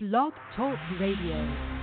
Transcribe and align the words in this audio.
Blog 0.00 0.32
Talk 0.54 0.78
Radio. 1.00 1.77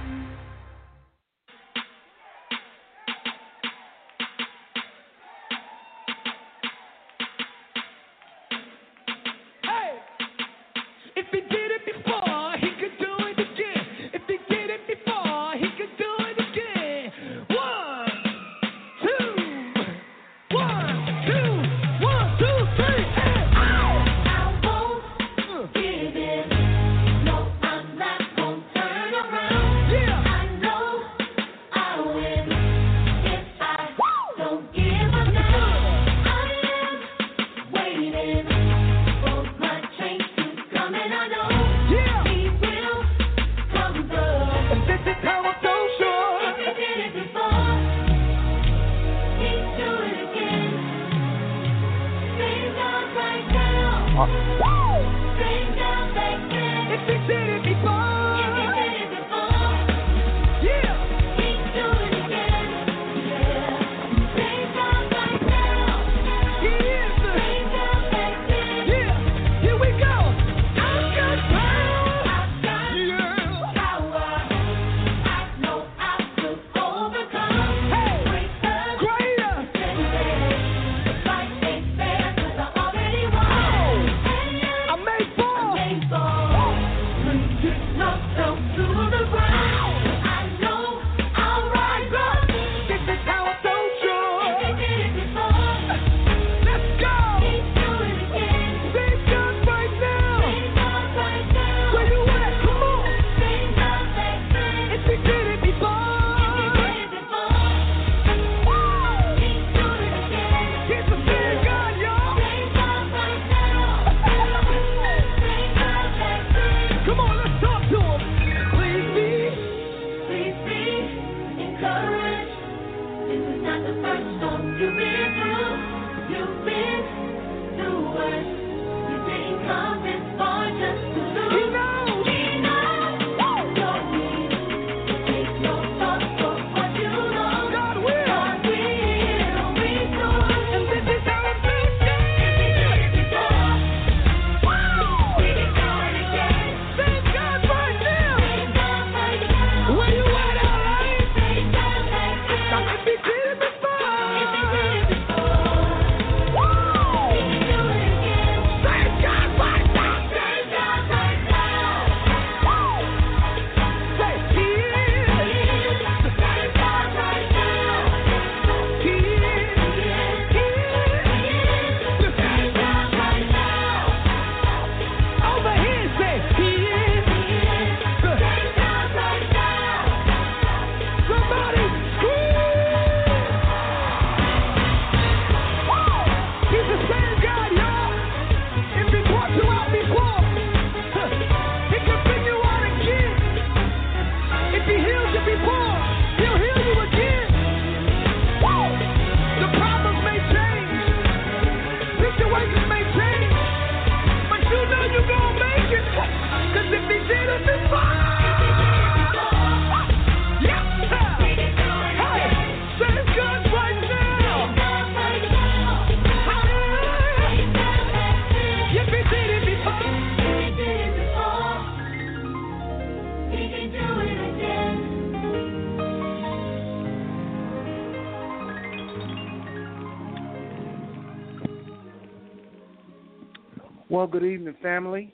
Well, 234.25 234.40
good 234.40 234.50
evening, 234.50 234.75
family. 234.81 235.31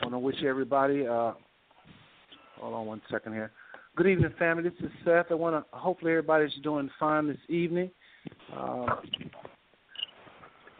I 0.00 0.06
want 0.06 0.14
to 0.14 0.18
wish 0.18 0.42
everybody. 0.42 1.06
Uh, 1.06 1.32
hold 2.58 2.72
on 2.72 2.86
one 2.86 3.02
second 3.10 3.34
here. 3.34 3.50
Good 3.96 4.06
evening, 4.06 4.32
family. 4.38 4.62
This 4.62 4.72
is 4.80 4.90
Seth. 5.04 5.26
I 5.30 5.34
want 5.34 5.56
to. 5.56 5.76
Hopefully, 5.76 6.12
everybody's 6.12 6.54
doing 6.62 6.88
fine 6.98 7.28
this 7.28 7.36
evening. 7.50 7.90
Uh, 8.50 8.86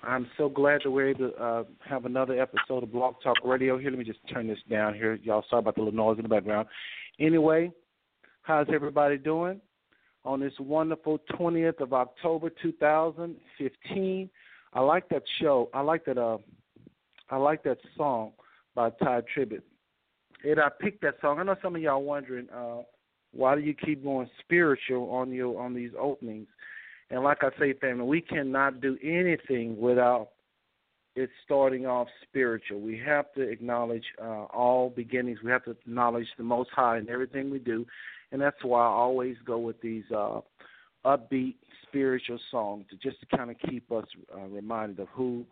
I'm 0.04 0.26
so 0.38 0.48
glad 0.48 0.80
that 0.84 0.90
we're 0.90 1.10
able 1.10 1.32
to 1.32 1.36
uh, 1.36 1.64
have 1.86 2.06
another 2.06 2.40
episode 2.40 2.82
of 2.82 2.92
Blog 2.92 3.16
Talk 3.22 3.36
Radio 3.44 3.76
here. 3.76 3.90
Let 3.90 3.98
me 3.98 4.04
just 4.06 4.20
turn 4.32 4.48
this 4.48 4.56
down 4.70 4.94
here. 4.94 5.18
Y'all, 5.22 5.44
sorry 5.50 5.60
about 5.60 5.74
the 5.74 5.82
little 5.82 5.94
noise 5.94 6.16
in 6.16 6.22
the 6.22 6.30
background. 6.30 6.66
Anyway, 7.20 7.70
how's 8.40 8.68
everybody 8.72 9.18
doing 9.18 9.60
on 10.24 10.40
this 10.40 10.54
wonderful 10.60 11.18
20th 11.38 11.82
of 11.82 11.92
October 11.92 12.48
2015? 12.62 14.30
I 14.76 14.80
like 14.80 15.08
that 15.08 15.22
show. 15.40 15.70
I 15.72 15.80
like 15.80 16.04
that. 16.04 16.18
Uh, 16.18 16.36
I 17.30 17.38
like 17.38 17.64
that 17.64 17.78
song 17.96 18.32
by 18.74 18.90
Tye 18.90 19.22
Tribbett. 19.34 19.62
And 20.44 20.60
I 20.60 20.68
picked 20.68 21.00
that 21.00 21.14
song. 21.22 21.40
I 21.40 21.44
know 21.44 21.56
some 21.62 21.74
of 21.74 21.80
y'all 21.80 22.02
wondering 22.02 22.46
uh, 22.54 22.82
why 23.32 23.54
do 23.54 23.62
you 23.62 23.72
keep 23.72 24.04
going 24.04 24.28
spiritual 24.40 25.10
on 25.10 25.32
your 25.32 25.58
on 25.58 25.72
these 25.72 25.92
openings. 25.98 26.48
And 27.08 27.22
like 27.22 27.38
I 27.42 27.48
say, 27.58 27.72
family, 27.72 28.04
we 28.04 28.20
cannot 28.20 28.82
do 28.82 28.98
anything 29.02 29.80
without 29.80 30.28
it 31.14 31.30
starting 31.46 31.86
off 31.86 32.08
spiritual. 32.28 32.80
We 32.80 32.98
have 32.98 33.32
to 33.32 33.40
acknowledge 33.40 34.04
uh, 34.22 34.44
all 34.44 34.90
beginnings. 34.90 35.38
We 35.42 35.50
have 35.52 35.64
to 35.64 35.70
acknowledge 35.70 36.26
the 36.36 36.44
Most 36.44 36.68
High 36.74 36.98
in 36.98 37.08
everything 37.08 37.48
we 37.48 37.60
do, 37.60 37.86
and 38.30 38.42
that's 38.42 38.62
why 38.62 38.82
I 38.82 38.90
always 38.90 39.36
go 39.46 39.56
with 39.56 39.80
these 39.80 40.04
uh, 40.14 40.40
upbeat 41.06 41.54
spiritual 41.88 42.38
song 42.50 42.84
to 42.90 42.96
just 42.96 43.20
to 43.20 43.36
kind 43.36 43.50
of 43.50 43.56
keep 43.68 43.90
us 43.92 44.04
uh, 44.34 44.46
reminded 44.46 45.00
of 45.00 45.08
who 45.08 45.44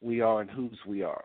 we 0.00 0.20
are 0.20 0.40
and 0.40 0.50
whose 0.50 0.78
we 0.86 1.02
are. 1.02 1.24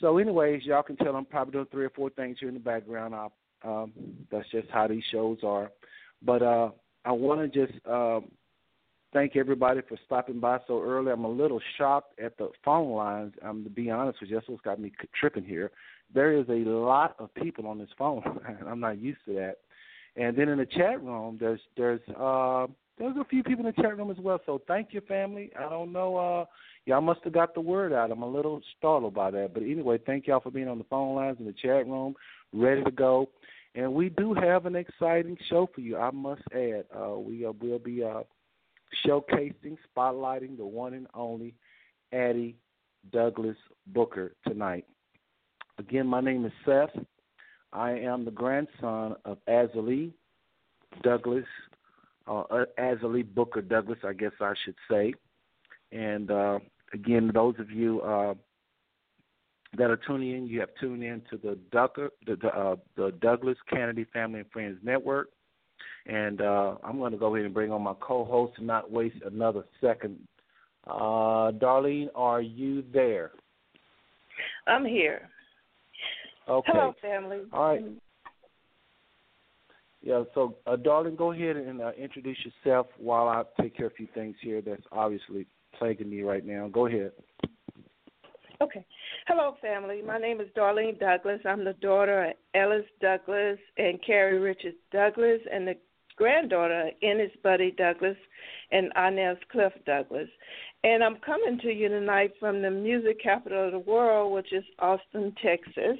So, 0.00 0.18
anyways, 0.18 0.64
y'all 0.64 0.82
can 0.82 0.96
tell 0.96 1.14
I'm 1.14 1.24
probably 1.24 1.52
doing 1.52 1.66
three 1.70 1.84
or 1.84 1.90
four 1.90 2.10
things 2.10 2.38
here 2.40 2.48
in 2.48 2.54
the 2.54 2.60
background. 2.60 3.14
I, 3.14 3.28
um, 3.64 3.92
that's 4.30 4.50
just 4.50 4.68
how 4.70 4.88
these 4.88 5.04
shows 5.12 5.38
are. 5.44 5.70
But 6.22 6.42
uh, 6.42 6.70
I 7.04 7.12
want 7.12 7.52
to 7.52 7.66
just 7.66 7.86
uh, 7.86 8.20
thank 9.12 9.36
everybody 9.36 9.80
for 9.88 9.98
stopping 10.06 10.40
by 10.40 10.58
so 10.66 10.82
early. 10.82 11.12
I'm 11.12 11.24
a 11.24 11.30
little 11.30 11.60
shocked 11.78 12.18
at 12.20 12.36
the 12.38 12.50
phone 12.64 12.92
lines. 12.92 13.34
I'm 13.44 13.64
to 13.64 13.70
be 13.70 13.90
honest 13.90 14.20
with 14.20 14.30
you, 14.30 14.36
that's 14.36 14.48
what's 14.48 14.62
got 14.62 14.80
me 14.80 14.92
tripping 15.18 15.44
here. 15.44 15.70
There 16.14 16.32
is 16.32 16.48
a 16.48 16.68
lot 16.68 17.16
of 17.18 17.32
people 17.34 17.66
on 17.66 17.78
this 17.78 17.88
phone. 17.98 18.22
I'm 18.66 18.80
not 18.80 18.98
used 18.98 19.20
to 19.26 19.34
that. 19.34 19.56
And 20.16 20.36
then 20.36 20.48
in 20.48 20.58
the 20.58 20.66
chat 20.66 21.02
room, 21.02 21.38
there's 21.40 21.60
there's 21.76 22.00
uh, 22.18 22.66
there's 23.02 23.16
a 23.16 23.24
few 23.24 23.42
people 23.42 23.66
in 23.66 23.72
the 23.74 23.82
chat 23.82 23.98
room 23.98 24.12
as 24.12 24.18
well. 24.18 24.40
So 24.46 24.62
thank 24.68 24.92
you, 24.92 25.00
family. 25.02 25.50
I 25.58 25.68
don't 25.68 25.92
know, 25.92 26.16
uh, 26.16 26.44
y'all 26.86 27.00
must 27.00 27.20
have 27.24 27.32
got 27.32 27.52
the 27.52 27.60
word 27.60 27.92
out. 27.92 28.12
I'm 28.12 28.22
a 28.22 28.28
little 28.28 28.62
startled 28.78 29.14
by 29.14 29.32
that, 29.32 29.52
but 29.52 29.64
anyway, 29.64 29.98
thank 30.06 30.28
y'all 30.28 30.38
for 30.38 30.52
being 30.52 30.68
on 30.68 30.78
the 30.78 30.84
phone 30.84 31.16
lines 31.16 31.38
in 31.40 31.46
the 31.46 31.52
chat 31.52 31.86
room, 31.88 32.14
ready 32.52 32.84
to 32.84 32.92
go. 32.92 33.28
And 33.74 33.92
we 33.92 34.08
do 34.08 34.34
have 34.34 34.66
an 34.66 34.76
exciting 34.76 35.36
show 35.48 35.68
for 35.74 35.80
you. 35.80 35.96
I 35.96 36.12
must 36.12 36.42
add, 36.54 36.84
uh, 36.96 37.18
we 37.18 37.44
uh, 37.44 37.52
will 37.60 37.80
be 37.80 38.04
uh, 38.04 38.22
showcasing, 39.04 39.78
spotlighting 39.96 40.56
the 40.56 40.64
one 40.64 40.94
and 40.94 41.08
only 41.12 41.54
Addie 42.12 42.56
Douglas 43.10 43.56
Booker 43.88 44.34
tonight. 44.46 44.84
Again, 45.78 46.06
my 46.06 46.20
name 46.20 46.44
is 46.44 46.52
Seth. 46.64 47.04
I 47.72 47.92
am 47.92 48.24
the 48.24 48.30
grandson 48.30 49.16
of 49.24 49.38
Azalee 49.48 50.12
Douglas, 51.02 51.46
uh, 52.26 52.64
Azalee 52.78 53.26
Booker 53.34 53.62
Douglas, 53.62 53.98
I 54.04 54.12
guess 54.12 54.32
I 54.40 54.54
should 54.64 54.76
say. 54.90 55.14
And 55.90 56.30
uh, 56.30 56.58
again, 56.92 57.30
those 57.32 57.54
of 57.58 57.70
you 57.70 58.00
uh, 58.00 58.34
that 59.76 59.90
are 59.90 60.00
tuning 60.06 60.34
in, 60.36 60.46
you 60.46 60.60
have 60.60 60.70
tuned 60.80 61.02
in 61.02 61.22
to 61.30 61.36
the, 61.36 61.58
Ducker, 61.70 62.10
the, 62.26 62.36
uh, 62.48 62.76
the 62.96 63.12
Douglas 63.20 63.56
Canady 63.68 64.06
Family 64.12 64.40
and 64.40 64.50
Friends 64.50 64.78
Network. 64.82 65.28
And 66.06 66.40
uh, 66.40 66.76
I'm 66.82 66.98
going 66.98 67.12
to 67.12 67.18
go 67.18 67.34
ahead 67.34 67.44
and 67.44 67.54
bring 67.54 67.70
on 67.70 67.82
my 67.82 67.94
co-host 68.00 68.54
and 68.58 68.66
not 68.66 68.90
waste 68.90 69.16
another 69.24 69.64
second. 69.80 70.18
Uh, 70.86 71.52
Darlene, 71.52 72.08
are 72.14 72.40
you 72.40 72.84
there? 72.92 73.30
I'm 74.66 74.84
here. 74.84 75.28
Okay. 76.48 76.70
Hello, 76.72 76.94
family. 77.00 77.38
All 77.52 77.68
right. 77.68 77.84
Yeah, 80.02 80.24
so 80.34 80.56
uh, 80.66 80.76
darling, 80.76 81.14
go 81.14 81.30
ahead 81.30 81.56
and 81.56 81.80
uh, 81.80 81.92
introduce 81.96 82.38
yourself 82.44 82.88
while 82.98 83.28
I 83.28 83.44
take 83.60 83.76
care 83.76 83.86
of 83.86 83.92
a 83.92 83.94
few 83.94 84.08
things 84.14 84.34
here 84.40 84.60
that's 84.60 84.82
obviously 84.90 85.46
plaguing 85.78 86.10
me 86.10 86.22
right 86.22 86.44
now. 86.44 86.68
Go 86.68 86.86
ahead. 86.86 87.12
Okay. 88.60 88.84
Hello, 89.28 89.56
family. 89.62 90.02
My 90.04 90.18
name 90.18 90.40
is 90.40 90.48
Darlene 90.56 90.98
Douglas. 90.98 91.40
I'm 91.44 91.64
the 91.64 91.74
daughter 91.74 92.26
of 92.26 92.32
Ellis 92.54 92.84
Douglas 93.00 93.58
and 93.78 94.04
Carrie 94.04 94.38
Richards 94.38 94.76
Douglas, 94.90 95.40
and 95.52 95.66
the 95.66 95.74
granddaughter 96.16 96.88
of 96.88 96.94
Ennis 97.02 97.30
Buddy 97.42 97.70
Douglas 97.70 98.16
and 98.72 98.92
Inez 98.96 99.36
Cliff 99.50 99.72
Douglas. 99.86 100.28
And 100.84 101.02
I'm 101.02 101.16
coming 101.24 101.58
to 101.60 101.72
you 101.72 101.88
tonight 101.88 102.32
from 102.40 102.60
the 102.60 102.70
music 102.70 103.22
capital 103.22 103.66
of 103.66 103.72
the 103.72 103.78
world, 103.78 104.32
which 104.32 104.52
is 104.52 104.64
Austin, 104.80 105.34
Texas. 105.42 105.98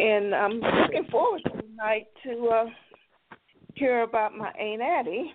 And 0.00 0.34
I'm 0.34 0.60
looking 0.60 1.04
forward 1.10 1.42
tonight 1.44 2.06
to 2.24 2.46
uh, 2.46 2.64
hear 3.74 4.00
about 4.00 4.34
my 4.34 4.48
Aunt 4.52 4.80
Addie. 4.80 5.30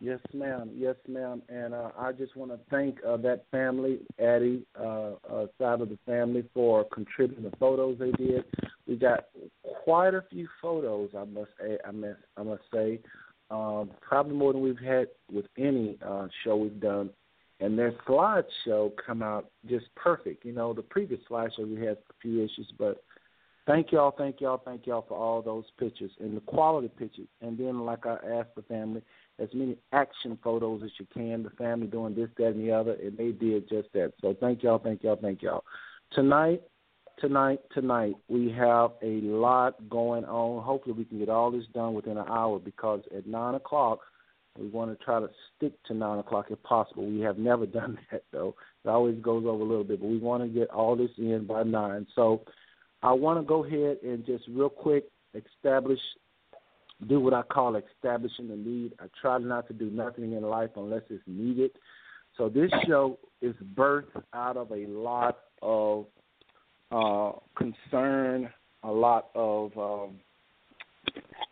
Yes, 0.00 0.18
ma'am. 0.32 0.70
Yes, 0.74 0.96
ma'am. 1.06 1.42
And 1.50 1.74
uh, 1.74 1.90
I 1.98 2.12
just 2.12 2.34
want 2.34 2.50
to 2.50 2.58
thank 2.70 2.96
uh, 3.06 3.18
that 3.18 3.44
family, 3.50 3.98
Addie, 4.18 4.64
uh, 4.80 5.10
uh, 5.30 5.46
side 5.58 5.82
of 5.82 5.90
the 5.90 5.98
family, 6.06 6.44
for 6.54 6.86
contributing 6.92 7.44
the 7.44 7.54
photos 7.58 7.98
they 7.98 8.12
did. 8.12 8.44
We 8.88 8.96
got 8.96 9.26
quite 9.84 10.14
a 10.14 10.24
few 10.30 10.48
photos. 10.62 11.10
I 11.14 11.24
must, 11.24 11.50
I 11.86 11.90
must, 11.90 12.18
I 12.38 12.42
must 12.44 12.62
say, 12.72 12.98
um, 13.50 13.90
probably 14.00 14.34
more 14.34 14.54
than 14.54 14.62
we've 14.62 14.78
had 14.78 15.08
with 15.30 15.46
any 15.58 15.98
uh, 16.04 16.28
show 16.42 16.56
we've 16.56 16.80
done. 16.80 17.10
And 17.62 17.78
their 17.78 17.92
slideshow 18.08 18.90
come 19.06 19.22
out 19.22 19.50
just 19.68 19.86
perfect. 19.94 20.44
You 20.44 20.52
know, 20.52 20.72
the 20.72 20.82
previous 20.82 21.20
slideshow 21.30 21.68
we 21.68 21.76
had 21.76 21.96
a 21.96 22.14
few 22.20 22.42
issues, 22.42 22.72
but 22.76 23.04
thank 23.66 23.92
y'all, 23.92 24.12
thank 24.16 24.40
y'all, 24.40 24.60
thank 24.64 24.86
y'all 24.86 25.04
for 25.06 25.16
all 25.16 25.42
those 25.42 25.64
pictures 25.78 26.10
and 26.18 26.36
the 26.36 26.40
quality 26.40 26.88
pictures. 26.88 27.28
And 27.40 27.56
then, 27.56 27.84
like 27.84 28.04
I 28.04 28.16
asked 28.38 28.56
the 28.56 28.62
family, 28.62 29.02
as 29.38 29.48
many 29.54 29.76
action 29.92 30.38
photos 30.42 30.82
as 30.84 30.90
you 30.98 31.06
can. 31.12 31.42
The 31.42 31.50
family 31.50 31.86
doing 31.86 32.14
this, 32.14 32.28
that, 32.38 32.48
and 32.48 32.66
the 32.66 32.72
other, 32.72 32.92
and 32.92 33.16
they 33.16 33.30
did 33.30 33.68
just 33.68 33.88
that. 33.94 34.12
So 34.20 34.36
thank 34.40 34.62
y'all, 34.62 34.78
thank 34.78 35.02
y'all, 35.02 35.18
thank 35.20 35.42
y'all. 35.42 35.64
Tonight, 36.12 36.62
tonight, 37.18 37.60
tonight, 37.72 38.14
we 38.28 38.50
have 38.52 38.92
a 39.02 39.20
lot 39.22 39.88
going 39.88 40.24
on. 40.24 40.62
Hopefully, 40.62 40.94
we 40.96 41.04
can 41.04 41.18
get 41.18 41.28
all 41.28 41.50
this 41.50 41.64
done 41.74 41.94
within 41.94 42.18
an 42.18 42.26
hour 42.28 42.58
because 42.58 43.00
at 43.16 43.26
nine 43.26 43.54
o'clock. 43.54 44.00
We 44.58 44.68
want 44.68 44.96
to 44.96 45.04
try 45.04 45.20
to 45.20 45.30
stick 45.56 45.72
to 45.84 45.94
nine 45.94 46.18
o'clock 46.18 46.46
if 46.50 46.62
possible. 46.62 47.06
We 47.06 47.20
have 47.20 47.38
never 47.38 47.66
done 47.80 47.98
that 48.10 48.24
though. 48.32 48.54
It 48.84 48.88
always 48.88 49.18
goes 49.20 49.44
over 49.46 49.62
a 49.62 49.66
little 49.66 49.84
bit, 49.84 50.00
but 50.00 50.08
we 50.08 50.18
want 50.18 50.42
to 50.42 50.48
get 50.48 50.70
all 50.70 50.96
this 50.96 51.10
in 51.18 51.46
by 51.46 51.62
nine. 51.62 52.06
So 52.14 52.42
I 53.02 53.12
want 53.12 53.40
to 53.40 53.46
go 53.46 53.64
ahead 53.64 53.98
and 54.02 54.24
just 54.24 54.44
real 54.48 54.68
quick 54.68 55.04
establish 55.34 55.98
do 57.08 57.20
what 57.20 57.34
I 57.34 57.42
call 57.42 57.76
establishing 57.76 58.48
the 58.48 58.56
need. 58.56 58.92
I 59.00 59.06
try 59.20 59.38
not 59.38 59.66
to 59.68 59.74
do 59.74 59.90
nothing 59.90 60.32
in 60.32 60.42
life 60.42 60.70
unless 60.76 61.02
it's 61.10 61.22
needed. 61.26 61.72
So 62.36 62.48
this 62.48 62.70
show 62.86 63.18
is 63.40 63.54
birthed 63.74 64.22
out 64.32 64.56
of 64.56 64.70
a 64.70 64.86
lot 64.86 65.38
of 65.60 66.06
uh, 66.90 67.32
concern, 67.56 68.50
a 68.82 68.90
lot 68.90 69.28
of 69.34 69.76
um, 69.76 70.20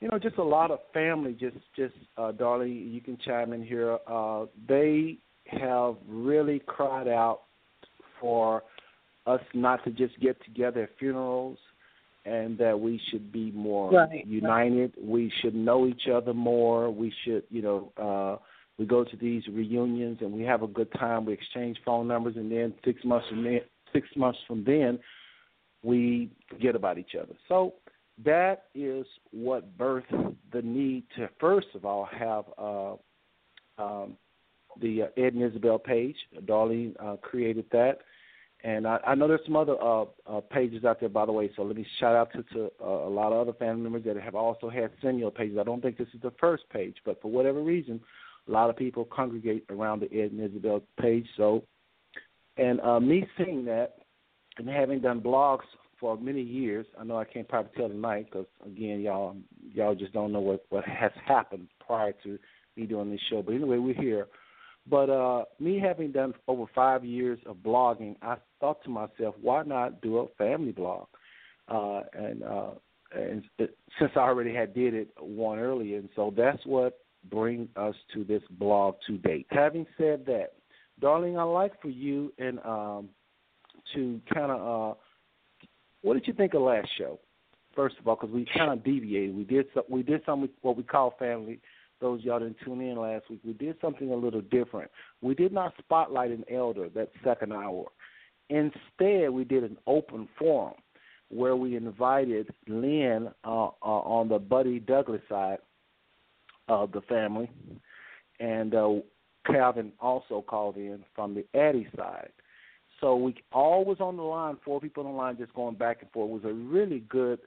you 0.01 0.09
know, 0.09 0.19
just 0.19 0.39
a 0.39 0.43
lot 0.43 0.71
of 0.71 0.79
family. 0.93 1.37
Just, 1.39 1.57
just, 1.77 1.95
uh, 2.17 2.33
darling, 2.33 2.89
you 2.91 3.01
can 3.01 3.19
chime 3.19 3.53
in 3.53 3.63
here. 3.63 3.99
Uh, 4.07 4.47
they 4.69 5.19
have 5.47 5.97
really 6.09 6.61
cried 6.67 7.09
out 7.09 7.43
for 8.21 8.63
us 9.27 9.41
not 9.55 9.85
to 9.85 9.91
just 9.91 10.19
get 10.21 10.43
together 10.45 10.85
at 10.85 10.91
funerals, 10.99 11.59
and 12.25 12.57
that 12.59 12.79
we 12.79 13.01
should 13.11 13.33
be 13.33 13.51
more 13.53 13.91
Right. 13.91 14.27
united. 14.27 14.93
We 15.03 15.31
should 15.41 15.55
know 15.55 15.87
each 15.87 16.09
other 16.09 16.35
more. 16.35 16.91
We 16.91 17.11
should, 17.25 17.45
you 17.51 17.63
know, 17.63 17.93
uh, 17.97 18.37
we 18.79 18.87
go 18.87 19.05
to 19.05 19.17
these 19.17 19.47
reunions 19.49 20.19
and 20.23 20.33
we 20.33 20.43
have 20.43 20.63
a 20.63 20.67
good 20.67 20.91
time. 20.93 21.27
We 21.27 21.35
exchange 21.35 21.79
phone 21.85 22.09
numbers, 22.09 22.37
and 22.37 22.51
then 22.51 22.75
six 22.85 23.05
months 23.05 23.29
from 23.29 23.43
then, 23.45 23.61
six 23.93 24.09
months 24.17 24.39
from 24.47 24.65
then, 24.65 24.99
we 25.83 26.31
forget 26.49 26.75
about 26.75 26.99
each 26.99 27.15
other. 27.15 27.35
So 27.49 27.75
that 28.25 28.65
is 28.75 29.07
what 29.31 29.77
birthed 29.79 30.37
the 30.53 30.63
need 30.63 31.05
to 31.17 31.29
first 31.39 31.69
of 31.75 31.85
all 31.85 32.09
have 32.13 32.45
uh, 32.59 32.95
um, 33.83 34.17
the 34.81 35.03
uh, 35.03 35.07
Ed 35.17 35.35
and 35.35 35.43
Isabel 35.43 35.79
page. 35.79 36.17
Darlene 36.45 36.95
uh, 37.01 37.17
created 37.17 37.65
that, 37.73 37.99
and 38.63 38.87
I, 38.87 38.99
I 39.07 39.15
know 39.15 39.29
there's 39.29 39.41
some 39.45 39.57
other 39.57 39.81
uh, 39.81 40.05
uh, 40.27 40.41
pages 40.41 40.85
out 40.85 41.01
there, 41.01 41.09
by 41.09 41.27
the 41.27 41.33
way. 41.33 41.51
So 41.57 41.63
let 41.63 41.77
me 41.77 41.87
shout 41.99 42.15
out 42.15 42.33
to, 42.33 42.43
to 42.55 42.71
uh, 42.83 43.09
a 43.09 43.11
lot 43.11 43.33
of 43.33 43.41
other 43.41 43.57
family 43.57 43.83
members 43.83 44.05
that 44.05 44.17
have 44.17 44.35
also 44.35 44.69
had 44.69 44.91
senior 45.03 45.31
pages. 45.31 45.59
I 45.59 45.65
don't 45.65 45.81
think 45.81 45.97
this 45.99 46.09
is 46.15 46.21
the 46.23 46.33
first 46.39 46.65
page, 46.71 46.97
but 47.05 47.21
for 47.21 47.31
whatever 47.31 47.63
reason, 47.63 48.01
a 48.49 48.51
lot 48.51 48.71
of 48.71 48.77
people 48.77 49.05
congregate 49.05 49.65
around 49.71 50.01
the 50.01 50.13
Ed 50.13 50.33
and 50.33 50.41
Isabel 50.41 50.83
page. 51.01 51.27
So, 51.37 51.65
and 52.57 52.79
me 53.07 53.27
seeing 53.39 53.65
that 53.67 53.97
and 54.59 54.69
having 54.69 55.01
done 55.01 55.21
blogs 55.21 55.61
for 56.01 56.17
many 56.17 56.43
years, 56.43 56.87
I 56.99 57.05
know 57.05 57.19
I 57.19 57.25
can't 57.25 57.49
probably 57.49 57.71
tell 57.77 57.89
tonight 57.89 58.27
because 58.31 58.47
again, 58.65 59.01
y'all 59.01 59.37
y'all 59.73 59.95
just 59.95 60.13
don't 60.13 60.33
know 60.33 60.41
what 60.41 60.65
what 60.71 60.85
has 60.85 61.13
happened 61.27 61.69
prior 61.87 62.13
to 62.25 62.39
me 62.77 62.87
doing 62.87 63.11
this 63.11 63.21
show. 63.31 63.43
But 63.43 63.55
anyway, 63.55 63.79
we're 63.79 63.95
here. 63.95 64.27
But 64.89 65.11
uh, 65.11 65.45
me 65.59 65.79
having 65.79 66.11
done 66.11 66.35
over 66.49 66.65
five 66.75 67.05
years 67.05 67.39
of 67.47 67.57
blogging, 67.57 68.17
I 68.23 68.37
thought 68.59 68.83
to 68.85 68.91
myself, 68.91 69.35
why 69.41 69.63
not 69.63 70.01
do 70.01 70.19
a 70.19 70.29
family 70.39 70.73
blog? 70.73 71.07
Uh, 71.69 72.01
and 72.15 72.43
uh, 72.43 72.71
and 73.15 73.45
it, 73.59 73.77
since 73.99 74.13
I 74.17 74.21
already 74.21 74.55
had 74.55 74.75
did 74.75 74.95
it 74.95 75.11
one 75.19 75.59
earlier, 75.59 75.99
and 75.99 76.09
so 76.17 76.33
that's 76.37 76.65
what 76.65 76.99
brings 77.31 77.69
us 77.77 77.95
to 78.15 78.25
this 78.25 78.43
blog 78.53 78.95
to 79.07 79.19
date. 79.19 79.47
Having 79.51 79.87
said 79.99 80.25
that, 80.27 80.55
darling, 81.01 81.37
I'd 81.37 81.43
like 81.45 81.81
for 81.83 81.91
you 81.91 82.33
and 82.39 82.59
um, 82.61 83.09
to 83.95 84.21
kind 84.33 84.51
of 84.51 84.93
uh, 84.93 84.99
what 86.03 86.15
did 86.15 86.27
you 86.27 86.33
think 86.33 86.55
of 86.55 86.63
last 86.63 86.89
show? 86.97 87.19
First 87.75 87.97
of 87.99 88.09
all, 88.09 88.17
because 88.17 88.35
we 88.35 88.47
kind 88.57 88.73
of 88.73 88.85
deviated. 88.85 89.37
We 89.37 89.45
did 89.45 89.67
some, 89.75 89.85
we 89.89 90.03
did 90.03 90.23
something 90.27 90.49
what 90.63 90.77
we 90.77 90.83
call 90.83 91.15
family. 91.19 91.61
Those 92.01 92.23
y'all 92.23 92.39
didn't 92.39 92.57
tune 92.65 92.81
in 92.81 92.97
last 92.97 93.29
week. 93.29 93.41
We 93.45 93.53
did 93.53 93.77
something 93.81 94.11
a 94.11 94.17
little 94.17 94.41
different. 94.41 94.91
We 95.21 95.35
did 95.35 95.53
not 95.53 95.75
spotlight 95.79 96.31
an 96.31 96.45
elder 96.51 96.89
that 96.95 97.11
second 97.23 97.53
hour. 97.53 97.87
Instead, 98.49 99.31
we 99.31 99.45
did 99.45 99.63
an 99.63 99.77
open 99.87 100.29
forum 100.39 100.75
where 101.29 101.55
we 101.55 101.77
invited 101.77 102.53
Lynn 102.67 103.29
uh, 103.45 103.67
uh, 103.67 103.71
on 103.83 104.29
the 104.29 104.39
Buddy 104.39 104.81
Douglas 104.81 105.21
side 105.29 105.59
of 106.69 106.91
the 106.91 107.03
family, 107.03 107.49
and 108.41 108.75
uh, 108.75 108.95
Calvin 109.47 109.93
also 110.01 110.43
called 110.47 110.77
in 110.77 111.05
from 111.15 111.35
the 111.35 111.45
Addie 111.59 111.89
side. 111.97 112.33
So 113.01 113.17
we 113.17 113.35
all 113.53 113.85
was 113.85 113.99
on 114.01 114.17
the 114.17 114.23
line, 114.23 114.57
four 114.65 114.81
people 114.81 115.07
on 115.07 115.13
the 115.13 115.17
line, 115.17 115.37
just 115.39 115.55
going 115.55 115.77
back 115.77 116.03
and 116.03 116.11
forth. 116.11 116.31
It 116.31 116.45
was 116.45 116.53
a 116.53 116.55
really 116.55 117.01
good, 117.09 117.39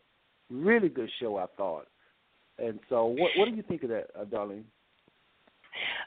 really 0.49 0.89
good 0.89 1.09
show, 1.19 1.37
I 1.37 1.45
thought. 1.57 1.87
And 2.57 2.79
so, 2.89 3.05
what 3.05 3.31
what 3.37 3.49
do 3.49 3.55
you 3.55 3.63
think 3.63 3.83
of 3.83 3.89
that, 3.89 4.07
uh, 4.19 4.25
Darlene? 4.25 4.63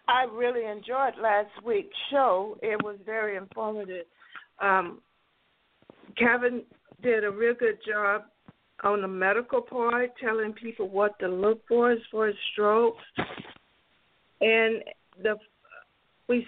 I 0.09 0.25
really 0.33 0.65
enjoyed 0.65 1.15
last 1.21 1.51
week's 1.65 1.97
show. 2.11 2.57
It 2.63 2.83
was 2.85 2.97
very 3.05 3.37
informative. 3.37 4.07
Um, 4.61 5.01
Kevin 6.17 6.63
did 7.03 7.25
a 7.25 7.31
real 7.31 7.55
good 7.55 7.79
job 7.87 8.23
on 8.85 9.03
the 9.03 9.09
medical 9.09 9.61
part, 9.61 10.13
telling 10.23 10.53
people 10.53 10.89
what 10.89 11.19
to 11.19 11.29
look 11.29 11.63
for 11.67 11.91
as 11.91 11.99
far 12.13 12.29
as 12.29 12.35
strokes, 12.53 13.03
and 14.41 14.83
the 15.23 15.37
we 16.29 16.47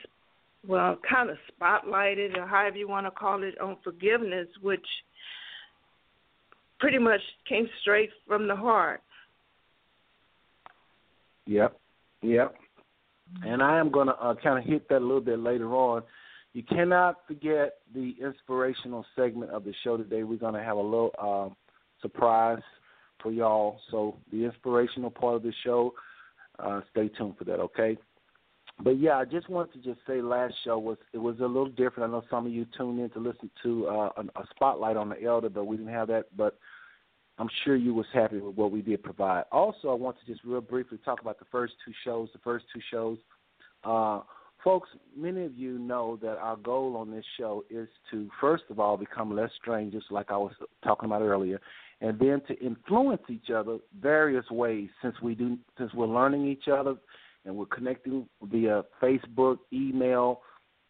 well 0.66 0.98
kind 1.08 1.30
of 1.30 1.36
spotlighted 1.60 2.36
or 2.36 2.46
however 2.46 2.76
you 2.76 2.88
want 2.88 3.06
to 3.06 3.10
call 3.10 3.42
it 3.42 3.58
on 3.60 3.76
forgiveness, 3.84 4.48
which 4.60 4.84
pretty 6.80 6.98
much 6.98 7.20
came 7.48 7.68
straight 7.80 8.10
from 8.26 8.46
the 8.46 8.56
heart. 8.56 9.02
Yep, 11.46 11.78
yep. 12.22 12.54
And 13.44 13.62
I 13.62 13.78
am 13.78 13.90
going 13.90 14.06
to 14.08 14.14
uh, 14.14 14.34
kind 14.42 14.58
of 14.58 14.64
hit 14.64 14.88
that 14.88 14.98
a 14.98 15.04
little 15.04 15.20
bit 15.20 15.38
later 15.38 15.74
on. 15.74 16.02
You 16.54 16.62
cannot 16.62 17.16
forget 17.26 17.74
the 17.94 18.14
inspirational 18.22 19.04
segment 19.14 19.50
of 19.50 19.64
the 19.64 19.74
show 19.84 19.96
today. 19.96 20.22
We're 20.22 20.38
going 20.38 20.54
to 20.54 20.62
have 20.62 20.76
a 20.76 20.82
little 20.82 21.12
um, 21.20 21.56
surprise 22.00 22.62
for 23.22 23.32
y'all. 23.32 23.80
So 23.90 24.16
the 24.32 24.44
inspirational 24.44 25.10
part 25.10 25.36
of 25.36 25.42
the 25.42 25.52
show, 25.64 25.94
uh, 26.58 26.80
stay 26.90 27.08
tuned 27.08 27.36
for 27.38 27.44
that, 27.44 27.60
okay? 27.60 27.96
But 28.80 29.00
yeah, 29.00 29.18
I 29.18 29.24
just 29.24 29.48
wanted 29.48 29.72
to 29.72 29.88
just 29.90 30.06
say 30.06 30.20
last 30.20 30.54
show 30.64 30.78
was 30.78 30.98
it 31.12 31.18
was 31.18 31.36
a 31.40 31.46
little 31.46 31.68
different. 31.68 32.08
I 32.08 32.12
know 32.12 32.24
some 32.30 32.46
of 32.46 32.52
you 32.52 32.64
tuned 32.76 33.00
in 33.00 33.10
to 33.10 33.18
listen 33.18 33.50
to 33.64 33.88
uh, 33.88 34.10
a, 34.16 34.40
a 34.40 34.46
spotlight 34.50 34.96
on 34.96 35.08
the 35.08 35.22
elder, 35.22 35.48
but 35.48 35.64
we 35.64 35.76
didn't 35.76 35.92
have 35.92 36.08
that. 36.08 36.26
But 36.36 36.56
I'm 37.38 37.48
sure 37.64 37.74
you 37.74 37.92
was 37.92 38.06
happy 38.12 38.38
with 38.38 38.54
what 38.54 38.70
we 38.70 38.82
did 38.82 39.02
provide. 39.02 39.44
Also, 39.50 39.88
I 39.90 39.94
want 39.94 40.16
to 40.20 40.26
just 40.26 40.44
real 40.44 40.60
briefly 40.60 40.98
talk 41.04 41.20
about 41.20 41.40
the 41.40 41.44
first 41.50 41.74
two 41.84 41.92
shows. 42.04 42.28
The 42.32 42.38
first 42.38 42.66
two 42.72 42.80
shows, 42.88 43.18
uh, 43.82 44.20
folks, 44.62 44.88
many 45.16 45.44
of 45.44 45.56
you 45.56 45.78
know 45.78 46.16
that 46.22 46.38
our 46.38 46.56
goal 46.56 46.96
on 46.96 47.10
this 47.10 47.24
show 47.36 47.64
is 47.70 47.88
to 48.12 48.28
first 48.40 48.64
of 48.70 48.78
all 48.78 48.96
become 48.96 49.34
less 49.34 49.50
strangers, 49.60 50.04
like 50.10 50.30
I 50.30 50.36
was 50.36 50.52
talking 50.84 51.06
about 51.06 51.22
earlier, 51.22 51.60
and 52.00 52.16
then 52.16 52.42
to 52.46 52.56
influence 52.64 53.22
each 53.28 53.50
other 53.50 53.78
various 54.00 54.48
ways. 54.52 54.88
Since 55.02 55.16
we 55.20 55.34
do, 55.34 55.58
since 55.78 55.92
we're 55.94 56.06
learning 56.06 56.46
each 56.46 56.68
other 56.68 56.94
and 57.44 57.56
we're 57.56 57.66
connecting 57.66 58.28
via 58.42 58.84
Facebook, 59.02 59.58
email. 59.72 60.42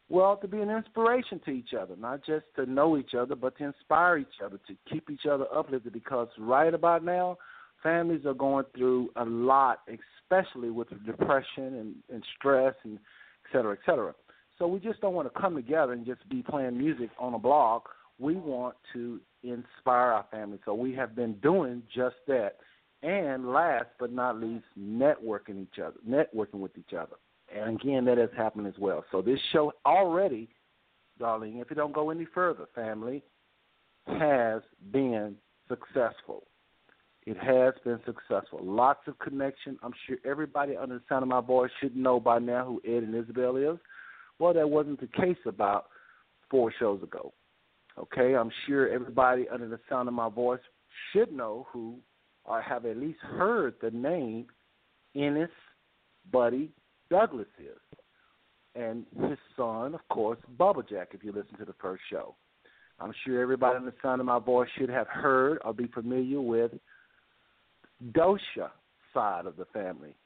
Well, 0.09 0.37
to 0.39 0.49
be 0.49 0.61
an 0.61 0.71
inspiration 0.71 1.41
to 1.45 1.51
each 1.51 1.75
other, 1.79 1.95
not 1.97 2.25
just 2.25 2.47
to 2.57 2.65
know 2.65 2.97
each 2.97 3.15
other, 3.15 3.35
but 3.35 3.57
to 3.59 3.65
inspire 3.65 4.19
each 4.19 4.41
other, 4.45 4.59
to 4.67 4.75
keep 4.91 5.11
each 5.11 5.27
other 5.31 5.45
uplifted. 5.55 5.93
Because 5.93 6.29
right 6.39 6.73
about 6.73 7.05
now, 7.05 7.37
families 7.83 8.25
are 8.25 8.35
going 8.35 8.65
through 8.75 9.11
a 9.17 9.25
lot, 9.25 9.81
especially 10.23 10.71
with 10.71 10.89
depression 11.05 11.75
and, 11.75 11.95
and 12.13 12.25
stress 12.39 12.75
and 12.85 12.95
et 12.97 13.53
cetera, 13.53 13.73
et 13.75 13.79
cetera. 13.85 14.15
So 14.59 14.67
we 14.67 14.81
just 14.81 15.01
don't 15.01 15.15
want 15.15 15.33
to 15.33 15.41
come 15.41 15.55
together 15.55 15.93
and 15.93 16.05
just 16.05 16.27
be 16.29 16.43
playing 16.43 16.77
music 16.77 17.11
on 17.19 17.35
a 17.35 17.39
blog. 17.39 17.83
We 18.19 18.35
want 18.35 18.75
to 18.95 19.21
inspire 19.45 20.11
our 20.13 20.27
families. 20.31 20.61
So 20.65 20.75
we 20.75 20.93
have 20.95 21.15
been 21.15 21.35
doing 21.35 21.83
just 21.95 22.17
that 22.27 22.57
and 23.03 23.53
last 23.53 23.87
but 23.99 24.13
not 24.13 24.41
least, 24.41 24.65
networking 24.79 25.63
each 25.63 25.79
other, 25.79 25.97
networking 26.09 26.61
with 26.61 26.77
each 26.77 26.95
other. 26.95 27.17
And 27.55 27.81
again, 27.81 28.05
that 28.07 28.19
has 28.19 28.31
happened 28.37 28.67
as 28.67 28.79
well. 28.79 29.05
So 29.11 29.23
this 29.23 29.39
show 29.53 29.73
already, 29.87 30.49
darling, 31.19 31.59
if 31.59 31.71
you 31.71 31.77
don't 31.77 31.95
go 31.95 32.11
any 32.11 32.27
further, 32.35 32.67
family, 32.75 33.23
has 34.07 34.63
been 34.93 35.37
successful. 35.69 36.45
It 37.27 37.37
has 37.39 37.75
been 37.85 38.01
successful. 38.07 38.61
Lots 38.63 39.01
of 39.07 39.19
connection. 39.19 39.79
I'm 39.83 39.93
sure 40.07 40.17
everybody 40.25 40.77
under 40.77 40.97
the 40.97 41.05
sound 41.09 41.23
of 41.23 41.29
my 41.29 41.41
voice 41.41 41.71
should 41.81 41.97
know 41.97 42.19
by 42.19 42.39
now 42.39 42.65
who 42.65 42.81
Ed 42.87 43.03
and 43.03 43.15
Isabel 43.15 43.57
is. 43.57 43.79
Well, 44.39 44.55
that 44.55 44.69
wasn't 44.69 45.01
the 45.01 45.09
case 45.09 45.39
about 45.47 45.87
four 46.51 46.73
shows 46.79 47.03
ago. 47.03 47.33
Okay, 47.99 48.35
I'm 48.35 48.51
sure 48.67 48.89
everybody 48.89 49.49
under 49.49 49.69
the 49.69 49.81
sound 49.89 50.09
of 50.09 50.15
my 50.15 50.29
voice 50.29 50.61
should 51.13 51.33
know 51.33 51.67
who 51.73 51.99
or 52.49 52.63
have 52.63 52.87
at 52.87 52.97
least 52.97 53.21
heard 53.21 53.75
the 53.81 53.91
name 53.91 54.47
Ennis 55.15 55.51
Buddy 56.33 56.71
Douglas 57.11 57.47
is. 57.59 57.99
And 58.75 59.05
his 59.29 59.39
son, 59.57 59.95
of 59.95 60.01
course, 60.09 60.39
Bubba 60.59 60.89
Jack, 60.89 61.09
if 61.13 61.23
you 61.23 61.33
listen 61.33 61.57
to 61.59 61.65
the 61.65 61.75
first 61.81 62.03
show. 62.11 62.35
I'm 63.01 63.13
sure 63.25 63.41
everybody 63.41 63.77
in 63.77 63.85
the 63.85 63.93
sound 64.03 64.21
of 64.21 64.27
my 64.27 64.39
voice 64.39 64.69
should 64.77 64.89
have 64.89 65.07
heard 65.09 65.59
or 65.65 65.73
be 65.73 65.87
familiar 65.89 66.41
with 66.41 66.73
Dosha 68.13 68.71
side 69.15 69.47
of 69.47 69.57
the 69.57 69.67
family. 69.67 70.17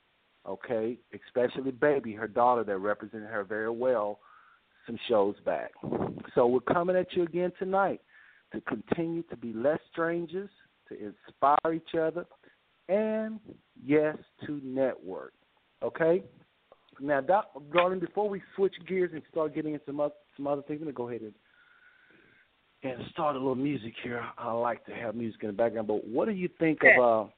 Okay, 0.49 0.99
especially 1.15 1.71
baby, 1.71 2.15
her 2.15 2.29
daughter 2.29 2.65
that 2.65 2.79
represented 2.79 3.29
her 3.29 3.45
very 3.45 3.71
well 3.71 4.19
some 4.87 4.99
shows 5.09 5.37
back. 5.45 5.71
So 6.35 6.47
we're 6.47 6.61
coming 6.61 6.97
at 6.97 7.13
you 7.15 7.23
again 7.23 7.53
tonight 7.59 8.01
to 8.53 8.61
continue 8.63 9.23
to 9.25 9.37
be 9.37 9.53
less 9.53 9.79
strangers, 9.91 10.51
to 10.93 11.13
inspire 11.29 11.75
each 11.75 11.95
other, 11.99 12.27
and 12.89 13.41
yes, 13.85 14.17
to 14.47 14.61
network. 14.65 15.33
Okay? 15.83 16.23
Now, 17.01 17.21
Doc, 17.21 17.51
darling, 17.73 18.01
before 18.01 18.29
we 18.29 18.43
switch 18.55 18.75
gears 18.87 19.11
and 19.13 19.23
start 19.31 19.55
getting 19.55 19.75
into 19.75 19.87
some 19.87 20.01
other, 20.01 20.15
some 20.37 20.47
other 20.47 20.63
things, 20.63 20.81
I'm 20.81 20.85
going 20.85 20.95
to 20.95 20.97
go 20.97 21.09
ahead 21.09 21.23
and 21.23 21.35
and 22.85 23.01
start 23.11 23.37
a 23.37 23.39
little 23.39 23.55
music 23.55 23.95
here. 24.03 24.25
I 24.37 24.53
like 24.53 24.85
to 24.87 24.93
have 24.93 25.15
music 25.15 25.43
in 25.43 25.49
the 25.49 25.53
background, 25.53 25.87
but 25.87 26.05
what 26.05 26.27
do 26.27 26.33
you 26.33 26.49
think 26.59 26.81
of? 26.99 27.31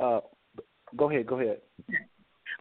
Uh, 0.00 0.02
uh, 0.02 0.20
go 0.96 1.08
ahead, 1.08 1.26
go 1.26 1.38
ahead. 1.38 1.58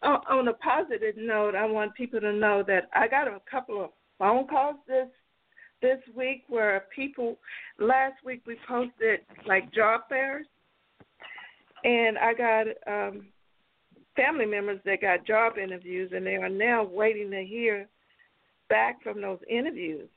On 0.04 0.48
a 0.48 0.54
positive 0.54 1.16
note, 1.18 1.56
I 1.56 1.66
want 1.66 1.96
people 1.96 2.20
to 2.22 2.32
know 2.32 2.64
that 2.68 2.90
I 2.94 3.08
got 3.08 3.28
a 3.28 3.42
couple 3.50 3.84
of 3.84 3.90
phone 4.20 4.48
calls 4.48 4.76
this 4.88 5.08
this 5.82 6.00
week 6.16 6.44
where 6.48 6.86
people 6.96 7.38
last 7.80 8.16
week 8.26 8.42
we 8.46 8.58
posted 8.68 9.20
like 9.46 9.72
job 9.74 10.02
fairs 10.10 10.46
and 11.84 12.18
I 12.18 12.34
got 12.34 12.68
um 12.88 13.28
family 14.16 14.46
members 14.46 14.80
that 14.86 15.02
got 15.02 15.26
job 15.26 15.58
interviews 15.58 16.12
and 16.14 16.26
they 16.26 16.36
are 16.36 16.50
now 16.50 16.84
waiting 16.84 17.32
to 17.32 17.44
hear 17.44 17.88
back 18.70 19.02
from 19.04 19.22
those 19.22 19.40
interviews. 19.50 20.10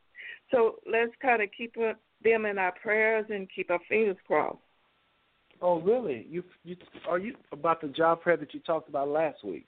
So 0.51 0.77
let's 0.91 1.13
kind 1.23 1.43
of 1.43 1.51
keep 1.57 1.75
them 1.75 2.47
in 2.47 2.59
our 2.59 2.73
prayers 2.83 3.27
and 3.29 3.49
keep 3.55 3.71
our 3.71 3.79
fingers 3.89 4.17
crossed. 4.27 4.59
Oh, 5.63 5.81
really? 5.81 6.27
You 6.29 6.43
you 6.65 6.77
are 7.09 7.19
you 7.19 7.35
about 7.53 7.83
the 7.83 7.89
job 7.89 8.21
fair 8.25 8.37
that 8.39 8.55
you 8.55 8.61
talked 8.61 8.89
about 8.89 9.09
last 9.09 9.45
week? 9.45 9.67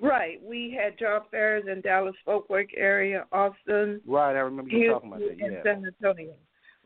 Right. 0.00 0.40
We 0.42 0.76
had 0.78 0.98
job 0.98 1.30
fairs 1.30 1.64
in 1.70 1.80
Dallas 1.80 2.14
Fort 2.24 2.48
Worth 2.50 2.68
area, 2.76 3.26
Austin. 3.32 4.00
Right, 4.06 4.32
I 4.32 4.40
remember 4.40 4.70
you 4.70 4.92
talking 4.92 5.08
about 5.08 5.20
that. 5.20 5.36
Yeah. 5.38 5.62
San 5.62 5.84
Antonio. 5.86 6.34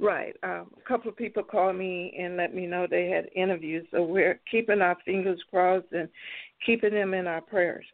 Right. 0.00 0.36
Um, 0.42 0.70
a 0.76 0.88
couple 0.88 1.10
of 1.10 1.16
people 1.16 1.42
called 1.42 1.76
me 1.76 2.16
and 2.18 2.36
let 2.36 2.54
me 2.54 2.66
know 2.66 2.86
they 2.88 3.08
had 3.08 3.28
interviews. 3.34 3.86
So 3.90 4.04
we're 4.04 4.40
keeping 4.50 4.80
our 4.80 4.96
fingers 5.04 5.42
crossed 5.50 5.86
and 5.92 6.08
keeping 6.64 6.94
them 6.94 7.14
in 7.14 7.26
our 7.26 7.40
prayers. 7.40 7.84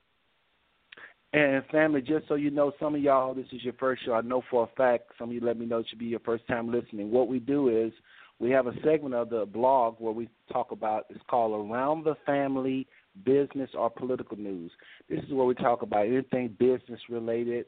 And 1.33 1.64
family, 1.73 2.00
just 2.00 2.29
so 2.29 2.35
you 2.35 2.50
know, 2.50 2.73
some 2.79 2.95
of 2.95 3.00
y'all, 3.00 3.35
this 3.35 3.47
is 3.53 3.64
your 3.64 3.73
first 3.75 4.05
show. 4.05 4.12
I 4.12 4.21
know 4.21 4.43
for 4.50 4.64
a 4.64 4.76
fact 4.76 5.12
some 5.19 5.31
of 5.31 5.35
you 5.35 5.41
let 5.41 5.59
me 5.59 5.67
know 5.67 5.79
it 5.79 5.87
should 5.88 5.99
be 5.99 6.05
your 6.05 6.21
first 6.21 6.47
time 6.47 6.71
listening. 6.71 7.11
What 7.11 7.26
we 7.26 7.41
do 7.41 7.71
is 7.71 7.93
we 8.38 8.50
have 8.50 8.67
a 8.67 8.75
segment 8.85 9.14
of 9.14 9.31
the 9.31 9.47
blog 9.47 9.97
where 9.99 10.12
we 10.12 10.29
talk 10.53 10.71
about 10.71 11.07
it's 11.09 11.19
called 11.29 11.69
Around 11.69 12.05
the 12.05 12.14
Family 12.26 12.87
business 13.25 13.71
or 13.76 13.90
political 13.90 14.37
news. 14.37 14.71
This 15.09 15.21
is 15.25 15.33
where 15.33 15.47
we 15.47 15.54
talk 15.54 15.83
about 15.83 16.06
anything 16.06 16.56
business 16.59 17.00
related. 17.09 17.66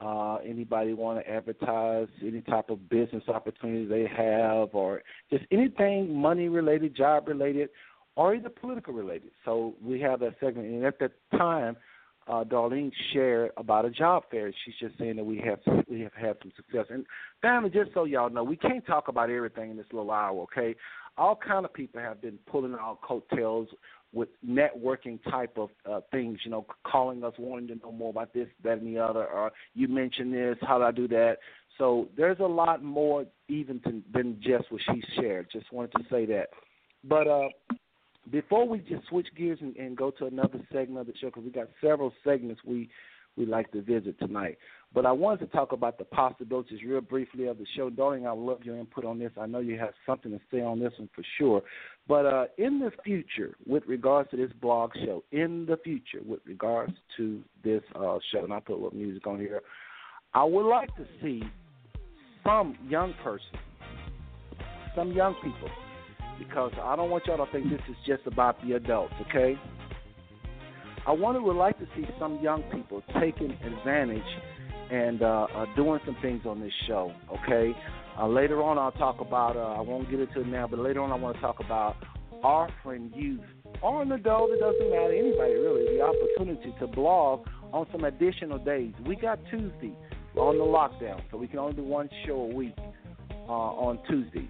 Uh, 0.00 0.36
anybody 0.36 0.92
want 0.94 1.18
to 1.18 1.30
advertise 1.30 2.08
any 2.22 2.40
type 2.42 2.70
of 2.70 2.88
business 2.88 3.22
opportunity 3.28 3.84
they 3.84 4.06
have, 4.08 4.68
or 4.72 5.02
just 5.30 5.44
anything 5.50 6.14
money 6.14 6.48
related, 6.48 6.96
job 6.96 7.28
related, 7.28 7.68
or 8.16 8.34
either 8.34 8.48
political 8.48 8.94
related. 8.94 9.30
So 9.44 9.74
we 9.82 10.00
have 10.00 10.20
that 10.20 10.36
segment, 10.40 10.68
and 10.68 10.84
at 10.84 10.98
that 11.00 11.12
time, 11.32 11.76
uh, 12.28 12.44
Darlene 12.44 12.92
shared 13.12 13.50
about 13.56 13.84
a 13.84 13.90
job 13.90 14.22
fair. 14.30 14.52
She's 14.64 14.74
just 14.80 14.96
saying 14.98 15.16
that 15.16 15.24
we 15.24 15.42
have 15.44 15.58
we 15.88 16.00
have 16.00 16.14
had 16.14 16.36
some 16.40 16.52
success. 16.56 16.86
And 16.88 17.04
family, 17.42 17.70
just 17.70 17.92
so 17.92 18.04
y'all 18.04 18.30
know, 18.30 18.44
we 18.44 18.56
can't 18.56 18.86
talk 18.86 19.08
about 19.08 19.30
everything 19.30 19.72
in 19.72 19.76
this 19.76 19.86
little 19.92 20.12
hour. 20.12 20.42
Okay, 20.42 20.76
all 21.18 21.36
kind 21.36 21.64
of 21.64 21.74
people 21.74 22.00
have 22.00 22.22
been 22.22 22.38
pulling 22.46 22.74
our 22.74 22.96
coattails 23.02 23.68
with 24.12 24.28
networking 24.44 25.18
type 25.30 25.56
of 25.56 25.70
uh, 25.90 26.00
things, 26.10 26.38
you 26.44 26.50
know, 26.50 26.66
calling 26.84 27.22
us 27.22 27.32
wanting 27.38 27.68
to 27.68 27.76
know 27.76 27.92
more 27.92 28.10
about 28.10 28.34
this, 28.34 28.48
that, 28.64 28.78
and 28.78 28.94
the 28.94 29.00
other, 29.00 29.24
or 29.24 29.52
you 29.74 29.86
mentioned 29.88 30.34
this, 30.34 30.56
how 30.62 30.78
do 30.78 30.84
I 30.84 30.90
do 30.90 31.06
that? 31.08 31.36
So 31.78 32.08
there's 32.16 32.40
a 32.40 32.44
lot 32.44 32.82
more 32.82 33.24
even 33.48 33.80
to, 33.80 34.02
than 34.12 34.40
just 34.42 34.70
what 34.70 34.82
she 34.92 35.02
shared. 35.14 35.48
Just 35.52 35.72
wanted 35.72 35.92
to 35.92 36.04
say 36.10 36.26
that. 36.26 36.48
But 37.04 37.28
uh, 37.28 37.48
before 38.30 38.68
we 38.68 38.80
just 38.80 39.06
switch 39.08 39.28
gears 39.36 39.58
and, 39.62 39.76
and 39.76 39.96
go 39.96 40.10
to 40.10 40.26
another 40.26 40.60
segment 40.72 41.00
of 41.00 41.06
the 41.06 41.18
show, 41.18 41.28
because 41.28 41.44
we 41.44 41.50
got 41.50 41.68
several 41.80 42.12
segments 42.24 42.60
we 42.64 42.90
we'd 43.36 43.48
like 43.48 43.70
to 43.72 43.80
visit 43.80 44.18
tonight. 44.18 44.58
But 44.92 45.06
I 45.06 45.12
wanted 45.12 45.40
to 45.40 45.56
talk 45.56 45.70
about 45.70 45.98
the 45.98 46.04
possibilities 46.04 46.80
real 46.84 47.00
briefly 47.00 47.46
of 47.46 47.58
the 47.58 47.66
show. 47.76 47.90
Darling, 47.90 48.26
I 48.26 48.32
love 48.32 48.64
your 48.64 48.76
input 48.76 49.04
on 49.04 49.20
this. 49.20 49.30
I 49.40 49.46
know 49.46 49.60
you 49.60 49.78
have 49.78 49.94
something 50.04 50.32
to 50.32 50.40
say 50.50 50.62
on 50.62 50.80
this 50.80 50.92
one 50.98 51.08
for 51.14 51.22
sure. 51.38 51.62
But 52.08 52.26
uh, 52.26 52.44
in 52.58 52.80
the 52.80 52.90
future, 53.04 53.54
with 53.66 53.84
regards 53.86 54.30
to 54.30 54.36
this 54.36 54.50
blog 54.60 54.90
show, 55.04 55.22
in 55.30 55.64
the 55.66 55.76
future, 55.76 56.20
with 56.26 56.40
regards 56.44 56.92
to 57.18 57.40
this 57.62 57.82
uh, 57.94 58.18
show, 58.32 58.42
and 58.42 58.52
I 58.52 58.58
put 58.58 58.72
a 58.72 58.82
little 58.82 58.98
music 58.98 59.26
on 59.28 59.38
here, 59.38 59.62
I 60.34 60.42
would 60.42 60.68
like 60.68 60.94
to 60.96 61.06
see 61.22 61.44
some 62.44 62.76
young 62.88 63.14
person, 63.22 63.58
some 64.96 65.12
young 65.12 65.34
people, 65.34 65.70
because 66.36 66.72
I 66.82 66.96
don't 66.96 67.10
want 67.10 67.26
y'all 67.26 67.44
to 67.44 67.52
think 67.52 67.70
this 67.70 67.80
is 67.88 67.96
just 68.06 68.26
about 68.26 68.60
the 68.66 68.72
adults, 68.72 69.14
okay? 69.28 69.56
I 71.06 71.12
want 71.12 71.36
to 71.36 71.42
would 71.42 71.56
like 71.56 71.78
to 71.78 71.86
see 71.96 72.06
some 72.18 72.40
young 72.42 72.62
people 72.64 73.02
taking 73.20 73.52
advantage 73.52 74.22
and 74.90 75.22
uh, 75.22 75.46
uh, 75.54 75.66
doing 75.76 76.00
some 76.04 76.16
things 76.20 76.42
on 76.46 76.60
this 76.60 76.72
show. 76.86 77.12
Okay. 77.32 77.72
Uh, 78.18 78.26
later 78.26 78.62
on, 78.62 78.78
I'll 78.78 78.92
talk 78.92 79.20
about. 79.20 79.56
Uh, 79.56 79.78
I 79.78 79.80
won't 79.80 80.10
get 80.10 80.20
into 80.20 80.40
it 80.40 80.46
now, 80.46 80.66
but 80.66 80.78
later 80.78 81.00
on, 81.00 81.12
I 81.12 81.14
want 81.14 81.36
to 81.36 81.40
talk 81.40 81.60
about 81.60 81.96
offering 82.42 83.12
youth 83.14 83.40
or 83.82 84.02
an 84.02 84.12
adult. 84.12 84.50
It 84.50 84.60
doesn't 84.60 84.90
matter. 84.90 85.12
Anybody 85.12 85.54
really 85.54 85.96
the 85.96 86.02
opportunity 86.02 86.74
to 86.80 86.86
blog 86.86 87.46
on 87.72 87.86
some 87.92 88.04
additional 88.04 88.58
days. 88.58 88.92
We 89.06 89.16
got 89.16 89.38
Tuesday 89.50 89.94
on 90.36 90.58
the 90.58 90.64
lockdown, 90.64 91.22
so 91.30 91.36
we 91.36 91.46
can 91.46 91.58
only 91.58 91.74
do 91.74 91.84
one 91.84 92.08
show 92.26 92.36
a 92.36 92.54
week 92.54 92.74
uh, 93.48 93.52
on 93.52 93.98
Tuesdays. 94.08 94.48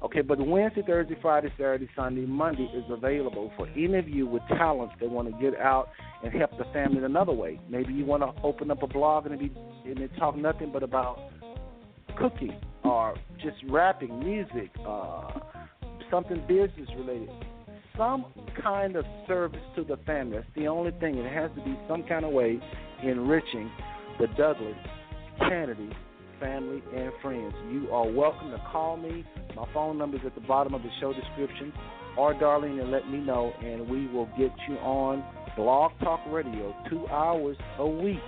Okay, 0.00 0.20
but 0.20 0.38
Wednesday, 0.38 0.82
Thursday, 0.86 1.16
Friday, 1.20 1.52
Saturday, 1.56 1.88
Sunday, 1.96 2.24
Monday 2.24 2.70
is 2.72 2.84
available 2.88 3.50
for 3.56 3.66
any 3.70 3.98
of 3.98 4.08
you 4.08 4.28
with 4.28 4.42
talents 4.46 4.94
that 5.00 5.10
want 5.10 5.28
to 5.28 5.42
get 5.42 5.58
out 5.58 5.88
and 6.22 6.32
help 6.32 6.56
the 6.56 6.64
family 6.72 6.98
in 6.98 7.04
another 7.04 7.32
way. 7.32 7.58
Maybe 7.68 7.92
you 7.92 8.04
want 8.04 8.22
to 8.22 8.42
open 8.42 8.70
up 8.70 8.82
a 8.82 8.86
blog 8.86 9.26
and 9.26 9.36
be 9.38 9.52
and 9.88 9.96
they 9.98 10.08
talk 10.18 10.36
nothing 10.36 10.70
but 10.72 10.82
about 10.82 11.18
cooking 12.18 12.58
or 12.84 13.14
just 13.42 13.56
rapping, 13.68 14.18
music, 14.20 14.70
uh, 14.86 15.40
something 16.10 16.40
business 16.46 16.88
related, 16.96 17.30
some 17.96 18.26
kind 18.62 18.96
of 18.96 19.04
service 19.26 19.60
to 19.76 19.84
the 19.84 19.96
family. 20.06 20.36
That's 20.36 20.48
the 20.54 20.68
only 20.68 20.92
thing. 21.00 21.16
It 21.16 21.32
has 21.32 21.50
to 21.56 21.64
be 21.64 21.78
some 21.88 22.04
kind 22.04 22.24
of 22.24 22.32
way 22.32 22.60
enriching 23.02 23.70
the 24.18 24.26
Douglas 24.36 24.76
Canady 25.38 25.90
family, 26.40 26.82
and 26.94 27.12
friends. 27.22 27.52
You 27.70 27.88
are 27.92 28.08
welcome 28.08 28.50
to 28.50 28.62
call 28.70 28.96
me. 28.96 29.24
My 29.56 29.66
phone 29.72 29.98
number 29.98 30.16
is 30.16 30.22
at 30.24 30.34
the 30.34 30.40
bottom 30.42 30.74
of 30.74 30.82
the 30.82 30.90
show 31.00 31.12
description. 31.12 31.72
Or 32.16 32.34
Darlene 32.34 32.80
and 32.80 32.90
let 32.90 33.08
me 33.08 33.18
know, 33.18 33.52
and 33.62 33.88
we 33.88 34.08
will 34.08 34.26
get 34.38 34.50
you 34.68 34.76
on 34.78 35.24
Blog 35.56 35.92
Talk 36.00 36.20
Radio 36.28 36.74
two 36.90 37.06
hours 37.08 37.56
a 37.78 37.86
week, 37.86 38.18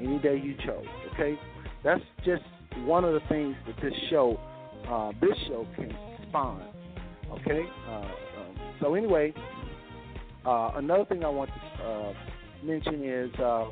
any 0.00 0.18
day 0.18 0.40
you 0.42 0.54
chose. 0.64 0.86
Okay, 1.14 1.38
that's 1.82 2.02
just 2.24 2.42
one 2.84 3.04
of 3.04 3.14
the 3.14 3.20
things 3.28 3.54
that 3.66 3.76
this 3.82 3.94
show, 4.10 4.38
uh, 4.88 5.12
this 5.20 5.36
show 5.48 5.66
can 5.76 5.94
spawn. 6.28 6.62
Okay, 7.30 7.62
uh, 7.88 7.92
um, 7.92 8.74
so 8.80 8.94
anyway, 8.94 9.32
uh, 10.44 10.72
another 10.76 11.04
thing 11.04 11.24
I 11.24 11.28
want 11.28 11.50
to 11.50 11.84
uh, 11.84 12.12
mention 12.62 13.02
is 13.04 13.34
uh, 13.40 13.66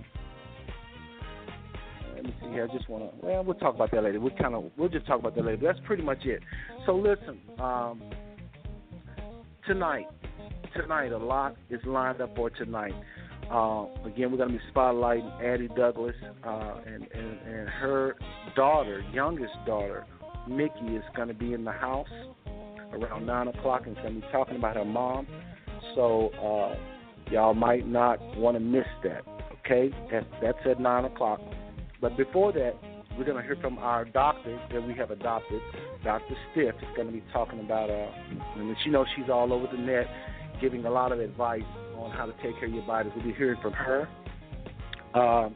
let 2.15 2.25
me 2.25 2.35
see 2.41 2.49
here. 2.51 2.69
I 2.71 2.77
just 2.77 2.89
want 2.89 3.05
to. 3.05 3.27
Well, 3.27 3.45
we'll 3.45 3.55
talk 3.57 3.75
about 3.75 3.91
that 3.91 4.05
later. 4.05 4.21
We'll 4.21 4.37
kind 4.37 4.55
of. 4.55 4.71
We'll 4.77 4.89
just 4.89 5.07
talk 5.07 5.21
about 5.21 5.35
that 5.35 5.45
later. 5.45 5.61
That's 5.63 5.81
pretty 5.87 6.03
much 6.03 6.25
it. 6.25 6.43
So 6.87 6.95
listen. 6.95 7.39
Um, 7.59 8.03
tonight, 9.67 10.07
tonight, 10.77 11.13
a 11.13 11.19
lot 11.19 11.57
is 11.71 11.81
lined 11.85 12.21
up 12.21 12.35
for 12.37 12.51
tonight. 12.51 12.95
Uh, 13.53 13.85
again, 14.07 14.31
we're 14.31 14.39
going 14.39 14.49
to 14.49 14.55
be 14.55 14.65
spotlighting 14.75 15.45
Addie 15.45 15.69
Douglas 15.77 16.15
uh, 16.43 16.77
and, 16.87 17.07
and 17.13 17.39
and 17.47 17.69
her 17.69 18.17
daughter, 18.57 19.05
youngest 19.13 19.53
daughter, 19.67 20.07
Mickey, 20.49 20.97
is 20.97 21.05
going 21.15 21.29
to 21.29 21.35
be 21.35 21.53
in 21.53 21.63
the 21.63 21.73
house 21.73 22.09
around 22.93 23.27
nine 23.27 23.49
o'clock 23.49 23.83
and 23.87 23.95
is 23.95 24.03
going 24.03 24.15
to 24.15 24.21
be 24.23 24.27
talking 24.33 24.57
about 24.57 24.77
her 24.77 24.87
mom. 24.87 25.27
So 25.95 26.31
uh, 26.31 26.77
y'all 27.31 27.53
might 27.53 27.87
not 27.87 28.19
want 28.39 28.57
to 28.57 28.61
miss 28.61 28.87
that. 29.05 29.23
Okay, 29.61 29.95
that's 30.11 30.27
that's 30.41 30.59
at 30.65 30.81
nine 30.81 31.05
o'clock. 31.05 31.41
But 32.01 32.17
before 32.17 32.53
that, 32.53 32.73
we're 33.19 33.25
going 33.25 33.37
to 33.37 33.43
hear 33.43 33.59
from 33.61 33.77
our 33.79 34.07
doctor 34.07 34.59
that 34.73 34.87
we 34.87 34.95
have 34.95 35.11
adopted, 35.11 35.61
Dr. 36.03 36.35
Stiff. 36.51 36.75
is 36.77 36.97
going 36.97 37.07
to 37.07 37.13
be 37.13 37.23
talking 37.35 37.61
about, 37.61 37.91
uh, 37.91 38.09
and 38.57 38.75
she 38.83 38.89
knows 38.89 39.07
she's 39.15 39.29
all 39.29 39.53
over 39.53 39.67
the 39.71 39.79
net, 39.79 40.07
giving 40.59 40.87
a 40.87 40.91
lot 40.91 41.13
of 41.13 41.21
advice 41.21 41.63
on 41.97 42.11
how 42.11 42.27
to 42.27 42.33
take 42.43 42.59
care 42.59 42.69
of 42.69 42.75
your 42.75 42.87
body. 42.87 43.11
We'll 43.15 43.25
be 43.25 43.33
hearing 43.33 43.61
from 43.63 43.73
her. 43.73 44.09
Um, 45.15 45.55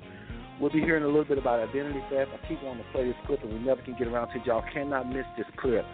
we'll 0.60 0.72
be 0.72 0.80
hearing 0.80 1.04
a 1.04 1.06
little 1.06 1.24
bit 1.24 1.38
about 1.38 1.60
identity 1.60 2.00
theft. 2.10 2.30
I 2.32 2.48
keep 2.48 2.62
wanting 2.62 2.84
to 2.84 2.90
play 2.92 3.04
this 3.04 3.16
clip, 3.26 3.42
and 3.42 3.52
we 3.52 3.58
never 3.58 3.82
can 3.82 3.96
get 3.98 4.08
around 4.08 4.28
to 4.28 4.36
it. 4.36 4.46
Y'all 4.46 4.64
cannot 4.72 5.08
miss 5.08 5.26
this 5.36 5.46
clip. 5.58 5.84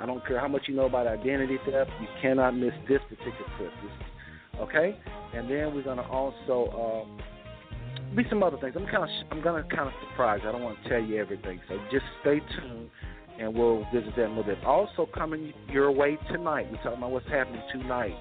I 0.00 0.06
don't 0.06 0.26
care 0.26 0.40
how 0.40 0.48
much 0.48 0.62
you 0.66 0.74
know 0.74 0.86
about 0.86 1.06
identity 1.06 1.58
theft, 1.64 1.90
you 2.00 2.08
cannot 2.20 2.56
miss 2.56 2.72
this 2.88 3.00
particular 3.08 3.50
clip. 3.56 3.70
This, 3.82 4.60
okay? 4.60 4.98
And 5.34 5.48
then 5.48 5.74
we're 5.74 5.84
going 5.84 5.98
to 5.98 6.04
also. 6.04 7.06
Uh, 7.08 7.22
be 8.14 8.24
some 8.30 8.42
other 8.42 8.56
things. 8.58 8.74
I'm 8.76 8.86
kind 8.86 9.02
of 9.02 9.08
I'm 9.30 9.42
gonna 9.42 9.64
kind 9.64 9.88
of 9.88 9.92
surprise. 10.08 10.40
I 10.46 10.52
don't 10.52 10.62
want 10.62 10.82
to 10.82 10.88
tell 10.88 11.02
you 11.02 11.20
everything, 11.20 11.60
so 11.68 11.78
just 11.90 12.04
stay 12.20 12.40
tuned, 12.56 12.88
and 13.40 13.54
we'll 13.54 13.84
visit 13.92 14.14
that 14.16 14.26
a 14.26 14.28
little 14.28 14.44
bit. 14.44 14.62
Also 14.64 15.08
coming 15.12 15.52
your 15.68 15.90
way 15.90 16.16
tonight. 16.30 16.66
We're 16.70 16.76
talking 16.78 16.98
about 16.98 17.10
what's 17.10 17.28
happening 17.28 17.62
tonight. 17.72 18.14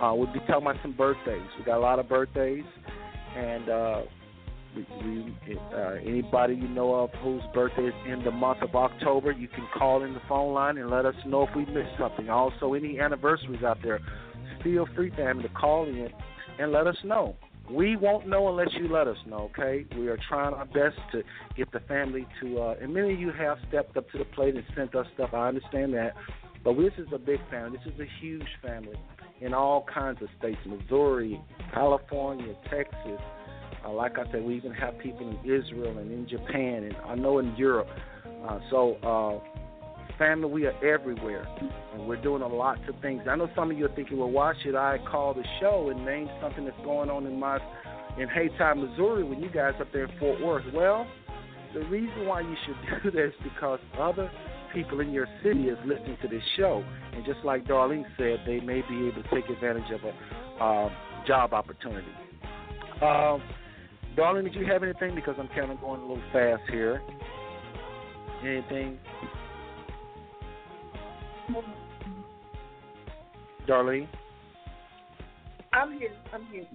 Uh, 0.00 0.12
we'll 0.14 0.32
be 0.32 0.40
talking 0.40 0.62
about 0.62 0.76
some 0.82 0.92
birthdays. 0.92 1.46
We 1.58 1.64
got 1.64 1.78
a 1.78 1.80
lot 1.80 1.98
of 1.98 2.08
birthdays, 2.08 2.64
and 3.34 3.68
uh, 3.68 4.02
we, 4.76 4.86
we 5.02 5.58
uh, 5.74 5.94
anybody 6.04 6.54
you 6.54 6.68
know 6.68 6.94
of 6.94 7.10
whose 7.22 7.42
birthday 7.54 7.86
is 7.86 7.94
in 8.06 8.22
the 8.22 8.30
month 8.30 8.62
of 8.62 8.74
October, 8.74 9.32
you 9.32 9.48
can 9.48 9.66
call 9.76 10.04
in 10.04 10.12
the 10.12 10.20
phone 10.28 10.52
line 10.52 10.76
and 10.76 10.90
let 10.90 11.06
us 11.06 11.14
know 11.24 11.46
if 11.48 11.56
we 11.56 11.64
missed 11.66 11.96
something. 11.98 12.28
Also, 12.28 12.74
any 12.74 13.00
anniversaries 13.00 13.62
out 13.62 13.78
there, 13.82 14.00
feel 14.62 14.86
free, 14.94 15.10
family, 15.16 15.44
to 15.44 15.48
call 15.50 15.86
in 15.86 16.08
and 16.58 16.72
let 16.72 16.86
us 16.86 16.96
know. 17.02 17.36
We 17.70 17.96
won't 17.96 18.28
know 18.28 18.48
unless 18.48 18.68
you 18.78 18.88
let 18.88 19.08
us 19.08 19.16
know, 19.26 19.50
okay? 19.58 19.86
We 19.96 20.08
are 20.08 20.18
trying 20.28 20.54
our 20.54 20.66
best 20.66 20.96
to 21.12 21.22
get 21.56 21.72
the 21.72 21.80
family 21.80 22.26
to, 22.40 22.60
uh, 22.60 22.74
and 22.80 22.92
many 22.92 23.14
of 23.14 23.18
you 23.18 23.32
have 23.32 23.58
stepped 23.68 23.96
up 23.96 24.10
to 24.12 24.18
the 24.18 24.24
plate 24.24 24.54
and 24.54 24.64
sent 24.76 24.94
us 24.94 25.06
stuff. 25.14 25.30
I 25.32 25.48
understand 25.48 25.94
that. 25.94 26.12
But 26.62 26.76
this 26.76 26.92
is 26.98 27.08
a 27.12 27.18
big 27.18 27.40
family. 27.50 27.78
This 27.78 27.94
is 27.94 28.00
a 28.00 28.06
huge 28.20 28.46
family 28.62 28.96
in 29.40 29.54
all 29.54 29.84
kinds 29.92 30.22
of 30.22 30.28
states 30.38 30.58
Missouri, 30.66 31.40
California, 31.72 32.54
Texas. 32.70 33.20
Uh, 33.84 33.92
like 33.92 34.18
I 34.18 34.30
said, 34.32 34.42
we 34.42 34.56
even 34.56 34.72
have 34.72 34.98
people 34.98 35.28
in 35.28 35.38
Israel 35.44 35.98
and 35.98 36.10
in 36.10 36.28
Japan, 36.28 36.84
and 36.84 36.96
I 37.06 37.14
know 37.14 37.38
in 37.38 37.54
Europe. 37.56 37.88
Uh, 38.48 38.58
so, 38.70 38.94
uh, 39.02 39.58
family, 40.18 40.48
we 40.48 40.66
are 40.66 40.84
everywhere, 40.84 41.46
and 41.94 42.06
we're 42.06 42.20
doing 42.20 42.42
a 42.42 42.48
lot 42.48 42.78
of 42.88 42.94
things. 43.00 43.22
I 43.28 43.36
know 43.36 43.48
some 43.54 43.70
of 43.70 43.78
you 43.78 43.86
are 43.86 43.94
thinking, 43.94 44.18
well, 44.18 44.30
why 44.30 44.54
should 44.62 44.74
I 44.74 44.98
call 45.10 45.34
the 45.34 45.44
show 45.60 45.90
and 45.90 46.04
name 46.04 46.28
something 46.40 46.64
that's 46.64 46.80
going 46.84 47.10
on 47.10 47.26
in 47.26 47.38
my 47.38 47.58
in 48.18 48.28
Haytime, 48.28 48.88
Missouri, 48.88 49.24
when 49.24 49.42
you 49.42 49.50
guys 49.50 49.74
up 49.78 49.88
there 49.92 50.04
in 50.04 50.18
Fort 50.18 50.40
Worth? 50.40 50.64
Well, 50.72 51.06
the 51.74 51.80
reason 51.86 52.26
why 52.26 52.40
you 52.40 52.54
should 52.64 53.02
do 53.02 53.10
this 53.10 53.32
is 53.34 53.52
because 53.52 53.78
other 53.98 54.30
people 54.72 55.00
in 55.00 55.10
your 55.10 55.26
city 55.42 55.64
is 55.64 55.78
listening 55.84 56.16
to 56.22 56.28
this 56.28 56.42
show, 56.56 56.84
and 57.12 57.24
just 57.24 57.38
like 57.44 57.66
Darlene 57.66 58.04
said, 58.16 58.40
they 58.46 58.60
may 58.60 58.82
be 58.88 59.08
able 59.08 59.22
to 59.22 59.28
take 59.34 59.48
advantage 59.48 59.90
of 59.92 60.00
a 60.04 60.62
uh, 60.62 60.90
job 61.26 61.52
opportunity. 61.52 62.08
Uh, 63.00 63.38
Darlene, 64.16 64.44
did 64.44 64.54
you 64.54 64.66
have 64.66 64.82
anything? 64.82 65.14
Because 65.14 65.34
I'm 65.38 65.48
kind 65.48 65.70
of 65.70 65.80
going 65.80 66.00
a 66.00 66.06
little 66.06 66.22
fast 66.32 66.62
here. 66.70 67.02
Anything? 68.42 68.98
Darlene? 73.68 74.08
I'm 75.72 75.98
here. 75.98 76.12
I'm 76.32 76.46
here. 76.46 76.66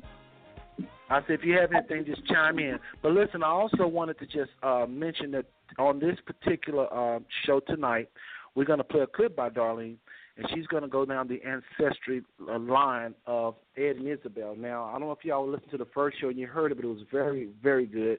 I 1.12 1.20
said, 1.28 1.40
if 1.40 1.44
you 1.44 1.58
have 1.58 1.74
anything, 1.74 2.06
just 2.06 2.26
chime 2.28 2.58
in. 2.58 2.80
But 3.04 3.12
listen, 3.12 3.44
I 3.44 3.48
also 3.48 3.86
wanted 3.86 4.18
to 4.20 4.26
just 4.26 4.52
uh, 4.64 4.86
mention 4.88 5.32
that 5.32 5.46
on 5.78 6.00
this 6.00 6.16
particular 6.26 6.88
uh, 6.94 7.20
show 7.46 7.60
tonight, 7.60 8.10
we're 8.56 8.66
going 8.66 8.80
to 8.80 8.86
play 8.86 9.02
a 9.02 9.08
clip 9.08 9.36
by 9.36 9.50
Darlene, 9.50 9.98
and 10.38 10.48
she's 10.54 10.66
going 10.68 10.84
to 10.84 10.90
go 10.90 11.06
down 11.06 11.28
the 11.28 11.42
ancestry 11.44 12.22
uh, 12.50 12.58
line 12.58 13.14
of 13.28 13.56
Ed 13.78 13.98
and 13.98 14.08
Isabel. 14.08 14.56
Now, 14.58 14.86
I 14.86 14.94
don't 14.94 15.02
know 15.02 15.12
if 15.12 15.26
y'all 15.26 15.50
listened 15.50 15.72
to 15.72 15.78
the 15.78 15.88
first 15.94 16.20
show 16.22 16.30
and 16.30 16.40
you 16.40 16.48
heard 16.48 16.72
it, 16.72 16.76
but 16.76 16.86
it 16.86 16.90
was 16.90 17.04
very, 17.12 17.50
very 17.62 17.86
good, 17.86 18.18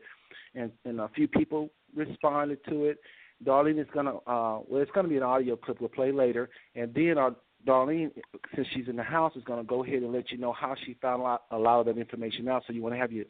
and 0.55 0.71
and 0.85 1.01
a 1.01 1.09
few 1.15 1.27
people 1.27 1.71
responded 1.95 2.59
to 2.69 2.85
it. 2.87 2.99
Darlene 3.45 3.81
is 3.81 3.89
gonna 3.93 4.17
uh 4.27 4.61
well 4.69 4.81
it's 4.81 4.91
gonna 4.93 5.09
be 5.09 5.17
an 5.17 5.23
audio 5.23 5.57
clip 5.57 5.81
we'll 5.81 5.89
play 5.89 6.13
later 6.13 6.49
and 6.77 6.95
then 6.95 7.19
our 7.19 7.35
Darlene, 7.67 8.11
since 8.55 8.67
she's 8.75 8.89
in 8.89 8.97
the 8.97 9.03
house, 9.03 9.35
is 9.37 9.45
going 9.45 9.61
to 9.61 9.67
go 9.67 9.85
ahead 9.85 10.03
and 10.03 10.13
let 10.13 10.31
you 10.31 10.39
know 10.39 10.53
how 10.53 10.75
she 10.85 10.95
found 11.01 11.23
a 11.51 11.59
lot 11.59 11.81
of 11.81 11.87
that 11.87 11.99
information 11.99 12.49
out. 12.49 12.65
So 12.67 12.73
you 12.73 12.83
want 12.83 12.95
to 12.95 12.99
have 12.99 13.13
your 13.13 13.27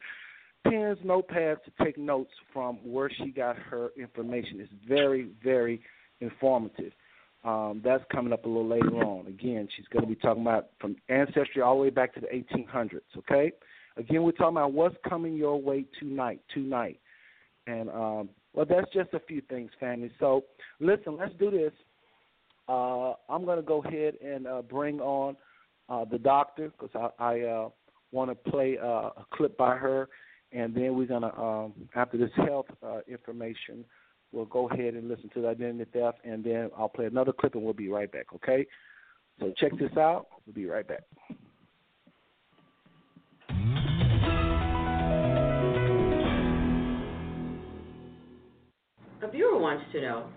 pens, 0.67 0.97
notepads 1.05 1.57
to 1.63 1.83
take 1.83 1.97
notes 1.97 2.31
from 2.51 2.77
where 2.83 3.09
she 3.09 3.31
got 3.31 3.57
her 3.57 3.89
information. 3.97 4.59
It's 4.59 4.73
very, 4.87 5.29
very 5.43 5.81
informative. 6.21 6.93
Um, 7.43 7.81
that's 7.83 8.03
coming 8.11 8.31
up 8.31 8.45
a 8.45 8.47
little 8.47 8.67
later 8.67 9.03
on. 9.03 9.27
Again, 9.27 9.67
she's 9.75 9.87
going 9.87 10.03
to 10.03 10.09
be 10.09 10.15
talking 10.15 10.43
about 10.43 10.69
from 10.79 10.95
ancestry 11.09 11.61
all 11.61 11.75
the 11.75 11.81
way 11.81 11.89
back 11.89 12.13
to 12.13 12.21
the 12.21 12.27
1800s. 12.27 13.01
Okay, 13.17 13.51
Again, 13.97 14.23
we're 14.23 14.31
talking 14.31 14.57
about 14.57 14.73
what's 14.73 14.95
coming 15.07 15.35
your 15.35 15.61
way 15.61 15.85
tonight. 15.99 16.41
Tonight, 16.53 16.99
and 17.67 17.89
um, 17.89 18.29
well, 18.53 18.65
that's 18.67 18.91
just 18.93 19.13
a 19.13 19.19
few 19.19 19.41
things, 19.41 19.69
family. 19.79 20.11
So 20.19 20.45
listen, 20.79 21.17
let's 21.17 21.33
do 21.39 21.51
this. 21.51 21.73
Uh, 22.67 23.13
I'm 23.29 23.45
going 23.45 23.57
to 23.57 23.63
go 23.63 23.83
ahead 23.83 24.15
and 24.23 24.47
uh, 24.47 24.61
bring 24.61 24.99
on 24.99 25.35
uh, 25.89 26.05
the 26.05 26.17
doctor 26.17 26.71
because 26.71 27.11
I, 27.19 27.23
I 27.23 27.41
uh, 27.41 27.69
want 28.11 28.31
to 28.31 28.51
play 28.51 28.77
uh, 28.81 29.09
a 29.17 29.25
clip 29.33 29.57
by 29.57 29.75
her, 29.75 30.07
and 30.51 30.73
then 30.73 30.95
we're 30.95 31.07
going 31.07 31.23
to, 31.23 31.37
um, 31.39 31.73
after 31.95 32.17
this 32.17 32.29
health 32.35 32.67
uh, 32.85 32.99
information, 33.07 33.83
we'll 34.31 34.45
go 34.45 34.69
ahead 34.69 34.93
and 34.93 35.09
listen 35.09 35.29
to 35.33 35.41
the 35.41 35.47
identity 35.49 35.89
theft, 35.91 36.19
and 36.23 36.43
then 36.43 36.69
I'll 36.77 36.89
play 36.89 37.05
another 37.05 37.33
clip, 37.33 37.55
and 37.55 37.63
we'll 37.63 37.73
be 37.73 37.89
right 37.89 38.11
back. 38.11 38.27
Okay? 38.35 38.65
So 39.39 39.53
check 39.57 39.71
this 39.77 39.95
out. 39.97 40.27
We'll 40.45 40.53
be 40.53 40.65
right 40.65 40.87
back. 40.87 41.03
A 49.21 49.31
viewer 49.31 49.57
wants 49.57 49.85
to 49.93 50.01
know 50.01 50.27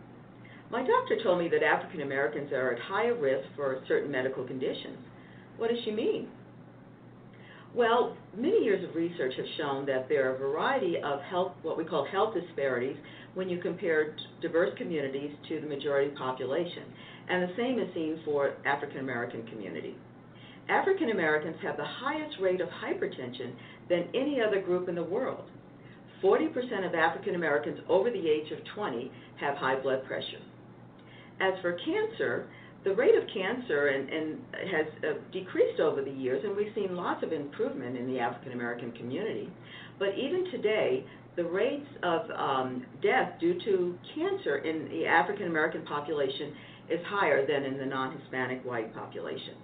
My 0.71 0.81
doctor 0.81 1.23
told 1.23 1.39
me 1.39 1.49
that 1.49 1.63
African 1.63 2.03
Americans 2.03 2.53
are 2.53 2.73
at 2.73 2.81
higher 2.81 3.15
risk 3.15 3.49
for 3.55 3.81
certain 3.87 4.11
medical 4.11 4.45
conditions. 4.45 4.99
What 5.59 5.71
does 5.71 5.79
she 5.85 5.93
mean? 5.93 6.29
Well, 7.75 8.17
many 8.37 8.65
years 8.65 8.83
of 8.89 8.97
research 8.97 9.35
have 9.37 9.47
shown 9.57 9.87
that 9.87 10.09
there 10.09 10.31
are 10.31 10.35
a 10.35 10.39
variety 10.39 10.97
of 10.97 11.21
health, 11.21 11.53
what 11.63 11.77
we 11.77 11.85
call 11.85 12.07
health 12.07 12.35
disparities, 12.35 12.97
when 13.35 13.49
you 13.49 13.61
compare 13.61 14.17
diverse 14.41 14.71
communities 14.79 15.31
to 15.49 15.61
the 15.61 15.67
majority 15.67 16.11
population. 16.17 16.85
And 17.29 17.43
the 17.43 17.55
same 17.57 17.79
is 17.79 17.93
seen 17.95 18.21
for 18.25 18.55
African 18.65 18.99
American 18.99 19.47
community. 19.47 19.95
African 20.69 21.11
Americans 21.11 21.57
have 21.63 21.77
the 21.77 21.85
highest 21.85 22.39
rate 22.41 22.61
of 22.61 22.69
hypertension 22.69 23.53
than 23.89 24.09
any 24.15 24.41
other 24.41 24.61
group 24.61 24.89
in 24.89 24.95
the 24.95 25.05
world. 25.05 25.45
40% 26.23 26.87
of 26.87 26.95
African 26.95 27.35
Americans 27.35 27.79
over 27.89 28.11
the 28.11 28.29
age 28.29 28.51
of 28.51 28.59
20 28.75 29.13
have 29.39 29.57
high 29.57 29.81
blood 29.81 30.05
pressure. 30.07 30.41
As 31.41 31.55
for 31.61 31.73
cancer, 31.85 32.47
the 32.85 32.95
rate 32.95 33.15
of 33.15 33.25
cancer 33.35 33.89
and, 33.89 34.09
and 34.09 34.39
has 34.71 34.87
uh, 35.03 35.19
decreased 35.33 35.81
over 35.81 36.03
the 36.03 36.11
years, 36.11 36.43
and 36.45 36.57
we've 36.57 36.73
seen 36.75 36.95
lots 36.95 37.23
of 37.25 37.33
improvement 37.33 37.97
in 37.97 38.07
the 38.07 38.19
African 38.21 38.53
American 38.53 38.93
community. 38.93 39.51
But 39.99 40.17
even 40.17 40.51
today, 40.51 41.05
the 41.37 41.45
rates 41.45 41.87
of 42.03 42.31
um, 42.31 42.87
death 43.03 43.33
due 43.41 43.59
to 43.65 43.99
cancer 44.15 44.59
in 44.59 44.89
the 44.89 45.05
African 45.07 45.49
American 45.49 45.85
population 45.85 46.55
is 46.89 47.01
higher 47.07 47.47
than 47.47 47.65
in 47.65 47.79
the 47.79 47.87
non 47.87 48.19
Hispanic 48.19 48.65
white 48.65 48.95
population. 48.95 49.55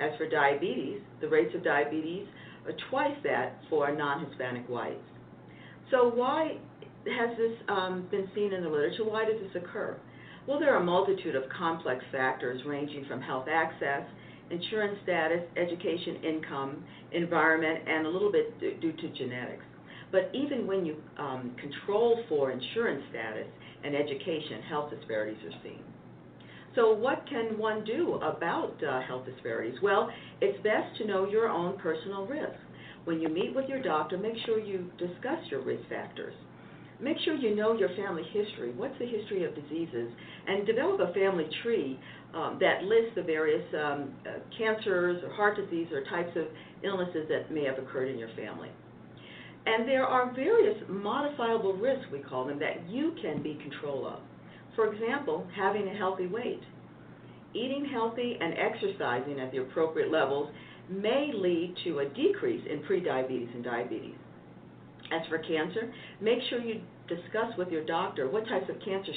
As 0.00 0.10
for 0.16 0.28
diabetes, 0.28 1.00
the 1.20 1.28
rates 1.28 1.54
of 1.54 1.62
diabetes 1.62 2.26
are 2.66 2.72
twice 2.90 3.16
that 3.24 3.58
for 3.68 3.94
non 3.94 4.26
Hispanic 4.26 4.68
whites. 4.68 4.96
So, 5.90 6.08
why 6.08 6.56
has 7.06 7.36
this 7.36 7.52
um, 7.68 8.08
been 8.10 8.28
seen 8.34 8.52
in 8.52 8.62
the 8.62 8.68
literature? 8.68 9.04
Why 9.04 9.24
does 9.24 9.40
this 9.40 9.62
occur? 9.62 9.96
Well, 10.46 10.58
there 10.58 10.74
are 10.74 10.80
a 10.80 10.84
multitude 10.84 11.36
of 11.36 11.44
complex 11.56 12.04
factors 12.10 12.60
ranging 12.66 13.04
from 13.06 13.20
health 13.20 13.46
access, 13.48 14.02
insurance 14.50 14.98
status, 15.04 15.42
education, 15.56 16.16
income, 16.24 16.84
environment, 17.12 17.80
and 17.86 18.06
a 18.06 18.10
little 18.10 18.32
bit 18.32 18.58
due 18.80 18.92
to 18.92 19.08
genetics. 19.10 19.64
But 20.10 20.30
even 20.34 20.66
when 20.66 20.84
you 20.84 20.96
um, 21.16 21.54
control 21.60 22.22
for 22.28 22.50
insurance 22.50 23.02
status 23.10 23.46
and 23.84 23.94
education, 23.94 24.62
health 24.68 24.90
disparities 24.90 25.38
are 25.44 25.62
seen. 25.62 25.80
So, 26.74 26.92
what 26.92 27.26
can 27.28 27.58
one 27.58 27.84
do 27.84 28.14
about 28.14 28.82
uh, 28.82 29.00
health 29.02 29.26
disparities? 29.26 29.78
Well, 29.82 30.10
it's 30.40 30.60
best 30.62 30.96
to 30.98 31.06
know 31.06 31.28
your 31.28 31.48
own 31.48 31.78
personal 31.78 32.26
risk. 32.26 32.58
When 33.04 33.20
you 33.20 33.28
meet 33.28 33.54
with 33.54 33.68
your 33.68 33.82
doctor, 33.82 34.16
make 34.18 34.34
sure 34.44 34.58
you 34.58 34.90
discuss 34.98 35.38
your 35.50 35.60
risk 35.60 35.88
factors. 35.88 36.34
Make 37.02 37.18
sure 37.24 37.34
you 37.34 37.56
know 37.56 37.72
your 37.72 37.88
family 37.96 38.22
history. 38.32 38.72
What's 38.76 38.96
the 39.00 39.06
history 39.06 39.44
of 39.44 39.56
diseases? 39.56 40.08
And 40.46 40.64
develop 40.64 41.00
a 41.00 41.12
family 41.12 41.48
tree 41.62 41.98
um, 42.32 42.58
that 42.60 42.84
lists 42.84 43.10
the 43.16 43.22
various 43.22 43.64
um, 43.74 44.14
uh, 44.24 44.38
cancers 44.56 45.22
or 45.24 45.32
heart 45.34 45.56
disease 45.56 45.88
or 45.92 46.04
types 46.04 46.36
of 46.36 46.46
illnesses 46.84 47.26
that 47.28 47.52
may 47.52 47.64
have 47.64 47.78
occurred 47.78 48.08
in 48.08 48.18
your 48.18 48.30
family. 48.36 48.68
And 49.66 49.88
there 49.88 50.04
are 50.04 50.32
various 50.32 50.76
modifiable 50.88 51.74
risks, 51.74 52.06
we 52.12 52.20
call 52.20 52.46
them, 52.46 52.60
that 52.60 52.88
you 52.88 53.14
can 53.20 53.42
be 53.42 53.54
control 53.54 54.06
of. 54.06 54.20
For 54.76 54.92
example, 54.92 55.46
having 55.56 55.88
a 55.88 55.94
healthy 55.94 56.26
weight. 56.26 56.62
Eating 57.52 57.84
healthy 57.92 58.38
and 58.40 58.54
exercising 58.54 59.40
at 59.40 59.50
the 59.50 59.58
appropriate 59.58 60.10
levels 60.10 60.50
may 60.88 61.30
lead 61.34 61.74
to 61.84 61.98
a 61.98 62.08
decrease 62.08 62.64
in 62.70 62.78
prediabetes 62.80 63.54
and 63.54 63.64
diabetes. 63.64 64.14
As 65.12 65.26
for 65.28 65.38
cancer, 65.38 65.92
make 66.22 66.38
sure 66.48 66.60
you 66.60 66.80
discuss 67.06 67.54
with 67.58 67.68
your 67.68 67.84
doctor 67.84 68.30
what 68.30 68.48
types 68.48 68.70
of 68.70 68.76
cancer 68.82 69.12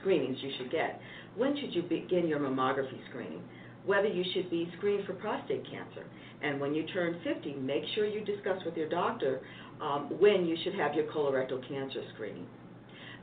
screenings 0.00 0.36
you 0.42 0.50
should 0.58 0.70
get. 0.70 1.00
When 1.36 1.56
should 1.56 1.74
you 1.74 1.82
begin 1.82 2.28
your 2.28 2.38
mammography 2.38 2.98
screening? 3.08 3.42
Whether 3.86 4.08
you 4.08 4.24
should 4.34 4.50
be 4.50 4.70
screened 4.76 5.06
for 5.06 5.14
prostate 5.14 5.64
cancer. 5.64 6.04
And 6.42 6.60
when 6.60 6.74
you 6.74 6.86
turn 6.88 7.18
50, 7.24 7.54
make 7.54 7.82
sure 7.94 8.04
you 8.04 8.24
discuss 8.24 8.62
with 8.66 8.76
your 8.76 8.90
doctor 8.90 9.40
um, 9.80 10.18
when 10.20 10.44
you 10.44 10.56
should 10.62 10.74
have 10.74 10.94
your 10.94 11.06
colorectal 11.06 11.66
cancer 11.66 12.02
screening. 12.14 12.46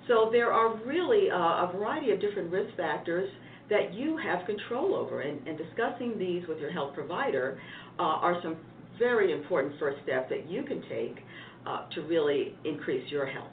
So 0.08 0.30
there 0.32 0.52
are 0.52 0.76
really 0.84 1.30
uh, 1.30 1.36
a 1.36 1.72
variety 1.76 2.12
of 2.12 2.20
different 2.22 2.52
risk 2.52 2.76
factors 2.76 3.30
that 3.70 3.94
you 3.94 4.18
have 4.18 4.46
control 4.46 4.96
over, 4.96 5.22
and, 5.22 5.46
and 5.48 5.58
discussing 5.58 6.18
these 6.18 6.48
with 6.48 6.60
your 6.60 6.72
health 6.72 6.94
provider 6.94 7.60
uh, 8.00 8.04
are 8.04 8.40
some 8.42 8.58
very 9.00 9.32
important 9.34 9.74
first 9.80 9.98
steps 10.04 10.30
that 10.30 10.50
you 10.50 10.64
can 10.64 10.82
take 10.90 11.18
uh, 11.66 11.90
to 11.94 12.02
really 12.02 12.56
increase 12.64 13.10
your 13.12 13.26
health. 13.26 13.52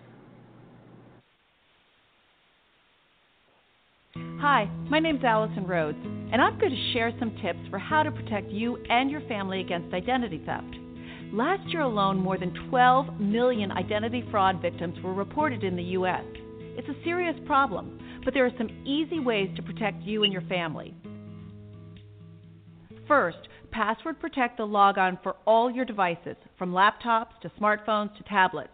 Hi, 4.40 4.68
my 4.90 4.98
name's 4.98 5.22
Allison 5.22 5.66
Rhodes, 5.66 5.98
and 6.02 6.42
I'm 6.42 6.58
going 6.58 6.72
to 6.72 6.92
share 6.92 7.12
some 7.18 7.30
tips 7.42 7.60
for 7.70 7.78
how 7.78 8.02
to 8.02 8.10
protect 8.10 8.48
you 8.50 8.76
and 8.90 9.10
your 9.10 9.20
family 9.22 9.60
against 9.60 9.94
identity 9.94 10.42
theft. 10.44 10.74
Last 11.32 11.66
year 11.68 11.82
alone, 11.82 12.18
more 12.18 12.36
than 12.36 12.52
12 12.68 13.20
million 13.20 13.70
identity 13.70 14.24
fraud 14.30 14.60
victims 14.60 14.98
were 15.02 15.14
reported 15.14 15.62
in 15.64 15.76
the 15.76 15.82
U.S. 15.82 16.24
It's 16.76 16.88
a 16.88 17.04
serious 17.04 17.36
problem, 17.46 17.98
but 18.24 18.34
there 18.34 18.44
are 18.44 18.58
some 18.58 18.68
easy 18.84 19.20
ways 19.20 19.48
to 19.56 19.62
protect 19.62 20.02
you 20.02 20.24
and 20.24 20.32
your 20.32 20.42
family. 20.42 20.94
First, 23.12 23.46
password 23.70 24.20
protect 24.20 24.56
the 24.56 24.64
logon 24.64 25.18
for 25.22 25.36
all 25.46 25.70
your 25.70 25.84
devices, 25.84 26.34
from 26.56 26.72
laptops 26.72 27.38
to 27.42 27.50
smartphones 27.60 28.16
to 28.16 28.22
tablets. 28.22 28.70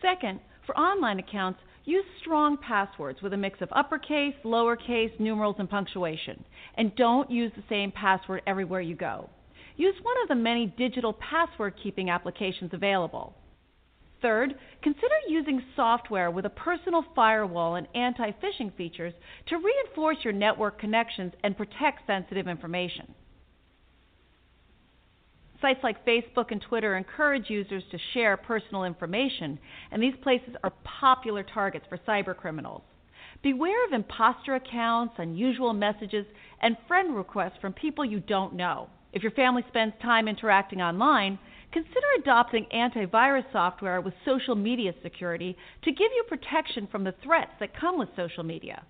Second, 0.00 0.40
for 0.64 0.74
online 0.74 1.18
accounts, 1.18 1.60
use 1.84 2.06
strong 2.22 2.56
passwords 2.56 3.20
with 3.20 3.34
a 3.34 3.36
mix 3.36 3.60
of 3.60 3.68
uppercase, 3.72 4.32
lowercase, 4.42 5.12
numerals, 5.20 5.56
and 5.58 5.68
punctuation. 5.68 6.42
And 6.78 6.96
don't 6.96 7.30
use 7.30 7.52
the 7.54 7.62
same 7.68 7.92
password 7.92 8.40
everywhere 8.46 8.80
you 8.80 8.96
go. 8.96 9.28
Use 9.76 9.96
one 10.00 10.16
of 10.22 10.28
the 10.28 10.34
many 10.34 10.74
digital 10.78 11.12
password 11.12 11.74
keeping 11.82 12.08
applications 12.08 12.70
available. 12.72 13.34
Third, 14.22 14.54
consider 14.82 15.14
using 15.28 15.60
software 15.76 16.30
with 16.30 16.46
a 16.46 16.50
personal 16.50 17.04
firewall 17.14 17.74
and 17.74 17.86
anti 17.94 18.30
phishing 18.30 18.74
features 18.78 19.12
to 19.48 19.56
reinforce 19.58 20.16
your 20.24 20.32
network 20.32 20.80
connections 20.80 21.34
and 21.44 21.54
protect 21.54 22.06
sensitive 22.06 22.48
information. 22.48 23.14
Sites 25.62 25.80
like 25.84 26.04
Facebook 26.04 26.50
and 26.50 26.60
Twitter 26.60 26.96
encourage 26.96 27.48
users 27.48 27.84
to 27.92 27.98
share 28.12 28.36
personal 28.36 28.82
information, 28.82 29.60
and 29.92 30.02
these 30.02 30.16
places 30.20 30.56
are 30.64 30.72
popular 30.82 31.44
targets 31.44 31.86
for 31.88 31.98
cybercriminals. 31.98 32.82
Beware 33.44 33.86
of 33.86 33.92
imposter 33.92 34.56
accounts, 34.56 35.14
unusual 35.18 35.72
messages, 35.72 36.26
and 36.60 36.76
friend 36.88 37.14
requests 37.14 37.58
from 37.60 37.72
people 37.74 38.04
you 38.04 38.18
don't 38.18 38.54
know. 38.54 38.88
If 39.12 39.22
your 39.22 39.32
family 39.32 39.64
spends 39.68 39.94
time 40.02 40.26
interacting 40.26 40.82
online, 40.82 41.38
consider 41.70 42.06
adopting 42.18 42.66
antivirus 42.74 43.44
software 43.52 44.00
with 44.00 44.14
social 44.24 44.56
media 44.56 44.92
security 45.00 45.56
to 45.84 45.92
give 45.92 46.10
you 46.16 46.24
protection 46.28 46.88
from 46.90 47.04
the 47.04 47.14
threats 47.22 47.52
that 47.60 47.78
come 47.78 48.00
with 48.00 48.08
social 48.16 48.42
media. 48.42 48.82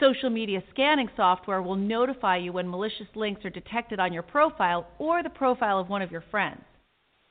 Social 0.00 0.30
media 0.30 0.62
scanning 0.70 1.08
software 1.16 1.60
will 1.60 1.74
notify 1.74 2.36
you 2.36 2.52
when 2.52 2.70
malicious 2.70 3.08
links 3.16 3.44
are 3.44 3.50
detected 3.50 3.98
on 3.98 4.12
your 4.12 4.22
profile 4.22 4.86
or 4.98 5.24
the 5.24 5.30
profile 5.30 5.80
of 5.80 5.88
one 5.88 6.02
of 6.02 6.12
your 6.12 6.24
friends. 6.30 6.62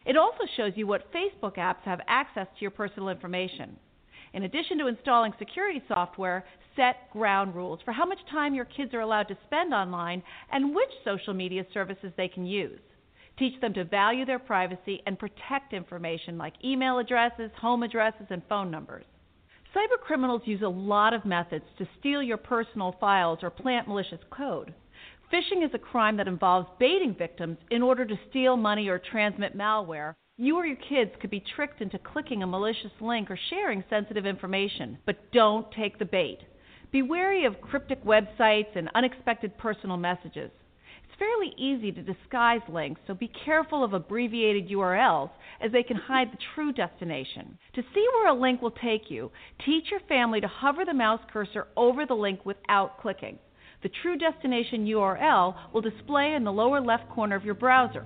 It 0.06 0.18
also 0.18 0.44
shows 0.58 0.74
you 0.76 0.86
what 0.86 1.14
Facebook 1.14 1.56
apps 1.56 1.84
have 1.86 2.02
access 2.08 2.48
to 2.48 2.62
your 2.62 2.72
personal 2.72 3.08
information. 3.08 3.78
In 4.34 4.44
addition 4.44 4.78
to 4.80 4.88
installing 4.88 5.32
security 5.40 5.82
software, 5.88 6.46
set 6.76 7.10
ground 7.12 7.56
rules 7.56 7.80
for 7.86 7.94
how 7.94 8.06
much 8.06 8.20
time 8.30 8.54
your 8.54 8.66
kids 8.66 8.94
are 8.94 9.00
allowed 9.00 9.30
to 9.30 9.38
spend 9.46 9.74
online 9.74 10.22
and 10.52 10.76
which 10.76 10.90
social 11.06 11.34
media 11.34 11.66
services 11.74 12.12
they 12.18 12.28
can 12.28 12.46
use. 12.46 12.82
Teach 13.40 13.60
them 13.62 13.74
to 13.76 13.86
value 13.86 14.26
their 14.26 14.40
privacy 14.40 15.02
and 15.06 15.18
protect 15.18 15.72
information 15.72 16.38
like 16.38 16.54
email 16.66 17.00
addresses, 17.00 17.52
home 17.62 17.84
addresses, 17.84 18.28
and 18.30 18.42
phone 18.50 18.70
numbers. 18.70 19.06
Cybercriminals 19.78 20.48
use 20.48 20.64
a 20.64 20.68
lot 20.68 21.14
of 21.14 21.24
methods 21.24 21.66
to 21.78 21.88
steal 22.00 22.24
your 22.24 22.38
personal 22.38 22.96
files 23.00 23.40
or 23.44 23.52
plant 23.52 23.88
malicious 23.88 24.20
code. 24.32 24.74
Phishing 25.32 25.64
is 25.64 25.70
a 25.76 25.78
crime 25.78 26.18
that 26.18 26.28
involves 26.28 26.68
baiting 26.80 27.14
victims 27.14 27.58
in 27.70 27.84
order 27.84 28.04
to 28.04 28.20
steal 28.30 28.58
money 28.58 28.88
or 28.88 28.98
transmit 28.98 29.56
malware, 29.56 30.16
You 30.40 30.56
or 30.56 30.66
your 30.66 30.78
kids 30.78 31.12
could 31.20 31.30
be 31.30 31.44
tricked 31.56 31.82
into 31.82 32.00
clicking 32.00 32.42
a 32.42 32.48
malicious 32.48 32.92
link 33.02 33.30
or 33.30 33.40
sharing 33.50 33.84
sensitive 33.90 34.26
information, 34.26 34.98
but 35.06 35.32
don't 35.32 35.72
take 35.72 36.00
the 36.00 36.06
bait. 36.06 36.40
Be 36.92 37.02
wary 37.04 37.46
of 37.46 37.62
cryptic 37.62 38.04
websites 38.04 38.76
and 38.76 38.90
unexpected 38.96 39.58
personal 39.58 39.98
messages. 39.98 40.52
Fairly 41.20 41.54
easy 41.58 41.92
to 41.92 42.04
disguise 42.04 42.62
links, 42.70 43.02
so 43.08 43.16
be 43.16 43.32
careful 43.44 43.84
of 43.84 43.94
abbreviated 43.94 44.70
URLs 44.70 45.32
as 45.60 45.72
they 45.72 45.82
can 45.82 45.98
hide 45.98 46.32
the 46.32 46.38
true 46.54 46.72
destination. 46.72 47.58
To 47.74 47.82
see 47.94 48.08
where 48.14 48.30
a 48.30 48.40
link 48.40 48.62
will 48.62 48.72
take 48.72 49.10
you, 49.10 49.32
teach 49.66 49.86
your 49.90 50.00
family 50.02 50.42
to 50.42 50.48
hover 50.48 50.86
the 50.86 50.94
mouse 50.94 51.22
cursor 51.34 51.68
over 51.76 52.06
the 52.06 52.14
link 52.14 52.46
without 52.46 53.02
clicking. 53.02 53.40
The 53.82 53.90
true 54.04 54.18
destination 54.18 54.86
URL 54.86 55.56
will 55.74 55.82
display 55.82 56.36
in 56.36 56.44
the 56.44 56.52
lower 56.52 56.80
left 56.80 57.10
corner 57.10 57.36
of 57.36 57.46
your 57.46 57.56
browser. 57.56 58.06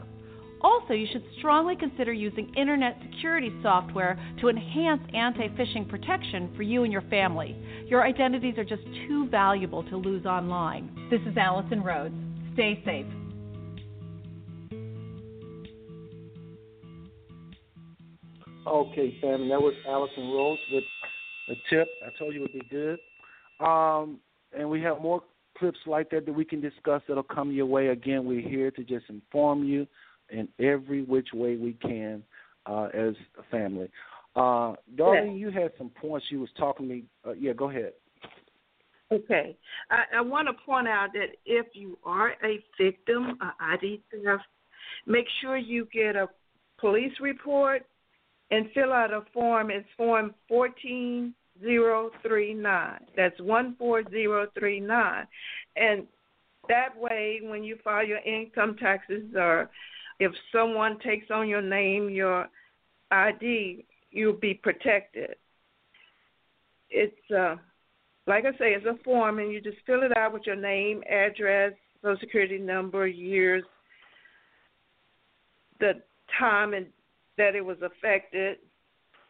Also, 0.61 0.93
you 0.93 1.07
should 1.11 1.23
strongly 1.39 1.75
consider 1.75 2.13
using 2.13 2.53
internet 2.55 2.97
security 3.01 3.51
software 3.61 4.17
to 4.39 4.47
enhance 4.47 5.01
anti 5.13 5.47
phishing 5.49 5.89
protection 5.89 6.53
for 6.55 6.61
you 6.61 6.83
and 6.83 6.93
your 6.93 7.01
family. 7.03 7.57
Your 7.87 8.05
identities 8.05 8.57
are 8.57 8.63
just 8.63 8.83
too 9.07 9.27
valuable 9.29 9.83
to 9.89 9.97
lose 9.97 10.25
online. 10.25 11.07
This 11.09 11.21
is 11.21 11.35
Allison 11.35 11.81
Rhodes. 11.81 12.30
Stay 12.53 12.81
safe. 12.85 13.05
Okay, 18.67 19.17
family, 19.19 19.49
that 19.49 19.59
was 19.59 19.73
Allison 19.87 20.29
Rose 20.31 20.59
with 20.71 20.83
a 21.49 21.55
tip. 21.69 21.87
I 22.05 22.09
told 22.17 22.33
you 22.33 22.41
it 22.41 22.53
would 22.53 22.53
be 22.53 22.67
good. 22.69 22.99
Um, 23.59 24.19
and 24.57 24.69
we 24.69 24.81
have 24.81 25.01
more 25.01 25.21
clips 25.57 25.79
like 25.85 26.09
that 26.11 26.25
that 26.25 26.33
we 26.33 26.45
can 26.45 26.61
discuss 26.61 27.01
that'll 27.07 27.23
come 27.23 27.51
your 27.51 27.65
way. 27.65 27.87
Again, 27.87 28.25
we're 28.25 28.47
here 28.47 28.71
to 28.71 28.83
just 28.83 29.05
inform 29.09 29.63
you 29.63 29.87
in 30.29 30.47
every 30.59 31.03
which 31.03 31.29
way 31.33 31.57
we 31.57 31.73
can 31.73 32.23
uh, 32.65 32.89
as 32.93 33.15
a 33.39 33.43
family. 33.49 33.89
Uh, 34.35 34.73
Darlene, 34.95 35.37
you 35.37 35.51
had 35.51 35.71
some 35.77 35.89
points 35.89 36.27
you 36.29 36.39
was 36.39 36.49
talking 36.57 36.87
to 36.87 36.93
me. 36.93 37.03
Uh, 37.25 37.33
yeah, 37.33 37.53
go 37.53 37.69
ahead. 37.69 37.93
Okay. 39.11 39.57
I, 39.89 40.03
I 40.17 40.21
want 40.21 40.47
to 40.47 40.53
point 40.65 40.87
out 40.87 41.09
that 41.13 41.35
if 41.45 41.65
you 41.73 41.97
are 42.05 42.31
a 42.43 42.63
victim 42.79 43.37
of 43.41 43.49
ID 43.59 44.01
theft, 44.11 44.43
make 45.05 45.25
sure 45.41 45.57
you 45.57 45.85
get 45.93 46.15
a 46.15 46.29
police 46.79 47.11
report 47.19 47.85
and 48.51 48.67
fill 48.73 48.93
out 48.93 49.11
a 49.11 49.23
form. 49.33 49.69
It's 49.71 49.85
Form 49.97 50.33
14039. 50.47 52.99
That's 53.15 53.37
14039. 53.37 55.27
And 55.75 56.07
that 56.69 56.97
way, 56.97 57.41
when 57.43 57.63
you 57.63 57.77
file 57.83 58.05
your 58.05 58.19
income 58.19 58.75
taxes 58.79 59.23
or 59.35 59.69
if 60.19 60.31
someone 60.51 60.99
takes 60.99 61.31
on 61.31 61.49
your 61.49 61.61
name, 61.61 62.09
your 62.09 62.47
ID, 63.09 63.85
you'll 64.11 64.33
be 64.33 64.53
protected. 64.53 65.35
It's 66.89 67.31
uh, 67.31 67.55
like 68.31 68.45
I 68.45 68.51
say, 68.51 68.71
it's 68.71 68.85
a 68.85 68.95
form, 69.03 69.39
and 69.39 69.51
you 69.51 69.59
just 69.59 69.75
fill 69.85 70.03
it 70.03 70.15
out 70.15 70.31
with 70.31 70.43
your 70.45 70.55
name, 70.55 71.03
address, 71.03 71.73
social 72.01 72.17
security 72.21 72.57
number, 72.57 73.05
years, 73.05 73.61
the 75.81 76.01
time 76.39 76.73
and 76.73 76.85
that 77.37 77.55
it 77.55 77.65
was 77.65 77.75
affected, 77.83 78.59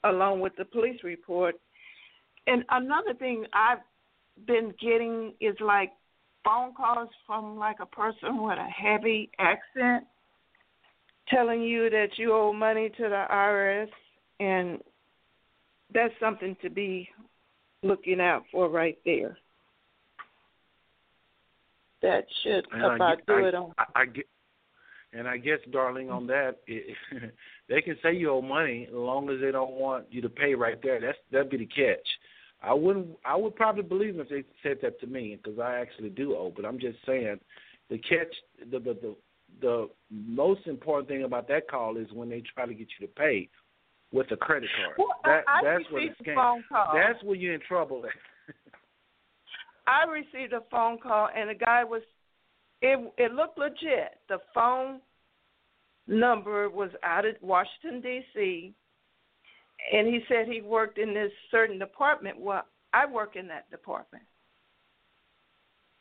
along 0.03 0.39
with 0.39 0.53
the 0.55 0.65
police 0.65 0.99
report. 1.03 1.55
And 2.45 2.63
another 2.69 3.15
thing 3.15 3.43
I've 3.53 3.79
been 4.45 4.71
getting 4.79 5.33
is 5.41 5.55
like 5.59 5.93
phone 6.45 6.75
calls 6.75 7.09
from 7.25 7.57
like 7.57 7.77
a 7.81 7.87
person 7.87 8.43
with 8.43 8.59
a 8.59 8.69
heavy 8.69 9.31
accent 9.39 10.05
telling 11.27 11.63
you 11.63 11.89
that 11.89 12.09
you 12.17 12.33
owe 12.33 12.53
money 12.53 12.89
to 12.89 13.03
the 13.03 13.25
IRS, 13.31 13.89
and 14.39 14.77
that's 15.91 16.13
something 16.19 16.55
to 16.61 16.69
be 16.69 17.09
looking 17.83 18.19
out 18.21 18.43
for 18.51 18.69
right 18.69 18.97
there. 19.05 19.37
That 22.01 22.25
should 22.43 22.65
And 22.71 22.83
about 22.95 23.17
get- 23.17 23.27
do 23.27 23.33
I- 23.45 23.47
it 23.47 23.55
on. 23.55 23.73
I, 23.77 23.85
I 23.95 24.05
get, 24.05 24.25
and 25.13 25.27
I 25.27 25.37
guess, 25.37 25.59
darling, 25.71 26.09
on 26.09 26.25
that, 26.27 26.57
it, 26.67 26.95
they 27.69 27.81
can 27.81 27.97
say 28.01 28.13
you 28.15 28.31
owe 28.31 28.41
money 28.41 28.87
as 28.87 28.93
long 28.93 29.29
as 29.29 29.39
they 29.41 29.51
don't 29.51 29.71
want 29.73 30.05
you 30.09 30.21
to 30.21 30.29
pay 30.29 30.55
right 30.55 30.81
there. 30.81 30.99
That's 30.99 31.17
that'd 31.31 31.49
be 31.49 31.57
the 31.57 31.65
catch. 31.65 32.07
I 32.63 32.73
wouldn't. 32.73 33.07
I 33.25 33.35
would 33.35 33.55
probably 33.55 33.83
believe 33.83 34.15
them 34.17 34.25
if 34.25 34.29
they 34.29 34.43
said 34.67 34.77
that 34.81 34.99
to 35.01 35.07
me 35.07 35.37
because 35.41 35.59
I 35.59 35.75
actually 35.79 36.09
do 36.09 36.35
owe. 36.35 36.51
But 36.55 36.65
I'm 36.65 36.79
just 36.79 36.97
saying, 37.05 37.39
the 37.89 37.97
catch, 37.97 38.33
the 38.71 38.79
the 38.79 38.93
the, 39.01 39.15
the 39.61 39.89
most 40.09 40.65
important 40.65 41.07
thing 41.09 41.23
about 41.23 41.47
that 41.49 41.69
call 41.69 41.97
is 41.97 42.07
when 42.13 42.29
they 42.29 42.41
try 42.55 42.65
to 42.65 42.73
get 42.73 42.87
you 42.99 43.05
to 43.07 43.13
pay 43.13 43.49
with 44.11 44.31
a 44.31 44.37
credit 44.37 44.69
card. 44.75 44.95
Well, 44.97 45.19
that 45.23 45.43
I, 45.47 45.59
I 45.59 45.63
that's 45.63 45.91
where 45.91 46.07
the 46.07 46.11
a 46.11 46.23
scam. 46.23 46.35
phone 46.35 46.63
call. 46.67 46.93
That's 46.93 47.23
where 47.23 47.35
you're 47.35 47.53
in 47.53 47.61
trouble. 47.67 48.03
I 49.87 50.09
received 50.09 50.53
a 50.53 50.61
phone 50.69 50.99
call, 50.99 51.29
and 51.35 51.49
the 51.49 51.55
guy 51.55 51.83
was. 51.83 52.01
It 52.81 53.13
it 53.17 53.33
looked 53.33 53.57
legit. 53.57 54.17
The 54.27 54.39
phone 54.53 55.01
number 56.07 56.69
was 56.69 56.89
out 57.03 57.25
of 57.25 57.35
Washington 57.41 58.01
D.C. 58.01 58.73
and 59.93 60.07
he 60.07 60.21
said 60.27 60.47
he 60.47 60.61
worked 60.61 60.97
in 60.97 61.13
this 61.13 61.31
certain 61.51 61.77
department. 61.77 62.39
Well, 62.39 62.65
I 62.91 63.05
work 63.05 63.35
in 63.35 63.47
that 63.47 63.69
department, 63.69 64.23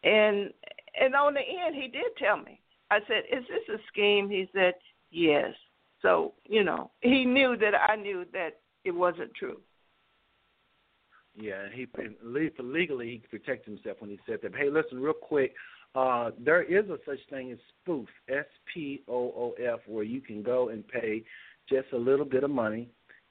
and 0.03 0.51
and 0.99 1.15
on 1.15 1.35
the 1.35 1.41
end 1.41 1.75
he 1.75 1.89
did 1.89 2.17
tell 2.19 2.39
me. 2.39 2.61
I 2.91 3.01
said, 3.07 3.25
"Is 3.31 3.45
this 3.49 3.77
a 3.77 3.79
scheme?" 3.93 4.29
He 4.31 4.49
said, 4.55 4.75
"Yes." 5.11 5.55
So 6.03 6.35
you 6.49 6.65
know, 6.65 6.91
he 7.01 7.25
knew 7.25 7.57
that 7.57 7.75
I 7.75 7.97
knew 7.97 8.25
that 8.33 8.61
it 8.85 8.93
wasn't 8.93 9.35
true. 9.35 9.61
Yeah, 11.37 11.67
he 11.73 11.87
legally 12.23 13.11
he 13.11 13.19
could 13.19 13.31
protect 13.31 13.67
himself 13.67 13.99
when 14.01 14.11
he 14.11 14.19
said 14.27 14.41
that. 14.43 14.55
Hey, 14.55 14.71
listen, 14.71 15.01
real 15.01 15.15
quick. 15.15 15.55
Uh, 15.95 16.31
there 16.39 16.63
is 16.63 16.89
a 16.89 16.99
such 17.05 17.19
thing 17.31 17.51
as 17.51 17.59
spoof, 17.83 18.09
S 18.29 18.45
P 18.73 19.03
O 19.09 19.15
O 19.15 19.55
F, 19.61 19.81
where 19.87 20.05
you 20.05 20.21
can 20.21 20.43
go 20.43 20.69
and 20.69 20.87
pay 20.87 21.23
just 21.69 21.87
a 21.93 21.97
little 21.97 22.25
bit 22.25 22.45
of 22.45 22.51
money, 22.51 22.89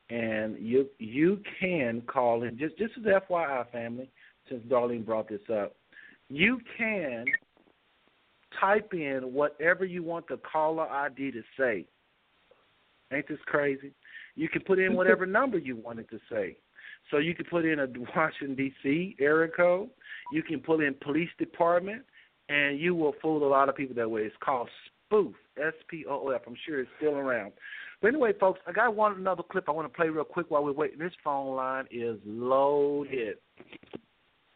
and 0.09 0.57
you 0.59 0.87
you 0.97 1.41
can 1.59 2.01
call 2.01 2.43
in. 2.43 2.57
Just 2.57 2.77
just 2.77 2.93
as 2.97 3.03
FYI, 3.03 3.69
family, 3.71 4.09
since 4.49 4.63
Darlene 4.65 5.05
brought 5.05 5.29
this 5.29 5.41
up, 5.53 5.75
you 6.29 6.59
can 6.77 7.25
type 8.59 8.93
in 8.93 9.33
whatever 9.33 9.85
you 9.85 10.03
want 10.03 10.27
the 10.27 10.39
caller 10.51 10.87
ID 10.89 11.31
to 11.31 11.41
say. 11.57 11.85
Ain't 13.11 13.27
this 13.27 13.39
crazy? 13.45 13.91
You 14.35 14.49
can 14.49 14.61
put 14.61 14.79
in 14.79 14.95
whatever 14.95 15.25
number 15.25 15.57
you 15.57 15.75
wanted 15.75 16.09
to 16.09 16.19
say. 16.31 16.57
So 17.11 17.17
you 17.17 17.33
can 17.33 17.45
put 17.45 17.65
in 17.65 17.79
a 17.79 17.87
Washington 18.15 18.55
D.C. 18.55 19.15
area 19.19 19.51
code. 19.55 19.89
You 20.31 20.43
can 20.43 20.59
put 20.59 20.83
in 20.83 20.93
police 21.01 21.29
department, 21.37 22.03
and 22.49 22.79
you 22.79 22.95
will 22.95 23.13
fool 23.21 23.45
a 23.45 23.49
lot 23.49 23.69
of 23.69 23.75
people 23.75 23.95
that 23.95 24.09
way. 24.09 24.21
It's 24.21 24.35
called 24.43 24.69
spoof, 25.05 25.35
S 25.57 25.73
P 25.89 26.05
O 26.07 26.27
O 26.27 26.29
F. 26.29 26.41
I'm 26.47 26.55
sure 26.65 26.81
it's 26.81 26.89
still 26.97 27.15
around. 27.15 27.53
But 28.01 28.09
anyway, 28.09 28.31
folks, 28.39 28.59
I 28.65 28.71
got 28.71 28.95
one 28.95 29.13
another 29.13 29.43
clip 29.43 29.67
I 29.67 29.71
want 29.71 29.91
to 29.91 29.95
play 29.95 30.07
real 30.07 30.23
quick 30.23 30.49
while 30.49 30.63
we're 30.63 30.71
waiting. 30.71 30.99
This 30.99 31.11
phone 31.23 31.55
line 31.55 31.85
is 31.91 32.17
loaded. 32.25 33.37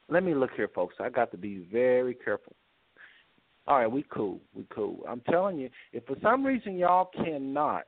Let 0.09 0.23
me 0.23 0.33
look 0.33 0.51
here, 0.55 0.69
folks. 0.73 0.95
I 0.99 1.09
got 1.09 1.31
to 1.31 1.37
be 1.37 1.67
very 1.71 2.13
careful. 2.13 2.53
All 3.67 3.79
right, 3.79 3.91
we 3.91 4.05
cool. 4.09 4.39
We 4.53 4.65
cool. 4.73 4.99
I'm 5.07 5.21
telling 5.29 5.57
you, 5.57 5.69
if 5.93 6.05
for 6.05 6.15
some 6.21 6.45
reason 6.45 6.77
y'all 6.77 7.09
cannot 7.15 7.83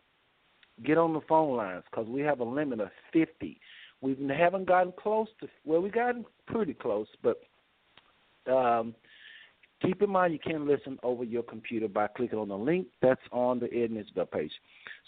get 0.83 0.97
on 0.97 1.13
the 1.13 1.21
phone 1.21 1.55
lines 1.55 1.83
because 1.89 2.07
we 2.07 2.21
have 2.21 2.39
a 2.39 2.43
limit 2.43 2.79
of 2.79 2.89
50. 3.13 3.59
We 4.01 4.17
haven't 4.27 4.67
gotten 4.67 4.93
close 4.99 5.27
to, 5.41 5.47
well, 5.63 5.81
we 5.81 5.89
gotten 5.89 6.25
pretty 6.47 6.73
close, 6.73 7.07
but 7.23 7.41
um, 8.51 8.93
keep 9.81 10.01
in 10.01 10.09
mind 10.09 10.33
you 10.33 10.39
can 10.39 10.67
listen 10.67 10.99
over 11.03 11.23
your 11.23 11.43
computer 11.43 11.87
by 11.87 12.07
clicking 12.07 12.39
on 12.39 12.49
the 12.49 12.57
link 12.57 12.87
that's 13.01 13.21
on 13.31 13.59
the 13.59 13.73
Ed 13.73 13.91
web 14.15 14.31
page. 14.31 14.51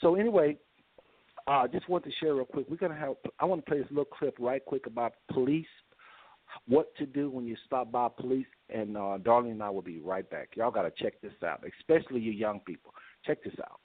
So 0.01 0.15
anyway, 0.15 0.57
I 1.47 1.63
uh, 1.63 1.67
just 1.67 1.87
want 1.87 2.03
to 2.05 2.11
share 2.19 2.35
real 2.35 2.45
quick. 2.45 2.65
We're 2.69 2.75
gonna 2.77 2.95
have. 2.95 3.15
I 3.39 3.45
want 3.45 3.65
to 3.65 3.69
play 3.69 3.79
this 3.79 3.87
little 3.89 4.05
clip 4.05 4.35
right 4.37 4.63
quick 4.65 4.85
about 4.85 5.13
police, 5.31 5.65
what 6.67 6.93
to 6.97 7.05
do 7.05 7.29
when 7.29 7.45
you 7.45 7.55
stop 7.65 7.91
by 7.91 8.09
police, 8.09 8.47
and 8.69 8.97
uh, 8.97 9.17
Darlene 9.19 9.51
and 9.51 9.63
I 9.63 9.69
will 9.69 9.81
be 9.81 9.99
right 9.99 10.29
back. 10.29 10.49
Y'all 10.55 10.71
got 10.71 10.81
to 10.81 10.91
check 11.01 11.21
this 11.21 11.31
out, 11.45 11.63
especially 11.79 12.19
you 12.19 12.31
young 12.31 12.59
people. 12.61 12.93
Check 13.25 13.43
this 13.43 13.53
out. 13.63 13.79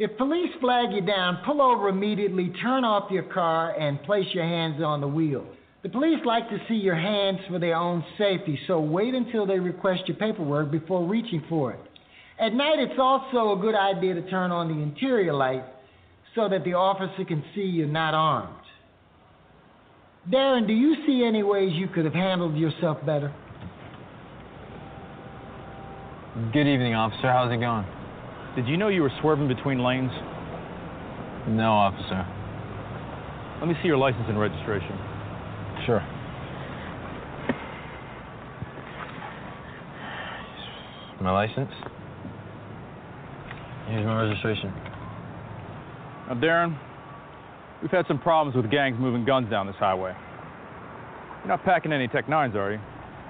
If 0.00 0.16
police 0.16 0.48
flag 0.62 0.92
you 0.92 1.02
down, 1.02 1.42
pull 1.44 1.60
over 1.60 1.90
immediately, 1.90 2.50
turn 2.62 2.86
off 2.86 3.10
your 3.10 3.24
car, 3.24 3.78
and 3.78 4.02
place 4.04 4.24
your 4.32 4.44
hands 4.44 4.82
on 4.82 5.02
the 5.02 5.06
wheel. 5.06 5.44
The 5.82 5.90
police 5.90 6.20
like 6.24 6.48
to 6.48 6.58
see 6.66 6.76
your 6.76 6.94
hands 6.94 7.38
for 7.50 7.58
their 7.58 7.74
own 7.74 8.02
safety, 8.16 8.58
so 8.66 8.80
wait 8.80 9.14
until 9.14 9.44
they 9.44 9.58
request 9.58 10.04
your 10.06 10.16
paperwork 10.16 10.70
before 10.70 11.06
reaching 11.06 11.44
for 11.50 11.72
it. 11.72 11.80
At 12.38 12.54
night, 12.54 12.78
it's 12.78 12.98
also 12.98 13.52
a 13.52 13.60
good 13.60 13.74
idea 13.74 14.14
to 14.14 14.22
turn 14.30 14.50
on 14.50 14.68
the 14.68 14.82
interior 14.82 15.34
light 15.34 15.64
so 16.34 16.48
that 16.48 16.64
the 16.64 16.72
officer 16.72 17.26
can 17.26 17.44
see 17.54 17.60
you're 17.60 17.86
not 17.86 18.14
armed. 18.14 18.54
Darren, 20.30 20.66
do 20.66 20.72
you 20.72 20.96
see 21.06 21.26
any 21.26 21.42
ways 21.42 21.72
you 21.74 21.88
could 21.88 22.06
have 22.06 22.14
handled 22.14 22.56
yourself 22.56 23.04
better? 23.04 23.34
Good 26.54 26.66
evening, 26.66 26.94
officer. 26.94 27.30
How's 27.30 27.52
it 27.52 27.60
going? 27.60 27.84
Did 28.56 28.66
you 28.66 28.76
know 28.76 28.88
you 28.88 29.02
were 29.02 29.12
swerving 29.20 29.46
between 29.46 29.78
lanes? 29.78 30.10
No, 31.48 31.70
officer. 31.70 32.26
Let 33.60 33.68
me 33.68 33.74
see 33.80 33.86
your 33.88 33.96
license 33.96 34.24
and 34.28 34.38
registration. 34.40 34.98
Sure. 35.86 36.00
My 41.20 41.30
license. 41.30 41.70
Here's 43.88 44.04
my 44.04 44.22
registration. 44.22 44.72
Now, 46.28 46.34
Darren, 46.34 46.78
we've 47.82 47.90
had 47.90 48.06
some 48.08 48.18
problems 48.18 48.56
with 48.56 48.70
gangs 48.70 48.96
moving 48.98 49.24
guns 49.24 49.50
down 49.50 49.66
this 49.66 49.76
highway. 49.78 50.14
You're 51.40 51.48
not 51.48 51.64
packing 51.64 51.92
any 51.92 52.08
Tech 52.08 52.26
9s, 52.26 52.54
are 52.54 52.72
you? 52.72 52.80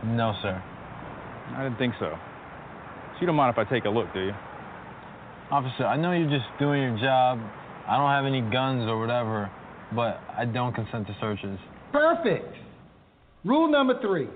No, 0.05 0.35
sir. 0.41 0.63
I 1.57 1.65
didn't 1.65 1.79
think 1.79 1.95
so. 1.99 2.11
So 2.11 3.21
you 3.21 3.27
don't 3.27 3.37
mind 3.37 3.53
if 3.53 3.59
I 3.59 3.69
take 3.71 3.85
a 3.85 3.91
look, 3.91 4.13
do 4.15 4.21
you? 4.21 4.33
Officer, 5.51 5.85
I 5.85 5.97
know 5.97 6.13
you're 6.13 6.31
just 6.31 6.47
doing 6.61 6.81
your 6.81 6.99
job. 6.99 7.41
I 7.89 7.97
don't 7.97 8.11
have 8.11 8.25
any 8.25 8.41
guns 8.41 8.89
or 8.89 9.01
whatever, 9.01 9.51
but 9.97 10.21
I 10.37 10.45
don't 10.45 10.73
consent 10.73 11.09
to 11.09 11.17
searches. 11.21 11.59
Perfect. 11.91 12.55
Rule 13.45 13.71
number 13.71 14.01
three 14.01 14.29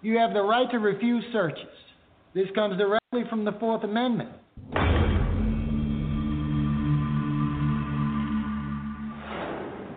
you 0.00 0.18
have 0.18 0.32
the 0.32 0.42
right 0.42 0.68
to 0.70 0.78
refuse 0.78 1.24
searches. 1.32 1.68
This 2.34 2.46
comes 2.54 2.78
directly 2.78 3.22
from 3.28 3.44
the 3.44 3.52
Fourth 3.60 3.84
Amendment. 3.84 4.30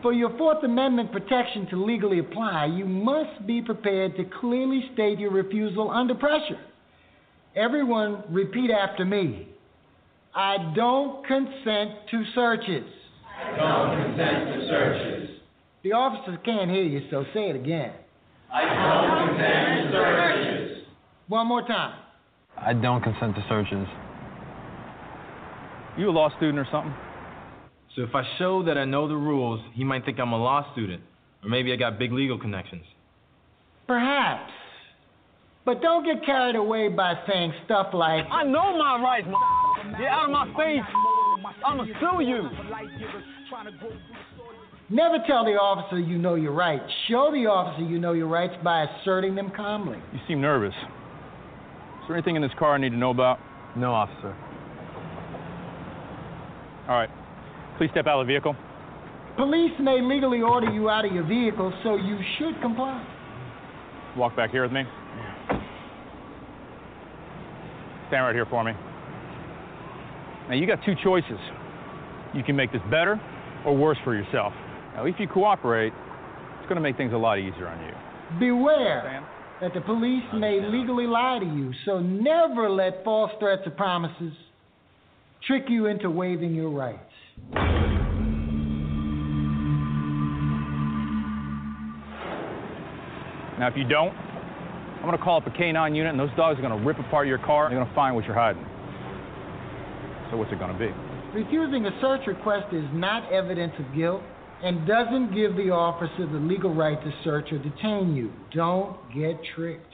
For 0.04 0.14
your 0.14 0.38
Fourth 0.38 0.64
Amendment 0.64 1.12
protection 1.12 1.66
to 1.72 1.84
legally 1.84 2.20
apply, 2.20 2.66
you 2.66 2.86
must 2.86 3.48
be 3.48 3.62
prepared 3.62 4.16
to 4.18 4.26
clearly 4.40 4.84
state 4.94 5.18
your 5.18 5.32
refusal 5.32 5.90
under 5.90 6.14
pressure. 6.14 6.60
Everyone, 7.56 8.24
repeat 8.30 8.70
after 8.70 9.06
me. 9.06 9.48
I 10.36 10.74
don't 10.76 11.26
consent 11.26 11.92
to 12.12 12.24
searches. 12.36 12.84
I 13.42 13.56
don't 13.56 14.04
consent 14.04 14.54
to 14.54 14.68
searches. 14.68 15.30
The 15.84 15.94
officers 15.94 16.38
can't 16.44 16.70
hear 16.70 16.84
you, 16.84 17.08
so 17.10 17.24
say 17.34 17.50
it 17.50 17.56
again. 17.56 17.94
I 18.54 18.62
don't 18.66 19.28
consent 19.30 19.92
to 19.92 19.98
searches. 19.98 20.88
One 21.30 21.48
more 21.48 21.66
time. 21.66 21.98
I 22.58 22.74
don't 22.74 23.02
consent 23.02 23.36
to 23.36 23.46
searches. 23.48 23.88
You 25.98 26.10
a 26.10 26.12
law 26.12 26.30
student 26.36 26.60
or 26.60 26.68
something? 26.70 26.94
So 27.96 28.02
if 28.02 28.14
I 28.14 28.24
show 28.38 28.62
that 28.64 28.78
I 28.78 28.84
know 28.84 29.08
the 29.08 29.16
rules, 29.16 29.62
he 29.74 29.86
might 29.86 30.04
think 30.04 30.20
I'm 30.20 30.34
a 30.34 30.38
law 30.38 30.70
student. 30.74 31.02
Or 31.44 31.50
maybe 31.50 31.72
I 31.72 31.78
got 31.78 31.98
big 31.98 32.12
legal 32.12 32.38
connections. 32.38 32.84
Perhaps. 33.88 34.52
But 35.64 35.82
don't 35.82 36.04
get 36.04 36.26
carried 36.26 36.58
away 36.58 36.90
by 36.90 37.14
saying 37.26 37.54
stuff 37.64 37.88
like, 37.94 38.26
I 38.30 38.44
know 38.44 38.78
my 38.78 39.02
rights, 39.02 39.28
man. 39.28 39.65
Get 39.92 40.08
out 40.08 40.26
of 40.26 40.32
my 40.32 40.46
face. 40.58 40.82
I'ma 41.66 41.86
sue 42.00 42.24
you. 42.24 42.50
Never 44.90 45.18
tell 45.26 45.46
the 45.46 45.52
officer 45.52 46.00
you 46.00 46.18
know 46.18 46.36
your 46.36 46.52
rights. 46.52 46.84
Show 47.08 47.32
the 47.32 47.48
officer 47.48 47.84
you 47.84 48.00
know 48.00 48.14
your 48.14 48.28
rights 48.28 48.54
by 48.64 48.84
asserting 48.84 49.36
them 49.36 49.52
calmly. 49.56 49.98
You 50.14 50.20
seem 50.28 50.42
nervous. 50.42 50.74
Is 50.76 52.08
there 52.08 52.18
anything 52.18 52.36
in 52.36 52.42
this 52.42 52.52
car 52.60 52.76
I 52.76 52.78
need 52.78 52.92
to 52.92 52.98
know 52.98 53.10
about? 53.10 53.40
No, 53.76 53.94
officer. 53.94 54.36
All 56.88 56.96
right. 56.96 57.10
Please 57.78 57.90
step 57.92 58.06
out 58.06 58.22
of 58.22 58.28
the 58.28 58.32
vehicle. 58.32 58.56
Police 59.38 59.74
may 59.80 60.02
legally 60.02 60.42
order 60.42 60.72
you 60.72 60.90
out 60.90 61.04
of 61.06 61.12
your 61.12 61.26
vehicle, 61.26 61.74
so 61.84 61.96
you 61.96 62.18
should 62.38 62.62
comply. 62.62 63.04
Walk 64.16 64.36
back 64.36 64.52
here 64.52 64.64
with 64.64 64.72
me. 64.72 64.84
Stand 68.08 68.24
right 68.24 68.36
here 68.36 68.46
for 68.46 68.64
me. 68.64 68.72
Now, 70.50 70.56
you 70.56 70.68
got 70.68 70.80
two 70.86 70.94
choices. 71.04 71.40
You 72.34 72.44
can 72.44 72.56
make 72.56 72.72
this 72.72 72.82
better 72.92 73.20
or 73.66 73.76
worse 73.76 73.98
for 74.04 74.16
yourself. 74.16 74.54
Now, 74.94 75.06
if 75.06 75.16
you 75.20 75.28
cooperate, 75.28 75.92
it's 76.60 76.70
going 76.70 76.76
to 76.76 76.82
make 76.82 76.98
things 76.98 77.14
a 77.14 77.18
lot 77.18 77.40
easier 77.40 77.68
on 77.68 77.84
you. 77.86 77.94
Beware 78.40 79.26
that 79.62 79.74
the 79.74 79.82
police 79.82 80.24
may 80.34 80.60
legally 80.62 81.08
lie 81.08 81.40
to 81.40 81.46
you, 81.46 81.72
so 81.86 82.00
never 82.00 82.70
let 82.70 83.04
false 83.04 83.32
threats 83.40 83.64
or 83.66 83.72
promises 83.72 84.34
trick 85.48 85.64
you 85.68 85.88
into 85.88 86.10
waiving 86.10 86.54
your 86.54 86.70
rights. 86.70 87.00
Now, 93.58 93.68
if 93.68 93.78
you 93.78 93.86
don't, 93.86 94.14
I'm 94.98 95.04
going 95.04 95.18
to 95.18 95.24
call 95.24 95.38
up 95.38 95.48
a 95.48 95.52
K9 95.52 95.96
unit, 95.96 96.12
and 96.12 96.20
those 96.20 96.36
dogs 96.36 96.60
are 96.60 96.62
going 96.62 96.78
to 96.78 96.86
rip 96.86 97.00
apart 97.00 97.28
your 97.28 97.38
car, 97.38 97.66
and 97.66 97.72
they're 97.72 97.80
going 97.80 97.90
to 97.90 97.96
find 97.96 98.16
what 98.16 98.26
you're 98.26 98.36
hiding. 98.36 98.66
So, 100.32 100.38
what's 100.38 100.52
it 100.52 100.60
going 100.60 100.74
to 100.74 100.80
be? 100.80 100.92
Refusing 101.40 101.86
a 101.86 102.02
search 102.02 102.26
request 102.28 102.74
is 102.74 102.86
not 102.94 103.32
evidence 103.32 103.74
of 103.80 103.96
guilt 103.96 104.22
and 104.64 104.88
doesn't 104.88 105.36
give 105.36 105.56
the 105.56 105.70
officer 105.70 106.26
the 106.26 106.40
legal 106.40 106.74
right 106.74 107.00
to 107.02 107.14
search 107.24 107.52
or 107.52 107.60
detain 107.60 108.16
you. 108.16 108.32
Don't 108.54 108.98
get 109.14 109.38
tricked. 109.56 109.94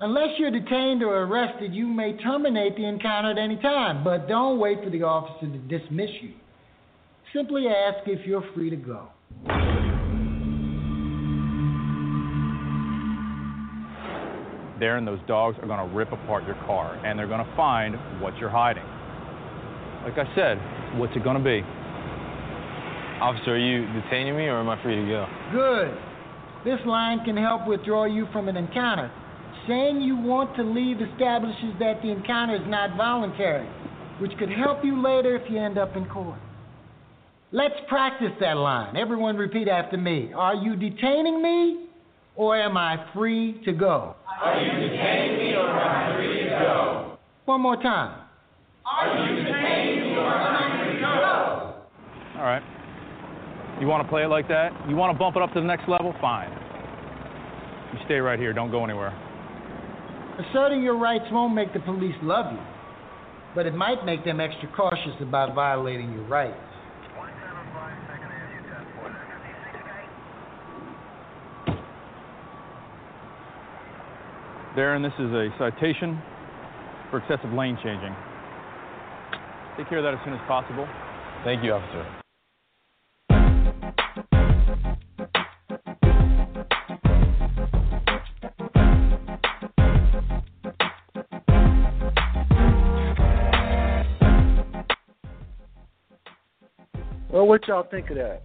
Unless 0.00 0.38
you're 0.38 0.52
detained 0.52 1.02
or 1.02 1.24
arrested, 1.24 1.74
you 1.74 1.86
may 1.86 2.16
terminate 2.16 2.76
the 2.76 2.86
encounter 2.86 3.32
at 3.32 3.38
any 3.38 3.56
time, 3.56 4.04
but 4.04 4.28
don't 4.28 4.58
wait 4.58 4.82
for 4.84 4.90
the 4.90 5.02
officer 5.02 5.50
to 5.50 5.58
dismiss 5.58 6.10
you. 6.22 6.32
Simply 7.34 7.66
ask 7.66 8.06
if 8.06 8.24
you're 8.24 8.44
free 8.54 8.70
to 8.70 8.76
go. 8.76 9.08
There 14.78 14.96
and 14.96 15.06
those 15.06 15.18
dogs 15.26 15.58
are 15.60 15.66
going 15.66 15.86
to 15.86 15.94
rip 15.94 16.12
apart 16.12 16.46
your 16.46 16.54
car, 16.64 16.94
and 17.04 17.18
they're 17.18 17.26
going 17.26 17.44
to 17.44 17.56
find 17.56 17.96
what 18.22 18.36
you're 18.38 18.48
hiding. 18.48 18.84
Like 20.08 20.26
I 20.26 20.34
said, 20.34 20.98
what's 20.98 21.14
it 21.16 21.22
going 21.22 21.36
to 21.36 21.44
be? 21.44 21.60
Officer, 23.20 23.52
are 23.52 23.58
you 23.58 23.84
detaining 24.00 24.38
me 24.38 24.44
or 24.44 24.58
am 24.58 24.70
I 24.70 24.82
free 24.82 24.96
to 24.96 25.06
go? 25.06 25.26
Good. 25.52 25.98
This 26.64 26.80
line 26.86 27.22
can 27.26 27.36
help 27.36 27.68
withdraw 27.68 28.06
you 28.06 28.26
from 28.32 28.48
an 28.48 28.56
encounter. 28.56 29.12
Saying 29.66 30.00
you 30.00 30.16
want 30.16 30.56
to 30.56 30.62
leave 30.62 31.02
establishes 31.02 31.74
that 31.78 32.00
the 32.00 32.08
encounter 32.08 32.56
is 32.56 32.62
not 32.66 32.96
voluntary, 32.96 33.68
which 34.18 34.32
could 34.38 34.48
help 34.48 34.82
you 34.82 35.02
later 35.02 35.36
if 35.36 35.50
you 35.50 35.58
end 35.58 35.76
up 35.76 35.94
in 35.94 36.06
court. 36.06 36.38
Let's 37.52 37.76
practice 37.86 38.32
that 38.40 38.56
line. 38.56 38.96
Everyone 38.96 39.36
repeat 39.36 39.68
after 39.68 39.98
me. 39.98 40.32
Are 40.34 40.54
you 40.54 40.74
detaining 40.74 41.42
me 41.42 41.86
or 42.34 42.56
am 42.56 42.78
I 42.78 43.04
free 43.12 43.60
to 43.66 43.72
go? 43.72 44.16
Are 44.42 44.58
you 44.58 44.88
detaining 44.88 45.38
me 45.38 45.52
or 45.54 45.68
am 45.68 46.14
I 46.14 46.16
free 46.16 46.44
to 46.44 46.48
go? 46.48 47.18
One 47.44 47.60
more 47.60 47.76
time. 47.76 48.22
Are 48.90 49.28
you 49.28 49.44
detaining 49.44 49.97
All 52.38 52.44
right. 52.44 52.62
You 53.80 53.86
want 53.86 54.04
to 54.04 54.08
play 54.08 54.22
it 54.22 54.28
like 54.28 54.46
that? 54.48 54.70
You 54.88 54.94
want 54.94 55.12
to 55.12 55.18
bump 55.18 55.36
it 55.36 55.42
up 55.42 55.52
to 55.54 55.60
the 55.60 55.66
next 55.66 55.88
level? 55.88 56.14
Fine. 56.20 56.50
You 57.92 57.98
stay 58.04 58.18
right 58.18 58.38
here. 58.38 58.52
Don't 58.52 58.70
go 58.70 58.84
anywhere. 58.84 59.10
Asserting 60.38 60.82
your 60.82 60.96
rights 60.96 61.24
won't 61.32 61.54
make 61.54 61.72
the 61.72 61.80
police 61.80 62.14
love 62.22 62.52
you, 62.52 62.60
but 63.56 63.66
it 63.66 63.74
might 63.74 64.04
make 64.04 64.24
them 64.24 64.40
extra 64.40 64.68
cautious 64.76 65.14
about 65.20 65.54
violating 65.54 66.12
your 66.12 66.24
rights. 66.24 66.56
Darren, 74.76 75.02
this 75.02 75.14
is 75.18 75.32
a 75.32 75.48
citation 75.58 76.22
for 77.10 77.18
excessive 77.18 77.52
lane 77.52 77.76
changing. 77.82 78.14
Take 79.76 79.88
care 79.88 79.98
of 79.98 80.04
that 80.04 80.14
as 80.14 80.20
soon 80.24 80.34
as 80.34 80.40
possible. 80.46 80.86
Thank 81.42 81.64
you, 81.64 81.72
officer. 81.72 82.27
Y'all 97.68 97.86
think 97.90 98.10
of 98.10 98.16
that? 98.16 98.42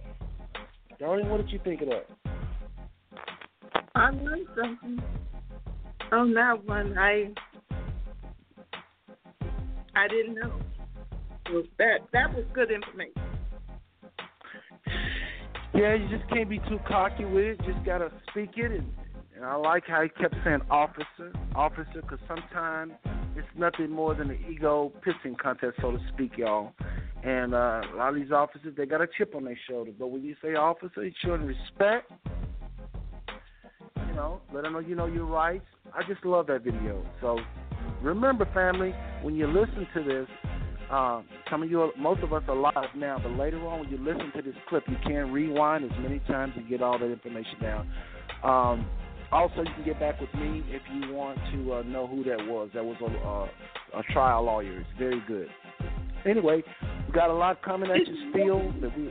Darling, 1.00 1.28
what 1.28 1.38
did 1.38 1.50
you 1.50 1.58
think 1.64 1.80
of 1.82 1.88
that? 1.88 2.06
I 3.94 4.10
learned 4.10 4.46
something 4.54 5.02
on 6.12 6.34
that 6.34 6.64
one. 6.64 6.96
I 6.98 7.30
I 9.96 10.08
didn't 10.08 10.34
know. 10.34 10.52
Was 11.50 11.66
that 11.78 12.00
that 12.12 12.34
was 12.34 12.44
good 12.52 12.70
information. 12.70 13.14
Yeah, 15.74 15.94
you 15.94 16.08
just 16.08 16.28
can't 16.30 16.48
be 16.48 16.58
too 16.60 16.78
cocky 16.86 17.24
with 17.24 17.44
it. 17.44 17.58
Just 17.66 17.84
gotta 17.84 18.12
speak 18.30 18.50
it, 18.56 18.70
and, 18.70 18.88
and 19.34 19.44
I 19.44 19.56
like 19.56 19.84
how 19.86 20.02
he 20.02 20.08
kept 20.08 20.34
saying 20.44 20.60
officer, 20.70 21.32
officer, 21.54 22.00
because 22.00 22.20
sometimes 22.28 22.92
it's 23.36 23.48
nothing 23.56 23.90
more 23.90 24.14
than 24.14 24.30
an 24.30 24.38
ego 24.48 24.92
pissing 25.04 25.36
contest, 25.36 25.76
so 25.80 25.90
to 25.90 25.98
speak, 26.12 26.38
y'all. 26.38 26.72
And 27.24 27.54
uh, 27.54 27.82
a 27.92 27.96
lot 27.96 28.10
of 28.10 28.16
these 28.16 28.32
officers, 28.32 28.74
they 28.76 28.86
got 28.86 29.00
a 29.00 29.08
chip 29.16 29.34
on 29.34 29.44
their 29.44 29.58
shoulder. 29.68 29.92
But 29.98 30.08
when 30.08 30.22
you 30.22 30.36
say 30.42 30.54
officer, 30.54 31.02
it's 31.02 31.16
showing 31.24 31.42
respect. 31.42 32.12
You 34.08 34.14
know, 34.14 34.40
let 34.52 34.64
them 34.64 34.74
know 34.74 34.80
you 34.80 34.94
know 34.94 35.06
your 35.06 35.24
rights. 35.24 35.64
I 35.94 36.02
just 36.06 36.24
love 36.24 36.46
that 36.48 36.62
video. 36.62 37.04
So 37.20 37.38
Remember, 38.02 38.46
family, 38.52 38.94
when 39.22 39.34
you 39.34 39.46
listen 39.46 39.86
to 39.94 40.02
this, 40.02 40.28
uh, 40.90 41.22
some 41.50 41.62
of 41.62 41.70
you, 41.70 41.90
most 41.98 42.22
of 42.22 42.32
us 42.32 42.42
are 42.48 42.56
live 42.56 42.94
now, 42.94 43.18
but 43.22 43.32
later 43.32 43.58
on 43.66 43.80
when 43.80 43.88
you 43.88 43.96
listen 43.98 44.30
to 44.36 44.42
this 44.42 44.54
clip, 44.68 44.84
you 44.88 44.96
can 45.04 45.32
rewind 45.32 45.84
as 45.84 45.98
many 46.00 46.18
times 46.20 46.52
and 46.56 46.68
get 46.68 46.82
all 46.82 46.98
that 46.98 47.10
information 47.10 47.58
down. 47.60 47.88
Um, 48.42 48.86
also, 49.32 49.62
you 49.62 49.72
can 49.74 49.84
get 49.84 49.98
back 49.98 50.20
with 50.20 50.32
me 50.34 50.62
if 50.68 50.82
you 50.92 51.14
want 51.14 51.38
to 51.52 51.74
uh, 51.74 51.82
know 51.82 52.06
who 52.06 52.22
that 52.24 52.46
was. 52.46 52.70
That 52.74 52.84
was 52.84 52.96
a, 53.00 53.96
uh, 53.96 54.00
a 54.00 54.12
trial 54.12 54.44
lawyer. 54.44 54.80
It's 54.80 54.98
very 54.98 55.22
good. 55.26 55.48
Anyway, 56.26 56.62
got 57.14 57.30
a 57.30 57.34
lot 57.34 57.62
coming 57.62 57.90
at 57.90 58.06
your 58.06 58.16
still. 58.30 58.72
That 58.80 58.96
we 58.96 59.10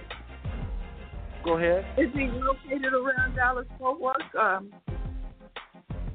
go 1.44 1.58
ahead. 1.58 1.86
Is 1.98 2.10
he 2.14 2.28
located 2.28 2.94
around 2.94 3.36
Dallas 3.36 3.66
Fort 3.80 4.00
Worth? 4.00 4.16
Um, 4.40 4.72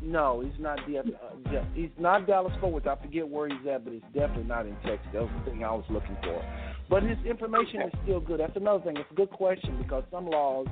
no, 0.02 0.40
he's 0.40 0.60
not. 0.60 0.78
Uh, 0.80 1.62
he's 1.74 1.90
not 1.98 2.26
Dallas 2.26 2.52
Fort 2.60 2.72
Worth. 2.74 2.86
I 2.86 2.96
forget 3.02 3.28
where 3.28 3.48
he's 3.48 3.66
at, 3.70 3.84
but 3.84 3.92
he's 3.92 4.02
definitely 4.14 4.44
not 4.44 4.66
in 4.66 4.74
Texas. 4.84 5.08
That 5.12 5.22
was 5.22 5.30
the 5.44 5.50
thing 5.50 5.64
I 5.64 5.72
was 5.72 5.84
looking 5.90 6.16
for. 6.22 6.42
But 6.88 7.02
his 7.02 7.18
information 7.26 7.82
is 7.82 7.92
still 8.04 8.20
good. 8.20 8.40
That's 8.40 8.56
another 8.56 8.84
thing. 8.84 8.96
It's 8.96 9.10
a 9.10 9.14
good 9.14 9.30
question 9.30 9.76
because 9.78 10.04
some 10.10 10.26
laws 10.26 10.66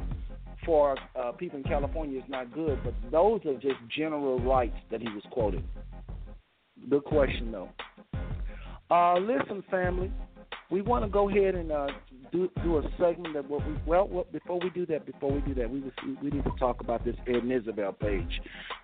for 0.64 0.96
uh, 1.14 1.32
people 1.32 1.58
in 1.58 1.64
California 1.64 2.18
is 2.18 2.24
not 2.28 2.52
good, 2.52 2.78
but 2.82 2.94
those 3.10 3.40
are 3.46 3.54
just 3.54 3.76
general 3.96 4.38
rights 4.40 4.76
that 4.90 5.00
he 5.00 5.08
was 5.08 5.22
quoting. 5.30 5.64
Good 6.88 7.04
question, 7.04 7.52
though. 7.52 7.68
Uh, 8.90 9.18
listen, 9.18 9.62
family, 9.70 10.10
we 10.70 10.82
want 10.82 11.04
to 11.04 11.10
go 11.10 11.28
ahead 11.28 11.54
and 11.54 11.70
uh, 11.70 11.86
do 12.32 12.50
do 12.62 12.78
a 12.78 12.82
segment 12.98 13.34
that 13.34 13.48
what 13.48 13.66
we 13.66 13.76
well, 13.86 14.08
well 14.08 14.26
before 14.32 14.58
we 14.60 14.70
do 14.70 14.84
that 14.86 15.06
before 15.06 15.32
we 15.32 15.40
do 15.40 15.54
that 15.54 15.70
we 15.70 15.82
we 16.22 16.30
need 16.30 16.44
to 16.44 16.52
talk 16.58 16.80
about 16.80 17.04
this 17.04 17.14
Ed 17.26 17.36
and 17.36 17.52
Isabel 17.52 17.92
page. 17.92 18.40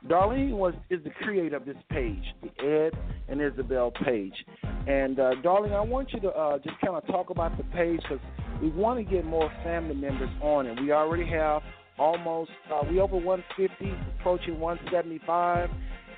Darlene 0.07 0.53
was 0.53 0.74
is 0.91 1.03
the 1.05 1.11
creator 1.11 1.57
of 1.57 1.64
this 1.64 1.76
page, 1.91 2.22
the 2.43 2.64
Ed 2.64 2.93
and 3.28 3.41
Isabel 3.41 3.91
page, 4.05 4.35
and 4.87 5.18
uh, 5.18 5.33
Darlene, 5.45 5.74
I 5.74 5.80
want 5.80 6.12
you 6.12 6.20
to 6.20 6.28
uh, 6.28 6.59
just 6.59 6.80
kind 6.80 6.97
of 6.97 7.07
talk 7.07 7.30
about 7.30 7.57
the 7.57 7.64
page 7.64 8.01
because 8.03 8.24
we 8.61 8.70
want 8.70 8.99
to 8.99 9.05
get 9.05 9.24
more 9.24 9.51
family 9.64 9.95
members 9.95 10.30
on 10.41 10.66
it. 10.66 10.80
We 10.80 10.93
already 10.93 11.28
have 11.30 11.62
almost 11.99 12.51
uh, 12.72 12.83
we 12.89 13.01
over 13.01 13.16
150, 13.16 13.93
approaching 14.18 14.59
175, 14.61 15.68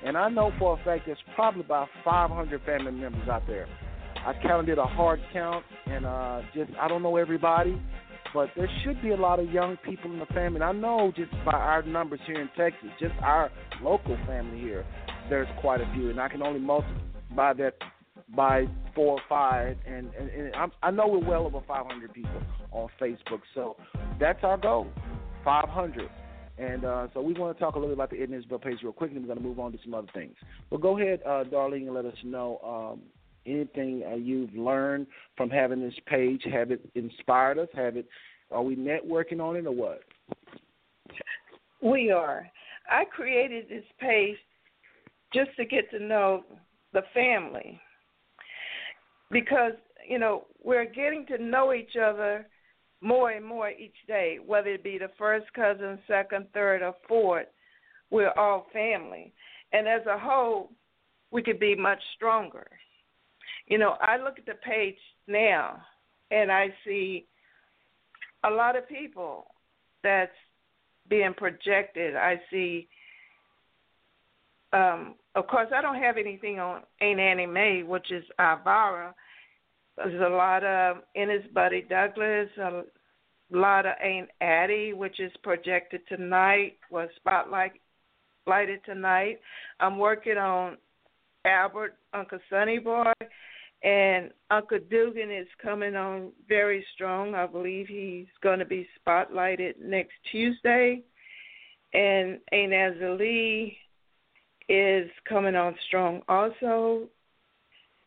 and 0.05 0.15
I 0.17 0.29
know 0.29 0.51
for 0.59 0.79
a 0.79 0.83
fact 0.83 1.07
there's 1.07 1.17
probably 1.35 1.61
about 1.61 1.87
500 2.03 2.61
family 2.63 2.91
members 2.91 3.27
out 3.27 3.47
there. 3.47 3.67
I 4.25 4.33
counted 4.41 4.79
a 4.79 4.85
hard 4.85 5.19
count, 5.31 5.63
and 5.85 6.05
uh, 6.05 6.41
just 6.53 6.71
I 6.81 6.87
don't 6.87 7.03
know 7.03 7.15
everybody, 7.17 7.79
but 8.33 8.49
there 8.55 8.69
should 8.83 8.99
be 9.01 9.11
a 9.11 9.15
lot 9.15 9.39
of 9.39 9.51
young 9.51 9.77
people 9.85 10.11
in 10.11 10.17
the 10.17 10.25
family. 10.27 10.61
And 10.61 10.63
I 10.63 10.71
know 10.71 11.13
just 11.15 11.31
by 11.45 11.53
our 11.53 11.83
numbers 11.83 12.19
here 12.25 12.41
in 12.41 12.49
Texas, 12.57 12.89
just 12.99 13.13
our 13.21 13.51
local 13.83 14.17
family 14.25 14.59
here, 14.59 14.83
there's 15.29 15.47
quite 15.61 15.79
a 15.79 15.91
few, 15.93 16.09
and 16.09 16.19
I 16.19 16.27
can 16.27 16.41
only 16.41 16.59
multiply 16.59 17.53
that 17.53 17.75
by 18.35 18.65
four 18.95 19.13
or 19.13 19.21
five, 19.29 19.77
and, 19.85 20.09
and, 20.19 20.29
and 20.29 20.55
I'm, 20.55 20.71
I 20.81 20.89
know 20.89 21.07
we're 21.07 21.27
well 21.27 21.45
over 21.45 21.61
500 21.67 22.11
people 22.11 22.41
on 22.71 22.89
Facebook, 22.99 23.41
so 23.53 23.77
that's 24.19 24.43
our 24.43 24.57
goal, 24.57 24.87
500. 25.43 26.09
And 26.57 26.85
uh, 26.85 27.07
so 27.13 27.21
we 27.21 27.33
want 27.33 27.55
to 27.55 27.63
talk 27.63 27.75
a 27.75 27.79
little 27.79 27.93
bit 27.93 27.97
about 27.97 28.09
the 28.09 28.21
Ed 28.21 28.61
page 28.61 28.77
real 28.81 28.93
quick, 28.93 29.11
and 29.11 29.19
we're 29.19 29.27
going 29.27 29.37
to 29.37 29.43
move 29.43 29.59
on 29.59 29.71
to 29.73 29.77
some 29.83 29.93
other 29.93 30.07
things. 30.13 30.35
But 30.71 30.81
go 30.81 30.97
ahead, 30.97 31.19
uh, 31.25 31.43
Darlene, 31.43 31.85
and 31.85 31.93
let 31.93 32.05
us 32.05 32.15
know 32.23 32.59
um, 32.93 33.01
anything 33.45 34.03
uh, 34.09 34.15
you've 34.15 34.53
learned 34.53 35.07
from 35.35 35.49
having 35.49 35.81
this 35.81 35.93
page? 36.05 36.43
Have 36.51 36.71
it 36.71 36.81
inspired 36.95 37.59
us? 37.59 37.69
Have 37.73 37.97
it? 37.97 38.07
Are 38.51 38.61
we 38.61 38.75
networking 38.75 39.39
on 39.39 39.55
it 39.55 39.65
or 39.65 39.71
what? 39.71 40.01
We 41.81 42.11
are. 42.11 42.49
I 42.89 43.05
created 43.05 43.67
this 43.69 43.83
page 43.99 44.37
just 45.33 45.49
to 45.57 45.65
get 45.65 45.89
to 45.91 45.99
know 45.99 46.43
the 46.93 47.03
family 47.13 47.79
because 49.31 49.73
you 50.07 50.19
know 50.19 50.45
we're 50.63 50.85
getting 50.85 51.25
to 51.27 51.37
know 51.37 51.73
each 51.73 51.95
other 51.95 52.47
more 53.01 53.31
and 53.31 53.45
more 53.45 53.69
each 53.69 53.95
day, 54.07 54.39
whether 54.45 54.69
it 54.69 54.83
be 54.83 54.97
the 54.97 55.11
first 55.17 55.51
cousin, 55.53 55.99
second, 56.07 56.47
third, 56.53 56.81
or 56.81 56.95
fourth. 57.07 57.47
We're 58.09 58.31
all 58.37 58.67
family, 58.71 59.33
and 59.73 59.87
as 59.87 60.01
a 60.05 60.17
whole, 60.17 60.71
we 61.31 61.41
could 61.43 61.59
be 61.59 61.75
much 61.75 61.99
stronger. 62.15 62.67
You 63.67 63.77
know, 63.77 63.95
I 64.01 64.17
look 64.17 64.37
at 64.37 64.45
the 64.45 64.53
page 64.53 64.97
now 65.27 65.81
and 66.31 66.51
I 66.51 66.67
see 66.85 67.25
a 68.43 68.49
lot 68.49 68.75
of 68.75 68.87
people 68.87 69.47
that's 70.03 70.31
being 71.09 71.33
projected. 71.35 72.15
I 72.15 72.39
see 72.51 72.87
um 74.73 75.15
of 75.35 75.47
course 75.47 75.67
I 75.75 75.81
don't 75.81 76.01
have 76.01 76.17
anything 76.17 76.59
on 76.59 76.81
Ain't 77.01 77.19
Annie 77.19 77.45
Mae, 77.45 77.83
which 77.83 78.11
is 78.11 78.23
Ivara. 78.39 79.13
There's 79.97 80.21
a 80.21 80.35
lot 80.35 80.63
of 80.63 80.97
Ennis 81.15 81.43
Buddy 81.53 81.81
Douglas, 81.81 82.49
a 82.57 82.83
lot 83.51 83.85
of 83.85 83.93
Ain't 84.01 84.29
Addie, 84.41 84.93
which 84.93 85.19
is 85.19 85.31
projected 85.43 86.01
tonight, 86.07 86.77
was 86.91 87.09
spotlight 87.15 87.73
lighted 88.47 88.79
tonight. 88.85 89.39
I'm 89.79 89.97
working 89.97 90.37
on 90.37 90.77
Albert, 91.45 91.95
Uncle 92.13 92.39
Sonny 92.49 92.79
Boy, 92.79 93.11
and 93.85 94.31
Uncle 94.49 94.79
Dugan 94.89 95.31
is 95.31 95.47
coming 95.61 95.95
on 95.95 96.31
very 96.49 96.83
strong. 96.95 97.35
I 97.35 97.45
believe 97.45 97.87
he's 97.87 98.25
going 98.41 98.57
to 98.57 98.65
be 98.65 98.87
spotlighted 98.99 99.75
next 99.79 100.13
Tuesday. 100.31 101.03
And 101.93 102.39
Aunt 102.51 102.71
Azalee 102.71 103.77
is 104.67 105.09
coming 105.29 105.55
on 105.55 105.75
strong 105.87 106.23
also. 106.27 107.03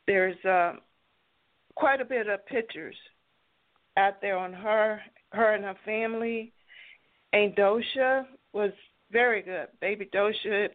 There's 0.09 0.45
uh, 0.45 0.73
quite 1.77 2.01
a 2.01 2.05
bit 2.05 2.27
of 2.27 2.45
pictures 2.47 2.97
out 3.97 4.21
there 4.21 4.37
on 4.37 4.53
her, 4.53 5.01
her 5.33 5.55
and 5.55 5.65
her 5.65 5.77
family. 5.85 6.53
Aunt 7.33 7.55
Dosha 7.55 8.27
was 8.53 8.73
very 9.13 9.43
good. 9.43 9.69
Baby 9.81 10.09
Dosha 10.13 10.71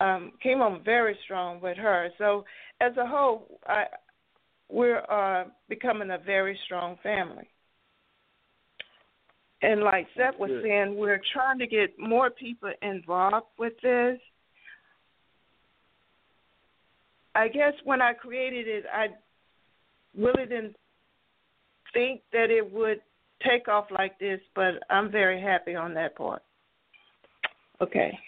um, 0.00 0.32
came 0.42 0.62
on 0.62 0.82
very 0.82 1.16
strong 1.24 1.60
with 1.60 1.76
her. 1.76 2.08
So 2.16 2.46
as 2.80 2.96
a 2.96 3.06
whole, 3.06 3.60
I 3.66 3.84
we're 4.74 5.02
uh, 5.08 5.44
becoming 5.68 6.10
a 6.10 6.18
very 6.18 6.58
strong 6.64 6.96
family. 7.00 7.48
And 9.62 9.82
like 9.82 10.08
Seth 10.16 10.38
was 10.38 10.50
saying, 10.64 10.96
we're 10.96 11.20
trying 11.32 11.60
to 11.60 11.66
get 11.66 11.96
more 11.96 12.28
people 12.28 12.72
involved 12.82 13.46
with 13.56 13.74
this. 13.82 14.18
I 17.36 17.46
guess 17.46 17.72
when 17.84 18.02
I 18.02 18.14
created 18.14 18.66
it, 18.66 18.84
I 18.92 19.06
really 20.18 20.44
didn't 20.44 20.74
think 21.92 22.22
that 22.32 22.50
it 22.50 22.70
would 22.72 23.00
take 23.48 23.68
off 23.68 23.86
like 23.96 24.18
this, 24.18 24.40
but 24.56 24.82
I'm 24.90 25.10
very 25.10 25.40
happy 25.40 25.76
on 25.76 25.94
that 25.94 26.16
part. 26.16 26.42
Okay. 27.80 28.18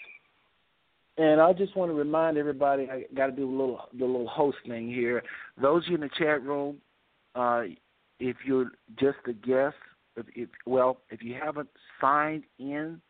And 1.17 1.41
I 1.41 1.51
just 1.53 1.75
want 1.75 1.89
to 1.89 1.95
remind 1.95 2.37
everybody, 2.37 2.87
I 2.89 3.05
got 3.15 3.27
to 3.27 3.31
do 3.31 3.49
a 3.49 3.49
little 3.49 3.81
the 3.97 4.05
little 4.05 4.27
host 4.27 4.57
thing 4.67 4.87
here. 4.87 5.23
Those 5.59 5.83
of 5.85 5.89
you 5.89 5.95
in 5.95 6.01
the 6.01 6.09
chat 6.17 6.43
room, 6.43 6.77
uh, 7.33 7.63
if 8.19 8.37
you're 8.45 8.71
just 8.99 9.17
a 9.27 9.33
guest, 9.33 9.75
if, 10.15 10.25
if 10.35 10.49
well, 10.65 10.97
if 11.09 11.23
you 11.23 11.35
haven't 11.41 11.69
signed 11.99 12.43
in 12.59 13.01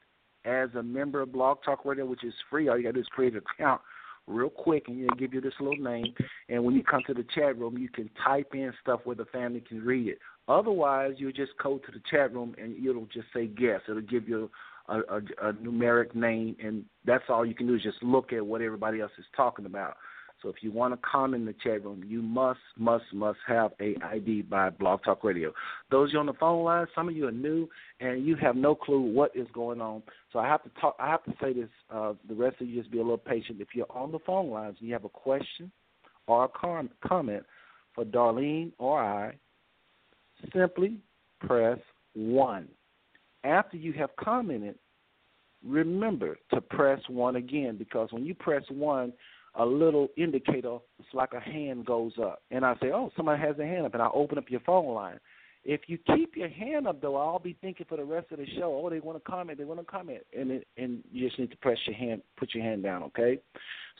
as 0.45 0.70
a 0.76 0.84
member 0.84 1.22
of 1.22 1.34
Blog 1.34 1.58
Talk 1.66 1.84
Radio, 1.84 2.05
which 2.05 2.24
is 2.24 2.34
free, 2.49 2.70
all 2.70 2.78
you 2.78 2.84
got 2.84 2.89
to 2.89 2.93
do 2.93 2.99
is 3.01 3.08
create 3.08 3.34
an 3.34 3.41
account 3.55 3.82
real 4.26 4.49
quick, 4.49 4.88
and 4.88 4.97
you 4.97 5.08
give 5.18 5.34
you 5.34 5.41
this 5.41 5.53
little 5.60 5.84
name. 5.84 6.14
And 6.49 6.64
when 6.64 6.76
you 6.76 6.84
come 6.84 7.01
to 7.08 7.14
the 7.14 7.26
chat 7.36 7.58
room, 7.58 7.78
you 7.78 7.89
can 7.89 8.10
type 8.26 8.51
in 8.53 8.74
stuff 8.82 9.01
where 9.03 9.16
the 9.16 9.26
family 9.26 9.62
can 9.62 9.82
read 9.84 10.08
it. 10.08 10.20
Otherwise, 10.47 11.14
you'll 11.18 11.32
just 11.32 11.51
go 11.62 11.78
to 11.78 11.91
the 11.91 12.01
chat 12.10 12.34
room 12.34 12.55
and 12.62 12.76
it'll 12.86 13.08
just 13.08 13.28
say 13.34 13.47
guest. 13.47 13.84
It'll 13.89 14.01
give 14.01 14.30
you 14.30 14.49
a, 14.88 14.99
a, 14.99 15.49
a 15.49 15.53
numeric 15.53 16.15
name, 16.15 16.55
and 16.63 16.85
that's 17.05 17.25
all 17.29 17.45
you 17.45 17.55
can 17.55 17.67
do 17.67 17.75
is 17.75 17.83
just 17.83 18.01
look 18.01 18.33
at 18.33 18.45
what 18.45 18.61
everybody 18.61 19.01
else 19.01 19.11
is 19.17 19.25
talking 19.35 19.65
about. 19.65 19.97
So 20.41 20.49
if 20.49 20.57
you 20.61 20.71
want 20.71 20.93
to 20.93 20.99
comment 21.09 21.41
in 21.41 21.47
the 21.47 21.55
chat 21.63 21.83
room, 21.83 22.03
you 22.05 22.21
must, 22.21 22.59
must, 22.77 23.05
must 23.11 23.39
have 23.47 23.71
a 23.81 23.95
ID 24.03 24.43
by 24.43 24.69
Blog 24.69 25.03
Talk 25.03 25.23
Radio. 25.23 25.51
Those 25.89 26.13
you 26.13 26.19
on 26.19 26.27
the 26.27 26.33
phone 26.33 26.63
line, 26.63 26.85
some 26.93 27.09
of 27.09 27.15
you 27.15 27.27
are 27.27 27.31
new 27.31 27.67
and 27.99 28.25
you 28.25 28.35
have 28.35 28.55
no 28.55 28.75
clue 28.75 29.01
what 29.01 29.35
is 29.35 29.47
going 29.51 29.81
on. 29.81 30.03
So 30.31 30.39
I 30.39 30.47
have 30.47 30.61
to 30.63 30.69
talk. 30.79 30.95
I 30.99 31.09
have 31.09 31.23
to 31.23 31.33
say 31.41 31.53
this. 31.53 31.69
Uh, 31.89 32.13
the 32.27 32.35
rest 32.35 32.61
of 32.61 32.67
you 32.67 32.79
just 32.79 32.91
be 32.91 32.99
a 32.99 33.01
little 33.01 33.17
patient. 33.17 33.61
If 33.61 33.69
you're 33.73 33.91
on 33.91 34.11
the 34.11 34.19
phone 34.19 34.51
lines 34.51 34.75
and 34.79 34.88
you 34.88 34.93
have 34.93 35.05
a 35.05 35.09
question 35.09 35.71
or 36.27 36.45
a 36.45 36.49
com- 36.49 36.91
comment 37.05 37.43
for 37.95 38.05
Darlene 38.05 38.73
or 38.77 39.01
I, 39.01 39.33
simply 40.53 40.99
press 41.39 41.79
one. 42.13 42.67
After 43.43 43.77
you 43.77 43.93
have 43.93 44.15
commented, 44.17 44.75
remember 45.65 46.38
to 46.53 46.61
press 46.61 47.01
one 47.07 47.35
again 47.35 47.77
because 47.77 48.09
when 48.11 48.25
you 48.25 48.35
press 48.35 48.63
one, 48.69 49.13
a 49.55 49.65
little 49.65 50.09
indicator, 50.17 50.77
it's 50.99 51.07
like 51.13 51.33
a 51.33 51.39
hand 51.39 51.85
goes 51.85 52.13
up. 52.21 52.43
And 52.51 52.63
I 52.63 52.75
say, 52.75 52.91
oh, 52.93 53.11
somebody 53.15 53.41
has 53.41 53.57
a 53.59 53.65
hand 53.65 53.85
up, 53.85 53.93
and 53.93 54.03
I 54.03 54.09
open 54.13 54.38
up 54.38 54.49
your 54.49 54.59
phone 54.61 54.93
line. 54.93 55.19
If 55.63 55.81
you 55.88 55.97
keep 56.15 56.38
your 56.38 56.47
hand 56.47 56.88
up, 56.88 57.01
though, 57.01 57.17
I'll 57.17 57.39
be 57.39 57.57
thinking 57.59 57.85
for 57.89 57.97
the 57.97 58.05
rest 58.05 58.31
of 58.31 58.38
the 58.38 58.45
show. 58.57 58.81
Oh, 58.81 58.89
they 58.89 58.99
want 58.99 59.17
to 59.17 59.29
comment. 59.29 59.57
They 59.57 59.65
want 59.65 59.79
to 59.79 59.85
comment, 59.85 60.21
and 60.38 60.51
it, 60.51 60.67
and 60.77 61.03
you 61.11 61.27
just 61.27 61.39
need 61.39 61.51
to 61.51 61.57
press 61.57 61.77
your 61.85 61.95
hand, 61.95 62.21
put 62.38 62.53
your 62.53 62.63
hand 62.63 62.83
down. 62.83 63.03
Okay. 63.03 63.39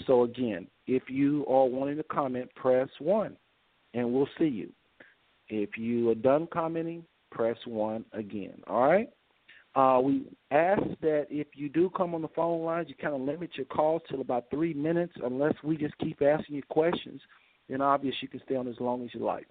So 0.06 0.24
again, 0.24 0.68
if 0.86 1.04
you 1.10 1.46
are 1.48 1.66
wanting 1.66 1.98
to 1.98 2.04
comment, 2.04 2.54
press 2.56 2.88
one, 3.00 3.36
and 3.94 4.14
we'll 4.14 4.30
see 4.38 4.46
you. 4.46 4.72
If 5.50 5.78
you 5.78 6.10
are 6.10 6.16
done 6.16 6.48
commenting, 6.54 7.04
press 7.32 7.58
one 7.66 8.06
again. 8.14 8.62
All 8.68 8.88
right. 8.88 9.10
Uh, 9.76 10.00
we 10.04 10.26
ask 10.50 10.82
that 11.02 11.28
if 11.30 11.48
you 11.54 11.70
do 11.70 11.90
come 11.96 12.16
on 12.16 12.22
the 12.22 12.28
phone 12.30 12.64
lines, 12.64 12.88
you 12.90 12.96
kind 12.96 13.14
of 13.14 13.22
limit 13.22 13.52
your 13.56 13.66
calls 13.66 14.02
to 14.10 14.20
about 14.20 14.50
three 14.50 14.74
minutes, 14.74 15.14
unless 15.24 15.54
we 15.64 15.78
just 15.78 15.98
keep 16.00 16.22
asking 16.22 16.56
you 16.56 16.64
questions. 16.70 17.22
Then 17.70 17.82
obviously 17.82 18.20
you 18.24 18.28
can 18.30 18.42
stay 18.46 18.56
on 18.56 18.68
as 18.68 18.80
long 18.80 19.04
as 19.04 19.14
you 19.14 19.20
like. 19.24 19.48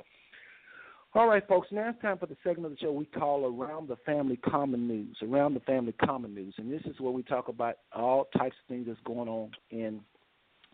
All 1.14 1.29
right, 1.29 1.47
folks. 1.49 1.69
Now 1.71 1.91
it's 1.91 2.03
time 2.03 2.19
for 2.19 2.27
the 2.27 2.37
segment 2.43 2.67
of 2.67 2.71
the 2.73 2.79
show 2.79 2.93
we 2.93 3.07
call 3.07 3.47
Around 3.47 3.89
the 3.89 3.97
Family 4.05 4.37
Common 4.37 4.87
News. 4.87 5.17
Around 5.23 5.55
the 5.55 5.61
Family 5.61 5.93
Common 6.05 6.35
News, 6.35 6.55
and 6.59 6.71
this 6.71 6.83
is 6.85 7.01
where 7.01 7.12
we 7.12 7.23
talk 7.23 7.49
about 7.49 7.77
all 7.95 8.29
types 8.37 8.57
of 8.62 8.69
things 8.69 8.87
that's 8.87 9.01
going 9.07 9.29
on 9.29 9.51
in 9.71 10.01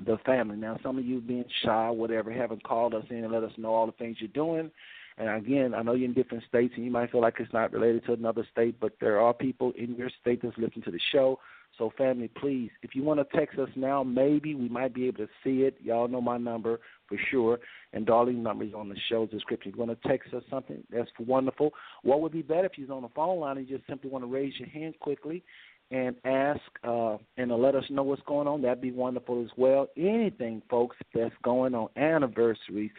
the 0.05 0.19
family. 0.27 0.57
Now, 0.57 0.79
some 0.83 0.99
of 0.99 1.05
you 1.05 1.21
being 1.21 1.45
shy, 1.65 1.91
whatever, 1.91 2.33
haven't 2.33 2.65
called 2.65 2.95
us 2.95 3.05
in 3.11 3.19
and 3.19 3.33
let 3.33 3.45
us 3.45 3.53
know 3.57 3.73
all 3.73 3.87
the 3.87 3.93
things 3.93 4.17
you're 4.19 4.29
doing. 4.29 4.71
And 5.19 5.29
again, 5.29 5.75
I 5.75 5.83
know 5.83 5.95
you're 5.95 6.09
in 6.09 6.15
different 6.15 6.45
states 6.49 6.75
and 6.77 6.85
you 6.85 6.91
might 6.91 7.11
feel 7.11 7.21
like 7.21 7.35
it's 7.39 7.53
not 7.53 7.73
related 7.73 8.05
to 8.07 8.13
another 8.13 8.47
state, 8.51 8.77
but 8.81 8.93
there 9.01 9.21
are 9.21 9.35
people 9.35 9.73
in 9.77 9.95
your 9.95 10.11
state 10.21 10.41
that's 10.43 10.57
listening 10.57 10.85
to 10.85 10.91
the 10.91 11.01
show. 11.13 11.39
So, 11.79 11.91
family, 11.97 12.29
please, 12.29 12.71
if 12.83 12.95
you 12.95 13.03
want 13.03 13.21
to 13.21 13.37
text 13.37 13.59
us 13.59 13.71
now, 13.77 14.03
maybe 14.03 14.55
we 14.55 14.69
might 14.69 14.95
be 14.95 15.07
able 15.07 15.19
to 15.19 15.29
see 15.43 15.63
it. 15.63 15.77
Y'all 15.83 16.07
know 16.07 16.21
my 16.21 16.37
number 16.37 16.81
for 17.09 17.17
sure, 17.31 17.61
and 17.95 18.07
number 18.07 18.65
is 18.65 18.75
on 18.75 18.89
the 18.89 18.97
show 19.09 19.27
description. 19.27 19.71
If 19.71 19.77
you 19.77 19.85
want 19.85 20.03
to 20.03 20.09
text 20.09 20.35
us 20.35 20.43
something, 20.51 20.85
that's 20.91 21.11
wonderful. 21.19 21.73
What 22.03 22.21
would 22.21 22.33
be 22.33 22.43
better 22.43 22.67
if 22.67 22.73
you're 22.77 22.93
on 22.93 23.03
the 23.03 23.09
phone 23.15 23.41
line 23.41 23.57
and 23.57 23.69
you 23.69 23.77
just 23.77 23.89
simply 23.89 24.11
want 24.11 24.23
to 24.23 24.29
raise 24.29 24.53
your 24.59 24.69
hand 24.69 24.95
quickly 25.01 25.43
and 25.91 26.15
ask 26.25 26.61
uh, 26.85 27.17
and 27.39 27.51
let 27.51 27.75
us 27.75 27.85
know 27.89 28.03
what's 28.03 28.23
going 28.27 28.49
on? 28.49 28.61
That'd 28.61 28.83
be 28.83 28.93
wonderful 28.93 29.43
as 29.43 29.51
well. 29.57 29.89
Anything, 29.97 30.63
folks, 30.69 30.97
that's 31.15 31.35
going 31.43 31.75
on, 31.75 31.89
anniversaries, 31.97 32.91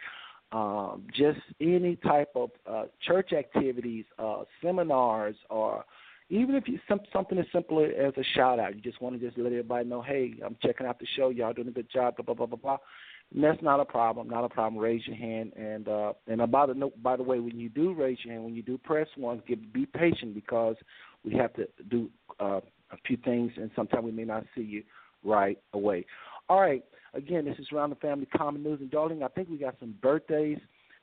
um, 0.54 1.02
just 1.12 1.40
any 1.60 1.96
type 1.96 2.30
of 2.36 2.50
uh, 2.70 2.84
church 3.04 3.32
activities, 3.32 4.04
uh, 4.20 4.44
seminars, 4.62 5.34
or 5.50 5.84
even 6.30 6.54
if 6.54 6.68
you 6.68 6.78
some, 6.88 7.00
something 7.12 7.38
as 7.38 7.46
simple 7.52 7.84
as 7.84 8.12
a 8.16 8.24
shout 8.36 8.60
out, 8.60 8.76
you 8.76 8.80
just 8.80 9.02
want 9.02 9.18
to 9.18 9.26
just 9.26 9.36
let 9.36 9.48
everybody 9.48 9.88
know, 9.88 10.00
hey, 10.00 10.34
I'm 10.46 10.56
checking 10.62 10.86
out 10.86 11.00
the 11.00 11.06
show, 11.16 11.30
y'all 11.30 11.52
doing 11.52 11.68
a 11.68 11.72
good 11.72 11.90
job, 11.90 12.16
blah 12.16 12.24
blah 12.24 12.34
blah 12.34 12.46
blah 12.46 12.56
blah. 12.56 12.76
And 13.34 13.42
that's 13.42 13.60
not 13.62 13.80
a 13.80 13.84
problem, 13.84 14.28
not 14.28 14.44
a 14.44 14.48
problem. 14.48 14.80
Raise 14.80 15.04
your 15.08 15.16
hand, 15.16 15.54
and 15.56 15.88
uh, 15.88 16.12
and 16.28 16.40
about 16.40 16.68
the 16.68 16.90
by 17.02 17.16
the 17.16 17.24
way, 17.24 17.40
when 17.40 17.58
you 17.58 17.68
do 17.68 17.92
raise 17.92 18.18
your 18.24 18.34
hand, 18.34 18.44
when 18.44 18.54
you 18.54 18.62
do 18.62 18.78
press 18.78 19.08
one, 19.16 19.42
give, 19.48 19.72
be 19.72 19.86
patient 19.86 20.36
because 20.36 20.76
we 21.24 21.34
have 21.34 21.52
to 21.54 21.66
do 21.90 22.08
uh, 22.38 22.60
a 22.92 22.96
few 23.04 23.16
things, 23.24 23.50
and 23.56 23.72
sometimes 23.74 24.04
we 24.04 24.12
may 24.12 24.24
not 24.24 24.44
see 24.54 24.62
you 24.62 24.84
right 25.24 25.58
away. 25.72 26.06
All 26.48 26.60
right, 26.60 26.84
again, 27.14 27.44
this 27.44 27.58
is 27.58 27.68
around 27.72 27.90
the 27.90 27.96
family 27.96 28.26
common 28.26 28.62
news, 28.62 28.80
and 28.80 28.90
darling, 28.90 29.22
I 29.22 29.28
think 29.28 29.48
we 29.48 29.56
got 29.56 29.76
some 29.80 29.94
birthdays 30.02 30.58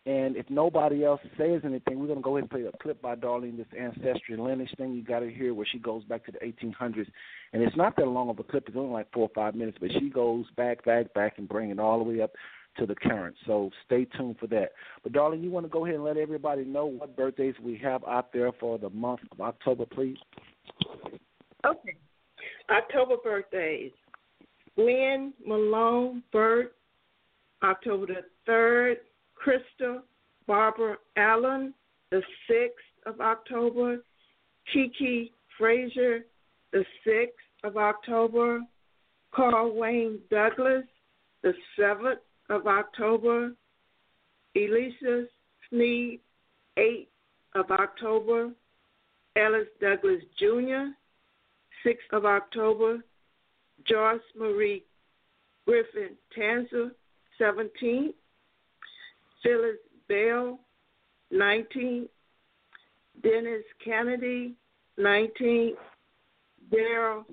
and 0.05 0.36
if 0.36 0.49
nobody 0.49 1.05
else 1.05 1.22
says 1.38 1.62
anything, 1.64 1.99
we're 1.99 2.07
going 2.07 2.18
to 2.18 2.24
go 2.24 2.36
ahead 2.36 2.43
and 2.43 2.49
play 2.49 2.64
a 2.64 2.72
clip 2.82 3.01
by 3.03 3.16
Darlene, 3.16 3.57
this 3.57 3.68
ancestry 3.78 4.36
lineage 4.36 4.74
thing. 4.76 4.93
You 4.93 5.03
got 5.03 5.20
to 5.20 5.30
hear 5.30 5.53
where 5.53 5.68
she 5.72 5.78
goes 5.78 6.03
back 6.05 6.26
to 6.26 6.32
the 6.32 6.39
1800s. 6.39 7.05
And 7.53 7.62
it's 7.62 7.78
not 7.78 7.95
that 7.97 8.07
long 8.07 8.30
of 8.30 8.39
a 8.39 8.43
clip. 8.43 8.68
It's 8.68 8.76
only 8.76 8.91
like 8.91 9.12
four 9.14 9.24
or 9.24 9.32
five 9.36 9.53
minutes, 9.53 9.78
but 9.80 9.91
she 9.91 10.09
goes 10.09 10.45
back, 10.57 10.84
back, 10.86 11.14
back, 11.14 11.38
and 11.38 11.47
bring 11.47 11.70
it 11.70 11.80
all 11.80 11.99
the 11.99 12.03
way 12.03 12.20
up 12.20 12.32
to 12.78 12.88
the 12.88 12.95
current. 12.95 13.36
So 13.45 13.70
stay 13.86 14.05
tuned 14.05 14.38
for 14.39 14.47
that. 14.47 14.72
But, 15.03 15.14
Darlene, 15.14 15.43
you 15.43 15.51
want 15.51 15.68
to 15.68 15.70
go 15.70 15.86
ahead 15.86 15.95
and 15.95 16.03
let 16.03 16.18
everybody 16.18 16.66
know 16.66 16.88
what 16.88 17.16
birthdays 17.16 17.55
we 17.62 17.78
have 17.84 18.03
out 18.05 18.34
there 18.34 18.51
for 18.53 18.80
the 18.80 18.89
month 18.89 19.20
of 19.32 19.39
October, 19.39 19.86
please? 19.86 20.18
Okay. 21.64 21.95
October 22.72 23.18
birthdays. 23.24 23.91
Glenn 24.76 25.34
Malone 25.45 26.24
Burt, 26.32 26.76
October 27.63 28.07
the 28.07 28.51
3rd. 28.51 28.95
Krista 29.36 30.01
Barbara 30.47 30.97
Allen, 31.17 31.74
the 32.11 32.22
6th 32.49 32.69
of 33.05 33.19
October. 33.22 33.97
Kiki 34.72 35.32
Frazier, 35.57 36.26
the 36.72 36.86
6th 37.05 37.28
of 37.63 37.78
October. 37.78 38.61
Carl 39.34 39.76
Wayne 39.76 40.19
Douglas, 40.30 40.84
the 41.41 41.53
7th 41.80 42.17
of 42.49 42.67
October. 42.67 43.51
Elisa 44.55 45.26
Sneed, 45.69 46.19
8th 46.78 47.07
of 47.55 47.72
October. 47.72 48.51
Ellis 49.38 49.67
Douglas 49.80 50.22
Jr., 50.38 50.91
6th 51.86 52.11
of 52.11 52.26
October. 52.26 52.99
Joyce 53.88 54.20
Marie 54.38 54.84
Griffin 55.66 56.16
Tanzer, 56.38 56.92
17th. 57.40 58.14
Phyllis 59.44 59.78
Bell, 60.08 60.60
19. 61.32 62.08
Dennis 63.24 63.64
Kennedy, 63.84 64.54
19. 64.98 65.76
Daryl 66.72 67.26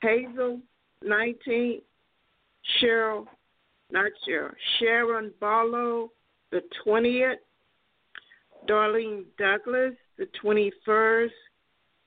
Hazel, 0.00 0.60
19. 1.02 1.80
Cheryl, 2.80 3.26
not 3.90 4.10
Cheryl, 4.26 4.52
Sharon 4.78 5.32
Barlow, 5.40 6.10
the 6.50 6.62
20th. 6.86 7.36
Darlene 8.68 9.24
Douglas, 9.38 9.94
the 10.16 10.26
21st. 10.42 11.28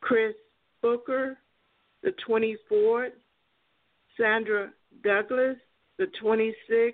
Chris 0.01 0.33
Booker, 0.81 1.37
the 2.03 2.13
24th. 2.27 3.11
Sandra 4.17 4.71
Douglas, 5.03 5.57
the 5.97 6.07
26th. 6.21 6.93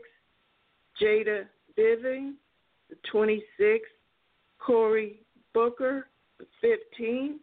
Jada 1.01 1.45
Biving, 1.77 2.33
the 2.89 2.95
26th. 3.11 3.79
Corey 4.59 5.19
Booker, 5.53 6.07
the 6.39 6.45
15th. 7.01 7.37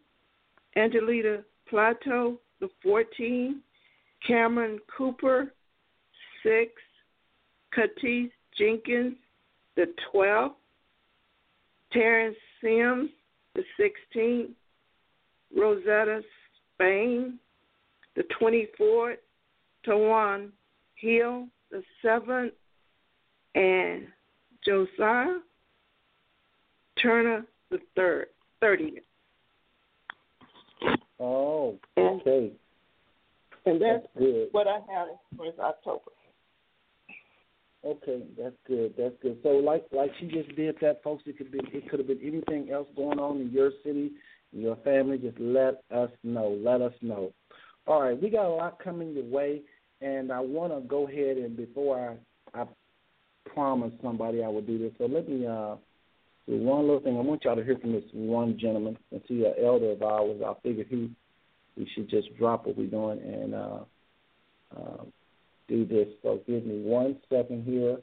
Angelita 0.75 1.43
Plato, 1.69 2.39
the 2.59 2.69
14th. 2.85 3.59
Cameron 4.25 4.79
Cooper, 4.95 5.53
6th. 6.45 6.69
Katis 7.75 8.31
Jenkins, 8.57 9.15
the 9.75 9.93
12th. 10.13 10.53
Terrence 11.91 12.37
Sims, 12.61 13.09
the 13.55 13.63
16th. 13.79 14.51
Rosetta 15.55 16.21
Spain, 16.73 17.37
the 18.15 18.23
24th. 18.39 19.17
Tawan 19.87 20.49
Hill, 20.95 21.47
the 21.71 21.81
7th 22.03 22.51
and 23.55 24.07
Josiah 24.63 25.39
Turner 27.01 27.45
the 27.71 27.79
third, 27.95 28.27
thirtieth. 28.59 29.03
Oh, 31.19 31.79
okay. 31.97 32.51
And 33.65 33.81
that's, 33.81 34.03
that's 34.03 34.07
good. 34.17 34.47
what 34.51 34.67
I 34.67 34.79
have 34.93 35.07
for 35.35 35.45
October. 35.63 36.11
Okay, 37.83 38.21
that's 38.37 38.55
good. 38.67 38.93
That's 38.97 39.15
good. 39.21 39.39
So, 39.41 39.49
like 39.49 39.85
like 39.91 40.11
she 40.19 40.27
just 40.27 40.55
did 40.55 40.75
that, 40.81 41.01
folks. 41.01 41.23
It 41.25 41.37
could 41.37 41.51
be 41.51 41.59
it 41.71 41.89
could 41.89 41.99
have 41.99 42.07
been 42.07 42.19
anything 42.21 42.71
else 42.71 42.87
going 42.95 43.17
on 43.17 43.41
in 43.41 43.51
your 43.51 43.71
city, 43.83 44.11
in 44.53 44.61
your 44.61 44.75
family. 44.77 45.17
Just 45.17 45.39
let 45.39 45.83
us 45.91 46.11
know. 46.23 46.59
Let 46.63 46.81
us 46.81 46.93
know. 47.01 47.31
All 47.87 48.01
right, 48.01 48.21
we 48.21 48.29
got 48.29 48.45
a 48.45 48.49
lot 48.49 48.79
coming 48.83 49.13
your 49.13 49.25
way, 49.25 49.61
and 50.01 50.31
I 50.31 50.39
want 50.39 50.73
to 50.73 50.87
go 50.87 51.07
ahead 51.07 51.37
and 51.37 51.57
before 51.57 52.17
I 52.53 52.61
I 52.61 52.65
promised 53.53 53.95
somebody 54.01 54.43
I 54.43 54.47
would 54.47 54.67
do 54.67 54.77
this. 54.77 54.91
So 54.97 55.05
let 55.05 55.27
me 55.27 55.45
uh, 55.45 55.75
do 56.47 56.57
one 56.57 56.81
little 56.81 56.99
thing. 56.99 57.17
I 57.17 57.21
want 57.21 57.43
y'all 57.43 57.55
to 57.55 57.63
hear 57.63 57.77
from 57.77 57.93
this 57.93 58.03
one 58.13 58.57
gentleman. 58.59 58.97
Since 59.09 59.23
he's 59.27 59.43
an 59.43 59.53
elder 59.63 59.91
of 59.91 60.03
ours, 60.03 60.41
I 60.45 60.53
figured 60.61 60.87
he 60.89 61.11
we 61.77 61.89
should 61.95 62.09
just 62.09 62.35
drop 62.37 62.65
what 62.65 62.77
we're 62.77 62.87
doing 62.87 63.19
and 63.21 63.55
uh, 63.55 63.79
uh, 64.75 65.03
do 65.67 65.85
this. 65.85 66.07
So 66.21 66.41
give 66.45 66.65
me 66.65 66.81
one 66.81 67.17
second 67.29 67.63
here. 67.63 67.97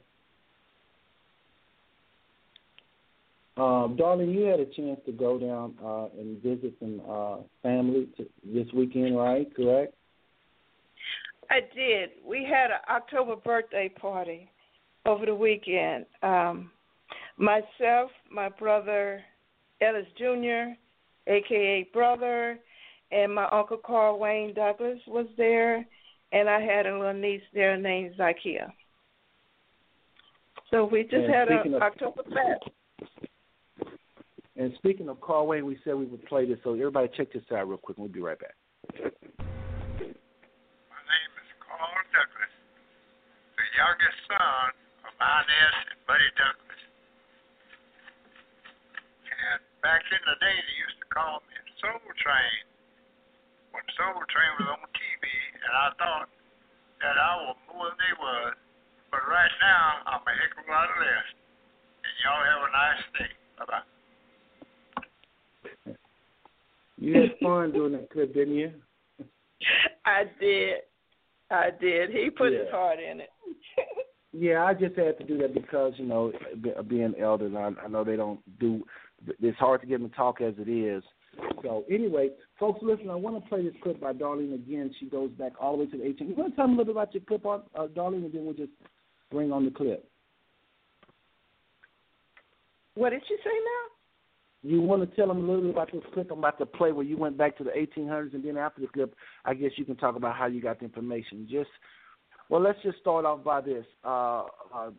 Um, 3.59 3.97
darling, 3.97 4.29
you 4.29 4.45
had 4.45 4.61
a 4.61 4.65
chance 4.65 5.01
to 5.05 5.11
go 5.11 5.37
down 5.37 5.75
uh, 5.83 6.07
and 6.17 6.41
visit 6.41 6.73
some 6.79 7.01
uh, 7.09 7.37
family 7.61 8.07
to, 8.15 8.25
this 8.45 8.67
weekend, 8.73 9.17
right? 9.17 9.53
Correct? 9.53 9.93
I 11.49 11.59
did. 11.75 12.11
We 12.25 12.47
had 12.49 12.71
an 12.71 12.79
October 12.89 13.35
birthday 13.35 13.89
party 13.89 14.49
over 15.05 15.25
the 15.25 15.35
weekend. 15.35 16.05
Um, 16.23 16.71
myself, 17.37 18.11
my 18.31 18.47
brother 18.47 19.21
Ellis 19.81 20.05
Jr., 20.17 20.75
aka 21.27 21.89
brother, 21.91 22.59
and 23.11 23.33
my 23.33 23.47
uncle 23.51 23.77
Carl 23.77 24.19
Wayne 24.19 24.53
Douglas 24.53 24.99
was 25.05 25.27
there, 25.35 25.85
and 26.31 26.49
I 26.49 26.61
had 26.61 26.85
a 26.85 26.97
little 26.97 27.13
niece 27.13 27.41
there 27.53 27.75
named 27.77 28.15
Zykia. 28.17 28.71
So 30.71 30.85
we 30.85 31.03
just 31.03 31.15
and 31.15 31.33
had 31.33 31.47
an 31.49 31.73
October 31.81 32.23
fest. 32.23 32.71
And 34.59 34.75
speaking 34.75 35.07
of 35.07 35.23
Carl 35.23 35.47
Wayne, 35.47 35.63
we 35.63 35.79
said 35.87 35.95
we 35.95 36.03
would 36.03 36.27
play 36.27 36.43
this, 36.43 36.59
so 36.67 36.75
everybody 36.75 37.07
check 37.15 37.31
this 37.31 37.47
out 37.47 37.71
real 37.71 37.79
quick, 37.79 37.95
and 37.95 38.03
we'll 38.03 38.11
be 38.11 38.19
right 38.19 38.35
back. 38.35 38.59
My 38.91 39.07
name 39.07 41.31
is 41.39 41.49
Carl 41.63 41.95
Douglas, 42.11 42.51
the 43.55 43.63
youngest 43.79 44.19
son 44.27 44.75
of 45.07 45.15
Inez 45.15 45.95
and 45.95 46.03
Buddy 46.03 46.27
Douglas. 46.35 46.81
And 49.31 49.63
back 49.79 50.03
in 50.11 50.19
the 50.27 50.35
day, 50.43 50.51
they 50.51 50.75
used 50.83 50.99
to 50.99 51.07
call 51.07 51.39
me 51.47 51.55
Soul 51.79 52.03
Train 52.19 52.59
when 53.71 53.87
Soul 53.95 54.19
Train 54.27 54.51
was 54.59 54.75
on 54.75 54.91
TV, 54.91 55.23
and 55.55 55.71
I 55.71 55.87
thought 55.95 56.27
that 56.99 57.15
I 57.15 57.47
was 57.47 57.55
more 57.71 57.87
than 57.87 57.95
they 57.95 58.11
was. 58.19 58.59
But 59.07 59.23
right 59.23 59.55
now, 59.63 60.03
I'm 60.03 60.19
a 60.19 60.33
heck 60.35 60.51
of 60.51 60.67
a 60.67 60.69
lot 60.69 60.91
less. 60.99 61.27
And 62.03 62.11
y'all 62.27 62.43
have 62.43 62.67
a 62.67 62.71
nice 62.75 63.07
day. 63.15 63.31
Bye 63.55 63.71
bye. 63.71 63.98
You 66.97 67.21
had 67.21 67.31
fun 67.41 67.71
doing 67.71 67.93
that 67.93 68.09
clip, 68.09 68.33
didn't 68.33 68.55
you? 68.55 68.71
I 70.05 70.23
did. 70.39 70.77
I 71.49 71.69
did. 71.79 72.11
He 72.11 72.29
put 72.29 72.51
his 72.51 72.69
heart 72.71 72.99
in 72.99 73.21
it. 73.21 73.29
Yeah, 74.31 74.63
I 74.63 74.75
just 74.75 74.95
had 74.95 75.17
to 75.17 75.23
do 75.23 75.39
that 75.39 75.55
because 75.55 75.93
you 75.97 76.05
know, 76.05 76.31
being 76.87 77.15
elders, 77.19 77.53
I, 77.57 77.71
I 77.83 77.87
know 77.87 78.03
they 78.03 78.15
don't 78.15 78.39
do. 78.59 78.83
It's 79.41 79.57
hard 79.57 79.81
to 79.81 79.87
get 79.87 79.99
them 79.99 80.09
to 80.09 80.15
talk 80.15 80.39
as 80.39 80.53
it 80.59 80.69
is. 80.69 81.03
So 81.63 81.83
anyway, 81.89 82.29
folks, 82.59 82.79
listen. 82.83 83.09
I 83.09 83.15
want 83.15 83.43
to 83.43 83.49
play 83.49 83.63
this 83.63 83.73
clip 83.81 83.99
by 83.99 84.13
Darlene 84.13 84.53
again. 84.53 84.93
She 84.99 85.07
goes 85.07 85.31
back 85.31 85.53
all 85.59 85.77
the 85.77 85.85
way 85.85 85.91
to 85.91 85.97
the 85.97 86.05
18. 86.05 86.27
You 86.29 86.35
want 86.35 86.51
to 86.51 86.55
tell 86.55 86.67
me 86.67 86.75
a 86.75 86.77
little 86.77 86.93
bit 86.93 87.01
about 87.01 87.13
your 87.13 87.23
clip, 87.23 87.45
on, 87.45 87.63
uh, 87.75 87.87
Darlene, 87.87 88.25
and 88.25 88.33
then 88.33 88.45
we'll 88.45 88.53
just 88.53 88.71
bring 89.31 89.51
on 89.51 89.65
the 89.65 89.71
clip. 89.71 90.07
What 92.93 93.09
did 93.11 93.23
she 93.27 93.35
say 93.43 93.49
now? 93.49 93.98
You 94.61 94.81
want 94.81 95.09
to 95.09 95.15
tell 95.15 95.27
them 95.27 95.37
a 95.37 95.41
little 95.41 95.61
bit 95.61 95.71
about 95.71 95.91
this 95.91 96.01
clip 96.13 96.31
I'm 96.31 96.39
about 96.39 96.57
to 96.59 96.65
play, 96.65 96.91
where 96.91 97.05
you 97.05 97.17
went 97.17 97.37
back 97.37 97.57
to 97.57 97.63
the 97.63 97.71
1800s, 97.71 98.33
and 98.33 98.43
then 98.43 98.57
after 98.57 98.81
the 98.81 98.87
clip, 98.87 99.15
I 99.45 99.53
guess 99.53 99.71
you 99.77 99.85
can 99.85 99.95
talk 99.95 100.17
about 100.17 100.35
how 100.35 100.47
you 100.47 100.61
got 100.61 100.79
the 100.79 100.85
information. 100.85 101.47
Just 101.49 101.69
well, 102.49 102.61
let's 102.61 102.79
just 102.83 102.99
start 102.99 103.25
off 103.25 103.43
by 103.43 103.61
this. 103.61 103.85
Uh, 104.03 104.43
uh, 104.73 104.89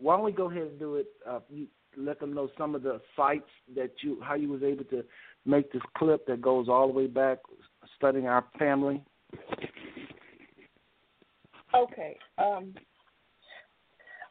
why 0.00 0.16
don't 0.16 0.24
we 0.24 0.32
go 0.32 0.50
ahead 0.50 0.62
and 0.62 0.78
do 0.78 0.96
it? 0.96 1.06
Uh, 1.26 1.40
you 1.48 1.68
let 1.96 2.20
them 2.20 2.34
know 2.34 2.50
some 2.58 2.74
of 2.74 2.82
the 2.82 3.00
sites 3.16 3.48
that 3.74 3.92
you, 4.02 4.18
how 4.22 4.34
you 4.34 4.48
was 4.48 4.62
able 4.62 4.84
to 4.84 5.02
make 5.46 5.72
this 5.72 5.80
clip 5.96 6.26
that 6.26 6.42
goes 6.42 6.68
all 6.68 6.88
the 6.88 6.92
way 6.92 7.06
back, 7.06 7.38
studying 7.96 8.26
our 8.26 8.44
family. 8.58 9.02
Okay. 11.74 12.18
Um, 12.38 12.74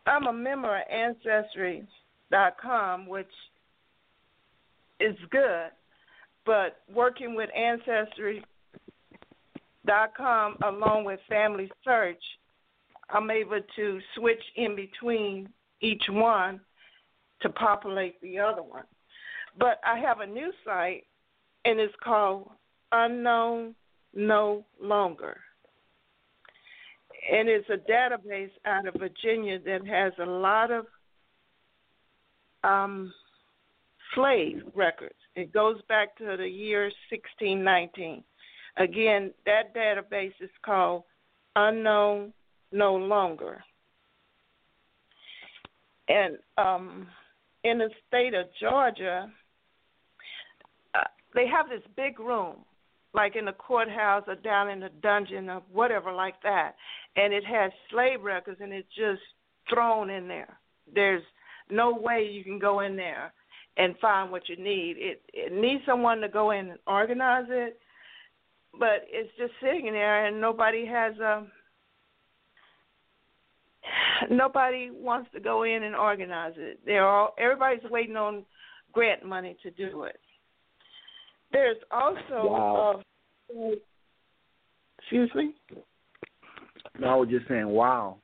I'm 0.05 0.27
a 0.27 0.33
member 0.33 0.77
of 0.77 0.83
Ancestry.com, 0.91 3.07
which 3.07 3.25
is 4.99 5.15
good, 5.29 5.69
but 6.45 6.81
working 6.93 7.35
with 7.35 7.49
Ancestry.com 7.55 8.43
along 10.63 11.05
with 11.05 11.19
Family 11.27 11.71
Search, 11.83 12.21
I'm 13.09 13.29
able 13.29 13.61
to 13.75 13.99
switch 14.15 14.41
in 14.55 14.75
between 14.75 15.49
each 15.81 16.03
one 16.09 16.61
to 17.41 17.49
populate 17.49 18.19
the 18.21 18.39
other 18.39 18.63
one. 18.63 18.85
But 19.57 19.79
I 19.85 19.99
have 19.99 20.21
a 20.21 20.25
new 20.25 20.51
site, 20.63 21.05
and 21.65 21.79
it's 21.79 21.93
called 22.03 22.49
Unknown 22.91 23.75
No 24.13 24.65
Longer 24.81 25.37
and 27.31 27.49
it's 27.49 27.69
a 27.69 27.91
database 27.91 28.51
out 28.65 28.87
of 28.87 28.95
Virginia 28.95 29.59
that 29.59 29.85
has 29.87 30.13
a 30.19 30.25
lot 30.25 30.71
of 30.71 30.85
um, 32.63 33.13
slave 34.15 34.63
records. 34.73 35.15
It 35.35 35.53
goes 35.53 35.77
back 35.87 36.17
to 36.17 36.35
the 36.37 36.47
year 36.47 36.85
1619. 37.11 38.23
Again, 38.77 39.31
that 39.45 39.75
database 39.75 40.33
is 40.41 40.49
called 40.65 41.03
Unknown 41.55 42.33
No 42.71 42.95
Longer. 42.95 43.63
And 46.07 46.37
um, 46.57 47.07
in 47.63 47.77
the 47.77 47.89
state 48.07 48.33
of 48.33 48.47
Georgia, 48.59 49.31
uh, 50.93 50.99
they 51.33 51.47
have 51.47 51.69
this 51.69 51.81
big 51.95 52.19
room 52.19 52.57
like 53.13 53.37
in 53.37 53.45
the 53.45 53.53
courthouse 53.53 54.23
or 54.27 54.35
down 54.35 54.69
in 54.69 54.81
the 54.81 54.89
dungeon 55.01 55.49
or 55.49 55.61
whatever 55.71 56.11
like 56.11 56.35
that 56.43 56.75
and 57.15 57.33
it 57.33 57.45
has 57.45 57.71
slave 57.89 58.21
records 58.21 58.59
and 58.61 58.73
it's 58.73 58.87
just 58.89 59.21
thrown 59.73 60.09
in 60.09 60.27
there 60.27 60.59
there's 60.93 61.23
no 61.71 61.95
way 61.95 62.29
you 62.29 62.43
can 62.43 62.59
go 62.59 62.81
in 62.81 62.95
there 62.95 63.33
and 63.77 63.95
find 63.99 64.31
what 64.31 64.47
you 64.47 64.55
need 64.57 64.95
it 64.97 65.21
it 65.33 65.53
needs 65.53 65.83
someone 65.85 66.19
to 66.19 66.29
go 66.29 66.51
in 66.51 66.69
and 66.69 66.79
organize 66.87 67.45
it 67.49 67.79
but 68.79 69.05
it's 69.07 69.31
just 69.37 69.53
sitting 69.61 69.91
there 69.91 70.25
and 70.25 70.39
nobody 70.39 70.85
has 70.85 71.17
a 71.19 71.45
nobody 74.31 74.89
wants 74.91 75.29
to 75.33 75.39
go 75.39 75.63
in 75.63 75.83
and 75.83 75.95
organize 75.95 76.53
it 76.57 76.79
they're 76.85 77.07
all 77.07 77.33
everybody's 77.37 77.83
waiting 77.89 78.15
on 78.15 78.45
grant 78.93 79.25
money 79.25 79.57
to 79.61 79.71
do 79.71 80.03
it 80.03 80.19
there's 81.51 81.77
also 81.91 82.21
Wow. 82.31 83.01
uh, 83.55 83.75
excuse 85.05 85.31
me. 85.35 85.53
No, 86.99 87.07
I 87.07 87.15
was 87.15 87.29
just 87.29 87.47
saying, 87.47 87.67
wow. 87.67 88.17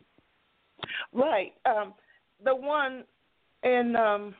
Right. 1.13 1.53
Um, 1.65 1.93
the 2.43 2.55
one 2.55 3.03
in 3.63 3.95
um, 3.95 4.33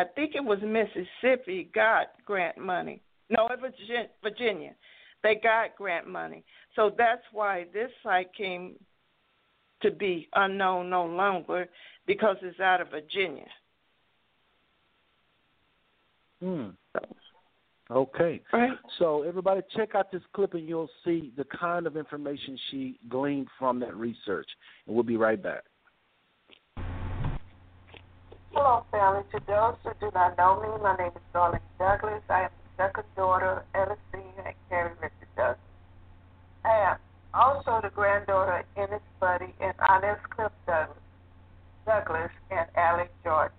I 0.00 0.04
think 0.04 0.34
it 0.34 0.42
was 0.42 0.58
Mississippi 0.62 1.68
got 1.74 2.06
grant 2.24 2.56
money. 2.56 3.02
No, 3.28 3.48
it 3.48 3.60
was 3.60 3.72
Virginia. 4.22 4.74
They 5.22 5.34
got 5.34 5.76
grant 5.76 6.08
money. 6.08 6.42
So 6.74 6.90
that's 6.96 7.20
why 7.32 7.66
this 7.74 7.90
site 8.02 8.32
came 8.34 8.76
to 9.82 9.90
be 9.90 10.26
unknown 10.34 10.88
no 10.88 11.04
longer 11.04 11.68
because 12.06 12.36
it's 12.40 12.58
out 12.60 12.80
of 12.80 12.88
Virginia. 12.88 13.44
Hmm. 16.42 16.68
Okay. 17.90 18.40
Right. 18.54 18.78
So 18.98 19.24
everybody 19.24 19.60
check 19.76 19.94
out 19.94 20.10
this 20.10 20.22
clip 20.32 20.54
and 20.54 20.66
you'll 20.66 20.88
see 21.04 21.30
the 21.36 21.44
kind 21.44 21.86
of 21.86 21.98
information 21.98 22.58
she 22.70 22.98
gleaned 23.10 23.48
from 23.58 23.78
that 23.80 23.94
research. 23.94 24.48
And 24.86 24.94
we'll 24.94 25.04
be 25.04 25.18
right 25.18 25.42
back. 25.42 25.64
Hello, 28.52 28.84
family. 28.90 29.22
To 29.30 29.40
those 29.46 29.76
who 29.84 29.92
do 30.00 30.10
not 30.12 30.36
know 30.36 30.60
me, 30.60 30.82
my 30.82 30.96
name 30.96 31.12
is 31.14 31.22
Darlene 31.32 31.60
Douglas. 31.78 32.20
I 32.28 32.42
am 32.42 32.50
the 32.50 32.82
second 32.82 33.04
daughter 33.14 33.64
Ella 33.76 33.96
and 34.14 34.54
Carrie 34.68 34.90
Richard 35.00 35.30
Douglas. 35.36 35.58
I 36.64 36.90
am 36.90 36.96
also 37.32 37.80
the 37.80 37.90
granddaughter 37.94 38.58
of 38.58 38.66
Ennis 38.76 39.02
Buddy 39.20 39.54
and 39.60 39.72
Inez 39.88 40.18
Cliff 40.30 40.50
Douglas, 40.66 40.98
Douglas 41.86 42.30
and 42.50 42.66
Alec 42.74 43.12
Jordan. 43.22 43.56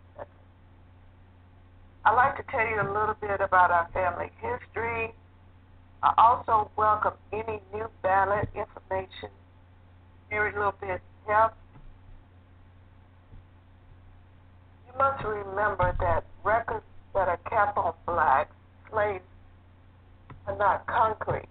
I'd 2.03 2.15
like 2.15 2.35
to 2.35 2.43
tell 2.51 2.67
you 2.67 2.81
a 2.81 2.91
little 2.91 3.15
bit 3.21 3.39
about 3.39 3.71
our 3.71 3.87
family 3.93 4.29
history. 4.41 5.13
I 6.03 6.13
also 6.17 6.69
welcome 6.75 7.13
any 7.31 7.61
new 7.73 7.87
ballot 8.03 8.49
information, 8.53 9.29
every 10.31 10.51
little 10.51 10.75
bit 10.81 10.99
helps. 11.27 11.60
You 14.91 14.97
must 14.97 15.23
remember 15.23 15.95
that 15.99 16.25
records 16.43 16.83
that 17.13 17.27
are 17.27 17.39
kept 17.49 17.77
on 17.77 17.93
blacks, 18.05 18.53
slaves, 18.89 19.23
are 20.47 20.57
not 20.57 20.85
concrete. 20.87 21.47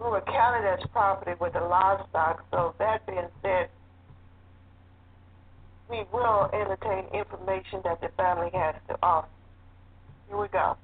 We 0.00 0.06
were 0.06 0.22
counted 0.22 0.68
as 0.68 0.80
property 0.92 1.32
with 1.40 1.52
the 1.52 1.60
livestock, 1.60 2.44
so 2.50 2.74
that 2.78 3.06
being 3.06 3.28
said, 3.42 3.68
we 5.90 6.04
will 6.12 6.50
entertain 6.52 7.04
information 7.12 7.80
that 7.84 8.00
the 8.00 8.08
family 8.16 8.50
has 8.52 8.74
to 8.88 8.98
offer. 9.02 9.28
Here 10.28 10.38
we 10.38 10.48
go. 10.48 10.76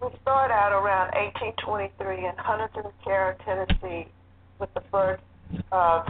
We 0.00 0.08
start 0.22 0.50
out 0.50 0.72
around 0.72 1.12
1823 1.14 2.26
in 2.26 2.32
Huntingdon, 2.36 2.92
Carroll, 3.02 3.36
Tennessee, 3.44 4.08
with 4.58 4.72
the 4.74 4.82
birth 4.92 5.20
of 5.72 6.06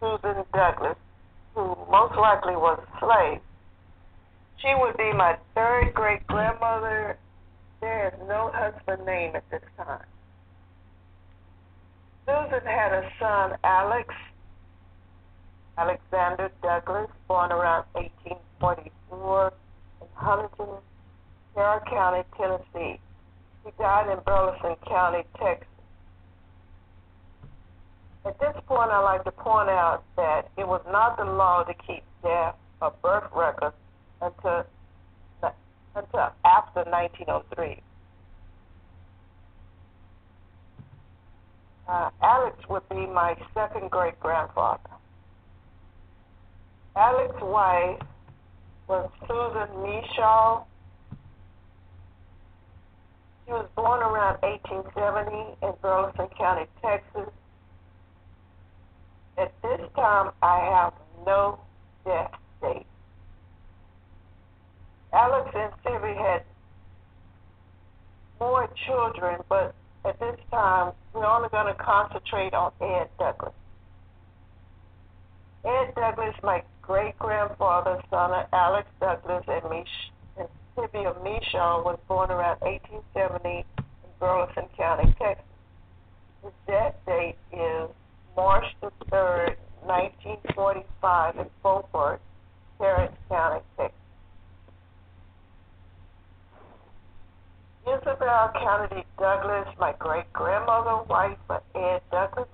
Susan 0.00 0.44
Douglas, 0.52 0.96
who 1.54 1.76
most 1.90 2.16
likely 2.16 2.56
was 2.56 2.78
a 2.80 2.98
slave. 2.98 3.40
She 4.60 4.72
would 4.78 4.96
be 4.96 5.12
my 5.12 5.36
third 5.54 5.92
great 5.94 6.26
grandmother. 6.26 7.18
There 7.80 8.08
is 8.08 8.28
no 8.28 8.50
husband 8.54 9.04
name 9.04 9.34
at 9.34 9.48
this 9.50 9.62
time. 9.76 10.04
Susan 12.24 12.64
had 12.64 12.92
a 12.92 13.10
son, 13.18 13.58
Alex, 13.64 14.14
Alexander 15.76 16.50
Douglas, 16.62 17.10
born 17.26 17.50
around 17.50 17.84
1844 17.94 19.52
in 20.00 20.06
Huntingdon, 20.14 20.76
Carroll 21.54 21.80
County, 21.90 22.22
Tennessee. 22.38 23.00
He 23.64 23.70
died 23.78 24.12
in 24.12 24.22
Burleson 24.24 24.76
County, 24.86 25.24
Texas. 25.38 25.71
At 28.24 28.38
this 28.38 28.54
point, 28.66 28.90
I'd 28.90 29.00
like 29.00 29.24
to 29.24 29.32
point 29.32 29.68
out 29.68 30.04
that 30.16 30.48
it 30.56 30.66
was 30.66 30.82
not 30.90 31.16
the 31.16 31.24
law 31.24 31.64
to 31.64 31.74
keep 31.74 32.04
death 32.22 32.54
or 32.80 32.92
birth 33.02 33.24
records 33.34 33.74
until 34.20 34.64
until 35.94 36.32
after 36.44 36.84
1903. 36.88 37.82
Uh, 41.88 42.10
Alex 42.22 42.56
would 42.70 42.88
be 42.88 43.06
my 43.06 43.36
second 43.52 43.90
great 43.90 44.18
grandfather. 44.20 44.88
Alex's 46.96 47.42
wife 47.42 48.00
was 48.88 49.10
Susan 49.22 49.68
Mishaw. 49.82 50.64
She 53.44 53.52
was 53.52 53.68
born 53.74 54.00
around 54.00 54.38
1870 54.42 55.66
in 55.66 55.72
Burleson 55.82 56.28
County, 56.38 56.66
Texas. 56.80 57.28
Time, 60.02 60.32
I 60.42 60.58
have 60.58 60.94
no 61.24 61.60
death 62.04 62.32
date. 62.60 62.86
Alex 65.12 65.48
and 65.54 65.72
Sylvie 65.84 66.18
had 66.18 66.42
more 68.40 68.68
children, 68.84 69.38
but 69.48 69.76
at 70.04 70.18
this 70.18 70.40
time, 70.50 70.92
we're 71.14 71.24
only 71.24 71.48
going 71.50 71.72
to 71.72 71.80
concentrate 71.80 72.52
on 72.52 72.72
Ed 72.80 73.10
Douglas. 73.16 73.52
Ed 75.64 75.94
Douglas, 75.94 76.34
my 76.42 76.64
great 76.82 77.16
grandfather, 77.20 78.02
son 78.10 78.32
of 78.32 78.46
Alex 78.52 78.88
Douglas 78.98 79.44
and, 79.46 79.70
Mish- 79.70 80.10
and 80.36 80.48
Sylvia 80.74 81.14
Mishaw, 81.22 81.84
was 81.84 82.00
born 82.08 82.32
around 82.32 82.60
1870 82.62 83.48
in 83.48 83.64
Burleson 84.18 84.64
County, 84.76 85.14
Texas. 85.16 85.44
His 86.42 86.52
death 86.66 86.96
date 87.06 87.36
is 87.52 87.88
March 88.34 88.64
the 88.80 88.90
3rd, 89.12 89.54
1945, 90.56 91.38
in 91.38 91.50
Beaufort, 91.62 92.20
Tarrant 92.78 93.12
County, 93.28 93.60
Texas. 93.76 93.98
Isabel 97.86 98.52
Kennedy 98.54 99.04
Douglas, 99.18 99.68
my 99.78 99.92
great 99.98 100.32
grandmother, 100.32 101.02
wife 101.08 101.38
of 101.48 101.62
Ed 101.74 102.00
Douglas, 102.10 102.48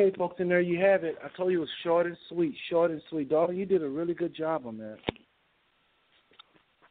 Okay, 0.00 0.16
folks, 0.16 0.36
and 0.38 0.50
there 0.50 0.60
you 0.60 0.80
have 0.80 1.04
it. 1.04 1.16
I 1.22 1.28
told 1.36 1.52
you 1.52 1.58
it 1.58 1.60
was 1.60 1.68
short 1.82 2.06
and 2.06 2.16
sweet, 2.28 2.54
short 2.70 2.90
and 2.90 3.02
sweet. 3.10 3.28
Darling, 3.28 3.58
you 3.58 3.66
did 3.66 3.82
a 3.82 3.88
really 3.88 4.14
good 4.14 4.34
job 4.34 4.66
on 4.66 4.78
that. 4.78 4.96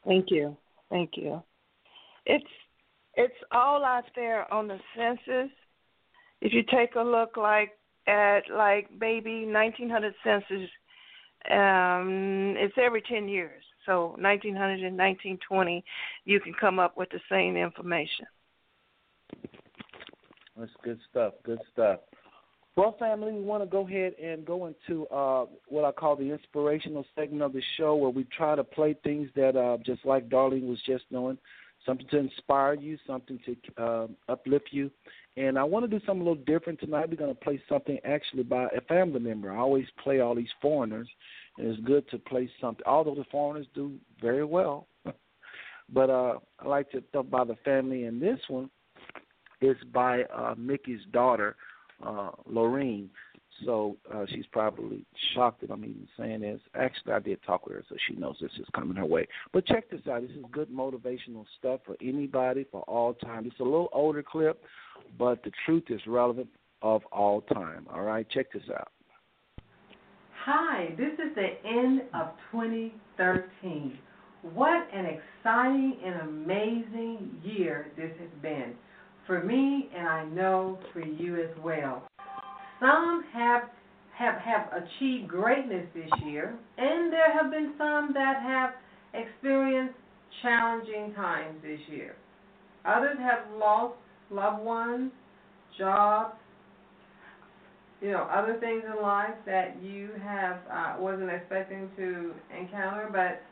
Thank 0.06 0.28
you. 0.30 0.56
Thank 0.92 1.12
you. 1.16 1.42
It's 2.28 2.46
it's 3.16 3.34
all 3.52 3.84
out 3.84 4.04
there 4.16 4.52
on 4.54 4.68
the 4.68 4.78
census. 4.96 5.52
If 6.42 6.54
you 6.54 6.62
take 6.72 6.96
a 6.96 7.02
look 7.02 7.36
like 7.36 7.72
at 8.08 8.42
like 8.54 8.90
maybe 9.00 9.46
1900 9.46 10.14
census, 10.24 10.70
um, 11.50 12.54
it's 12.58 12.76
every 12.78 13.02
10 13.02 13.28
years. 13.28 13.64
So 13.88 14.16
1900 14.20 14.84
and 14.84 14.98
1920, 14.98 15.84
you 16.26 16.40
can 16.40 16.54
come 16.60 16.78
up 16.78 16.96
with 16.96 17.10
the 17.10 17.20
same 17.30 17.58
information. 17.58 18.28
That's 20.56 20.72
good 20.84 21.00
stuff. 21.10 21.34
Good 21.44 21.60
stuff. 21.74 22.00
Well, 22.80 22.96
family, 22.98 23.34
we 23.34 23.42
want 23.42 23.62
to 23.62 23.70
go 23.70 23.86
ahead 23.86 24.14
and 24.24 24.46
go 24.46 24.68
into 24.68 25.06
uh, 25.08 25.48
what 25.68 25.84
I 25.84 25.92
call 25.92 26.16
the 26.16 26.32
inspirational 26.32 27.06
segment 27.14 27.42
of 27.42 27.52
the 27.52 27.62
show, 27.76 27.94
where 27.98 28.10
we 28.10 28.24
try 28.24 28.56
to 28.56 28.64
play 28.64 28.96
things 29.04 29.28
that, 29.36 29.58
uh, 29.58 29.80
just 29.86 30.06
like 30.06 30.30
Darlene 30.30 30.66
was 30.66 30.80
just 30.86 31.04
doing, 31.12 31.38
something 31.86 32.08
to 32.08 32.18
inspire 32.18 32.76
you, 32.76 32.98
something 33.06 33.38
to 33.46 33.84
uh, 33.84 34.08
uplift 34.30 34.70
you. 34.72 34.90
And 35.36 35.60
I 35.60 35.64
want 35.66 35.92
to 35.92 36.00
do 36.00 36.02
something 36.06 36.26
a 36.26 36.30
little 36.30 36.46
different 36.46 36.80
tonight. 36.80 37.10
We're 37.10 37.18
going 37.18 37.36
to 37.36 37.42
play 37.42 37.62
something 37.68 38.00
actually 38.06 38.44
by 38.44 38.68
a 38.68 38.80
family 38.88 39.20
member. 39.20 39.52
I 39.52 39.58
always 39.58 39.88
play 40.02 40.22
all 40.22 40.34
these 40.34 40.48
foreigners, 40.62 41.10
and 41.58 41.68
it's 41.68 41.82
good 41.82 42.10
to 42.12 42.18
play 42.18 42.50
something. 42.62 42.86
Although 42.88 43.16
the 43.16 43.26
foreigners 43.30 43.68
do 43.76 43.96
very 44.22 44.46
well, 44.46 44.88
but 45.94 46.10
uh, 46.10 46.36
I 46.60 46.66
like 46.66 46.90
to 46.92 47.02
talk 47.02 47.28
about 47.28 47.50
the 47.50 47.58
family. 47.66 48.06
And 48.06 48.22
this 48.22 48.40
one 48.48 48.70
is 49.60 49.76
by 49.92 50.24
uh, 50.34 50.56
Mickey's 50.58 51.02
daughter 51.12 51.58
uh, 52.06 52.32
Lorene. 52.46 53.10
So 53.66 53.98
uh, 54.14 54.26
she's 54.30 54.46
probably 54.52 55.06
shocked 55.34 55.62
that 55.62 55.72
I'm 55.72 55.84
even 55.84 56.08
saying 56.18 56.42
this. 56.42 56.62
Actually, 56.76 57.14
I 57.14 57.20
did 57.20 57.44
talk 57.44 57.66
with 57.66 57.76
her, 57.76 57.84
so 57.90 57.96
she 58.08 58.16
knows 58.16 58.38
this 58.40 58.52
is 58.58 58.66
coming 58.74 58.96
her 58.96 59.06
way. 59.06 59.28
But 59.52 59.66
check 59.66 59.90
this 59.90 60.00
out. 60.10 60.22
This 60.22 60.32
is 60.32 60.46
good 60.52 60.70
motivational 60.70 61.46
stuff 61.58 61.82
for 61.86 61.98
anybody, 62.02 62.66
for 62.72 62.84
all 62.84 63.14
time. 63.14 63.46
It's 63.46 63.60
a 63.60 63.64
little 63.64 63.90
older 63.92 64.24
clip, 64.24 64.64
but 65.18 65.44
the 65.44 65.52
truth 65.66 65.84
is 65.90 66.00
relevant 66.08 66.48
of 66.82 67.02
all 67.12 67.42
time. 67.42 67.86
All 67.94 68.04
right, 68.04 68.26
check 68.30 68.52
this 68.54 68.64
out. 68.74 68.92
Hi, 70.46 70.96
this 70.98 71.14
is 71.14 71.36
the 71.36 71.68
end 71.68 72.04
of 72.14 72.30
2013. 72.52 74.00
What 74.54 74.88
an 74.94 75.06
exciting 75.06 75.98
and 76.04 76.30
amazing 76.30 77.42
year 77.44 77.92
this 77.98 78.12
has 78.20 78.42
been 78.42 78.74
for 79.30 79.44
me, 79.44 79.88
and 79.96 80.08
I 80.08 80.26
know 80.26 80.80
for 80.92 81.02
you 81.02 81.36
as 81.40 81.56
well. 81.64 82.04
Some 82.80 83.24
have 83.32 83.62
have 84.18 84.42
have 84.42 84.70
achieved 84.74 85.28
greatness 85.28 85.86
this 85.94 86.10
year, 86.26 86.58
and 86.80 87.14
there 87.14 87.32
have 87.32 87.52
been 87.52 87.76
some 87.78 88.10
that 88.16 88.42
have 88.42 88.72
experienced 89.14 89.94
challenging 90.42 91.14
times 91.14 91.62
this 91.62 91.80
year. 91.90 92.16
Others 92.86 93.18
have 93.20 93.56
lost 93.56 93.94
loved 94.32 94.64
ones, 94.64 95.12
jobs, 95.78 96.36
you 98.02 98.10
know, 98.12 98.28
other 98.34 98.58
things 98.60 98.82
in 98.84 99.00
life 99.00 99.36
that 99.46 99.76
you 99.80 100.10
have 100.24 100.58
uh, 100.74 100.96
wasn't 101.00 101.30
expecting 101.30 101.88
to 101.98 102.34
encounter, 102.60 103.10
but 103.12 103.44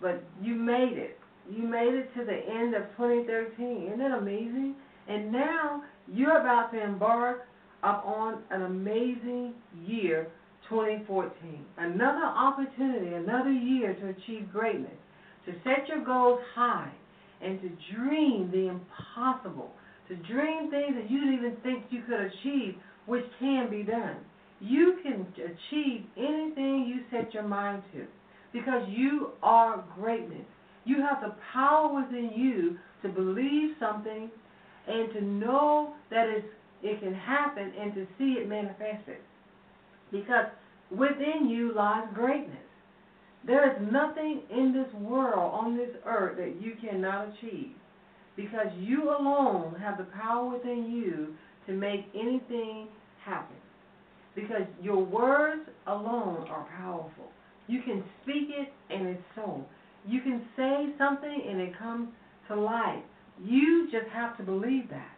but 0.00 0.22
you 0.40 0.54
made 0.54 0.98
it. 0.98 1.18
You 1.50 1.66
made 1.66 1.94
it 1.94 2.14
to 2.16 2.24
the 2.24 2.38
end 2.48 2.74
of 2.74 2.82
2013. 2.96 3.86
Isn't 3.88 3.98
that 3.98 4.16
amazing? 4.18 4.76
And 5.08 5.30
now 5.32 5.82
you're 6.06 6.40
about 6.40 6.72
to 6.72 6.82
embark 6.82 7.46
upon 7.82 8.42
an 8.50 8.62
amazing 8.62 9.52
year, 9.86 10.28
2014. 10.68 11.32
Another 11.78 12.24
opportunity, 12.24 13.14
another 13.14 13.52
year 13.52 13.94
to 13.94 14.08
achieve 14.08 14.50
greatness, 14.50 14.96
to 15.46 15.52
set 15.62 15.88
your 15.88 16.04
goals 16.04 16.40
high, 16.54 16.92
and 17.42 17.60
to 17.60 17.68
dream 17.94 18.50
the 18.50 18.68
impossible, 18.68 19.70
to 20.08 20.16
dream 20.16 20.70
things 20.70 20.94
that 20.94 21.10
you 21.10 21.20
didn't 21.20 21.34
even 21.34 21.56
think 21.62 21.84
you 21.90 22.02
could 22.08 22.20
achieve, 22.20 22.76
which 23.06 23.24
can 23.38 23.68
be 23.68 23.82
done. 23.82 24.16
You 24.60 24.98
can 25.02 25.26
achieve 25.36 26.06
anything 26.16 26.86
you 26.88 27.02
set 27.10 27.34
your 27.34 27.42
mind 27.42 27.82
to 27.92 28.06
because 28.52 28.88
you 28.88 29.32
are 29.42 29.84
greatness. 29.98 30.46
You 30.86 31.02
have 31.02 31.20
the 31.20 31.34
power 31.52 31.94
within 31.94 32.30
you 32.34 32.78
to 33.02 33.08
believe 33.08 33.74
something 33.78 34.30
and 34.86 35.12
to 35.12 35.22
know 35.22 35.94
that 36.10 36.28
it's, 36.28 36.46
it 36.82 37.00
can 37.00 37.14
happen 37.14 37.72
and 37.80 37.94
to 37.94 38.06
see 38.18 38.36
it 38.38 38.48
manifested. 38.48 39.18
Because 40.10 40.46
within 40.90 41.48
you 41.48 41.74
lies 41.74 42.06
greatness. 42.14 42.58
There 43.46 43.70
is 43.70 43.92
nothing 43.92 44.42
in 44.50 44.72
this 44.72 44.92
world, 45.02 45.52
on 45.54 45.76
this 45.76 45.90
earth, 46.06 46.38
that 46.38 46.62
you 46.62 46.74
cannot 46.80 47.28
achieve. 47.28 47.72
Because 48.36 48.66
you 48.78 49.10
alone 49.10 49.76
have 49.80 49.98
the 49.98 50.04
power 50.04 50.48
within 50.48 50.90
you 50.90 51.34
to 51.66 51.72
make 51.72 52.06
anything 52.14 52.88
happen. 53.24 53.56
Because 54.34 54.62
your 54.82 55.02
words 55.02 55.62
alone 55.86 56.46
are 56.48 56.66
powerful. 56.76 57.30
You 57.66 57.82
can 57.82 58.02
speak 58.22 58.48
it 58.50 58.72
and 58.90 59.08
it's 59.08 59.22
so. 59.34 59.64
You 60.06 60.20
can 60.20 60.42
say 60.56 60.88
something 60.98 61.42
and 61.48 61.60
it 61.60 61.78
comes 61.78 62.08
to 62.48 62.56
life. 62.56 63.02
You 63.42 63.88
just 63.90 64.08
have 64.12 64.36
to 64.38 64.42
believe 64.42 64.88
that 64.90 65.12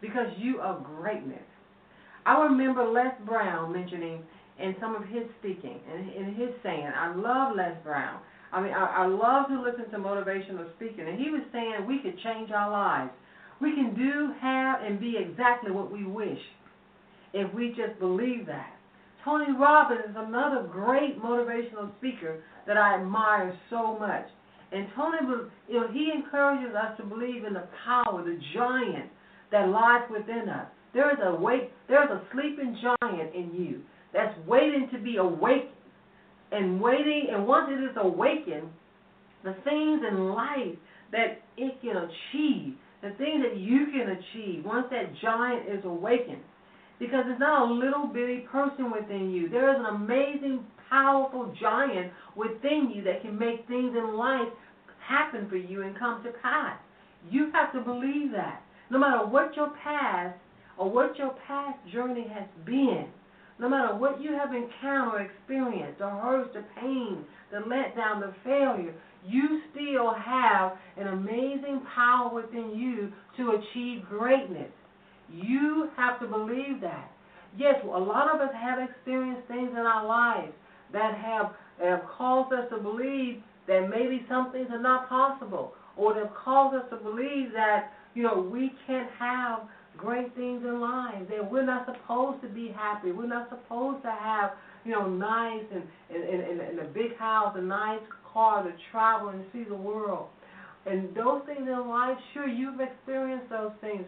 because 0.00 0.28
you 0.38 0.60
are 0.60 0.80
greatness. 0.80 1.42
I 2.24 2.42
remember 2.44 2.84
Les 2.84 3.14
Brown 3.26 3.72
mentioning 3.72 4.22
in 4.58 4.74
some 4.80 4.94
of 4.94 5.04
his 5.04 5.24
speaking 5.40 5.80
and 5.92 6.12
in 6.12 6.34
his 6.34 6.50
saying, 6.62 6.86
I 6.86 7.14
love 7.14 7.56
Les 7.56 7.74
Brown. 7.82 8.20
I 8.52 8.62
mean, 8.62 8.72
I, 8.72 9.04
I 9.04 9.06
love 9.06 9.48
to 9.48 9.60
listen 9.60 9.90
to 9.90 9.98
motivational 9.98 10.68
speaking, 10.76 11.08
and 11.08 11.18
he 11.18 11.30
was 11.30 11.42
saying 11.52 11.86
we 11.86 11.98
could 11.98 12.18
change 12.22 12.50
our 12.50 12.70
lives. 12.70 13.10
We 13.60 13.74
can 13.74 13.94
do, 13.94 14.32
have, 14.40 14.82
and 14.82 15.00
be 15.00 15.16
exactly 15.18 15.70
what 15.70 15.90
we 15.90 16.04
wish 16.04 16.38
if 17.32 17.52
we 17.54 17.68
just 17.68 17.98
believe 17.98 18.46
that. 18.46 18.72
Tony 19.24 19.52
Robbins 19.56 20.00
is 20.10 20.16
another 20.16 20.68
great 20.70 21.22
motivational 21.22 21.96
speaker 21.98 22.42
that 22.66 22.76
I 22.76 23.00
admire 23.00 23.56
so 23.70 23.96
much. 23.98 24.26
And 24.72 24.86
Tony, 24.96 25.18
you 25.68 25.80
know, 25.80 25.88
he 25.92 26.10
encourages 26.14 26.74
us 26.74 26.96
to 26.96 27.04
believe 27.04 27.44
in 27.44 27.52
the 27.52 27.68
power, 27.84 28.24
the 28.24 28.38
giant 28.54 29.10
that 29.50 29.68
lies 29.68 30.02
within 30.10 30.48
us. 30.48 30.66
There 30.94 31.10
is 31.10 31.18
a 31.22 31.34
wait, 31.34 31.70
there 31.88 32.02
is 32.04 32.10
a 32.10 32.22
sleeping 32.32 32.78
giant 32.80 33.34
in 33.34 33.54
you 33.54 33.80
that's 34.12 34.34
waiting 34.46 34.88
to 34.92 34.98
be 34.98 35.16
awakened, 35.16 35.68
and 36.52 36.80
waiting. 36.80 37.28
And 37.32 37.46
once 37.46 37.70
it 37.70 37.82
is 37.82 37.96
awakened, 37.96 38.68
the 39.44 39.54
things 39.64 40.02
in 40.08 40.28
life 40.28 40.76
that 41.12 41.42
it 41.56 41.80
can 41.80 41.96
achieve, 41.96 42.74
the 43.02 43.10
things 43.18 43.42
that 43.42 43.56
you 43.56 43.86
can 43.86 44.16
achieve, 44.16 44.64
once 44.64 44.86
that 44.90 45.12
giant 45.20 45.68
is 45.68 45.84
awakened, 45.84 46.42
because 46.98 47.24
it's 47.26 47.40
not 47.40 47.68
a 47.68 47.72
little 47.72 48.06
bitty 48.06 48.46
person 48.50 48.90
within 48.90 49.30
you. 49.30 49.48
There 49.48 49.70
is 49.70 49.76
an 49.80 49.96
amazing, 49.96 50.64
powerful 50.88 51.54
giant 51.60 52.12
within 52.36 52.92
you 52.94 53.02
that 53.04 53.22
can 53.22 53.38
make 53.38 53.66
things 53.66 53.96
in 53.96 54.14
life 54.14 54.48
happen 55.06 55.48
for 55.48 55.56
you 55.56 55.82
and 55.82 55.98
come 55.98 56.22
to 56.24 56.30
pass. 56.42 56.78
You 57.30 57.50
have 57.52 57.72
to 57.72 57.80
believe 57.80 58.32
that. 58.32 58.62
No 58.90 58.98
matter 58.98 59.26
what 59.26 59.56
your 59.56 59.70
past 59.82 60.36
or 60.76 60.90
what 60.90 61.16
your 61.18 61.34
past 61.46 61.78
journey 61.92 62.26
has 62.32 62.46
been, 62.66 63.06
no 63.58 63.68
matter 63.68 63.94
what 63.94 64.20
you 64.20 64.32
have 64.32 64.52
encountered, 64.54 65.30
experienced, 65.30 65.98
the 65.98 66.08
hurts, 66.08 66.50
the 66.54 66.64
pain, 66.80 67.24
the 67.50 67.58
letdown, 67.58 68.20
the 68.20 68.34
failure, 68.44 68.94
you 69.26 69.60
still 69.70 70.12
have 70.14 70.72
an 70.96 71.06
amazing 71.06 71.80
power 71.94 72.34
within 72.34 72.72
you 72.74 73.12
to 73.36 73.60
achieve 73.60 74.04
greatness. 74.08 74.70
You 75.32 75.88
have 75.96 76.18
to 76.20 76.26
believe 76.26 76.80
that. 76.80 77.10
Yes, 77.56 77.76
a 77.84 77.86
lot 77.86 78.34
of 78.34 78.40
us 78.40 78.52
have 78.54 78.78
experienced 78.88 79.46
things 79.46 79.70
in 79.70 79.78
our 79.78 80.06
lives 80.06 80.52
that 80.92 81.14
have, 81.16 81.52
have 81.80 82.02
caused 82.18 82.52
us 82.52 82.68
to 82.70 82.78
believe 82.78 83.42
that 83.66 83.88
maybe 83.88 84.24
some 84.28 84.52
things 84.52 84.68
are 84.70 84.80
not 84.80 85.08
possible, 85.08 85.74
or 85.96 86.14
that 86.14 86.24
have 86.24 86.34
caused 86.34 86.76
us 86.76 86.84
to 86.90 86.96
believe 86.96 87.52
that 87.52 87.92
you 88.14 88.22
know 88.22 88.48
we 88.52 88.72
can't 88.86 89.10
have 89.18 89.60
great 89.96 90.34
things 90.34 90.62
in 90.64 90.80
life. 90.80 91.28
That 91.28 91.50
we're 91.50 91.66
not 91.66 91.86
supposed 91.86 92.42
to 92.42 92.48
be 92.48 92.74
happy. 92.74 93.12
We're 93.12 93.26
not 93.26 93.48
supposed 93.50 94.02
to 94.02 94.10
have 94.10 94.52
you 94.84 94.92
know 94.92 95.08
nice 95.08 95.64
and 95.72 95.82
and, 96.10 96.22
and, 96.22 96.60
and 96.60 96.78
a 96.80 96.84
big 96.84 97.16
house, 97.18 97.54
a 97.56 97.62
nice 97.62 98.00
car 98.32 98.62
to 98.62 98.72
travel 98.90 99.28
and 99.28 99.44
see 99.52 99.64
the 99.64 99.76
world. 99.76 100.28
And 100.84 101.14
those 101.14 101.42
things 101.46 101.68
in 101.68 101.88
life, 101.88 102.16
sure, 102.34 102.48
you've 102.48 102.80
experienced 102.80 103.48
those 103.50 103.70
things, 103.80 104.04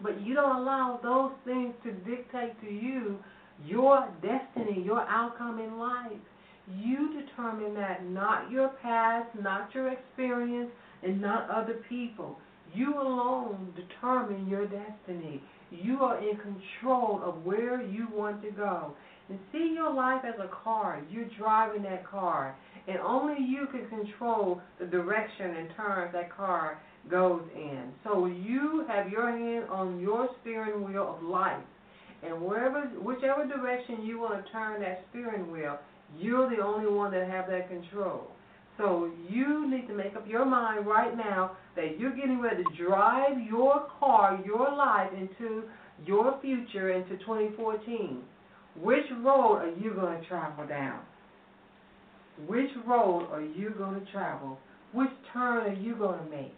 but 0.00 0.20
you 0.20 0.34
don't 0.34 0.56
allow 0.56 1.00
those 1.02 1.32
things 1.44 1.74
to 1.82 1.92
dictate 2.08 2.60
to 2.60 2.70
you 2.70 3.18
your 3.66 4.08
destiny, 4.22 4.82
your 4.84 5.00
outcome 5.00 5.58
in 5.58 5.78
life. 5.78 6.12
You 6.76 7.22
determine 7.22 7.74
that, 7.74 8.04
not 8.04 8.50
your 8.50 8.68
past, 8.82 9.28
not 9.40 9.74
your 9.74 9.92
experience, 9.92 10.70
and 11.02 11.20
not 11.20 11.48
other 11.48 11.80
people. 11.88 12.38
You 12.74 13.00
alone 13.00 13.72
determine 13.74 14.48
your 14.48 14.66
destiny. 14.66 15.42
You 15.70 16.00
are 16.00 16.18
in 16.18 16.36
control 16.36 17.22
of 17.24 17.44
where 17.44 17.82
you 17.82 18.08
want 18.12 18.42
to 18.42 18.50
go. 18.50 18.92
And 19.28 19.38
see 19.52 19.72
your 19.74 19.92
life 19.92 20.22
as 20.26 20.34
a 20.40 20.48
car. 20.48 21.02
You're 21.10 21.28
driving 21.38 21.82
that 21.82 22.06
car. 22.06 22.56
And 22.86 22.98
only 22.98 23.42
you 23.44 23.66
can 23.70 23.86
control 23.88 24.60
the 24.80 24.86
direction 24.86 25.56
and 25.56 25.68
turns 25.76 26.12
that 26.14 26.34
car 26.34 26.80
goes 27.10 27.42
in. 27.54 27.92
So 28.04 28.26
you 28.26 28.84
have 28.88 29.10
your 29.10 29.30
hand 29.30 29.66
on 29.70 30.00
your 30.00 30.28
steering 30.40 30.84
wheel 30.84 31.16
of 31.18 31.22
life. 31.22 31.62
And 32.22 32.40
wherever 32.42 32.82
whichever 33.00 33.46
direction 33.46 34.04
you 34.04 34.18
want 34.18 34.44
to 34.44 34.50
turn 34.50 34.80
that 34.80 35.04
steering 35.10 35.50
wheel, 35.52 35.78
you're 36.16 36.48
the 36.48 36.62
only 36.62 36.90
one 36.90 37.12
that 37.12 37.28
have 37.28 37.48
that 37.48 37.68
control. 37.68 38.28
So 38.76 39.10
you 39.28 39.68
need 39.68 39.88
to 39.88 39.94
make 39.94 40.14
up 40.14 40.26
your 40.26 40.44
mind 40.44 40.86
right 40.86 41.16
now 41.16 41.56
that 41.74 41.98
you're 41.98 42.14
getting 42.14 42.40
ready 42.40 42.62
to 42.62 42.84
drive 42.84 43.40
your 43.48 43.88
car, 43.98 44.38
your 44.46 44.72
life 44.74 45.10
into 45.12 45.64
your 46.06 46.38
future 46.40 46.92
into 46.92 47.16
2014. 47.18 48.22
Which 48.80 49.04
road 49.22 49.56
are 49.56 49.74
you 49.82 49.94
going 49.94 50.20
to 50.20 50.28
travel 50.28 50.66
down? 50.66 51.00
Which 52.46 52.70
road 52.86 53.28
are 53.32 53.42
you 53.42 53.70
going 53.76 53.98
to 53.98 54.12
travel? 54.12 54.58
Which 54.92 55.10
turn 55.32 55.66
are 55.66 55.74
you 55.74 55.96
going 55.96 56.20
to 56.24 56.30
make? 56.30 56.54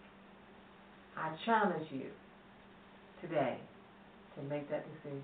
I 1.16 1.34
challenge 1.46 1.86
you 1.90 2.06
today 3.22 3.58
to 4.36 4.42
make 4.42 4.70
that 4.70 4.84
decision. 4.94 5.22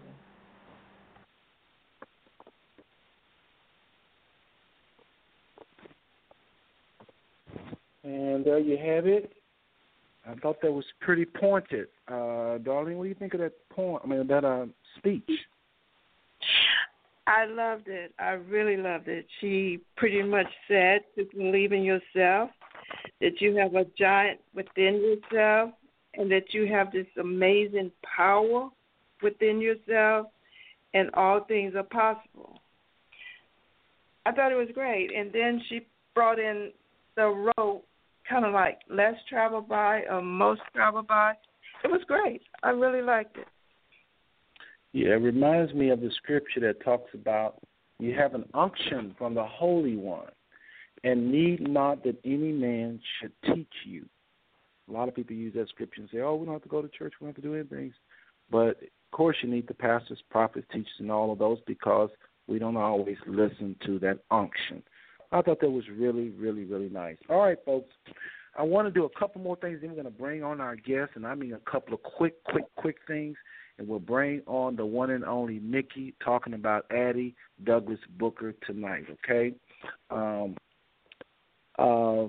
And 8.06 8.44
there 8.44 8.60
you 8.60 8.78
have 8.78 9.08
it. 9.08 9.32
I 10.28 10.34
thought 10.36 10.60
that 10.62 10.70
was 10.70 10.84
pretty 11.00 11.24
pointed. 11.24 11.88
Uh, 12.06 12.58
Darlene, 12.62 12.96
what 12.96 13.02
do 13.02 13.08
you 13.08 13.16
think 13.16 13.34
of 13.34 13.40
that 13.40 13.54
point? 13.68 14.02
I 14.04 14.06
mean, 14.06 14.26
that 14.28 14.44
uh, 14.44 14.66
speech. 14.96 15.28
I 17.26 17.46
loved 17.46 17.88
it. 17.88 18.12
I 18.20 18.30
really 18.30 18.76
loved 18.76 19.08
it. 19.08 19.26
She 19.40 19.80
pretty 19.96 20.22
much 20.22 20.46
said 20.68 21.00
to 21.16 21.26
believe 21.36 21.72
in 21.72 21.82
yourself, 21.82 22.50
that 23.20 23.40
you 23.40 23.56
have 23.56 23.74
a 23.74 23.84
giant 23.98 24.38
within 24.54 25.02
yourself, 25.02 25.70
and 26.14 26.30
that 26.30 26.54
you 26.54 26.72
have 26.72 26.92
this 26.92 27.06
amazing 27.18 27.90
power 28.16 28.68
within 29.20 29.60
yourself, 29.60 30.28
and 30.94 31.10
all 31.14 31.40
things 31.40 31.74
are 31.74 31.82
possible. 31.82 32.60
I 34.24 34.30
thought 34.30 34.52
it 34.52 34.56
was 34.56 34.68
great. 34.72 35.10
And 35.12 35.32
then 35.32 35.60
she 35.68 35.80
brought 36.14 36.38
in 36.38 36.70
the 37.16 37.50
road 37.58 37.82
kind 38.28 38.44
of 38.44 38.52
like 38.52 38.78
less 38.88 39.14
traveled 39.28 39.68
by 39.68 40.02
or 40.10 40.22
most 40.22 40.60
traveled 40.74 41.06
by. 41.06 41.34
It 41.84 41.90
was 41.90 42.02
great. 42.06 42.42
I 42.62 42.70
really 42.70 43.02
liked 43.02 43.36
it. 43.36 43.46
Yeah, 44.92 45.10
it 45.10 45.22
reminds 45.22 45.74
me 45.74 45.90
of 45.90 46.00
the 46.00 46.10
scripture 46.16 46.60
that 46.60 46.82
talks 46.82 47.10
about 47.14 47.60
you 47.98 48.14
have 48.14 48.34
an 48.34 48.44
unction 48.54 49.14
from 49.18 49.34
the 49.34 49.44
Holy 49.44 49.96
One, 49.96 50.30
and 51.04 51.30
need 51.30 51.66
not 51.66 52.02
that 52.04 52.16
any 52.24 52.52
man 52.52 53.00
should 53.20 53.32
teach 53.54 53.72
you. 53.84 54.06
A 54.88 54.92
lot 54.92 55.08
of 55.08 55.14
people 55.14 55.34
use 55.34 55.54
that 55.54 55.68
scripture 55.68 56.00
and 56.00 56.10
say, 56.10 56.20
"Oh, 56.20 56.36
we 56.36 56.46
don't 56.46 56.54
have 56.54 56.62
to 56.62 56.68
go 56.68 56.82
to 56.82 56.88
church. 56.88 57.14
We 57.20 57.26
don't 57.26 57.34
have 57.34 57.42
to 57.42 57.48
do 57.48 57.54
anything." 57.54 57.92
But 58.50 58.82
of 58.82 59.10
course, 59.12 59.36
you 59.42 59.48
need 59.48 59.66
the 59.66 59.74
pastors, 59.74 60.22
prophets, 60.30 60.66
teachers, 60.72 60.98
and 60.98 61.10
all 61.10 61.32
of 61.32 61.38
those 61.38 61.60
because 61.66 62.10
we 62.46 62.58
don't 62.58 62.76
always 62.76 63.18
listen 63.26 63.76
to 63.84 63.98
that 64.00 64.20
unction. 64.30 64.82
I 65.32 65.42
thought 65.42 65.60
that 65.60 65.70
was 65.70 65.84
really, 65.88 66.30
really, 66.30 66.64
really 66.64 66.88
nice. 66.88 67.16
All 67.28 67.40
right, 67.40 67.58
folks. 67.64 67.92
I 68.58 68.62
want 68.62 68.88
to 68.88 68.92
do 68.92 69.04
a 69.04 69.18
couple 69.18 69.42
more 69.42 69.56
things. 69.56 69.80
Then 69.80 69.90
we're 69.90 70.02
going 70.02 70.12
to 70.12 70.18
bring 70.18 70.42
on 70.42 70.60
our 70.60 70.76
guests, 70.76 71.12
and 71.14 71.26
I 71.26 71.34
mean 71.34 71.52
a 71.52 71.70
couple 71.70 71.94
of 71.94 72.02
quick, 72.02 72.42
quick, 72.44 72.64
quick 72.76 72.96
things. 73.06 73.36
And 73.78 73.86
we'll 73.86 73.98
bring 73.98 74.40
on 74.46 74.74
the 74.76 74.86
one 74.86 75.10
and 75.10 75.24
only 75.24 75.58
Mickey 75.58 76.14
talking 76.24 76.54
about 76.54 76.86
Addie 76.90 77.34
Douglas 77.64 77.98
Booker 78.18 78.54
tonight. 78.66 79.04
Okay. 79.24 79.54
Um, 80.10 80.56
uh, 81.78 82.28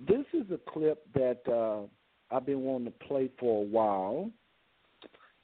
this 0.00 0.24
is 0.32 0.50
a 0.50 0.58
clip 0.68 1.04
that 1.14 1.40
uh, 1.48 2.34
I've 2.34 2.46
been 2.46 2.62
wanting 2.62 2.86
to 2.92 3.06
play 3.06 3.30
for 3.38 3.62
a 3.62 3.66
while, 3.66 4.30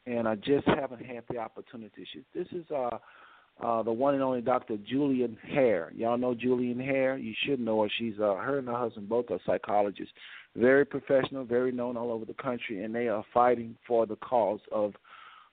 and 0.07 0.27
I 0.27 0.35
just 0.35 0.67
haven't 0.67 1.05
had 1.05 1.23
the 1.31 1.39
opportunity. 1.39 2.07
This 2.35 2.49
is 2.51 2.69
uh, 2.71 2.99
uh, 3.63 3.83
the 3.83 3.93
one 3.93 4.15
and 4.15 4.23
only 4.23 4.41
Dr. 4.41 4.77
Julia 4.79 5.29
Hare. 5.49 5.93
Y'all 5.95 6.19
know 6.19 6.35
Julia 6.35 6.75
Hare? 6.83 7.17
You 7.17 7.35
should 7.45 7.61
know 7.61 7.83
her. 7.83 7.89
She's 7.99 8.15
uh, 8.19 8.35
her 8.35 8.59
and 8.59 8.69
her 8.69 8.77
husband 8.77 9.09
both 9.09 9.31
are 9.31 9.39
psychologists, 9.47 10.13
very 10.57 10.85
professional, 10.85 11.45
very 11.45 11.71
known 11.73 11.97
all 11.97 12.11
over 12.11 12.25
the 12.25 12.35
country, 12.35 12.83
and 12.83 12.95
they 12.95 13.09
are 13.09 13.25
fighting 13.33 13.77
for 13.87 14.07
the 14.07 14.17
cause 14.17 14.61
of 14.73 14.95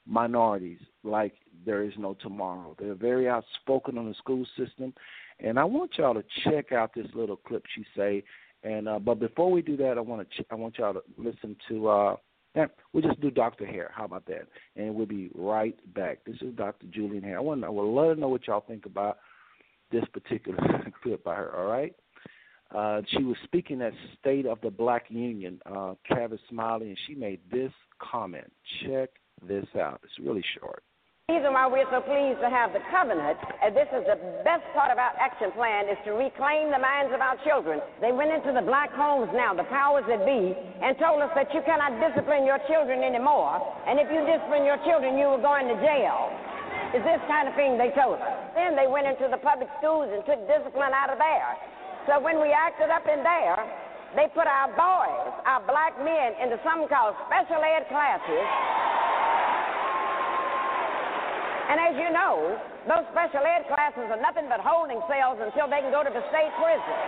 minorities 0.07 0.79
like 1.03 1.33
there 1.65 1.83
is 1.83 1.93
no 1.97 2.15
tomorrow. 2.21 2.75
They're 2.79 2.95
very 2.95 3.29
outspoken 3.29 3.97
on 3.97 4.07
the 4.07 4.15
school 4.15 4.45
system, 4.57 4.93
and 5.39 5.59
I 5.59 5.63
want 5.63 5.91
y'all 5.97 6.15
to 6.15 6.23
check 6.43 6.71
out 6.71 6.93
this 6.95 7.07
little 7.13 7.37
clip 7.37 7.63
she 7.75 7.85
say. 7.95 8.23
And 8.63 8.87
uh, 8.87 8.99
but 8.99 9.19
before 9.19 9.51
we 9.51 9.61
do 9.61 9.77
that, 9.77 9.97
I 9.97 10.01
want 10.01 10.27
to 10.27 10.43
ch- 10.43 10.47
I 10.51 10.55
want 10.55 10.77
y'all 10.77 10.93
to 10.93 11.03
listen 11.17 11.55
to. 11.69 11.87
Uh, 11.87 12.15
yeah, 12.55 12.65
we'll 12.91 13.03
just 13.03 13.21
do 13.21 13.31
Dr. 13.31 13.65
Hare. 13.65 13.91
How 13.93 14.05
about 14.05 14.25
that? 14.25 14.47
And 14.75 14.93
we'll 14.93 15.05
be 15.05 15.31
right 15.33 15.77
back. 15.93 16.19
This 16.25 16.35
is 16.41 16.53
Dr. 16.55 16.87
Julia 16.87 17.21
Hare. 17.21 17.37
I 17.37 17.41
want 17.41 17.61
to, 17.61 17.67
I 17.67 17.69
would 17.69 17.83
love 17.83 18.15
to 18.15 18.19
know 18.19 18.27
what 18.27 18.47
y'all 18.47 18.63
think 18.67 18.85
about 18.85 19.19
this 19.91 20.03
particular 20.11 20.59
clip 21.03 21.23
by 21.23 21.35
her. 21.35 21.55
All 21.55 21.67
right. 21.67 21.95
Uh, 22.73 23.01
she 23.09 23.23
was 23.23 23.35
speaking 23.43 23.81
at 23.81 23.93
State 24.19 24.45
of 24.45 24.59
the 24.61 24.69
Black 24.69 25.05
Union, 25.09 25.59
uh, 25.65 25.93
Tavis 26.09 26.39
Smiley, 26.49 26.87
and 26.87 26.97
she 27.05 27.15
made 27.15 27.39
this 27.51 27.71
comment. 27.99 28.51
Check 28.83 29.09
this 29.45 29.65
out. 29.77 29.99
It's 30.03 30.25
really 30.25 30.43
short. 30.57 30.83
Reason 31.31 31.55
why 31.55 31.63
we're 31.63 31.87
so 31.87 32.03
pleased 32.03 32.43
to 32.43 32.51
have 32.51 32.75
the 32.75 32.83
covenant, 32.91 33.39
and 33.63 33.71
this 33.71 33.87
is 33.95 34.03
the 34.03 34.19
best 34.43 34.67
part 34.75 34.91
of 34.91 34.99
our 34.99 35.15
action 35.15 35.47
plan, 35.55 35.87
is 35.87 35.95
to 36.03 36.11
reclaim 36.11 36.75
the 36.75 36.77
minds 36.77 37.15
of 37.15 37.23
our 37.23 37.39
children. 37.47 37.79
They 38.03 38.11
went 38.11 38.35
into 38.35 38.51
the 38.51 38.59
black 38.59 38.91
homes 38.91 39.31
now, 39.31 39.55
the 39.55 39.63
powers 39.71 40.03
that 40.11 40.27
be, 40.27 40.51
and 40.83 40.91
told 40.99 41.23
us 41.23 41.31
that 41.39 41.47
you 41.55 41.63
cannot 41.63 41.95
discipline 42.03 42.43
your 42.43 42.59
children 42.67 42.99
anymore, 42.99 43.63
and 43.87 43.95
if 43.95 44.11
you 44.11 44.27
discipline 44.27 44.67
your 44.67 44.75
children, 44.83 45.15
you 45.15 45.31
will 45.31 45.39
go 45.39 45.55
into 45.55 45.79
jail. 45.79 46.35
Is 46.91 47.03
this 47.07 47.23
kind 47.31 47.47
of 47.47 47.55
thing 47.55 47.79
they 47.79 47.95
told 47.95 48.19
us. 48.19 48.35
Then 48.51 48.75
they 48.75 48.91
went 48.91 49.07
into 49.07 49.31
the 49.31 49.39
public 49.39 49.71
schools 49.79 50.11
and 50.11 50.19
took 50.27 50.43
discipline 50.51 50.91
out 50.91 51.15
of 51.15 51.15
there. 51.15 51.55
So 52.11 52.19
when 52.19 52.43
we 52.43 52.51
acted 52.51 52.91
up 52.91 53.07
in 53.07 53.23
there, 53.23 53.55
they 54.19 54.27
put 54.35 54.51
our 54.51 54.67
boys, 54.75 55.31
our 55.47 55.63
black 55.63 55.95
men, 55.95 56.35
into 56.43 56.59
something 56.67 56.91
called 56.91 57.15
special 57.31 57.63
ed 57.63 57.87
classes. 57.87 58.43
And 61.71 61.79
as 61.79 61.95
you 61.95 62.11
know, 62.11 62.59
those 62.83 63.07
special 63.15 63.47
ed 63.47 63.63
classes 63.71 64.03
are 64.11 64.19
nothing 64.19 64.51
but 64.51 64.59
holding 64.59 64.99
cells 65.07 65.39
until 65.39 65.71
they 65.71 65.79
can 65.79 65.87
go 65.87 66.03
to 66.03 66.11
the 66.11 66.19
state 66.27 66.51
prison. 66.59 66.99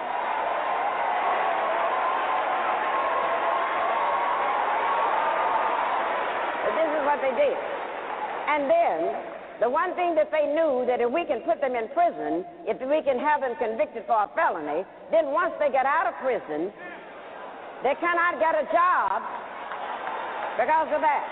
But 6.64 6.74
this 6.80 6.90
is 6.96 7.04
what 7.04 7.20
they 7.20 7.36
did. 7.36 7.60
And 8.48 8.72
then, 8.72 9.00
the 9.60 9.68
one 9.68 10.00
thing 10.00 10.16
that 10.16 10.32
they 10.32 10.48
knew 10.48 10.88
that 10.88 11.04
if 11.04 11.12
we 11.12 11.28
can 11.28 11.44
put 11.44 11.60
them 11.60 11.76
in 11.76 11.92
prison, 11.92 12.48
if 12.64 12.80
we 12.80 13.04
can 13.04 13.20
have 13.20 13.44
them 13.44 13.60
convicted 13.60 14.08
for 14.08 14.16
a 14.16 14.32
felony, 14.32 14.88
then 15.12 15.36
once 15.36 15.52
they 15.60 15.76
get 15.76 15.84
out 15.84 16.08
of 16.08 16.16
prison, 16.24 16.72
they 17.84 18.00
cannot 18.00 18.40
get 18.40 18.56
a 18.56 18.64
job 18.72 19.28
because 20.56 20.88
of 20.96 21.04
that. 21.04 21.28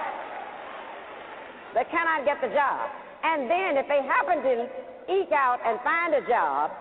They 1.80 1.88
cannot 1.88 2.28
get 2.28 2.44
the 2.44 2.52
job. 2.52 3.01
And 3.24 3.50
then 3.50 3.78
if 3.78 3.88
they 3.88 4.02
happen 4.02 4.42
to 4.42 4.70
eke 5.10 5.32
out 5.32 5.60
and 5.66 5.80
find 5.82 6.14
a 6.16 6.24
job, 6.28 6.72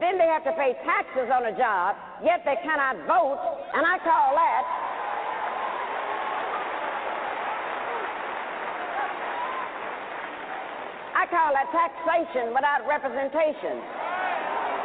then 0.00 0.18
they 0.18 0.26
have 0.26 0.44
to 0.44 0.52
pay 0.52 0.74
taxes 0.84 1.30
on 1.30 1.46
a 1.46 1.56
job, 1.56 1.96
yet 2.24 2.42
they 2.44 2.56
cannot 2.62 2.96
vote, 3.06 3.38
and 3.74 3.86
I 3.86 3.98
call 4.02 4.34
that 4.34 4.64
I 11.14 11.26
call 11.26 11.54
that 11.54 11.70
taxation 11.72 12.52
without 12.52 12.86
representation. 12.86 13.80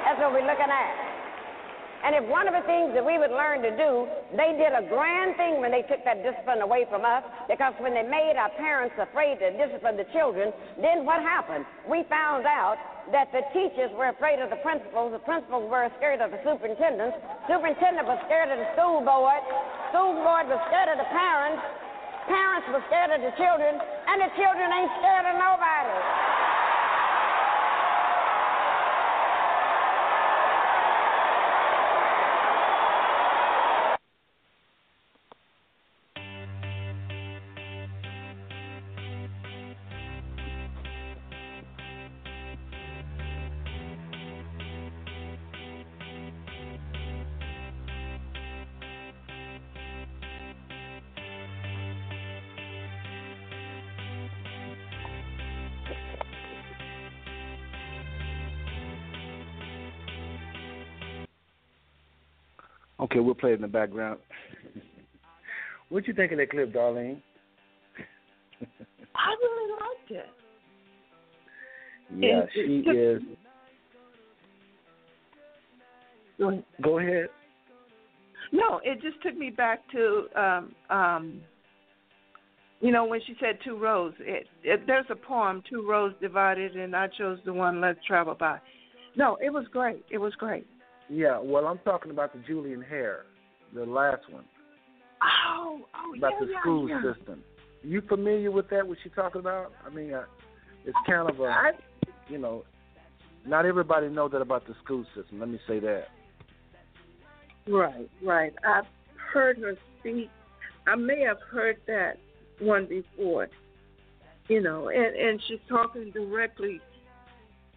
That's 0.06 0.22
what 0.22 0.32
we're 0.32 0.48
looking 0.48 0.72
at. 0.72 1.09
And 2.00 2.16
if 2.16 2.24
one 2.32 2.48
of 2.48 2.56
the 2.56 2.64
things 2.64 2.96
that 2.96 3.04
we 3.04 3.20
would 3.20 3.32
learn 3.32 3.60
to 3.62 3.76
do, 3.76 4.08
they 4.32 4.56
did 4.56 4.72
a 4.72 4.88
grand 4.88 5.36
thing 5.36 5.60
when 5.60 5.72
they 5.72 5.84
took 5.84 6.00
that 6.08 6.24
discipline 6.24 6.64
away 6.64 6.88
from 6.88 7.04
us, 7.04 7.24
because 7.52 7.76
when 7.84 7.92
they 7.92 8.08
made 8.08 8.40
our 8.40 8.50
parents 8.56 8.96
afraid 8.96 9.40
to 9.44 9.52
discipline 9.60 10.00
the 10.00 10.08
children, 10.16 10.56
then 10.80 11.04
what 11.04 11.20
happened? 11.20 11.68
We 11.92 12.08
found 12.08 12.48
out 12.48 12.80
that 13.12 13.32
the 13.36 13.44
teachers 13.52 13.92
were 14.00 14.10
afraid 14.10 14.40
of 14.40 14.50
the 14.50 14.62
principals, 14.64 15.12
the 15.12 15.24
principals 15.28 15.68
were 15.68 15.92
scared 16.00 16.24
of 16.24 16.32
the 16.32 16.40
superintendents, 16.40 17.20
superintendent 17.52 18.08
was 18.08 18.20
scared 18.26 18.48
of 18.48 18.64
the 18.64 18.70
school 18.80 19.04
board, 19.04 19.44
school 19.92 20.16
board 20.24 20.48
was 20.48 20.62
scared 20.72 20.88
of 20.88 20.98
the 21.02 21.10
parents, 21.12 21.60
parents 22.32 22.68
were 22.72 22.84
scared 22.88 23.12
of 23.12 23.20
the 23.20 23.34
children, 23.36 23.76
and 23.76 24.18
the 24.24 24.32
children 24.40 24.72
ain't 24.72 24.94
scared 25.04 25.26
of 25.26 25.36
nobody. 25.36 26.49
Okay, 63.12 63.20
we'll 63.20 63.34
play 63.34 63.52
it 63.52 63.56
in 63.56 63.62
the 63.62 63.68
background. 63.68 64.20
what 65.90 66.08
you 66.08 66.14
think 66.14 66.32
of 66.32 66.38
that 66.38 66.52
clip, 66.52 66.72
Darlene? 66.72 67.22
I 69.16 69.36
really 69.42 69.72
liked 69.72 70.12
it. 70.12 70.26
Yeah, 72.16 72.42
And 72.42 72.50
she 72.54 72.90
is. 72.90 73.22
Go 76.38 76.50
ahead. 76.50 76.64
Go 76.82 77.00
ahead. 77.00 77.30
No, 78.52 78.80
it 78.84 79.02
just 79.02 79.22
took 79.22 79.38
me 79.38 79.50
back 79.50 79.80
to, 79.92 80.28
um, 80.36 80.76
um, 80.90 81.42
you 82.80 82.92
know, 82.92 83.06
when 83.06 83.20
she 83.28 83.36
said 83.40 83.60
two 83.64 83.78
roads. 83.78 84.16
It, 84.20 84.48
it, 84.64 84.88
there's 84.88 85.06
a 85.10 85.16
poem, 85.16 85.62
Two 85.70 85.88
Roads 85.88 86.16
Divided, 86.22 86.76
and 86.76 86.96
I 86.96 87.08
chose 87.08 87.40
the 87.46 87.54
one 87.54 87.82
Let's 87.82 88.00
Travel 88.08 88.36
By. 88.40 88.60
No, 89.16 89.38
it 89.44 89.52
was 89.52 89.66
great. 89.72 90.04
It 90.10 90.18
was 90.18 90.34
great. 90.36 90.66
Yeah, 91.10 91.40
well, 91.42 91.66
I'm 91.66 91.80
talking 91.80 92.12
about 92.12 92.34
the 92.34 92.40
Julia 92.48 92.78
Hare, 92.88 93.26
the 93.74 93.86
last 93.86 94.30
one, 94.32 94.46
Oh, 95.22 95.82
oh, 95.96 96.18
about 96.18 96.34
yeah, 96.34 96.46
the 96.46 96.52
yeah, 96.52 96.60
school 96.62 96.88
yeah. 96.90 97.02
system. 97.02 97.44
You 97.82 98.02
familiar 98.08 98.52
with 98.52 98.70
that? 98.70 98.88
What 98.88 98.98
she 99.04 99.10
talking 99.10 99.40
about? 99.40 99.74
I 99.86 99.90
mean, 99.90 100.14
uh, 100.14 100.24
it's 100.86 100.98
kind 101.08 101.30
of 101.30 101.40
a, 101.40 101.44
I, 101.44 101.72
you 102.28 102.38
know, 102.38 102.64
not 103.46 103.66
everybody 103.66 104.10
know 104.10 104.28
that 104.30 104.42
about 104.42 104.68
the 104.68 104.76
school 104.84 105.06
system. 105.16 105.40
Let 105.40 105.50
me 105.50 105.60
say 105.68 105.80
that. 105.80 106.06
Right, 107.68 108.10
right. 108.24 108.54
I've 108.66 108.86
heard 109.34 109.58
her 109.60 109.76
speak. 110.00 110.30
I 110.88 110.96
may 110.96 111.22
have 111.22 111.38
heard 111.52 111.78
that 111.88 112.18
one 112.60 112.88
before, 112.88 113.48
you 114.48 114.62
know, 114.62 114.90
and 114.90 115.16
and 115.16 115.42
she's 115.48 115.60
talking 115.68 116.12
directly 116.12 116.82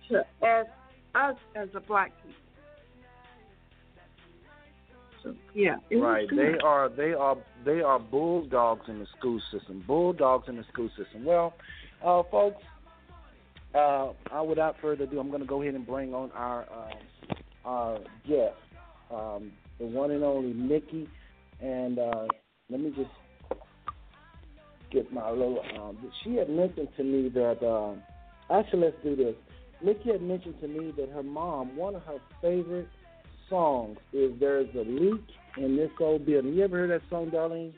to 0.09 0.21
us, 0.47 0.67
us 1.15 1.37
as 1.55 1.69
a 1.75 1.81
black 1.81 2.13
people. 2.23 2.42
So 5.23 5.35
yeah, 5.55 5.77
right. 5.93 6.29
They 6.31 6.55
are 6.65 6.89
they 6.89 7.13
are 7.13 7.37
they 7.65 7.81
are 7.81 7.99
bulldogs 7.99 8.89
in 8.89 8.99
the 8.99 9.07
school 9.19 9.41
system. 9.53 9.85
Bulldogs 9.87 10.49
in 10.49 10.57
the 10.57 10.65
school 10.73 10.89
system. 10.97 11.25
Well, 11.25 11.55
uh, 12.05 12.23
folks, 12.31 12.63
uh, 13.75 14.13
uh, 14.35 14.43
without 14.43 14.77
further 14.81 15.05
ado, 15.05 15.21
I'm 15.21 15.29
going 15.29 15.43
to 15.43 15.47
go 15.47 15.63
ahead 15.63 15.75
and 15.75 15.87
bring 15.87 16.15
on 16.15 16.31
our 16.33 16.63
uh, 16.63 17.35
our 17.65 17.99
guest, 18.27 18.57
um, 19.11 19.53
the 19.79 19.87
one 19.87 20.11
and 20.11 20.25
only 20.25 20.53
Nikki, 20.53 21.09
and 21.61 21.99
uh, 21.99 22.27
let 22.69 22.81
me 22.81 22.93
just 22.97 23.61
get 24.91 25.13
my 25.13 25.31
little. 25.31 25.63
Um, 25.81 25.99
she 26.25 26.37
had 26.37 26.51
mentioned 26.51 26.89
to 26.97 27.05
me 27.05 27.29
that. 27.31 27.63
Uh, 27.65 27.95
actually, 28.53 28.87
let's 28.87 28.97
do 29.03 29.17
this. 29.17 29.35
Mickey 29.83 30.13
had 30.13 30.23
mentioned 30.23 30.61
to 30.61 30.69
me 30.69 30.93
that 30.97 31.09
her 31.11 31.25
mom, 31.25 31.77
one 31.77 31.97
of 31.97 32.03
her 32.03 32.19
favorite 32.41 32.89
songs 33.53 33.99
is 34.15 34.33
"There's 34.41 34.75
a 34.75 34.85
Leak 34.89 35.23
in 35.59 35.77
This 35.77 35.91
Old 36.01 36.25
Building." 36.25 36.55
You 36.55 36.65
ever 36.65 36.79
heard 36.79 36.91
that 36.91 37.03
song, 37.11 37.31
Darlene? 37.31 37.75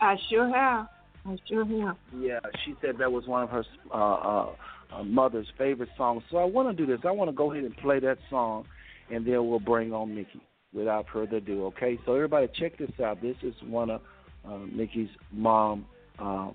I 0.00 0.16
sure 0.30 0.48
have. 0.48 0.86
I 1.26 1.36
sure 1.48 1.64
have. 1.64 1.96
Yeah, 2.16 2.38
she 2.64 2.74
said 2.80 2.98
that 2.98 3.10
was 3.10 3.26
one 3.26 3.42
of 3.42 3.50
her 3.50 3.64
uh, 3.92 3.96
uh, 3.96 4.52
uh, 4.92 5.02
mother's 5.02 5.48
favorite 5.58 5.88
songs. 5.96 6.22
So 6.30 6.36
I 6.36 6.44
want 6.44 6.68
to 6.68 6.86
do 6.86 6.90
this. 6.90 7.04
I 7.04 7.10
want 7.10 7.28
to 7.28 7.34
go 7.34 7.50
ahead 7.52 7.64
and 7.64 7.76
play 7.78 7.98
that 7.98 8.18
song, 8.30 8.64
and 9.10 9.26
then 9.26 9.48
we'll 9.48 9.58
bring 9.58 9.92
on 9.92 10.14
Mickey. 10.14 10.40
Without 10.72 11.06
further 11.10 11.38
ado, 11.38 11.64
okay? 11.66 11.98
So 12.04 12.14
everybody, 12.14 12.48
check 12.52 12.76
this 12.76 12.90
out. 13.02 13.22
This 13.22 13.36
is 13.42 13.54
one 13.62 13.88
of 13.88 14.02
uh, 14.46 14.58
Mickey's 14.58 15.08
mom 15.32 15.86
um, 16.18 16.54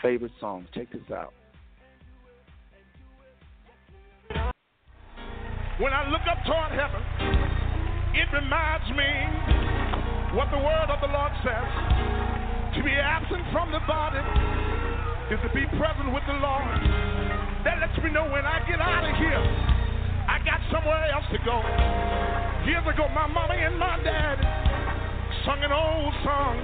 favorite 0.00 0.30
songs. 0.38 0.68
Check 0.72 0.92
this 0.92 1.10
out. 1.12 1.32
When 5.82 5.92
I 5.92 6.06
look 6.06 6.22
up 6.30 6.38
toward 6.46 6.70
heaven, 6.70 7.02
it 8.14 8.30
reminds 8.30 8.86
me 8.94 9.10
what 10.38 10.46
the 10.54 10.62
word 10.62 10.86
of 10.86 11.02
the 11.02 11.10
Lord 11.10 11.34
says. 11.42 11.66
To 12.78 12.80
be 12.86 12.94
absent 12.94 13.42
from 13.50 13.74
the 13.74 13.82
body 13.82 14.22
is 15.34 15.40
to 15.42 15.50
be 15.50 15.66
present 15.74 16.14
with 16.14 16.22
the 16.30 16.38
Lord. 16.38 16.78
That 17.66 17.82
lets 17.82 17.98
me 17.98 18.14
know 18.14 18.22
when 18.30 18.46
I 18.46 18.62
get 18.70 18.78
out 18.78 19.02
of 19.02 19.18
here, 19.18 19.42
I 20.30 20.38
got 20.46 20.62
somewhere 20.70 21.10
else 21.10 21.26
to 21.34 21.42
go. 21.42 21.58
Years 22.70 22.86
ago, 22.86 23.10
my 23.10 23.26
mama 23.26 23.58
and 23.58 23.74
my 23.74 23.98
dad 24.06 24.38
sung 25.42 25.58
an 25.58 25.74
old 25.74 26.14
song. 26.22 26.54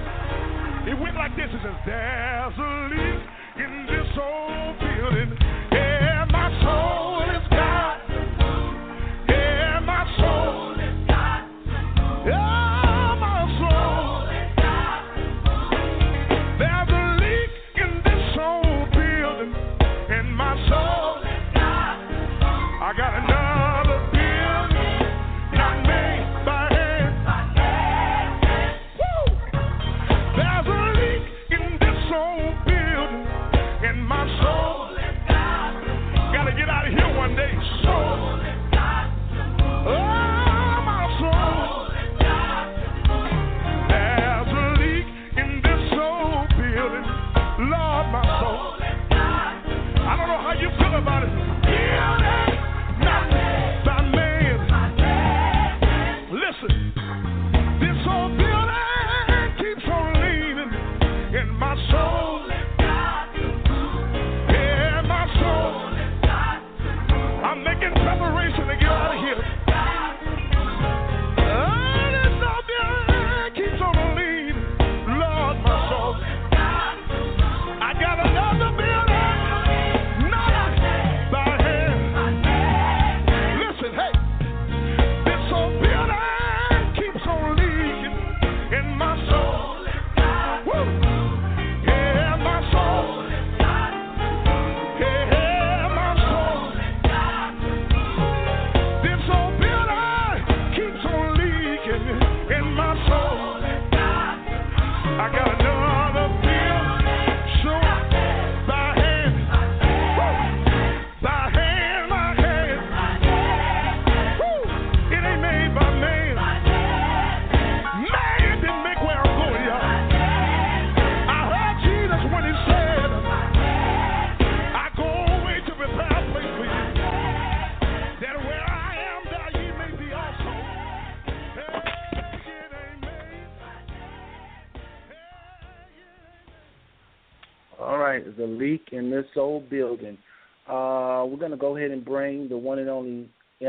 It 0.87 0.95
went 0.95 1.19
like 1.19 1.35
this: 1.35 1.51
It 1.51 1.59
says, 1.59 1.75
"There's 1.83 2.55
a 2.55 2.71
leak 2.95 3.19
in 3.59 3.71
this 3.91 4.07
old 4.15 4.79
building, 4.79 5.35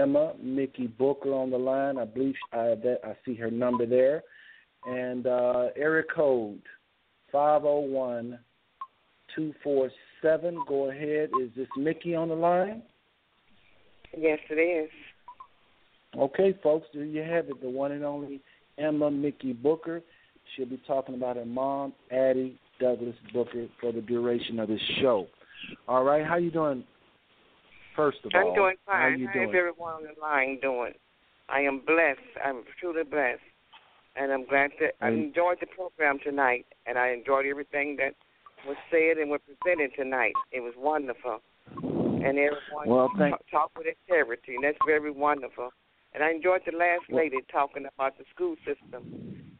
Emma 0.02 0.32
Mickey 0.42 0.86
Booker 0.86 1.32
on 1.32 1.50
the 1.50 1.58
line. 1.58 1.98
I 1.98 2.04
believe 2.04 2.34
uh, 2.52 2.74
that 2.82 2.98
I 3.04 3.16
see 3.24 3.34
her 3.36 3.50
number 3.50 3.86
there. 3.86 4.22
And 4.84 5.26
uh, 5.26 5.68
area 5.76 6.02
code 6.14 6.62
501 7.30 8.38
247. 9.36 10.58
Go 10.68 10.90
ahead. 10.90 11.30
Is 11.40 11.50
this 11.56 11.68
Mickey 11.76 12.14
on 12.14 12.28
the 12.28 12.34
line? 12.34 12.82
Yes, 14.16 14.38
it 14.50 14.54
is. 14.54 14.90
Okay, 16.18 16.54
folks, 16.62 16.86
there 16.92 17.04
you 17.04 17.22
have 17.22 17.48
it. 17.48 17.62
The 17.62 17.70
one 17.70 17.92
and 17.92 18.04
only 18.04 18.40
Emma 18.76 19.10
Mickey 19.10 19.52
Booker. 19.52 20.02
She'll 20.54 20.66
be 20.66 20.80
talking 20.86 21.14
about 21.14 21.36
her 21.36 21.46
mom, 21.46 21.94
Addie 22.10 22.58
Douglas 22.78 23.14
Booker, 23.32 23.66
for 23.80 23.92
the 23.92 24.02
duration 24.02 24.58
of 24.58 24.68
this 24.68 24.80
show. 25.00 25.28
All 25.88 26.04
right, 26.04 26.26
how 26.26 26.36
you 26.36 26.50
doing? 26.50 26.84
First 27.96 28.18
of 28.24 28.32
all, 28.34 28.48
I'm 28.50 28.54
doing 28.54 28.76
How 28.86 28.92
fine. 29.10 29.18
you 29.20 29.26
How 29.28 29.32
doing? 29.34 29.48
is 29.50 29.54
everyone 29.56 29.94
on 29.94 30.02
the 30.04 30.20
line 30.20 30.58
doing? 30.60 30.92
I 31.48 31.60
am 31.60 31.80
blessed. 31.86 32.20
I'm 32.44 32.62
truly 32.80 33.04
blessed. 33.04 33.42
And 34.16 34.32
I'm 34.32 34.44
glad 34.46 34.70
that 34.80 34.94
I 35.00 35.08
enjoyed 35.08 35.58
the 35.60 35.66
program 35.66 36.18
tonight, 36.22 36.66
and 36.86 36.98
I 36.98 37.10
enjoyed 37.10 37.46
everything 37.46 37.96
that 37.96 38.14
was 38.66 38.76
said 38.90 39.16
and 39.18 39.30
was 39.30 39.40
presented 39.46 39.94
tonight. 39.96 40.34
It 40.52 40.60
was 40.60 40.74
wonderful. 40.76 41.40
And 41.82 42.38
everyone 42.38 42.86
Well, 42.86 43.10
thank- 43.18 43.36
ta- 43.50 43.58
talked 43.60 43.78
with 43.78 43.86
integrity, 43.86 44.54
and 44.54 44.64
that's 44.64 44.78
very 44.86 45.10
wonderful. 45.10 45.72
And 46.14 46.22
I 46.22 46.30
enjoyed 46.30 46.60
the 46.66 46.76
last 46.76 47.08
lady 47.10 47.38
talking 47.50 47.86
about 47.86 48.18
the 48.18 48.24
school 48.34 48.56
system. 48.66 49.56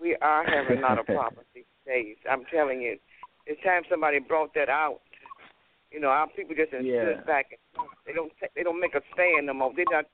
We 0.00 0.14
are 0.16 0.44
having 0.44 0.78
a 0.78 0.80
lot 0.82 0.98
of 0.98 1.06
problems 1.06 1.46
these 1.54 1.64
days. 1.86 2.16
I'm 2.30 2.44
telling 2.46 2.80
you. 2.82 2.98
It's 3.46 3.60
time 3.62 3.82
somebody 3.88 4.18
brought 4.18 4.52
that 4.54 4.68
out. 4.68 5.00
You 5.90 6.00
know, 6.00 6.08
our 6.08 6.28
people 6.28 6.54
just 6.54 6.72
Yeah. 6.72 7.14
stood 7.14 7.26
back. 7.26 7.52
And 7.52 7.88
they 8.04 8.12
don't. 8.12 8.32
They 8.54 8.62
don't 8.62 8.80
make 8.80 8.94
a 8.94 9.02
stand 9.12 9.46
no 9.46 9.54
more. 9.54 9.72
They're 9.74 9.84
not. 9.90 10.06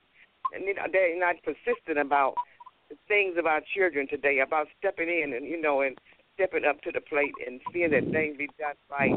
They're 0.53 1.19
not- 1.19 1.43
persistent 1.43 1.99
about 1.99 2.35
the 2.89 2.97
things 3.09 3.37
our 3.39 3.61
children 3.75 4.07
today. 4.07 4.39
About 4.41 4.69
stepping 4.79 5.09
in 5.09 5.33
and 5.33 5.47
you 5.47 5.61
know 5.61 5.81
and 5.81 5.99
stepping 6.35 6.65
up 6.65 6.81
to 6.83 6.93
the 6.93 7.01
plate 7.01 7.35
and 7.47 7.61
seeing 7.73 7.91
that 7.91 8.05
things 8.11 8.37
be 8.37 8.49
done 8.59 8.75
right. 8.91 9.15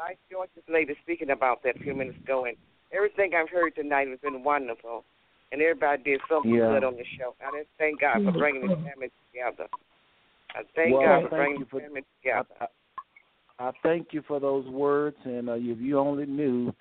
I 0.00 0.16
enjoyed 0.28 0.48
this 0.54 0.64
lady 0.68 0.94
speaking 1.02 1.30
about 1.30 1.62
that 1.62 1.76
a 1.76 1.78
few 1.80 1.94
minutes 1.94 2.18
ago, 2.18 2.44
and 2.46 2.56
everything 2.92 3.34
I've 3.34 3.50
heard 3.50 3.74
tonight 3.74 4.08
has 4.08 4.18
been 4.20 4.42
wonderful. 4.42 5.04
And 5.52 5.60
everybody 5.60 6.02
did 6.02 6.20
so 6.28 6.42
Yeah. 6.44 6.72
good 6.72 6.84
on 6.84 6.96
the 6.96 7.04
show. 7.04 7.34
I 7.44 7.50
just 7.58 7.68
thank 7.76 8.00
God 8.00 8.14
for 8.14 8.30
mm-hmm. 8.30 8.38
bringing 8.38 8.66
this 8.68 8.78
family 8.78 9.10
together. 9.30 9.68
I 10.54 10.62
thank 10.74 10.94
Well, 10.96 11.02
God 11.06 11.22
for 11.24 11.36
thank 11.36 11.40
bringing 11.40 11.64
for- 11.66 11.80
family 11.80 12.04
together. 12.22 12.48
I 12.60 12.66
thank 13.82 14.08
you 14.12 14.22
for 14.26 14.40
those 14.40 14.66
words, 14.68 15.16
and 15.24 15.48
uh, 15.48 15.54
if 15.54 15.78
you 15.80 15.98
only 15.98 16.26
knew 16.26 16.72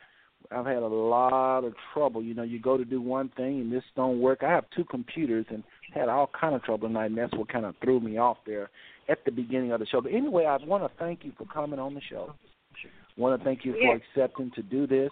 I've 0.49 0.65
had 0.65 0.77
a 0.77 0.88
lot 0.88 1.64
of 1.64 1.73
trouble. 1.93 2.23
You 2.23 2.34
know, 2.34 2.43
you 2.43 2.60
go 2.60 2.77
to 2.77 2.85
do 2.85 3.02
one 3.02 3.30
thing 3.38 3.61
and 3.61 3.72
this 3.72 3.84
don't 3.95 4.19
work. 4.19 4.39
I 4.43 4.49
have 4.49 4.65
two 4.76 4.84
computers 4.85 5.45
and 5.49 5.64
had 5.93 6.10
all 6.10 6.30
kind 6.39 6.56
of 6.56 6.64
trouble 6.64 6.88
tonight, 6.88 7.07
and 7.07 7.18
that's 7.18 7.34
what 7.34 7.49
kind 7.49 7.65
of 7.65 7.76
threw 7.81 7.99
me 7.99 8.18
off 8.18 8.38
there 8.45 8.69
at 9.10 9.23
the 9.26 9.31
beginning 9.31 9.72
of 9.72 9.80
the 9.80 9.85
show. 9.85 10.02
But 10.02 10.14
anyway, 10.14 10.45
I 10.45 10.57
want 10.65 10.84
to 10.84 10.99
thank 10.99 11.23
you 11.23 11.31
for 11.38 11.45
coming 11.45 11.80
on 11.80 11.93
the 11.93 12.02
show. 12.10 12.34
I 12.84 13.22
want 13.22 13.39
to 13.39 13.45
thank 13.45 13.65
you 13.65 13.73
for 13.73 13.95
Yes. 13.95 14.02
accepting 14.15 14.52
to 14.52 14.64
do 14.64 14.88
this, 14.88 15.11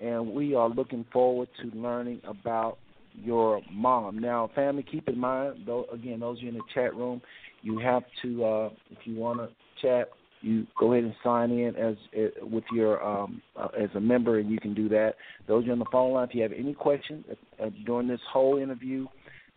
and 0.00 0.32
we 0.32 0.54
are 0.54 0.68
looking 0.68 1.04
forward 1.12 1.48
to 1.62 1.70
learning 1.78 2.20
about 2.24 2.78
your 3.14 3.62
mom. 3.70 4.18
Now, 4.18 4.50
family, 4.54 4.82
keep 4.82 5.08
in 5.08 5.18
mind, 5.18 5.62
though, 5.64 5.86
again, 5.92 6.20
those 6.20 6.38
of 6.38 6.42
you 6.42 6.48
in 6.50 6.54
the 6.56 6.62
chat 6.74 6.94
room, 6.94 7.22
you 7.62 7.78
have 7.78 8.02
to, 8.22 8.44
uh, 8.44 8.70
if 8.90 8.98
you 9.06 9.16
want 9.16 9.38
to 9.38 9.48
chat, 9.80 10.10
you 10.46 10.66
go 10.78 10.92
ahead 10.92 11.04
and 11.04 11.14
sign 11.24 11.50
in 11.50 11.74
as 11.76 11.96
uh, 12.16 12.46
with 12.46 12.64
your 12.72 13.02
um, 13.04 13.42
uh, 13.56 13.68
as 13.78 13.90
a 13.94 14.00
member, 14.00 14.38
and 14.38 14.50
you 14.50 14.58
can 14.58 14.74
do 14.74 14.88
that. 14.90 15.14
Those 15.48 15.62
of 15.62 15.66
you 15.66 15.72
on 15.72 15.78
the 15.78 15.86
phone 15.90 16.12
line, 16.12 16.28
if 16.28 16.34
you 16.34 16.42
have 16.42 16.52
any 16.52 16.72
questions 16.72 17.24
uh, 17.60 17.70
during 17.84 18.06
this 18.06 18.20
whole 18.32 18.58
interview, 18.58 19.06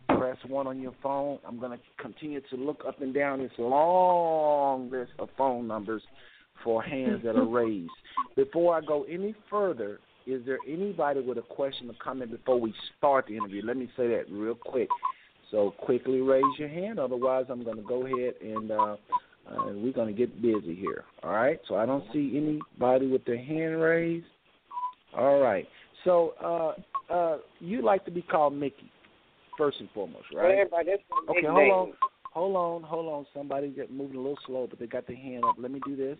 press 0.08 0.36
one 0.48 0.66
on 0.66 0.80
your 0.80 0.94
phone. 1.02 1.38
I'm 1.46 1.60
going 1.60 1.78
to 1.78 2.02
continue 2.02 2.40
to 2.50 2.56
look 2.56 2.82
up 2.86 3.00
and 3.00 3.14
down 3.14 3.38
this 3.38 3.52
long 3.58 4.90
list 4.90 5.12
of 5.18 5.28
phone 5.38 5.68
numbers 5.68 6.02
for 6.64 6.82
hands 6.82 7.22
that 7.24 7.36
are 7.36 7.48
raised. 7.48 7.92
Before 8.34 8.76
I 8.76 8.80
go 8.80 9.04
any 9.04 9.34
further, 9.48 10.00
is 10.26 10.44
there 10.44 10.58
anybody 10.68 11.20
with 11.20 11.38
a 11.38 11.42
question 11.42 11.88
or 11.88 11.94
comment 12.02 12.32
before 12.32 12.60
we 12.60 12.74
start 12.98 13.26
the 13.28 13.36
interview? 13.36 13.62
Let 13.64 13.76
me 13.76 13.88
say 13.96 14.08
that 14.08 14.24
real 14.30 14.54
quick. 14.54 14.88
So 15.50 15.72
quickly 15.78 16.20
raise 16.20 16.44
your 16.58 16.68
hand. 16.68 16.98
Otherwise, 16.98 17.46
I'm 17.48 17.64
going 17.64 17.76
to 17.76 17.82
go 17.82 18.06
ahead 18.06 18.34
and 18.42 18.70
uh, 18.70 18.96
we're 19.50 19.92
going 19.92 20.08
to 20.08 20.18
get 20.18 20.40
busy 20.40 20.74
here. 20.74 21.04
All 21.22 21.32
right. 21.32 21.58
So 21.68 21.76
I 21.76 21.86
don't 21.86 22.04
see 22.12 22.32
anybody 22.36 23.06
with 23.06 23.24
their 23.24 23.42
hand 23.42 23.80
raised. 23.80 24.26
All 25.16 25.40
right. 25.40 25.66
So 26.04 26.34
uh, 26.42 27.12
uh, 27.12 27.38
you 27.58 27.82
like 27.82 28.04
to 28.04 28.10
be 28.10 28.22
called 28.22 28.54
Mickey, 28.54 28.90
first 29.58 29.80
and 29.80 29.88
foremost, 29.92 30.26
right? 30.34 30.52
Everybody, 30.52 30.92
Okay, 31.28 31.46
hold 31.46 31.72
on, 31.72 31.92
hold 32.32 32.56
on, 32.56 32.82
hold 32.82 33.12
on. 33.12 33.26
Somebody 33.34 33.68
get 33.68 33.92
moving 33.92 34.16
a 34.16 34.20
little 34.20 34.38
slow, 34.46 34.66
but 34.68 34.78
they 34.78 34.86
got 34.86 35.06
their 35.06 35.16
hand 35.16 35.44
up. 35.44 35.56
Let 35.58 35.70
me 35.70 35.80
do 35.84 35.96
this. 35.96 36.16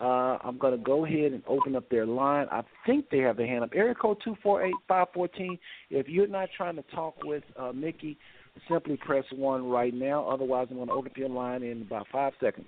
Uh, 0.00 0.38
I'm 0.42 0.56
going 0.58 0.76
to 0.76 0.82
go 0.82 1.04
ahead 1.04 1.32
and 1.32 1.42
open 1.46 1.76
up 1.76 1.88
their 1.90 2.06
line. 2.06 2.46
I 2.50 2.62
think 2.86 3.10
they 3.10 3.18
have 3.18 3.36
their 3.36 3.46
hand 3.46 3.64
up. 3.64 3.70
Area 3.74 3.94
code 3.94 4.16
two 4.24 4.34
four 4.42 4.64
eight 4.64 4.74
five 4.88 5.08
fourteen. 5.14 5.58
If 5.90 6.08
you're 6.08 6.26
not 6.26 6.48
trying 6.56 6.76
to 6.76 6.82
talk 6.94 7.22
with 7.22 7.44
uh, 7.58 7.72
Mickey, 7.72 8.18
simply 8.68 8.96
press 8.96 9.24
one 9.34 9.68
right 9.68 9.94
now. 9.94 10.28
Otherwise, 10.28 10.68
I'm 10.70 10.76
going 10.76 10.88
to 10.88 10.94
open 10.94 11.10
up 11.10 11.16
your 11.16 11.28
line 11.28 11.62
in 11.62 11.82
about 11.82 12.06
five 12.12 12.32
seconds. 12.40 12.66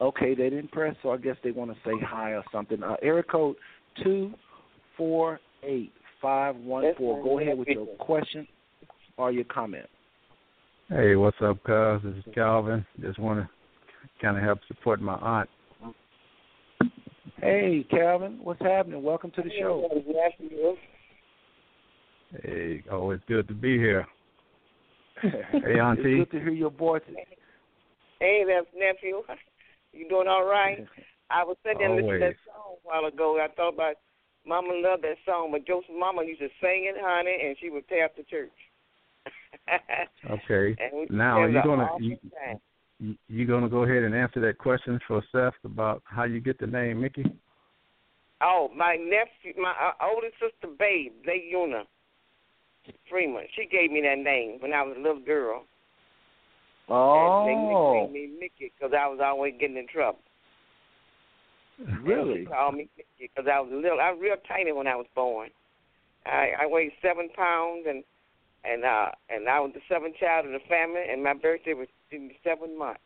Okay, 0.00 0.34
they 0.34 0.50
didn't 0.50 0.72
press, 0.72 0.94
so 1.02 1.10
I 1.10 1.16
guess 1.16 1.36
they 1.42 1.52
want 1.52 1.70
to 1.70 1.76
say 1.84 1.92
hi 2.04 2.32
or 2.32 2.44
something. 2.52 2.82
Uh, 2.82 2.96
area 3.02 3.22
code 3.22 3.56
two 4.02 4.34
four 4.96 5.40
eight 5.62 5.92
five 6.20 6.54
one 6.56 6.84
four. 6.98 7.22
Go 7.22 7.40
ahead 7.40 7.56
with 7.56 7.68
your 7.68 7.86
question 7.96 8.46
or 9.16 9.32
your 9.32 9.44
comment. 9.44 9.86
Hey, 10.88 11.16
what's 11.16 11.38
up, 11.42 11.62
cuz? 11.64 12.02
This 12.04 12.14
is 12.26 12.34
Calvin. 12.34 12.84
Just 13.00 13.18
want 13.18 13.40
to 13.40 13.48
kind 14.22 14.36
of 14.36 14.42
help 14.42 14.58
support 14.68 15.00
my 15.00 15.14
aunt. 15.14 15.48
Hey, 17.40 17.86
Calvin, 17.90 18.38
what's 18.42 18.60
happening? 18.60 19.02
Welcome 19.02 19.30
to 19.32 19.42
the 19.42 19.50
show. 19.58 19.88
Hey, 22.42 22.82
always 22.90 23.20
good 23.28 23.48
to 23.48 23.54
be 23.54 23.78
here. 23.78 24.06
Hey, 25.22 25.30
Auntie. 25.30 25.70
it's 25.70 25.80
Auntie. 25.80 26.16
good 26.18 26.30
to 26.32 26.40
hear 26.40 26.50
your 26.50 26.70
voice. 26.70 27.02
Hey, 28.20 28.44
that's 28.46 28.66
nephew. 28.76 29.22
You 29.92 30.08
doing 30.08 30.28
all 30.28 30.44
right? 30.44 30.84
I 31.30 31.44
was 31.44 31.56
sitting 31.62 31.78
there 31.78 31.90
listening 31.90 32.20
to 32.20 32.26
that 32.26 32.34
song 32.46 32.76
a 32.76 32.88
while 32.88 33.04
ago. 33.06 33.38
I 33.42 33.48
thought 33.54 33.74
about 33.74 33.94
Mama 34.46 34.74
loved 34.74 35.04
that 35.04 35.16
song, 35.24 35.50
but 35.52 35.66
Joseph's 35.66 35.90
mama 35.98 36.22
used 36.24 36.40
to 36.40 36.48
sing 36.60 36.84
it, 36.86 36.96
honey, 37.00 37.36
and 37.44 37.56
she 37.60 37.70
would 37.70 37.88
tear 37.88 38.04
up 38.04 38.16
the 38.16 38.22
church. 38.24 38.52
Okay. 40.30 40.76
And 40.78 41.08
Now, 41.08 41.40
had 41.40 41.50
you 41.50 41.56
an 41.58 41.62
gonna 41.64 41.88
you, 41.98 42.16
time. 42.44 42.58
you 42.98 43.14
you 43.28 43.46
gonna 43.46 43.68
go 43.68 43.84
ahead 43.84 44.02
and 44.02 44.14
answer 44.14 44.40
that 44.40 44.58
question 44.58 44.98
for 45.06 45.22
Seth 45.30 45.54
about 45.64 46.02
how 46.04 46.24
you 46.24 46.40
get 46.40 46.58
the 46.58 46.66
name 46.66 47.00
Mickey? 47.00 47.24
Oh, 48.42 48.68
my 48.74 48.96
nephew, 48.96 49.60
my 49.60 49.70
uh, 49.70 49.92
older 50.04 50.28
sister, 50.40 50.74
Babe, 50.78 51.12
Leuna 51.26 51.84
Freeman. 53.08 53.44
She 53.54 53.66
gave 53.66 53.90
me 53.90 54.00
that 54.02 54.18
name 54.18 54.58
when 54.60 54.72
I 54.72 54.82
was 54.82 54.96
a 54.96 55.00
little 55.00 55.20
girl. 55.20 55.64
Oh. 56.88 57.42
And 57.42 57.48
they 57.48 57.54
Oh, 57.54 58.06
nicknamed 58.06 58.12
me 58.12 58.38
Mickey 58.38 58.72
because 58.78 58.94
I 58.96 59.08
was 59.08 59.20
always 59.22 59.54
getting 59.58 59.76
in 59.76 59.88
trouble. 59.88 60.20
And 61.78 62.06
really? 62.06 62.40
She 62.40 62.46
called 62.46 62.74
me 62.74 62.88
Mickey 62.96 63.30
because 63.34 63.50
I 63.52 63.60
was 63.60 63.70
little. 63.72 64.00
I 64.00 64.10
was 64.12 64.20
real 64.22 64.36
tiny 64.48 64.72
when 64.72 64.86
I 64.86 64.96
was 64.96 65.06
born. 65.14 65.50
I 66.24 66.52
I 66.62 66.66
weighed 66.66 66.92
seven 67.02 67.28
pounds 67.36 67.86
and 67.88 68.02
and 68.64 68.84
uh 68.84 69.10
and 69.28 69.48
I 69.48 69.60
was 69.60 69.72
the 69.74 69.80
seventh 69.88 70.16
child 70.16 70.46
of 70.46 70.52
the 70.52 70.64
family 70.68 71.02
and 71.10 71.22
my 71.22 71.34
birthday 71.34 71.74
was 71.74 71.88
in 72.10 72.28
the 72.28 72.34
seventh 72.42 72.76
month. 72.78 72.98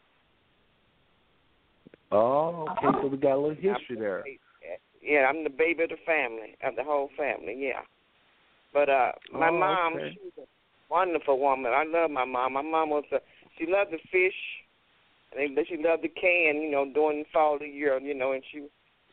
Oh, 2.12 2.66
okay. 2.70 2.98
So 3.02 3.06
we 3.08 3.16
got 3.16 3.34
a 3.34 3.40
little 3.40 3.54
history 3.54 3.96
there. 3.98 4.24
Yeah, 5.02 5.26
I'm 5.28 5.44
the 5.44 5.50
baby 5.50 5.84
of 5.84 5.90
the 5.90 5.96
family, 6.04 6.56
of 6.62 6.76
the 6.76 6.84
whole 6.84 7.08
family, 7.16 7.56
yeah. 7.56 7.80
But 8.72 8.88
uh 8.88 9.12
my 9.32 9.48
Oh, 9.48 9.58
mom, 9.58 9.94
okay. 9.96 10.12
she 10.14 10.20
was 10.24 10.46
a 10.46 10.92
wonderful 10.92 11.38
woman. 11.38 11.72
I 11.72 11.84
love 11.84 12.10
my 12.10 12.24
mom. 12.24 12.54
My 12.54 12.62
mom 12.62 12.90
was 12.90 13.04
a 13.12 13.18
she 13.58 13.66
loved 13.66 13.90
to 13.90 13.98
fish 14.10 14.34
and 15.36 15.58
she 15.68 15.76
loved 15.76 16.02
to 16.02 16.08
can, 16.08 16.62
you 16.62 16.70
know, 16.70 16.86
during 16.92 17.20
the 17.20 17.28
fall 17.32 17.54
of 17.54 17.60
the 17.60 17.68
year, 17.68 17.98
you 17.98 18.14
know, 18.14 18.32
and 18.32 18.42
she 18.50 18.66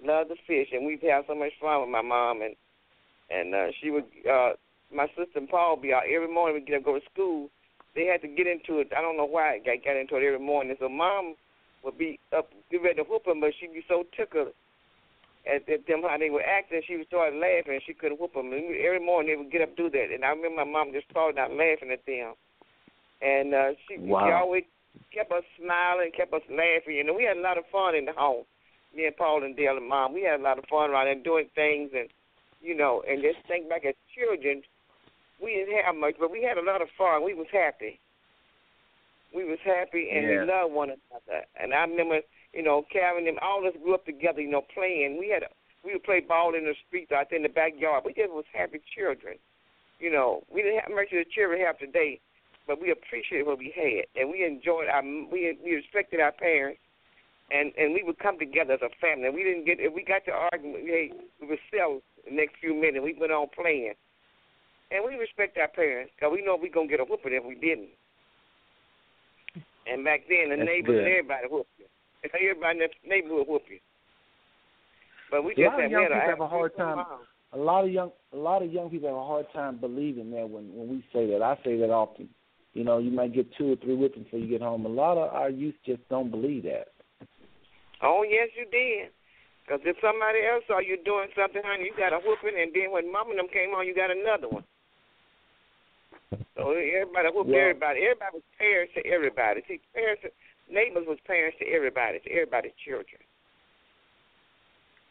loved 0.04 0.30
to 0.30 0.36
fish 0.46 0.70
and 0.72 0.86
we'd 0.86 1.02
have 1.04 1.26
so 1.28 1.36
much 1.36 1.54
fun 1.60 1.82
with 1.82 1.90
my 1.90 2.02
mom 2.02 2.42
and 2.42 2.56
and 3.30 3.54
uh 3.56 3.68
she 3.82 3.90
would 3.90 4.06
uh 4.30 4.54
my 4.94 5.08
sister 5.18 5.38
and 5.40 5.50
Paul 5.50 5.76
be 5.76 5.94
out 5.94 6.04
every 6.08 6.32
morning 6.32 6.56
we 6.56 6.66
get 6.66 6.78
up 6.78 6.86
go 6.86 7.00
to 7.00 7.06
school. 7.12 7.50
They 7.96 8.06
had 8.06 8.22
to 8.22 8.28
get 8.28 8.46
into 8.46 8.80
it. 8.80 8.92
I 8.96 9.02
don't 9.02 9.18
know 9.18 9.26
why 9.26 9.56
I 9.56 9.58
got, 9.58 9.84
got 9.84 9.98
into 9.98 10.18
it 10.18 10.24
every 10.24 10.40
morning. 10.40 10.76
So 10.80 10.88
mom 10.88 11.36
would 11.84 11.98
be 11.98 12.20
up 12.36 12.50
get 12.70 12.84
ready 12.84 12.96
to 12.98 13.04
whoop 13.04 13.26
them, 13.26 13.42
but 13.42 13.52
she'd 13.60 13.74
be 13.74 13.84
so 13.88 14.04
tickled 14.16 14.54
at, 15.48 15.68
at 15.70 15.88
them 15.88 16.04
how 16.04 16.18
they 16.18 16.30
were 16.30 16.44
acting. 16.44 16.82
She 16.86 16.98
would 16.98 17.08
start 17.08 17.34
laughing 17.34 17.80
she 17.86 17.94
couldn't 17.94 18.20
whoop 18.20 18.34
them. 18.34 18.52
And 18.52 18.76
every 18.76 19.00
morning 19.00 19.32
they 19.32 19.40
would 19.40 19.52
get 19.52 19.62
up 19.62 19.70
and 19.70 19.78
do 19.78 19.90
that. 19.90 20.14
And 20.14 20.24
I 20.24 20.30
remember 20.30 20.66
my 20.66 20.70
mom 20.70 20.94
just 20.94 21.10
started 21.10 21.40
out 21.40 21.52
laughing 21.52 21.92
at 21.92 22.06
them. 22.06 22.36
And 23.22 23.54
uh, 23.54 23.72
she, 23.88 23.98
she 23.98 24.14
always 24.14 24.64
kept 25.14 25.32
us 25.32 25.44
smiling, 25.58 26.12
kept 26.16 26.34
us 26.34 26.46
laughing. 26.50 26.96
You 26.96 27.04
know, 27.04 27.14
we 27.14 27.24
had 27.24 27.38
a 27.38 27.42
lot 27.42 27.58
of 27.58 27.66
fun 27.72 27.96
in 27.96 28.06
the 28.06 28.14
home. 28.14 28.46
Me 28.96 29.06
and 29.06 29.18
Paul 29.18 29.44
and 29.44 29.56
Dale 29.56 29.78
and 29.78 29.88
Mom, 29.88 30.14
we 30.14 30.24
had 30.24 30.40
a 30.40 30.44
lot 30.44 30.60
of 30.60 30.66
fun 30.70 30.90
around 30.92 31.06
there 31.06 31.24
doing 31.24 31.50
things 31.56 31.92
and 31.94 32.10
you 32.62 32.76
know, 32.76 33.04
and 33.08 33.22
just 33.22 33.38
think 33.48 33.70
back 33.70 33.86
as 33.86 33.94
children, 34.18 34.62
we 35.42 35.54
didn't 35.54 35.84
have 35.86 35.96
much, 35.96 36.16
but 36.20 36.32
we 36.32 36.42
had 36.42 36.58
a 36.58 36.66
lot 36.66 36.82
of 36.82 36.90
fun. 36.98 37.24
We 37.24 37.34
was 37.34 37.48
happy. 37.52 38.00
We 39.34 39.46
was 39.46 39.60
happy 39.64 40.10
and 40.10 40.26
Yeah. 40.26 40.42
we 40.42 40.46
loved 40.48 40.74
one 40.74 40.90
another. 40.90 41.46
And 41.56 41.74
I 41.74 41.82
remember, 41.82 42.22
you 42.54 42.64
know, 42.64 42.84
Calvin 42.92 43.28
and 43.28 43.40
all 43.40 43.60
of 43.60 43.74
us 43.74 43.80
grew 43.84 43.94
up 43.94 44.06
together, 44.06 44.42
you 44.42 44.50
know, 44.50 44.64
playing. 44.74 45.18
We 45.20 45.30
had 45.30 45.44
a, 45.44 45.52
we 45.86 45.94
would 45.94 46.04
play 46.04 46.22
ball 46.22 46.56
in 46.56 46.66
the 46.66 46.76
streets 46.88 47.12
out 47.12 47.28
there 47.30 47.38
in 47.38 47.44
the 47.44 47.50
backyard. 47.50 48.04
We 48.06 48.14
just 48.14 48.32
was 48.32 48.46
happy 48.54 48.82
children. 48.96 49.38
You 50.00 50.12
know, 50.12 50.44
we 50.54 50.62
didn't 50.62 50.82
have 50.82 50.92
much 50.92 51.12
of 51.12 51.22
the 51.24 51.30
children 51.34 51.60
we 51.60 51.66
have 51.66 51.80
today, 51.80 52.20
but 52.68 52.82
we 52.82 52.92
appreciated 52.92 53.48
what 53.48 53.58
we 53.58 53.74
had, 53.74 54.06
and 54.20 54.30
we 54.30 54.46
enjoyed 54.46 54.88
our 54.88 55.02
we 55.02 55.58
we 55.64 55.74
respected 55.74 56.20
our 56.20 56.32
parents, 56.34 56.80
and 57.50 57.74
and 57.78 57.94
we 57.94 58.04
would 58.04 58.20
come 58.20 58.38
together 58.38 58.74
as 58.74 58.86
a 58.86 58.94
family. 59.02 59.30
We 59.30 59.44
didn't 59.44 59.66
get 59.66 59.80
if 59.80 59.94
we 59.94 60.04
got 60.04 60.26
to 60.26 60.36
argument, 60.54 60.86
hey, 60.86 61.12
we 61.42 61.48
would 61.48 61.64
sell 61.74 62.02
the 62.26 62.36
next 62.36 62.62
few 62.62 62.76
minutes. 62.76 63.02
We 63.02 63.18
went 63.18 63.32
on 63.32 63.48
playing, 63.56 63.96
and 64.92 65.02
we 65.02 65.16
respect 65.16 65.58
our 65.58 65.70
parents 65.70 66.12
because 66.14 66.30
we 66.32 66.46
know 66.46 66.58
we 66.62 66.70
gonna 66.70 66.88
get 66.88 67.00
a 67.00 67.06
whooping 67.06 67.34
if 67.34 67.46
we 67.46 67.56
didn't. 67.56 67.96
And 69.88 70.04
back 70.04 70.28
then, 70.28 70.52
the 70.52 70.58
That's 70.58 70.68
neighbors 70.68 71.00
good. 71.00 71.08
and 71.08 71.08
everybody 71.08 71.48
whooped 71.50 71.77
you. 72.24 72.30
Everybody 72.50 72.80
in 72.80 72.88
the 72.88 73.10
neighborhood 73.10 73.48
whoop 73.48 73.64
you. 73.70 73.80
But 75.32 75.44
we 75.44 75.56
just 75.56 75.72
have 75.72 75.92
had 75.92 76.12
a 76.12 76.20
have 76.20 76.40
a 76.40 76.48
hard 76.48 76.76
time. 76.76 77.06
A 77.54 77.58
lot 77.58 77.86
of 77.86 77.92
young, 77.92 78.12
a 78.34 78.38
lot 78.38 78.62
of 78.62 78.72
young 78.72 78.90
people 78.90 79.10
have 79.10 79.18
a 79.18 79.26
hard 79.26 79.46
time 79.54 79.78
believing 79.78 80.32
that 80.32 80.50
when 80.50 80.74
when 80.74 80.90
we 80.90 81.04
say 81.14 81.28
that. 81.32 81.42
I 81.42 81.58
say 81.64 81.78
that 81.78 81.90
often. 81.90 82.30
You 82.74 82.84
know, 82.84 83.00
you 83.00 83.10
might 83.10 83.34
get 83.34 83.48
two 83.58 83.74
or 83.74 83.76
three 83.78 83.96
whippings 83.96 84.26
before 84.26 84.40
you 84.40 84.48
get 84.48 84.62
home. 84.62 84.86
A 84.86 84.90
lot 84.90 85.18
of 85.18 85.34
our 85.34 85.50
youth 85.50 85.76
just 85.86 86.08
don't 86.10 86.30
believe 86.30 86.64
that. 86.64 86.90
Oh 88.02 88.24
yes, 88.28 88.50
you 88.58 88.66
did. 88.70 89.10
Because 89.66 89.82
if 89.84 89.98
somebody 90.00 90.40
else 90.48 90.64
saw 90.68 90.80
you 90.80 90.96
doing 91.04 91.28
something, 91.36 91.62
honey, 91.66 91.92
you 91.92 91.94
got 91.98 92.14
a 92.14 92.20
whooping, 92.24 92.56
and 92.56 92.72
then 92.72 92.92
when 92.92 93.12
mom 93.12 93.32
and 93.32 93.40
them 93.40 93.52
came 93.52 93.76
on, 93.76 93.88
you 93.88 93.96
got 93.96 94.12
another 94.12 94.48
one. 94.48 94.64
So 96.56 96.72
everybody 96.72 97.28
whooped 97.34 97.50
Well- 97.50 97.60
everybody. 97.60 98.04
Everybody 98.04 98.32
was 98.40 98.44
parents 98.58 98.94
to 98.94 99.06
everybody. 99.06 99.62
See, 99.68 99.82
parents, 99.94 100.24
neighbors 100.70 101.06
was 101.08 101.18
parents 101.26 101.58
to 101.60 101.66
everybody, 101.66 102.20
to 102.20 102.32
everybody's 102.32 102.74
children. 102.86 103.22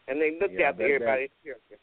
And 0.07 0.21
they 0.21 0.37
looked 0.39 0.53
Yeah, 0.53 0.69
after 0.69 0.83
everybody's 0.83 1.29
children. 1.43 1.79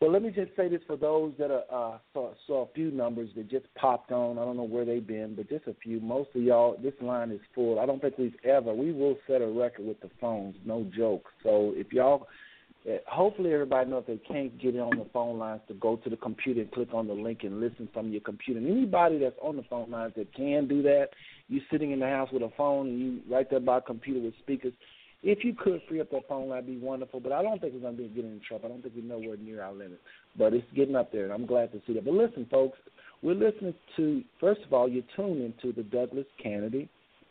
Well, 0.00 0.10
let 0.10 0.22
me 0.22 0.30
just 0.30 0.56
say 0.56 0.66
this 0.68 0.80
for 0.86 0.96
those 0.96 1.34
that 1.38 1.50
are, 1.50 1.64
uh, 1.70 1.98
saw, 2.14 2.32
saw 2.46 2.62
a 2.62 2.72
few 2.74 2.90
numbers 2.90 3.28
that 3.36 3.50
just 3.50 3.66
popped 3.74 4.10
on. 4.12 4.38
I 4.38 4.46
don't 4.46 4.56
know 4.56 4.62
where 4.62 4.86
they've 4.86 5.06
been, 5.06 5.34
but 5.34 5.46
just 5.50 5.66
a 5.66 5.74
few. 5.74 6.00
Most 6.00 6.30
of 6.34 6.42
y'all, 6.42 6.78
this 6.82 6.94
line 7.02 7.30
is 7.30 7.40
full. 7.54 7.78
I 7.78 7.84
don't 7.84 8.00
think 8.00 8.16
we've 8.16 8.34
ever. 8.42 8.72
We 8.72 8.92
will 8.92 9.18
set 9.26 9.42
a 9.42 9.46
record 9.46 9.86
with 9.86 10.00
the 10.00 10.08
phones, 10.18 10.56
no 10.64 10.84
joke. 10.96 11.28
So 11.42 11.74
if 11.76 11.92
y'all, 11.92 12.28
hopefully 13.06 13.52
everybody 13.52 13.90
know 13.90 13.98
if 13.98 14.06
they 14.06 14.20
can't 14.28 14.58
get 14.60 14.74
it 14.74 14.80
on 14.80 14.98
the 14.98 15.06
phone 15.12 15.38
lines 15.38 15.60
to 15.68 15.74
go 15.74 15.96
to 15.96 16.10
the 16.10 16.16
computer 16.16 16.60
and 16.60 16.72
click 16.72 16.88
on 16.94 17.06
the 17.06 17.14
link 17.14 17.40
and 17.42 17.60
listen 17.60 17.88
from 17.92 18.10
your 18.10 18.22
computer. 18.22 18.58
And 18.58 18.70
anybody 18.70 19.18
that's 19.18 19.36
on 19.42 19.56
the 19.56 19.64
phone 19.64 19.90
lines 19.90 20.12
that 20.16 20.34
can 20.34 20.66
do 20.66 20.82
that, 20.82 21.08
you 21.48 21.60
sitting 21.70 21.90
in 21.90 22.00
the 22.00 22.06
house 22.06 22.28
with 22.32 22.42
a 22.42 22.50
phone 22.56 22.88
and 22.88 23.00
you 23.00 23.20
right 23.30 23.48
there 23.50 23.60
by 23.60 23.78
a 23.78 23.82
computer 23.82 24.20
with 24.20 24.34
speakers 24.38 24.72
if 25.22 25.44
you 25.44 25.54
could 25.54 25.82
free 25.88 26.00
up 26.00 26.10
that 26.10 26.28
phone 26.28 26.48
line, 26.48 26.64
be 26.64 26.78
wonderful. 26.78 27.20
But 27.20 27.32
I 27.32 27.42
don't 27.42 27.60
think 27.60 27.74
we're 27.74 27.80
going 27.80 27.96
to 27.96 28.02
be 28.02 28.08
getting 28.08 28.32
in 28.32 28.40
trouble. 28.46 28.66
I 28.66 28.68
don't 28.68 28.82
think 28.82 28.94
we're 28.96 29.04
nowhere 29.04 29.36
near 29.36 29.62
our 29.62 29.72
limit. 29.72 30.00
But 30.36 30.54
it's 30.54 30.66
getting 30.74 30.96
up 30.96 31.12
there, 31.12 31.24
and 31.24 31.32
I'm 31.32 31.46
glad 31.46 31.72
to 31.72 31.82
see 31.86 31.92
that. 31.94 32.04
But 32.04 32.14
listen, 32.14 32.46
folks, 32.50 32.78
we're 33.22 33.34
listening 33.34 33.74
to, 33.96 34.22
first 34.40 34.62
of 34.64 34.72
all, 34.72 34.88
you're 34.88 35.04
tuned 35.16 35.42
into 35.42 35.74
the 35.74 35.82
Douglas 35.82 36.26
Canady 36.42 36.88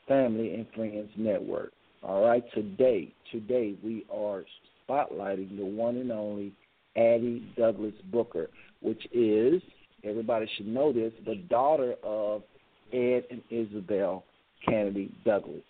Family 0.07 0.53
and 0.53 0.67
Friends 0.75 1.09
Network. 1.17 1.71
All 2.03 2.23
right, 2.23 2.43
today, 2.53 3.11
today 3.31 3.75
we 3.83 4.05
are 4.13 4.43
spotlighting 4.89 5.57
the 5.57 5.65
one 5.65 5.97
and 5.97 6.11
only 6.11 6.53
Addie 6.95 7.47
Douglas 7.57 7.93
Booker, 8.11 8.49
which 8.81 9.05
is, 9.13 9.61
everybody 10.03 10.49
should 10.57 10.67
know 10.67 10.91
this, 10.91 11.13
the 11.25 11.35
daughter 11.49 11.95
of 12.03 12.43
Ed 12.91 13.23
and 13.29 13.41
Isabel 13.49 14.23
Canady 14.65 15.11
Douglas. 15.25 15.61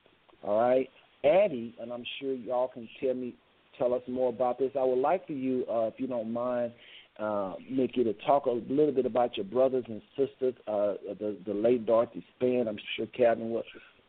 All 0.43 0.61
right? 0.61 0.89
Addie, 1.23 1.75
and 1.81 1.91
I'm 1.91 2.05
sure 2.19 2.33
y'all 2.33 2.69
can 2.69 2.87
tell 3.01 3.13
me, 3.13 3.35
tell 3.77 3.93
us 3.93 4.01
more 4.07 4.29
about 4.29 4.57
this. 4.57 4.71
I 4.79 4.83
would 4.83 4.99
like 4.99 5.27
for 5.27 5.33
you, 5.33 5.65
uh, 5.69 5.87
if 5.87 5.95
you 5.97 6.07
don't 6.07 6.31
mind, 6.31 6.71
uh, 7.19 7.55
Mickey, 7.69 8.05
to 8.05 8.13
talk 8.25 8.45
a 8.45 8.51
little 8.51 8.93
bit 8.93 9.05
about 9.05 9.35
your 9.35 9.45
brothers 9.45 9.83
and 9.89 10.01
sisters. 10.17 10.53
Uh, 10.65 10.93
the 11.19 11.37
the 11.45 11.53
late 11.53 11.85
Dorothy 11.85 12.25
Span. 12.37 12.69
I'm 12.69 12.77
sure 12.95 13.07
Kevin 13.07 13.51
will 13.51 13.63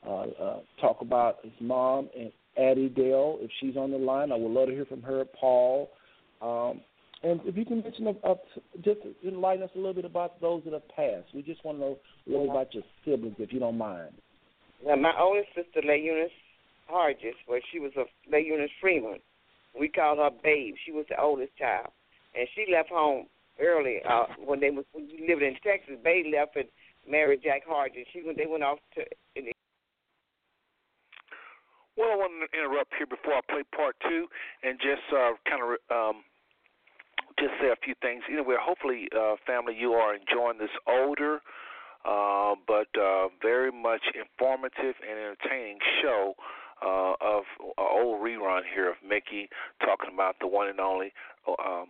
uh, 0.07 0.43
uh, 0.43 0.61
talk 0.81 1.01
about 1.01 1.39
his 1.43 1.53
mom 1.61 2.09
and 2.17 2.31
Addie 2.59 2.89
Dale, 2.89 3.39
if 3.41 3.51
she's 3.61 3.77
on 3.77 3.91
the 3.91 3.99
line. 3.99 4.33
I 4.33 4.37
would 4.37 4.51
love 4.51 4.69
to 4.69 4.75
hear 4.75 4.85
from 4.85 5.03
her. 5.03 5.25
Paul. 5.39 5.91
Um, 6.43 6.81
and 7.23 7.41
if 7.45 7.57
you 7.57 7.65
can 7.65 7.83
mention 7.83 8.09
up, 8.09 8.25
up 8.25 8.43
just 8.83 9.01
enlighten 9.27 9.63
us 9.63 9.71
a 9.75 9.79
little 9.79 9.95
bit 9.95 10.05
about 10.05 10.41
those 10.41 10.63
that 10.65 10.73
have 10.73 10.89
passed. 10.89 11.35
We 11.35 11.43
just 11.43 11.65
want 11.65 11.79
to 11.79 11.81
know 11.81 11.99
a 12.27 12.31
little 12.31 12.51
about 12.51 12.73
your 12.73 12.83
siblings, 13.05 13.37
if 13.39 13.53
you 13.53 13.61
don't 13.61 13.77
mind. 13.77 14.13
Now, 14.85 14.97
my 14.97 15.13
oldest 15.21 15.49
sister, 15.55 15.87
Lay 15.87 16.01
Eunice 16.01 16.31
Hargis, 16.91 17.37
where 17.47 17.61
she 17.71 17.79
was 17.79 17.93
a 17.97 18.05
Lay 18.31 18.43
Eunice 18.43 18.71
Freeman. 18.81 19.19
We 19.79 19.89
called 19.89 20.19
her 20.19 20.31
Babe. 20.43 20.75
She 20.85 20.93
was 20.93 21.05
the 21.11 21.21
oldest 21.21 21.57
child, 21.59 21.89
and 22.35 22.49
she 22.55 22.73
left 22.73 22.89
home 22.89 23.27
early 23.61 23.99
uh, 24.09 24.25
when 24.45 24.59
they 24.61 24.71
was 24.71 24.85
when 24.93 25.07
we 25.07 25.29
lived 25.29 25.43
in 25.43 25.55
Texas. 25.63 25.97
Babe 26.03 26.27
left 26.33 26.57
and 26.57 26.67
married 27.09 27.43
Jack 27.45 27.63
Hargis. 27.69 28.07
She 28.13 28.23
when 28.23 28.37
they 28.37 28.47
went 28.47 28.65
off 28.65 28.79
to. 28.95 29.03
In 29.37 29.45
the, 29.45 29.53
Well, 31.97 32.13
I 32.13 32.17
want 32.17 32.33
to 32.41 32.49
interrupt 32.57 32.95
here 32.97 33.07
before 33.07 33.35
I 33.35 33.41
play 33.51 33.63
part 33.75 33.97
two 34.03 34.27
and 34.63 34.79
just 34.79 35.05
uh, 35.13 35.37
kind 35.49 35.63
of 35.63 35.69
um, 35.91 36.23
just 37.39 37.53
say 37.61 37.69
a 37.69 37.79
few 37.85 37.95
things. 38.01 38.23
Anyway, 38.31 38.57
hopefully, 38.61 39.09
uh, 39.17 39.37
family, 39.47 39.75
you 39.79 39.93
are 39.93 40.15
enjoying 40.15 40.59
this 40.59 40.73
older 40.89 41.41
uh, 42.05 42.55
but 42.67 42.89
uh, 42.99 43.29
very 43.43 43.71
much 43.71 44.03
informative 44.15 44.95
and 45.07 45.19
entertaining 45.19 45.79
show 46.03 46.35
uh, 46.83 47.13
of 47.21 47.43
an 47.61 47.73
old 47.79 48.23
rerun 48.23 48.63
here 48.75 48.89
of 48.89 48.97
Mickey 49.07 49.49
talking 49.81 50.13
about 50.13 50.37
the 50.41 50.47
one 50.47 50.69
and 50.69 50.81
only 50.81 51.13
um, 51.47 51.87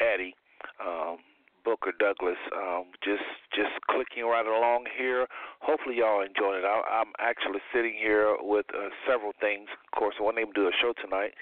Addie. 0.00 0.34
Um, 0.80 1.18
Booker 1.64 1.92
Douglas, 1.98 2.38
um, 2.56 2.92
just 3.02 3.24
just 3.54 3.72
clicking 3.90 4.24
right 4.24 4.46
along 4.46 4.86
here. 4.96 5.26
Hopefully, 5.60 5.98
y'all 5.98 6.22
enjoying 6.22 6.62
it. 6.62 6.66
I, 6.66 6.82
I'm 7.00 7.12
actually 7.18 7.60
sitting 7.72 7.94
here 7.98 8.36
with 8.40 8.66
uh, 8.74 8.88
several 9.06 9.32
things. 9.40 9.68
Of 9.70 9.98
course, 9.98 10.14
I 10.18 10.22
wasn't 10.22 10.40
able 10.40 10.52
to 10.54 10.60
do 10.60 10.68
a 10.68 10.76
show 10.80 10.92
tonight, 11.00 11.34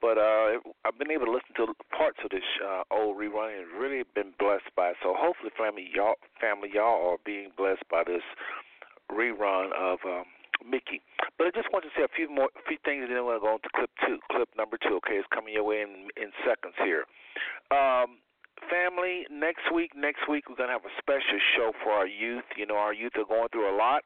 but 0.00 0.18
uh, 0.18 0.62
I've 0.84 0.98
been 0.98 1.10
able 1.10 1.26
to 1.26 1.32
listen 1.32 1.54
to 1.56 1.74
parts 1.96 2.18
of 2.24 2.30
this 2.30 2.46
uh, 2.64 2.82
old 2.90 3.18
rerun 3.18 3.60
and 3.60 3.66
really 3.80 4.04
been 4.14 4.32
blessed 4.38 4.70
by 4.76 4.90
it. 4.90 4.96
So 5.02 5.14
hopefully, 5.16 5.50
family, 5.58 5.90
y'all, 5.92 6.16
family, 6.40 6.70
y'all 6.72 7.12
are 7.12 7.22
being 7.24 7.50
blessed 7.56 7.84
by 7.90 8.04
this 8.06 8.22
rerun 9.10 9.72
of 9.76 9.98
um, 10.06 10.24
Mickey. 10.64 11.00
But 11.36 11.46
I 11.46 11.50
just 11.50 11.72
want 11.72 11.84
to 11.84 11.90
say 11.96 12.02
a 12.02 12.12
few 12.14 12.30
more, 12.30 12.50
a 12.54 12.64
few 12.66 12.78
things, 12.84 13.06
and 13.06 13.14
then 13.14 13.24
we're 13.24 13.40
going 13.40 13.62
to 13.62 13.70
clip 13.74 13.90
two, 14.06 14.18
clip 14.30 14.48
number 14.56 14.78
two. 14.78 14.98
Okay, 15.02 15.18
it's 15.18 15.28
coming 15.34 15.54
your 15.54 15.64
way 15.64 15.82
in 15.82 16.10
in 16.16 16.30
seconds 16.46 16.74
here. 16.82 17.04
Um, 17.70 18.18
family, 18.70 19.26
next 19.30 19.70
week, 19.74 19.92
next 19.94 20.28
week 20.28 20.48
we're 20.48 20.56
gonna 20.56 20.72
have 20.72 20.84
a 20.84 20.94
special 20.98 21.38
show 21.56 21.72
for 21.82 21.92
our 21.92 22.06
youth. 22.06 22.44
You 22.56 22.66
know, 22.66 22.76
our 22.76 22.92
youth 22.92 23.12
are 23.16 23.24
going 23.28 23.48
through 23.52 23.70
a 23.70 23.76
lot. 23.76 24.04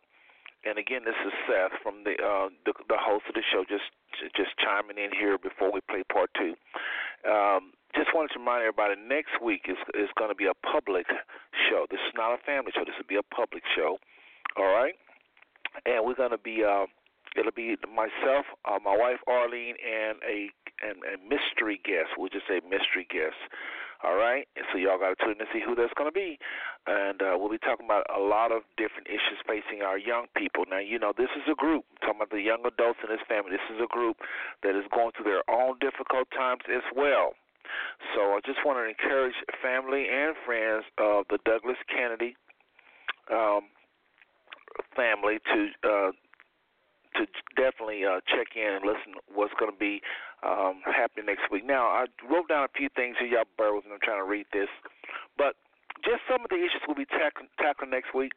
And 0.65 0.79
again, 0.79 1.03
this 1.05 1.19
is 1.27 1.33
Seth 1.47 1.74
from 1.83 2.05
the 2.05 2.15
uh, 2.23 2.49
the, 2.65 2.73
the 2.89 2.99
host 2.99 3.27
of 3.29 3.35
the 3.35 3.43
show, 3.51 3.65
just 3.66 3.91
just 4.37 4.55
chiming 4.62 4.99
in 4.99 5.11
here 5.11 5.37
before 5.39 5.73
we 5.73 5.81
play 5.91 6.03
part 6.07 6.31
two. 6.39 6.55
Um, 7.27 7.74
just 7.95 8.15
wanted 8.15 8.31
to 8.33 8.39
remind 8.39 8.62
everybody, 8.62 8.95
next 8.97 9.43
week 9.43 9.66
is 9.66 9.79
is 9.95 10.09
going 10.16 10.31
to 10.31 10.39
be 10.39 10.47
a 10.47 10.55
public 10.62 11.07
show. 11.69 11.87
This 11.91 12.01
is 12.07 12.15
not 12.15 12.33
a 12.33 12.41
family 12.47 12.70
show. 12.74 12.85
This 12.87 12.95
will 12.95 13.11
be 13.11 13.19
a 13.19 13.27
public 13.35 13.62
show. 13.74 13.99
All 14.57 14.70
right, 14.70 14.95
and 15.87 16.07
we're 16.07 16.15
going 16.15 16.31
to 16.31 16.39
be. 16.39 16.62
Uh, 16.62 16.87
it'll 17.35 17.51
be 17.51 17.77
myself, 17.89 18.47
uh, 18.65 18.79
my 18.85 18.97
wife 18.97 19.19
Arlene, 19.27 19.74
and 19.83 20.19
a 20.23 20.47
and 20.83 20.99
a 21.11 21.19
mystery 21.23 21.81
guest. 21.83 22.15
We'll 22.19 22.31
just 22.31 22.47
say 22.47 22.61
mystery 22.62 23.07
guest. 23.11 23.39
All 24.03 24.19
right, 24.19 24.51
so 24.73 24.79
y'all 24.83 24.99
got 24.99 25.15
to 25.15 25.19
tune 25.23 25.39
in 25.39 25.47
to 25.47 25.51
see 25.55 25.62
who 25.62 25.79
that's 25.79 25.95
going 25.95 26.11
to 26.11 26.15
be, 26.15 26.35
and 26.91 27.23
uh, 27.23 27.39
we'll 27.39 27.55
be 27.55 27.62
talking 27.62 27.87
about 27.87 28.03
a 28.11 28.19
lot 28.19 28.51
of 28.51 28.66
different 28.74 29.07
issues 29.07 29.39
facing 29.47 29.87
our 29.87 29.95
young 29.95 30.27
people. 30.35 30.66
Now, 30.66 30.83
you 30.83 30.99
know, 30.99 31.15
this 31.15 31.31
is 31.39 31.47
a 31.47 31.55
group 31.55 31.87
I'm 31.87 31.99
talking 32.03 32.19
about 32.19 32.35
the 32.35 32.43
young 32.43 32.66
adults 32.66 32.99
in 32.99 33.15
this 33.15 33.23
family. 33.31 33.55
This 33.55 33.69
is 33.70 33.79
a 33.79 33.87
group 33.87 34.19
that 34.66 34.74
is 34.74 34.83
going 34.91 35.15
through 35.15 35.31
their 35.31 35.47
own 35.47 35.79
difficult 35.79 36.27
times 36.35 36.66
as 36.66 36.83
well. 36.99 37.39
So 38.15 38.35
I 38.35 38.43
just 38.43 38.59
want 38.66 38.83
to 38.83 38.91
encourage 38.91 39.39
family 39.62 40.11
and 40.11 40.35
friends 40.43 40.83
of 40.99 41.31
the 41.31 41.39
Douglas 41.47 41.79
Canady 41.87 42.35
um, 43.31 43.70
family 44.99 45.39
to 45.47 45.59
uh, 45.87 46.11
to 47.16 47.27
definitely 47.57 48.05
uh, 48.05 48.20
check 48.27 48.57
in 48.57 48.81
and 48.81 48.85
listen 48.85 49.15
what's 49.35 49.53
going 49.61 49.70
to 49.70 49.79
be 49.79 50.01
um, 50.43 50.82
happening 50.85 51.27
next 51.27 51.51
week. 51.51 51.64
Now, 51.64 51.86
I 51.86 52.06
wrote 52.31 52.48
down 52.48 52.64
a 52.64 52.73
few 52.77 52.89
things 52.94 53.16
here. 53.19 53.28
Y'all 53.28 53.51
bear 53.56 53.74
with 53.74 53.85
me. 53.85 53.93
I'm 53.94 54.02
trying 54.02 54.20
to 54.23 54.28
read 54.28 54.47
this. 54.52 54.69
But 55.39 55.55
just 56.05 56.23
some 56.28 56.43
of 56.43 56.51
the 56.51 56.56
issues 56.56 56.82
we'll 56.86 56.98
be 56.98 57.06
tackling, 57.06 57.48
tackling 57.59 57.90
next 57.90 58.14
week 58.14 58.32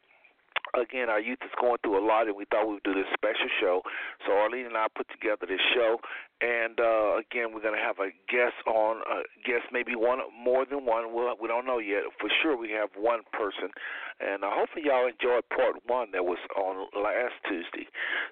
again, 0.76 1.08
our 1.08 1.20
youth 1.20 1.40
is 1.42 1.50
going 1.60 1.78
through 1.82 1.98
a 1.98 2.04
lot, 2.04 2.28
and 2.28 2.36
we 2.36 2.44
thought 2.50 2.68
we 2.68 2.74
would 2.74 2.84
do 2.84 2.94
this 2.94 3.08
special 3.14 3.48
show. 3.60 3.82
So 4.26 4.32
Arlene 4.32 4.66
and 4.66 4.76
I 4.76 4.86
put 4.94 5.08
together 5.08 5.46
this 5.48 5.62
show, 5.74 5.98
and 6.40 6.78
uh, 6.78 7.16
again, 7.16 7.56
we're 7.56 7.64
going 7.64 7.76
to 7.76 7.82
have 7.82 7.98
a 7.98 8.12
guest 8.28 8.56
on, 8.68 9.00
a 9.08 9.24
guest 9.42 9.72
maybe 9.72 9.96
one 9.96 10.20
more 10.36 10.64
than 10.68 10.84
one. 10.84 11.12
We'll, 11.12 11.32
we 11.40 11.48
don't 11.48 11.66
know 11.66 11.78
yet. 11.78 12.04
For 12.20 12.28
sure, 12.42 12.56
we 12.56 12.70
have 12.76 12.90
one 12.96 13.20
person, 13.32 13.72
and 14.20 14.44
uh, 14.44 14.52
hopefully 14.52 14.84
y'all 14.86 15.08
enjoyed 15.08 15.48
part 15.48 15.80
one 15.86 16.12
that 16.12 16.24
was 16.24 16.38
on 16.56 16.86
last 16.92 17.34
Tuesday. 17.48 17.88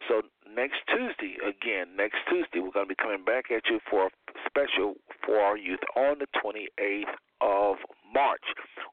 So 0.08 0.22
next 0.44 0.84
Tuesday, 0.92 1.40
again, 1.40 1.96
next 1.96 2.20
Tuesday, 2.28 2.60
we're 2.60 2.76
going 2.76 2.86
to 2.86 2.94
be 2.94 3.00
coming 3.00 3.24
back 3.24 3.48
at 3.50 3.64
you 3.72 3.80
for 3.88 4.08
a 4.08 4.10
special 4.44 4.94
for 5.24 5.40
our 5.40 5.56
youth 5.56 5.82
on 5.96 6.20
the 6.20 6.28
28th 6.36 7.16
of 7.40 7.76
March. 8.12 8.44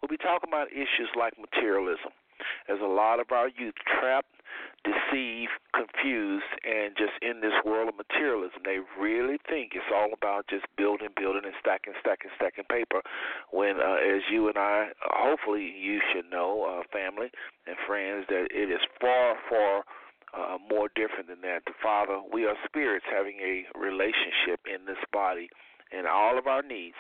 We'll 0.02 0.10
be 0.10 0.18
talking 0.18 0.50
about 0.50 0.72
issues 0.72 1.12
like 1.20 1.34
materialism 1.38 2.16
there's 2.68 2.82
a 2.82 2.86
lot 2.86 3.20
of 3.20 3.32
our 3.32 3.48
youth 3.50 3.76
trapped, 3.88 4.30
deceived, 4.84 5.52
confused, 5.74 6.52
and 6.66 6.96
just 6.98 7.14
in 7.22 7.42
this 7.42 7.54
world 7.66 7.90
of 7.90 7.96
materialism. 7.96 8.62
They 8.66 8.80
really 9.00 9.38
think 9.48 9.74
it's 9.76 9.92
all 9.94 10.10
about 10.14 10.48
just 10.50 10.66
building, 10.78 11.10
building, 11.16 11.44
and 11.46 11.54
stacking, 11.60 11.94
stacking, 12.02 12.32
stacking 12.36 12.66
paper. 12.70 13.02
When, 13.52 13.78
uh, 13.80 14.02
as 14.02 14.22
you 14.32 14.48
and 14.48 14.58
I, 14.58 14.90
hopefully, 15.02 15.64
you 15.64 16.02
should 16.12 16.30
know, 16.30 16.66
uh, 16.66 16.84
family 16.92 17.32
and 17.68 17.76
friends, 17.88 18.26
that 18.30 18.48
it 18.52 18.70
is 18.72 18.82
far, 19.00 19.36
far. 19.50 19.84
Uh, 20.32 20.56
more 20.72 20.88
different 20.96 21.28
than 21.28 21.42
that. 21.42 21.60
The 21.66 21.74
Father, 21.84 22.22
we 22.32 22.46
are 22.46 22.56
spirits 22.64 23.04
having 23.12 23.36
a 23.44 23.68
relationship 23.78 24.64
in 24.64 24.86
this 24.86 25.04
body, 25.12 25.50
and 25.92 26.08
all 26.08 26.40
of 26.40 26.48
our 26.48 26.64
needs 26.64 26.96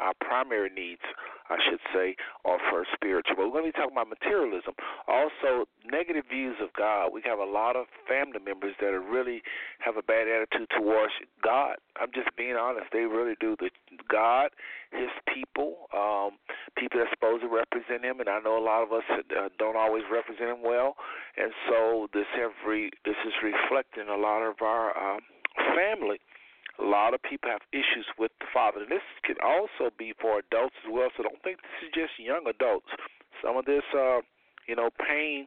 our 0.00 0.14
primary 0.20 0.70
needs, 0.70 1.04
I 1.48 1.56
should 1.68 1.80
say, 1.92 2.16
are 2.44 2.58
first 2.70 2.90
spiritual. 2.94 3.36
But 3.36 3.46
we're 3.46 3.60
going 3.60 3.70
to 3.70 3.72
be 3.72 3.78
talking 3.78 3.92
about 3.92 4.08
materialism. 4.08 4.74
Also, 5.06 5.66
negative 5.84 6.24
views 6.30 6.56
of 6.62 6.72
God. 6.72 7.10
We 7.12 7.22
have 7.26 7.38
a 7.38 7.44
lot 7.44 7.76
of 7.76 7.86
family 8.08 8.38
members 8.38 8.74
that 8.80 8.94
are 8.94 9.02
really 9.02 9.42
have 9.80 9.96
a 9.96 10.02
bad 10.02 10.28
attitude 10.28 10.68
towards 10.76 11.12
God. 11.42 11.76
I'm 12.00 12.10
just 12.14 12.30
being 12.36 12.56
honest. 12.56 12.86
They 12.92 13.04
really 13.04 13.34
do. 13.40 13.56
The 13.58 13.70
God, 14.08 14.50
His 14.92 15.10
people, 15.28 15.90
um, 15.92 16.38
people 16.78 17.00
that 17.00 17.10
supposed 17.12 17.42
to 17.42 17.50
represent 17.50 18.04
Him, 18.04 18.20
and 18.20 18.28
I 18.28 18.40
know 18.40 18.56
a 18.56 18.64
lot 18.64 18.82
of 18.82 18.92
us 18.92 19.04
uh, 19.10 19.48
don't 19.58 19.76
always 19.76 20.04
represent 20.10 20.50
Him 20.50 20.62
well. 20.62 20.96
And 21.36 21.52
so 21.68 22.08
this 22.14 22.30
every 22.38 22.90
this 23.04 23.18
is 23.26 23.34
reflecting 23.42 24.08
a 24.08 24.16
lot 24.16 24.42
of 24.42 24.62
our 24.62 24.96
um, 24.96 25.20
family 25.74 26.20
A 26.80 26.84
lot 26.84 27.14
of 27.14 27.22
people 27.22 27.50
have 27.50 27.60
issues 27.72 28.06
with 28.18 28.32
the 28.40 28.46
father. 28.52 28.80
And 28.80 28.90
this 28.90 29.04
can 29.22 29.36
also 29.44 29.92
be 29.98 30.14
for 30.20 30.38
adults 30.38 30.76
as 30.84 30.90
well. 30.90 31.08
So 31.16 31.22
don't 31.22 31.42
think 31.42 31.58
this 31.62 31.88
is 31.88 31.94
just 31.94 32.18
young 32.18 32.46
adults. 32.48 32.88
Some 33.42 33.56
of 33.56 33.64
this, 33.64 33.84
uh, 33.94 34.20
you 34.66 34.76
know, 34.76 34.90
pain 34.98 35.46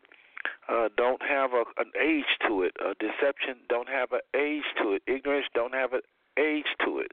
uh, 0.69 0.89
don't 0.95 1.21
have 1.21 1.53
a, 1.53 1.63
an 1.77 1.91
age 1.99 2.37
to 2.47 2.63
it. 2.63 2.75
Uh, 2.83 2.93
deception 2.99 3.57
don't 3.69 3.89
have 3.89 4.11
an 4.11 4.21
age 4.35 4.65
to 4.81 4.93
it. 4.93 5.01
Ignorance 5.07 5.47
don't 5.53 5.73
have 5.73 5.93
an 5.93 6.01
age 6.37 6.75
to 6.85 6.99
it. 6.99 7.11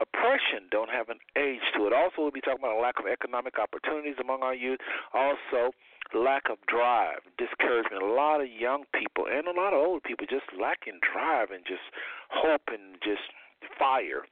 Oppression 0.00 0.68
don't 0.70 0.90
have 0.90 1.08
an 1.08 1.18
age 1.36 1.60
to 1.76 1.86
it. 1.86 1.92
Also, 1.92 2.22
we'll 2.22 2.30
be 2.30 2.40
talking 2.40 2.60
about 2.60 2.78
a 2.78 2.80
lack 2.80 2.98
of 2.98 3.06
economic 3.06 3.58
opportunities 3.58 4.16
among 4.20 4.42
our 4.42 4.54
youth. 4.54 4.78
Also, 5.12 5.72
lack 6.14 6.48
of 6.50 6.58
drive, 6.66 7.20
discouragement. 7.38 8.02
A 8.02 8.06
lot 8.06 8.40
of 8.40 8.48
young 8.48 8.84
people 8.94 9.26
and 9.30 9.46
a 9.46 9.52
lot 9.52 9.72
of 9.72 9.80
old 9.80 10.02
people 10.02 10.26
just 10.28 10.46
lacking 10.58 10.98
drive 11.00 11.50
and 11.50 11.64
just 11.66 11.84
hope 12.30 12.62
and 12.68 12.96
just 13.02 13.28
fire. 13.78 14.22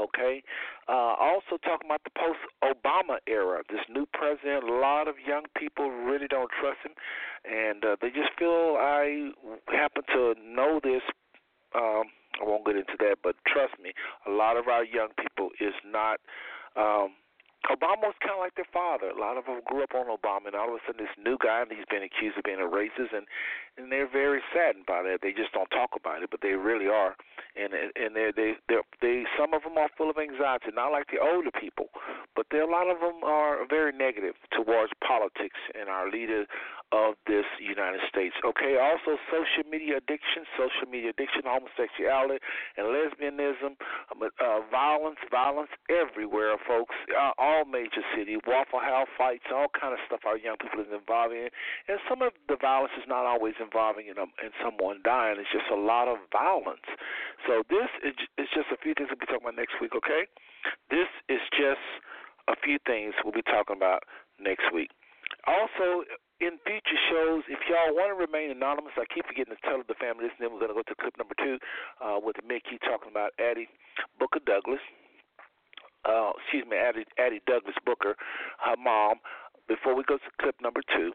Okay. 0.00 0.42
Uh, 0.88 1.14
also 1.20 1.58
talking 1.62 1.86
about 1.86 2.00
the 2.04 2.10
post-Obama 2.16 3.18
era. 3.26 3.62
This 3.68 3.80
new 3.90 4.06
president, 4.14 4.64
a 4.64 4.72
lot 4.72 5.06
of 5.06 5.16
young 5.26 5.44
people 5.56 5.90
really 5.90 6.28
don't 6.28 6.50
trust 6.60 6.78
him, 6.84 6.92
and 7.44 7.84
uh, 7.84 7.96
they 8.00 8.08
just 8.08 8.30
feel 8.38 8.76
I 8.78 9.30
happen 9.68 10.02
to 10.14 10.34
know 10.42 10.80
this. 10.82 11.02
Um, 11.74 12.04
I 12.40 12.44
won't 12.44 12.64
get 12.64 12.76
into 12.76 12.96
that, 13.00 13.16
but 13.22 13.36
trust 13.46 13.74
me, 13.82 13.92
a 14.26 14.30
lot 14.30 14.56
of 14.56 14.68
our 14.68 14.84
young 14.84 15.08
people 15.20 15.50
is 15.60 15.74
not. 15.84 16.20
Um, 16.76 17.14
Obama 17.70 18.10
was 18.10 18.18
kind 18.18 18.34
of 18.34 18.42
like 18.42 18.54
their 18.58 18.68
father. 18.72 19.10
A 19.10 19.18
lot 19.18 19.38
of 19.38 19.46
them 19.46 19.60
grew 19.66 19.82
up 19.82 19.94
on 19.94 20.10
Obama, 20.10 20.50
and 20.50 20.56
all 20.56 20.68
of 20.68 20.74
a 20.74 20.82
sudden, 20.86 21.04
this 21.04 21.14
new 21.14 21.38
guy, 21.38 21.62
and 21.62 21.70
he's 21.70 21.86
been 21.86 22.02
accused 22.02 22.36
of 22.36 22.42
being 22.42 22.58
a 22.58 22.66
racist, 22.66 23.14
and 23.14 23.26
and 23.78 23.90
they're 23.90 24.10
very 24.10 24.42
saddened 24.52 24.84
by 24.84 25.02
that. 25.02 25.22
They 25.22 25.32
just 25.32 25.52
don't 25.52 25.70
talk 25.70 25.90
about 25.96 26.22
it, 26.22 26.30
but 26.30 26.40
they 26.42 26.58
really 26.58 26.88
are, 26.88 27.14
and 27.54 27.72
and 27.72 28.16
they 28.16 28.32
they 28.34 28.58
they 28.68 28.82
they 29.00 29.24
some 29.38 29.54
of 29.54 29.62
them 29.62 29.78
are 29.78 29.88
full 29.96 30.10
of 30.10 30.18
anxiety, 30.18 30.74
not 30.74 30.90
like 30.90 31.06
the 31.08 31.22
older 31.22 31.50
people, 31.54 31.88
but 32.34 32.46
a 32.52 32.66
lot 32.66 32.90
of 32.90 33.00
them 33.00 33.22
are 33.24 33.64
very 33.68 33.92
negative 33.92 34.34
towards 34.50 34.92
politics 35.00 35.58
and 35.78 35.88
our 35.88 36.10
leader 36.10 36.44
of 36.92 37.14
this 37.26 37.48
United 37.58 38.00
States. 38.08 38.36
Okay, 38.44 38.76
also 38.76 39.16
social 39.32 39.64
media 39.68 39.96
addiction, 39.96 40.44
social 40.56 40.84
media 40.90 41.10
addiction, 41.10 41.42
homosexuality, 41.48 42.38
and 42.76 42.86
lesbianism, 42.92 43.80
uh, 44.12 44.60
violence, 44.70 45.16
violence 45.30 45.72
everywhere, 45.88 46.56
folks. 46.68 46.94
Uh, 47.08 47.32
all 47.52 47.68
major 47.68 48.00
cities, 48.16 48.40
Waffle 48.48 48.80
House 48.80 49.12
fights, 49.20 49.44
all 49.52 49.68
kind 49.68 49.92
of 49.92 50.00
stuff 50.08 50.24
our 50.24 50.40
young 50.40 50.56
people 50.56 50.80
is 50.80 50.88
involved 50.88 51.36
in, 51.36 51.52
and 51.88 52.00
some 52.08 52.24
of 52.24 52.32
the 52.48 52.56
violence 52.56 52.96
is 52.96 53.04
not 53.04 53.28
always 53.28 53.52
involving 53.60 54.08
in, 54.08 54.16
a, 54.16 54.24
in 54.40 54.56
someone 54.64 55.04
dying. 55.04 55.36
It's 55.36 55.52
just 55.52 55.68
a 55.68 55.76
lot 55.76 56.08
of 56.08 56.16
violence. 56.32 56.88
So 57.44 57.60
this 57.68 57.92
is, 58.00 58.16
is 58.40 58.48
just 58.56 58.72
a 58.72 58.80
few 58.80 58.96
things 58.96 59.12
we'll 59.12 59.20
be 59.20 59.28
talking 59.28 59.44
about 59.44 59.60
next 59.60 59.76
week. 59.84 59.92
Okay, 59.92 60.24
this 60.88 61.10
is 61.28 61.44
just 61.52 61.84
a 62.48 62.56
few 62.64 62.80
things 62.88 63.12
we'll 63.20 63.36
be 63.36 63.44
talking 63.44 63.76
about 63.76 64.08
next 64.40 64.72
week. 64.72 64.88
Also, 65.46 66.08
in 66.42 66.58
future 66.66 67.00
shows, 67.06 67.46
if 67.46 67.62
y'all 67.70 67.94
want 67.94 68.10
to 68.10 68.18
remain 68.18 68.50
anonymous, 68.50 68.98
I 68.98 69.06
keep 69.14 69.26
forgetting 69.30 69.54
to 69.54 69.62
tell 69.62 69.78
the 69.86 69.94
family 69.94 70.26
this, 70.26 70.34
and 70.38 70.42
then 70.42 70.50
we're 70.50 70.58
going 70.58 70.74
to 70.74 70.78
go 70.78 70.86
to 70.86 70.98
clip 70.98 71.14
number 71.14 71.38
two 71.38 71.58
uh, 72.02 72.18
with 72.18 72.34
Mickey 72.42 72.82
talking 72.82 73.14
about 73.14 73.30
Addie 73.38 73.70
Booker 74.18 74.42
Douglas. 74.42 74.82
Uh, 76.04 76.32
excuse 76.42 76.64
me, 76.68 76.76
Addie, 76.76 77.06
Addie 77.18 77.42
Douglas 77.46 77.76
Booker, 77.84 78.16
her 78.64 78.76
mom. 78.78 79.18
Before 79.68 79.94
we 79.94 80.02
go 80.02 80.18
to 80.18 80.30
clip 80.40 80.56
number 80.60 80.80
two, 80.94 81.12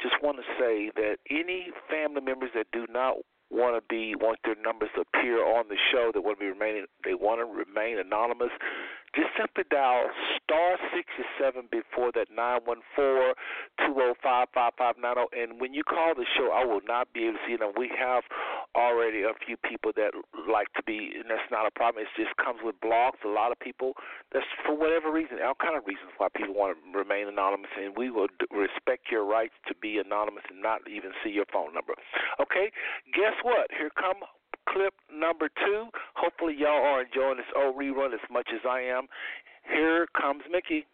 just 0.00 0.14
want 0.22 0.38
to 0.38 0.44
say 0.58 0.90
that 0.96 1.18
any 1.30 1.68
family 1.90 2.22
members 2.22 2.50
that 2.54 2.66
do 2.72 2.86
not 2.88 3.16
want 3.50 3.76
to 3.76 3.82
be 3.88 4.14
want 4.14 4.38
their 4.44 4.56
numbers 4.64 4.88
to 4.94 5.00
appear 5.00 5.40
on 5.40 5.68
the 5.68 5.76
show 5.92 6.10
that 6.12 6.20
want 6.20 6.38
to 6.38 6.44
be 6.44 6.52
remaining 6.52 6.84
they 7.02 7.14
want 7.14 7.40
to 7.40 7.48
remain 7.48 7.96
anonymous 7.98 8.52
just 9.14 9.28
simply 9.38 9.64
dial 9.70 10.10
star 10.36 10.76
67 10.92 11.68
before 11.72 12.12
that 12.12 12.28
914-205-5590. 13.80 15.24
And 15.32 15.60
when 15.60 15.72
you 15.72 15.82
call 15.82 16.14
the 16.14 16.26
show, 16.36 16.50
I 16.52 16.64
will 16.64 16.80
not 16.86 17.12
be 17.12 17.24
able 17.24 17.34
to 17.34 17.38
see 17.46 17.56
them. 17.56 17.72
We 17.76 17.90
have 17.98 18.24
already 18.76 19.22
a 19.22 19.32
few 19.44 19.56
people 19.56 19.92
that 19.96 20.12
like 20.48 20.72
to 20.74 20.82
be, 20.82 21.12
and 21.16 21.30
that's 21.30 21.48
not 21.50 21.66
a 21.66 21.72
problem. 21.72 22.04
It 22.04 22.12
just 22.16 22.36
comes 22.36 22.60
with 22.62 22.76
blogs. 22.80 23.20
A 23.24 23.28
lot 23.28 23.52
of 23.52 23.58
people, 23.58 23.94
that's 24.32 24.46
for 24.64 24.76
whatever 24.76 25.12
reason, 25.12 25.38
all 25.44 25.56
kind 25.58 25.76
of 25.76 25.86
reasons 25.86 26.12
why 26.18 26.28
people 26.34 26.54
want 26.54 26.76
to 26.76 26.98
remain 26.98 27.28
anonymous. 27.28 27.70
And 27.76 27.96
we 27.96 28.10
will 28.10 28.28
respect 28.50 29.10
your 29.10 29.24
rights 29.24 29.54
to 29.68 29.74
be 29.74 29.98
anonymous 29.98 30.44
and 30.50 30.60
not 30.62 30.82
even 30.88 31.12
see 31.24 31.30
your 31.30 31.46
phone 31.52 31.74
number. 31.74 31.94
Okay, 32.40 32.70
guess 33.14 33.36
what? 33.42 33.68
Here 33.72 33.90
come 33.94 34.22
clip 34.68 34.94
number 35.12 35.48
two. 35.48 35.88
Hopefully, 36.14 36.54
y'all 36.56 36.84
are 36.84 37.02
enjoying 37.02 37.38
this 37.38 37.52
old 37.56 37.76
rerun 37.76 38.12
as 38.12 38.24
much 38.30 38.48
as 38.52 38.60
I 38.68 38.80
am. 38.80 39.08
Here 39.64 40.06
comes 40.18 40.42
Mickey. 40.50 40.86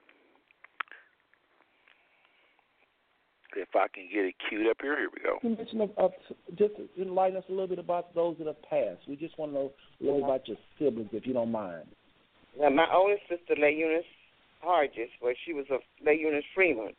If 3.56 3.68
I 3.74 3.86
can 3.93 4.09
get 4.12 4.24
it 4.24 4.35
queued 4.48 4.68
up 4.68 4.78
here, 4.81 4.98
here 4.98 5.09
we 5.12 5.20
go. 5.22 5.39
Mention 5.48 5.81
of, 5.81 5.90
of, 5.97 6.12
just 6.56 6.74
enlighten 7.01 7.36
us 7.36 7.44
a 7.48 7.52
little 7.52 7.68
bit 7.68 7.78
about 7.78 8.14
those 8.14 8.36
that 8.39 8.47
have 8.47 8.62
passed. 8.62 9.09
We 9.09 9.16
just 9.16 9.39
want 9.39 9.52
to 9.52 9.55
know 9.55 9.72
a 10.01 10.05
little 10.05 10.24
about 10.24 10.48
your 10.48 10.56
siblings, 10.78 11.10
if 11.12 11.26
you 11.26 11.32
don't 11.32 11.52
mind. 11.52 11.86
Now, 12.59 12.70
my 12.70 12.86
oldest 12.93 13.22
sister, 13.28 13.55
Lay 13.60 13.74
Eunice 13.74 14.05
Hargis, 14.64 15.10
well, 15.22 15.35
she 15.47 15.52
was 15.52 15.66
a 15.70 15.78
Lay 16.05 16.16
Eunice 16.18 16.44
Freeman. 16.55 16.93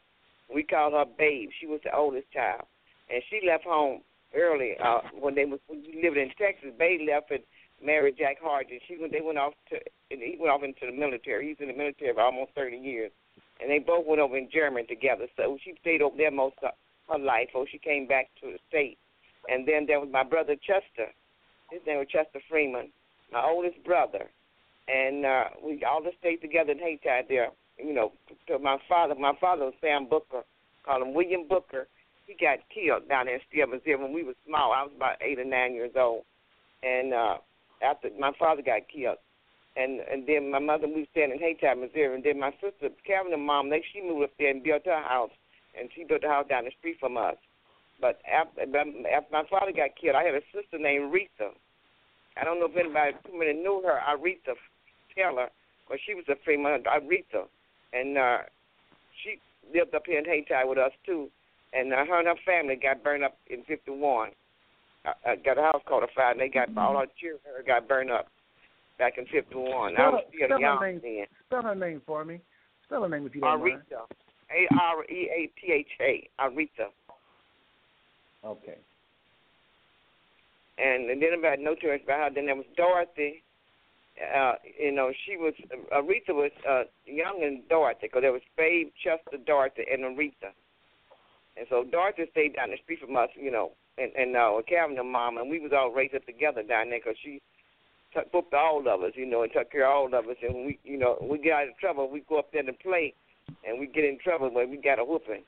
We 0.53 0.63
called 0.63 0.93
her 0.93 1.05
Babe. 1.17 1.49
She 1.59 1.67
was 1.67 1.79
the 1.83 1.95
oldest 1.95 2.31
child, 2.31 2.65
and 3.09 3.21
she 3.29 3.47
left 3.47 3.63
home 3.63 4.01
early 4.35 4.73
uh, 4.83 4.99
when 5.19 5.33
they 5.35 5.45
was 5.45 5.59
when 5.67 5.83
you 5.83 6.03
lived 6.03 6.17
in 6.17 6.29
Texas. 6.37 6.69
Bay 6.77 6.99
left 7.09 7.31
and 7.31 7.41
married 7.83 8.15
Jack 8.17 8.37
Hardy. 8.41 8.79
She 8.87 8.97
went. 8.99 9.11
They 9.11 9.21
went 9.21 9.39
off 9.39 9.53
to. 9.69 9.77
And 10.11 10.21
he 10.21 10.37
went 10.39 10.51
off 10.51 10.61
into 10.61 10.85
the 10.85 10.91
military. 10.91 11.47
He's 11.47 11.57
in 11.59 11.67
the 11.67 11.73
military 11.73 12.13
for 12.13 12.21
almost 12.21 12.51
thirty 12.53 12.77
years, 12.77 13.11
and 13.61 13.69
they 13.69 13.79
both 13.79 14.05
went 14.05 14.21
over 14.21 14.37
in 14.37 14.49
Germany 14.51 14.85
together. 14.87 15.27
So 15.37 15.57
she 15.63 15.75
stayed 15.81 16.01
over 16.01 16.15
there 16.17 16.31
most 16.31 16.55
of 16.63 16.71
her 17.09 17.19
life. 17.19 17.47
Before 17.47 17.67
she 17.71 17.77
came 17.77 18.07
back 18.07 18.29
to 18.41 18.51
the 18.51 18.59
state, 18.67 18.97
and 19.47 19.67
then 19.67 19.85
there 19.85 19.99
was 19.99 20.09
my 20.11 20.23
brother 20.23 20.55
Chester. 20.55 21.11
His 21.71 21.81
name 21.87 21.99
was 21.99 22.07
Chester 22.07 22.39
Freeman, 22.49 22.89
my 23.31 23.43
oldest 23.43 23.83
brother, 23.83 24.29
and 24.87 25.25
uh, 25.25 25.45
we 25.63 25.83
all 25.83 26.03
just 26.03 26.17
stayed 26.19 26.37
together 26.37 26.71
in 26.71 26.79
Hayti 26.79 27.27
there. 27.27 27.49
You 27.77 27.93
know, 27.93 28.13
to 28.47 28.59
my 28.59 28.77
father. 28.87 29.15
My 29.15 29.33
father 29.39 29.65
was 29.65 29.73
Sam 29.81 30.07
Booker. 30.07 30.43
Call 30.85 31.01
him 31.01 31.13
William 31.13 31.47
Booker 31.47 31.87
he 32.27 32.33
got 32.33 32.59
killed 32.73 33.07
down 33.07 33.25
there 33.25 33.35
in 33.35 33.41
Steele, 33.49 33.67
Missouri 33.67 33.97
when 33.97 34.13
we 34.13 34.23
were 34.23 34.35
small. 34.47 34.73
I 34.73 34.83
was 34.83 34.91
about 34.95 35.21
eight 35.21 35.39
or 35.39 35.45
nine 35.45 35.73
years 35.73 35.93
old, 35.95 36.23
and 36.83 37.13
uh, 37.13 37.37
after 37.81 38.09
my 38.19 38.31
father 38.37 38.61
got 38.61 38.89
killed, 38.89 39.17
and 39.75 39.99
and 40.11 40.27
then 40.27 40.51
my 40.51 40.59
mother 40.59 40.87
moved 40.87 41.09
there 41.15 41.31
in 41.31 41.39
Hayti, 41.39 41.67
Missouri, 41.75 42.15
and 42.15 42.23
then 42.23 42.39
my 42.39 42.51
sister 42.61 42.89
and 42.89 43.45
mom 43.45 43.69
they 43.69 43.83
she 43.93 44.01
moved 44.01 44.23
up 44.23 44.31
there 44.39 44.49
and 44.49 44.63
built 44.63 44.85
her 44.85 45.03
house, 45.03 45.31
and 45.79 45.89
she 45.95 46.03
built 46.03 46.23
a 46.23 46.29
house 46.29 46.47
down 46.47 46.65
the 46.65 46.71
street 46.79 46.97
from 46.99 47.17
us. 47.17 47.35
But 47.99 48.19
after, 48.27 48.61
after 48.61 49.31
my 49.31 49.43
father 49.49 49.71
got 49.71 49.95
killed, 49.99 50.15
I 50.15 50.23
had 50.23 50.35
a 50.35 50.43
sister 50.53 50.77
named 50.77 51.13
Rita. 51.13 51.51
I 52.35 52.43
don't 52.43 52.59
know 52.59 52.67
if 52.67 52.75
anybody 52.75 53.13
too 53.25 53.37
many 53.37 53.53
knew 53.53 53.81
her, 53.85 53.99
Aretha 54.03 54.55
Taylor, 55.15 55.47
but 55.87 55.99
she 56.05 56.13
was 56.13 56.25
a 56.27 56.35
Fremont, 56.43 56.85
Aretha, 56.85 57.47
and 57.93 58.17
uh, 58.17 58.37
she 59.23 59.39
lived 59.73 59.95
up 59.95 60.03
here 60.05 60.19
in 60.19 60.25
Hayti 60.25 60.53
with 60.65 60.77
us 60.77 60.91
too. 61.05 61.29
And 61.73 61.93
uh, 61.93 62.05
her 62.05 62.19
and 62.19 62.27
her 62.27 62.39
family 62.45 62.75
got 62.75 63.03
burned 63.03 63.23
up 63.23 63.37
in 63.47 63.63
'51. 63.63 64.29
Uh, 65.05 65.09
uh, 65.27 65.35
got 65.43 65.57
a 65.57 65.61
house 65.61 65.83
a 65.85 66.07
fire, 66.15 66.31
and 66.31 66.39
they 66.39 66.47
got 66.47 66.69
all 66.77 66.97
her 66.97 67.05
children 67.19 67.39
got 67.67 67.87
burned 67.87 68.11
up 68.11 68.27
back 68.97 69.17
in 69.17 69.25
'51. 69.25 69.97
I 69.97 70.09
was 70.09 70.23
still 70.29 70.47
spell 70.47 70.59
young 70.59 70.77
her 70.79 70.91
name, 70.91 71.01
then. 71.03 71.25
Spell 71.47 71.63
her 71.63 71.75
name 71.75 72.01
for 72.05 72.25
me. 72.25 72.39
Spell 72.85 73.03
her 73.03 73.09
name 73.09 73.25
if 73.25 73.35
you 73.35 73.41
don't 73.41 73.59
mind. 73.59 73.81
Aretha, 73.91 74.05
A 74.51 74.67
R 74.79 75.03
E 75.05 75.29
A 75.31 75.51
T 75.59 75.71
H 75.71 75.87
A, 76.01 76.29
Aretha. 76.39 76.89
Okay. 78.43 78.77
And, 80.77 81.09
and 81.09 81.21
then 81.21 81.39
about 81.39 81.59
no 81.59 81.71
much 81.71 82.03
about 82.03 82.19
her. 82.19 82.29
Then 82.35 82.45
there 82.45 82.55
was 82.55 82.65
Dorothy. 82.75 83.41
Uh, 84.15 84.53
you 84.79 84.91
know, 84.91 85.11
she 85.25 85.35
was 85.35 85.53
Aretha 85.91 86.33
was 86.33 86.51
uh, 86.69 86.83
young 87.05 87.41
and 87.43 87.67
Dorothy 87.67 88.07
because 88.07 88.21
there 88.21 88.31
was 88.31 88.41
Babe, 88.55 88.89
Chester, 89.03 89.37
Dorothy, 89.45 89.83
and 89.91 90.03
Aretha. 90.03 90.51
And 91.57 91.65
so 91.69 91.83
Dorothy 91.89 92.23
stayed 92.31 92.55
down 92.55 92.71
the 92.71 92.77
street 92.83 92.99
from 92.99 93.15
us, 93.15 93.29
you 93.35 93.51
know, 93.51 93.71
and 93.97 94.11
and 94.15 94.35
uh, 94.35 94.61
Calvin 94.67 94.99
and 94.99 95.11
mom, 95.11 95.37
and 95.37 95.49
we 95.49 95.59
was 95.59 95.71
all 95.75 95.91
raised 95.91 96.15
up 96.15 96.25
together 96.25 96.63
down 96.63 96.89
there 96.89 96.99
because 96.99 97.17
she 97.23 97.41
took 98.15 98.31
booked 98.31 98.53
all 98.53 98.79
of 98.87 99.03
us, 99.03 99.11
you 99.15 99.25
know, 99.25 99.43
and 99.43 99.51
took 99.51 99.71
care 99.71 99.85
of 99.85 99.93
all 99.93 100.19
of 100.19 100.25
us. 100.27 100.37
And 100.41 100.65
we, 100.65 100.79
you 100.83 100.97
know, 100.97 101.17
we 101.21 101.37
get 101.37 101.53
out 101.53 101.67
of 101.67 101.77
trouble, 101.77 102.09
we 102.09 102.23
go 102.27 102.39
up 102.39 102.51
there 102.51 102.63
to 102.63 102.73
play, 102.73 103.13
and 103.67 103.79
we 103.79 103.87
get 103.87 104.05
in 104.05 104.17
trouble 104.23 104.49
when 104.49 104.69
we 104.69 104.77
got 104.77 104.99
a 104.99 105.05
whooping. 105.05 105.43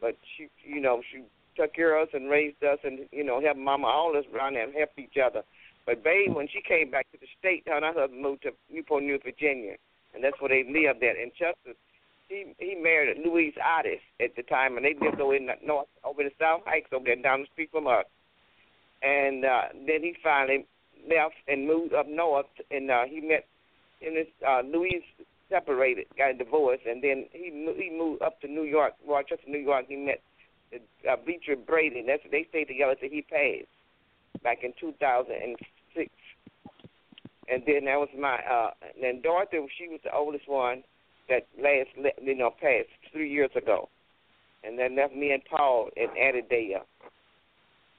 But 0.00 0.16
she, 0.36 0.48
you 0.64 0.80
know, 0.80 1.00
she 1.10 1.22
took 1.56 1.74
care 1.74 1.96
of 1.96 2.08
us 2.08 2.14
and 2.14 2.28
raised 2.28 2.62
us, 2.62 2.78
and 2.84 3.00
you 3.12 3.24
know, 3.24 3.40
helped 3.40 3.60
mama 3.60 3.86
all 3.86 4.16
us 4.16 4.24
around 4.34 4.54
there 4.54 4.64
and 4.64 4.74
helped 4.74 4.98
each 4.98 5.16
other. 5.22 5.42
But 5.86 6.02
babe, 6.02 6.34
when 6.34 6.48
she 6.48 6.60
came 6.60 6.90
back 6.90 7.10
to 7.12 7.18
the 7.18 7.26
state, 7.38 7.62
her 7.66 7.76
and 7.76 7.84
her 7.84 7.94
husband 7.94 8.20
moved 8.20 8.42
to 8.42 8.50
Newport 8.70 9.04
News, 9.04 9.20
Virginia, 9.24 9.76
and 10.14 10.22
that's 10.22 10.40
where 10.40 10.50
they 10.50 10.64
lived 10.68 11.02
at. 11.04 11.16
And 11.16 11.32
Chester 11.32 11.78
he 12.28 12.54
he 12.58 12.74
married 12.74 13.18
Louise 13.24 13.54
Otis 13.56 14.00
at 14.20 14.34
the 14.36 14.42
time, 14.42 14.76
and 14.76 14.84
they 14.84 14.94
lived 15.00 15.20
over 15.20 15.34
in 15.34 15.46
the 15.46 15.54
north, 15.64 15.86
over 16.04 16.22
in 16.22 16.28
the 16.28 16.34
South 16.44 16.62
Heights, 16.66 16.88
over 16.92 17.04
there 17.04 17.16
down 17.16 17.42
the 17.42 17.46
street 17.52 17.70
from 17.70 17.86
us. 17.86 18.04
And 19.02 19.44
uh, 19.44 19.68
then 19.86 20.02
he 20.02 20.14
finally 20.22 20.66
left 21.08 21.34
and 21.48 21.66
moved 21.66 21.94
up 21.94 22.08
north, 22.08 22.46
and 22.70 22.90
uh, 22.90 23.04
he 23.08 23.20
met 23.20 23.46
in 24.00 24.14
this 24.14 24.26
uh, 24.46 24.62
Louise 24.62 25.02
separated, 25.48 26.06
got 26.18 26.30
a 26.30 26.34
divorce, 26.34 26.80
and 26.86 27.02
then 27.02 27.26
he 27.32 27.50
he 27.76 27.90
moved 27.90 28.22
up 28.22 28.40
to 28.40 28.48
New 28.48 28.64
York, 28.64 28.94
Rochester, 29.06 29.48
New 29.48 29.58
York. 29.58 29.86
He 29.88 29.96
met 29.96 30.20
uh, 30.74 31.16
Beecher 31.24 31.56
Brady. 31.56 32.00
And 32.00 32.08
that's 32.08 32.22
they 32.30 32.46
stayed 32.48 32.66
together 32.68 32.94
till 32.98 33.10
he 33.10 33.22
passed 33.22 33.70
back 34.42 34.58
in 34.62 34.72
2006. 34.80 36.10
And 37.48 37.62
then 37.66 37.84
that 37.84 37.96
was 37.96 38.08
my 38.18 38.38
uh 38.42 38.70
and 38.82 39.02
then 39.02 39.20
Dorothy 39.22 39.58
she 39.78 39.88
was 39.88 40.00
the 40.02 40.12
oldest 40.12 40.48
one 40.48 40.82
that 41.28 41.46
last 41.56 41.90
you 42.20 42.36
know 42.36 42.50
passed 42.50 42.90
three 43.12 43.30
years 43.30 43.50
ago, 43.56 43.88
and 44.64 44.78
that 44.78 44.92
left 44.92 45.14
me 45.14 45.30
and 45.30 45.42
Paul 45.44 45.90
and 45.96 46.10
Adidea. 46.10 46.82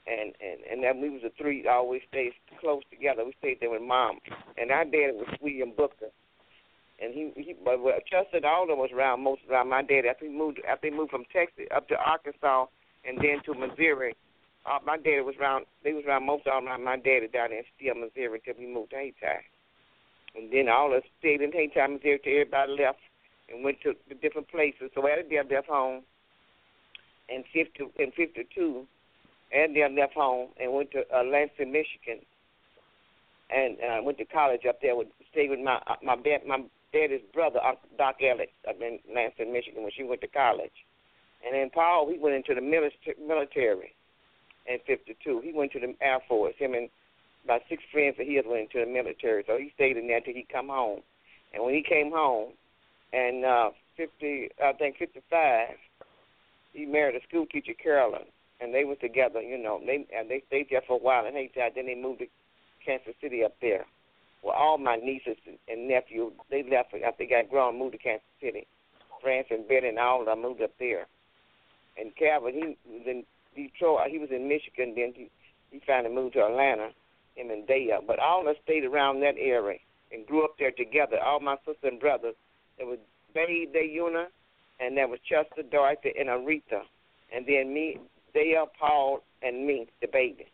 And 0.09 0.31
and 0.39 0.63
and 0.71 0.83
then 0.83 1.01
we 1.01 1.09
was 1.09 1.21
the 1.21 1.31
three 1.37 1.67
always 1.67 2.01
stayed 2.07 2.31
close 2.61 2.81
together. 2.89 3.25
We 3.25 3.33
stayed 3.39 3.59
there 3.59 3.69
with 3.69 3.81
mom, 3.81 4.19
and 4.55 4.71
our 4.71 4.85
dad 4.85 5.11
was 5.19 5.27
William 5.41 5.73
Booker, 5.75 6.07
and 7.01 7.13
he 7.13 7.33
he 7.35 7.53
but 7.61 7.81
well, 7.81 7.99
Chester 8.09 8.39
Alden 8.47 8.77
was 8.77 8.91
around 8.95 9.21
most 9.21 9.41
around 9.49 9.67
my 9.67 9.81
dad 9.81 10.05
after 10.09 10.23
he 10.23 10.31
moved 10.31 10.61
after 10.65 10.87
he 10.87 10.95
moved 10.95 11.11
from 11.11 11.25
Texas 11.33 11.67
up 11.75 11.89
to 11.89 11.95
Arkansas 11.95 12.67
and 13.03 13.17
then 13.17 13.43
to 13.43 13.53
Missouri. 13.53 14.15
Uh, 14.65 14.79
my 14.85 14.95
dad 14.95 15.21
was 15.27 15.35
around. 15.41 15.65
They 15.83 15.91
was 15.91 16.05
around 16.07 16.25
most 16.25 16.47
of 16.47 16.53
all 16.53 16.61
my 16.61 16.77
my 16.77 16.95
daddy 16.95 17.27
down 17.27 17.51
in 17.51 17.63
Steele, 17.75 17.95
Missouri, 17.95 18.39
until 18.39 18.63
we 18.63 18.73
moved 18.73 18.91
to 18.91 18.95
Hayti. 18.95 19.43
And 20.35 20.53
then 20.53 20.69
all 20.69 20.93
of 20.93 21.03
us 21.03 21.09
stayed 21.19 21.41
in 21.41 21.51
Hayti, 21.51 21.79
Missouri, 21.81 22.19
till 22.23 22.31
everybody 22.31 22.71
left 22.79 22.99
and 23.49 23.63
went 23.63 23.81
to 23.81 23.93
the 24.07 24.15
different 24.15 24.47
places. 24.47 24.91
So 24.95 25.07
Addie 25.07 25.35
left 25.35 25.67
home 25.67 26.03
in 27.27 27.43
fifty 27.51 27.83
in 27.99 28.11
fifty 28.11 28.47
two. 28.55 28.87
Addie 29.53 29.83
left 29.95 30.13
home 30.13 30.49
and 30.59 30.73
went 30.73 30.91
to 30.91 31.03
uh, 31.13 31.23
Lansing, 31.23 31.71
Michigan, 31.71 32.23
and 33.49 33.77
uh, 33.79 34.03
went 34.03 34.17
to 34.17 34.25
college 34.25 34.65
up 34.67 34.81
there. 34.81 34.95
With 34.95 35.07
stayed 35.31 35.49
with 35.49 35.59
my 35.59 35.79
uh, 35.87 35.95
my 36.03 36.15
dad 36.15 36.45
my 36.45 36.63
daddy's 36.93 37.21
brother, 37.33 37.59
Doc 37.97 38.17
Ellis, 38.21 38.49
up 38.67 38.75
in 38.81 38.99
Lansing, 39.13 39.53
Michigan, 39.53 39.83
when 39.83 39.91
she 39.95 40.03
went 40.03 40.21
to 40.21 40.27
college. 40.27 40.85
And 41.45 41.53
then 41.53 41.69
Paul, 41.69 42.09
he 42.11 42.17
went 42.17 42.35
into 42.35 42.55
the 42.55 42.61
military 42.61 43.93
in 44.65 44.77
'52. 44.85 45.41
He 45.43 45.53
went 45.53 45.71
to 45.73 45.79
the 45.79 45.95
Air 46.01 46.19
Force. 46.27 46.55
Him 46.57 46.73
and 46.73 46.89
about 47.45 47.61
six 47.69 47.81
friends 47.91 48.15
of 48.19 48.27
his 48.27 48.43
went 48.45 48.73
into 48.73 48.85
the 48.85 48.91
military. 48.91 49.43
So 49.47 49.57
he 49.57 49.71
stayed 49.75 49.95
in 49.95 50.07
there 50.07 50.19
till 50.19 50.33
he 50.33 50.45
come 50.51 50.67
home. 50.67 50.99
And 51.53 51.63
when 51.63 51.73
he 51.73 51.81
came 51.81 52.11
home, 52.11 52.51
and 53.13 53.45
uh, 53.45 53.69
50, 53.95 54.49
I 54.61 54.73
think 54.73 54.97
55, 54.97 55.69
he 56.73 56.85
married 56.85 57.15
a 57.15 57.25
school 57.27 57.45
teacher, 57.45 57.71
Carolyn, 57.81 58.27
and 58.59 58.73
they 58.73 58.83
were 58.83 58.95
together. 58.95 59.41
You 59.41 59.57
know, 59.57 59.81
they 59.85 60.05
and 60.15 60.29
they 60.29 60.43
stayed 60.47 60.67
there 60.69 60.81
for 60.87 60.97
a 60.97 61.03
while, 61.03 61.25
and 61.25 61.35
they 61.35 61.49
then 61.55 61.85
they 61.85 61.95
moved 61.95 62.19
to 62.19 62.27
Kansas 62.85 63.15
City 63.21 63.43
up 63.43 63.55
there. 63.61 63.85
Well, 64.43 64.55
all 64.55 64.77
my 64.77 64.95
nieces 64.97 65.37
and 65.67 65.87
nephews, 65.87 66.33
they 66.49 66.63
left 66.63 66.93
after 66.93 67.15
they 67.17 67.25
got 67.25 67.49
grown, 67.49 67.79
moved 67.79 67.93
to 67.93 67.97
Kansas 67.97 68.27
City. 68.41 68.67
France 69.21 69.47
and 69.49 69.67
Betty 69.67 69.87
and 69.87 69.97
all 69.97 70.21
of 70.21 70.27
them 70.27 70.43
moved 70.43 70.61
up 70.61 70.71
there 70.79 71.07
and 71.97 72.15
Calvin, 72.15 72.53
he 72.53 72.91
was 72.91 73.03
in 73.05 73.23
Detroit. 73.55 74.09
He 74.09 74.19
was 74.19 74.29
in 74.31 74.47
Michigan. 74.47 74.93
Then 74.95 75.13
he 75.15 75.29
he 75.71 75.81
finally 75.85 76.13
moved 76.13 76.33
to 76.33 76.45
Atlanta. 76.45 76.89
Him 77.35 77.51
and 77.51 77.67
Daya. 77.67 77.99
But 78.05 78.19
all 78.19 78.41
of 78.41 78.47
us 78.47 78.55
stayed 78.63 78.83
around 78.83 79.19
that 79.21 79.35
area 79.37 79.79
and 80.11 80.25
grew 80.25 80.43
up 80.43 80.55
there 80.57 80.71
together. 80.71 81.17
All 81.23 81.39
my 81.39 81.57
sisters 81.57 81.77
and 81.83 81.99
brothers. 81.99 82.35
There 82.77 82.87
was 82.87 82.99
Babe 83.33 83.73
Dayuna, 83.73 84.25
and 84.79 84.95
there 84.95 85.07
was 85.07 85.19
Chester, 85.27 85.63
Dorothy, 85.69 86.13
and 86.17 86.29
Aretha, 86.29 86.81
and 87.35 87.45
then 87.45 87.73
me, 87.73 87.99
Daya, 88.37 88.65
Paul, 88.79 89.23
and 89.41 89.65
me, 89.65 89.87
the 90.01 90.07
baby. 90.07 90.45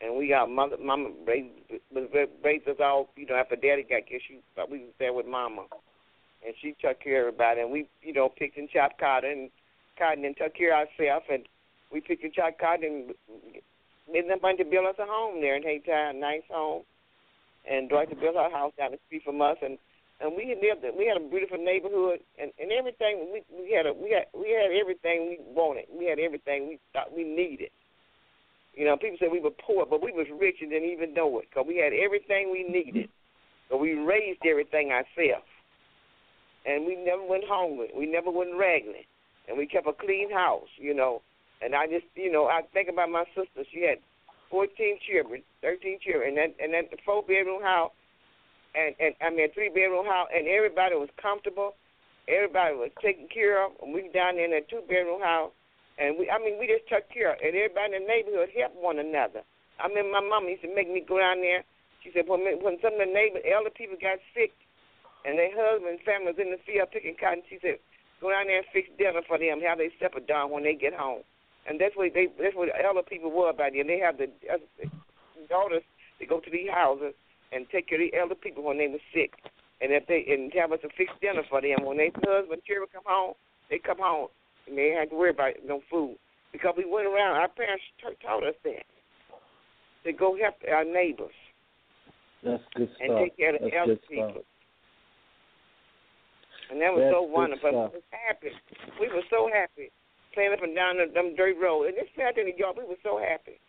And 0.00 0.16
we 0.16 0.28
got 0.28 0.50
mother, 0.50 0.76
mama 0.78 1.10
raised, 1.26 1.48
raised 2.44 2.68
us 2.68 2.76
all. 2.80 3.08
You 3.16 3.26
know, 3.26 3.36
after 3.36 3.56
daddy 3.56 3.86
got 3.88 4.06
killed, 4.06 4.22
she 4.28 4.40
we 4.70 4.78
was 4.80 4.92
there 4.98 5.14
with 5.14 5.26
mama, 5.26 5.64
and 6.44 6.54
she 6.60 6.74
took 6.82 7.00
care 7.00 7.28
of 7.28 7.34
everybody. 7.34 7.62
And 7.62 7.70
we, 7.70 7.88
you 8.02 8.12
know, 8.12 8.28
picked 8.28 8.58
and 8.58 8.68
chopped 8.68 8.98
cotton 9.00 9.50
cotton 9.98 10.24
and 10.24 10.36
took 10.36 10.54
care 10.54 10.74
of 10.74 10.88
ourselves. 10.88 11.26
And 11.30 11.44
we 11.92 12.00
picked 12.00 12.24
a 12.24 12.32
shot 12.32 12.58
cotton 12.58 13.14
and 14.12 14.30
them 14.30 14.38
to 14.58 14.64
build 14.64 14.86
us 14.86 14.96
a 14.98 15.06
home 15.06 15.40
there 15.40 15.56
in 15.56 15.62
Hayti, 15.62 15.90
a 15.90 16.12
nice 16.12 16.42
home. 16.50 16.82
And 17.70 17.88
Dwight 17.88 18.08
built 18.20 18.36
our 18.36 18.50
house 18.50 18.72
down 18.76 18.90
the 18.92 18.98
street 19.06 19.22
from 19.24 19.40
us, 19.40 19.56
and 19.62 19.78
and 20.20 20.32
we 20.36 20.54
lived. 20.54 20.84
We 20.96 21.06
had 21.06 21.16
a 21.16 21.24
beautiful 21.28 21.58
neighborhood, 21.58 22.20
and 22.38 22.52
and 22.58 22.72
everything. 22.72 23.32
We 23.32 23.42
we 23.50 23.72
had 23.72 23.86
a 23.86 23.92
we 23.92 24.10
had 24.10 24.26
we 24.32 24.50
had 24.50 24.70
everything 24.72 25.28
we 25.28 25.38
wanted. 25.54 25.86
We 25.90 26.06
had 26.06 26.18
everything 26.18 26.68
we 26.68 26.78
thought 26.92 27.14
we 27.14 27.24
needed. 27.24 27.70
You 28.74 28.86
know, 28.86 28.96
people 28.96 29.16
said 29.20 29.28
we 29.30 29.40
were 29.40 29.54
poor, 29.54 29.86
but 29.86 30.02
we 30.02 30.12
was 30.12 30.26
rich 30.40 30.56
and 30.60 30.70
didn't 30.70 30.90
even 30.90 31.14
know 31.14 31.38
it 31.38 31.46
because 31.50 31.66
we 31.66 31.78
had 31.78 31.92
everything 31.92 32.50
we 32.50 32.64
needed. 32.64 33.08
So 33.70 33.76
we 33.76 33.94
raised 33.94 34.44
everything 34.44 34.90
ourselves, 34.90 35.48
and 36.66 36.84
we 36.84 36.96
never 36.96 37.22
went 37.24 37.44
hungry. 37.46 37.90
We 37.96 38.06
never 38.06 38.30
went 38.30 38.54
raggedy 38.56 39.06
and 39.48 39.58
we 39.58 39.66
kept 39.66 39.86
a 39.86 39.92
clean 39.92 40.30
house, 40.30 40.68
you 40.76 40.94
know. 40.94 41.22
And 41.62 41.74
I 41.74 41.86
just, 41.86 42.06
you 42.14 42.30
know, 42.30 42.46
I 42.46 42.62
think 42.72 42.88
about 42.88 43.10
my 43.10 43.24
sister. 43.34 43.64
She 43.72 43.82
had 43.82 43.98
14 44.50 44.98
children, 45.00 45.42
13 45.62 45.98
children, 46.00 46.28
and 46.28 46.36
that 46.36 46.50
and 46.62 46.74
that 46.74 47.00
four 47.04 47.22
bedroom 47.22 47.62
house, 47.62 47.92
and 48.74 48.94
and 48.98 49.14
I 49.22 49.30
mean 49.30 49.50
three 49.54 49.70
bedroom 49.70 50.06
house, 50.06 50.28
and 50.34 50.46
everybody 50.46 50.94
was 50.94 51.10
comfortable. 51.20 51.74
Everybody 52.26 52.74
was 52.74 52.90
taken 53.02 53.28
care 53.28 53.64
of. 53.64 53.72
And 53.82 53.92
we 53.92 54.08
down 54.10 54.36
there 54.36 54.48
in 54.48 54.54
that 54.56 54.68
two 54.68 54.82
bedroom 54.88 55.20
house, 55.20 55.52
and 55.98 56.18
we, 56.18 56.30
I 56.30 56.40
mean, 56.40 56.58
we 56.58 56.66
just 56.66 56.88
took 56.88 57.06
care 57.12 57.36
of, 57.36 57.38
and 57.44 57.54
everybody 57.54 57.94
in 57.94 58.02
the 58.02 58.08
neighborhood 58.08 58.50
helped 58.56 58.80
one 58.80 58.98
another. 58.98 59.44
I 59.78 59.88
mean, 59.88 60.10
my 60.10 60.24
mom 60.24 60.48
used 60.48 60.62
to 60.62 60.72
make 60.72 60.88
me 60.88 61.04
go 61.04 61.18
down 61.18 61.44
there. 61.44 61.62
She 62.02 62.10
said 62.12 62.26
when 62.26 62.42
when 62.60 62.80
some 62.82 62.96
of 62.96 63.02
the 63.02 63.10
neighbor 63.10 63.40
elder 63.44 63.70
people 63.70 63.96
got 64.00 64.18
sick, 64.34 64.52
and 65.24 65.38
their 65.38 65.52
husband 65.54 66.00
and 66.00 66.04
family 66.04 66.32
was 66.32 66.40
in 66.40 66.52
the 66.52 66.60
field 66.64 66.92
picking 66.92 67.16
cotton, 67.16 67.42
she 67.48 67.58
said, 67.60 67.80
Go 68.20 68.30
down 68.30 68.46
there 68.46 68.64
and 68.64 68.72
fix 68.72 68.88
dinner 68.96 69.20
for 69.26 69.38
them. 69.38 69.60
Have 69.60 69.78
they 69.78 69.90
supper 70.00 70.20
done 70.20 70.50
when 70.50 70.64
they 70.64 70.74
get 70.74 70.94
home. 70.94 71.24
And 71.66 71.80
that's 71.80 71.96
what 71.96 72.12
they 72.12 72.28
that's 72.40 72.54
what 72.54 72.68
other 72.72 73.02
people 73.02 73.32
were 73.32 73.50
about 73.50 73.72
them. 73.72 73.88
They 73.88 73.98
have 73.98 74.18
the 74.18 74.28
uh, 74.48 74.60
daughters 75.48 75.82
they 76.20 76.26
go 76.26 76.40
to 76.40 76.50
these 76.50 76.68
houses 76.70 77.14
and 77.54 77.66
take 77.70 77.88
care 77.88 78.02
of 78.02 78.10
the 78.10 78.18
elder 78.18 78.34
people 78.34 78.64
when 78.64 78.78
they 78.78 78.88
were 78.88 79.02
sick. 79.14 79.32
And 79.80 79.92
if 79.92 80.06
they 80.06 80.26
and 80.32 80.52
have 80.54 80.72
us 80.72 80.80
a 80.84 80.88
fixed 80.96 81.20
dinner 81.20 81.42
for 81.48 81.60
them 81.60 81.84
when 81.84 81.96
their 81.98 82.10
husband 82.10 82.62
children 82.66 82.88
come 82.92 83.06
home, 83.06 83.34
they 83.70 83.78
come 83.78 83.98
home 83.98 84.28
and 84.66 84.78
they 84.78 84.96
have 84.98 85.10
to 85.10 85.16
worry 85.16 85.30
about 85.30 85.54
no 85.66 85.80
food 85.90 86.16
because 86.52 86.74
we 86.76 86.86
went 86.86 87.06
around. 87.06 87.36
Our 87.36 87.48
parents 87.48 87.84
t- 88.00 88.16
taught 88.24 88.46
us 88.46 88.54
that 88.64 88.86
to 90.04 90.12
go 90.12 90.36
help 90.40 90.56
our 90.70 90.84
neighbors. 90.84 91.34
That's 92.42 92.62
good 92.76 92.88
stuff. 92.96 93.02
And 93.02 93.18
take 93.18 93.36
care 93.36 93.54
of 93.54 93.60
the 93.60 93.70
That's 93.70 93.76
elder 93.76 93.98
people. 94.08 94.30
Stuff. 94.30 94.50
And 96.70 96.80
that 96.80 96.92
was 96.92 97.04
That's 97.04 97.14
so 97.14 97.22
wonderful. 97.22 97.70
stuff. 97.70 97.92
We 97.92 98.00
was 98.00 98.10
happy. 98.10 98.52
We 99.00 99.06
were 99.12 99.26
so 99.28 99.50
happy 99.52 99.92
playing 100.32 100.52
up 100.52 100.62
and 100.62 100.74
down 100.74 100.98
them, 100.98 101.14
them 101.14 101.36
dirt 101.38 101.56
roads. 101.60 101.94
And 101.94 101.96
this 101.96 102.10
out 102.18 102.36
in 102.36 102.50
the 102.50 102.56
yard, 102.58 102.76
we 102.76 102.84
were 102.84 103.00
so 103.06 103.22
happy. 103.22 103.60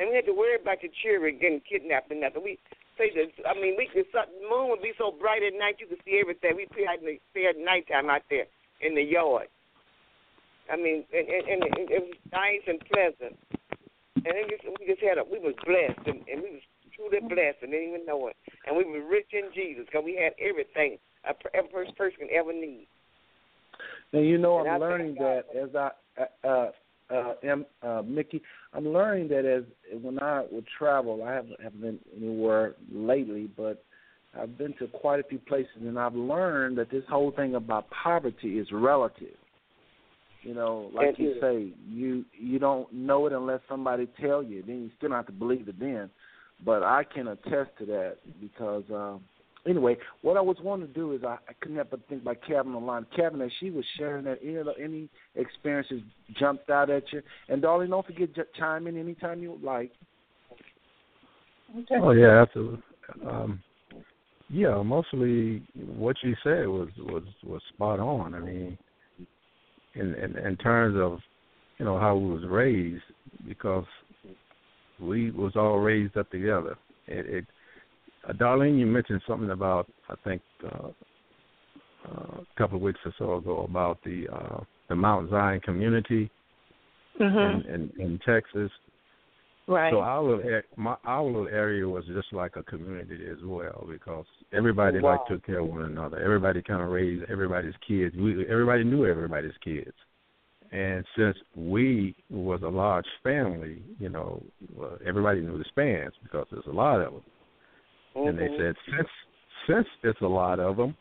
And 0.00 0.08
we 0.08 0.16
had 0.16 0.24
to 0.24 0.32
worry 0.32 0.56
about 0.56 0.80
the 0.80 0.88
children 1.04 1.36
getting 1.36 1.60
kidnapped 1.68 2.10
and 2.10 2.24
nothing. 2.24 2.42
We 2.42 2.58
say 2.98 3.10
that 3.14 3.30
I 3.48 3.54
mean 3.54 3.74
we 3.76 3.88
could 3.88 4.06
the 4.12 4.24
moon 4.48 4.70
would 4.70 4.82
be 4.82 4.92
so 4.98 5.12
bright 5.12 5.42
at 5.42 5.56
night 5.58 5.76
you 5.78 5.86
could 5.86 6.02
see 6.04 6.20
everything. 6.20 6.56
We 6.56 6.66
play 6.72 6.86
at 6.86 7.00
stay 7.30 7.46
at 7.46 7.56
nighttime 7.58 8.10
out 8.10 8.22
there 8.30 8.46
in 8.80 8.94
the 8.94 9.02
yard. 9.02 9.48
I 10.70 10.76
mean, 10.76 11.04
and, 11.12 11.26
and, 11.28 11.62
and 11.62 11.90
it 11.90 12.02
was 12.02 12.18
nice 12.30 12.62
and 12.66 12.78
pleasant. 12.86 13.36
And 14.24 14.32
it 14.38 14.46
just, 14.48 14.62
we 14.78 14.86
just 14.86 15.02
had 15.02 15.18
a, 15.18 15.24
we 15.26 15.42
was 15.42 15.58
blessed, 15.66 16.06
and, 16.06 16.22
and 16.30 16.38
we 16.38 16.54
was 16.54 16.64
truly 16.94 17.18
blessed, 17.18 17.60
and 17.62 17.72
didn't 17.72 17.88
even 17.88 18.06
know 18.06 18.28
it. 18.28 18.36
And 18.66 18.76
we 18.76 18.84
were 18.84 19.02
rich 19.02 19.34
in 19.34 19.50
Jesus 19.52 19.84
because 19.86 20.04
we 20.04 20.14
had 20.14 20.32
everything 20.38 20.98
a 21.26 21.34
every 21.54 21.90
person 21.96 22.26
can 22.26 22.28
ever 22.34 22.52
need. 22.52 22.86
Now 24.12 24.20
you 24.20 24.38
know 24.38 24.60
And 24.60 24.68
I'm 24.68 24.82
I 24.82 24.86
learning 24.86 25.14
that 25.18 25.44
as 25.54 25.74
I 25.74 25.90
uh 26.46 26.70
uh 27.12 27.34
am 27.42 27.66
uh 27.82 28.02
Mickey, 28.04 28.42
I'm 28.72 28.88
learning 28.88 29.28
that 29.28 29.44
as 29.44 29.64
when 30.02 30.18
I 30.20 30.44
would 30.50 30.66
travel, 30.78 31.22
I 31.22 31.32
haven't 31.32 31.60
haven't 31.62 31.80
been 31.80 31.98
anywhere 32.16 32.74
lately, 32.92 33.48
but 33.56 33.84
I've 34.38 34.56
been 34.56 34.74
to 34.78 34.86
quite 34.86 35.20
a 35.20 35.24
few 35.24 35.38
places 35.38 35.70
and 35.80 35.98
I've 35.98 36.14
learned 36.14 36.78
that 36.78 36.90
this 36.90 37.04
whole 37.08 37.32
thing 37.32 37.54
about 37.54 37.86
poverty 37.90 38.58
is 38.58 38.68
relative. 38.72 39.36
You 40.42 40.54
know, 40.54 40.90
like 40.92 41.18
you 41.18 41.36
say, 41.40 41.72
you 41.88 42.24
you 42.32 42.58
don't 42.58 42.92
know 42.92 43.26
it 43.26 43.32
unless 43.32 43.60
somebody 43.68 44.08
tell 44.20 44.42
you. 44.42 44.62
Then 44.66 44.82
you 44.82 44.90
still 44.96 45.12
have 45.12 45.26
to 45.26 45.32
believe 45.32 45.68
it 45.68 45.78
then. 45.78 46.10
But 46.64 46.82
I 46.82 47.04
can 47.04 47.28
attest 47.28 47.70
to 47.78 47.86
that 47.86 48.16
because 48.40 48.84
um 48.92 49.20
anyway, 49.66 49.96
what 50.22 50.36
I 50.36 50.40
was 50.40 50.56
wanting 50.62 50.88
to 50.88 50.92
do 50.92 51.12
is 51.12 51.22
I, 51.24 51.38
I 51.48 51.52
couldn't 51.60 51.76
help 51.76 51.90
but 51.90 52.00
think 52.08 52.22
about 52.22 52.38
Kevin 52.46 52.74
online. 52.74 53.06
Kevin, 53.14 53.40
as 53.40 53.50
she 53.60 53.70
was 53.70 53.84
sharing 53.96 54.24
that, 54.24 54.38
any, 54.42 54.58
any 54.82 55.08
experiences 55.36 56.02
jumped 56.38 56.70
out 56.70 56.90
at 56.90 57.04
you? 57.12 57.22
And 57.48 57.62
darling, 57.62 57.90
don't 57.90 58.06
forget 58.06 58.34
to 58.34 58.44
chime 58.58 58.86
in 58.86 58.98
anytime 58.98 59.40
you 59.40 59.58
like. 59.62 59.92
Oh 61.90 62.10
yeah, 62.10 62.42
absolutely. 62.42 62.82
Um, 63.26 63.62
yeah, 64.50 64.82
mostly 64.82 65.62
what 65.74 66.16
you 66.22 66.36
said 66.44 66.68
was 66.68 66.88
was 66.98 67.22
was 67.42 67.62
spot 67.72 67.98
on. 67.98 68.34
I 68.34 68.40
mean, 68.40 68.76
in 69.94 70.14
in, 70.14 70.36
in 70.36 70.56
terms 70.56 70.98
of 71.00 71.18
you 71.78 71.86
know 71.86 71.98
how 71.98 72.14
we 72.14 72.30
was 72.30 72.44
raised, 72.46 73.02
because 73.48 73.86
we 75.00 75.30
was 75.30 75.52
all 75.56 75.78
raised 75.78 76.16
up 76.18 76.30
together. 76.30 76.76
It, 77.06 77.26
it 77.26 77.46
uh, 78.28 78.32
Darlene, 78.32 78.78
you 78.78 78.86
mentioned 78.86 79.22
something 79.26 79.50
about 79.50 79.86
I 80.08 80.14
think 80.24 80.42
uh, 80.64 80.88
uh, 82.08 82.40
a 82.40 82.58
couple 82.58 82.76
of 82.76 82.82
weeks 82.82 83.00
or 83.04 83.12
so 83.18 83.36
ago 83.36 83.66
about 83.68 83.98
the 84.04 84.26
uh, 84.32 84.60
the 84.88 84.96
Mount 84.96 85.30
Zion 85.30 85.60
community 85.60 86.30
Mhm. 87.20 87.66
in, 87.66 87.74
in 87.74 88.00
in 88.00 88.18
Texas. 88.24 88.70
Right. 89.68 89.92
So 89.92 90.00
our 90.00 90.22
little 90.22 90.62
my 90.76 90.96
our 91.04 91.24
little 91.24 91.48
area 91.48 91.88
was 91.88 92.04
just 92.06 92.32
like 92.32 92.56
a 92.56 92.62
community 92.64 93.26
as 93.30 93.38
well 93.44 93.86
because 93.88 94.26
everybody 94.52 94.98
Wow. 94.98 95.12
like 95.12 95.26
took 95.28 95.46
care 95.46 95.60
of 95.60 95.68
one 95.68 95.82
another. 95.82 96.18
Everybody 96.18 96.62
kind 96.62 96.82
of 96.82 96.88
raised 96.88 97.30
everybody's 97.30 97.76
kids. 97.86 98.16
We 98.16 98.46
everybody 98.48 98.82
knew 98.84 99.06
everybody's 99.06 99.56
kids. 99.62 99.94
And 100.72 101.04
since 101.16 101.36
we 101.54 102.14
was 102.30 102.62
a 102.62 102.68
large 102.68 103.06
family, 103.22 103.82
you 103.98 104.08
know, 104.08 104.42
everybody 105.04 105.42
knew 105.42 105.58
the 105.58 105.64
Spans 105.64 106.14
because 106.22 106.46
there's 106.50 106.66
a 106.66 106.72
lot 106.72 107.00
of 107.00 107.12
them. 107.12 107.22
And 108.14 108.38
they 108.38 108.48
Mhm. 108.48 108.56
said 108.58 108.76
since 108.86 109.08
since 109.66 109.88
it's 110.02 110.20
a 110.20 110.26
lot 110.26 110.60
of 110.60 110.76
them, 110.76 110.94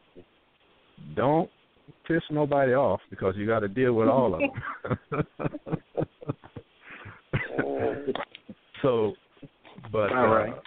don't 1.16 1.50
piss 2.06 2.24
nobody 2.30 2.74
off 2.74 3.02
because 3.10 3.36
you 3.36 3.46
got 3.48 3.60
to 3.60 3.68
deal 3.68 3.94
with 3.94 4.08
all 4.08 4.36
of 4.36 4.42
them. 4.42 4.64
so, 8.82 9.14
but 9.92 10.14
All 10.14 10.28
right. 10.28 10.54
uh, 10.54 10.62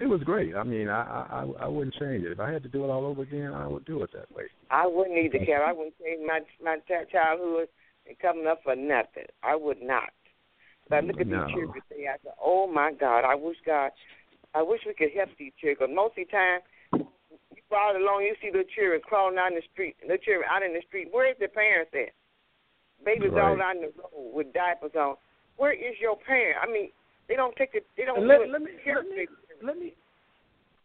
it 0.00 0.06
was 0.06 0.22
great. 0.24 0.54
I 0.54 0.62
mean, 0.62 0.88
I, 0.88 1.26
I 1.30 1.64
I 1.64 1.68
wouldn't 1.68 1.94
change 1.94 2.24
it. 2.24 2.32
If 2.32 2.40
I 2.40 2.50
had 2.50 2.62
to 2.64 2.68
do 2.68 2.84
it 2.84 2.90
all 2.90 3.06
over 3.06 3.22
again, 3.22 3.52
I 3.52 3.66
would 3.66 3.84
do 3.84 4.02
it 4.02 4.10
that 4.12 4.30
way. 4.34 4.44
I 4.70 4.86
wouldn't 4.86 5.16
either, 5.16 5.44
Carol. 5.44 5.68
I 5.68 5.72
wouldn't 5.72 5.98
change 5.98 6.20
my 6.26 6.40
my 6.62 6.78
ch- 6.78 7.10
childhood 7.10 7.68
and 8.06 8.18
coming 8.18 8.46
up 8.46 8.62
for 8.62 8.76
nothing. 8.76 9.26
I 9.42 9.56
would 9.56 9.80
not. 9.80 10.10
But 10.88 10.96
I 10.96 11.00
look 11.00 11.20
at 11.20 11.26
No. 11.26 11.46
these 11.46 11.54
children 11.54 11.82
today, 11.88 12.08
I 12.12 12.16
say, 12.22 12.30
oh 12.42 12.66
my 12.66 12.92
God, 12.92 13.24
I 13.24 13.34
wish 13.34 13.56
God, 13.64 13.90
I 14.54 14.62
wish 14.62 14.80
we 14.86 14.94
could 14.94 15.10
help 15.14 15.30
these 15.38 15.52
children. 15.60 15.94
Most 15.94 16.16
of 16.16 16.26
the 16.26 16.30
time, 16.30 16.60
you 17.54 17.62
follow 17.68 17.98
along, 17.98 18.22
you 18.22 18.34
see 18.40 18.50
the 18.50 18.64
children 18.74 19.00
crawling 19.02 19.38
out 19.38 19.50
in 19.50 19.56
the 19.56 19.66
street, 19.72 19.96
the 20.00 20.18
children 20.18 20.46
out 20.48 20.62
in 20.62 20.72
the 20.72 20.82
street. 20.86 21.08
Where 21.10 21.30
is 21.30 21.36
their 21.38 21.48
parents 21.48 21.90
at? 21.94 22.14
Babies 23.04 23.32
all 23.32 23.56
Right. 23.56 23.60
out 23.60 23.76
in 23.76 23.82
the 23.82 23.92
road 23.98 24.32
with 24.32 24.52
diapers 24.52 24.94
on. 24.94 25.16
Where 25.56 25.72
is 25.72 25.98
your 26.00 26.16
parent? 26.16 26.58
I 26.62 26.70
mean, 26.70 26.90
they 27.26 27.36
don't 27.36 27.54
take 27.56 27.72
the, 27.72 27.82
they 27.96 28.04
don't 28.04 28.26
let- 28.26 28.42
it. 28.42 28.50
let 28.50 28.62
me- 28.62 28.70
let 28.86 29.08
me- 29.08 29.26
let 29.62 29.78
me 29.78 29.94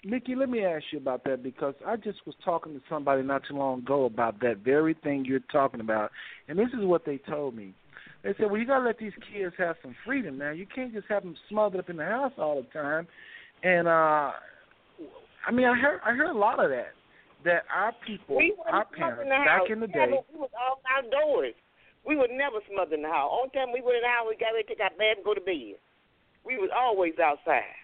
Nikki, 0.05 0.33
let 0.33 0.47
me 0.47 0.63
ask 0.63 0.85
you 0.93 0.97
about 0.97 1.25
that 1.25 1.43
because 1.43 1.75
I 1.85 1.97
just 1.97 2.25
was 2.25 2.33
talking 2.37 2.73
to 2.73 2.81
somebody 2.87 3.21
not 3.21 3.43
too 3.43 3.55
long 3.55 3.79
ago 3.79 4.05
about 4.05 4.39
that 4.39 4.57
very 4.57 4.93
thing 4.93 5.25
you're 5.25 5.41
talking 5.51 5.81
about, 5.81 6.11
and 6.47 6.57
this 6.57 6.69
is 6.69 6.85
what 6.85 7.03
they 7.03 7.17
told 7.17 7.53
me. 7.53 7.73
They 8.21 8.33
said, 8.35 8.49
"Well, 8.49 8.57
you 8.57 8.65
gotta 8.65 8.85
let 8.85 8.97
these 8.97 9.15
kids 9.15 9.53
have 9.57 9.77
some 9.81 9.93
freedom, 10.05 10.37
man. 10.37 10.55
You 10.55 10.65
can't 10.65 10.93
just 10.93 11.07
have 11.07 11.23
them 11.23 11.35
smothered 11.49 11.81
up 11.81 11.89
in 11.89 11.97
the 11.97 12.05
house 12.05 12.31
all 12.37 12.61
the 12.61 12.67
time." 12.69 13.09
And 13.63 13.87
uh 13.87 14.31
I 15.47 15.51
mean, 15.51 15.65
I 15.65 15.75
heard 15.75 15.99
I 16.05 16.13
heard 16.13 16.29
a 16.29 16.37
lot 16.37 16.63
of 16.63 16.69
that. 16.69 16.93
That 17.45 17.63
our 17.71 17.95
people, 18.05 18.35
We 18.35 18.51
our 18.67 18.83
parents, 18.85 19.23
in 19.23 19.29
back 19.31 19.69
in 19.71 19.79
the 19.79 19.87
day, 19.87 20.11
we 20.11 20.39
was 20.39 20.51
all 20.59 20.83
outdoors. 20.91 21.55
We 22.03 22.15
would 22.19 22.31
never 22.31 22.59
smother 22.67 22.95
in 22.95 23.03
the 23.03 23.07
house. 23.07 23.31
Only 23.31 23.51
time 23.55 23.71
we 23.71 23.79
went 23.79 24.03
in 24.03 24.03
the 24.03 24.11
house, 24.11 24.27
we 24.27 24.35
got 24.35 24.51
ready 24.51 24.67
to 24.67 24.75
take 24.75 24.83
our 24.83 24.91
bath 24.99 25.19
and 25.19 25.25
go 25.25 25.31
to 25.31 25.43
bed. 25.43 25.79
We 26.43 26.59
was 26.59 26.67
always 26.75 27.15
outside. 27.19 27.79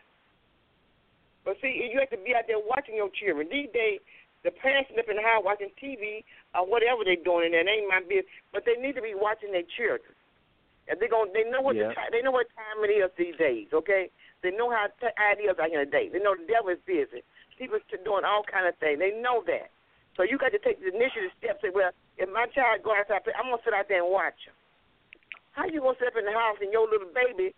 But 1.48 1.56
see, 1.62 1.88
you 1.88 2.00
have 2.04 2.12
to 2.12 2.20
be 2.20 2.36
out 2.36 2.50
there 2.52 2.60
watching 2.60 3.00
your 3.00 3.08
children. 3.16 3.48
These 3.48 3.72
days, 3.72 4.04
the 4.44 4.52
parents 4.52 4.92
up 4.98 5.08
in 5.08 5.16
the 5.16 5.24
house 5.24 5.46
watching 5.46 5.72
TV 5.80 6.26
or 6.58 6.68
whatever 6.68 7.06
they're 7.06 7.22
doing 7.22 7.48
in 7.48 7.52
there. 7.56 7.64
It 7.64 7.70
ain't 7.70 7.88
my 7.88 8.02
business. 8.02 8.28
But 8.52 8.66
they 8.66 8.76
need 8.76 8.98
to 8.98 9.04
be 9.06 9.14
watching 9.16 9.56
their 9.56 9.68
children. 9.78 10.12
And 10.90 11.00
they 11.00 11.08
going 11.08 11.32
they 11.34 11.48
know 11.48 11.62
what 11.62 11.76
Yeah. 11.80 11.90
the 11.90 11.98
time, 11.98 12.10
they 12.12 12.22
know 12.22 12.36
what 12.36 12.48
time 12.60 12.84
it 12.84 12.92
is 12.92 13.10
these 13.18 13.38
days. 13.38 13.72
Okay, 13.74 14.10
they 14.46 14.54
know 14.54 14.70
how 14.70 14.88
t- 15.02 15.18
how 15.18 15.34
it 15.34 15.42
is 15.42 15.58
out 15.58 15.74
here 15.74 15.84
today. 15.84 16.14
They 16.14 16.22
know 16.22 16.38
the 16.38 16.46
devil 16.46 16.70
is 16.70 16.82
busy. 16.86 17.26
People 17.58 17.82
are 17.82 18.04
doing 18.06 18.24
all 18.24 18.46
kind 18.46 18.70
of 18.70 18.78
things. 18.78 19.02
They 19.02 19.16
know 19.18 19.42
that. 19.50 19.74
So 20.16 20.24
you 20.24 20.38
got 20.38 20.56
to 20.56 20.62
take 20.62 20.80
the 20.80 20.94
initiative 20.94 21.34
steps. 21.42 21.60
Say, 21.64 21.74
well, 21.74 21.92
if 22.16 22.30
my 22.32 22.48
child 22.54 22.84
go 22.84 22.96
outside, 22.96 23.26
I'm 23.36 23.52
gonna 23.52 23.64
sit 23.66 23.74
out 23.74 23.90
there 23.90 24.06
and 24.06 24.12
watch 24.12 24.38
him. 24.48 24.56
How 25.52 25.68
you 25.68 25.82
gonna 25.82 25.98
sit 26.00 26.08
up 26.08 26.20
in 26.20 26.28
the 26.28 26.36
house 26.36 26.60
and 26.62 26.72
your 26.72 26.88
little 26.88 27.12
baby 27.12 27.56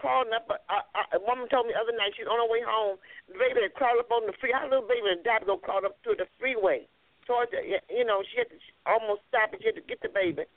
crawling 0.00 0.32
up? 0.32 0.46
A, 0.48 0.56
a, 0.70 0.78
a, 0.94 1.02
a 1.18 1.20
woman 1.26 1.50
told 1.50 1.66
me 1.66 1.74
the 1.74 1.82
other 1.82 1.94
night 1.94 2.14
she's 2.14 2.30
on 2.30 2.38
her 2.38 2.48
way 2.48 2.62
home. 2.62 2.96
The 3.28 3.36
baby 3.36 3.66
had 3.66 3.74
crawled 3.74 4.00
up 4.00 4.10
on 4.14 4.24
the 4.24 4.34
free. 4.38 4.54
How 4.54 4.64
little 4.64 4.86
baby 4.86 5.04
in 5.10 5.20
a 5.20 5.22
diaper 5.22 5.46
go 5.46 5.58
crawl 5.58 5.84
up 5.84 5.98
to 6.06 6.14
the 6.16 6.30
freeway? 6.38 6.86
Towards 7.26 7.52
the, 7.52 7.60
uh, 7.60 7.84
you 7.92 8.08
know, 8.08 8.24
she 8.24 8.40
had 8.40 8.48
to 8.48 8.56
almost 8.88 9.26
stop 9.28 9.52
and 9.52 9.60
she 9.60 9.68
had 9.68 9.76
to 9.76 9.84
get 9.84 10.00
the 10.00 10.08
baby, 10.08 10.48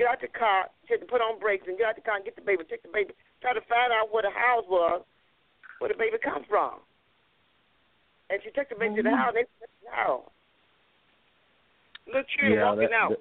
get 0.00 0.08
out 0.08 0.24
the 0.24 0.32
car. 0.32 0.72
She 0.88 0.96
had 0.96 1.04
to 1.04 1.10
put 1.10 1.20
on 1.20 1.36
brakes 1.36 1.68
and 1.68 1.76
get 1.76 1.84
out 1.84 2.00
the 2.00 2.06
car 2.06 2.16
and 2.16 2.24
get 2.24 2.32
the 2.32 2.46
baby, 2.46 2.64
take 2.64 2.80
the 2.80 2.88
baby, 2.88 3.12
try 3.44 3.52
to 3.52 3.60
find 3.68 3.92
out 3.92 4.08
where 4.08 4.24
the 4.24 4.32
house 4.32 4.64
was, 4.64 5.04
where 5.78 5.88
the 5.88 5.98
baby 5.98 6.16
come 6.22 6.44
from. 6.48 6.80
And 8.30 8.40
she 8.42 8.50
took 8.50 8.68
the 8.68 8.76
baby 8.76 8.96
to 8.96 9.02
the 9.02 9.10
oh, 9.10 9.16
house. 9.16 9.32
They 9.34 9.42
took 9.42 9.70
the 9.84 9.90
house. 9.90 10.30
Little 12.06 12.22
children 12.36 12.58
Yeah, 12.58 12.64
walking 12.64 12.88
that- 12.90 12.92
out. 12.92 13.20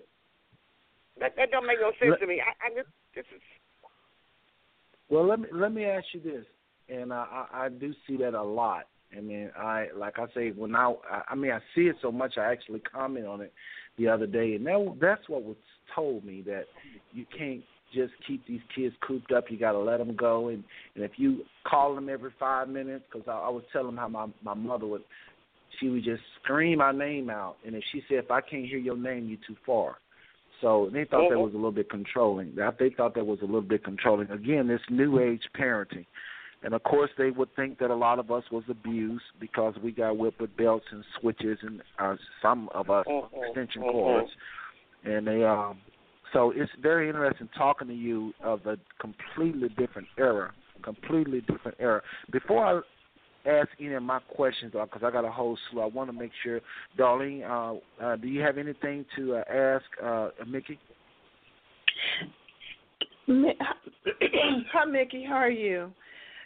That 1.20 1.36
that 1.36 1.52
don't 1.52 1.68
make 1.68 1.80
no 1.80 1.92
sense 2.00 2.12
Let- 2.12 2.20
to 2.22 2.28
me. 2.28 2.42
I, 2.42 2.52
I 2.66 2.70
just 2.74 2.90
this 3.16 3.26
is 3.36 3.42
Well, 5.10 5.28
let 5.28 5.40
me 5.40 5.48
let 5.52 5.72
me 5.72 5.86
ask 5.86 6.06
you 6.14 6.20
this, 6.22 6.46
and 6.90 7.14
I, 7.14 7.46
I 7.54 7.66
I 7.66 7.70
do 7.70 7.94
see 8.08 8.18
that 8.18 8.34
a 8.34 8.42
lot. 8.42 8.88
I 9.16 9.22
mean, 9.22 9.52
I 9.56 9.90
like 9.96 10.18
I 10.18 10.26
say 10.34 10.50
when 10.52 10.76
I 10.76 10.94
I 11.30 11.36
mean 11.36 11.52
I 11.52 11.60
see 11.76 11.82
it 11.82 11.98
so 12.02 12.12
much 12.12 12.38
I 12.38 12.52
actually 12.52 12.80
comment 12.80 13.28
on 13.28 13.42
it 13.42 13.54
the 13.98 14.08
other 14.08 14.26
day, 14.26 14.56
and 14.56 14.66
that 14.66 14.98
that's 15.00 15.30
what 15.30 15.44
was 15.44 15.56
told 15.94 16.26
me 16.26 16.42
that 16.48 16.64
you 17.14 17.26
can't 17.38 17.62
just 17.94 18.14
keep 18.28 18.45
these 18.48 18.61
kids 18.76 18.95
cooped 19.06 19.32
up. 19.32 19.45
You 19.49 19.57
got 19.57 19.74
to 19.74 19.80
let 19.80 19.98
them 19.98 20.15
go, 20.15 20.49
and 20.49 20.64
and 20.95 21.03
if 21.03 21.11
you 21.18 21.44
call 21.65 21.95
them 21.95 22.10
every 22.10 22.32
five 22.40 22.68
minutes, 22.70 23.06
because 23.11 23.28
I, 23.28 23.48
I 23.48 23.49
was 23.49 23.64
telling 23.72 23.95
them 23.95 23.98
how 23.98 24.07
my 24.07 24.28
my 24.44 24.53
mother 24.53 24.88
would, 24.88 25.03
she 25.80 25.90
would 25.90 26.03
just 26.03 26.22
scream 26.41 26.82
our 26.82 26.94
name 26.94 27.30
out, 27.30 27.57
and 27.65 27.76
if 27.76 27.84
she 27.91 28.02
said 28.07 28.18
if 28.18 28.32
I 28.32 28.41
can't 28.41 28.65
hear 28.65 28.80
your 28.80 28.98
name, 28.98 29.28
you're 29.28 29.40
too 29.48 29.57
far. 29.65 29.98
So 30.61 30.90
they 30.94 31.03
thought 31.03 31.30
that 31.30 31.36
Mhm. 31.36 31.44
was 31.44 31.53
a 31.53 31.57
little 31.57 31.72
bit 31.72 31.90
controlling. 31.90 32.56
They 32.56 32.90
thought 32.91 33.15
that 33.15 33.26
was 33.26 33.41
a 33.41 33.45
little 33.45 33.61
bit 33.61 33.84
controlling. 33.84 34.32
Again, 34.32 34.68
this 34.68 34.82
new 34.90 35.20
age 35.20 35.44
parenting. 35.53 36.06
And 36.64 36.74
of 36.74 36.82
course, 36.84 37.11
they 37.18 37.32
would 37.32 37.53
think 37.56 37.80
that 37.80 37.91
a 37.91 37.95
lot 37.95 38.20
of 38.20 38.32
us 38.32 38.49
was 38.49 38.64
abused 38.70 39.26
because 39.41 39.76
we 39.84 39.91
got 39.91 40.18
whipped 40.18 40.40
with 40.40 40.56
belts 40.56 40.86
and 40.91 41.03
switches, 41.20 41.57
and 41.61 41.82
uh, 41.99 42.15
some 42.41 42.70
of 42.70 42.90
us 42.90 43.06
Mhm. 43.06 43.45
extension 43.45 43.82
cords. 43.82 44.32
And 45.03 45.28
they, 45.28 45.44
um, 45.44 45.82
so 46.34 46.52
it's 46.56 46.72
very 46.82 47.08
interesting 47.08 47.50
talking 47.58 47.88
to 47.88 47.94
you 47.94 48.34
of 48.44 48.66
a 48.66 48.78
completely 49.00 49.70
different 49.70 50.08
era, 50.18 50.52
completely 50.84 51.42
different 51.42 51.78
era. 51.80 52.02
Before 52.32 52.66
I 52.66 53.50
ask 53.50 53.70
any 53.80 53.94
of 53.94 54.04
my 54.04 54.20
questions, 54.36 54.74
because 54.74 55.02
I 55.04 55.12
got 55.12 55.26
a 55.26 55.32
whole 55.32 55.58
slew, 55.70 55.82
I 55.82 55.86
want 55.86 56.10
to 56.10 56.14
make 56.14 56.32
sure, 56.44 56.60
Darlene, 56.98 57.44
uh, 57.44 58.04
uh, 58.04 58.16
do 58.16 58.28
you 58.28 58.42
have 58.42 58.58
anything 58.58 59.06
to 59.16 59.36
uh, 59.36 59.44
ask 59.50 59.86
uh, 60.04 60.30
Mickey? 60.48 60.80
Hi, 63.28 64.86
Mickey. 64.86 65.26
How 65.28 65.36
are 65.36 65.50
you? 65.50 65.92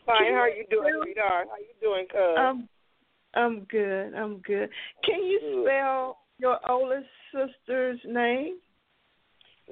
fine. 0.08 0.34
How 0.34 0.40
are 0.40 0.50
you 0.50 0.66
doing, 0.70 0.94
sweetheart? 1.04 1.48
How 1.48 1.54
are 1.54 1.60
you 1.60 1.76
doing, 1.82 2.08
cuz? 2.08 2.38
Um, 2.40 2.70
I'm 3.36 3.66
good. 3.66 4.14
I'm 4.16 4.40
good. 4.40 4.70
Can 5.04 5.24
you 5.26 5.64
spell 5.64 6.20
your 6.40 6.58
oldest 6.70 7.08
sister's 7.32 8.00
name? 8.06 8.58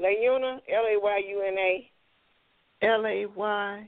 Layuna, 0.02 0.60
L 0.70 0.86
A 0.86 1.00
Y 1.00 1.22
U 1.30 1.42
N 1.42 1.58
A. 1.58 1.92
L 2.82 3.06
A 3.06 3.26
Y 3.26 3.88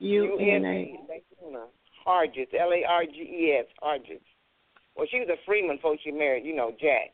U 0.00 0.38
N 0.38 0.64
A. 0.64 1.00
Layuna. 1.08 1.64
Hargis, 2.06 2.48
L 2.58 2.72
A 2.72 2.84
R 2.84 3.04
G 3.04 3.20
E 3.20 3.56
S, 3.58 3.66
Hargis. 3.82 4.20
Well, 4.96 5.06
she 5.10 5.20
was 5.20 5.28
a 5.28 5.36
Freeman 5.46 5.76
before 5.76 5.96
she 6.02 6.10
married, 6.10 6.44
you 6.44 6.54
know, 6.54 6.72
Jack. 6.80 7.12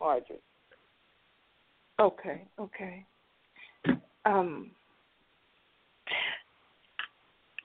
Hargis. 0.00 0.40
Okay. 1.98 2.42
Okay. 2.58 3.04
Um, 4.24 4.70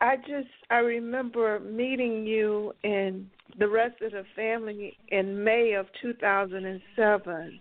I 0.01 0.15
just 0.17 0.49
I 0.69 0.77
remember 0.77 1.59
meeting 1.59 2.25
you 2.25 2.73
and 2.83 3.29
the 3.57 3.67
rest 3.67 4.01
of 4.01 4.11
the 4.11 4.23
family 4.35 4.97
in 5.09 5.43
May 5.43 5.73
of 5.73 5.87
2007. 6.01 7.59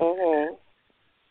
Mhm. 0.00 0.58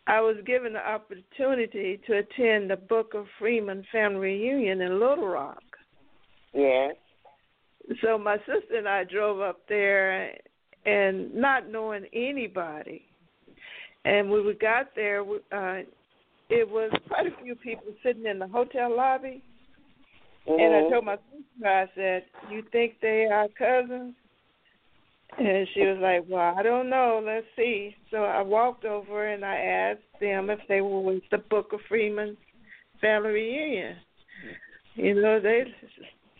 I 0.09 0.21
was 0.21 0.37
given 0.43 0.73
the 0.73 0.79
opportunity 0.79 2.01
to 2.07 2.17
attend 2.17 2.71
the 2.71 2.77
Book 2.77 3.13
of 3.13 3.27
Freeman 3.37 3.85
family 3.91 4.19
reunion 4.19 4.81
in 4.81 4.99
Little 4.99 5.27
Rock. 5.27 5.61
Yes. 6.51 6.95
So 8.01 8.17
my 8.17 8.37
sister 8.39 8.75
and 8.75 8.89
I 8.89 9.03
drove 9.03 9.39
up 9.39 9.59
there 9.69 10.33
and 10.87 11.31
not 11.35 11.69
knowing 11.69 12.05
anybody. 12.11 13.05
And 14.03 14.31
when 14.31 14.47
we 14.47 14.55
got 14.55 14.95
there, 14.95 15.21
uh, 15.21 15.83
it 16.49 16.67
was 16.67 16.91
quite 17.07 17.27
a 17.27 17.43
few 17.43 17.53
people 17.53 17.93
sitting 18.01 18.25
in 18.25 18.39
the 18.39 18.47
hotel 18.47 18.95
lobby. 18.95 19.43
And 20.47 20.75
I 20.75 20.81
Mhm. 20.81 20.89
told 20.89 21.05
my 21.05 21.17
sister, 21.17 21.67
I 21.67 21.87
said, 21.93 22.25
"You 22.49 22.63
think 22.63 22.99
they 22.99 23.27
are 23.27 23.47
cousins?" 23.49 24.15
And 25.37 25.67
she 25.73 25.81
was 25.81 25.99
like, 26.01 26.25
"Well, 26.27 26.55
I 26.57 26.63
don't 26.63 26.89
know. 26.89 27.21
Let's 27.23 27.45
see." 27.55 27.95
So 28.11 28.23
I 28.23 28.41
walked 28.41 28.83
over 28.83 29.27
and 29.27 29.45
I 29.45 29.55
asked 29.55 30.19
them 30.19 30.49
if 30.49 30.59
they 30.67 30.81
were 30.81 31.01
with 31.01 31.23
the 31.31 31.37
Book 31.37 31.71
of 31.71 31.79
Freeman 31.87 32.35
family 32.99 33.29
reunion. 33.29 33.95
You 34.95 35.15
know, 35.15 35.39
they 35.39 35.63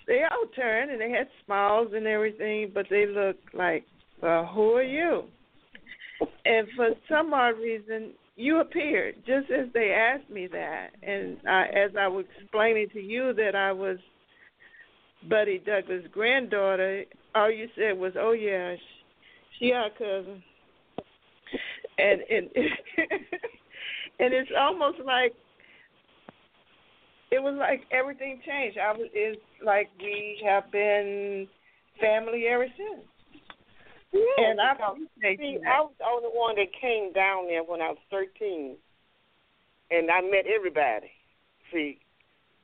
they 0.07 0.23
all 0.23 0.47
turned 0.55 0.91
and 0.91 0.99
they 0.99 1.11
had 1.11 1.27
smiles 1.45 1.89
and 1.93 2.07
everything, 2.07 2.71
but 2.73 2.87
they 2.89 3.05
looked 3.05 3.53
like, 3.53 3.85
well, 4.21 4.45
who 4.45 4.73
are 4.73 4.83
you? 4.83 5.23
And 6.45 6.67
for 6.75 6.89
some 7.07 7.33
odd 7.33 7.57
reason, 7.59 8.13
you 8.35 8.59
appeared 8.59 9.15
just 9.25 9.51
as 9.51 9.67
they 9.73 9.91
asked 9.91 10.29
me 10.29 10.47
that, 10.47 10.89
and 11.03 11.37
I, 11.47 11.65
as 11.65 11.91
I 11.99 12.07
was 12.07 12.25
explaining 12.41 12.87
to 12.93 13.01
you 13.01 13.33
that 13.33 13.55
I 13.55 13.71
was 13.71 13.97
Buddy 15.29 15.59
Douglas' 15.59 16.05
granddaughter, 16.11 17.03
all 17.35 17.51
you 17.51 17.67
said 17.75 17.97
was, 17.97 18.13
"Oh 18.17 18.31
yeah, 18.31 18.75
she, 18.75 19.65
she 19.65 19.71
our 19.71 19.89
cousin," 19.91 20.43
and 21.97 22.21
and 22.29 22.49
and 24.19 24.33
it's 24.33 24.51
almost 24.57 24.99
like 25.05 25.33
it 27.31 27.41
was 27.41 27.55
like 27.59 27.81
everything 27.91 28.41
changed. 28.45 28.77
I 28.77 28.91
was 28.91 29.09
it's 29.13 29.39
like 29.63 29.89
we 29.99 30.41
have 30.45 30.71
been 30.71 31.47
family 31.99 32.45
ever 32.47 32.67
since. 32.75 33.05
Yeah, 34.11 34.49
and 34.49 34.59
I 34.59 34.73
appreciate 34.73 35.37
see. 35.37 35.59
I 35.67 35.81
was 35.81 35.93
the 35.99 36.05
only 36.05 36.29
one 36.33 36.55
that 36.55 36.67
came 36.81 37.13
down 37.13 37.45
there 37.45 37.63
when 37.63 37.81
I 37.81 37.89
was 37.89 37.99
13, 38.09 38.75
and 39.91 40.09
I 40.09 40.21
met 40.21 40.45
everybody. 40.47 41.11
See, 41.71 41.99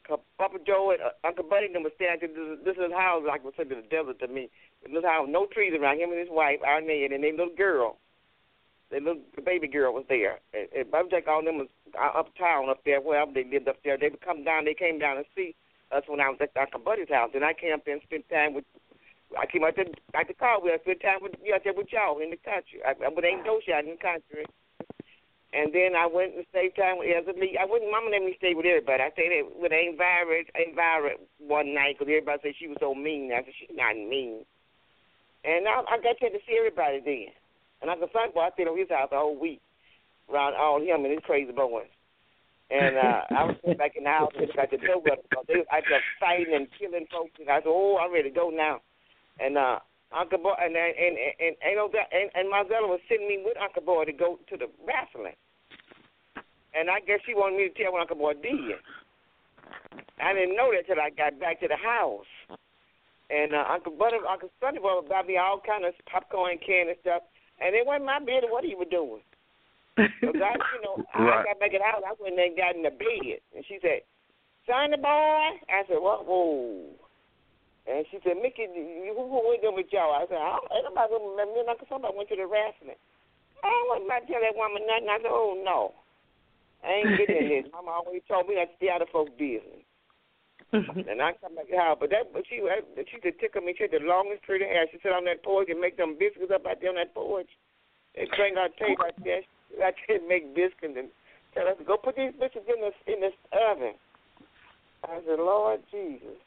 Papa 0.08 0.58
Joe 0.66 0.92
and 0.92 1.02
uh, 1.02 1.28
Uncle 1.28 1.46
Buddy 1.46 1.72
them 1.72 1.84
was 1.84 1.94
standing. 1.96 2.30
This, 2.34 2.76
this 2.76 2.78
is 2.78 2.92
how 2.94 3.22
like 3.26 3.44
was 3.44 3.54
said 3.58 3.70
to 3.70 3.76
the 3.76 3.82
desert 3.82 4.20
to 4.20 4.28
me. 4.28 4.50
This 4.84 5.04
how 5.04 5.26
no 5.28 5.46
trees 5.46 5.74
around 5.74 6.00
him 6.00 6.12
and 6.12 6.20
his 6.20 6.30
wife, 6.30 6.60
our 6.66 6.82
maid, 6.82 7.12
and 7.12 7.24
their 7.24 7.32
little 7.32 7.56
girl. 7.56 7.98
Their 8.92 9.02
little 9.02 9.22
baby 9.44 9.68
girl 9.68 9.94
was 9.94 10.06
there. 10.08 10.40
And, 10.54 10.70
and 10.76 10.92
Bubba 10.92 11.10
Jack, 11.10 11.28
all 11.28 11.44
them 11.44 11.58
was 11.58 11.68
uh, 11.98 12.20
uptown 12.20 12.70
up 12.70 12.86
there, 12.86 13.02
wherever 13.02 13.32
they 13.34 13.44
lived 13.44 13.68
up 13.68 13.78
there. 13.84 13.98
They 13.98 14.10
would 14.10 14.22
come 14.22 14.44
down. 14.44 14.66
They 14.66 14.76
came 14.76 15.00
down 15.00 15.18
and 15.18 15.26
see 15.36 15.56
us 15.92 16.04
when 16.08 16.22
I 16.22 16.30
was 16.30 16.38
at 16.42 16.56
Uncle 16.60 16.80
Buddy's 16.80 17.10
house, 17.10 17.32
and 17.34 17.44
I 17.44 17.54
came 17.54 17.74
up 17.74 17.86
there 17.86 17.96
and 17.96 18.04
spent 18.04 18.30
time 18.30 18.54
with 18.54 18.66
I 19.34 19.46
came 19.46 19.64
out 19.64 19.76
there 19.76 19.86
at 20.14 20.28
the 20.28 20.34
car 20.34 20.62
with 20.62 20.74
I 20.74 20.84
spent 20.84 21.02
time 21.02 21.20
with 21.22 21.34
you 21.44 21.54
out 21.54 21.62
there 21.64 21.74
with 21.74 21.92
y'all 21.92 22.20
in 22.20 22.30
the 22.30 22.38
country. 22.38 22.80
I, 22.86 22.92
I 22.92 23.10
but 23.10 23.26
ain't 23.26 23.44
no 23.44 23.60
shot 23.66 23.84
in 23.84 23.98
the 23.98 24.02
country. 24.02 24.46
And 25.56 25.72
then 25.72 25.96
I 25.96 26.04
went 26.04 26.36
and 26.36 26.44
stayed 26.52 26.76
time 26.76 27.00
with 27.00 27.08
Lee. 27.40 27.56
I 27.56 27.64
wouldn't. 27.64 27.88
Mama 27.88 28.12
let 28.12 28.20
me 28.20 28.36
stay 28.38 28.52
with 28.52 28.68
everybody. 28.68 29.00
I 29.00 29.12
stayed 29.16 29.32
with 29.56 29.72
Aunt 29.72 29.96
Violet 29.96 31.16
one 31.40 31.72
night 31.72 31.96
because 31.96 32.12
everybody 32.12 32.44
said 32.44 32.60
she 32.60 32.68
was 32.68 32.76
so 32.84 32.92
mean. 32.92 33.32
I 33.32 33.40
said 33.40 33.56
she's 33.56 33.72
not 33.72 33.96
mean. 33.96 34.44
And 35.48 35.64
I, 35.64 35.80
I 35.88 35.96
got 36.04 36.20
to 36.20 36.44
see 36.44 36.60
everybody 36.60 37.00
then. 37.00 37.32
And 37.80 37.88
Uncle 37.88 38.12
Son, 38.12 38.36
boy, 38.36 38.52
I 38.52 38.52
stayed 38.52 38.68
on 38.68 38.76
his 38.76 38.92
house 38.92 39.08
the 39.12 39.16
whole 39.16 39.40
week 39.40 39.64
around 40.28 40.60
all 40.60 40.84
him 40.84 41.08
and 41.08 41.14
his 41.16 41.24
crazy 41.24 41.56
boys. 41.56 41.88
And 42.68 42.98
uh, 42.98 43.22
I 43.32 43.46
was 43.48 43.56
sitting 43.62 43.78
back 43.78 43.96
in 43.96 44.04
the 44.04 44.12
house 44.12 44.36
and 44.36 44.52
got 44.58 44.72
the 44.72 44.82
door 44.82 45.00
up. 45.08 45.24
They, 45.48 45.64
I 45.72 45.80
just 45.88 46.04
fighting 46.20 46.52
and 46.52 46.68
killing 46.76 47.08
folks. 47.08 47.40
And 47.40 47.48
I 47.48 47.64
said, 47.64 47.72
oh, 47.72 47.96
I'm 47.96 48.12
ready 48.12 48.28
to 48.28 48.36
go 48.36 48.50
now. 48.52 48.82
And 49.40 49.56
uh, 49.56 49.80
Uncle 50.12 50.40
Boy 50.40 50.58
and 50.60 50.76
and 50.76 50.96
and 51.00 51.16
and, 51.40 51.56
and, 51.64 51.96
and, 52.12 52.28
and 52.34 52.50
Marcella 52.50 52.88
was 52.88 53.00
sending 53.08 53.30
me 53.30 53.40
with 53.46 53.56
Uncle 53.56 53.84
Boy 53.84 54.04
to 54.06 54.12
go 54.12 54.40
to 54.50 54.58
the 54.58 54.68
wrestling. 54.84 55.38
And 56.76 56.90
I 56.92 57.00
guess 57.00 57.24
she 57.26 57.34
wanted 57.34 57.58
me 57.58 57.72
to 57.72 57.76
tell 57.76 57.96
Uncle 57.96 58.20
Boy 58.20 58.34
did. 58.36 58.78
I 60.20 60.34
didn't 60.36 60.56
know 60.56 60.72
that 60.76 60.88
till 60.88 61.00
I 61.00 61.10
got 61.10 61.40
back 61.40 61.60
to 61.64 61.68
the 61.68 61.80
house. 61.80 62.28
And 63.32 63.56
uh, 63.56 63.66
Uncle 63.72 63.96
Buddy, 63.96 64.20
Uncle 64.22 64.52
Sonny 64.60 64.80
Boy 64.80 65.02
would 65.02 65.28
me 65.28 65.38
all 65.40 65.64
kind 65.64 65.86
of 65.86 65.96
popcorn 66.06 66.60
can 66.62 66.92
and 66.92 67.00
stuff. 67.02 67.24
And 67.58 67.74
it 67.74 67.88
wasn't 67.88 68.06
my 68.06 68.20
business 68.20 68.52
what 68.52 68.68
he 68.68 68.76
was 68.76 68.92
doing. 68.92 69.24
Because 69.96 70.44
I, 70.44 70.60
you 70.60 70.82
know, 70.84 71.00
Right. 71.16 71.48
I 71.48 71.56
got 71.56 71.60
back 71.64 71.72
in 71.74 71.80
the 71.80 71.88
house. 71.88 72.04
I 72.04 72.14
went 72.20 72.36
and 72.36 72.60
got 72.60 72.76
in 72.76 72.84
the 72.84 72.92
bed, 72.92 73.40
and 73.56 73.64
she 73.64 73.80
said, 73.80 74.04
"Sonny 74.68 75.00
boy," 75.00 75.64
I 75.72 75.88
said, 75.88 76.04
"What? 76.04 76.28
Whoa." 76.28 76.92
And 77.86 78.02
she 78.10 78.18
said, 78.26 78.42
Mickey, 78.42 78.66
who, 78.66 79.14
who 79.14 79.40
went 79.46 79.62
there 79.62 79.70
with 79.72 79.94
y'all? 79.94 80.18
I 80.18 80.26
said, 80.26 80.42
I 80.42 80.58
don't, 80.58 80.70
ain't 80.74 80.90
nobody 80.90 81.14
with 81.14 81.38
me. 81.38 81.54
Me 81.54 81.60
and 81.62 81.70
Uncle 81.70 81.86
Somebody 81.86 82.18
went 82.18 82.30
to 82.34 82.38
the 82.38 82.50
wrestling. 82.50 82.98
I 83.62 83.70
wasn't 83.94 84.10
about 84.10 84.26
to 84.26 84.28
tell 84.30 84.42
that 84.42 84.58
woman 84.58 84.90
nothing. 84.90 85.06
I 85.06 85.22
said, 85.22 85.30
oh, 85.30 85.54
no. 85.62 85.94
I 86.84 87.02
ain't 87.02 87.18
getting 87.18 87.38
in 87.38 87.50
this. 87.64 87.72
Mama 87.72 87.92
always 87.92 88.22
told 88.28 88.48
me 88.48 88.56
not 88.56 88.72
to 88.72 88.76
stay 88.78 88.90
out 88.90 89.02
of 89.02 89.10
folks' 89.10 89.32
business. 89.38 89.86
and 90.74 91.22
I 91.22 91.34
come 91.40 91.56
back 91.56 91.70
to 91.70 91.76
the 91.76 91.82
house. 91.82 91.98
But 92.00 92.10
that, 92.12 92.34
but 92.34 92.44
she, 92.50 92.60
she 92.60 93.20
could 93.22 93.40
tickle 93.40 93.62
me. 93.62 93.76
She 93.78 93.88
had 93.88 93.96
the 93.96 94.04
longest 94.04 94.44
pretty 94.44 94.66
hair. 94.66 94.86
She 94.92 95.00
sit 95.02 95.14
on 95.14 95.26
that 95.26 95.44
porch 95.44 95.70
and 95.70 95.80
make 95.80 95.98
them 95.98 96.18
biscuits 96.20 96.52
up 96.52 96.66
out 96.66 96.82
there 96.82 96.90
on 96.90 97.00
that 97.00 97.14
porch. 97.14 97.50
They 98.16 98.28
bring 98.36 98.58
our 98.58 98.70
tape 98.76 99.00
out 99.00 99.16
there. 99.24 99.42
I 99.80 99.92
can't 99.94 100.28
make 100.28 100.56
biscuits 100.56 100.96
and 100.96 101.10
tell 101.54 101.68
us, 101.68 101.76
go 101.86 101.98
put 101.98 102.16
these 102.16 102.34
biscuits 102.36 102.68
in 102.68 102.80
this, 102.82 102.98
in 103.08 103.20
this 103.22 103.38
oven. 103.52 103.96
I 105.04 105.20
said, 105.26 105.40
Lord 105.40 105.82
Jesus. 105.92 106.40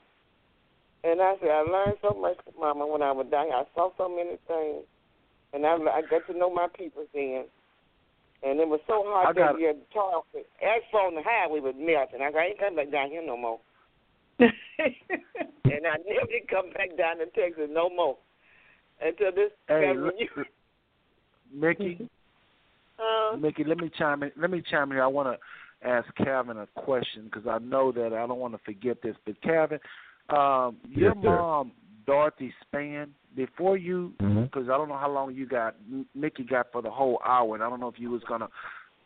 And 1.04 1.20
I 1.20 1.36
said, 1.40 1.50
I 1.50 1.62
learned 1.62 1.98
so 2.02 2.14
much, 2.14 2.36
Mama, 2.58 2.86
when 2.86 3.02
I 3.02 3.12
was 3.12 3.26
down 3.30 3.46
here. 3.46 3.62
I 3.62 3.64
saw 3.74 3.90
so 3.96 4.08
many 4.08 4.36
things. 4.48 4.84
And 5.52 5.64
I, 5.64 5.74
I 5.74 6.02
got 6.02 6.26
to 6.26 6.36
know 6.36 6.52
my 6.52 6.66
people 6.76 7.04
then. 7.14 7.44
And 8.42 8.60
it 8.60 8.68
was 8.68 8.80
so 8.86 9.02
hard 9.06 9.28
I 9.28 9.32
got- 9.38 9.52
that 9.54 9.60
year. 9.60 9.74
Charles, 9.92 10.24
asphalt 10.62 11.06
on 11.08 11.14
the 11.16 11.22
highway 11.24 11.60
was 11.60 11.74
melting. 11.76 12.20
I 12.22 12.30
said, 12.30 12.38
I 12.38 12.44
ain't 12.46 12.58
coming 12.58 12.76
back 12.76 12.90
down 12.92 13.10
here 13.10 13.22
no 13.26 13.36
more. 13.36 13.58
and 14.38 14.50
I 15.86 15.96
never 16.06 16.26
did 16.30 16.48
come 16.48 16.70
back 16.72 16.96
down 16.96 17.18
to 17.18 17.26
Texas 17.26 17.68
no 17.70 17.90
more. 17.90 18.16
Until 19.00 19.32
this 19.32 19.50
Hey, 19.68 19.92
got 19.94 19.96
look- 19.96 20.14
Mickey, 21.52 22.08
Uh, 22.98 23.36
Mickey, 23.36 23.62
let 23.64 23.78
me 23.78 23.88
chime 23.96 24.24
in. 24.24 24.32
Let 24.36 24.50
me 24.50 24.60
chime 24.68 24.90
in. 24.90 24.98
I 24.98 25.06
want 25.06 25.28
to 25.28 25.88
ask 25.88 26.12
Calvin 26.16 26.56
a 26.58 26.66
question 26.80 27.26
because 27.26 27.46
I 27.48 27.58
know 27.58 27.92
that 27.92 28.12
I 28.12 28.26
don't 28.26 28.40
want 28.40 28.54
to 28.54 28.60
forget 28.64 29.00
this. 29.02 29.14
But 29.24 29.40
Calvin, 29.40 29.78
um, 30.30 30.76
your 30.88 31.14
Yes, 31.14 31.22
sir. 31.22 31.64
Dorothy 32.08 32.54
Span. 32.62 33.10
Before 33.36 33.76
you, 33.76 34.14
mm-hmm. 34.20 34.44
because 34.44 34.62
mm-hmm. 34.62 34.72
I 34.72 34.78
don't 34.78 34.88
know 34.88 34.96
how 34.96 35.12
long 35.12 35.34
you 35.34 35.46
got, 35.46 35.76
Nikki 36.14 36.42
got 36.42 36.72
for 36.72 36.80
the 36.80 36.90
whole 36.90 37.20
hour, 37.24 37.54
and 37.54 37.62
I 37.62 37.68
don't 37.68 37.78
know 37.78 37.88
if 37.88 37.98
you 37.98 38.10
was 38.10 38.22
gonna, 38.26 38.48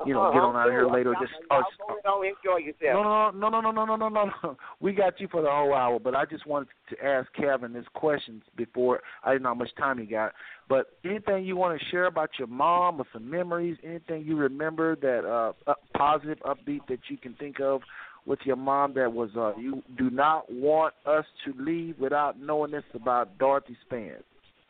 you 0.06 0.14
know, 0.14 0.28
oh, 0.28 0.32
get 0.32 0.40
on 0.40 0.56
out 0.56 0.68
of 0.68 0.72
here 0.72 0.88
later. 0.88 1.12
Just 1.20 1.32
oh, 1.50 1.62
go 2.04 2.22
enjoy 2.22 2.58
yourself. 2.58 3.04
No, 3.34 3.48
no, 3.50 3.60
no, 3.60 3.60
no, 3.60 3.84
no, 3.84 3.96
no, 3.96 4.08
no, 4.08 4.08
no. 4.08 4.56
We 4.80 4.92
got 4.92 5.20
you 5.20 5.26
for 5.30 5.42
the 5.42 5.50
whole 5.50 5.74
hour, 5.74 5.98
but 5.98 6.14
I 6.14 6.24
just 6.24 6.46
wanted 6.46 6.68
to 6.90 7.04
ask 7.04 7.28
Kevin 7.34 7.72
this 7.72 7.84
questions 7.94 8.42
before 8.56 9.00
I 9.24 9.32
didn't 9.32 9.42
know 9.42 9.50
how 9.50 9.54
much 9.56 9.74
time 9.76 9.98
he 9.98 10.06
got. 10.06 10.32
But 10.68 10.86
anything 11.04 11.44
you 11.44 11.56
want 11.56 11.78
to 11.78 11.86
share 11.88 12.06
about 12.06 12.30
your 12.38 12.48
mom 12.48 13.00
or 13.00 13.04
some 13.12 13.28
memories, 13.28 13.76
anything 13.84 14.24
you 14.24 14.36
remember 14.36 14.94
that 14.96 15.28
uh, 15.28 15.74
positive, 15.94 16.38
upbeat 16.46 16.86
that 16.88 17.00
you 17.10 17.18
can 17.18 17.34
think 17.34 17.60
of 17.60 17.82
with 18.26 18.38
your 18.44 18.56
mom 18.56 18.94
that 18.94 19.12
was 19.12 19.30
uh 19.36 19.56
you 19.58 19.82
do 19.98 20.10
not 20.10 20.50
want 20.52 20.94
us 21.06 21.24
to 21.44 21.54
leave 21.58 21.98
without 21.98 22.38
knowing 22.40 22.70
this 22.70 22.84
about 22.94 23.36
Dorothy 23.38 23.76
Span. 23.86 24.16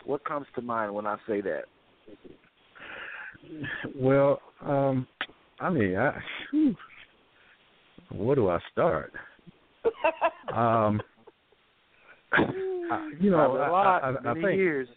What 0.04 0.24
comes 0.24 0.46
to 0.54 0.62
mind 0.62 0.94
when 0.94 1.06
I 1.06 1.16
say 1.28 1.40
that? 1.42 1.64
Well, 3.94 4.40
um, 4.64 5.06
I 5.60 5.70
mean, 5.70 5.96
I, 5.96 6.18
whew, 6.50 6.74
where 8.10 8.36
do 8.36 8.48
I 8.48 8.58
start? 8.72 9.12
Um, 10.54 11.00
I, 12.32 13.10
you 13.18 13.30
know, 13.30 13.56
a 13.56 13.60
I, 13.60 13.70
lot, 13.70 14.04
I, 14.04 14.08
I, 14.08 14.30
I 14.32 14.34
think 14.34 14.56
years. 14.56 14.88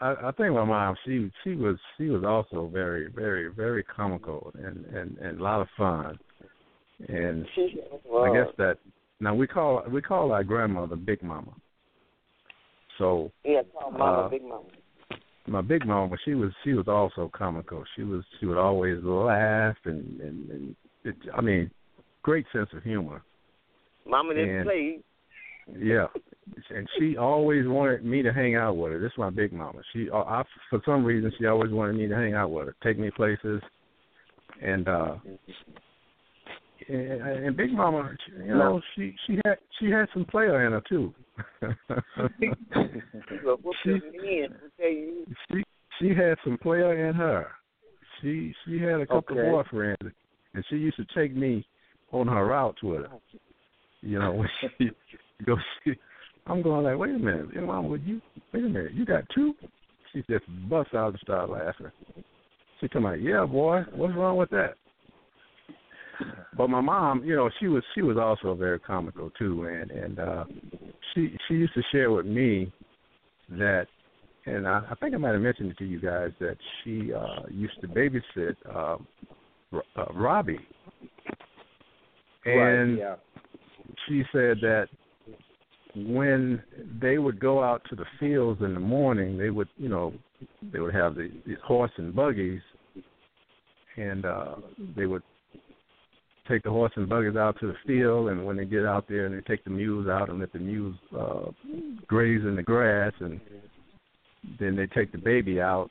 I, 0.00 0.14
I 0.24 0.32
think 0.32 0.54
my 0.54 0.64
mom 0.64 0.94
she 1.04 1.30
she 1.42 1.56
was 1.56 1.76
she 1.96 2.04
was 2.04 2.22
also 2.24 2.70
very 2.72 3.10
very 3.10 3.48
very 3.48 3.82
comical 3.82 4.52
and 4.54 4.84
and 4.86 5.18
and 5.18 5.40
a 5.40 5.42
lot 5.42 5.60
of 5.60 5.66
fun, 5.76 6.18
and 7.08 7.46
She 7.54 7.80
I 8.14 8.32
guess 8.32 8.52
that 8.58 8.78
now 9.20 9.34
we 9.34 9.46
call 9.46 9.82
we 9.90 10.00
call 10.02 10.32
our 10.32 10.44
grandmother 10.44 10.96
Big 10.96 11.22
Mama. 11.22 11.52
So 12.98 13.30
Yeah, 13.44 13.62
call 13.72 13.90
Mama 13.92 14.04
Uh, 14.04 14.28
Big 14.28 14.42
Mama. 14.42 14.64
my 15.46 15.60
big 15.62 15.86
mama, 15.86 16.16
she 16.24 16.34
was 16.34 16.52
she 16.64 16.74
was 16.74 16.86
also 16.88 17.30
comical. 17.34 17.84
She 17.96 18.02
was 18.02 18.22
she 18.38 18.46
would 18.46 18.58
always 18.58 19.02
laugh 19.02 19.76
and 19.84 20.20
and, 20.20 20.50
and 20.50 20.76
it, 21.04 21.16
I 21.34 21.40
mean, 21.40 21.70
great 22.22 22.46
sense 22.52 22.68
of 22.74 22.82
humor. 22.82 23.22
Mama 24.06 24.34
didn't 24.34 24.56
and- 24.56 24.66
play. 24.66 24.98
Yeah, 25.78 26.06
and 26.70 26.88
she 26.98 27.16
always 27.16 27.64
wanted 27.68 28.04
me 28.04 28.22
to 28.22 28.32
hang 28.32 28.56
out 28.56 28.76
with 28.76 28.90
her. 28.90 28.98
This 28.98 29.12
is 29.12 29.18
my 29.18 29.30
big 29.30 29.52
mama. 29.52 29.82
She, 29.92 30.10
uh, 30.10 30.16
I, 30.16 30.42
for 30.68 30.80
some 30.84 31.04
reason, 31.04 31.30
she 31.38 31.46
always 31.46 31.70
wanted 31.70 31.94
me 31.94 32.08
to 32.08 32.16
hang 32.16 32.34
out 32.34 32.50
with 32.50 32.66
her, 32.66 32.74
take 32.82 32.98
me 32.98 33.08
places, 33.12 33.62
and 34.60 34.88
uh, 34.88 35.14
and, 36.88 37.46
and 37.46 37.56
Big 37.56 37.72
Mama, 37.72 38.12
you 38.38 38.54
know, 38.54 38.80
she 38.94 39.14
she 39.26 39.38
had 39.44 39.56
she 39.78 39.90
had 39.90 40.06
some 40.12 40.24
player 40.24 40.66
in 40.66 40.72
her 40.72 40.82
too. 40.88 41.14
She- 42.40 43.90
your 43.90 44.00
men. 44.12 44.56
I 44.56 44.82
tell 44.82 44.90
you. 44.90 45.26
she 45.50 45.62
she 45.98 46.08
had 46.08 46.36
some 46.44 46.58
player 46.58 47.08
in 47.08 47.14
her. 47.14 47.46
She 48.20 48.54
she 48.64 48.78
had 48.78 49.00
a 49.00 49.06
couple 49.06 49.38
Okay. 49.38 49.48
of 49.48 49.66
boyfriends, 49.66 50.12
and 50.54 50.64
she 50.68 50.76
used 50.76 50.96
to 50.96 51.06
take 51.14 51.34
me 51.34 51.66
on 52.12 52.26
her 52.26 52.46
routes 52.46 52.82
with 52.82 53.02
her. 53.02 53.08
You 54.02 54.18
know, 54.18 54.32
when 54.32 54.48
she 54.78 54.90
go 55.46 55.56
see, 55.84 55.94
I'm 56.46 56.62
going 56.62 56.84
like, 56.84 56.98
wait 56.98 57.14
a 57.14 57.18
minute, 57.18 57.48
you 57.54 57.60
know, 57.60 57.68
mom, 57.68 57.88
would 57.88 58.02
you 58.02 58.20
wait 58.52 58.64
a 58.64 58.68
minute, 58.68 58.92
you 58.92 59.04
got 59.04 59.24
two? 59.34 59.54
She 60.12 60.22
just 60.28 60.44
busts 60.68 60.94
out 60.94 61.10
and 61.10 61.20
start 61.20 61.50
laughing. 61.50 61.90
She 62.80 62.88
come 62.88 63.06
out, 63.06 63.20
yeah, 63.22 63.44
boy, 63.44 63.82
what's 63.92 64.14
wrong 64.14 64.36
with 64.36 64.50
that? 64.50 64.74
But 66.56 66.68
my 66.68 66.80
mom, 66.80 67.24
you 67.24 67.34
know, 67.34 67.50
she 67.58 67.68
was 67.68 67.82
she 67.94 68.02
was 68.02 68.16
also 68.16 68.54
very 68.54 68.78
comical 68.78 69.30
too, 69.38 69.64
and 69.64 69.90
and 69.90 70.18
uh, 70.18 70.44
she 71.14 71.36
she 71.48 71.54
used 71.54 71.74
to 71.74 71.82
share 71.92 72.10
with 72.10 72.26
me 72.26 72.72
that, 73.50 73.86
and 74.46 74.66
I, 74.66 74.82
I 74.90 74.94
think 74.96 75.14
I 75.14 75.18
might 75.18 75.32
have 75.32 75.40
mentioned 75.40 75.70
it 75.70 75.78
to 75.78 75.84
you 75.84 76.00
guys 76.00 76.30
that 76.40 76.56
she 76.82 77.12
uh, 77.12 77.46
used 77.50 77.80
to 77.80 77.88
babysit 77.88 78.56
uh, 78.68 78.96
uh, 79.96 80.04
Robbie, 80.14 80.58
and 82.44 82.98
right, 82.98 82.98
yeah. 82.98 83.16
she 84.08 84.22
said 84.32 84.58
that 84.62 84.88
when 85.96 86.62
they 87.00 87.18
would 87.18 87.40
go 87.40 87.62
out 87.62 87.82
to 87.90 87.96
the 87.96 88.04
fields 88.18 88.60
in 88.62 88.74
the 88.74 88.80
morning, 88.80 89.36
they 89.36 89.50
would, 89.50 89.68
you 89.76 89.88
know, 89.88 90.12
they 90.72 90.78
would 90.80 90.94
have 90.94 91.14
the, 91.14 91.30
these 91.46 91.56
horse 91.64 91.90
and 91.96 92.14
buggies, 92.14 92.60
and 93.96 94.24
uh, 94.24 94.54
they 94.96 95.06
would 95.06 95.22
take 96.50 96.62
the 96.62 96.70
horse 96.70 96.92
and 96.96 97.08
buggies 97.08 97.36
out 97.36 97.58
to 97.60 97.68
the 97.68 97.74
field, 97.86 98.28
and 98.28 98.44
when 98.44 98.56
they 98.56 98.64
get 98.64 98.84
out 98.84 99.06
there, 99.08 99.26
and 99.26 99.34
they 99.34 99.40
take 99.42 99.64
the 99.64 99.70
mules 99.70 100.08
out 100.08 100.28
and 100.28 100.40
let 100.40 100.52
the 100.52 100.58
mules 100.58 100.96
uh, 101.18 101.50
graze 102.06 102.42
in 102.42 102.56
the 102.56 102.62
grass, 102.62 103.12
and 103.20 103.40
then 104.58 104.74
they 104.74 104.86
take 104.86 105.12
the 105.12 105.18
baby 105.18 105.60
out 105.60 105.90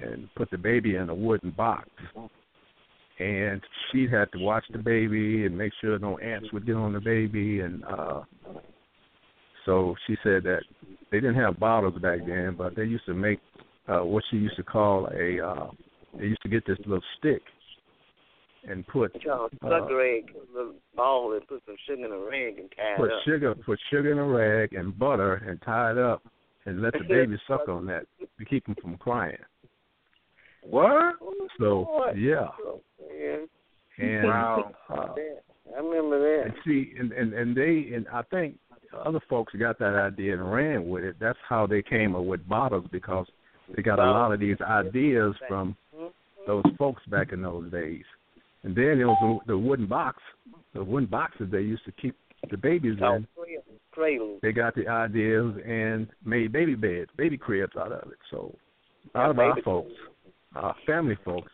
and 0.00 0.28
put 0.36 0.50
the 0.50 0.58
baby 0.58 0.96
in 0.96 1.08
a 1.08 1.14
wooden 1.14 1.50
box. 1.50 1.88
And 3.18 3.60
she 3.90 4.06
had 4.06 4.30
to 4.32 4.38
watch 4.38 4.64
the 4.72 4.78
baby 4.78 5.44
and 5.44 5.58
make 5.58 5.72
sure 5.80 5.98
no 5.98 6.18
ants 6.18 6.52
would 6.52 6.66
get 6.66 6.76
on 6.76 6.92
the 6.92 7.00
baby, 7.00 7.60
and 7.60 7.84
uh, 7.84 8.22
so 9.66 9.94
she 10.06 10.16
said 10.22 10.44
that 10.44 10.62
they 11.10 11.20
didn't 11.20 11.34
have 11.34 11.58
bottles 11.58 12.00
back 12.00 12.20
then, 12.26 12.54
but 12.56 12.74
they 12.74 12.84
used 12.84 13.04
to 13.06 13.14
make 13.14 13.40
uh, 13.88 14.04
what 14.04 14.24
she 14.30 14.36
used 14.36 14.56
to 14.56 14.62
call 14.62 15.08
a. 15.12 15.44
Uh, 15.44 15.70
they 16.16 16.24
used 16.24 16.42
to 16.42 16.48
get 16.48 16.66
this 16.66 16.78
little 16.86 17.02
stick 17.18 17.42
and 18.70 18.86
put 18.86 19.14
uh, 19.16 19.48
sugar 19.62 20.00
egg, 20.16 20.32
the 20.54 20.74
ball, 20.96 21.32
and 21.32 21.46
put 21.46 21.62
some 21.66 21.76
sugar 21.86 22.04
in 22.06 22.12
a 22.12 22.18
rag 22.18 22.58
and 22.58 22.70
tie 22.76 22.94
put 22.96 23.10
it 23.10 23.12
up. 23.12 23.22
sugar 23.24 23.54
put 23.54 23.78
sugar 23.90 24.12
in 24.12 24.18
a 24.18 24.24
rag 24.24 24.72
and 24.74 24.98
butter 24.98 25.34
and 25.46 25.60
tie 25.62 25.92
it 25.92 25.98
up 25.98 26.22
and 26.66 26.82
let 26.82 26.92
the 26.92 27.04
baby 27.08 27.36
suck 27.46 27.68
on 27.68 27.86
that 27.86 28.04
to 28.38 28.44
keep 28.44 28.66
him 28.66 28.76
from 28.80 28.96
crying. 28.98 29.36
What? 30.62 31.16
So 31.58 32.10
yeah, 32.16 32.48
Yeah. 33.18 33.36
and 33.98 34.24
Wow. 34.26 34.72
uh, 34.90 35.14
I 35.76 35.80
remember 35.80 36.18
that. 36.18 36.46
and 36.46 36.54
see, 36.64 36.92
and 36.98 37.12
and 37.12 37.32
and 37.32 37.56
they 37.56 37.92
and 37.94 38.06
I 38.12 38.22
think 38.22 38.58
other 39.04 39.20
folks 39.28 39.52
got 39.54 39.78
that 39.78 39.94
idea 39.94 40.34
and 40.34 40.52
ran 40.52 40.88
with 40.88 41.04
it. 41.04 41.16
That's 41.20 41.38
how 41.48 41.66
they 41.66 41.82
came 41.82 42.14
up 42.14 42.24
with 42.24 42.46
bottles 42.48 42.86
because 42.90 43.26
they 43.74 43.82
got 43.82 43.98
a 43.98 44.10
lot 44.10 44.32
of 44.32 44.40
these 44.40 44.60
ideas 44.62 45.34
from 45.46 45.76
those 46.46 46.64
folks 46.78 47.02
back 47.06 47.32
in 47.32 47.42
those 47.42 47.70
days. 47.70 48.04
And 48.64 48.74
then 48.74 49.00
it 49.00 49.04
was 49.04 49.40
the, 49.46 49.52
the 49.52 49.58
wooden 49.58 49.86
box, 49.86 50.18
the 50.74 50.82
wooden 50.82 51.08
boxes 51.08 51.48
they 51.50 51.60
used 51.60 51.84
to 51.84 51.92
keep 51.92 52.16
the 52.50 52.56
babies 52.56 52.98
oh, 53.02 53.16
in. 53.16 53.28
Cradle. 53.90 54.38
They 54.42 54.52
got 54.52 54.74
the 54.76 54.86
ideas 54.86 55.56
and 55.66 56.06
made 56.24 56.52
baby 56.52 56.74
beds, 56.74 57.10
baby 57.16 57.36
cribs 57.36 57.72
out 57.76 57.90
of 57.90 58.12
it. 58.12 58.18
So 58.30 58.54
a 59.14 59.18
lot 59.18 59.30
of 59.30 59.38
our 59.38 59.54
baby- 59.54 59.62
folks, 59.64 59.92
our 60.54 60.74
family 60.86 61.16
folks, 61.24 61.50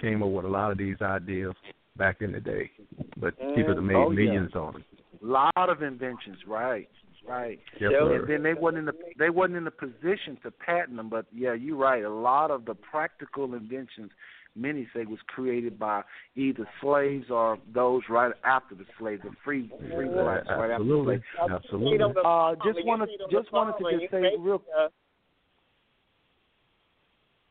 came 0.00 0.22
up 0.22 0.28
with 0.30 0.44
a 0.44 0.48
lot 0.48 0.70
of 0.70 0.78
these 0.78 1.00
ideas 1.00 1.54
back 1.96 2.20
in 2.20 2.32
the 2.32 2.40
day. 2.40 2.70
But 3.16 3.36
people 3.56 3.74
that 3.74 3.80
mm, 3.80 3.86
made 3.86 3.94
Oh, 3.94 4.10
yeah. 4.10 4.16
millions 4.16 4.54
on 4.54 4.74
them. 4.74 4.84
A 5.22 5.26
lot 5.26 5.68
of 5.68 5.82
inventions, 5.82 6.36
right, 6.46 6.88
right. 7.26 7.58
Yes, 7.80 7.90
and 8.00 8.28
then 8.28 8.42
they 8.42 8.54
wasn't 8.54 8.78
in 8.78 8.84
the 8.84 8.92
they 9.18 9.30
wasn't 9.30 9.56
in 9.56 9.64
the 9.64 9.70
position 9.72 10.38
to 10.44 10.50
patent 10.52 10.96
them, 10.96 11.08
but 11.08 11.26
yeah, 11.34 11.54
you're 11.54 11.76
right. 11.76 12.04
A 12.04 12.10
lot 12.10 12.52
of 12.52 12.64
the 12.64 12.74
practical 12.74 13.54
inventions, 13.54 14.12
many 14.58 14.86
say, 14.94 15.04
was 15.04 15.18
created 15.28 15.78
by 15.78 16.02
either 16.36 16.68
slaves 16.80 17.26
or 17.30 17.58
those 17.72 18.02
right 18.08 18.32
after 18.44 18.74
the 18.74 18.84
slaves, 18.98 19.22
the 19.22 19.30
free 19.44 19.70
free 19.94 20.08
Yeah, 20.08 20.22
blacks 20.22 20.46
right 20.48 20.70
after 20.70 20.84
the 20.84 20.90
absolutely, 20.94 21.22
slaves. 21.36 21.52
absolutely. 21.64 22.04
Uh, 22.24 22.54
just 22.64 22.84
wanted 22.84 23.08
just 23.30 23.52
wanted 23.52 23.74
to 23.78 23.98
just 23.98 24.10
say 24.10 24.22
real. 24.38 24.62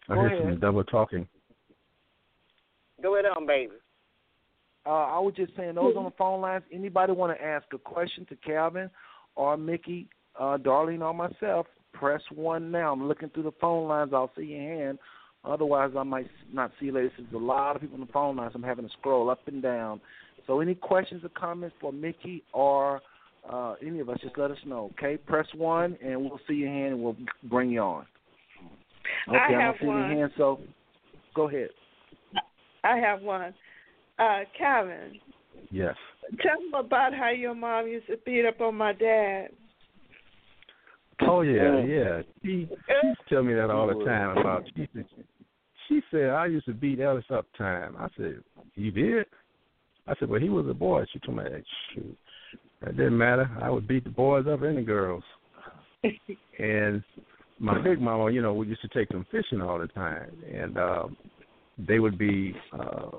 I 0.09 0.15
hear 0.15 0.27
ahead. 0.27 0.41
some 0.43 0.59
double 0.59 0.83
talking. 0.83 1.27
Go 3.01 3.15
ahead 3.15 3.25
on, 3.25 3.45
baby. 3.45 3.73
Uh, 4.85 4.89
I 4.89 5.19
was 5.19 5.33
just 5.35 5.53
saying, 5.57 5.75
those 5.75 5.95
on 5.97 6.05
the 6.05 6.11
phone 6.11 6.39
lines, 6.39 6.63
anybody 6.71 7.11
want 7.11 7.37
to 7.37 7.43
ask 7.43 7.65
a 7.73 7.77
question 7.77 8.25
to 8.29 8.37
Calvin 8.37 8.89
or 9.35 9.57
Mickey, 9.57 10.07
uh, 10.39 10.57
Darlene, 10.57 11.01
or 11.01 11.13
myself, 11.13 11.67
press 11.93 12.21
one 12.33 12.71
now. 12.71 12.93
I'm 12.93 13.05
looking 13.05 13.29
through 13.29 13.43
the 13.43 13.51
phone 13.59 13.89
lines. 13.89 14.11
I'll 14.13 14.31
see 14.37 14.45
your 14.45 14.61
hand. 14.61 14.99
Otherwise, 15.43 15.91
I 15.97 16.03
might 16.03 16.27
not 16.51 16.71
see 16.79 16.87
you 16.87 16.91
later. 16.93 17.11
There's 17.17 17.33
a 17.33 17.37
lot 17.37 17.75
of 17.75 17.81
people 17.81 17.95
on 17.95 18.05
the 18.05 18.11
phone 18.11 18.35
lines. 18.35 18.53
I'm 18.55 18.63
having 18.63 18.85
to 18.85 18.91
scroll 18.99 19.29
up 19.29 19.47
and 19.47 19.61
down. 19.61 20.01
So, 20.45 20.59
any 20.59 20.75
questions 20.75 21.23
or 21.23 21.29
comments 21.29 21.75
for 21.79 21.91
Mickey 21.91 22.43
or 22.53 23.01
uh, 23.49 23.75
any 23.85 23.99
of 23.99 24.09
us, 24.09 24.19
just 24.21 24.37
let 24.37 24.51
us 24.51 24.57
know. 24.65 24.91
Okay, 24.97 25.17
press 25.17 25.47
one, 25.55 25.97
and 26.03 26.21
we'll 26.21 26.39
see 26.47 26.55
your 26.55 26.69
hand, 26.69 26.93
and 26.93 27.03
we'll 27.03 27.15
bring 27.43 27.69
you 27.69 27.81
on. 27.81 28.05
Okay, 29.27 29.37
I 29.37 29.51
I'm 29.51 29.59
have 29.59 29.75
gonna 29.75 29.77
see 29.79 29.85
your 29.85 29.95
one. 29.95 30.09
hand. 30.09 30.31
So, 30.37 30.59
go 31.33 31.47
ahead. 31.47 31.69
I 32.83 32.97
have 32.97 33.21
one. 33.21 33.53
Uh, 34.19 34.39
Calvin, 34.57 35.19
Yes. 35.69 35.95
tell 36.41 36.59
them 36.59 36.85
about 36.85 37.13
how 37.13 37.29
your 37.29 37.53
mom 37.53 37.87
used 37.87 38.07
to 38.07 38.17
beat 38.25 38.45
up 38.45 38.61
on 38.61 38.75
my 38.75 38.93
dad. 38.93 39.49
Oh 41.21 41.41
yeah, 41.41 41.83
yeah. 41.83 42.21
She 42.43 42.67
she 42.69 43.13
tell 43.29 43.43
me 43.43 43.53
that 43.53 43.69
all 43.69 43.87
the 43.87 44.05
time 44.05 44.37
about 44.37 44.63
she 44.75 44.87
said, 44.93 45.05
she 45.87 46.01
said 46.11 46.29
I 46.29 46.45
used 46.45 46.65
to 46.65 46.73
beat 46.73 46.99
Ellis 46.99 47.25
up 47.33 47.45
time. 47.57 47.95
I 47.97 48.07
said, 48.17 48.41
You 48.75 48.91
did? 48.91 49.25
I 50.07 50.13
said, 50.19 50.29
Well 50.29 50.39
he 50.39 50.49
was 50.49 50.67
a 50.69 50.73
boy. 50.73 51.05
She 51.11 51.19
told 51.19 51.37
me 51.37 51.43
that 51.43 51.63
shoot. 51.93 52.17
That 52.81 52.95
didn't 52.95 53.17
matter. 53.17 53.49
I 53.61 53.69
would 53.69 53.87
beat 53.87 54.03
the 54.03 54.11
boys 54.11 54.45
up 54.47 54.61
and 54.61 54.77
the 54.77 54.81
girls. 54.81 55.23
and 56.59 57.03
my 57.59 57.81
big 57.81 57.99
mama, 57.99 58.31
you 58.31 58.41
know, 58.41 58.53
we 58.53 58.67
used 58.67 58.81
to 58.81 58.87
take 58.89 59.09
them 59.09 59.25
fishing 59.31 59.61
all 59.61 59.79
the 59.79 59.87
time 59.87 60.31
and 60.53 60.77
um 60.77 61.17
they 61.87 61.99
would 61.99 62.17
be 62.17 62.53
uh 62.73 63.09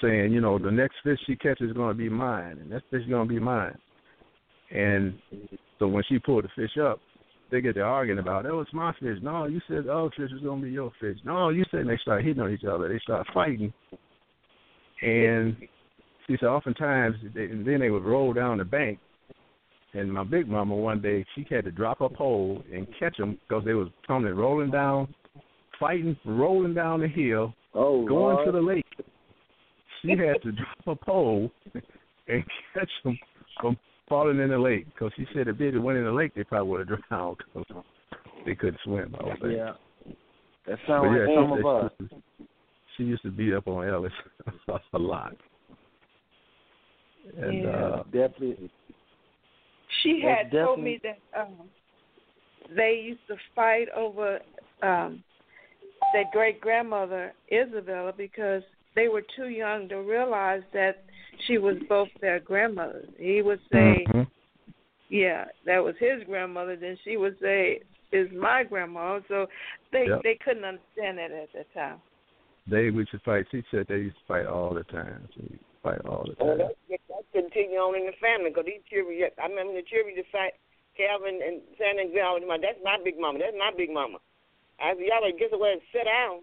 saying, 0.00 0.32
you 0.32 0.40
know, 0.40 0.58
the 0.58 0.70
next 0.70 0.94
fish 1.04 1.18
she 1.26 1.36
catches 1.36 1.68
is 1.70 1.76
gonna 1.76 1.92
be 1.92 2.08
mine 2.08 2.58
and 2.60 2.72
that 2.72 2.82
fish 2.90 3.02
is 3.02 3.10
gonna 3.10 3.28
be 3.28 3.38
mine. 3.38 3.76
And 4.70 5.18
so 5.82 5.88
when 5.88 6.04
she 6.08 6.20
pulled 6.20 6.44
the 6.44 6.48
fish 6.54 6.78
up, 6.80 7.00
they 7.50 7.60
get 7.60 7.74
to 7.74 7.80
arguing 7.80 8.20
about, 8.20 8.46
oh, 8.46 8.60
it's 8.60 8.72
my 8.72 8.92
fish. 9.00 9.18
No, 9.20 9.46
you 9.46 9.60
said 9.66 9.86
the 9.86 9.92
other 9.92 10.10
fish 10.10 10.30
was 10.32 10.40
going 10.40 10.60
to 10.60 10.66
be 10.66 10.72
your 10.72 10.92
fish. 11.00 11.18
No, 11.24 11.48
you 11.48 11.64
said 11.72 11.80
and 11.80 11.90
they 11.90 11.98
start 12.00 12.22
hitting 12.22 12.40
on 12.40 12.52
each 12.52 12.62
other. 12.62 12.88
They 12.88 13.00
start 13.00 13.26
fighting. 13.34 13.72
And 15.02 15.56
she 16.28 16.36
said 16.38 16.46
oftentimes, 16.46 17.16
they, 17.34 17.46
and 17.46 17.66
then 17.66 17.80
they 17.80 17.90
would 17.90 18.04
roll 18.04 18.32
down 18.32 18.58
the 18.58 18.64
bank. 18.64 19.00
And 19.92 20.12
my 20.12 20.22
big 20.22 20.46
mama 20.46 20.76
one 20.76 21.02
day, 21.02 21.26
she 21.34 21.44
had 21.50 21.64
to 21.64 21.72
drop 21.72 22.00
a 22.00 22.08
pole 22.08 22.62
and 22.72 22.86
catch 23.00 23.16
them 23.16 23.40
because 23.48 23.64
they 23.64 23.74
was 23.74 23.88
coming 24.06 24.34
rolling 24.34 24.70
down, 24.70 25.12
fighting, 25.80 26.16
rolling 26.24 26.74
down 26.74 27.00
the 27.00 27.08
hill, 27.08 27.54
oh, 27.74 28.06
going 28.06 28.36
Lord. 28.36 28.46
to 28.46 28.52
the 28.52 28.60
lake. 28.60 28.86
She 30.00 30.10
had 30.10 30.40
to 30.44 30.52
drop 30.52 30.86
a 30.86 31.04
pole 31.04 31.50
and 31.74 32.44
catch 32.72 32.90
them 33.02 33.18
from 33.60 33.76
falling 34.12 34.40
in 34.40 34.50
the 34.50 34.58
lake 34.58 34.84
because 34.92 35.10
she 35.16 35.26
said 35.32 35.48
if 35.48 35.56
they 35.56 35.66
had 35.66 35.78
went 35.78 35.96
in 35.96 36.04
the 36.04 36.12
lake, 36.12 36.32
they 36.34 36.44
probably 36.44 36.68
would 36.68 36.86
have 36.86 36.98
drowned 37.08 37.38
'cause 37.54 37.64
they 38.44 38.54
couldn't 38.54 38.78
swim. 38.84 39.14
I 39.18 39.24
was 39.24 39.38
saying. 39.40 39.56
Yeah. 39.56 39.72
That 40.66 40.78
But 40.86 40.92
sounds 40.92 41.16
yeah, 41.18 41.24
like 41.24 41.34
some 41.34 41.52
of 41.52 41.64
us. 41.64 41.92
she, 41.98 42.08
she 42.96 43.02
used 43.04 43.22
to 43.22 43.30
beat 43.30 43.54
up 43.54 43.66
on 43.68 43.88
Ellis 43.88 44.12
a 44.92 44.98
lot. 44.98 45.34
And 47.40 47.62
yeah, 47.62 47.70
uh 47.70 48.02
definitely. 48.12 48.70
She 50.02 50.22
That's 50.22 50.52
had 50.52 50.60
told 50.60 50.80
me 50.80 51.00
that 51.02 51.18
um, 51.40 51.70
they 52.76 53.00
used 53.02 53.26
to 53.28 53.36
fight 53.54 53.88
over 53.96 54.40
um, 54.82 55.24
their 56.12 56.24
great 56.32 56.60
grandmother 56.60 57.32
Isabella 57.50 58.12
because 58.14 58.62
they 58.94 59.08
were 59.08 59.22
too 59.36 59.48
young 59.48 59.88
to 59.88 59.96
realize 60.02 60.62
that 60.72 61.04
she 61.46 61.58
was 61.58 61.76
both 61.88 62.08
their 62.20 62.40
grandmother. 62.40 63.04
He 63.18 63.42
would 63.42 63.60
say, 63.70 64.06
mhm. 64.08 64.26
"Yeah, 65.08 65.46
that 65.64 65.82
was 65.82 65.96
his 65.98 66.24
grandmother." 66.24 66.76
Then 66.76 66.96
she 67.04 67.16
would 67.16 67.38
say, 67.40 67.80
"Is 68.12 68.30
my 68.32 68.64
grandma?" 68.64 69.20
So 69.28 69.48
they 69.90 70.06
Yep. 70.06 70.22
they 70.22 70.34
couldn't 70.36 70.64
understand 70.64 71.18
it 71.18 71.32
at 71.32 71.52
the 71.52 71.64
time. 71.74 72.00
they 72.68 72.84
used 72.84 73.10
to 73.10 73.18
fight. 73.20 73.44
She 73.50 73.62
said 73.70 73.88
they 73.88 73.98
used 73.98 74.18
to 74.18 74.24
fight 74.26 74.46
all 74.46 74.72
the 74.72 74.84
time. 74.84 75.28
She 75.34 75.40
used 75.42 75.58
to 75.58 75.80
fight 75.82 76.00
all 76.06 76.24
the 76.24 76.34
time. 76.36 76.58
that, 76.58 76.76
that 77.08 77.24
continue 77.32 77.78
on 77.78 77.96
in 77.96 78.06
the 78.06 78.12
family 78.12 78.50
because 78.50 78.66
these 78.66 78.84
children, 78.88 79.18
I 79.36 79.46
remember 79.48 79.74
the 79.74 79.82
children 79.82 80.14
to 80.14 80.22
fight 80.30 80.54
Calvin 80.96 81.40
and 81.42 81.60
Santa 81.76 82.02
and 82.02 82.12
Grandma. 82.12 82.58
That's 82.58 82.78
my 82.84 82.98
big 83.02 83.18
mama. 83.18 83.40
That's 83.40 83.56
my 83.58 83.72
big 83.76 83.90
mama. 83.90 84.18
I 84.78 84.94
said, 84.94 85.02
y'all 85.02 85.20
better 85.20 85.36
get 85.36 85.52
away 85.52 85.72
and 85.72 85.82
sit 85.90 86.04
down. 86.04 86.42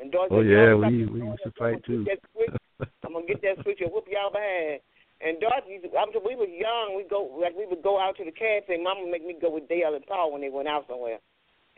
And 0.00 0.14
Oh 0.30 0.40
yeah, 0.40 0.74
we 0.74 1.06
we 1.06 1.22
used 1.22 1.42
to 1.44 1.52
fight 1.58 1.84
too. 1.84 2.04
Get 2.04 2.20
that 2.20 2.30
switch. 2.32 2.90
I'm 3.04 3.12
gonna 3.12 3.26
get 3.26 3.42
that 3.42 3.62
switch 3.62 3.78
and 3.80 3.92
whoop 3.92 4.06
y'all 4.10 4.32
behind. 4.32 4.80
And 5.22 5.40
Dorothy, 5.40 5.80
I'm 5.96 6.10
we 6.26 6.34
was 6.34 6.50
young. 6.50 6.96
We 6.96 7.04
go 7.08 7.30
like 7.40 7.54
we 7.56 7.66
would 7.66 7.82
go 7.82 8.00
out 8.00 8.16
to 8.18 8.24
the 8.24 8.32
cafe. 8.32 8.82
Mama 8.82 9.02
would 9.02 9.10
make 9.10 9.24
me 9.24 9.36
go 9.40 9.50
with 9.50 9.68
Dale 9.68 9.94
and 9.94 10.04
Paul 10.06 10.32
when 10.32 10.42
they 10.42 10.50
went 10.50 10.68
out 10.68 10.86
somewhere. 10.88 11.18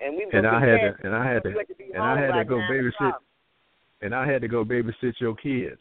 And 0.01 0.17
we 0.17 0.25
would 0.25 0.35
and 0.35 0.47
I 0.47 0.61
had 0.61 0.81
to 0.81 1.07
and 1.07 1.15
I 1.15 1.25
had 1.33 1.43
to 1.45 1.53
to 1.53 1.59
and 1.95 2.03
I 2.03 2.21
had 2.21 2.33
to 2.33 2.45
go 2.45 2.57
babysit 2.57 3.13
and 4.03 4.15
I 4.15 4.27
had 4.27 4.41
to 4.43 4.49
go 4.49 4.65
babysit 4.65 5.21
your 5.21 5.37
kids. 5.37 5.81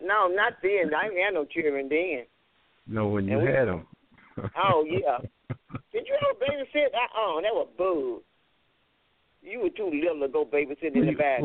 No, 0.00 0.26
not 0.26 0.54
then. 0.62 0.94
I 0.94 1.08
didn't 1.08 1.24
have 1.24 1.34
no 1.34 1.44
children 1.44 1.88
then. 1.88 2.24
No, 2.86 3.08
when 3.08 3.26
you 3.26 3.38
we- 3.38 3.46
had 3.46 3.66
them. 3.66 3.86
Oh 4.56 4.84
yeah. 4.88 5.18
Did 5.92 6.06
you 6.06 6.16
ever 6.22 6.38
babysit? 6.40 6.86
Uh 6.94 7.10
uh 7.12 7.40
that 7.42 7.52
was 7.52 7.68
boo. 7.76 8.22
You 9.42 9.60
were 9.60 9.70
too 9.70 9.90
little 9.90 10.20
to 10.20 10.32
go 10.32 10.44
babysit 10.44 10.94
in 10.94 11.06
the 11.06 11.14
back. 11.14 11.40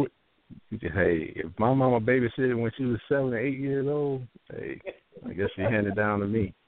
Hey, 0.71 1.33
if 1.35 1.51
my 1.59 1.73
mama 1.73 1.99
babysitted 1.99 2.59
when 2.59 2.71
she 2.77 2.85
was 2.85 2.99
seven 3.09 3.33
or 3.33 3.39
eight 3.39 3.59
years 3.59 3.87
old, 3.87 4.21
hey, 4.51 4.79
I 5.27 5.33
guess 5.33 5.49
she 5.55 5.61
handed 5.61 5.95
down 5.95 6.19
to 6.19 6.27
me. 6.27 6.53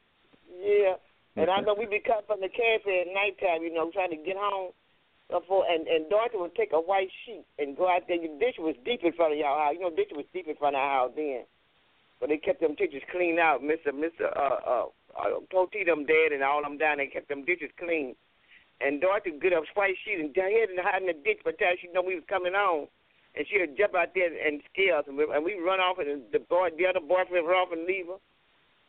Yeah. 0.59 0.99
And 1.39 1.49
I 1.49 1.61
know 1.61 1.73
we'd 1.73 1.89
be 1.89 2.03
cut 2.03 2.27
from 2.27 2.41
the 2.41 2.49
cafe 2.49 3.07
at 3.07 3.13
nighttime, 3.15 3.63
you 3.63 3.73
know, 3.73 3.89
trying 3.93 4.11
to 4.11 4.17
get 4.17 4.35
home. 4.35 4.71
Before, 5.29 5.63
and 5.69 5.87
and 5.87 6.09
Dorothy 6.09 6.37
would 6.37 6.55
take 6.55 6.73
a 6.73 6.81
white 6.81 7.07
sheet 7.25 7.45
and 7.57 7.77
go 7.77 7.87
out 7.87 8.01
there. 8.07 8.17
Your 8.17 8.37
dish 8.39 8.57
was 8.57 8.75
deep 8.83 9.01
in 9.03 9.13
front 9.13 9.33
of 9.33 9.39
y'all 9.39 9.57
house. 9.57 9.75
You 9.77 9.81
know, 9.81 9.89
dish 9.95 10.11
was 10.11 10.25
deep 10.33 10.47
in 10.47 10.55
front 10.57 10.75
of 10.75 10.81
our 10.81 11.07
house 11.07 11.11
then. 11.15 11.45
But 12.19 12.29
they 12.29 12.37
kept 12.37 12.59
them 12.59 12.75
ditches 12.75 13.03
clean 13.11 13.39
out. 13.39 13.63
Mister 13.63 13.93
Mister 13.93 14.27
uh 14.35 14.59
uh, 14.67 14.85
uh 15.15 15.39
Toti 15.53 15.85
them 15.85 16.05
dead 16.05 16.33
and 16.33 16.43
all 16.43 16.61
them 16.61 16.77
down. 16.77 16.97
They 16.97 17.07
kept 17.07 17.29
them 17.29 17.45
ditches 17.45 17.69
clean. 17.77 18.15
And 18.81 19.01
Dorothy 19.01 19.31
would 19.31 19.41
get 19.41 19.53
up 19.53 19.65
sheet 19.75 20.19
and 20.19 20.35
head 20.35 20.69
and 20.69 20.79
hide 20.79 21.01
in 21.01 21.07
the 21.07 21.13
ditch 21.13 21.39
by 21.43 21.51
the 21.51 21.57
time 21.57 21.75
she 21.81 21.89
know 21.91 22.01
we 22.01 22.15
was 22.15 22.23
coming 22.29 22.55
on. 22.55 22.87
And 23.35 23.45
she 23.47 23.59
would 23.59 23.77
jump 23.77 23.93
out 23.93 24.15
there 24.15 24.31
and 24.31 24.61
scare 24.71 24.97
us, 24.97 25.05
and 25.07 25.15
we, 25.17 25.23
and 25.23 25.45
we 25.45 25.59
run 25.59 25.79
off, 25.79 25.99
and 25.99 26.23
the 26.31 26.39
boy, 26.39 26.69
the 26.75 26.87
other 26.87 26.99
boyfriend 26.99 27.45
run 27.45 27.67
off 27.67 27.71
and 27.71 27.85
leave 27.85 28.07
her, 28.07 28.17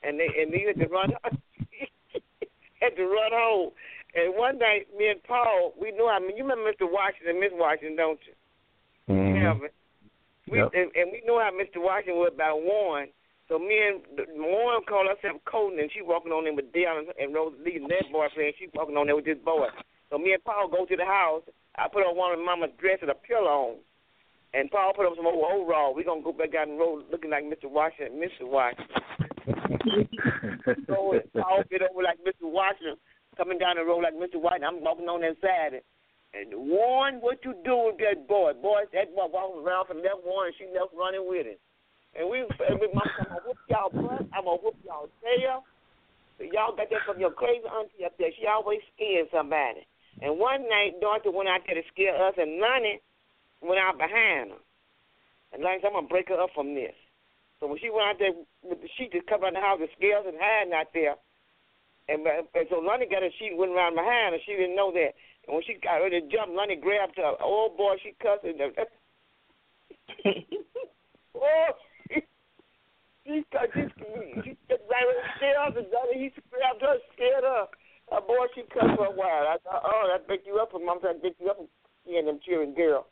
and 0.03 0.19
they 0.19 0.29
and 0.41 0.51
we 0.51 0.65
had 0.67 0.81
to 0.81 0.89
run, 0.89 1.12
had 2.81 2.97
to 2.97 3.05
run 3.05 3.33
home. 3.33 3.71
And 4.15 4.35
one 4.35 4.59
night, 4.59 4.89
me 4.97 5.09
and 5.09 5.23
Paul, 5.23 5.75
we 5.81 5.93
knew. 5.93 6.09
I 6.09 6.19
mean, 6.19 6.37
you 6.37 6.43
remember 6.43 6.73
Mr. 6.73 6.91
Washington, 6.91 7.39
Miss 7.39 7.53
Washington, 7.53 7.97
don't 7.97 8.19
you? 8.27 9.15
Mhm. 9.15 9.43
Melvin. 9.43 9.71
We 10.51 10.59
Yep. 10.59 10.71
and, 10.75 10.91
and 10.97 11.12
we 11.12 11.23
knew 11.27 11.39
how 11.39 11.51
Mr. 11.53 11.77
Washington 11.83 12.17
was 12.17 12.33
about 12.35 12.62
Warren. 12.62 13.11
So 13.51 13.59
me 13.59 13.75
and 13.83 13.99
Warren 14.39 14.87
called 14.87 15.11
herself 15.11 15.43
Colton, 15.43 15.83
and 15.83 15.91
she 15.91 16.07
walking 16.07 16.31
on 16.31 16.47
there 16.47 16.55
with 16.55 16.71
Dale 16.71 17.03
and, 17.03 17.11
and 17.19 17.35
Rose 17.35 17.59
leaving 17.59 17.91
that 17.91 18.07
boyfriend. 18.15 18.55
She 18.55 18.71
walking 18.71 18.95
on 18.95 19.11
there 19.11 19.19
with 19.19 19.27
this 19.27 19.43
boy. 19.43 19.67
So 20.07 20.23
me 20.23 20.39
and 20.39 20.45
Paul 20.47 20.71
go 20.71 20.87
to 20.87 20.95
the 20.95 21.05
house. 21.05 21.43
I 21.75 21.91
put 21.91 22.07
on 22.07 22.15
one 22.15 22.31
of 22.31 22.39
Mama's 22.39 22.71
dress 22.79 23.03
and 23.03 23.11
a 23.11 23.19
pillow 23.19 23.75
on, 23.75 23.83
and 24.55 24.71
Paul 24.71 24.95
put 24.95 25.11
on 25.11 25.19
some 25.19 25.27
old 25.27 25.43
overall. 25.43 25.99
We 25.99 26.07
gonna 26.07 26.23
go 26.23 26.31
back 26.31 26.55
out 26.55 26.71
and 26.71 26.79
roll 26.79 27.03
looking 27.11 27.35
like 27.35 27.43
Mr. 27.43 27.67
Washington, 27.67 28.23
Mr. 28.23 28.47
Washington. 28.47 28.87
so 30.87 31.19
Paul 31.35 31.67
get 31.67 31.83
over 31.83 32.07
like 32.07 32.23
Mr. 32.23 32.47
Washington, 32.47 33.03
coming 33.35 33.59
down 33.59 33.83
the 33.83 33.85
road 33.85 34.07
like 34.07 34.15
Mr. 34.15 34.39
White. 34.39 34.63
I'm 34.63 34.79
walking 34.79 35.11
on 35.11 35.27
that 35.27 35.43
side. 35.43 35.83
And 36.39 36.55
Warren, 36.55 37.19
what 37.19 37.43
you 37.43 37.59
do 37.67 37.91
with 37.91 37.99
that 37.99 38.31
boy? 38.31 38.55
Boy, 38.63 38.87
that 38.95 39.11
boy 39.11 39.27
walking 39.27 39.67
around 39.67 39.91
from 39.91 40.07
left 40.07 40.23
Warren, 40.23 40.55
she 40.55 40.71
left 40.71 40.95
running 40.95 41.27
with 41.27 41.51
him. 41.51 41.59
And 42.19 42.28
we, 42.28 42.43
and 42.43 42.77
we 42.81 42.89
mom, 42.93 43.07
I'm 43.19 43.27
gonna 43.28 43.41
whoop 43.47 43.61
y'all 43.70 43.91
butt. 43.91 44.27
I'm 44.35 44.45
gonna 44.45 44.62
whoop 44.62 44.77
y'all 44.82 45.09
tail. 45.23 45.62
So 46.39 46.45
y'all 46.45 46.74
got 46.74 46.91
that 46.91 47.05
from 47.07 47.20
your 47.20 47.31
crazy 47.31 47.66
auntie 47.69 48.05
up 48.05 48.16
there. 48.19 48.32
She 48.35 48.47
always 48.47 48.81
scared 48.97 49.28
somebody. 49.31 49.87
And 50.20 50.39
one 50.39 50.69
night, 50.69 50.99
Dorothy 51.01 51.31
went 51.31 51.49
out 51.49 51.62
there 51.65 51.78
to 51.78 51.87
scare 51.93 52.16
us, 52.16 52.35
and 52.37 52.59
Lonnie 52.59 53.01
went 53.62 53.81
out 53.81 53.97
behind 53.97 54.51
her. 54.53 54.62
And 55.53 55.62
Lonnie 55.62 55.78
said, 55.81 55.95
I'm 55.95 56.03
gonna 56.03 56.11
break 56.11 56.28
her 56.28 56.41
up 56.41 56.51
from 56.55 56.74
this. 56.74 56.95
So 57.61 57.69
when 57.69 57.78
she 57.78 57.91
went 57.93 58.09
out 58.09 58.19
there 58.19 58.35
with 58.65 58.81
the 58.81 58.89
sheet 58.97 59.12
to 59.12 59.20
cover 59.28 59.47
the 59.53 59.61
house, 59.61 59.78
the 59.78 59.89
scales 59.97 60.27
and 60.27 60.37
hiding 60.41 60.73
out 60.73 60.91
there, 60.97 61.15
and, 62.09 62.27
and 62.27 62.66
so 62.69 62.81
Lonnie 62.82 63.07
got 63.07 63.23
her 63.23 63.31
sheet 63.39 63.55
and 63.55 63.61
went 63.61 63.73
around 63.73 63.95
behind 63.95 64.35
her. 64.35 64.41
She 64.43 64.57
didn't 64.59 64.74
know 64.74 64.91
that. 64.91 65.15
And 65.47 65.55
when 65.55 65.62
she 65.62 65.78
got 65.78 66.03
ready 66.03 66.20
to 66.20 66.27
jump, 66.27 66.51
Lonnie 66.57 66.77
grabbed 66.77 67.16
her. 67.16 67.37
Oh 67.39 67.70
boy, 67.70 67.97
she 68.03 68.16
cussed 68.19 68.43
her. 68.43 68.51
oh, 71.37 71.70
she, 73.27 73.33
she, 73.33 73.45
cut- 73.53 73.71
she, 73.75 73.85
she 74.43 74.57
got 74.69 74.81
right 74.91 75.05
ready 75.07 75.21
to 75.21 75.31
scare 75.37 75.61
us, 75.63 75.75
and 75.77 75.87
Lonnie, 75.93 76.33
he 76.35 76.43
grabbed 76.51 76.83
her, 76.83 76.97
scared 77.15 77.45
her. 77.45 77.65
Uh, 78.11 78.21
boy, 78.21 78.47
she 78.55 78.63
cussed 78.63 78.97
for 78.97 79.07
a 79.07 79.11
while. 79.11 79.47
I 79.47 79.57
thought, 79.63 79.83
oh, 79.85 80.09
that 80.11 80.27
picked 80.27 80.47
you 80.47 80.59
up 80.59 80.73
from 80.73 80.87
mom 80.87 81.01
trying 81.01 81.15
to 81.15 81.21
pick 81.21 81.37
you 81.39 81.51
up 81.51 81.57
from 81.59 81.69
seeing 82.07 82.27
them 82.27 82.41
cheering 82.45 82.75
girl 82.75 83.07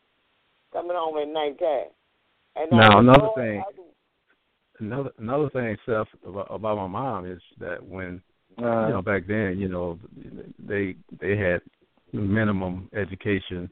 coming 0.72 0.96
home 0.96 1.18
at 1.18 1.28
nighttime. 1.28 1.92
And 2.56 2.70
Now 2.72 2.98
another 2.98 3.28
thing, 3.36 3.62
I 3.62 4.82
another 4.82 5.10
another 5.18 5.50
thing, 5.50 5.76
Seth, 5.86 6.06
about, 6.26 6.48
about 6.50 6.76
my 6.76 6.86
mom 6.86 7.30
is 7.30 7.40
that 7.60 7.84
when 7.84 8.20
Uh, 8.58 8.86
you 8.86 8.92
know 8.94 9.02
back 9.02 9.26
then, 9.28 9.56
you 9.56 9.68
know, 9.68 9.98
they 10.58 10.96
they 11.20 11.36
had 11.36 11.60
minimum 12.12 12.88
education. 12.92 13.70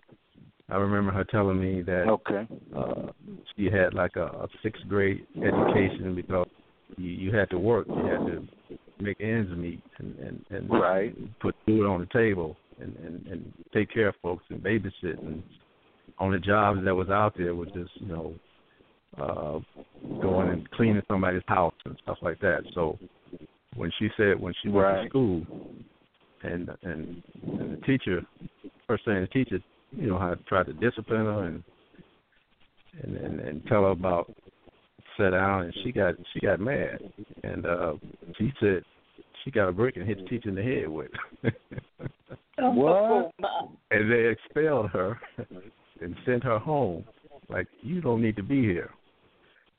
I 0.69 0.77
remember 0.77 1.13
her 1.13 1.25
telling 1.25 1.61
me 1.61 1.83
that 1.83 2.09
Okay. 2.09 2.47
uh, 2.77 3.13
she 3.57 3.67
had 3.67 3.95
like 3.95 4.17
a, 4.17 4.25
a 4.27 4.49
sixth 4.63 4.87
grade 4.89 5.27
education 5.43 6.15
because 6.15 6.47
you, 6.97 7.11
you 7.11 7.33
had 7.35 7.51
to 7.51 7.59
work, 7.59 7.87
you 7.95 8.07
had 8.11 8.25
to 8.27 8.47
make 8.99 9.21
ends 9.21 9.51
meet, 9.57 9.81
and 9.99 10.19
and, 10.19 10.45
and 10.51 10.71
Right. 10.71 11.15
put 11.41 11.55
food 11.67 11.87
on 11.87 12.01
the 12.01 12.07
table, 12.19 12.57
and, 12.81 12.97
and 12.97 13.27
and 13.27 13.53
take 13.73 13.91
care 13.93 14.09
of 14.09 14.15
folks 14.23 14.45
and 14.51 14.61
babysit, 14.61 15.19
and 15.25 15.43
on 16.19 16.33
the 16.33 16.39
jobs 16.39 16.81
that 16.85 16.95
was 16.95 17.11
out 17.11 17.35
there 17.37 17.55
was 17.55 17.69
just 17.73 17.91
you 18.01 18.09
know 18.09 18.35
uh 19.19 19.59
going 20.21 20.49
and 20.49 20.69
cleaning 20.71 21.03
somebody's 21.09 21.43
house 21.47 21.75
and 21.85 21.97
stuff 22.03 22.19
like 22.23 22.39
that. 22.41 22.65
So 22.75 22.99
when 23.77 23.91
she 23.99 24.09
said 24.17 24.41
when 24.41 24.55
she 24.63 24.69
went 24.69 24.87
Right. 24.89 25.03
to 25.03 25.09
school 25.09 25.43
and 26.43 26.71
and, 26.83 27.23
and 27.59 27.73
the 27.73 27.79
teacher 27.87 28.25
first 28.87 29.05
thing 29.05 29.21
the 29.21 29.27
teacher 29.29 29.59
you 29.93 30.09
know 30.09 30.19
I 30.19 30.35
tried 30.49 30.67
to 30.67 30.73
discipline 30.73 31.27
her 31.27 31.45
and 31.45 31.63
and 33.03 33.17
and, 33.17 33.41
and 33.41 33.67
tell 33.67 33.83
her 33.83 33.91
about 33.91 34.33
sit 35.17 35.31
down 35.31 35.63
and 35.63 35.75
she 35.83 35.93
got 35.93 36.15
she 36.33 36.41
got 36.41 36.61
mad. 36.61 36.99
And 37.43 37.67
uh 37.67 37.93
she 38.39 38.53
said 38.61 38.83
she 39.45 39.51
got 39.51 39.69
a 39.69 39.73
brick 39.73 39.97
and 39.97 40.07
hit 40.07 40.19
the 40.19 40.25
teacher 40.25 40.49
in 40.49 40.55
the 40.55 40.63
head 40.63 40.89
with. 40.89 41.11
What? 42.59 43.33
and 43.91 44.11
they 44.11 44.29
expelled 44.29 44.89
her 44.91 45.21
and 46.01 46.17
sent 46.25 46.43
her 46.43 46.59
home. 46.59 47.05
Like 47.49 47.69
you 47.83 48.01
don't 48.01 48.23
need 48.23 48.37
to 48.37 48.43
be 48.43 48.63
here. 48.63 48.91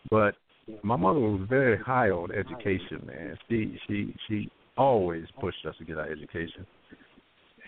But 0.10 0.36
my 0.84 0.96
mother 0.96 1.20
was 1.20 1.48
very 1.50 1.78
high 1.78 2.10
on 2.10 2.32
education 2.32 3.02
man. 3.06 3.36
She 3.50 3.80
she 3.88 4.16
she 4.28 4.52
always 4.78 5.26
pushed 5.42 5.66
us 5.66 5.76
to 5.80 5.86
get 5.86 5.98
our 5.98 6.10
education 6.10 6.68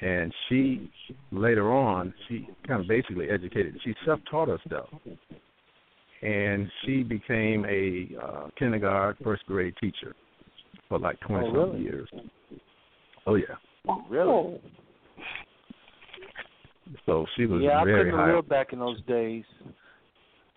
and 0.01 0.33
she 0.47 0.89
later 1.31 1.71
on 1.73 2.13
she 2.27 2.47
kind 2.67 2.81
of 2.81 2.87
basically 2.87 3.29
educated 3.29 3.77
she 3.83 3.93
self 4.05 4.19
taught 4.29 4.47
herself 4.47 4.89
and 6.21 6.69
she 6.85 7.03
became 7.03 7.65
a 7.65 8.09
uh 8.23 8.47
kindergarten 8.57 9.23
first 9.23 9.45
grade 9.45 9.73
teacher 9.81 10.15
for 10.87 10.99
like 10.99 11.19
twenty 11.21 11.47
Oh, 11.47 11.51
really? 11.51 11.81
years 11.81 12.09
oh 13.27 13.35
yeah 13.35 13.55
Really? 14.09 14.59
so 17.05 17.25
she 17.35 17.45
was 17.45 17.61
yeah, 17.63 17.79
I 17.81 17.85
very 17.85 18.05
couldn't 18.05 18.19
high 18.19 18.35
live 18.35 18.49
back 18.49 18.73
in 18.73 18.79
those 18.79 19.01
days. 19.07 19.43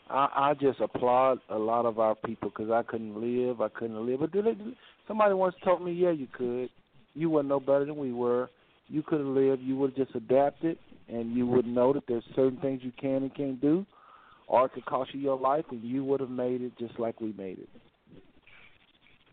I 0.08 0.28
I 0.34 0.54
just 0.60 0.80
applaud 0.80 1.38
a 1.48 1.58
lot 1.58 1.86
of 1.86 1.98
our 1.98 2.14
people 2.14 2.50
because 2.50 2.70
I 2.70 2.82
couldn't 2.82 3.20
live. 3.20 3.60
I 3.60 3.68
couldn't 3.68 4.04
live. 4.06 4.20
But 4.20 4.32
did 4.32 4.46
it, 4.46 4.58
somebody 5.06 5.34
once 5.34 5.54
told 5.64 5.82
me, 5.84 5.92
yeah, 5.92 6.10
you 6.10 6.26
could. 6.32 6.68
You 7.14 7.30
were 7.30 7.42
no 7.42 7.60
better 7.60 7.84
than 7.84 7.96
we 7.96 8.12
were. 8.12 8.48
You 8.92 9.02
could 9.02 9.20
have 9.20 9.28
lived. 9.28 9.62
You 9.62 9.76
would 9.78 9.96
have 9.96 10.06
just 10.06 10.14
adapted, 10.14 10.76
and 11.08 11.34
you 11.34 11.46
would 11.46 11.66
know 11.66 11.94
that 11.94 12.02
there's 12.06 12.22
certain 12.36 12.58
things 12.58 12.82
you 12.84 12.92
can 13.00 13.22
and 13.22 13.34
can't 13.34 13.58
do, 13.58 13.86
or 14.46 14.66
it 14.66 14.74
could 14.74 14.84
cost 14.84 15.14
you 15.14 15.20
your 15.20 15.38
life, 15.38 15.64
and 15.70 15.82
you 15.82 16.04
would 16.04 16.20
have 16.20 16.28
made 16.28 16.60
it 16.60 16.76
just 16.78 17.00
like 17.00 17.18
we 17.18 17.32
made 17.32 17.58
it. 17.58 17.68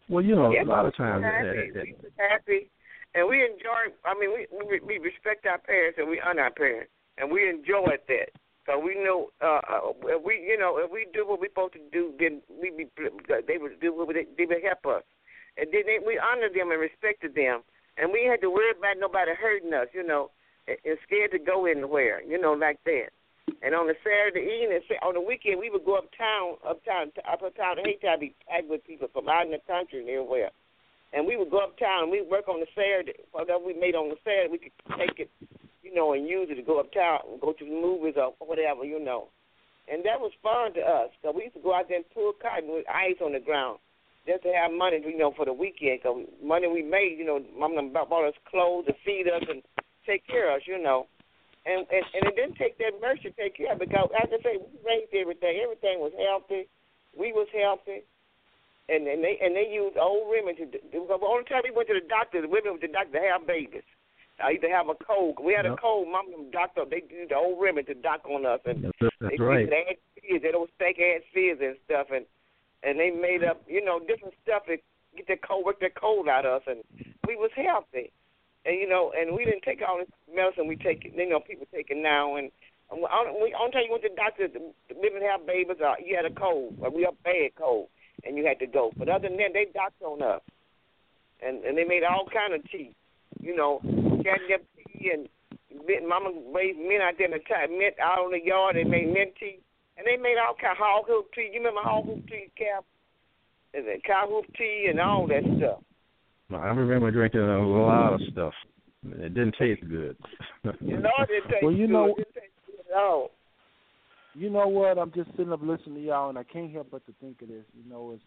well 0.07 0.23
you 0.23 0.34
know 0.34 0.49
Yeah, 0.49 0.64
a 0.64 0.65
lot 0.65 0.86
of 0.86 0.94
we 0.98 1.03
times 1.03 1.26
was 1.26 1.34
happy. 1.34 1.72
we 1.76 1.94
was 2.02 2.11
happy, 2.15 2.69
and 3.15 3.27
we 3.27 3.44
enjoy. 3.44 3.91
I 4.06 4.15
mean, 4.18 4.31
we 4.31 4.48
we, 4.49 4.80
we 4.80 4.98
respect 4.98 5.45
our 5.45 5.57
parents 5.60 5.99
and 5.99 6.07
we 6.07 6.22
honor 6.22 6.44
our 6.44 6.52
parents, 6.52 6.91
and 7.18 7.30
we 7.30 7.49
enjoyed 7.49 7.99
that. 8.07 8.31
So 8.65 8.80
we 8.80 8.95
know 8.95 9.27
uh, 9.44 9.60
uh, 9.68 9.91
if 10.15 10.23
we, 10.23 10.40
you 10.40 10.57
know, 10.57 10.77
if 10.77 10.90
we 10.90 11.07
do 11.11 11.27
what 11.27 11.41
we're 11.41 11.49
supposed 11.49 11.73
to 11.73 11.84
do, 11.91 12.14
then 12.18 12.41
we 12.48 12.72
be 12.72 12.88
they 13.45 13.57
would 13.57 13.81
do 13.81 13.91
what 13.91 14.07
they, 14.15 14.23
they 14.38 14.45
would 14.45 14.64
help 14.64 14.86
us, 14.88 15.03
and 15.57 15.68
then 15.73 15.84
they, 15.86 15.99
we 15.99 16.15
honor 16.15 16.48
them 16.48 16.72
and 16.72 16.80
respected 16.80 17.36
them, 17.36 17.60
and 18.00 18.12
we 18.12 18.24
had 18.24 18.40
to 18.42 18.50
worry 18.50 18.72
about 18.72 18.96
nobody 18.98 19.32
hurting 19.36 19.74
us, 19.74 19.88
you 19.94 20.08
know, 20.08 20.32
and, 20.68 20.98
scared 21.06 21.32
to 21.32 21.40
go 21.40 21.66
anywhere, 21.66 22.22
you 22.24 22.40
know, 22.40 22.54
like 22.54 22.80
that. 22.86 23.12
And 23.62 23.76
on 23.76 23.88
the 23.88 23.96
Saturday 24.00 24.48
evening, 24.48 24.80
on 25.04 25.16
the 25.16 25.22
weekend, 25.22 25.60
we 25.60 25.70
would 25.70 25.84
go 25.84 25.98
uptown, 25.98 26.56
uptown, 26.64 27.12
uptown, 27.28 27.76
Haytown, 27.84 28.20
be 28.20 28.36
packed 28.48 28.70
with 28.70 28.86
people 28.88 29.10
from 29.12 29.28
out 29.28 29.46
in 29.46 29.52
the 29.52 29.60
country 29.68 30.00
and 30.00 30.10
everywhere. 30.10 30.52
And 31.12 31.26
we 31.26 31.36
would 31.36 31.50
go 31.50 31.66
uptown 31.66 32.12
we 32.12 32.22
work 32.22 32.48
on 32.48 32.62
the 32.62 32.70
Saturday, 32.72 33.20
whatever 33.32 33.66
we 33.66 33.74
made 33.74 33.96
on 33.96 34.10
the 34.10 34.16
Saturday, 34.24 34.48
we 34.48 34.60
could 34.60 34.78
take 34.96 35.20
it, 35.20 35.30
you 35.84 35.94
know, 35.94 36.14
and 36.14 36.30
use 36.30 36.48
it 36.52 36.56
to 36.56 36.62
go 36.62 36.80
uptown 36.80 37.20
and 37.28 37.42
go 37.42 37.52
to 37.52 37.66
the 37.66 37.72
movies 37.72 38.14
or 38.16 38.34
whatever, 38.40 38.86
you 38.86 39.04
know. 39.04 39.28
And 39.92 40.06
that 40.06 40.22
was 40.22 40.32
fun 40.46 40.78
to 40.78 40.82
us 40.86 41.10
because 41.18 41.36
we 41.36 41.50
used 41.50 41.58
to 41.58 41.66
go 41.66 41.74
out 41.74 41.90
there 41.90 41.98
and 41.98 42.06
pull 42.14 42.32
cotton 42.38 42.70
with 42.70 42.86
ice 42.88 43.18
on 43.26 43.34
the 43.34 43.42
ground 43.42 43.80
just 44.30 44.46
to 44.46 44.54
have 44.54 44.70
money, 44.70 45.02
you 45.02 45.18
know, 45.18 45.34
for 45.34 45.46
the 45.50 45.54
weekend. 45.54 46.06
Cause 46.06 46.22
money 46.38 46.70
we 46.70 46.86
made, 46.86 47.18
you 47.18 47.26
know, 47.26 47.42
mom 47.58 47.74
bought 47.90 48.30
us 48.30 48.38
clothes 48.46 48.86
to 48.86 48.94
feed 49.02 49.26
us 49.26 49.42
and 49.50 49.66
take 50.06 50.22
care 50.30 50.54
of 50.54 50.62
us, 50.62 50.70
you 50.70 50.78
know. 50.78 51.10
And, 51.66 51.82
and 51.90 52.06
and 52.14 52.24
it 52.30 52.36
didn't 52.38 52.62
take 52.62 52.78
that 52.78 53.02
much 53.02 53.26
to 53.26 53.34
take 53.34 53.58
care 53.58 53.74
of 53.74 53.82
because 53.82 54.14
as 54.22 54.30
I 54.30 54.38
say, 54.46 54.56
we 54.62 54.70
raised 54.86 55.14
everything. 55.18 55.58
Everything 55.66 55.98
was 55.98 56.14
healthy. 56.14 56.70
We 57.18 57.34
was 57.34 57.50
healthy. 57.50 58.06
and 58.90 59.06
and 59.10 59.24
they 59.24 59.38
and 59.42 59.58
they 59.58 59.70
use 59.70 59.94
old 60.00 60.30
women 60.30 60.56
to. 60.58 60.66
The 60.66 61.18
only 61.22 61.46
time 61.46 61.62
we 61.64 61.74
went 61.74 61.90
to 61.90 61.98
the 61.98 62.08
doctor, 62.08 62.42
the 62.42 62.48
women 62.50 62.78
went 62.78 62.82
to 62.82 62.88
the 62.88 62.94
doctor 62.94 63.18
to 63.18 63.26
have 63.34 63.46
babies. 63.46 63.86
I 64.40 64.56
either 64.56 64.72
have 64.72 64.88
a 64.88 64.96
cold. 64.96 65.38
We 65.44 65.54
had 65.54 65.66
a 65.66 65.76
cold. 65.76 66.08
Mom 66.08 66.32
and 66.32 66.52
doctor, 66.52 66.88
they 66.90 67.04
used 67.12 67.32
the 67.32 67.36
old 67.36 67.60
women 67.60 67.86
to 67.86 67.94
doc 67.94 68.24
on 68.24 68.46
us, 68.46 68.62
and 68.66 68.86
That's, 68.86 68.96
they 69.20 69.36
that's 69.36 69.40
right. 69.42 69.68
they 69.70 69.84
had 69.94 70.00
fears. 70.16 70.42
They 70.42 70.52
don't 70.52 70.70
fake 70.80 70.98
had 70.98 71.28
fears 71.34 71.60
and 71.62 71.76
stuff, 71.86 72.08
and 72.14 72.26
and 72.84 73.00
they 73.00 73.12
made 73.12 73.44
up, 73.44 73.62
you 73.68 73.84
know, 73.84 74.00
different 74.00 74.34
stuff 74.44 74.66
to 74.66 74.78
get 75.16 75.28
that 75.28 75.48
cold, 75.48 75.66
work 75.66 75.80
that 75.82 75.96
cold 75.96 76.28
out 76.28 76.46
of 76.46 76.62
us, 76.62 76.68
and 76.68 76.84
we 77.28 77.36
was 77.36 77.52
healthy, 77.56 78.12
and 78.66 78.76
you 78.80 78.88
know, 78.88 79.12
and 79.16 79.36
we 79.36 79.46
didn't 79.46 79.64
take 79.64 79.82
all 79.88 79.98
this 79.98 80.08
medicine 80.34 80.68
we 80.68 80.76
take, 80.76 81.04
you 81.04 81.30
know, 81.30 81.40
people 81.40 81.68
taking 81.74 82.02
now, 82.02 82.36
and 82.36 82.52
on 82.92 83.72
time 83.72 83.84
you 83.86 83.92
went 83.92 84.04
to 84.04 84.10
the 84.10 84.16
doctor, 84.16 84.48
women 84.96 85.22
have 85.22 85.46
babies, 85.46 85.78
or 85.80 85.90
uh, 85.90 85.96
you 86.04 86.16
had 86.16 86.26
a 86.26 86.34
cold, 86.34 86.76
or 86.82 86.90
we 86.90 87.04
have 87.04 87.22
bad 87.24 87.52
cold, 87.58 87.88
and 88.24 88.38
you 88.38 88.46
had 88.46 88.60
to 88.60 88.68
go. 88.68 88.92
But 88.98 89.10
other 89.10 89.28
than 89.28 89.38
that, 89.38 89.54
they 89.54 89.68
docked 89.74 90.02
on 90.02 90.22
us, 90.22 90.42
and 91.46 91.64
and 91.64 91.78
they 91.78 91.86
made 91.86 92.04
all 92.04 92.26
kind 92.32 92.54
of 92.54 92.64
tea, 92.72 92.96
you 93.42 93.56
know, 93.56 93.80
catnip 94.24 94.66
tea 94.78 95.12
and. 95.14 95.28
Mama 96.08 96.30
raised 96.54 96.78
men 96.78 97.02
out 97.02 97.16
there 97.18 97.26
in 97.26 97.32
the 97.32 97.40
time, 97.40 97.78
mint 97.80 97.96
out 98.00 98.20
on 98.20 98.32
the 98.32 98.44
yard. 98.44 98.76
They 98.76 98.84
made 98.84 99.12
mint 99.12 99.34
tea, 99.40 99.58
and 100.00 100.08
they 100.08 100.16
made 100.16 100.38
all 100.40 100.56
kind 100.56 100.72
of 100.72 100.78
hog 100.80 101.06
hoof 101.08 101.26
tea. 101.36 101.52
You 101.52 101.60
remember 101.60 101.82
hog 101.84 102.06
hoof 102.06 102.24
tea, 102.28 102.48
Cap? 102.58 102.86
And 103.74 103.86
then 103.86 104.00
cow 104.08 104.26
hoof 104.30 104.46
tea 104.58 104.88
and 104.90 105.00
all 105.00 105.28
that 105.28 105.44
stuff. 105.60 105.84
I 106.56 106.68
remember 106.74 107.12
drinking 107.12 107.42
a 107.42 107.68
lot 107.68 108.14
of 108.14 108.22
stuff. 108.32 108.54
It 109.06 109.34
didn't 109.36 109.56
taste 109.60 109.82
good. 109.88 110.18
You 110.82 110.98
know 110.98 111.12
it 111.20 111.28
didn't 111.28 111.52
taste 111.52 111.64
Well, 111.64 111.72
you 111.74 111.86
good. 111.88 111.94
know- 111.94 112.06
It 112.08 112.18
didn't 112.18 112.34
taste 112.34 112.54
good 112.66 112.80
at 112.92 112.98
all. 112.98 113.32
You 114.36 114.50
know 114.50 114.68
what? 114.68 114.98
I'm 114.98 115.12
just 115.12 115.30
sitting 115.32 115.52
up 115.52 115.60
listening 115.62 115.96
to 115.96 116.02
y'all, 116.02 116.30
and 116.30 116.38
I 116.38 116.44
can't 116.44 116.72
help 116.72 116.88
but 116.92 117.06
to 117.08 117.14
think 117.20 117.42
of 117.42 117.50
this. 117.50 117.66
You 117.76 117.90
know, 117.90 118.12
it's 118.14 118.24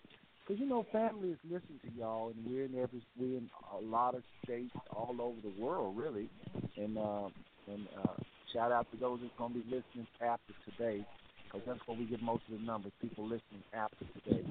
because 0.47 0.61
you 0.61 0.67
know 0.69 0.85
families 0.93 1.37
listen 1.49 1.79
to 1.85 1.91
y'all, 1.99 2.31
and 2.35 2.45
we're 2.45 2.65
in 2.65 2.75
every 2.75 3.01
we're 3.19 3.39
in 3.39 3.49
a 3.73 3.81
lot 3.81 4.15
of 4.15 4.23
states 4.45 4.75
all 4.95 5.15
over 5.21 5.37
the 5.43 5.63
world, 5.63 5.97
really. 5.97 6.29
And 6.77 6.99
uh, 6.99 7.29
and 7.69 7.87
uh, 8.05 8.13
shout 8.53 8.73
out 8.73 8.91
to 8.93 8.97
those 8.99 9.21
that's 9.23 9.33
going 9.39 9.53
to 9.55 9.59
be 9.61 9.65
listening 9.65 10.07
after 10.21 10.53
today, 10.71 11.07
because 11.53 11.67
that's 11.67 11.81
where 11.87 11.99
we 11.99 12.05
get 12.05 12.23
most 12.23 12.43
of 12.51 12.59
the 12.59 12.65
numbers. 12.65 12.93
People 13.01 13.25
listening 13.25 13.63
after 13.75 14.05
today. 14.25 14.43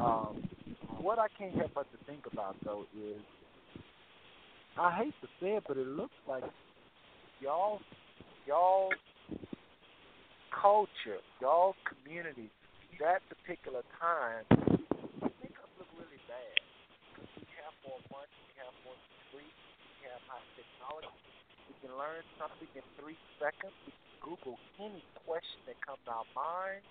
Um, 0.00 0.42
what 1.00 1.18
I 1.18 1.26
can't 1.38 1.54
help 1.54 1.72
but 1.74 1.86
to 1.92 1.98
think 2.04 2.26
about 2.30 2.56
though 2.64 2.84
is, 2.96 3.20
I 4.76 4.90
hate 4.92 5.14
to 5.22 5.28
say 5.40 5.56
it, 5.56 5.64
but 5.66 5.76
it 5.76 5.86
looks 5.86 6.16
like 6.28 6.44
y'all 7.40 7.80
y'all 8.46 8.90
culture, 10.52 11.20
y'all 11.40 11.74
community, 11.88 12.50
that 13.00 13.22
particular 13.32 13.82
time, 13.98 14.44
make 15.40 15.56
us 15.56 15.70
look 15.78 15.88
really 15.96 16.20
bad. 16.28 16.58
We 17.40 17.48
have 17.64 17.74
more 17.88 18.00
money, 18.12 18.36
we 18.48 18.54
have 18.60 18.74
more 18.84 18.98
free, 19.32 19.48
we 19.48 20.08
have 20.12 20.20
high 20.28 20.44
technology. 20.56 21.41
We 21.68 21.74
can 21.82 21.92
learn 21.98 22.22
something 22.38 22.70
in 22.74 22.84
three 22.98 23.18
seconds. 23.38 23.74
We 23.86 23.92
can 23.92 24.16
Google 24.22 24.56
any 24.78 25.02
question 25.26 25.60
that 25.66 25.78
comes 25.82 26.02
to 26.06 26.12
our 26.12 26.28
mind. 26.34 26.82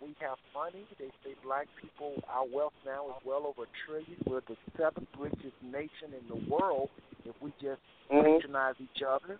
We 0.00 0.16
have 0.24 0.40
money. 0.56 0.88
They 0.96 1.12
say 1.20 1.36
black 1.44 1.68
people, 1.76 2.16
our 2.24 2.48
wealth 2.48 2.76
now 2.86 3.12
is 3.12 3.20
well 3.24 3.44
over 3.44 3.68
a 3.68 3.72
trillion. 3.84 4.16
We're 4.24 4.40
the 4.48 4.56
seventh 4.78 5.12
richest 5.18 5.58
nation 5.60 6.16
in 6.16 6.24
the 6.26 6.40
world 6.48 6.88
if 7.28 7.36
we 7.42 7.52
just 7.60 7.84
mm-hmm. 8.08 8.24
patronize 8.24 8.80
each 8.80 9.04
other 9.04 9.38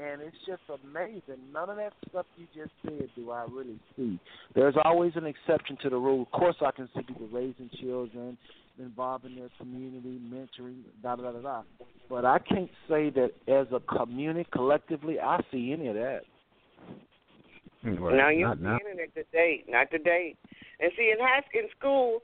and 0.00 0.22
it's 0.22 0.36
just 0.46 0.62
amazing. 0.82 1.40
None 1.52 1.68
of 1.68 1.76
that 1.76 1.92
stuff 2.08 2.26
you 2.36 2.46
just 2.54 2.72
said 2.82 3.08
do 3.14 3.30
I 3.30 3.44
really 3.50 3.78
see. 3.96 4.18
There's 4.54 4.74
always 4.84 5.12
an 5.16 5.26
exception 5.26 5.76
to 5.82 5.90
the 5.90 5.96
rule. 5.96 6.22
Of 6.22 6.30
course, 6.30 6.56
I 6.64 6.70
can 6.70 6.88
see 6.94 7.02
people 7.02 7.28
raising 7.30 7.70
children, 7.80 8.38
involving 8.78 9.36
their 9.36 9.50
community, 9.58 10.20
mentoring, 10.22 10.82
da 11.02 11.16
da 11.16 11.22
da 11.22 11.32
da 11.32 11.40
da. 11.40 11.62
But 12.08 12.24
I 12.24 12.38
can't 12.38 12.70
say 12.88 13.10
that 13.10 13.30
as 13.46 13.66
a 13.72 13.80
community, 13.80 14.48
collectively, 14.52 15.20
I 15.20 15.40
see 15.52 15.72
any 15.72 15.88
of 15.88 15.94
that. 15.94 16.22
Well, 17.84 18.12
now 18.12 18.28
you 18.28 18.44
not 18.44 18.58
see 18.58 18.64
now. 18.64 18.78
internet 18.78 19.14
today, 19.14 19.64
not 19.68 19.90
today. 19.90 20.34
And 20.80 20.92
see, 20.96 21.12
in 21.12 21.18
high 21.20 21.40
school, 21.48 21.60
in 21.60 21.68
school, 21.78 22.22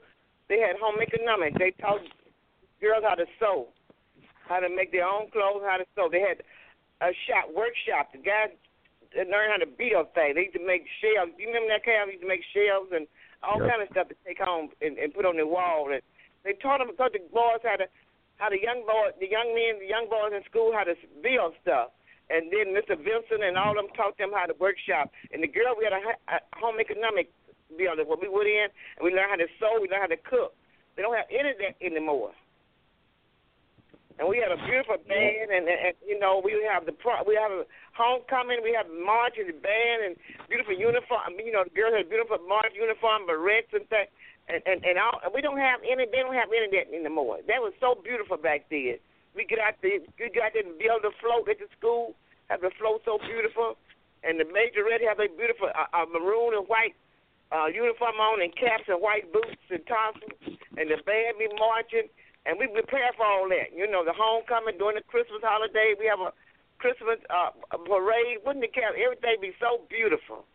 they 0.49 0.59
had 0.59 0.75
home 0.81 1.01
economics. 1.01 1.57
They 1.57 1.71
taught 1.81 2.01
girls 2.81 3.03
how 3.07 3.15
to 3.15 3.25
sew, 3.39 3.67
how 4.47 4.59
to 4.59 4.69
make 4.69 4.91
their 4.91 5.05
own 5.05 5.31
clothes, 5.31 5.63
how 5.65 5.77
to 5.77 5.85
sew. 5.95 6.09
They 6.11 6.21
had 6.21 6.43
a 7.01 7.13
shop 7.25 7.49
workshop. 7.53 8.13
The 8.13 8.21
guys 8.21 8.53
learned 9.15 9.51
how 9.53 9.61
to 9.61 9.69
build 9.69 10.13
things. 10.13 10.35
They 10.35 10.49
used 10.51 10.57
to 10.57 10.65
make 10.65 10.85
shelves. 11.01 11.33
You 11.37 11.47
remember 11.47 11.73
that 11.73 11.85
kind? 11.85 12.09
They 12.09 12.19
used 12.19 12.25
to 12.25 12.29
make 12.29 12.45
shelves 12.53 12.91
and 12.93 13.07
all 13.41 13.61
Yep. 13.61 13.69
kind 13.69 13.81
of 13.81 13.89
stuff 13.91 14.07
to 14.09 14.17
take 14.25 14.39
home 14.39 14.69
and, 14.81 14.97
and 14.97 15.13
put 15.13 15.25
on 15.25 15.37
the 15.37 15.45
wall. 15.47 15.89
And 15.93 16.01
they 16.47 16.55
taught 16.63 16.79
them 16.79 16.95
taught 16.95 17.11
the 17.11 17.19
boys 17.29 17.61
how 17.61 17.75
to 17.75 17.85
how 18.37 18.49
the 18.49 18.61
young 18.61 18.85
boys, 18.85 19.17
the 19.19 19.27
young 19.27 19.51
men, 19.51 19.81
the 19.81 19.89
young 19.89 20.07
boys 20.07 20.31
in 20.31 20.45
school 20.45 20.71
how 20.71 20.85
to 20.85 20.95
build 21.21 21.57
stuff. 21.61 21.91
And 22.29 22.51
then 22.51 22.75
Mr. 22.75 22.93
Vincent 22.93 23.41
and 23.41 23.57
all 23.57 23.73
them 23.73 23.87
taught 23.95 24.17
them 24.17 24.31
how 24.35 24.45
to 24.45 24.55
workshop. 24.59 25.09
And 25.31 25.41
the 25.41 25.47
girl, 25.47 25.73
we 25.73 25.87
had 25.87 25.95
a, 25.95 26.03
a 26.29 26.37
home 26.59 26.77
economic 26.79 27.31
building 27.75 28.05
where 28.07 28.19
we 28.19 28.29
went 28.29 28.47
in 28.47 28.67
and 28.69 29.01
we 29.01 29.11
learned 29.11 29.31
how 29.31 29.39
to 29.41 29.49
sew, 29.59 29.79
we 29.81 29.89
learned 29.89 30.11
how 30.11 30.13
to 30.13 30.21
cook. 30.27 30.53
They 30.95 31.01
don't 31.01 31.15
have 31.15 31.29
any 31.31 31.51
of 31.55 31.59
that 31.59 31.75
anymore. 31.81 32.31
And 34.17 34.25
we 34.25 34.41
had 34.41 34.49
a 34.49 34.57
beautiful 34.65 34.97
band, 35.05 35.53
and, 35.53 35.69
and, 35.69 35.93
and 35.93 35.95
you 36.01 36.17
know 36.17 36.41
we 36.41 36.57
have 36.65 36.89
the 36.89 36.91
pro, 36.91 37.21
we 37.21 37.37
have 37.37 37.53
a 37.53 37.69
homecoming, 37.93 38.65
we 38.65 38.73
have 38.73 38.89
march 38.89 39.37
and 39.37 39.45
the 39.45 39.53
band, 39.53 40.09
and 40.09 40.13
beautiful 40.49 40.73
uniform. 40.73 41.37
You 41.37 41.53
know 41.53 41.61
the 41.61 41.75
girls 41.77 41.93
had 41.93 42.09
beautiful 42.09 42.41
march 42.49 42.73
uniform, 42.73 43.29
barrettes 43.29 43.77
and 43.77 43.85
things, 43.93 44.09
and 44.47 44.63
and 44.65 44.83
and 44.83 44.97
all. 44.97 45.19
We 45.33 45.41
don't 45.41 45.59
have 45.59 45.83
any. 45.83 46.07
They 46.07 46.23
don't 46.23 46.35
have 46.35 46.49
that 46.49 46.87
anymore. 46.91 47.39
That 47.47 47.59
was 47.59 47.73
so 47.79 47.99
beautiful 47.99 48.37
back 48.37 48.65
then. 48.71 48.99
We 49.35 49.45
get 49.45 49.59
out 49.59 49.77
there, 49.85 50.01
we 50.17 50.33
get 50.33 50.49
out 50.49 50.53
there 50.57 50.65
and 50.65 50.79
build 50.81 51.05
a 51.05 51.13
float 51.21 51.45
at 51.45 51.61
the 51.61 51.69
school, 51.77 52.17
have 52.49 52.65
the 52.65 52.73
float 52.81 53.05
so 53.05 53.21
beautiful, 53.21 53.77
and 54.25 54.41
the 54.41 54.49
majorette 54.49 55.05
have 55.05 55.21
a 55.21 55.29
beautiful 55.29 55.69
uh, 55.69 55.85
uh, 55.93 56.09
maroon 56.09 56.57
and 56.57 56.65
white 56.65 56.97
uh, 57.53 57.69
uniform 57.69 58.17
on, 58.17 58.41
and 58.41 58.49
caps 58.57 58.89
and 58.89 58.97
white 58.97 59.29
boots 59.29 59.61
and 59.69 59.85
tassels, 59.85 60.57
and 60.73 60.89
the 60.89 60.97
band 61.05 61.37
be 61.37 61.45
marching. 61.53 62.09
And 62.47 62.55
we 62.57 62.65
prepare 62.71 63.11
for 63.19 63.27
all 63.27 63.45
that. 63.51 63.75
You 63.75 63.91
know, 63.91 64.07
the 64.07 64.15
homecoming 64.15 64.79
during 64.79 64.95
the 64.95 65.03
Christmas 65.03 65.43
holiday, 65.43 65.93
we 65.99 66.07
have 66.07 66.23
a 66.23 66.31
Christmas 66.79 67.19
uh, 67.27 67.51
parade. 67.75 68.39
Wouldn't 68.47 68.63
it 68.63 68.73
care? 68.73 68.95
Everything 68.95 69.37
be 69.43 69.51
so 69.59 69.83
beautiful. 69.91 70.47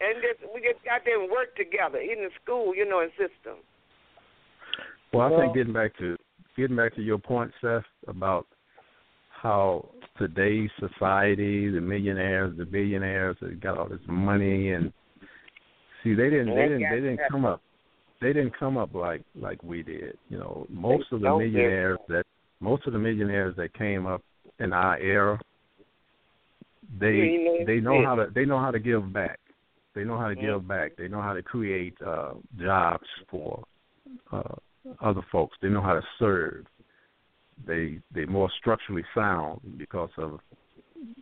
And 0.00 0.20
just 0.20 0.52
we 0.52 0.60
just 0.60 0.84
got 0.84 1.02
there 1.04 1.20
and 1.20 1.30
worked 1.30 1.56
together 1.56 1.98
in 1.98 2.24
the 2.24 2.30
school, 2.42 2.74
you 2.74 2.88
know, 2.88 3.00
and 3.00 3.10
system. 3.12 3.62
Well, 5.12 5.26
I 5.26 5.30
Well- 5.30 5.40
think 5.40 5.54
getting 5.54 5.72
back 5.72 5.96
to 5.98 6.16
getting 6.56 6.76
back 6.76 6.94
to 6.94 7.02
your 7.02 7.18
point, 7.18 7.52
Seth, 7.60 7.84
about 8.06 8.46
how 9.30 9.88
today's 10.18 10.70
society, 10.78 11.68
the 11.68 11.80
millionaires, 11.80 12.56
the 12.56 12.64
billionaires, 12.64 13.36
they 13.40 13.50
got 13.50 13.78
all 13.78 13.88
this 13.88 14.00
money, 14.06 14.72
and 14.72 14.92
see, 16.02 16.14
they 16.14 16.30
didn't, 16.30 16.54
they 16.54 16.62
didn't, 16.62 16.80
they 16.90 17.00
didn't 17.00 17.20
come 17.30 17.44
up, 17.44 17.60
they 18.20 18.32
didn't 18.32 18.56
come 18.58 18.76
up 18.76 18.94
like 18.94 19.22
like 19.34 19.62
we 19.62 19.82
did. 19.82 20.18
You 20.28 20.38
know, 20.38 20.66
most 20.70 21.12
of 21.12 21.20
the 21.20 21.28
millionaires 21.28 21.98
that 22.08 22.24
most 22.60 22.86
of 22.86 22.92
the 22.92 22.98
millionaires 22.98 23.54
that 23.56 23.72
came 23.74 24.06
up 24.06 24.22
in 24.58 24.72
our 24.72 24.98
era, 24.98 25.38
they 26.98 27.64
they 27.66 27.80
know 27.80 28.02
how 28.04 28.14
to 28.14 28.26
they 28.34 28.44
know 28.44 28.58
how 28.58 28.70
to 28.70 28.78
give 28.78 29.12
back. 29.12 29.38
They 29.96 30.04
know 30.04 30.18
how 30.18 30.28
to 30.28 30.36
Mhm. 30.36 30.40
give 30.40 30.68
back. 30.68 30.94
They 30.96 31.08
know 31.08 31.22
how 31.22 31.32
to 31.32 31.42
create 31.42 32.00
uh, 32.02 32.34
jobs 32.58 33.08
for 33.28 33.64
uh, 34.30 34.54
other 35.00 35.22
folks. 35.32 35.56
They 35.62 35.70
know 35.70 35.80
how 35.80 35.94
to 35.94 36.06
serve. 36.18 36.66
They 37.64 38.00
they're 38.12 38.26
more 38.26 38.50
structurally 38.50 39.04
sound 39.14 39.60
because 39.78 40.10
of 40.18 40.40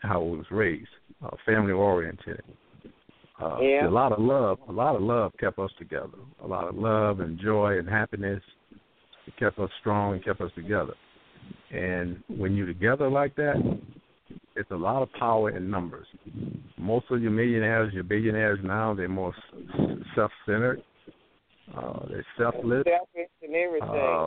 how 0.02 0.20
it 0.22 0.36
was 0.38 0.50
raised, 0.50 0.90
uh, 1.22 1.36
family 1.46 1.72
oriented. 1.72 2.42
Uh, 3.38 3.58
Yeah. 3.60 3.86
A 3.86 3.88
lot 3.88 4.10
of 4.10 4.18
love, 4.18 4.58
a 4.68 4.72
lot 4.72 4.96
of 4.96 5.02
love 5.02 5.32
kept 5.38 5.58
us 5.60 5.72
together. 5.78 6.18
A 6.42 6.46
lot 6.46 6.66
of 6.66 6.76
love 6.76 7.20
and 7.20 7.38
joy 7.38 7.78
and 7.78 7.88
happiness. 7.88 8.42
It 9.26 9.36
kept 9.36 9.58
us 9.60 9.70
strong 9.80 10.14
and 10.14 10.24
kept 10.24 10.40
us 10.40 10.52
together. 10.54 10.94
And 11.70 12.22
when 12.26 12.56
you're 12.56 12.66
together 12.66 13.08
like 13.08 13.36
that, 13.36 13.56
it's 14.56 14.70
a 14.70 14.76
lot 14.76 15.02
of 15.02 15.12
power 15.12 15.50
in 15.50 15.70
numbers. 15.70 16.06
Most 16.78 17.06
of 17.10 17.22
your 17.22 17.30
millionaires, 17.30 17.92
your 17.92 18.04
billionaires 18.04 18.60
now, 18.62 18.94
they're 18.94 19.08
more 19.08 19.34
self-centered. 20.14 20.82
Uh, 21.76 22.06
they're 22.08 22.26
selfless. 22.38 22.84
Selfish 22.84 23.32
and 23.42 23.54
everything. 23.54 23.88
Uh, 23.88 24.26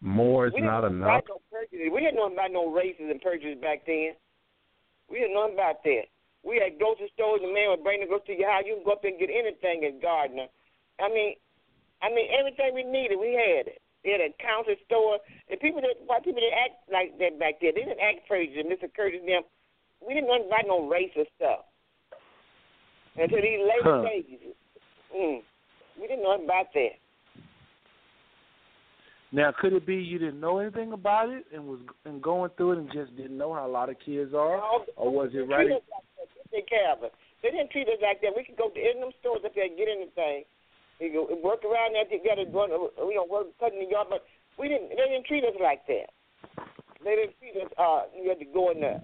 more 0.00 0.46
is 0.46 0.52
we 0.54 0.60
not 0.60 0.84
enough. 0.84 1.24
no 1.28 1.40
prejudice. 1.50 1.88
We 1.92 2.00
didn't 2.00 2.16
know 2.16 2.28
about 2.28 2.52
no 2.52 2.72
races 2.72 3.08
and 3.08 3.20
prejudice 3.20 3.60
back 3.60 3.86
then. 3.86 4.12
We 5.08 5.20
didn't 5.20 5.34
know 5.34 5.52
about 5.52 5.84
that. 5.84 6.08
We 6.44 6.60
had 6.60 6.78
grocery 6.78 7.10
stores. 7.14 7.40
The 7.40 7.52
man 7.52 7.72
would 7.72 7.84
bring 7.84 8.00
the 8.00 8.06
groceries 8.06 8.36
to 8.36 8.42
your 8.44 8.52
house. 8.52 8.64
You 8.66 8.76
can 8.76 8.84
go 8.84 8.92
up 8.92 9.04
and 9.04 9.18
get 9.18 9.32
anything 9.32 9.84
at 9.84 10.00
Gardner. 10.00 10.48
I 11.00 11.08
mean, 11.08 11.36
I 12.02 12.12
mean 12.12 12.28
everything 12.32 12.76
we 12.76 12.84
needed, 12.84 13.16
we 13.16 13.32
had 13.32 13.68
it. 13.72 13.80
They 14.04 14.12
had 14.12 14.20
a 14.20 14.30
counter 14.36 14.76
store. 14.86 15.18
And 15.48 15.58
people 15.58 15.80
that 15.80 15.96
white 16.06 16.24
people 16.24 16.40
didn't 16.40 16.60
act 16.60 16.76
like 16.92 17.16
that 17.18 17.40
back 17.40 17.60
then. 17.60 17.72
They 17.74 17.88
didn't 17.88 18.00
act 18.00 18.28
crazy. 18.28 18.60
Mr. 18.62 18.92
Curtis 18.92 19.20
and 19.20 19.28
them. 19.28 19.42
We 20.06 20.12
didn't 20.12 20.28
know 20.28 20.44
about 20.44 20.68
no 20.68 20.84
racist 20.84 21.32
stuff 21.36 21.64
until 23.16 23.40
these 23.40 23.64
later 23.64 23.82
Huh. 23.82 24.02
days. 24.04 24.54
Mm. 25.16 25.42
We 25.98 26.06
didn't 26.06 26.22
know 26.22 26.36
about 26.36 26.72
that. 26.74 27.00
Now, 29.32 29.50
could 29.50 29.72
it 29.72 29.86
be 29.86 29.96
you 29.96 30.18
didn't 30.18 30.38
know 30.38 30.58
anything 30.58 30.92
about 30.92 31.28
it 31.28 31.46
and 31.52 31.66
was 31.66 31.80
and 32.04 32.22
going 32.22 32.50
through 32.56 32.72
it 32.72 32.78
and 32.78 32.92
just 32.92 33.16
didn't 33.16 33.36
know 33.36 33.52
how 33.52 33.66
a 33.66 33.68
lot 33.70 33.88
of 33.88 33.98
kids 33.98 34.32
are, 34.32 34.62
or 34.94 35.10
was 35.10 35.30
it 35.34 35.48
right? 35.48 35.70
Like 35.70 35.82
that. 35.90 36.28
They 36.52 36.62
care 36.62 36.92
of 36.92 37.02
us. 37.02 37.10
They 37.42 37.50
didn't 37.50 37.70
treat 37.72 37.88
us 37.88 37.98
like 38.00 38.20
that. 38.22 38.30
We 38.36 38.44
could 38.44 38.56
go 38.56 38.68
to 38.70 38.78
any 38.78 38.94
of 38.94 39.00
them 39.00 39.12
stores 39.18 39.42
up 39.44 39.50
there 39.54 39.64
and 39.64 39.76
get 39.76 39.88
anything. 39.90 40.44
You 41.00 41.26
work 41.42 41.64
around 41.64 41.94
there 41.98 42.06
together, 42.06 42.46
going, 42.46 42.70
you 42.70 43.14
know, 43.18 43.26
work 43.28 43.50
cutting 43.58 43.82
the 43.82 43.90
yard, 43.90 44.06
but 44.08 44.22
we 44.58 44.68
didn't. 44.68 44.90
They 44.90 45.06
didn't 45.10 45.26
treat 45.26 45.44
us 45.44 45.58
like 45.58 45.82
that. 45.90 46.14
They 47.02 47.14
didn't 47.18 47.34
treat 47.42 47.58
us. 47.58 47.70
Uh, 47.76 48.06
you 48.14 48.30
had 48.30 48.38
to 48.38 48.46
go 48.46 48.70
in 48.70 48.80
there. 48.80 49.02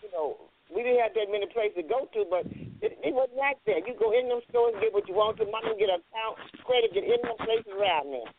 You 0.00 0.08
know, 0.10 0.48
we 0.72 0.82
didn't 0.82 1.04
have 1.04 1.12
that 1.14 1.28
many 1.30 1.46
places 1.52 1.76
to 1.78 1.86
go 1.86 2.08
to, 2.10 2.24
but 2.26 2.48
it, 2.80 2.96
it 3.04 3.12
wasn't 3.12 3.38
like 3.38 3.60
that. 3.68 3.84
You 3.84 3.94
go 4.00 4.16
in 4.16 4.32
them 4.32 4.40
stores 4.48 4.74
get 4.80 4.96
what 4.96 5.06
you 5.06 5.14
want 5.14 5.36
to. 5.38 5.46
Money, 5.46 5.76
get 5.76 5.92
a 5.92 6.00
account, 6.00 6.40
credit, 6.64 6.96
get 6.96 7.04
in 7.04 7.20
them 7.20 7.36
places 7.38 7.70
around 7.70 8.10
there. 8.10 8.30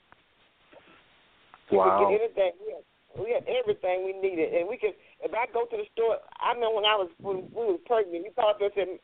We 1.70 1.78
Wow. 1.78 2.02
could 2.02 2.18
get 2.18 2.22
anything. 2.24 2.54
We 2.64 2.70
had, 2.74 2.86
we 3.18 3.28
had 3.34 3.46
everything 3.46 4.06
we 4.08 4.14
needed, 4.18 4.54
and 4.58 4.68
we 4.68 4.78
could. 4.78 4.96
If 5.22 5.34
I 5.34 5.46
go 5.52 5.66
to 5.66 5.78
the 5.78 5.88
store, 5.94 6.18
I 6.40 6.54
remember 6.54 6.82
when 6.82 6.88
I 6.88 6.96
was 6.96 7.10
when 7.20 7.48
we 7.54 7.76
was 7.76 7.82
pregnant. 7.86 8.26
You 8.26 8.32
called 8.34 8.62
us 8.62 8.72
and 8.76 9.00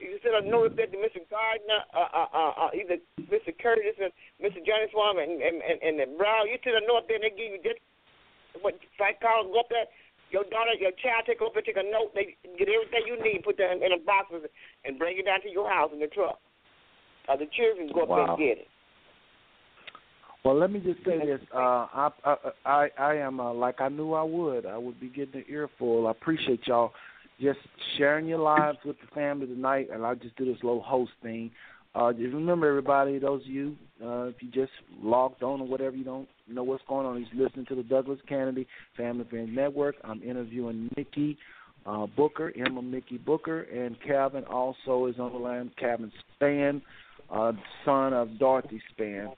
you 0.00 0.18
said 0.22 0.34
a 0.34 0.42
notice 0.42 0.74
that 0.76 0.90
to 0.90 0.98
Mr. 0.98 1.22
Gardner, 1.30 1.86
uh, 1.94 2.10
uh, 2.10 2.30
uh, 2.34 2.52
uh, 2.66 2.70
either 2.74 2.98
Mr. 3.30 3.54
Curtis 3.54 3.94
and 4.02 4.10
Mr. 4.42 4.58
Johnny 4.66 4.90
Swam 4.90 5.18
and 5.18 5.38
and 5.38 5.62
and, 5.62 5.78
and 5.82 5.94
the 6.00 6.06
Brown. 6.18 6.50
You 6.50 6.58
send 6.62 6.76
a 6.76 6.84
note 6.86 7.06
there, 7.06 7.22
and 7.22 7.24
they 7.24 7.34
give 7.34 7.54
you 7.54 7.62
just 7.62 7.80
what 8.62 8.74
go 8.98 9.60
up 9.60 9.70
there. 9.70 9.86
Your 10.30 10.44
daughter, 10.50 10.74
your 10.80 10.90
child, 10.98 11.24
take 11.26 11.42
over, 11.42 11.62
take 11.62 11.78
a 11.78 11.86
note. 11.86 12.10
They 12.14 12.34
get 12.58 12.66
everything 12.66 13.06
you 13.06 13.22
need, 13.22 13.44
put 13.44 13.56
that 13.58 13.70
in, 13.70 13.82
in 13.84 13.92
a 13.92 14.02
box, 14.02 14.34
and 14.34 14.98
bring 14.98 15.18
it 15.18 15.26
down 15.26 15.42
to 15.42 15.50
your 15.50 15.70
house 15.70 15.90
in 15.92 16.00
the 16.00 16.08
truck. 16.08 16.40
Uh, 17.28 17.36
the 17.36 17.46
children 17.54 17.88
go 17.94 18.02
up 18.02 18.08
there 18.08 18.28
and 18.28 18.38
get 18.38 18.58
it. 18.64 18.68
Well, 20.44 20.58
let 20.58 20.70
me 20.70 20.80
just 20.80 20.98
say 21.06 21.18
this. 21.24 21.40
Uh, 21.54 21.86
I, 21.88 22.10
I 22.24 22.36
I 22.66 22.88
I 22.98 23.14
am 23.16 23.40
uh, 23.40 23.54
like 23.54 23.80
I 23.80 23.88
knew 23.88 24.12
I 24.12 24.22
would. 24.22 24.66
I 24.66 24.76
would 24.76 25.00
be 25.00 25.08
getting 25.08 25.40
an 25.40 25.44
earful. 25.48 26.06
I 26.06 26.10
appreciate 26.10 26.66
y'all 26.66 26.92
just 27.40 27.58
sharing 27.96 28.26
your 28.26 28.38
lives 28.38 28.78
with 28.84 28.96
the 29.00 29.14
family 29.14 29.46
tonight, 29.46 29.88
and 29.92 30.04
I'll 30.04 30.14
just 30.14 30.36
do 30.36 30.44
this 30.44 30.62
little 30.62 30.82
host 30.82 31.12
thing. 31.22 31.50
Uh, 31.94 32.12
just 32.12 32.34
remember, 32.34 32.68
everybody, 32.68 33.18
those 33.18 33.42
of 33.42 33.46
you, 33.46 33.76
uh, 34.04 34.24
if 34.24 34.36
you 34.40 34.50
just 34.50 34.72
logged 35.00 35.42
on 35.42 35.60
or 35.60 35.66
whatever, 35.66 35.96
you 35.96 36.04
don't 36.04 36.28
know 36.48 36.64
what's 36.64 36.82
going 36.88 37.06
on, 37.06 37.24
you're 37.32 37.46
listening 37.46 37.66
to 37.66 37.76
the 37.76 37.84
Douglas 37.84 38.18
Canady 38.28 38.66
Family 38.96 39.24
Friends 39.30 39.50
Network. 39.52 39.94
I'm 40.02 40.22
interviewing 40.22 40.90
Mickey 40.96 41.38
uh, 41.86 42.06
Booker, 42.16 42.52
Emma 42.56 42.82
Mickey 42.82 43.18
Booker, 43.18 43.62
and 43.62 43.96
Calvin 44.06 44.44
also 44.44 45.06
is 45.06 45.18
on 45.18 45.32
the 45.32 45.38
line. 45.38 45.70
Calvin 45.78 46.10
Span, 46.34 46.82
uh, 47.30 47.52
son 47.84 48.12
of 48.12 48.38
Dorothy 48.38 48.82
Span. 48.90 49.28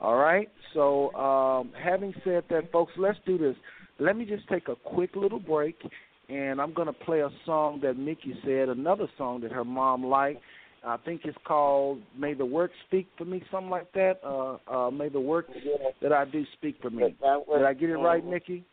All 0.00 0.16
right. 0.16 0.48
So, 0.74 1.12
um, 1.14 1.70
having 1.80 2.14
said 2.24 2.44
that, 2.50 2.72
folks, 2.72 2.92
let's 2.96 3.18
do 3.26 3.36
this. 3.36 3.54
Let 3.98 4.16
me 4.16 4.24
just 4.24 4.48
take 4.48 4.68
a 4.68 4.76
quick 4.76 5.14
little 5.14 5.38
break, 5.38 5.76
and 6.30 6.60
I'm 6.60 6.72
going 6.72 6.86
to 6.86 6.92
play 6.92 7.20
a 7.20 7.30
song 7.44 7.80
that 7.82 7.98
Mickey 7.98 8.34
said, 8.44 8.68
another 8.68 9.06
song 9.18 9.40
that 9.40 9.52
her 9.52 9.64
mom 9.64 10.04
liked. 10.04 10.40
I 10.84 10.96
think 11.04 11.22
it's 11.24 11.36
called 11.44 12.00
"May 12.16 12.32
the 12.32 12.46
Work 12.46 12.70
Speak 12.86 13.06
for 13.18 13.26
Me," 13.26 13.42
something 13.50 13.68
like 13.68 13.92
that. 13.92 14.14
Uh, 14.24 14.56
uh, 14.66 14.90
May 14.90 15.10
the 15.10 15.20
work 15.20 15.46
that 16.00 16.12
I 16.12 16.24
do 16.24 16.44
speak 16.54 16.76
for 16.80 16.88
me. 16.88 17.14
Did 17.20 17.64
I 17.66 17.74
get 17.74 17.90
it 17.90 17.96
right, 17.96 18.24
Mickey? 18.24 18.64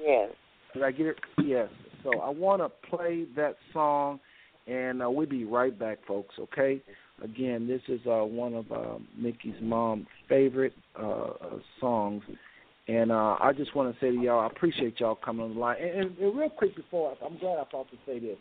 Yes. 0.00 0.30
Did 0.72 0.84
I 0.84 0.90
get 0.90 1.06
it? 1.06 1.16
Yes. 1.44 1.68
So 2.02 2.18
I 2.20 2.30
want 2.30 2.62
to 2.62 2.70
play 2.88 3.26
that 3.36 3.56
song, 3.74 4.20
and 4.66 5.02
uh, 5.02 5.10
we'll 5.10 5.26
be 5.26 5.44
right 5.44 5.78
back, 5.78 5.98
folks. 6.06 6.34
Okay. 6.38 6.80
Again, 7.22 7.68
this 7.68 7.82
is 7.88 8.00
uh, 8.06 8.24
one 8.24 8.54
of 8.54 8.72
uh, 8.72 8.98
Mickey's 9.16 9.54
mom's 9.60 10.06
favorite 10.28 10.74
uh, 10.98 11.06
uh, 11.06 11.58
songs, 11.78 12.22
and 12.86 13.10
uh, 13.10 13.36
I 13.40 13.52
just 13.56 13.74
want 13.74 13.94
to 13.94 14.00
say 14.00 14.10
to 14.10 14.22
y'all, 14.22 14.40
I 14.40 14.46
appreciate 14.46 15.00
y'all 15.00 15.14
coming 15.14 15.44
on 15.44 15.54
the 15.54 15.60
line. 15.60 15.76
And, 15.80 16.00
and, 16.00 16.18
and 16.18 16.36
real 16.36 16.50
quick 16.50 16.76
before, 16.76 17.16
I'm 17.24 17.38
glad 17.38 17.58
I 17.58 17.64
thought 17.70 17.90
to 17.90 17.96
say 18.06 18.18
this. 18.18 18.36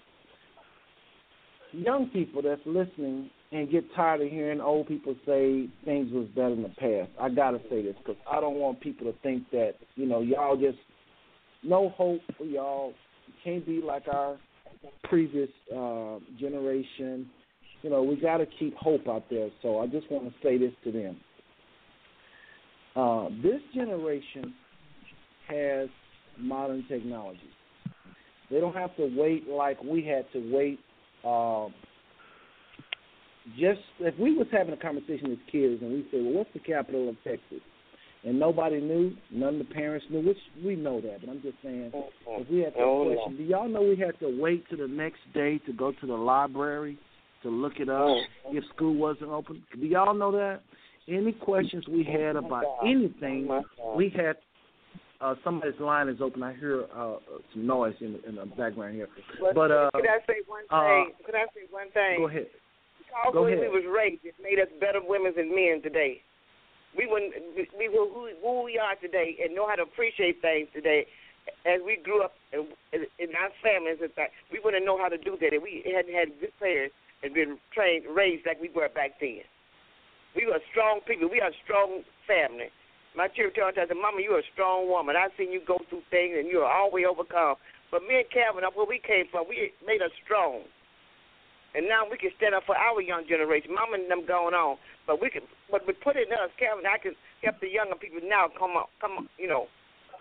Young 1.71 2.09
people 2.09 2.41
that's 2.41 2.61
listening 2.65 3.29
and 3.51 3.71
get 3.71 3.83
tired 3.95 4.21
of 4.21 4.29
hearing 4.29 4.59
old 4.59 4.87
people 4.87 5.15
say 5.25 5.69
things 5.85 6.11
was 6.11 6.27
better 6.35 6.53
in 6.53 6.63
the 6.63 6.69
past. 6.69 7.09
I 7.19 7.29
gotta 7.29 7.59
say 7.69 7.81
this 7.81 7.95
because 7.97 8.19
I 8.29 8.39
don't 8.41 8.55
want 8.55 8.81
people 8.81 9.11
to 9.11 9.17
think 9.19 9.49
that 9.51 9.73
you 9.95 10.05
know 10.05 10.21
y'all 10.21 10.55
just 10.55 10.77
no 11.63 11.89
hope 11.89 12.21
for 12.37 12.43
y'all. 12.43 12.93
You 13.27 13.33
can't 13.43 13.65
be 13.65 13.81
like 13.81 14.03
our 14.11 14.37
previous 15.05 15.49
uh, 15.75 16.19
generation. 16.39 17.29
You 17.81 17.89
know, 17.89 18.03
we 18.03 18.15
got 18.17 18.37
to 18.37 18.45
keep 18.45 18.75
hope 18.75 19.07
out 19.07 19.25
there. 19.29 19.49
So 19.61 19.79
I 19.79 19.87
just 19.87 20.09
want 20.11 20.25
to 20.25 20.33
say 20.43 20.57
this 20.57 20.71
to 20.83 20.91
them. 20.91 21.17
Uh, 22.95 23.29
this 23.41 23.61
generation 23.73 24.53
has 25.47 25.89
modern 26.39 26.85
technology. 26.87 27.39
They 28.51 28.59
don't 28.59 28.75
have 28.75 28.95
to 28.97 29.09
wait 29.17 29.47
like 29.47 29.81
we 29.83 30.03
had 30.03 30.25
to 30.33 30.51
wait. 30.53 30.79
Um, 31.25 31.73
just 33.59 33.81
if 33.99 34.17
we 34.19 34.35
was 34.37 34.47
having 34.51 34.73
a 34.73 34.77
conversation 34.77 35.31
as 35.31 35.37
kids 35.51 35.81
and 35.81 35.91
we 35.91 36.07
said, 36.11 36.21
"Well, 36.23 36.33
what's 36.33 36.53
the 36.53 36.59
capital 36.59 37.09
of 37.09 37.15
Texas?" 37.23 37.61
and 38.25 38.39
nobody 38.39 38.79
knew, 38.79 39.13
none 39.31 39.59
of 39.59 39.67
the 39.67 39.73
parents 39.73 40.05
knew, 40.09 40.21
which 40.21 40.37
we 40.63 40.75
know 40.75 41.01
that, 41.01 41.19
but 41.21 41.29
I'm 41.29 41.41
just 41.41 41.57
saying, 41.61 41.91
if 41.93 42.49
we 42.49 42.59
had 42.59 42.73
that 42.73 42.79
Oh, 42.79 43.05
question, 43.05 43.37
do 43.37 43.43
y'all 43.43 43.67
know 43.67 43.81
we 43.81 43.97
had 43.97 44.17
to 44.19 44.41
wait 44.41 44.69
to 44.69 44.77
the 44.77 44.87
next 44.87 45.19
day 45.33 45.59
to 45.65 45.73
go 45.73 45.91
to 45.91 46.07
the 46.07 46.13
library 46.13 46.97
to 47.43 47.49
look 47.49 47.73
it 47.79 47.89
up 47.89 48.15
if 48.47 48.63
school 48.75 48.95
wasn't 48.95 49.29
open? 49.29 49.63
Do 49.73 49.85
y'all 49.85 50.13
know 50.13 50.31
that? 50.31 50.61
Any 51.07 51.33
questions 51.33 51.85
we 51.87 52.03
had 52.03 52.35
about 52.35 52.63
anything, 52.85 53.49
we 53.95 54.09
had. 54.15 54.37
Uh, 55.21 55.35
somebody's 55.43 55.79
line 55.79 56.09
is 56.09 56.19
open. 56.19 56.43
I 56.43 56.53
hear 56.53 56.83
uh, 56.93 57.15
some 57.53 57.65
noise 57.65 57.95
in, 58.01 58.19
in 58.27 58.35
the 58.35 58.45
background 58.45 58.95
here. 58.95 59.07
But 59.55 59.71
uh, 59.71 59.89
could 59.95 60.03
I 60.03 60.19
say 60.27 60.43
one 60.47 60.63
uh, 60.69 60.83
thing? 60.83 61.11
could 61.25 61.35
I 61.35 61.45
say 61.55 61.63
one 61.71 61.87
thing? 61.95 62.19
go 62.19 62.27
ahead. 62.27 62.47
Because 62.99 63.31
Go 63.31 63.47
ahead. 63.47 63.59
we 63.61 63.69
was 63.69 63.87
raised, 63.87 64.25
it 64.25 64.35
made 64.41 64.59
us 64.59 64.67
better 64.81 64.99
women 64.99 65.31
and 65.37 65.47
men 65.47 65.79
today. 65.81 66.19
We 66.97 67.07
wouldn't 67.07 67.33
we 67.55 67.87
were 67.87 68.09
who, 68.11 68.29
who 68.41 68.63
we 68.63 68.77
are 68.77 68.95
today 68.99 69.37
and 69.41 69.55
know 69.55 69.67
how 69.67 69.75
to 69.75 69.83
appreciate 69.83 70.41
things 70.41 70.67
today. 70.73 71.05
As 71.63 71.79
we 71.85 71.99
grew 72.03 72.23
up 72.23 72.33
in, 72.51 72.67
in 73.19 73.29
our 73.35 73.51
families, 73.63 73.99
in 74.03 74.11
fact, 74.11 74.33
we 74.51 74.59
wouldn't 74.63 74.85
know 74.85 74.97
how 74.97 75.07
to 75.07 75.17
do 75.17 75.37
that 75.39 75.55
if 75.55 75.61
we 75.63 75.83
hadn't 75.87 76.13
had 76.13 76.35
good 76.39 76.51
parents 76.59 76.95
and 77.23 77.33
been 77.33 77.57
trained, 77.73 78.05
raised 78.11 78.45
like 78.45 78.59
we 78.59 78.69
were 78.75 78.89
back 78.89 79.19
then. 79.19 79.43
We 80.35 80.45
were 80.45 80.59
strong 80.71 81.01
people. 81.05 81.29
We 81.29 81.41
are 81.41 81.53
a 81.53 81.59
strong 81.63 82.01
family. 82.25 82.73
My 83.13 83.29
church 83.29 83.53
told 83.53 83.77
us, 83.77 83.89
Mama, 83.93 84.21
you're 84.25 84.41
a 84.41 84.51
strong 84.53 84.89
woman. 84.89 85.13
I've 85.13 85.33
seen 85.37 85.53
you 85.53 85.61
go 85.61 85.77
through 85.89 86.01
things 86.09 86.33
and 86.33 86.49
you're 86.49 86.65
always 86.65 87.05
overcome. 87.05 87.61
But 87.93 88.01
me 88.09 88.25
and 88.25 88.29
Calvin, 88.33 88.65
up 88.65 88.73
where 88.73 88.89
we 88.89 88.97
came 88.97 89.29
from, 89.29 89.45
we 89.45 89.69
made 89.85 90.01
us 90.01 90.09
strong. 90.25 90.65
And 91.77 91.85
now 91.85 92.09
we 92.09 92.17
can 92.17 92.33
stand 92.37 92.57
up 92.57 92.65
for 92.65 92.73
our 92.73 93.01
young 93.01 93.29
generation. 93.29 93.73
Mama 93.73 94.01
and 94.01 94.09
them 94.09 94.25
going 94.25 94.57
on. 94.57 94.81
But 95.05 95.21
we 95.21 95.29
can 95.29 95.45
but 95.69 95.85
we 95.85 95.93
put 95.93 96.17
in 96.17 96.29
us, 96.33 96.49
Calvin, 96.57 96.85
I 96.89 96.97
can 96.97 97.13
help 97.45 97.61
the 97.61 97.69
younger 97.69 97.97
people 97.97 98.21
now 98.25 98.49
come 98.49 98.77
up 98.77 98.89
come 99.01 99.25
up, 99.25 99.25
you 99.37 99.49
know, 99.49 99.69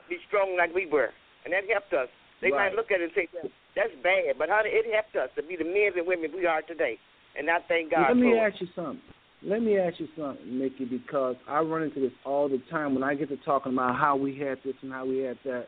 be 0.09 0.21
strong 0.29 0.57
like 0.57 0.75
we 0.75 0.85
were. 0.85 1.13
And 1.45 1.53
that 1.53 1.65
helped 1.69 1.93
us. 1.93 2.09
They 2.41 2.51
Right. 2.51 2.69
might 2.69 2.75
look 2.75 2.91
at 2.91 3.01
it 3.01 3.13
and 3.13 3.15
say, 3.15 3.29
That's 3.77 3.95
bad, 4.03 4.37
but 4.37 4.49
honey, 4.51 4.71
it 4.73 4.85
helped 4.93 5.17
us 5.17 5.31
to 5.37 5.43
be 5.43 5.57
the 5.57 5.65
men 5.65 5.97
and 5.97 6.07
women 6.07 6.33
we 6.35 6.45
are 6.45 6.61
today. 6.63 6.99
And 7.37 7.49
I 7.49 7.61
thank 7.69 7.91
God 7.93 8.09
Let 8.09 8.17
me 8.17 8.37
ask 8.37 8.61
you 8.61 8.69
something. 8.75 9.01
Let 9.45 9.61
me 9.61 9.77
ask 9.77 9.99
you 9.99 10.07
something, 10.17 10.59
Mickey, 10.59 10.85
because 10.85 11.35
I 11.49 11.61
run 11.61 11.83
into 11.83 12.01
this 12.01 12.13
all 12.25 12.49
the 12.49 12.63
time 12.71 12.95
when 12.95 13.03
I 13.03 13.15
get 13.15 13.29
to 13.31 13.37
talking 13.39 13.73
about 13.73 13.99
how 13.99 14.17
we 14.17 14.39
had 14.39 14.59
this 14.65 14.75
and 14.83 14.93
how 14.93 15.05
we 15.05 15.19
had 15.19 15.37
that. 15.45 15.67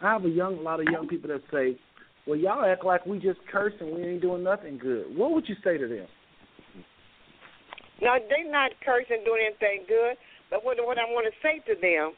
I 0.00 0.12
have 0.12 0.24
a 0.24 0.28
young, 0.28 0.58
a 0.58 0.60
lot 0.60 0.78
of 0.78 0.86
young 0.92 1.08
people 1.08 1.30
that 1.30 1.42
say, 1.50 1.76
"Well, 2.26 2.38
y'all 2.38 2.64
act 2.64 2.84
like 2.84 3.04
we 3.04 3.18
just 3.18 3.40
cursing, 3.50 3.94
we 3.94 4.02
ain't 4.02 4.20
doing 4.20 4.44
nothing 4.44 4.78
good." 4.78 5.16
What 5.16 5.32
would 5.32 5.48
you 5.48 5.56
say 5.64 5.76
to 5.76 5.88
them? 5.88 6.06
Now 8.00 8.18
they're 8.18 8.50
not 8.50 8.72
cursing, 8.84 9.24
doing 9.24 9.42
anything 9.46 9.86
good. 9.88 10.16
But 10.50 10.64
what 10.64 10.76
what 10.84 10.98
I 10.98 11.04
want 11.10 11.26
to 11.26 11.34
say 11.42 11.58
to 11.66 11.74
them, 11.80 12.14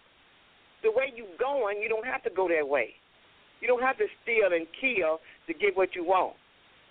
the 0.83 0.91
way 0.91 1.13
you 1.15 1.25
going, 1.39 1.81
you 1.81 1.89
don't 1.89 2.07
have 2.07 2.23
to 2.25 2.31
go 2.31 2.49
that 2.49 2.69
way. 2.69 2.95
You 3.61 3.69
don't 3.69 3.83
have 3.83 3.97
to 3.99 4.07
steal 4.23 4.53
and 4.53 4.67
kill 4.81 5.21
to 5.47 5.55
get 5.55 5.77
what 5.77 5.95
you 5.95 6.05
want. 6.05 6.37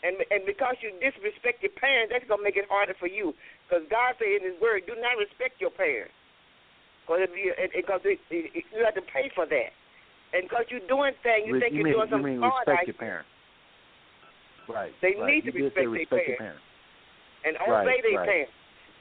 And 0.03 0.17
and 0.31 0.45
because 0.45 0.75
you 0.81 0.93
disrespect 0.97 1.61
your 1.61 1.73
parents, 1.77 2.13
that's 2.13 2.25
gonna 2.27 2.43
make 2.43 2.57
it 2.57 2.65
harder 2.69 2.95
for 2.99 3.07
you. 3.07 3.33
Because 3.67 3.83
God 3.91 4.15
said 4.15 4.31
in 4.39 4.47
His 4.47 4.57
Word, 4.63 4.87
do 4.87 4.95
not 4.95 5.19
respect 5.19 5.59
your 5.59 5.75
parents. 5.75 6.15
Because 7.03 7.27
you 7.35 7.51
you 7.75 8.81
have 8.83 8.95
to 8.95 9.05
pay 9.11 9.27
for 9.35 9.43
that. 9.45 9.71
And 10.31 10.47
because 10.47 10.67
you're 10.71 10.83
doing 10.87 11.15
things, 11.23 11.47
you 11.47 11.55
Re- 11.55 11.59
think 11.59 11.71
you 11.75 11.83
you're 11.83 11.99
mean, 12.03 12.09
doing 12.11 12.23
you 12.23 12.39
mean 12.39 12.43
hard. 12.43 12.67
respect 12.67 12.87
your 12.87 12.99
parents? 12.99 13.29
Right. 14.67 14.91
They 14.99 15.15
right. 15.15 15.39
need 15.39 15.47
to 15.47 15.55
you 15.55 15.71
say 15.71 15.87
respect 15.87 16.11
their 16.11 16.35
parents. 16.35 16.59
parents. 16.59 16.63
and 17.47 17.53
Right, 17.63 17.87
obey 17.87 17.99
their 18.03 18.19
right. 18.19 18.27
parents. 18.27 18.55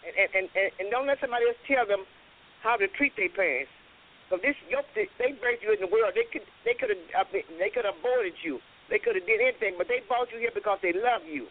And, 0.06 0.14
and, 0.14 0.46
and, 0.54 0.68
and, 0.78 0.86
don't 0.94 1.10
let 1.10 1.18
somebody 1.18 1.50
else 1.50 1.58
tell 1.66 1.82
them 1.82 2.06
how 2.62 2.78
to 2.78 2.86
treat 2.94 3.10
their 3.18 3.30
parents. 3.34 3.70
Because 4.30 4.42
this, 4.46 4.54
your, 4.70 4.86
they 4.94 5.34
birthed 5.42 5.66
you 5.66 5.74
in 5.74 5.82
the 5.82 5.90
world. 5.90 6.14
They 6.14 6.30
could, 6.30 6.46
they 6.62 6.78
could 6.78 6.94
have, 6.94 7.26
uh, 7.26 7.42
they 7.58 7.70
could 7.74 7.82
have 7.82 7.98
aborted 7.98 8.38
you. 8.46 8.62
They 8.86 9.02
could 9.02 9.18
have 9.18 9.26
did 9.26 9.42
anything, 9.42 9.74
but 9.74 9.90
they 9.90 9.98
brought 10.06 10.30
you 10.30 10.38
here 10.38 10.54
because 10.54 10.78
they 10.78 10.94
love 10.94 11.26
you. 11.26 11.50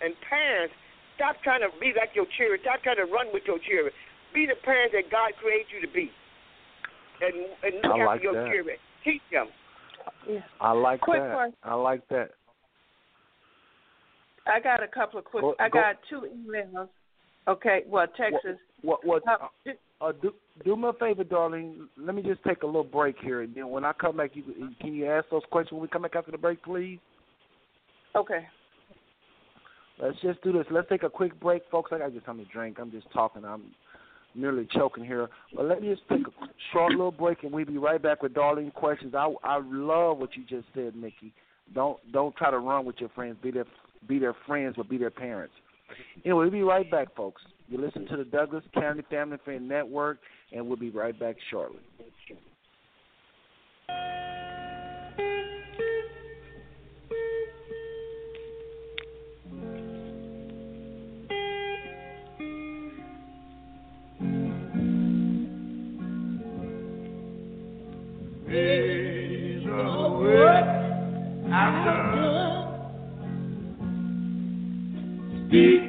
And 0.00 0.16
parents, 0.24 0.72
stop 1.16 1.36
trying 1.42 1.60
to 1.60 1.70
be 1.80 1.92
like 1.96 2.10
your 2.14 2.26
children. 2.36 2.60
Stop 2.62 2.82
trying 2.82 2.96
to 2.96 3.08
run 3.10 3.28
with 3.32 3.44
your 3.46 3.58
children. 3.58 3.92
Be 4.34 4.46
the 4.46 4.58
parents 4.64 4.94
that 4.94 5.10
God 5.10 5.32
created 5.40 5.66
you 5.72 5.80
to 5.86 5.92
be. 5.92 6.10
and, 7.20 7.34
and 7.62 7.74
look 7.82 7.92
I 7.92 7.98
after 8.00 8.06
like 8.06 8.22
your 8.22 8.34
that. 8.34 8.52
children. 8.52 8.76
Teach 9.04 9.22
them. 9.30 9.48
I 10.60 10.72
like 10.72 11.00
Quick 11.00 11.20
that. 11.20 11.34
question. 11.34 11.56
I 11.62 11.74
like 11.74 12.08
that. 12.08 12.30
I 14.46 14.60
got 14.60 14.82
a 14.82 14.88
couple 14.88 15.18
of 15.18 15.24
quick. 15.24 15.42
Go- 15.42 15.54
I 15.58 15.68
go- 15.68 15.80
got 15.80 15.96
two 16.08 16.28
emails. 16.34 16.88
Okay, 17.48 17.82
well, 17.86 18.06
Texas. 18.16 18.58
What 18.82 19.04
what 19.04 19.22
Uh, 19.26 19.48
uh, 20.00 20.12
do 20.12 20.34
do 20.64 20.76
me 20.76 20.88
a 20.88 20.92
favor, 20.94 21.24
darling. 21.24 21.88
Let 21.96 22.14
me 22.14 22.22
just 22.22 22.42
take 22.44 22.62
a 22.62 22.66
little 22.66 22.84
break 22.84 23.16
here, 23.22 23.42
and 23.42 23.54
then 23.54 23.68
when 23.70 23.84
I 23.84 23.92
come 23.92 24.16
back, 24.18 24.30
you 24.34 24.42
can 24.80 24.94
you 24.94 25.06
ask 25.06 25.28
those 25.30 25.42
questions 25.50 25.72
when 25.72 25.82
we 25.82 25.88
come 25.88 26.02
back 26.02 26.16
after 26.16 26.30
the 26.30 26.38
break, 26.38 26.62
please? 26.62 26.98
Okay. 28.14 28.46
Let's 30.00 30.20
just 30.20 30.42
do 30.42 30.52
this. 30.52 30.66
Let's 30.70 30.88
take 30.88 31.02
a 31.04 31.10
quick 31.10 31.38
break, 31.40 31.62
folks. 31.70 31.92
I 31.92 31.98
got 31.98 32.06
to 32.06 32.10
get 32.12 32.24
something 32.26 32.44
to 32.44 32.52
drink. 32.52 32.78
I'm 32.80 32.90
just 32.90 33.10
talking. 33.12 33.44
I'm 33.44 33.62
nearly 34.34 34.66
choking 34.72 35.04
here. 35.04 35.28
But 35.54 35.66
let 35.66 35.80
me 35.80 35.88
just 35.88 36.02
take 36.08 36.26
a 36.26 36.46
short 36.72 36.92
little 36.92 37.12
break, 37.12 37.42
and 37.42 37.52
we'll 37.52 37.64
be 37.64 37.78
right 37.78 38.02
back 38.02 38.22
with 38.22 38.34
Darlene 38.34 38.74
questions. 38.74 39.14
I 39.14 39.32
I 39.44 39.60
love 39.64 40.18
what 40.18 40.36
you 40.36 40.44
just 40.48 40.66
said, 40.74 40.96
Nikki. 40.96 41.32
Don't 41.74 41.98
don't 42.12 42.34
try 42.36 42.50
to 42.50 42.58
run 42.58 42.84
with 42.84 42.96
your 42.98 43.10
friends. 43.10 43.36
Be 43.42 43.50
their 43.50 43.66
be 44.08 44.18
their 44.18 44.34
friends, 44.46 44.74
but 44.76 44.88
be 44.88 44.98
their 44.98 45.10
parents. 45.10 45.54
Anyway, 46.24 46.44
we'll 46.44 46.50
be 46.50 46.62
right 46.62 46.90
back, 46.90 47.14
folks. 47.14 47.42
You 47.68 47.78
listen 47.78 48.06
to 48.06 48.16
the 48.16 48.24
Douglas 48.24 48.64
Canady 48.74 49.02
Family 49.10 49.38
Friend 49.44 49.66
Network, 49.66 50.18
and 50.52 50.66
we'll 50.66 50.76
be 50.76 50.90
right 50.90 51.18
back 51.18 51.36
shortly. 51.50 51.80
Done. 71.72 72.66
Speak 75.48 75.83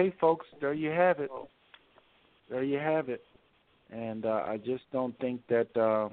Okay, 0.00 0.16
folks, 0.18 0.46
there 0.60 0.72
you 0.72 0.90
have 0.90 1.20
it. 1.20 1.30
There 2.48 2.62
you 2.62 2.78
have 2.78 3.10
it. 3.10 3.22
And 3.90 4.24
uh, 4.24 4.44
I 4.46 4.56
just 4.56 4.84
don't 4.92 5.18
think 5.18 5.42
that 5.48 5.76
uh, 5.76 6.08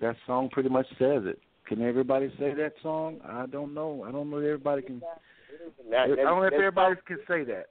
that 0.00 0.16
song 0.26 0.48
pretty 0.50 0.68
much 0.68 0.86
says 0.98 1.22
it. 1.24 1.38
Can 1.68 1.82
everybody 1.82 2.32
say 2.38 2.52
that 2.54 2.72
song? 2.82 3.18
I 3.24 3.46
don't 3.46 3.74
know. 3.74 4.04
I 4.06 4.10
don't 4.10 4.30
know 4.30 4.38
if 4.38 4.44
everybody 4.44 4.82
can. 4.82 5.02
I 5.96 6.06
don't 6.06 6.16
know 6.16 6.42
if 6.42 6.52
everybody 6.52 6.96
can 7.06 7.18
say 7.28 7.44
that. 7.44 7.66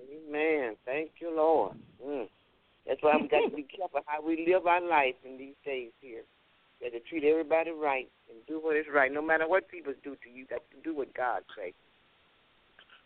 Amen. 0.00 0.74
Thank 0.84 1.10
you, 1.20 1.34
Lord. 1.34 1.76
Mm. 2.04 2.26
That's 2.86 3.02
why 3.02 3.18
we've 3.20 3.30
got 3.30 3.48
to 3.48 3.54
be 3.54 3.62
careful 3.62 4.00
how 4.06 4.20
we 4.20 4.46
live 4.48 4.66
our 4.66 4.80
life 4.80 5.14
in 5.24 5.38
these 5.38 5.54
days 5.64 5.90
here. 6.00 6.22
You 6.80 6.90
have 6.90 6.92
to 6.92 7.08
treat 7.08 7.24
everybody 7.24 7.70
right 7.70 8.08
and 8.30 8.38
do 8.48 8.58
what 8.60 8.76
is 8.76 8.86
right. 8.92 9.12
No 9.12 9.22
matter 9.22 9.48
what 9.48 9.68
people 9.68 9.92
do 10.02 10.16
to 10.16 10.30
you, 10.30 10.38
you 10.38 10.46
got 10.46 10.62
to 10.70 10.82
do 10.82 10.96
what 10.96 11.14
God 11.14 11.42
says. 11.56 11.72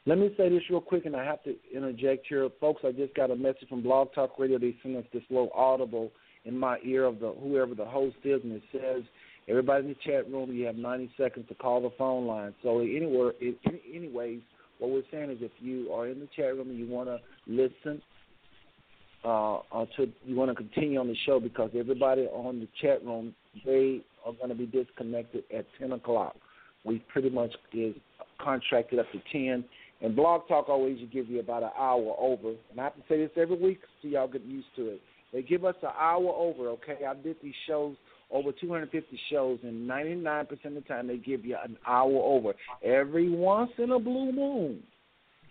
Let 0.04 0.18
me 0.18 0.34
say 0.36 0.48
this 0.48 0.62
real 0.68 0.80
quick, 0.80 1.06
and 1.06 1.14
I 1.14 1.24
have 1.24 1.44
to 1.44 1.54
interject 1.72 2.26
here, 2.28 2.48
folks. 2.60 2.82
I 2.84 2.90
just 2.90 3.14
got 3.14 3.30
a 3.30 3.36
message 3.36 3.68
from 3.68 3.82
Blog 3.82 4.12
Talk 4.12 4.36
Radio. 4.36 4.58
They 4.58 4.74
sent 4.82 4.96
us 4.96 5.04
this 5.12 5.22
little 5.30 5.50
audible 5.54 6.10
in 6.44 6.58
my 6.58 6.78
ear 6.84 7.04
of 7.04 7.20
the 7.20 7.32
whoever 7.40 7.76
the 7.76 7.84
host 7.84 8.16
is, 8.24 8.42
and 8.42 8.52
it 8.52 8.62
says, 8.72 9.04
"Everybody 9.46 9.84
in 9.84 9.88
the 9.90 9.98
chat 10.04 10.28
room, 10.28 10.52
you 10.52 10.66
have 10.66 10.76
90 10.76 11.12
seconds 11.16 11.46
to 11.48 11.54
call 11.54 11.80
the 11.80 11.90
phone 11.90 12.26
line." 12.26 12.52
So, 12.64 12.80
anywhere, 12.80 13.34
anyways, 13.94 14.40
what 14.78 14.90
we're 14.90 15.04
saying 15.12 15.30
is, 15.30 15.38
if 15.40 15.52
you 15.60 15.92
are 15.92 16.08
in 16.08 16.18
the 16.18 16.28
chat 16.34 16.56
room 16.56 16.70
and 16.70 16.78
you 16.80 16.88
want 16.88 17.08
to 17.08 17.20
listen, 17.46 18.02
uh, 19.24 19.58
uh, 19.58 19.86
to 19.96 20.12
you 20.26 20.34
want 20.34 20.50
to 20.50 20.56
continue 20.56 20.98
on 20.98 21.06
the 21.06 21.16
show 21.26 21.38
because 21.38 21.70
everybody 21.76 22.22
on 22.22 22.58
the 22.58 22.68
chat 22.80 23.04
room 23.04 23.32
they 23.64 24.00
are 24.26 24.32
going 24.32 24.48
to 24.48 24.56
be 24.56 24.66
disconnected 24.66 25.44
at 25.56 25.64
10 25.78 25.92
o'clock. 25.92 26.34
We 26.84 26.98
pretty 27.12 27.30
much 27.30 27.54
is 27.72 27.94
contracted 28.40 28.98
up 28.98 29.06
to 29.12 29.20
10 29.30 29.64
and 30.02 30.16
Blog 30.16 30.48
Talk 30.48 30.68
always 30.68 30.98
give 31.12 31.28
you 31.28 31.40
about 31.40 31.62
an 31.62 31.70
hour 31.78 32.14
over. 32.18 32.54
And 32.70 32.80
I 32.80 32.84
have 32.84 32.96
to 32.96 33.02
say 33.08 33.18
this 33.18 33.30
every 33.36 33.56
week 33.56 33.80
so 34.00 34.08
y'all 34.08 34.28
get 34.28 34.42
used 34.42 34.66
to 34.76 34.88
it. 34.88 35.00
They 35.32 35.42
give 35.42 35.64
us 35.64 35.76
an 35.82 35.90
hour 35.98 36.28
over, 36.28 36.68
okay? 36.70 37.04
I 37.08 37.14
did 37.14 37.36
these 37.42 37.54
shows, 37.66 37.96
over 38.30 38.50
250 38.52 39.20
shows, 39.30 39.60
and 39.62 39.88
99% 39.88 40.50
of 40.64 40.74
the 40.74 40.80
time 40.82 41.06
they 41.06 41.16
give 41.16 41.44
you 41.44 41.56
an 41.62 41.76
hour 41.86 42.12
over. 42.12 42.52
Every 42.84 43.30
once 43.30 43.70
in 43.78 43.92
a 43.92 43.98
blue 43.98 44.32
moon, 44.32 44.82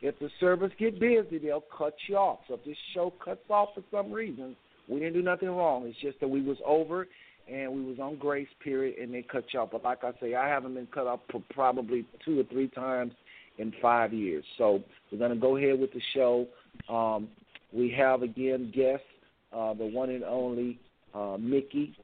if 0.02 0.19
the 0.19 0.30
service 0.40 0.72
get 0.78 0.99
busy, 0.99 1.40
they'll 1.40 1.64
cut 1.76 1.95
you 2.07 2.18
off. 2.18 2.40
So 2.48 2.56
if 2.56 2.65
this 2.65 2.78
show 2.94 3.14
cuts 3.23 3.41
off 3.49 3.69
for 3.73 3.84
some 3.90 4.11
reason, 4.11 4.56
we 4.90 4.99
didn't 4.99 5.14
do 5.14 5.22
nothing 5.22 5.49
wrong. 5.49 5.86
It's 5.88 5.99
just 6.02 6.19
that 6.19 6.28
we 6.28 6.41
was 6.41 6.57
over 6.65 7.07
and 7.52 7.72
we 7.72 7.84
was 7.84 7.99
on 7.99 8.18
grace 8.18 8.48
period 8.64 8.98
and 8.99 9.14
they 9.14 9.22
cut 9.22 9.45
you 9.53 9.61
off. 9.61 9.69
But 9.72 9.84
like 9.84 10.03
I 10.03 10.11
say, 10.19 10.36
I 10.36 10.48
haven't 10.48 10.73
been 10.73 10.88
cut 10.88 11.07
off 11.07 11.22
for 11.32 11.41
probably 11.53 12.06
two 12.26 12.40
or 12.40 12.44
three 12.44 12.68
times 12.68 13.14
in 13.57 13.73
five 13.82 14.14
years. 14.14 14.44
So 14.57 14.82
we're 15.11 15.18
going 15.18 15.32
to 15.32 15.38
go 15.38 15.57
ahead 15.57 15.80
with 15.80 15.91
the 15.94 16.02
show. 16.14 16.48
Um, 16.90 17.30
we 17.73 17.94
have 17.98 18.22
again 18.22 18.72
guests, 18.76 19.06
uh, 19.53 19.73
the 19.73 19.86
one 19.86 20.10
and 20.10 20.23
only 20.23 20.80
uh, 21.14 21.38
Mickey 21.40 21.95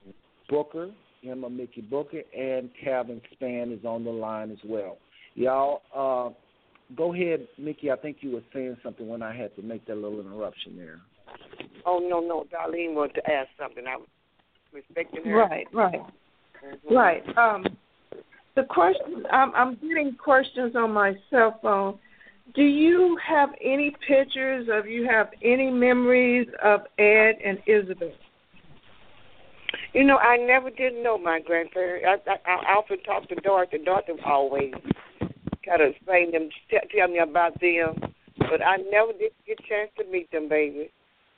Booker, 0.50 0.90
Emma 1.28 1.50
Mickey 1.50 1.82
Booker, 1.82 2.22
and 2.38 2.70
Calvin 2.84 3.22
Span 3.34 3.72
is 3.72 3.84
on 3.86 4.04
the 4.04 4.12
line 4.12 4.52
as 4.52 4.60
well. 4.66 4.98
Y'all, 5.36 5.82
uh, 5.96 6.34
go 6.96 7.14
ahead, 7.14 7.48
Mickey. 7.58 7.92
I 7.92 7.96
think 7.96 8.18
you 8.22 8.32
were 8.32 8.44
saying 8.54 8.78
something 8.84 9.08
when 9.08 9.22
I 9.22 9.36
had 9.36 9.56
to 9.56 9.62
make 9.62 9.86
that 9.88 9.96
little 9.96 10.20
interruption 10.20 10.78
there. 10.78 11.00
Oh 11.86 12.00
no, 12.00 12.20
no, 12.20 12.46
Darlene 12.54 12.94
wanted 12.94 13.16
to 13.16 13.32
ask 13.32 13.50
something. 13.60 13.86
I 13.88 13.98
was 13.98 14.08
respecting 14.74 15.24
her. 15.26 15.36
Right, 15.36 15.68
right, 15.74 16.02
mm-hmm. 16.02 16.96
right. 16.96 17.24
Um, 17.38 17.66
the 18.58 18.64
question 18.64 19.24
I'm, 19.32 19.54
I'm 19.54 19.76
getting 19.76 20.18
questions 20.22 20.76
on 20.76 20.92
my 20.92 21.14
cell 21.30 21.60
phone. 21.62 22.00
Do 22.56 22.64
you 22.64 23.18
have 23.26 23.50
any 23.64 23.96
pictures 24.08 24.68
of 24.74 24.88
you 24.88 25.08
have 25.08 25.30
any 25.44 25.70
memories 25.70 26.48
of 26.64 26.82
Ed 26.98 27.34
and 27.46 27.60
Isabel? 27.68 28.12
You 29.94 30.06
know, 30.06 30.18
I 30.18 30.38
never 30.38 30.72
did 30.72 30.96
know 30.96 31.20
my 31.20 31.40
grandparents. 31.40 32.06
I, 32.28 32.32
I, 32.32 32.38
I 32.50 32.74
often 32.74 32.98
talk 33.04 33.30
to 33.30 33.36
Dorothy. 33.36 33.78
Dorothy 33.86 34.14
always 34.26 34.74
kind 35.64 35.82
of 35.82 35.92
explain 35.92 36.32
them, 36.32 36.50
tell 36.70 37.08
me 37.08 37.20
about 37.20 37.60
them. 37.62 38.12
But 38.40 38.66
I 38.66 38.78
never 38.90 39.12
did 39.12 39.34
get 39.46 39.60
a 39.60 39.68
chance 39.70 39.92
to 40.00 40.12
meet 40.12 40.32
them, 40.32 40.50
baby. 40.50 40.90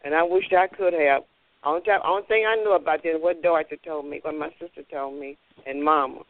And 0.06 0.16
I 0.16 0.24
wish 0.24 0.46
I 0.58 0.68
could 0.68 0.94
have. 0.94 1.24
Only, 1.66 1.82
time, 1.82 2.00
only 2.06 2.24
thing 2.28 2.46
I 2.48 2.56
knew 2.56 2.76
about 2.76 3.04
them 3.04 3.16
was 3.16 3.36
what 3.36 3.44
Dorothy 3.44 3.78
told 3.86 4.06
me, 4.06 4.20
what 4.22 4.36
my 4.36 4.50
sister 4.60 4.84
told 4.90 5.20
me, 5.20 5.38
and 5.66 5.84
Mama. 5.84 6.22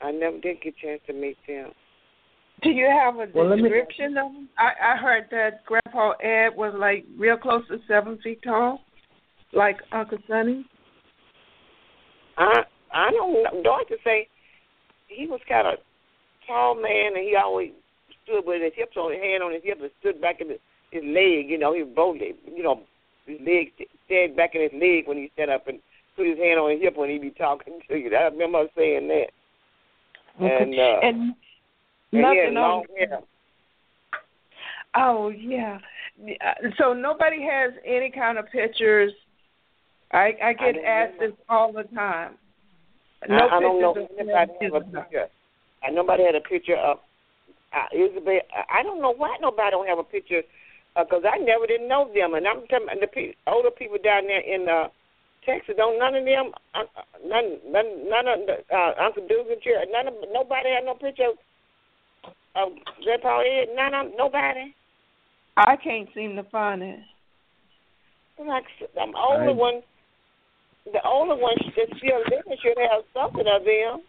I 0.00 0.10
never 0.10 0.38
did 0.38 0.60
get 0.62 0.74
a 0.78 0.86
chance 0.86 1.00
to 1.06 1.12
meet 1.12 1.36
them. 1.46 1.70
Do 2.62 2.70
you 2.70 2.86
have 2.86 3.16
a 3.16 3.26
well, 3.34 3.56
description 3.56 4.14
me... 4.14 4.20
of 4.20 4.32
them? 4.32 4.48
I, 4.58 4.94
I 4.94 4.96
heard 4.96 5.26
that 5.30 5.64
Grandpa 5.66 6.12
Ed 6.22 6.56
was 6.56 6.74
like 6.78 7.04
real 7.18 7.36
close 7.36 7.66
to 7.68 7.78
seven 7.86 8.18
feet 8.22 8.40
tall, 8.42 8.80
like 9.52 9.76
Uncle 9.92 10.18
Sonny. 10.28 10.64
I 12.38 12.62
I 12.92 13.10
don't 13.10 13.32
know. 13.32 13.62
Dorothy 13.62 13.94
say 14.04 14.28
he 15.08 15.26
was 15.26 15.40
kind 15.48 15.66
of 15.66 15.74
tall 16.46 16.74
man, 16.74 17.16
and 17.16 17.24
he 17.24 17.36
always 17.36 17.72
stood 18.24 18.44
with 18.46 18.62
his 18.62 18.72
hips 18.74 18.96
on 18.96 19.12
his 19.12 19.22
hand 19.22 19.42
on 19.42 19.52
his 19.52 19.62
hip 19.64 19.78
and 19.80 19.90
stood 20.00 20.20
back 20.20 20.40
in 20.40 20.48
his, 20.48 20.58
his 20.90 21.02
leg. 21.04 21.48
You 21.48 21.58
know, 21.58 21.74
he 21.74 21.82
both 21.82 22.16
you 22.20 22.62
know 22.62 22.82
his 23.26 23.38
leg 23.40 23.72
stayed 24.06 24.36
back 24.36 24.54
in 24.54 24.62
his 24.62 24.72
leg 24.72 25.06
when 25.06 25.18
he 25.18 25.30
stood 25.34 25.50
up 25.50 25.68
and 25.68 25.78
put 26.16 26.26
his 26.26 26.38
hand 26.38 26.58
on 26.58 26.70
his 26.70 26.80
hip 26.80 26.96
when 26.96 27.10
he 27.10 27.18
be 27.18 27.30
talking 27.30 27.80
to 27.88 27.96
you. 27.96 28.14
I 28.16 28.24
remember 28.24 28.64
saying 28.76 29.08
that. 29.08 29.28
Okay. 30.40 30.62
And, 30.62 30.78
uh, 30.78 30.98
and 31.02 31.34
nothing 32.12 32.54
long 32.54 32.84
hair. 32.96 33.20
Oh 34.94 35.28
yeah. 35.28 35.78
So 36.78 36.92
nobody 36.92 37.42
has 37.42 37.72
any 37.84 38.10
kind 38.10 38.38
of 38.38 38.46
pictures. 38.50 39.12
I 40.12 40.32
I 40.42 40.52
get 40.52 40.76
I 40.76 40.88
asked 40.88 41.18
this 41.20 41.32
all 41.48 41.72
the 41.72 41.84
time. 41.94 42.34
No 43.28 43.48
I, 43.48 43.56
I 43.56 43.60
don't 43.60 43.80
know 43.80 44.08
anybody 44.18 44.52
have 44.60 44.74
a 44.74 44.80
picture. 44.80 45.26
I 45.82 45.90
nobody 45.90 46.24
had 46.24 46.34
a 46.34 46.40
picture 46.40 46.76
of 46.76 46.98
uh, 47.72 47.86
Isabel. 47.94 48.40
I 48.70 48.82
don't 48.82 49.02
know 49.02 49.12
why 49.12 49.36
nobody 49.40 49.70
don't 49.70 49.88
have 49.88 49.98
a 49.98 50.04
picture 50.04 50.42
because 50.96 51.22
uh, 51.24 51.28
I 51.28 51.38
never 51.38 51.66
didn't 51.66 51.88
know 51.88 52.10
them. 52.14 52.34
And 52.34 52.46
I'm 52.46 52.66
telling 52.68 52.86
the 53.00 53.06
pe- 53.06 53.34
older 53.46 53.70
people 53.70 53.98
down 54.02 54.26
there 54.26 54.40
in 54.40 54.68
uh, 54.68 54.88
Texas, 55.46 55.74
don't 55.76 55.98
none 55.98 56.14
of 56.14 56.24
them, 56.24 56.50
uh, 56.74 56.84
none, 57.24 57.62
none, 57.70 58.10
none 58.10 58.26
of 58.26 58.38
the, 58.46 58.56
uh, 58.74 58.92
Uncle 58.98 59.22
Dugan, 59.28 59.62
chair 59.62 59.78
none 59.90 60.08
of 60.08 60.14
nobody 60.32 60.74
had 60.74 60.84
no 60.84 60.94
picture 60.94 61.30
of, 61.30 61.38
of 62.58 62.68
Grandpa 63.02 63.40
Ed. 63.40 63.70
None 63.74 63.94
of 63.94 64.12
nobody. 64.18 64.74
I 65.56 65.76
can't 65.76 66.08
seem 66.14 66.36
to 66.36 66.42
find 66.50 66.82
it. 66.82 66.98
Like 68.38 68.64
I'm 69.00 69.14
older 69.14 69.50
I... 69.50 69.52
one. 69.52 69.82
The 70.92 71.02
older 71.04 71.34
ones 71.34 71.58
that 71.74 71.88
still 71.98 72.22
living 72.30 72.58
should 72.62 72.78
have 72.78 73.02
something 73.14 73.46
of 73.46 73.64
them. 73.64 74.02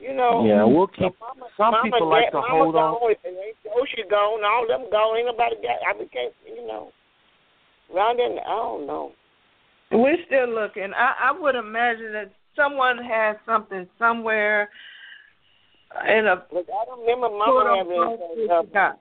You 0.00 0.14
know. 0.14 0.44
Yeah, 0.44 0.64
we'll 0.64 0.88
keep. 0.88 1.14
Mama, 1.20 1.46
some 1.56 1.70
mama, 1.70 1.84
people 1.84 2.10
like 2.10 2.32
dad, 2.32 2.38
to 2.38 2.42
hold 2.42 2.74
gone, 2.74 2.94
on. 2.94 3.14
Oh, 3.70 3.86
she 3.86 4.02
gone. 4.10 4.42
All 4.42 4.66
them 4.66 4.90
gone. 4.90 5.16
Ain't 5.16 5.26
nobody 5.26 5.56
got. 5.62 5.78
I 5.86 5.92
became. 5.92 6.30
You 6.46 6.66
know. 6.66 6.90
Round 7.94 8.18
in. 8.18 8.38
I 8.44 8.50
don't 8.50 8.86
know. 8.86 9.12
We're 9.90 10.16
still 10.26 10.48
looking. 10.48 10.92
I, 10.94 11.30
I 11.30 11.32
would 11.32 11.54
imagine 11.54 12.12
that 12.12 12.32
someone 12.56 12.98
has 12.98 13.36
something 13.46 13.86
somewhere 13.98 14.68
in 16.08 16.26
a. 16.26 16.42
Look, 16.52 16.66
I 16.68 16.84
don't 16.86 17.00
remember 17.00 17.28
Mama 17.30 17.76
having 17.76 18.18
anything. 18.36 18.98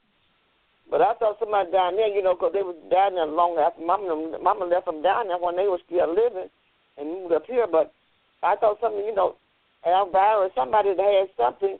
But 0.89 1.01
I 1.01 1.14
thought 1.15 1.39
somebody 1.39 1.72
down 1.72 1.95
there, 1.95 2.14
you 2.14 2.22
know, 2.22 2.35
because 2.35 2.53
they 2.53 2.61
was 2.61 2.76
down 2.91 3.15
there 3.15 3.26
long 3.26 3.57
after 3.57 3.81
Mama, 3.81 4.38
Mama 4.38 4.65
left 4.65 4.85
them 4.85 5.01
down 5.01 5.27
there 5.27 5.39
when 5.39 5.55
they 5.55 5.65
were 5.65 5.81
still 5.88 6.05
living 6.05 6.49
and 6.97 7.10
moved 7.10 7.34
up 7.34 7.45
here. 7.47 7.65
But 7.65 7.91
I 8.43 8.55
thought 8.55 8.77
something, 8.80 9.01
you 9.01 9.15
know, 9.15 9.35
Elvira, 9.88 10.49
somebody 10.53 10.93
that 10.93 11.01
had 11.01 11.34
something 11.34 11.80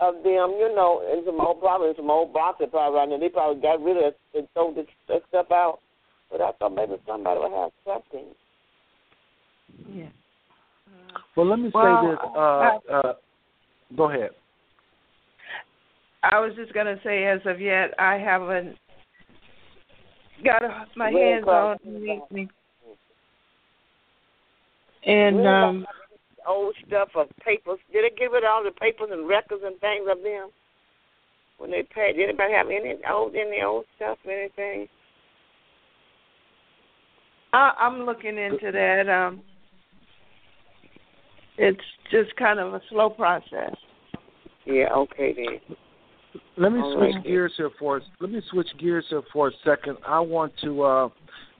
of 0.00 0.14
them, 0.24 0.56
you 0.56 0.72
know, 0.74 1.04
and 1.04 1.22
some 1.26 1.40
old 1.40 1.60
probably 1.60 1.92
some 1.96 2.10
old 2.10 2.32
boxes 2.32 2.68
probably 2.70 2.96
around 2.96 3.10
there. 3.10 3.20
They 3.20 3.28
probably 3.28 3.60
got 3.60 3.82
rid 3.82 3.98
of 3.98 4.14
it 4.14 4.18
and 4.34 4.48
throw 4.54 4.72
this, 4.72 4.86
that 5.08 5.22
stuff 5.28 5.52
out. 5.52 5.80
But 6.30 6.40
I 6.40 6.52
thought 6.52 6.74
maybe 6.74 6.96
somebody 7.06 7.40
would 7.40 7.52
have 7.52 7.70
something. 7.84 8.32
Yeah. 9.88 10.06
Well, 11.36 11.46
let 11.46 11.58
me 11.58 11.70
well, 11.72 12.02
say 12.02 12.10
this. 12.10 12.18
Uh, 12.36 12.94
uh, 12.94 13.12
go 13.96 14.10
ahead. 14.10 14.30
I 16.22 16.40
was 16.40 16.52
just 16.56 16.72
going 16.72 16.86
to 16.86 16.98
say, 17.04 17.24
as 17.24 17.40
of 17.44 17.60
yet, 17.60 17.92
I 17.98 18.14
haven't 18.14 18.76
got 20.44 20.62
my 20.96 21.10
Red 21.10 21.22
hands 21.22 21.44
Cross. 21.44 21.78
on 21.86 21.96
anything. 21.96 22.48
And 25.06 25.46
um 25.46 25.86
old 26.46 26.74
stuff 26.86 27.08
of 27.14 27.28
papers. 27.44 27.78
Did 27.92 28.04
they 28.04 28.16
give 28.16 28.34
it 28.34 28.44
all 28.44 28.62
the 28.62 28.70
papers 28.70 29.08
and 29.10 29.28
records 29.28 29.62
and 29.64 29.78
things 29.80 30.06
of 30.10 30.22
them 30.22 30.50
when 31.58 31.70
they 31.70 31.82
passed? 31.82 32.16
Did 32.16 32.28
anybody 32.28 32.52
have 32.52 32.66
any 32.66 32.94
old 33.10 33.34
any 33.34 33.62
old 33.62 33.84
stuff 33.96 34.18
or 34.24 34.32
anything? 34.32 34.88
I, 37.52 37.72
I'm 37.78 38.04
looking 38.04 38.36
into 38.36 38.72
that. 38.72 39.08
Um, 39.08 39.42
it's 41.58 41.80
just 42.10 42.34
kind 42.36 42.58
of 42.58 42.74
a 42.74 42.80
slow 42.90 43.10
process. 43.10 43.74
Yeah. 44.64 44.88
Okay 44.96 45.34
then. 45.34 45.76
Let 46.56 46.72
me 46.72 46.80
All 46.80 46.96
switch 46.96 47.14
right. 47.16 47.24
gears 47.24 47.52
here 47.56 47.70
for 47.78 48.00
let 48.20 48.30
me 48.30 48.40
switch 48.50 48.68
gears 48.78 49.04
here 49.08 49.22
for 49.32 49.48
a 49.48 49.52
second. 49.64 49.98
I 50.06 50.20
want 50.20 50.52
to 50.62 50.82
uh 50.82 51.08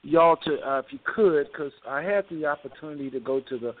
y'all 0.03 0.37
to 0.37 0.57
uh, 0.67 0.79
if 0.79 0.85
you 0.91 0.99
could 1.03 1.47
because 1.51 1.71
I 1.87 2.01
had 2.01 2.25
the 2.29 2.45
opportunity 2.45 3.09
to 3.11 3.19
go 3.19 3.39
to 3.41 3.57
the 3.57 3.73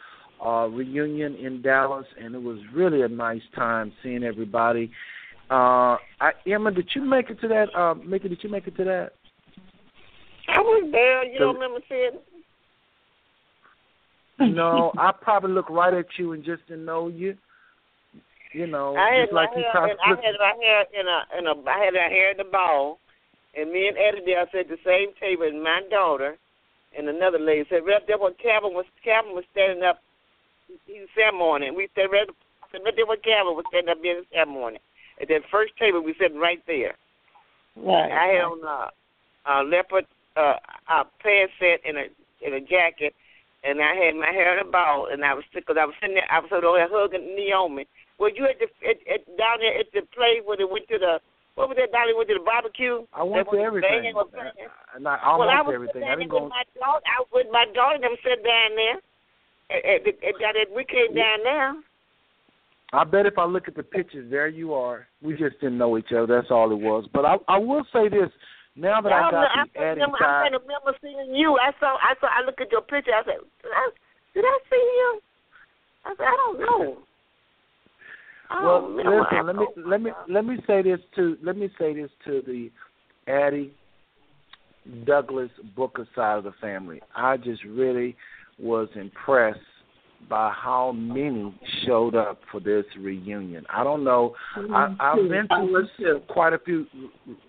uh 0.45 0.67
reunion 0.67 1.35
in 1.35 1.61
Dallas 1.61 2.05
and 2.21 2.35
it 2.35 2.41
was 2.41 2.59
really 2.73 3.01
a 3.01 3.07
nice 3.07 3.41
time 3.55 3.91
seeing 4.03 4.23
everybody. 4.23 4.91
Uh 5.49 5.97
I 6.21 6.31
Emma, 6.45 6.71
did 6.71 6.89
you 6.95 7.01
make 7.01 7.29
it 7.29 7.41
to 7.41 7.47
that 7.49 7.75
uh 7.75 7.95
Mickey, 7.95 8.29
did 8.29 8.43
you 8.43 8.49
make 8.49 8.67
it 8.67 8.77
to 8.77 8.83
that? 8.85 9.11
I 10.47 10.59
was 10.59 10.89
there. 10.91 11.25
You 11.25 11.39
don't 11.39 11.55
remember 11.55 11.79
seeing? 11.89 12.19
No, 14.39 14.91
I 14.97 15.11
probably 15.11 15.51
look 15.51 15.69
right 15.69 15.93
at 15.93 16.05
you 16.17 16.33
and 16.33 16.43
just 16.43 16.65
didn't 16.67 16.85
know 16.85 17.07
you. 17.07 17.35
You 18.53 18.67
know, 18.67 18.95
I 18.95 19.19
had 19.19 19.25
just 19.25 19.33
like 19.33 19.49
you 19.55 19.63
I 19.63 19.87
had 19.87 19.97
my 20.39 20.55
hair 20.61 20.85
in 20.95 21.07
a 21.07 21.19
in 21.39 21.47
a 21.47 21.69
I 21.69 21.85
had 21.85 21.93
my 21.93 22.07
hair 22.07 22.31
in 22.31 22.37
the 22.37 22.45
ball, 22.45 22.99
and 23.55 23.71
me 23.71 23.87
and 23.87 23.97
Eddie 23.97 24.23
there 24.25 24.47
sat 24.51 24.61
at 24.61 24.67
the 24.69 24.79
same 24.85 25.11
table, 25.19 25.43
and 25.43 25.61
my 25.61 25.81
daughter 25.89 26.37
and 26.97 27.09
another 27.09 27.39
lady 27.39 27.65
said 27.69 27.83
right 27.85 28.01
there 28.07 28.17
when 28.17 28.33
Calvin 28.41 28.71
was 28.71 28.85
Calvin 29.03 29.35
was 29.35 29.43
standing 29.51 29.83
up, 29.83 29.99
he 30.87 30.99
was 30.99 31.09
ceremony, 31.15 31.67
and 31.67 31.75
we 31.75 31.89
said 31.95 32.07
right, 32.11 32.27
said 32.71 32.81
right 32.83 32.95
there 32.95 33.05
when 33.05 33.19
Calvin 33.19 33.55
was 33.55 33.65
standing 33.67 33.91
up 33.91 33.99
in 33.99 34.23
the 34.23 34.27
ceremony. 34.31 34.79
At 35.21 35.27
that 35.29 35.47
first 35.51 35.73
table, 35.79 36.03
we 36.03 36.15
sitting 36.19 36.39
right 36.39 36.63
there. 36.67 36.95
Right. 37.75 38.11
I 38.11 38.39
had 38.39 38.43
on 38.43 38.63
a, 38.63 38.91
a 39.51 39.55
leopard 39.63 40.07
uh, 40.35 40.59
a 40.87 41.03
pants 41.19 41.53
set 41.59 41.83
and 41.83 41.97
a 41.97 42.05
and 42.45 42.55
a 42.55 42.61
jacket, 42.61 43.15
and 43.65 43.81
I 43.81 43.95
had 43.97 44.15
my 44.15 44.29
hair 44.29 44.57
in 44.57 44.67
a 44.67 44.69
ball, 44.69 45.09
and 45.11 45.25
I 45.25 45.33
was 45.33 45.43
because 45.53 45.75
I 45.79 45.85
was 45.85 45.95
sitting 45.99 46.15
there, 46.15 46.29
I 46.29 46.39
was 46.39 46.53
over 46.53 46.77
there 46.77 46.87
hugging 46.87 47.35
Naomi. 47.35 47.87
Were 48.19 48.29
you 48.29 48.45
at 48.45 48.61
the 48.61 48.69
at, 48.85 49.01
at, 49.09 49.25
down 49.37 49.59
there 49.59 49.79
at 49.79 49.89
the 49.91 50.05
place 50.13 50.45
where 50.45 50.55
they 50.55 50.69
went 50.69 50.87
to 50.89 50.99
the 51.01 51.19
what 51.55 51.69
was 51.69 51.77
that 51.81 51.91
down 51.91 52.07
there 52.07 52.15
went 52.15 52.29
to 52.29 52.37
the 52.37 52.45
barbecue? 52.45 53.01
I 53.11 53.23
went 53.23 53.49
to 53.49 53.57
everything. 53.57 53.89
banging 53.89 54.15
was 54.15 54.29
playing? 54.31 54.69
And 54.93 55.07
I 55.07 55.17
well, 55.35 55.49
I 55.49 55.61
was 55.65 55.73
everything. 55.73 56.03
I 56.03 56.15
didn't 56.15 56.29
go 56.29 56.47
my 56.47 56.63
daughter. 56.77 57.03
I 57.09 57.25
was 57.25 57.31
with 57.33 57.47
my 57.51 57.65
daughter. 57.73 57.97
Them 57.97 58.15
sit 58.21 58.45
down 58.45 58.77
there. 58.77 58.99
At, 59.73 60.05
at, 60.05 60.37
at, 60.37 60.69
we 60.69 60.85
came 60.85 61.15
down 61.15 61.41
there. 61.41 61.73
I 62.93 63.03
bet 63.03 63.25
if 63.25 63.39
I 63.39 63.45
look 63.45 63.67
at 63.67 63.75
the 63.75 63.83
pictures, 63.83 64.29
there 64.29 64.47
you 64.47 64.73
are. 64.73 65.07
We 65.21 65.33
just 65.35 65.59
didn't 65.59 65.79
know 65.79 65.97
each 65.97 66.13
other. 66.15 66.27
That's 66.27 66.51
all 66.51 66.71
it 66.71 66.79
was. 66.79 67.09
But 67.11 67.25
I, 67.25 67.37
I 67.47 67.57
will 67.57 67.83
say 67.91 68.09
this: 68.09 68.29
now 68.75 69.01
that 69.01 69.11
I 69.11 69.27
I, 69.27 69.31
got 69.31 69.43
I, 69.43 69.63
the 69.73 69.79
adding 69.79 70.03
remember, 70.03 70.17
I 70.17 70.19
side, 70.19 70.51
can't 70.51 70.61
remember 70.61 70.97
seeing 71.01 71.35
you. 71.35 71.57
I 71.57 71.71
saw. 71.79 71.95
I 71.95 72.13
saw. 72.19 72.27
I 72.27 72.45
looked 72.45 72.61
at 72.61 72.71
your 72.71 72.81
picture. 72.81 73.11
I 73.11 73.23
said, 73.23 73.39
did 73.63 73.71
I, 73.71 73.89
did 74.33 74.45
I 74.45 74.57
see 74.69 74.75
you? 74.75 75.19
I 76.05 76.09
said, 76.17 76.25
I 76.25 76.35
don't 76.35 76.59
know. 76.59 76.97
I 78.49 78.63
well, 78.63 78.81
don't 78.81 78.95
listen. 78.97 79.45
Let 79.47 79.55
me 79.55 79.67
let 79.85 80.01
me 80.01 80.11
let 80.29 80.45
me 80.45 80.57
say 80.67 80.81
this 80.81 80.99
to 81.15 81.37
let 81.43 81.57
me 81.57 81.69
say 81.79 81.93
this 81.93 82.09
to 82.25 82.41
the 82.45 82.69
Addie 83.31 83.71
Douglas 85.05 85.49
Booker 85.75 86.07
side 86.15 86.37
of 86.37 86.43
the 86.43 86.53
family. 86.61 87.01
I 87.15 87.37
just 87.37 87.63
really 87.63 88.15
was 88.59 88.87
impressed 88.95 89.59
by 90.29 90.51
how 90.51 90.91
many 90.91 91.53
showed 91.85 92.15
up 92.15 92.39
for 92.51 92.59
this 92.59 92.85
reunion. 92.99 93.65
I 93.69 93.83
don't 93.83 94.03
know. 94.03 94.35
I, 94.55 94.95
I've 94.99 95.19
mm-hmm. 95.19 95.29
been 95.29 95.47
to 95.99 96.19
quite 96.27 96.53
a 96.53 96.59
few 96.59 96.87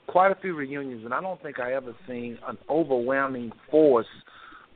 quite 0.06 0.30
a 0.30 0.34
few 0.36 0.54
reunions, 0.54 1.04
and 1.04 1.14
I 1.14 1.20
don't 1.20 1.42
think 1.42 1.58
I 1.58 1.74
ever 1.74 1.94
seen 2.06 2.38
an 2.46 2.58
overwhelming 2.68 3.52
force 3.70 4.06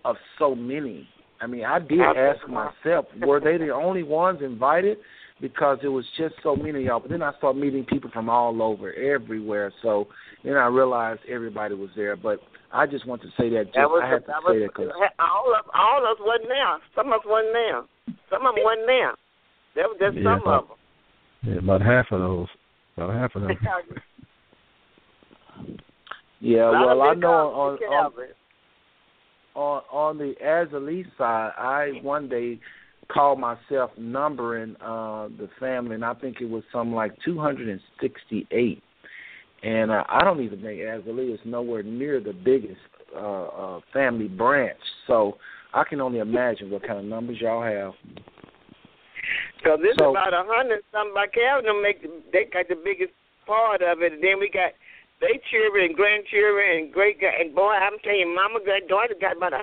of 0.04 0.16
so 0.38 0.54
many. 0.54 1.08
I 1.40 1.46
mean, 1.46 1.64
I 1.64 1.78
did 1.78 2.00
ask 2.00 2.46
myself, 2.48 3.06
were 3.20 3.40
they 3.40 3.56
the 3.56 3.70
only 3.70 4.02
ones 4.02 4.40
invited? 4.42 4.98
Because 5.40 5.78
it 5.82 5.88
was 5.88 6.04
just 6.18 6.34
so 6.42 6.54
many 6.54 6.80
of 6.80 6.84
y'all. 6.84 7.00
But 7.00 7.10
then 7.10 7.22
I 7.22 7.32
started 7.38 7.58
meeting 7.58 7.86
people 7.86 8.10
from 8.12 8.28
all 8.28 8.62
over, 8.62 8.92
everywhere. 8.92 9.72
So 9.80 10.08
then 10.44 10.54
I 10.54 10.66
realized 10.66 11.20
everybody 11.30 11.74
was 11.74 11.88
there. 11.96 12.14
But 12.14 12.40
I 12.72 12.86
just 12.86 13.06
want 13.06 13.22
to 13.22 13.28
say 13.38 13.48
that. 13.50 13.64
Just, 13.66 13.74
That 13.76 13.90
was, 13.90 14.02
I 14.04 14.08
had 14.10 14.20
to 14.22 14.26
that 14.28 14.42
say 14.46 14.58
was, 14.60 14.62
that 14.62 14.74
because 14.74 14.92
all 15.18 15.54
of 15.58 15.64
all 15.74 15.98
of 16.06 16.16
us 16.16 16.20
wasn't 16.20 16.48
there. 16.48 16.78
Some 16.94 17.08
of 17.12 17.20
us 17.20 17.26
wasn't 17.26 17.52
there. 17.52 17.82
Some 18.30 18.46
of 18.46 18.54
them 18.54 18.64
wasn't 18.64 18.86
there. 18.86 19.14
There 19.74 19.88
was 19.88 19.96
just 20.00 20.16
Yeah, 20.16 20.22
some 20.38 20.42
about- 20.42 20.62
of 20.64 20.68
them. 20.68 20.76
Yeah, 21.42 21.58
about 21.58 21.82
half 21.82 22.06
of 22.12 22.20
those. 22.20 22.48
About 22.96 23.14
half 23.14 23.34
of 23.34 23.42
them. 23.42 23.50
Yeah, 26.42 26.68
A 26.68 26.72
well, 26.72 27.02
I 27.02 27.14
know 27.14 27.28
on 27.28 27.72
on, 27.72 27.78
care 27.78 28.04
of 28.06 28.18
it. 28.18 28.36
on 29.54 29.82
on 29.92 30.18
the 30.18 30.34
Azalee 30.42 31.04
side, 31.18 31.52
I 31.58 32.00
one 32.02 32.28
day 32.30 32.58
called 33.12 33.38
myself 33.40 33.90
numbering 33.98 34.74
uh 34.80 35.28
the 35.36 35.50
family, 35.58 35.96
and 35.96 36.04
I 36.04 36.14
think 36.14 36.40
it 36.40 36.48
was 36.48 36.62
something 36.72 36.94
like 36.94 37.12
268. 37.26 38.82
And 39.62 39.90
uh, 39.90 40.04
I 40.08 40.24
don't 40.24 40.40
even 40.40 40.62
think 40.62 40.80
Azalee 40.80 41.34
is 41.34 41.40
nowhere 41.44 41.82
near 41.82 42.20
the 42.20 42.32
biggest 42.32 42.80
uh, 43.14 43.18
uh 43.46 43.80
family 43.92 44.28
branch. 44.28 44.78
So 45.06 45.36
I 45.74 45.84
can 45.84 46.00
only 46.00 46.18
imagine 46.20 46.70
what 46.70 46.86
kind 46.86 46.98
of 46.98 47.04
numbers 47.04 47.38
y'all 47.40 47.62
have. 47.62 47.92
So 49.64 49.76
this 49.76 49.94
So- 49.98 50.10
is 50.10 50.16
about 50.16 50.32
a 50.32 50.44
hundred 50.48 50.80
something 50.92 51.14
by 51.14 51.26
Calvin 51.28 51.66
them 51.66 51.82
make 51.82 52.00
they 52.32 52.44
got 52.48 52.68
the 52.68 52.76
biggest 52.76 53.12
part 53.46 53.82
of 53.82 54.00
it 54.00 54.12
and 54.12 54.22
then 54.22 54.38
we 54.40 54.48
got 54.48 54.72
they 55.20 55.36
children 55.52 55.84
and 55.92 55.94
grandchildren 55.96 56.80
and 56.80 56.92
great 56.92 57.20
and 57.20 57.54
boy 57.54 57.72
I'm 57.76 57.98
telling 58.00 58.20
you, 58.20 58.34
mama 58.34 58.60
got 58.64 58.88
daughter 58.88 59.14
got 59.20 59.36
about 59.36 59.52
a 59.52 59.62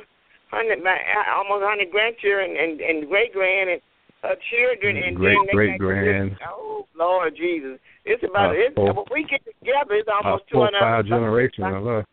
hundred 0.52 0.86
uh, 0.86 1.34
almost 1.36 1.64
a 1.64 1.68
hundred 1.68 1.90
grandchildren 1.90 2.54
and, 2.56 2.80
and 2.82 3.10
great 3.10 3.34
grand 3.34 3.70
and 3.72 3.82
her 4.22 4.36
children 4.54 4.98
and 4.98 5.16
Great 5.18 5.34
then 5.38 5.46
they 5.48 5.54
great 5.54 5.72
got 5.72 5.78
grand. 5.80 6.30
big- 6.32 6.40
Oh 6.46 6.86
Lord 6.96 7.36
Jesus. 7.36 7.80
It's 8.08 8.24
about 8.24 8.56
Uh, 8.56 8.60
it's 8.60 8.76
four- 8.76 8.94
when 8.94 9.06
we 9.12 9.24
get 9.24 9.44
together 9.46 9.96
it's 9.96 10.08
Uh, 10.08 10.14
almost 10.24 10.48
two 10.48 10.56
four, 10.56 10.66
hundred 10.66 10.80
five 10.80 11.06
generations 11.06 11.74
of 11.76 11.88
us. 11.88 12.06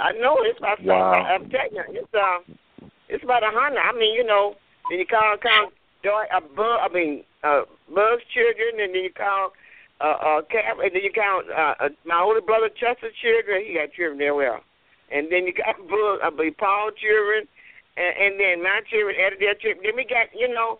I 0.00 0.12
know 0.12 0.36
it's 0.42 0.58
about 0.58 0.80
Wow. 0.82 1.12
I'm 1.12 1.50
telling 1.50 1.74
you, 1.74 1.84
it's 2.00 2.14
uh 2.14 2.38
it's 3.08 3.24
about 3.24 3.42
a 3.42 3.50
hundred. 3.50 3.80
I 3.80 3.92
mean, 3.92 4.14
you 4.14 4.24
know, 4.24 4.56
then 4.88 4.98
you 4.98 5.06
call 5.06 5.36
count 5.38 5.74
joy 6.02 6.24
uh, 6.32 6.40
Bug 6.40 6.80
I 6.80 6.88
mean 6.88 7.24
uh 7.44 7.62
Bug's 7.94 8.24
children 8.32 8.80
and 8.80 8.94
then 8.94 9.04
you 9.04 9.12
call 9.12 9.52
uh 10.00 10.04
uh 10.04 10.42
Cap 10.42 10.78
and 10.80 10.92
then 10.94 11.02
you 11.02 11.12
count 11.12 11.50
uh, 11.50 11.74
uh 11.80 11.88
my 12.04 12.20
older 12.20 12.40
brother 12.40 12.68
Chester's 12.70 13.14
children, 13.20 13.64
he 13.66 13.74
got 13.74 13.92
children 13.92 14.18
there 14.18 14.34
well. 14.34 14.60
And 15.10 15.30
then 15.30 15.46
you 15.46 15.52
got 15.52 15.76
Bug 15.90 16.20
I 16.22 16.30
mean 16.30 16.54
Paul 16.54 16.90
children 16.96 17.46
and, 17.98 18.14
and 18.16 18.40
then 18.40 18.62
my 18.62 18.80
children 18.88 19.16
added 19.18 19.40
their 19.40 19.54
children. 19.54 19.82
Then 19.82 19.96
we 19.96 20.04
got, 20.04 20.30
you 20.32 20.48
know, 20.48 20.78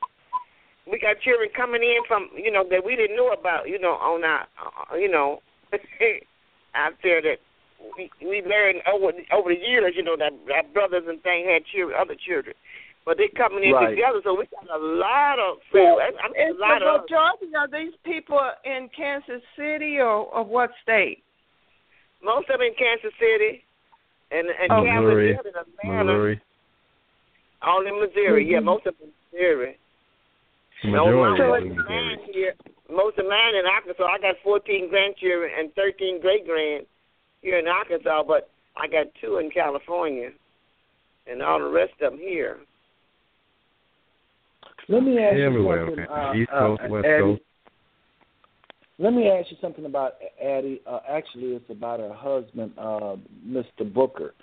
we 0.90 0.98
got 0.98 1.20
children 1.20 1.48
coming 1.55 1.82
in 1.82 2.01
from, 2.06 2.28
you 2.36 2.51
know, 2.51 2.65
that 2.70 2.85
we 2.85 2.97
didn't 2.97 3.16
know 3.16 3.31
about, 3.32 3.69
you 3.69 3.78
know, 3.78 3.93
on 4.01 4.24
our, 4.24 4.47
uh, 4.90 4.97
you 4.97 5.09
know, 5.10 5.40
out 6.74 6.93
there 7.02 7.20
that 7.23 7.39
we 7.97 8.10
we 8.20 8.43
learned 8.43 8.82
over 8.90 9.12
over 9.32 9.48
the 9.55 9.60
years, 9.60 9.94
you 9.97 10.02
know, 10.02 10.16
that 10.16 10.32
our 10.55 10.62
brothers 10.73 11.05
and 11.06 11.23
things 11.23 11.47
had 11.47 11.62
children, 11.66 11.97
other 12.01 12.16
children, 12.16 12.55
but 13.05 13.16
they 13.19 13.28
coming 13.28 13.65
in 13.65 13.73
Right. 13.73 13.90
together, 13.90 14.20
so 14.24 14.35
we 14.35 14.47
got 14.47 14.69
a 14.74 14.82
lot 14.82 15.39
of. 15.39 15.59
Well, 15.73 16.01
I 16.01 16.10
mean, 16.28 16.56
a 16.56 16.59
lot 16.59 16.81
the 16.81 16.86
of. 16.89 17.02
majority 17.02 17.47
of 17.55 17.70
these 17.70 17.94
people 18.05 18.40
in 18.65 18.89
Kansas 18.97 19.43
City 19.56 19.98
or, 19.98 20.27
or 20.32 20.44
what 20.44 20.70
state? 20.82 21.23
Most 22.23 22.51
of 22.51 22.59
them 22.59 22.66
in 22.66 22.74
Kansas 22.74 23.12
City, 23.20 23.62
and 24.32 24.48
and 24.48 24.73
Oh. 24.73 24.82
Kansas 24.85 25.05
Missouri, 25.06 25.36
City, 25.36 25.48
Atlanta, 25.55 26.05
Missouri. 26.05 26.40
all 27.62 27.86
in 27.86 28.01
Missouri. 28.01 28.44
Yeah, 28.44 28.59
Mhm. 28.59 28.65
most 28.65 28.86
of 28.86 28.98
them 28.98 29.09
in 29.09 29.15
Missouri. 29.39 29.78
No, 30.85 31.07
Majority 31.07 31.39
mine 31.39 31.71
of 31.71 31.77
was 31.77 31.87
mine 31.89 32.19
here. 32.33 32.55
Most 32.91 33.19
of 33.19 33.27
mine 33.27 33.55
in 33.55 33.67
Arkansas. 33.67 34.05
I 34.05 34.19
got 34.19 34.37
14 34.43 34.89
grandchildren 34.89 35.51
and 35.59 35.75
13 35.75 36.21
great 36.21 36.47
grand 36.47 36.87
here 37.43 37.59
in 37.59 37.67
Arkansas, 37.67 38.23
but 38.27 38.51
I 38.77 38.87
got 38.87 39.07
two 39.21 39.39
in 39.39 39.51
California, 39.51 40.31
and 41.27 41.43
all 41.43 41.59
the 41.59 41.69
rest 41.69 41.93
of 42.01 42.13
them 42.13 42.21
here. 42.21 42.59
Let 44.89 45.03
me 45.03 45.19
ask 45.19 45.37
Everywhere, 45.37 45.81
you 45.81 45.87
something. 45.87 46.05
okay. 46.05 46.13
Uh, 46.13 46.35
East 46.35 46.51
uh, 46.53 46.59
Coast, 46.61 46.83
West 46.91 47.07
Addie. 47.07 47.23
Coast. 47.23 47.43
Let 49.01 49.13
me 49.13 49.29
ask 49.29 49.51
you 49.51 49.57
something 49.61 49.85
about 49.85 50.15
Addie. 50.43 50.81
Uh, 50.87 51.01
actually, 51.09 51.49
it's 51.55 51.71
about 51.71 52.01
her 52.01 52.13
husband, 52.15 52.73
uh, 52.79 53.17
Mr. 53.47 53.93
Booker. 53.93 54.35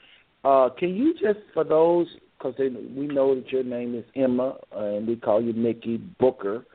Uh, 0.44 0.70
can 0.78 0.96
you 0.96 1.14
just, 1.14 1.40
for 1.54 1.64
those, 1.64 2.08
because 2.46 2.72
we 2.96 3.08
know 3.08 3.36
that 3.36 3.52
your 3.52 3.64
name 3.64 3.96
is 3.96 4.04
Emma, 4.16 4.58
uh, 4.76 4.80
and 4.80 5.08
we 5.08 5.16
call 5.16 5.42
you 5.42 5.54
Mickey 5.54 5.98
Booker, 5.98 6.66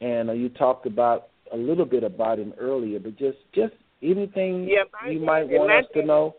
and 0.00 0.30
uh, 0.30 0.32
you 0.32 0.48
talked 0.48 0.86
about 0.86 1.28
a 1.52 1.56
little 1.56 1.84
bit 1.84 2.04
about 2.04 2.38
him 2.38 2.54
earlier, 2.58 2.98
but 2.98 3.16
just 3.18 3.38
just 3.54 3.74
anything 4.02 4.64
Yeah, 4.68 4.84
my- 4.92 5.10
you 5.10 5.20
might 5.20 5.48
want 5.48 5.72
us 5.72 5.84
to 5.94 6.04
know. 6.04 6.36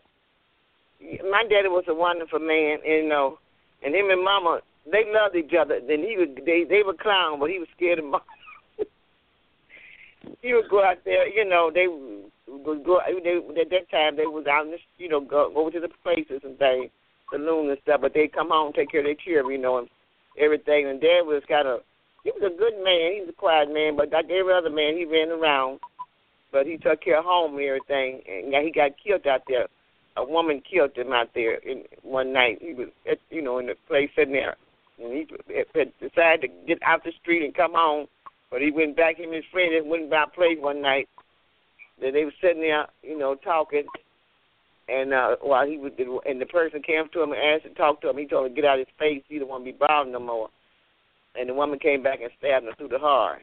My 1.30 1.42
daddy 1.48 1.68
was 1.68 1.84
a 1.88 1.94
wonderful 1.94 2.38
man, 2.38 2.78
you 2.84 3.08
know, 3.08 3.38
and 3.82 3.94
him 3.94 4.10
and 4.10 4.22
Mama 4.22 4.60
they 4.90 5.04
loved 5.06 5.36
each 5.36 5.52
other. 5.58 5.80
Then 5.80 6.00
he 6.00 6.16
would 6.16 6.42
they 6.44 6.64
they 6.64 6.82
were 6.82 6.94
clown, 6.94 7.38
but 7.38 7.50
he 7.50 7.58
was 7.58 7.68
scared 7.76 7.98
of 7.98 8.04
Mama. 8.06 8.24
he 10.42 10.54
would 10.54 10.68
go 10.68 10.82
out 10.82 10.98
there, 11.04 11.28
you 11.28 11.44
know. 11.44 11.70
They 11.72 11.86
would 11.86 12.84
go. 12.84 13.00
They, 13.22 13.60
at 13.60 13.70
that 13.70 13.90
time, 13.90 14.16
they 14.16 14.26
was 14.26 14.46
out 14.46 14.64
in 14.66 14.72
the, 14.72 14.78
you 14.98 15.08
know, 15.08 15.20
go 15.20 15.52
over 15.54 15.70
to 15.70 15.80
the 15.80 15.88
places 16.02 16.40
and 16.44 16.58
things, 16.58 16.90
saloon 17.32 17.70
and 17.70 17.78
stuff. 17.82 18.02
But 18.02 18.14
they'd 18.14 18.32
come 18.32 18.50
home, 18.50 18.72
take 18.72 18.92
care 18.92 19.00
of 19.00 19.06
their 19.06 19.16
children, 19.16 19.56
you 19.56 19.58
know, 19.58 19.78
and 19.78 19.88
everything. 20.38 20.86
And 20.86 21.00
Dad 21.00 21.26
was 21.26 21.42
kind 21.48 21.66
of, 21.66 21.80
he 22.22 22.30
was 22.30 22.44
a 22.46 22.56
good 22.56 22.78
man. 22.84 23.14
He 23.16 23.20
was 23.24 23.30
a 23.30 23.40
quiet 23.40 23.72
man, 23.72 23.96
but 23.96 24.12
like 24.12 24.30
every 24.30 24.54
other 24.54 24.70
man, 24.70 24.94
he 24.96 25.04
ran 25.04 25.30
around. 25.30 25.80
but 26.52 26.66
he 26.66 26.76
took 26.76 27.00
care 27.00 27.18
of 27.18 27.24
home 27.24 27.56
and 27.56 27.64
everything, 27.64 28.20
and 28.28 28.54
he 28.64 28.70
got 28.70 28.92
killed 29.02 29.26
out 29.26 29.42
there. 29.48 29.66
A 30.16 30.24
woman 30.24 30.60
killed 30.60 30.94
him 30.94 31.12
out 31.12 31.30
there 31.34 31.54
in 31.54 31.84
one 32.02 32.34
night. 32.34 32.58
He 32.60 32.74
was, 32.74 32.88
at, 33.10 33.18
you 33.30 33.40
know, 33.40 33.58
in 33.58 33.66
the 33.66 33.74
place 33.88 34.10
sitting 34.14 34.34
there, 34.34 34.56
and 35.02 35.12
he 35.12 35.26
had 35.74 35.90
decided 35.98 36.42
to 36.42 36.48
get 36.66 36.78
out 36.84 37.02
the 37.02 37.12
street 37.20 37.44
and 37.44 37.54
come 37.54 37.72
home, 37.74 38.06
but 38.50 38.60
he 38.60 38.70
went 38.70 38.94
back. 38.94 39.16
Him 39.16 39.32
and 39.32 39.36
his 39.36 39.44
friend 39.50 39.88
went 39.88 40.10
by 40.10 40.24
a 40.24 40.26
place 40.26 40.58
one 40.60 40.82
night. 40.82 41.08
Then 41.98 42.12
they 42.12 42.26
were 42.26 42.34
sitting 42.42 42.60
there, 42.60 42.86
you 43.02 43.16
know, 43.18 43.34
talking, 43.34 43.86
and 44.92 45.12
uh 45.14 45.36
while 45.40 45.66
he 45.66 45.78
was, 45.78 45.92
and 46.26 46.40
the 46.40 46.46
person 46.46 46.82
came 46.82 47.08
to 47.12 47.22
him 47.22 47.32
and 47.32 47.40
asked 47.40 47.64
to 47.64 47.70
talk 47.70 48.00
to 48.02 48.10
him. 48.10 48.18
He 48.18 48.26
told 48.26 48.46
him 48.46 48.54
to 48.54 48.60
get 48.60 48.68
out 48.68 48.78
of 48.80 48.86
his 48.86 48.94
face. 48.98 49.22
He 49.28 49.36
didn't 49.38 49.48
want 49.48 49.64
to 49.64 49.72
be 49.72 49.78
bothered 49.78 50.12
no 50.12 50.20
more. 50.20 50.48
And 51.34 51.48
the 51.48 51.54
woman 51.54 51.78
came 51.78 52.02
back 52.02 52.20
and 52.20 52.30
stabbed 52.38 52.66
him 52.66 52.74
through 52.76 52.88
the 52.88 52.98
heart. 52.98 53.40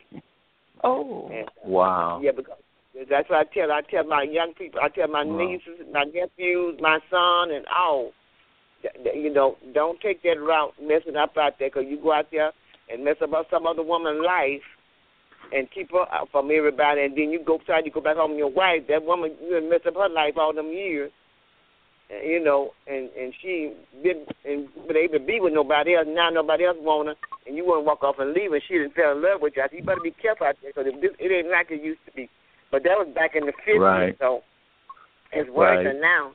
Oh. 0.84 1.30
And, 1.34 1.50
Wow. 1.66 2.20
yeah, 2.22 2.32
because 2.36 2.60
that's 3.10 3.30
what 3.30 3.40
I 3.40 3.44
tell. 3.54 3.72
I 3.72 3.82
tell 3.82 4.04
my 4.04 4.24
young 4.24 4.54
people. 4.54 4.80
I 4.82 4.90
tell 4.90 5.08
my 5.08 5.24
Wow. 5.24 5.38
nieces, 5.38 5.80
my 5.92 6.04
nephews, 6.04 6.80
my 6.80 7.00
son, 7.10 7.52
and 7.52 7.66
all. 7.68 8.14
th- 8.82 8.94
th- 9.04 9.16
You 9.16 9.30
know, 9.30 9.58
don't 9.74 10.00
take 10.00 10.22
that 10.22 10.40
route 10.40 10.74
messing 10.82 11.18
up 11.18 11.38
out 11.38 11.58
there 11.60 11.70
because 11.70 11.86
you 11.88 11.98
go 11.98 12.14
out 12.14 12.28
there 12.32 12.52
and 12.90 13.04
mess 13.04 13.18
up 13.22 13.32
some 13.50 13.68
other 13.68 13.84
woman's 13.84 14.22
life, 14.24 14.64
and 15.52 15.70
keep 15.72 15.92
her 15.92 16.06
out 16.14 16.30
from 16.32 16.52
everybody, 16.52 17.02
and 17.02 17.16
then 17.18 17.30
you 17.32 17.40
go 17.40 17.58
try 17.66 17.82
to 17.82 17.90
go 17.90 18.00
back 18.02 18.18
home 18.18 18.32
with 18.32 18.40
your 18.40 18.50
wife. 18.50 18.86
That 18.88 19.04
woman, 19.04 19.36
you 19.42 19.52
done 19.60 19.70
mess 19.70 19.82
up 19.86 19.96
her 19.96 20.08
life 20.10 20.38
all 20.38 20.54
them 20.54 20.72
years. 20.72 21.12
You 22.10 22.44
know, 22.44 22.74
and 22.88 23.10
and 23.14 23.34
she 23.40 23.72
been 24.02 24.26
and 24.44 24.68
been 24.88 24.98
able 24.98 25.20
to 25.20 25.26
be 25.26 25.40
with 25.40 25.54
nobody 25.54 25.94
else. 25.96 26.08
Now 26.10 26.30
nobody 26.32 26.66
else 26.66 26.78
want 26.82 27.10
her, 27.10 27.16
and 27.46 27.56
you 27.56 27.64
want 27.66 27.82
to 27.82 27.86
walk 27.86 28.04
off 28.04 28.18
and 28.18 28.34
leave, 28.34 28.52
and 28.52 28.62
she 28.68 28.74
didn't 28.82 28.96
fell 28.96 29.12
in 29.12 29.22
love 29.22 29.42
with 29.42 29.54
you. 29.56 29.62
I 29.62 29.68
you 29.72 29.84
better 29.84 30.02
be 30.02 30.10
careful 30.20 30.48
out 30.48 30.56
there, 30.64 30.72
'cause 30.74 30.88
it, 30.88 30.98
it 31.20 31.32
ain't 31.32 31.52
like 31.52 31.70
it 31.70 31.84
used 31.84 32.04
to 32.08 32.12
be. 32.14 32.28
But 32.72 32.82
that 32.84 32.98
was 32.98 33.08
back 33.14 33.36
in 33.36 33.46
the 33.46 33.54
fifties, 33.54 33.80
Right. 33.80 34.16
so 34.18 34.42
it's 35.32 35.50
worse 35.52 35.78
Right. 35.78 35.84
than 35.86 36.02
now. 36.02 36.32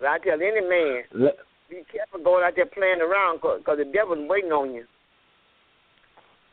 But 0.00 0.08
I 0.08 0.18
tell 0.18 0.40
any 0.40 0.62
man, 0.62 1.04
Le- 1.12 1.32
be 1.68 1.84
careful 1.92 2.20
going 2.20 2.42
out 2.44 2.56
there 2.56 2.64
playing 2.64 3.02
around 3.02 3.42
because 3.42 3.76
the 3.76 3.84
devil's 3.84 4.26
waiting 4.30 4.52
on 4.52 4.72
you. 4.74 4.86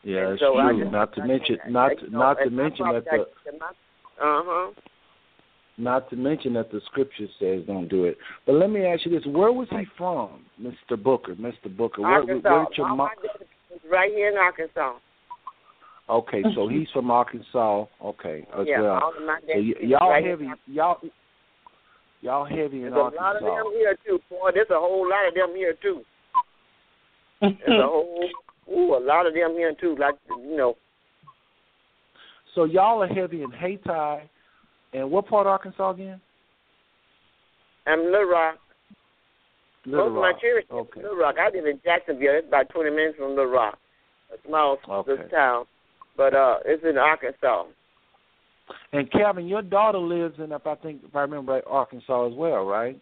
Yeah, 0.04 0.18
And 0.28 0.32
it's 0.34 0.40
so 0.42 0.52
true. 0.52 0.78
just- 0.80 0.92
not 0.92 1.14
to 1.14 1.24
mention, 1.24 1.58
not 1.68 1.96
to, 1.98 2.10
not 2.10 2.38
to 2.44 2.50
mention 2.50 2.92
that 2.92 3.04
the 3.06 3.20
Uh 4.20 4.42
huh. 4.44 4.70
Not 5.78 6.08
to 6.10 6.16
mention 6.16 6.54
that 6.54 6.70
the 6.70 6.80
scripture 6.86 7.26
says 7.38 7.62
don't 7.66 7.88
do 7.88 8.04
it. 8.04 8.16
But 8.46 8.54
let 8.54 8.70
me 8.70 8.84
ask 8.86 9.04
you 9.04 9.10
this: 9.10 9.26
Where 9.26 9.52
was 9.52 9.68
he 9.70 9.84
from, 9.96 10.44
Mr. 10.60 11.00
Booker? 11.02 11.34
Mr. 11.34 11.74
Booker, 11.74 12.02
where, 12.02 12.24
where 12.24 12.46
Arkansas. 12.46 12.76
your 12.76 12.88
mom? 12.88 12.98
my 12.98 13.14
daddy 13.16 13.44
was 13.70 13.80
right 13.90 14.10
here 14.12 14.30
in 14.30 14.36
Arkansas. 14.36 14.94
Okay, 16.08 16.42
so 16.54 16.68
he's 16.70 16.88
from 16.92 17.10
Arkansas. 17.10 17.84
Okay, 18.02 18.46
as 18.58 18.66
yeah, 18.66 18.80
well. 18.80 19.00
all 19.02 19.12
of 19.16 19.22
my 19.26 19.38
So 19.40 19.54
y- 19.54 19.74
y'all 19.80 20.10
right 20.10 20.24
heavy, 20.24 20.48
y'all 20.66 20.98
y'all 22.22 22.44
heavy 22.44 22.84
in 22.84 22.90
There's 22.90 22.94
a 22.94 23.16
lot 23.16 23.36
of 23.36 23.42
them 23.42 23.72
here 23.72 23.96
too, 24.06 24.18
boy. 24.30 24.50
There's 24.54 24.70
a 24.70 24.78
whole 24.78 25.08
lot 25.08 25.28
of 25.28 25.34
them 25.34 25.54
here 25.54 25.74
too. 25.82 26.02
There's 27.40 27.52
a 27.68 27.82
whole, 27.86 28.28
ooh, 28.72 28.96
a 28.96 29.02
lot 29.04 29.26
of 29.26 29.34
them 29.34 29.52
here 29.52 29.74
too. 29.78 29.96
Like 29.98 30.14
you 30.30 30.56
know, 30.56 30.76
So 32.54 32.64
y'all 32.64 33.02
are 33.02 33.08
heavy 33.08 33.42
in 33.42 33.50
Hayti, 33.50 34.28
and 34.92 35.10
what 35.10 35.26
part 35.26 35.46
of 35.46 35.50
Arkansas 35.52 35.90
again? 35.90 36.20
I'm 37.86 38.04
Little 38.04 38.24
Rock. 38.24 38.56
Little 39.84 40.10
Most 40.10 40.16
Rock. 40.16 40.30
of 40.30 40.34
my 40.34 40.40
church 40.40 40.64
Okay. 40.70 41.02
Little 41.02 41.16
Rock. 41.16 41.36
I 41.38 41.56
live 41.56 41.66
in 41.66 41.80
Jacksonville. 41.84 42.34
It's 42.34 42.48
about 42.48 42.68
20 42.70 42.90
minutes 42.90 43.16
from 43.18 43.30
Little 43.30 43.46
Rock, 43.46 43.78
a 44.32 44.48
small 44.48 44.78
Okay. 44.88 45.10
little 45.12 45.28
town. 45.28 45.64
But 46.16 46.34
uh, 46.34 46.58
it's 46.64 46.82
in 46.84 46.98
Arkansas. 46.98 47.64
And 48.92 49.10
Calvin, 49.12 49.46
your 49.46 49.62
daughter 49.62 49.98
lives 49.98 50.38
in, 50.38 50.50
if 50.50 50.66
I 50.66 50.74
think, 50.76 51.02
if 51.06 51.14
I 51.14 51.20
remember 51.20 51.52
right, 51.52 51.64
Arkansas 51.66 52.28
as 52.28 52.34
well, 52.34 52.64
right? 52.64 52.98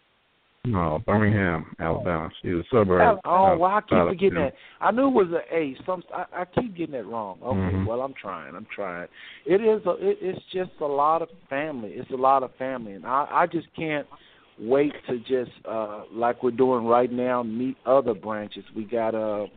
No, 0.65 1.01
Birmingham, 1.05 1.65
Alabama. 1.79 2.29
She's 2.41 2.51
a 2.51 2.63
suburb. 2.71 3.19
Oh, 3.25 3.53
of 3.53 3.59
well, 3.59 3.71
I 3.71 3.81
keep 3.81 3.93
Alabama. 3.93 4.11
forgetting 4.11 4.35
that. 4.35 4.53
I 4.81 4.91
knew 4.91 5.07
it 5.07 5.11
was 5.13 5.27
an 5.29 5.41
A. 5.55 5.75
Some 5.85 6.03
I, 6.13 6.25
I 6.41 6.45
keep 6.45 6.75
getting 6.75 6.93
that 6.93 7.05
wrong. 7.05 7.37
Okay, 7.43 7.75
Mhm. 7.75 7.85
well, 7.85 8.01
I'm 8.01 8.13
trying. 8.13 8.55
I'm 8.55 8.65
trying. 8.73 9.07
It 9.45 9.61
is. 9.61 9.85
A, 9.85 9.91
it, 9.91 10.17
it's 10.21 10.45
just 10.51 10.71
a 10.81 10.85
lot 10.85 11.21
of 11.21 11.29
family. 11.49 11.91
It's 11.91 12.09
a 12.11 12.15
lot 12.15 12.43
of 12.43 12.53
family, 12.55 12.93
and 12.93 13.05
I, 13.05 13.27
I 13.31 13.47
just 13.47 13.67
can't 13.75 14.07
wait 14.57 14.93
to 15.05 15.19
just 15.19 15.51
uh 15.65 16.03
like 16.13 16.41
we're 16.41 16.49
doing 16.51 16.85
right 16.85 17.11
now 17.11 17.43
meet 17.43 17.75
other 17.85 18.13
branches. 18.13 18.63
We 18.75 18.85
got 18.85 19.13
uh 19.13 19.47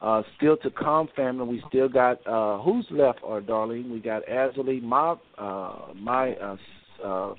uh 0.00 0.22
still 0.36 0.56
to 0.58 0.70
come 0.70 1.08
family. 1.14 1.46
We 1.46 1.62
still 1.68 1.88
got 1.88 2.26
uh 2.26 2.58
who's 2.58 2.86
left, 2.90 3.20
or 3.22 3.40
Darlene? 3.40 3.90
We 3.90 4.00
got 4.00 4.26
Azali, 4.26 4.82
my 4.82 5.14
uh 5.38 5.92
my 5.94 6.34
uh, 6.34 6.56
uh 7.04 7.34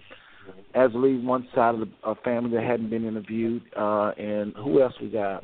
Azali, 0.75 1.23
one 1.23 1.47
side 1.53 1.75
of 1.75 1.81
the 1.81 1.89
uh, 2.03 2.15
family 2.23 2.51
that 2.51 2.63
hadn't 2.63 2.89
been 2.89 3.05
interviewed, 3.05 3.61
uh, 3.77 4.11
and 4.17 4.53
who 4.55 4.81
else 4.81 4.93
we 5.01 5.09
got? 5.09 5.43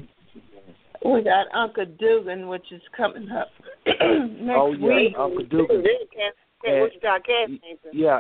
We 1.05 1.23
got 1.23 1.47
Uncle 1.53 1.85
Dugan, 1.85 2.47
which 2.47 2.71
is 2.71 2.81
coming 2.95 3.29
up 3.31 3.47
next 3.85 3.99
oh 3.99 4.73
yeah, 4.73 4.87
week. 4.87 5.13
Uncle 5.17 5.45
Dugan. 5.45 5.83
Can't, 6.61 6.81
what 6.81 6.93
you 6.93 6.99
got, 6.99 7.25
Cass? 7.25 7.49
Yeah, 7.93 8.19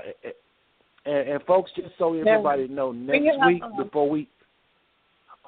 and, 1.05 1.29
and 1.29 1.43
folks, 1.43 1.71
just 1.75 1.89
so 1.97 2.13
everybody 2.13 2.67
know, 2.67 2.91
next 2.91 3.25
week 3.45 3.63
before 3.77 4.09
we 4.09 4.29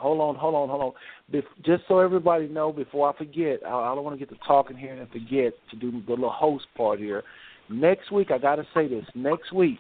hold 0.02 0.20
on, 0.20 0.36
hold 0.36 0.56
on, 0.56 0.68
hold 0.68 0.82
on, 0.82 0.92
Bef- 1.32 1.66
just 1.66 1.84
so 1.88 2.00
everybody 2.00 2.48
know, 2.48 2.72
before 2.72 3.14
I 3.14 3.18
forget, 3.18 3.60
I, 3.66 3.70
I 3.70 3.96
don't 3.96 4.04
want 4.04 4.20
to 4.20 4.26
get 4.26 4.34
to 4.34 4.48
talking 4.48 4.76
here 4.76 4.94
and 4.94 5.08
forget 5.10 5.54
to 5.70 5.76
do 5.80 5.92
the 5.92 6.10
little 6.10 6.32
host 6.32 6.66
part 6.76 7.00
here. 7.00 7.24
Next 7.70 8.12
week, 8.12 8.32
I 8.32 8.38
got 8.38 8.56
to 8.56 8.66
say 8.74 8.88
this. 8.88 9.06
Next 9.16 9.54
week, 9.54 9.80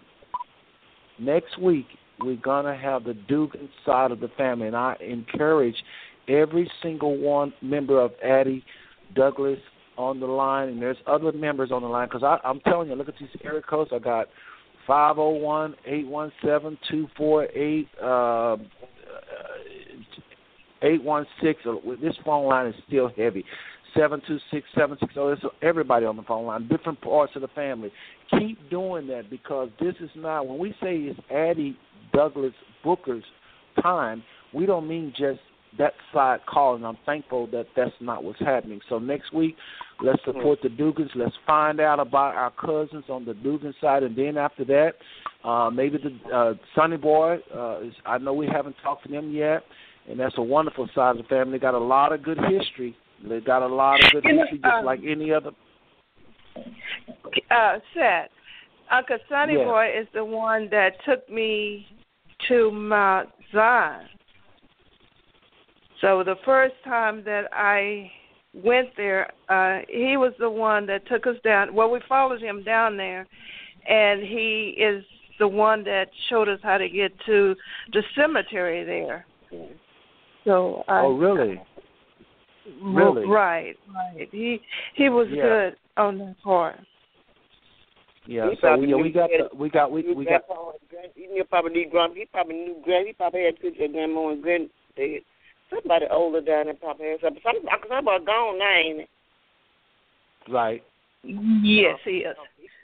next 1.21 1.59
week 1.59 1.85
we're 2.19 2.35
gonna 2.35 2.75
have 2.75 3.03
the 3.03 3.13
Dugan 3.13 3.69
side 3.85 4.11
of 4.11 4.19
the 4.19 4.29
family, 4.37 4.67
and 4.67 4.75
I 4.75 4.95
encourage 4.99 5.75
every 6.27 6.69
single 6.83 7.17
one 7.17 7.53
member 7.61 7.99
of 7.99 8.11
Addie 8.23 8.63
Douglas 9.15 9.59
on 9.97 10.19
the 10.19 10.25
line, 10.25 10.69
and 10.69 10.81
there's 10.81 10.97
other 11.07 11.31
members 11.31 11.71
on 11.71 11.81
the 11.81 11.87
line 11.87 12.07
because 12.11 12.39
I'm 12.43 12.59
telling 12.61 12.89
you, 12.89 12.95
look 12.95 13.09
at 13.09 13.15
these 13.19 13.29
area 13.43 13.61
codes. 13.61 13.91
I 13.93 13.99
got 13.99 14.27
five 14.87 15.15
zero 15.15 15.31
one 15.31 15.75
eight 15.85 16.07
one 16.07 16.31
seven 16.43 16.77
two 16.89 17.07
four 17.17 17.45
eight 17.45 17.87
uh, 18.01 18.57
eight 20.81 21.03
one 21.03 21.25
six. 21.41 21.61
This 22.01 22.15
phone 22.25 22.47
line 22.47 22.67
is 22.67 22.75
still 22.87 23.11
heavy. 23.17 23.45
Seven 23.97 24.21
two 24.25 24.37
six 24.51 24.65
seven 24.77 24.97
six 24.99 25.13
zero. 25.13 25.33
It's 25.33 25.41
everybody 25.61 26.05
on 26.05 26.15
the 26.15 26.23
phone 26.23 26.45
line, 26.45 26.67
different 26.67 27.01
parts 27.01 27.33
of 27.35 27.41
the 27.41 27.49
family. 27.49 27.91
Keep 28.39 28.69
doing 28.69 29.07
that 29.07 29.29
because 29.29 29.69
this 29.79 29.95
is 29.99 30.09
not 30.15 30.47
when 30.47 30.57
we 30.59 30.71
say 30.81 30.95
it's 30.95 31.19
Addie 31.29 31.77
Douglas 32.13 32.53
Booker's 32.83 33.23
time. 33.81 34.23
We 34.53 34.65
don't 34.65 34.87
mean 34.87 35.13
just 35.17 35.39
that 35.77 35.93
side 36.13 36.39
calling. 36.47 36.85
I'm 36.85 36.97
thankful 37.05 37.47
that 37.47 37.67
that's 37.75 37.91
not 37.99 38.23
what's 38.23 38.39
happening. 38.39 38.81
So 38.89 38.99
next 38.99 39.33
week, 39.33 39.55
let's 40.01 40.23
support 40.25 40.59
the 40.61 40.69
Dugans. 40.69 41.09
Let's 41.15 41.35
find 41.45 41.79
out 41.79 41.99
about 41.99 42.35
our 42.35 42.51
cousins 42.51 43.05
on 43.09 43.25
the 43.25 43.33
Dugan 43.33 43.73
side, 43.79 44.03
and 44.03 44.15
then 44.15 44.37
after 44.37 44.65
that, 44.65 44.93
uh, 45.47 45.69
maybe 45.69 45.97
the 45.97 46.33
uh, 46.33 46.53
Sonny 46.75 46.97
Boy. 46.97 47.37
Uh, 47.53 47.81
is, 47.81 47.93
I 48.05 48.17
know 48.17 48.33
we 48.33 48.47
haven't 48.47 48.75
talked 48.83 49.03
to 49.03 49.09
them 49.09 49.31
yet, 49.31 49.63
and 50.09 50.19
that's 50.19 50.35
a 50.37 50.41
wonderful 50.41 50.89
side 50.93 51.11
of 51.11 51.17
the 51.17 51.23
family. 51.23 51.57
They 51.57 51.61
got 51.61 51.73
a 51.73 51.79
lot 51.79 52.13
of 52.13 52.23
good 52.23 52.39
history. 52.49 52.95
They 53.27 53.39
got 53.39 53.61
a 53.61 53.67
lot 53.67 54.03
of 54.03 54.11
good 54.11 54.23
just 54.23 54.63
um, 54.65 54.85
like 54.85 55.01
any 55.07 55.31
other. 55.31 55.51
uh, 56.55 57.79
Seth, 57.93 58.29
Uncle 58.91 59.17
Sonny 59.29 59.53
Yeah. 59.57 59.65
Boy 59.65 59.89
is 59.99 60.07
the 60.13 60.25
one 60.25 60.69
that 60.71 60.93
took 61.05 61.29
me 61.29 61.87
to 62.47 62.71
Mount 62.71 63.29
Zion. 63.53 64.07
So 66.01 66.23
the 66.23 66.35
first 66.43 66.73
time 66.83 67.23
that 67.25 67.43
I 67.53 68.11
went 68.53 68.89
there, 68.97 69.31
uh, 69.49 69.81
he 69.87 70.17
was 70.17 70.33
the 70.39 70.49
one 70.49 70.87
that 70.87 71.07
took 71.07 71.27
us 71.27 71.35
down. 71.43 71.73
Well, 71.75 71.91
we 71.91 71.99
followed 72.09 72.41
him 72.41 72.63
down 72.63 72.97
there, 72.97 73.27
and 73.87 74.21
he 74.21 74.75
is 74.77 75.03
the 75.39 75.47
one 75.47 75.83
that 75.83 76.09
showed 76.29 76.49
us 76.49 76.59
how 76.63 76.77
to 76.77 76.89
get 76.89 77.11
to 77.27 77.55
the 77.93 78.03
cemetery 78.15 78.83
there. 78.83 79.25
So 80.45 80.83
I, 80.87 81.01
oh, 81.01 81.15
really? 81.15 81.61
Really? 82.81 83.25
Right, 83.25 83.77
right. 83.93 84.29
He 84.31 84.61
he 84.95 85.09
was 85.09 85.27
Yeah. 85.29 85.43
good 85.43 85.75
on 85.97 86.17
that 86.19 86.35
part. 86.43 86.79
Yeah. 88.25 88.49
He 88.49 88.55
So 88.55 88.61
probably 88.61 88.89
yeah, 88.89 88.95
we 88.95 89.11
got 89.11 89.29
the, 89.29 89.49
we 89.55 89.69
got 89.69 89.91
we 89.91 90.03
He 90.03 90.13
we 90.13 90.25
got 90.25 90.45
grandpa 90.47 90.71
and 90.71 90.89
grand, 90.89 91.11
he 91.15 91.27
knew 91.27 91.43
probably 91.43 91.71
knew 91.73 91.89
grand, 91.89 92.13
he 92.15 92.25
probably 92.25 92.55
knew 92.55 92.75
grand, 92.83 93.07
he 93.07 93.13
probably 93.13 93.43
had 93.43 93.59
pictures 93.59 93.85
of 93.85 93.93
grandma 93.93 94.29
and 94.29 94.41
grand, 94.41 94.69
they, 94.95 95.21
somebody 95.69 96.05
older 96.11 96.41
down 96.41 96.65
there 96.65 96.75
probably 96.75 97.09
had 97.09 97.21
something. 97.21 97.41
Some, 97.43 97.55
somebody 97.89 98.25
gone 98.25 98.59
now, 98.59 98.75
ain't 98.77 98.99
it? 99.01 99.09
right. 100.49 100.83
Yes, 101.23 101.99
he 102.03 102.25
is. 102.25 102.35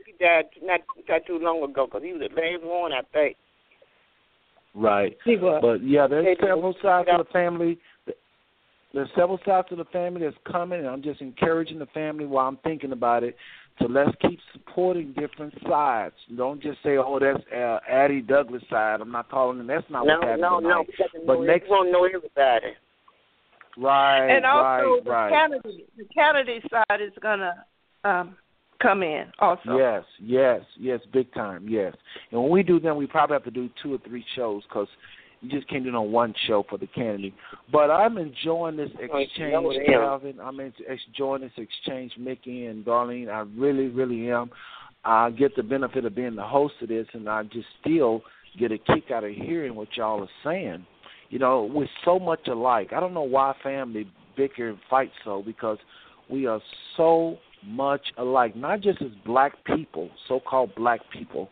He 0.05 0.13
died 0.23 0.45
not, 0.61 0.81
not 1.09 1.25
too 1.25 1.39
long 1.39 1.63
ago 1.63 1.85
because 1.87 2.03
he 2.03 2.13
was 2.13 2.21
the 2.21 2.41
last 2.41 2.63
one, 2.63 2.93
I 2.93 3.01
think. 3.11 3.35
Right. 4.75 5.17
He 5.25 5.37
was. 5.37 5.59
But 5.61 5.83
yeah, 5.87 6.05
there's 6.07 6.37
several 6.39 6.75
sides 6.81 7.09
of 7.11 7.25
the 7.25 7.31
family. 7.33 7.79
There's 8.93 9.09
several 9.15 9.39
sides 9.45 9.67
of 9.71 9.77
the 9.77 9.85
family 9.85 10.21
that's 10.21 10.37
coming, 10.49 10.79
and 10.79 10.87
I'm 10.87 11.03
just 11.03 11.21
encouraging 11.21 11.79
the 11.79 11.85
family 11.87 12.25
while 12.25 12.47
I'm 12.47 12.57
thinking 12.63 12.93
about 12.93 13.23
it 13.23 13.35
So 13.79 13.87
let's 13.87 14.11
keep 14.21 14.39
supporting 14.53 15.13
different 15.13 15.53
sides. 15.67 16.15
Don't 16.35 16.61
just 16.61 16.81
say, 16.83 16.97
"Oh, 16.97 17.19
that's 17.19 17.43
uh, 17.55 17.79
Addie 17.87 18.21
Douglas 18.21 18.63
side." 18.69 19.01
I'm 19.01 19.11
not 19.11 19.29
calling 19.29 19.59
them. 19.59 19.67
That's 19.67 19.85
not 19.89 20.05
no, 20.05 20.13
what's 20.15 20.23
happening 20.23 20.41
no, 20.41 20.59
tonight. 20.59 20.69
no. 20.69 20.83
because 20.85 21.09
But 21.27 21.33
know, 21.33 21.43
next, 21.43 21.65
you 21.65 21.71
won't 21.71 21.91
know 21.91 22.05
everybody. 22.05 22.73
right, 23.77 24.27
and 24.35 24.45
also 24.45 24.63
right, 24.63 25.03
the 25.03 25.09
right. 25.11 25.29
Canady 25.31 25.85
the 25.97 26.05
Canady 26.13 26.61
side 26.71 27.01
is 27.01 27.13
gonna 27.21 27.65
um 28.03 28.35
come 28.81 29.03
in 29.03 29.25
also. 29.39 29.77
Yes, 29.77 30.03
yes, 30.19 30.61
yes, 30.79 30.99
big 31.13 31.31
time, 31.33 31.67
yes. 31.67 31.93
And 32.31 32.41
when 32.41 32.49
we 32.51 32.63
do 32.63 32.79
them, 32.79 32.97
we 32.97 33.05
probably 33.05 33.35
have 33.35 33.43
to 33.43 33.51
do 33.51 33.69
two 33.83 33.93
or 33.93 33.99
three 34.07 34.25
shows 34.35 34.63
because 34.63 34.87
you 35.41 35.49
just 35.49 35.69
can't 35.69 35.83
do 35.83 35.91
no 35.91 36.01
one 36.01 36.33
show 36.47 36.65
for 36.69 36.77
the 36.77 36.87
Canady. 36.87 37.33
But 37.71 37.91
I'm 37.91 38.17
enjoying 38.17 38.77
this 38.77 38.89
exchange. 38.99 39.53
Calvin. 39.87 40.39
I'm 40.41 40.59
enjoying 40.59 41.41
this 41.41 41.51
exchange, 41.57 42.13
Mickey 42.17 42.65
and 42.65 42.83
Darlene. 42.83 43.29
I 43.29 43.45
really, 43.59 43.87
really 43.87 44.31
am. 44.31 44.49
I 45.05 45.29
get 45.29 45.55
the 45.55 45.63
benefit 45.63 46.05
of 46.05 46.15
being 46.15 46.35
the 46.35 46.43
host 46.43 46.73
of 46.81 46.89
this, 46.89 47.07
and 47.13 47.29
I 47.29 47.43
just 47.43 47.67
still 47.81 48.23
get 48.59 48.71
a 48.71 48.77
kick 48.77 49.11
out 49.11 49.23
of 49.23 49.31
hearing 49.31 49.75
what 49.75 49.89
y'all 49.95 50.21
are 50.21 50.29
saying. 50.43 50.85
You 51.29 51.39
know, 51.39 51.69
we're 51.71 51.89
so 52.03 52.17
much 52.19 52.47
alike. 52.47 52.91
I 52.95 52.99
don't 52.99 53.13
know 53.13 53.21
why 53.21 53.53
family 53.61 54.09
bicker 54.35 54.69
and 54.69 54.79
fight 54.89 55.11
so 55.23 55.43
because 55.45 55.77
we 56.29 56.45
are 56.47 56.61
so 56.95 57.37
much 57.65 58.01
alike. 58.17 58.55
Not 58.55 58.81
just 58.81 59.01
as 59.01 59.11
black 59.25 59.53
people, 59.65 60.09
so-called 60.27 60.73
black 60.75 61.01
people, 61.11 61.49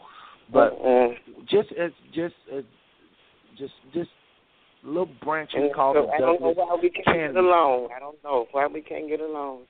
but 0.51 0.73
just 1.49 1.69
as 1.79 1.91
just 2.13 2.35
as 2.55 2.63
just 3.57 3.73
just 3.93 4.09
little 4.83 5.09
branch 5.23 5.51
we 5.55 5.63
And 5.63 5.71
so 5.75 5.93
the 5.93 6.13
I 6.13 6.17
don't 6.19 6.41
know 6.41 6.53
why 6.53 6.77
we 6.81 6.89
can't 6.89 7.05
Canady. 7.05 7.33
get 7.33 7.43
along. 7.43 7.89
I 7.95 7.99
don't 7.99 8.23
know 8.23 8.47
why 8.51 8.67
we 8.67 8.81
can't 8.81 9.07
get 9.07 9.19
along 9.19 9.61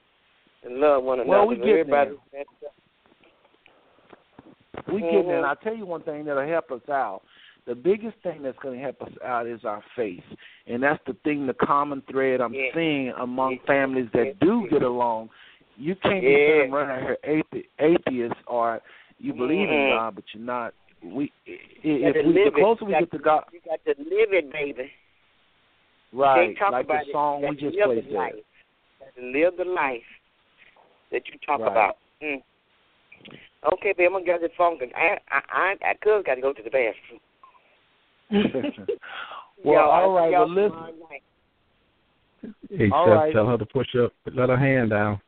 and 0.63 0.77
love 0.77 1.03
one 1.03 1.19
another. 1.19 1.29
Well, 1.29 1.47
we 1.47 1.55
getting 1.55 1.71
Everybody, 1.79 2.11
We 4.91 5.01
getting 5.01 5.27
there. 5.27 5.37
And. 5.37 5.45
I'll 5.45 5.55
tell 5.55 5.75
you 5.75 5.85
one 5.85 6.01
thing 6.03 6.25
that'll 6.25 6.47
help 6.47 6.71
us 6.71 6.81
out. 6.89 7.21
The 7.65 7.73
biggest 7.75 8.17
thing 8.21 8.43
that's 8.43 8.57
going 8.59 8.77
to 8.77 8.83
help 8.83 9.01
us 9.01 9.11
out 9.25 9.47
is 9.47 9.61
our 9.65 9.81
faith, 9.95 10.23
and 10.67 10.83
that's 10.83 11.01
the 11.07 11.15
thing, 11.23 11.47
the 11.47 11.53
common 11.55 12.03
thread 12.11 12.39
I'm 12.39 12.53
Yeah. 12.53 12.69
seeing 12.75 13.09
among 13.17 13.57
families 13.65 14.07
that 14.13 14.39
do 14.39 14.67
get 14.69 14.83
along. 14.83 15.29
You 15.77 15.95
can't 15.95 16.21
be 16.21 16.27
Yeah. 16.29 16.47
sitting 16.47 16.71
running 16.71 17.03
here 17.05 17.17
athe- 17.23 17.65
atheist 17.79 18.35
or 18.47 18.81
you 19.19 19.33
believe 19.33 19.67
in 19.69 19.75
Mhm. 19.75 19.97
God, 19.97 20.15
but 20.15 20.23
you're 20.33 20.43
not. 20.43 20.73
We 21.13 21.31
if 21.45 22.15
we 22.15 22.33
the 22.33 22.39
live 22.39 22.47
it. 22.47 22.53
closer 22.55 22.85
we 22.85 22.91
get 22.93 23.11
to 23.11 23.19
God, 23.19 23.43
You 23.51 23.59
got 23.65 23.83
to 23.85 23.95
live 24.01 24.33
it, 24.33 24.51
baby. 24.51 24.91
right? 26.13 26.57
Talk 26.57 26.71
Like 26.73 26.85
about 26.85 27.05
the 27.05 27.11
song 27.11 27.43
it. 27.43 27.49
we 27.51 27.55
just 27.57 27.77
gotta 27.77 27.87
played 27.87 27.97
live 27.97 28.05
the 28.05 28.11
there. 28.11 28.19
life. 28.21 28.33
You 28.35 28.43
got 28.99 29.15
to 29.15 29.39
live 29.39 29.57
the 29.57 29.71
life 29.71 30.01
that 31.11 31.21
you 31.27 31.37
talk 31.45 31.59
Right. 31.59 31.71
about. 31.71 31.97
Mm. 32.23 32.41
Okay, 33.73 33.93
baby, 33.93 34.05
I'm 34.05 34.13
gonna 34.13 34.25
get 34.25 34.41
the 34.41 34.49
phone. 34.57 34.77
'cause 34.79 34.89
I, 34.95 35.17
I, 35.29 35.41
I, 35.49 35.75
I 35.89 35.93
could 36.01 36.25
got 36.25 36.35
to 36.35 36.41
go 36.41 36.53
to 36.53 36.63
the 36.63 36.69
bathroom. 36.69 37.19
well, 39.63 39.73
Yo, 39.73 39.79
all 39.79 40.11
right. 40.11 40.31
y'all 40.31 40.39
Well, 40.41 40.49
listen. 40.49 40.71
tomorrow 40.71 40.93
night. 41.09 41.23
Hey, 42.69 42.89
All 42.91 43.05
tell, 43.05 43.15
right. 43.15 43.33
tell 43.33 43.47
her 43.47 43.57
to 43.57 43.65
push 43.65 43.95
up, 43.95 44.13
let 44.33 44.49
her 44.49 44.57
hand 44.57 44.89
down. 44.91 45.19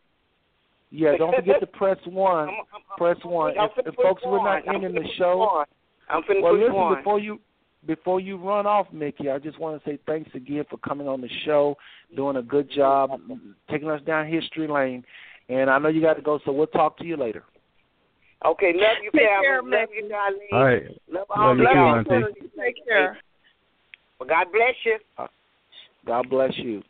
Yeah, 0.90 1.18
don't 1.18 1.36
forget 1.36 1.60
to 1.60 1.68
press 1.68 1.98
one. 2.06 2.50
press 2.98 3.18
one. 3.24 3.58
I'm 3.58 3.70
If, 3.78 3.86
finna 3.86 3.90
if 3.90 3.96
push 3.96 4.06
folks 4.06 4.24
were 4.26 4.38
one. 4.40 4.46
not 4.46 4.68
I'm 4.70 4.84
ending 4.86 5.02
the 5.02 5.08
show. 5.18 5.64
I'm 6.10 6.24
finna 6.24 6.42
well, 6.42 6.58
listen 6.58 6.74
one. 6.74 6.96
before 6.96 7.20
you 7.20 7.40
before 7.86 8.20
you 8.20 8.38
run 8.38 8.66
off, 8.66 8.88
Mickey. 8.92 9.30
I 9.30 9.38
just 9.40 9.60
want 9.60 9.82
to 9.84 9.90
say 9.90 10.00
thanks 10.06 10.30
again 10.34 10.64
for 10.70 10.78
coming 10.78 11.08
on 11.08 11.22
the 11.22 11.30
show, 11.46 11.76
doing 12.16 12.38
a 12.38 12.42
good 12.42 12.70
job, 12.72 13.12
taking 13.70 13.90
us 13.90 14.02
down 14.06 14.28
history 14.28 14.68
lane. 14.68 15.04
And 15.50 15.70
I 15.70 15.78
know 15.78 15.88
you 15.88 16.02
got 16.02 16.16
to 16.16 16.22
go, 16.22 16.40
so 16.44 16.52
we'll 16.52 16.68
talk 16.68 16.98
to 16.98 17.06
you 17.06 17.16
later. 17.16 17.44
Okay, 18.46 18.74
love 18.76 18.98
you, 19.04 19.10
Take 19.12 19.28
Calvin. 19.28 19.44
care, 19.44 19.62
Love 19.64 19.90
you, 19.96 20.04
Darlene. 20.04 20.54
All 20.54 20.64
right. 20.66 20.84
Love 21.10 21.26
Love 21.30 21.40
all 21.40 21.58
you 21.58 21.64
love 21.64 21.74
too, 22.06 22.14
y'all. 22.14 22.26
Auntie. 22.26 22.42
Take 22.60 22.86
care. 22.86 23.18
Well, 24.20 24.28
God 24.30 24.48
bless 24.52 24.76
you. 24.84 24.98
Uh, 25.18 25.28
God 26.06 26.30
bless 26.30 26.52
you. 26.58 26.84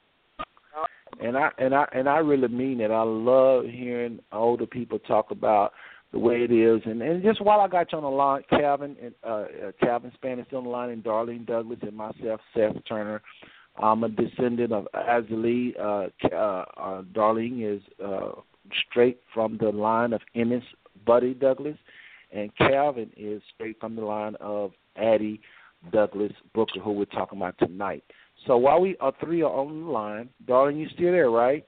And 1.19 1.37
I 1.37 1.49
and 1.57 1.73
I 1.73 1.87
and 1.93 2.07
I 2.07 2.17
really 2.17 2.47
mean 2.47 2.79
it. 2.79 2.91
I 2.91 3.01
love 3.01 3.65
hearing 3.65 4.19
older 4.31 4.67
people 4.67 4.99
talk 4.99 5.31
about 5.31 5.73
the 6.11 6.19
way 6.19 6.43
it 6.43 6.51
is. 6.51 6.81
And 6.85 7.01
and 7.01 7.23
just 7.23 7.41
while 7.41 7.59
I 7.59 7.67
got 7.67 7.91
you 7.91 7.97
on 7.97 8.03
the 8.03 8.09
line, 8.09 8.43
Calvin 8.49 8.95
and 9.01 9.13
uh, 9.23 9.27
uh 9.27 9.71
Calvin 9.81 10.11
Span 10.15 10.39
is 10.39 10.45
on 10.53 10.63
the 10.63 10.69
line, 10.69 10.89
and 10.89 11.03
Darlene 11.03 11.45
Douglas 11.45 11.79
and 11.81 11.95
myself, 11.95 12.41
Seth 12.53 12.75
Turner. 12.87 13.21
I'm 13.79 14.03
a 14.03 14.09
descendant 14.09 14.71
of 14.71 14.87
Azali. 14.95 15.79
Uh, 15.79 16.07
uh, 16.33 16.65
uh, 16.77 17.01
Darlene 17.13 17.75
is 17.75 17.81
uh, 18.03 18.31
straight 18.89 19.19
from 19.33 19.57
the 19.57 19.69
line 19.69 20.13
of 20.13 20.21
Ennis 20.35 20.63
Buddy 21.05 21.33
Douglas, 21.33 21.77
and 22.31 22.55
Calvin 22.57 23.11
is 23.15 23.41
straight 23.53 23.79
from 23.79 23.95
the 23.95 24.01
line 24.01 24.35
of 24.39 24.71
Addie 24.95 25.41
Douglas 25.91 26.33
Booker, 26.53 26.79
who 26.79 26.91
we're 26.91 27.05
talking 27.05 27.37
about 27.37 27.57
tonight. 27.59 28.03
So 28.47 28.57
while 28.57 28.79
we 28.79 28.95
are 28.99 29.11
three 29.23 29.41
are 29.41 29.51
on 29.51 29.81
the 29.85 29.91
line, 29.91 30.29
Darling, 30.47 30.77
you 30.77 30.87
still 30.93 31.11
there, 31.11 31.29
right? 31.29 31.65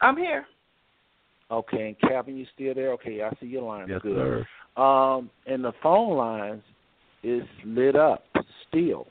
I'm 0.00 0.16
here. 0.16 0.46
Okay, 1.50 1.88
and 1.88 2.10
Calvin, 2.10 2.36
you 2.36 2.46
still 2.54 2.74
there? 2.74 2.92
Okay, 2.92 3.22
I 3.22 3.30
see 3.38 3.46
your 3.46 3.62
line. 3.62 3.86
Yes, 3.88 4.00
Good. 4.02 4.16
sir. 4.16 4.82
Um, 4.82 5.30
and 5.46 5.62
the 5.62 5.72
phone 5.82 6.16
lines 6.16 6.62
is 7.22 7.42
lit 7.66 7.94
up 7.94 8.24
still. 8.68 9.06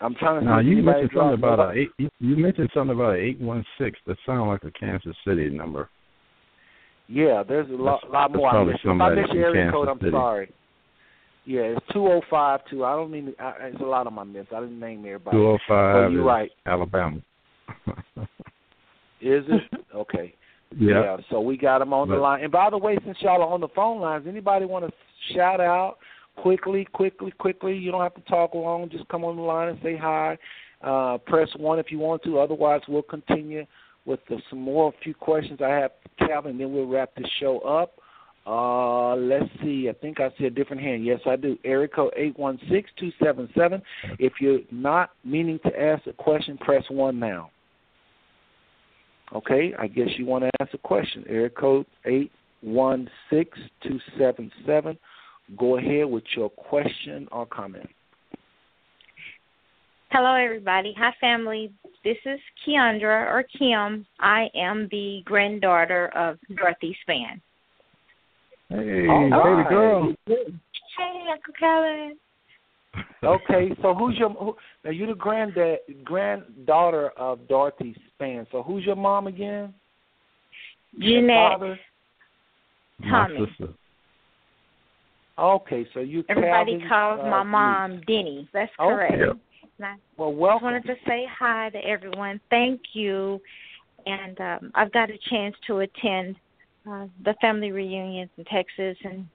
I'm 0.00 0.14
trying 0.14 0.40
to 0.40 0.46
Now 0.46 0.60
see 0.62 0.68
if 0.68 0.76
you 0.78 0.82
mentioned 0.82 1.10
something 1.14 1.40
dropped- 1.40 1.54
about 1.60 1.76
a 1.76 1.78
eight. 1.78 1.90
You 1.98 2.08
you 2.20 2.36
mentioned 2.36 2.70
something 2.72 2.94
about 2.96 3.16
an 3.16 3.20
eight 3.20 3.38
one 3.40 3.64
six. 3.76 3.98
That 4.06 4.16
sounds 4.24 4.48
like 4.48 4.64
a 4.64 4.70
Kansas 4.78 5.14
City 5.26 5.50
number. 5.50 5.90
Yeah, 7.08 7.42
there's 7.46 7.68
a 7.68 7.72
lot, 7.72 8.00
That's- 8.02 8.12
lot 8.12 8.32
more. 8.32 8.48
I 8.48 8.50
probably 8.52 8.72
missed. 8.74 8.84
If 8.84 8.88
I 8.88 8.90
somebody 8.90 9.20
missed 9.22 9.34
your 9.34 9.50
from 9.50 9.56
area 9.58 9.72
code, 9.72 9.88
I'm 9.88 9.98
City. 9.98 10.10
sorry. 10.12 10.52
Yeah, 11.48 11.62
it's 11.62 11.86
two 11.94 12.06
oh 12.06 12.20
five 12.28 12.60
two. 12.68 12.84
I 12.84 12.92
don't 12.94 13.10
mean 13.10 13.32
to, 13.32 13.42
I, 13.42 13.54
it's 13.68 13.80
a 13.80 13.84
lot 13.84 14.06
of 14.06 14.12
my 14.12 14.22
miss. 14.22 14.44
I 14.54 14.60
didn't 14.60 14.78
name 14.78 14.98
everybody. 15.06 15.34
Two 15.34 15.46
oh 15.46 15.58
But 15.66 15.74
five 15.74 16.12
you're 16.12 16.22
right. 16.22 16.50
Alabama. 16.66 17.22
Is 19.22 19.44
it 19.48 19.62
okay? 19.94 20.34
Yeah. 20.76 21.16
So 21.30 21.40
we 21.40 21.56
got 21.56 21.78
them 21.78 21.94
on 21.94 22.10
the 22.10 22.16
line. 22.16 22.42
And 22.42 22.52
by 22.52 22.68
the 22.68 22.76
way, 22.76 22.98
since 23.02 23.16
y'all 23.22 23.40
are 23.40 23.48
on 23.48 23.62
the 23.62 23.68
phone 23.68 23.98
lines, 23.98 24.26
anybody 24.28 24.66
want 24.66 24.84
to 24.84 24.92
shout 25.34 25.58
out 25.58 25.96
quickly, 26.36 26.86
quickly, 26.92 27.30
quickly? 27.30 27.74
You 27.74 27.92
don't 27.92 28.02
have 28.02 28.14
to 28.16 28.20
talk 28.30 28.52
long. 28.52 28.90
Just 28.90 29.08
come 29.08 29.24
on 29.24 29.36
the 29.36 29.42
line 29.42 29.70
and 29.70 29.78
say 29.82 29.96
hi. 29.96 30.36
Uh, 30.82 31.16
press 31.16 31.48
one 31.56 31.78
if 31.78 31.90
you 31.90 31.98
want 31.98 32.22
to. 32.24 32.40
Otherwise, 32.40 32.82
we'll 32.88 33.00
continue 33.00 33.64
with 34.04 34.20
the, 34.28 34.36
some 34.50 34.60
more 34.60 34.90
a 34.90 35.02
few 35.02 35.14
questions 35.14 35.60
I 35.64 35.70
have, 35.70 35.92
Calvin, 36.18 36.50
and 36.50 36.60
then 36.60 36.74
we'll 36.74 36.86
wrap 36.86 37.14
the 37.16 37.26
show 37.40 37.60
up. 37.60 37.94
Uh, 38.48 39.14
let's 39.16 39.44
see. 39.62 39.90
I 39.90 39.92
think 40.00 40.20
I 40.20 40.30
see 40.38 40.46
a 40.46 40.50
different 40.50 40.80
hand. 40.80 41.04
Yes, 41.04 41.20
I 41.26 41.36
do. 41.36 41.58
Area 41.64 41.86
code 41.86 42.14
eight 42.16 42.38
one 42.38 42.58
six 42.70 42.90
two 42.98 43.12
seven 43.22 43.46
seven. 43.54 43.82
If 44.18 44.34
you're 44.40 44.60
not 44.70 45.10
meaning 45.22 45.58
to 45.66 45.80
ask 45.80 46.06
a 46.06 46.14
question, 46.14 46.56
press 46.56 46.82
one 46.88 47.18
now. 47.18 47.50
Okay, 49.34 49.74
I 49.78 49.86
guess 49.86 50.08
you 50.16 50.24
want 50.24 50.44
to 50.44 50.50
ask 50.62 50.72
a 50.72 50.78
question. 50.78 51.24
Area 51.28 51.50
code 51.50 51.84
eight 52.06 52.32
one 52.62 53.10
six 53.28 53.58
two 53.82 54.00
seven 54.18 54.50
seven. 54.64 54.96
Go 55.58 55.76
ahead 55.76 56.06
with 56.06 56.24
your 56.34 56.48
question 56.48 57.28
or 57.30 57.44
comment. 57.44 57.88
Hello, 60.10 60.34
everybody. 60.34 60.94
Hi, 60.96 61.12
family. 61.20 61.70
This 62.02 62.16
is 62.24 62.40
Keandra 62.66 63.30
or 63.30 63.44
Kim. 63.58 64.06
I 64.20 64.48
am 64.54 64.88
the 64.90 65.20
granddaughter 65.26 66.08
of 66.16 66.38
Dorothy 66.56 66.96
Span. 67.02 67.42
Hey, 68.70 69.08
All 69.08 69.30
baby 69.30 69.40
right. 69.40 69.68
girl. 69.68 70.14
Hey, 70.26 70.44
Uncle 71.32 71.54
Kevin. 71.58 72.16
Okay, 73.24 73.70
so 73.82 73.94
who's 73.94 74.16
your 74.16 74.30
who, 74.30 74.56
now? 74.84 74.90
You 74.90 75.06
the 75.06 75.14
granddad, 75.14 75.78
granddaughter 76.04 77.10
of 77.16 77.48
Dorothy 77.48 77.96
Span. 78.08 78.46
So 78.52 78.62
who's 78.62 78.84
your 78.84 78.96
mom 78.96 79.26
again? 79.26 79.74
Your 80.92 81.22
Jeanette. 81.22 81.50
father? 81.50 81.78
My 83.00 83.28
sister. 83.28 83.72
Okay, 85.38 85.86
so 85.94 86.00
you 86.00 86.24
Everybody 86.28 86.72
Calvin's, 86.72 86.82
calls 86.88 87.20
uh, 87.20 87.30
my 87.30 87.42
niece. 87.42 87.50
mom 87.50 88.00
Denny. 88.06 88.48
That's 88.52 88.70
Okay. 88.80 88.94
correct. 88.94 89.18
Yep. 89.18 89.36
And 89.78 89.86
I 89.86 89.94
Well, 90.16 90.30
just 90.30 90.40
welcome. 90.40 90.64
wanted 90.64 90.84
to 90.84 90.94
say 91.06 91.26
hi 91.38 91.70
to 91.70 91.78
everyone. 91.78 92.40
Thank 92.50 92.80
you. 92.92 93.40
And 94.06 94.40
um, 94.40 94.70
I've 94.74 94.92
got 94.92 95.10
a 95.10 95.18
chance 95.30 95.56
to 95.66 95.78
attend 95.78 96.36
uh, 96.88 97.06
the 97.24 97.34
family 97.40 97.70
reunions 97.72 98.30
in 98.38 98.44
Texas, 98.44 98.96
and 99.04 99.26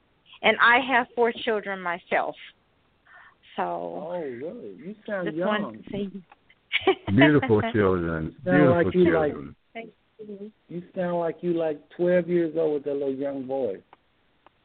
and 0.41 0.57
I 0.61 0.79
have 0.91 1.07
four 1.15 1.31
children 1.45 1.79
myself. 1.81 2.35
So 3.55 3.61
Oh, 4.11 4.19
really? 4.19 4.75
You 4.77 4.95
sound 5.07 5.27
just 5.27 5.37
young. 5.37 5.77
to 5.83 5.91
say 5.91 6.09
Beautiful 7.15 7.61
children. 7.71 8.35
Sound 8.45 8.57
Beautiful 8.57 8.83
like 8.85 8.95
you 8.95 9.13
like 9.13 9.31
children. 9.31 9.55
you 10.69 10.81
sound 10.95 11.19
like 11.19 11.35
you 11.41 11.53
like 11.53 11.79
twelve 11.95 12.27
years 12.27 12.55
old 12.57 12.73
with 12.73 12.83
that 12.85 12.93
little 12.93 13.13
young 13.13 13.45
boy. 13.45 13.75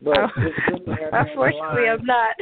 But 0.00 0.16
Oh. 0.18 0.26
it's 0.38 0.56
good 0.68 0.84
to 0.86 0.90
have 0.92 0.98
you 1.00 1.06
on 1.06 1.12
the 1.12 1.18
Unfortunately. 1.30 1.88
I'm 1.90 2.04
not. 2.06 2.36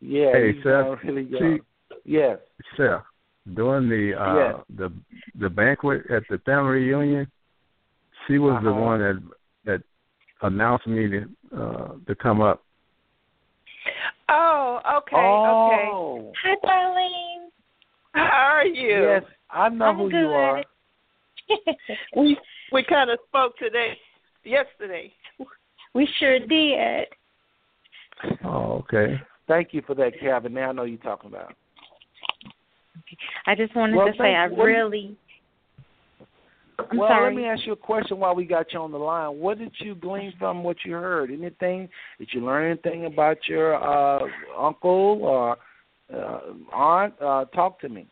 Yeah, 0.00 0.32
Hey, 0.32 0.46
you 0.52 0.62
Seth, 0.62 0.64
sound 0.64 0.98
really 1.04 1.22
young. 1.24 1.60
Yes. 2.04 2.38
Seth, 2.76 3.02
during 3.54 3.88
the 3.88 4.14
uh 4.20 4.34
Yes. 4.36 4.54
the 4.76 4.92
the 5.38 5.50
banquet 5.50 6.02
at 6.10 6.22
the 6.30 6.38
family 6.38 6.70
reunion, 6.72 7.30
she 8.30 8.38
was 8.38 8.62
the 8.62 8.70
Uh-huh. 8.70 8.80
one 8.80 9.00
that 9.00 9.22
that 9.64 9.82
announced 10.42 10.86
me 10.86 11.08
to 11.08 11.28
uh, 11.56 11.88
to 12.06 12.14
come 12.14 12.40
up. 12.40 12.62
Oh, 14.28 14.80
okay, 14.98 15.16
Oh. 15.16 16.30
okay. 16.30 16.30
Hi, 16.44 16.54
Darlene. 16.64 17.48
How 18.14 18.22
are 18.56 18.66
you? 18.66 19.02
Yes, 19.02 19.22
I 19.50 19.68
know 19.68 19.86
I'm 19.86 19.96
who 19.96 20.10
good. 20.10 20.20
you 20.20 20.28
are. 20.28 20.64
we 22.16 22.38
we 22.72 22.84
kind 22.84 23.10
of 23.10 23.18
spoke 23.28 23.56
today, 23.58 23.98
yesterday. 24.44 25.12
We 25.94 26.08
sure 26.18 26.38
did. 26.38 27.06
Oh, 28.44 28.84
okay. 28.84 29.20
Thank 29.48 29.74
you 29.74 29.82
for 29.84 29.94
that, 29.96 30.12
Kevin. 30.20 30.54
Now 30.54 30.68
I 30.68 30.72
know 30.72 30.84
you're 30.84 30.98
talking 30.98 31.30
about. 31.30 31.52
I 33.46 33.56
just 33.56 33.74
wanted 33.74 33.96
Well, 33.96 34.06
to 34.06 34.12
say 34.12 34.18
thank 34.18 34.36
I 34.36 34.46
you. 34.46 34.54
What 34.54 34.66
do 34.66 34.70
you- 34.70 34.76
really. 34.76 35.16
I'm 36.90 36.98
well, 36.98 37.08
sorry. 37.08 37.34
let 37.34 37.42
me 37.42 37.48
ask 37.48 37.66
you 37.66 37.72
a 37.72 37.76
question 37.76 38.18
while 38.18 38.34
we 38.34 38.44
got 38.44 38.72
you 38.72 38.80
on 38.80 38.92
the 38.92 38.98
line. 38.98 39.38
What 39.38 39.58
did 39.58 39.72
you 39.78 39.94
glean 39.94 40.32
from 40.38 40.62
what 40.62 40.76
you 40.84 40.92
heard? 40.92 41.30
Anything? 41.30 41.88
Did 42.18 42.28
you 42.32 42.44
learn 42.44 42.70
anything 42.70 43.06
about 43.06 43.38
your 43.48 43.74
uh, 43.74 44.26
uncle 44.58 45.18
or 45.22 45.56
uh, 46.14 46.40
aunt? 46.72 47.14
Uh, 47.20 47.44
talk 47.46 47.80
to 47.80 47.88
me. 47.88 48.06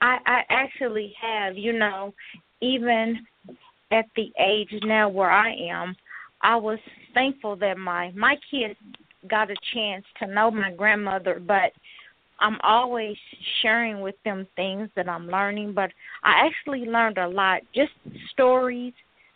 I, 0.00 0.18
I 0.26 0.40
actually 0.48 1.14
have, 1.20 1.56
you 1.56 1.72
know, 1.72 2.14
even 2.60 3.26
at 3.90 4.06
the 4.16 4.32
age 4.38 4.72
now 4.82 5.08
where 5.08 5.30
I 5.30 5.52
am, 5.52 5.94
I 6.42 6.56
was 6.56 6.78
thankful 7.12 7.56
that 7.56 7.76
my 7.76 8.12
my 8.12 8.36
kids 8.50 8.76
got 9.28 9.50
a 9.50 9.56
chance 9.74 10.04
to 10.18 10.26
know 10.26 10.50
my 10.50 10.72
grandmother, 10.72 11.40
but 11.46 11.72
I'm 12.40 12.58
always 12.62 13.16
sharing 13.62 14.00
with 14.00 14.16
them 14.24 14.46
things 14.56 14.88
that 14.96 15.08
I'm 15.08 15.28
learning, 15.28 15.74
but 15.74 15.90
I 16.24 16.46
actually 16.46 16.86
learned 16.86 17.18
a 17.18 17.28
lot, 17.28 17.62
just 17.74 17.92
stories 18.32 18.92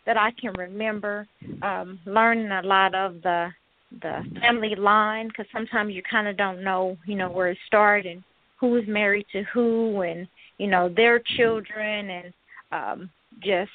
that 0.07 0.17
I 0.17 0.31
can 0.33 0.53
remember, 0.55 1.27
um 1.63 1.99
learning 2.07 2.51
a 2.51 2.63
lot 2.63 2.95
of 2.95 3.23
the 3.23 3.51
the 4.03 4.25
family 4.41 4.75
line 4.75 5.29
because 5.29 5.47
sometimes 5.53 5.95
you 5.95 6.03
kind 6.03 6.27
of 6.27 6.37
don't 6.37 6.65
know, 6.65 6.97
you 7.07 7.15
know, 7.15 7.31
where 7.31 7.49
it 7.49 7.59
started 7.67 8.07
and 8.07 8.25
who 8.65 8.77
is 8.77 8.85
married 8.89 9.27
to 9.33 9.43
who 9.53 10.03
and 10.03 10.27
you 10.59 10.67
know 10.67 10.89
their 10.89 11.21
children 11.37 12.11
and 12.11 12.33
um 12.73 13.11
just 13.41 13.71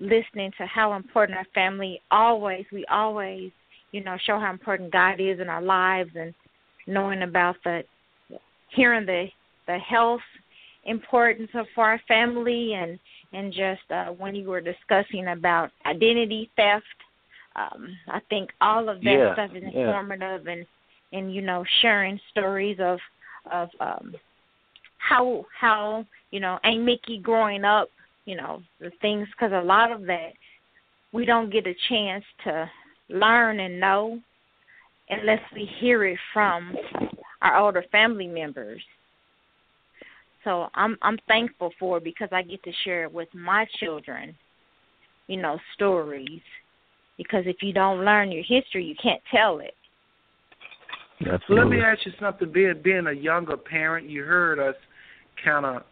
listening 0.00 0.52
to 0.56 0.64
how 0.66 0.94
important 0.94 1.36
our 1.36 1.46
family 1.54 2.00
always 2.10 2.64
we 2.72 2.84
always 2.86 3.50
you 3.92 4.02
know 4.02 4.16
show 4.24 4.38
how 4.38 4.50
important 4.50 4.92
God 4.92 5.20
is 5.20 5.40
in 5.40 5.48
our 5.48 5.62
lives 5.62 6.10
and 6.14 6.32
knowing 6.86 7.22
about 7.22 7.56
the 7.64 7.82
hearing 8.74 9.06
the 9.06 9.26
the 9.66 9.78
health 9.78 10.20
importance 10.84 11.50
of 11.54 11.66
our 11.76 12.00
family 12.08 12.74
and 12.74 12.98
and 13.32 13.52
just 13.52 13.82
uh 13.90 14.06
when 14.06 14.34
you 14.34 14.48
were 14.48 14.60
discussing 14.60 15.28
about 15.28 15.70
identity 15.86 16.50
theft 16.56 16.84
um 17.56 17.88
I 18.08 18.20
think 18.30 18.50
all 18.60 18.88
of 18.88 19.00
that 19.02 19.04
Yeah, 19.04 19.32
stuff 19.34 19.50
is 19.54 19.62
yeah. 19.62 19.70
informative 19.70 20.46
and 20.46 20.66
and 21.12 21.34
you 21.34 21.42
know 21.42 21.64
sharing 21.82 22.18
stories 22.30 22.78
of 22.80 22.98
of 23.52 23.68
um 23.80 24.14
how 24.98 25.44
how 25.58 26.06
you 26.30 26.40
know 26.40 26.58
Aunt 26.64 26.82
Mickey 26.82 27.18
growing 27.18 27.64
up, 27.64 27.88
you 28.24 28.36
know 28.36 28.62
the 28.80 28.90
things 29.00 29.28
because 29.32 29.52
a 29.52 29.66
lot 29.66 29.92
of 29.92 30.02
that 30.06 30.32
we 31.12 31.24
don't 31.24 31.50
get 31.50 31.66
a 31.66 31.74
chance 31.88 32.24
to 32.44 32.70
learn 33.08 33.60
and 33.60 33.80
know 33.80 34.18
unless 35.08 35.40
we 35.54 35.68
hear 35.80 36.04
it 36.04 36.18
from 36.32 36.74
our 37.42 37.58
older 37.58 37.84
family 37.90 38.26
members. 38.26 38.82
So 40.44 40.68
I'm 40.74 40.96
I'm 41.02 41.18
thankful 41.28 41.70
for 41.78 41.98
it 41.98 42.04
because 42.04 42.28
I 42.32 42.42
get 42.42 42.62
to 42.64 42.72
share 42.84 43.04
it 43.04 43.12
with 43.12 43.28
my 43.34 43.66
children, 43.78 44.34
you 45.26 45.36
know, 45.36 45.58
stories. 45.74 46.40
Because 47.18 47.44
if 47.46 47.56
you 47.62 47.74
don't 47.74 48.04
learn 48.04 48.32
your 48.32 48.44
history, 48.44 48.84
you 48.84 48.94
can't 49.02 49.20
tell 49.30 49.58
it. 49.58 49.74
So 51.46 51.52
let 51.52 51.68
me 51.68 51.80
ask 51.80 52.06
you 52.06 52.12
something. 52.18 52.50
Being 52.50 52.80
being 52.82 53.06
a 53.06 53.12
younger 53.12 53.58
parent, 53.58 54.08
you 54.08 54.22
heard 54.22 54.58
us 54.58 54.76
kind 55.44 55.66
of 55.66 55.82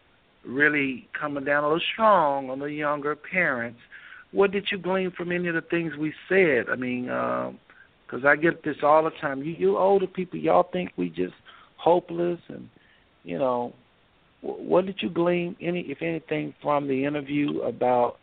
really 0.43 1.07
coming 1.19 1.43
down 1.43 1.63
a 1.63 1.67
little 1.67 1.81
strong 1.93 2.49
on 2.49 2.59
the 2.59 2.65
younger 2.65 3.15
parents. 3.15 3.79
What 4.31 4.51
did 4.51 4.67
you 4.71 4.77
glean 4.77 5.11
from 5.11 5.31
any 5.31 5.47
of 5.47 5.55
the 5.55 5.61
things 5.61 5.93
we 5.99 6.13
said? 6.27 6.65
I 6.71 6.75
mean, 6.75 7.09
uh, 7.09 7.51
because 8.09 8.25
I 8.25 8.35
get 8.35 8.63
this 8.63 8.77
all 8.83 9.03
the 9.03 9.11
time. 9.21 9.43
You 9.43 9.53
you 9.57 9.77
older 9.77 10.07
people, 10.07 10.39
y'all 10.39 10.67
think 10.71 10.91
we 10.97 11.09
just 11.09 11.33
hopeless, 11.77 12.39
and 12.47 12.69
you 13.23 13.37
know, 13.37 13.73
wh- 14.41 14.59
what 14.59 14.85
did 14.85 14.97
you 15.01 15.09
glean 15.09 15.55
any, 15.61 15.81
if 15.81 16.01
anything, 16.01 16.53
from 16.61 16.87
the 16.87 17.05
interview 17.05 17.61
about 17.61 18.17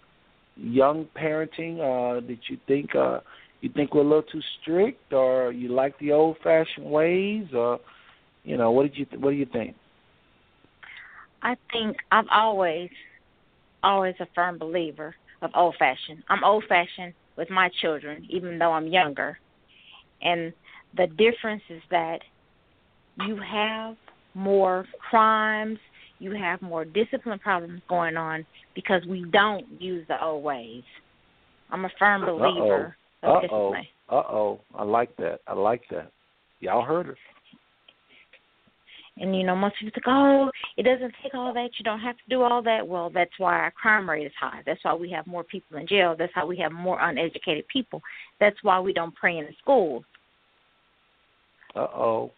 young 0.57 1.07
parenting? 1.17 1.81
Uh, 1.81 2.21
did 2.21 2.39
you 2.49 2.59
think 2.67 2.95
uh, 2.95 3.21
you 3.61 3.71
think 3.75 3.95
we're 3.95 4.01
a 4.01 4.05
little 4.05 4.23
too 4.23 4.43
strict, 4.61 5.13
or 5.13 5.53
you 5.53 5.69
like 5.69 5.99
the 5.99 6.13
old-fashioned 6.13 6.87
ways, 6.87 7.47
or 7.55 7.81
you 8.45 8.57
know, 8.57 8.71
what 8.71 8.83
did 8.85 8.97
you 8.97 9.07
what 9.19 9.31
do 9.31 9.37
you 9.37 9.47
think? 9.47 9.75
I 11.43 11.57
think 11.71 11.99
I've 12.11 12.27
always, 12.31 12.91
always 13.83 14.15
a 14.19 14.27
firm 14.35 14.59
believer 14.59 15.15
of 15.43 15.51
old 15.55 15.77
fashioned. 15.79 16.25
I'm 16.29 16.43
old 16.43 16.65
fashioned 16.69 17.13
with 17.37 17.51
my 17.51 17.71
children, 17.81 18.27
even 18.29 18.59
though 18.59 18.73
I'm 18.73 18.89
younger. 18.89 19.39
And 20.23 20.53
the 20.97 21.07
difference 21.07 21.63
is 21.69 21.83
that 21.91 22.21
you 23.27 23.37
have 23.37 23.97
more 24.35 24.87
crimes, 25.11 25.79
you 26.19 26.33
have 26.33 26.61
more 26.63 26.85
discipline 26.85 27.39
problems 27.39 27.83
going 27.89 28.17
on 28.17 28.45
because 28.75 29.03
we 29.07 29.25
don't 29.31 29.65
use 29.81 30.07
the 30.09 30.23
old 30.23 30.43
ways. 30.43 30.83
I'm 31.71 31.85
a 31.85 31.91
firm 31.99 32.23
believer 32.23 32.97
Uh-oh. 33.23 33.29
of 33.29 33.37
Uh-oh. 33.37 33.41
discipline. 33.41 33.87
Uh-oh. 34.09 34.61
I 34.75 34.85
like 34.85 35.17
that. 35.17 35.41
I 35.47 35.55
like 35.55 35.83
that. 35.91 36.11
Y'all 36.61 36.85
heard 36.85 37.07
her. 37.07 37.17
And 39.19 39.35
you 39.35 39.45
know, 39.45 39.57
most 39.57 39.77
people 39.81 39.93
think, 39.95 40.05
oh, 40.09 40.51
it 40.77 40.83
doesn't 40.83 41.15
take 41.23 41.35
all 41.35 41.55
that. 41.55 41.71
You 41.79 41.85
don't 41.85 42.01
have 42.01 42.17
to 42.17 42.23
do 42.29 42.43
all 42.43 42.63
that. 42.63 42.87
Well, 42.87 43.09
that's 43.11 43.31
why 43.39 43.55
our 43.55 43.71
crime 43.71 44.09
rate 44.09 44.27
is 44.27 44.33
high. 44.39 44.61
That's 44.67 44.83
why 44.85 44.95
we 44.95 45.11
have 45.11 45.27
more 45.27 45.43
people 45.45 45.79
in 45.79 45.87
jail. 45.87 46.15
That's 46.19 46.33
how 46.35 46.47
we 46.47 46.59
have 46.59 46.73
more 46.73 47.01
uneducated 47.01 47.67
people. 47.69 48.03
That's 48.41 48.57
why 48.63 48.79
we 48.79 48.93
don't 48.93 49.15
pray 49.15 49.39
in 49.39 49.47
the 49.47 49.55
schools. 49.63 50.05
Uh-oh. 51.75 52.31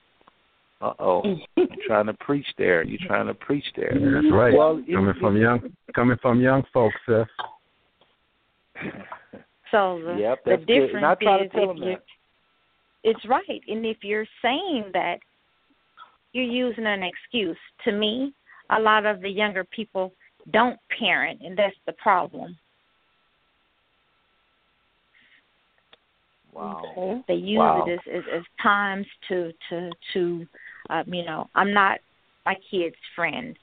Uh-oh. 0.80 1.22
You're 1.56 1.66
trying 1.86 2.06
to 2.06 2.14
preach 2.14 2.46
there. 2.56 2.84
You're 2.84 3.06
trying 3.08 3.26
to 3.26 3.34
preach 3.34 3.64
there. 3.74 3.92
That's 3.94 4.32
right. 4.32 4.54
Well, 4.54 4.78
it- 4.86 4.92
coming 4.94 5.14
from 5.20 5.36
young 5.36 5.60
coming 5.94 6.16
from 6.22 6.40
young 6.40 6.62
folks, 6.72 6.96
Seth. 7.06 7.26
So 9.70 10.00
the, 10.02 10.16
Yep, 10.18 10.44
the 10.46 10.56
difference 10.64 10.92
And 10.94 11.04
I 11.04 11.14
to 11.38 11.44
is 11.44 11.50
tell 11.52 11.62
if 11.64 11.68
them 11.68 11.76
you 11.76 11.90
that. 11.96 12.02
it's 13.04 13.24
right. 13.28 13.60
And 13.68 13.84
if 13.84 13.98
you're 14.02 14.24
saying 14.40 14.84
that 14.94 15.18
you're 16.32 16.44
using 16.44 16.86
an 16.86 17.02
excuse, 17.02 17.56
to 17.84 17.92
me, 17.92 18.32
a 18.70 18.80
lot 18.80 19.06
of 19.06 19.20
the 19.20 19.28
younger 19.28 19.64
people 19.64 20.12
don't 20.52 20.78
parent 20.98 21.40
and 21.42 21.56
that's 21.56 21.76
the 21.86 21.92
problem. 21.94 22.56
Wow. 26.52 27.24
They 27.28 27.34
use 27.34 27.58
Wow. 27.58 27.84
it 27.86 27.92
as, 27.92 28.00
as 28.12 28.24
as 28.38 28.42
times 28.60 29.06
to 29.28 29.52
to 29.68 29.90
to 30.12 30.46
um, 30.90 31.04
you 31.12 31.24
know, 31.24 31.48
I'm 31.54 31.72
not 31.72 32.00
my 32.44 32.56
kids' 32.70 32.96
friends. 33.14 33.56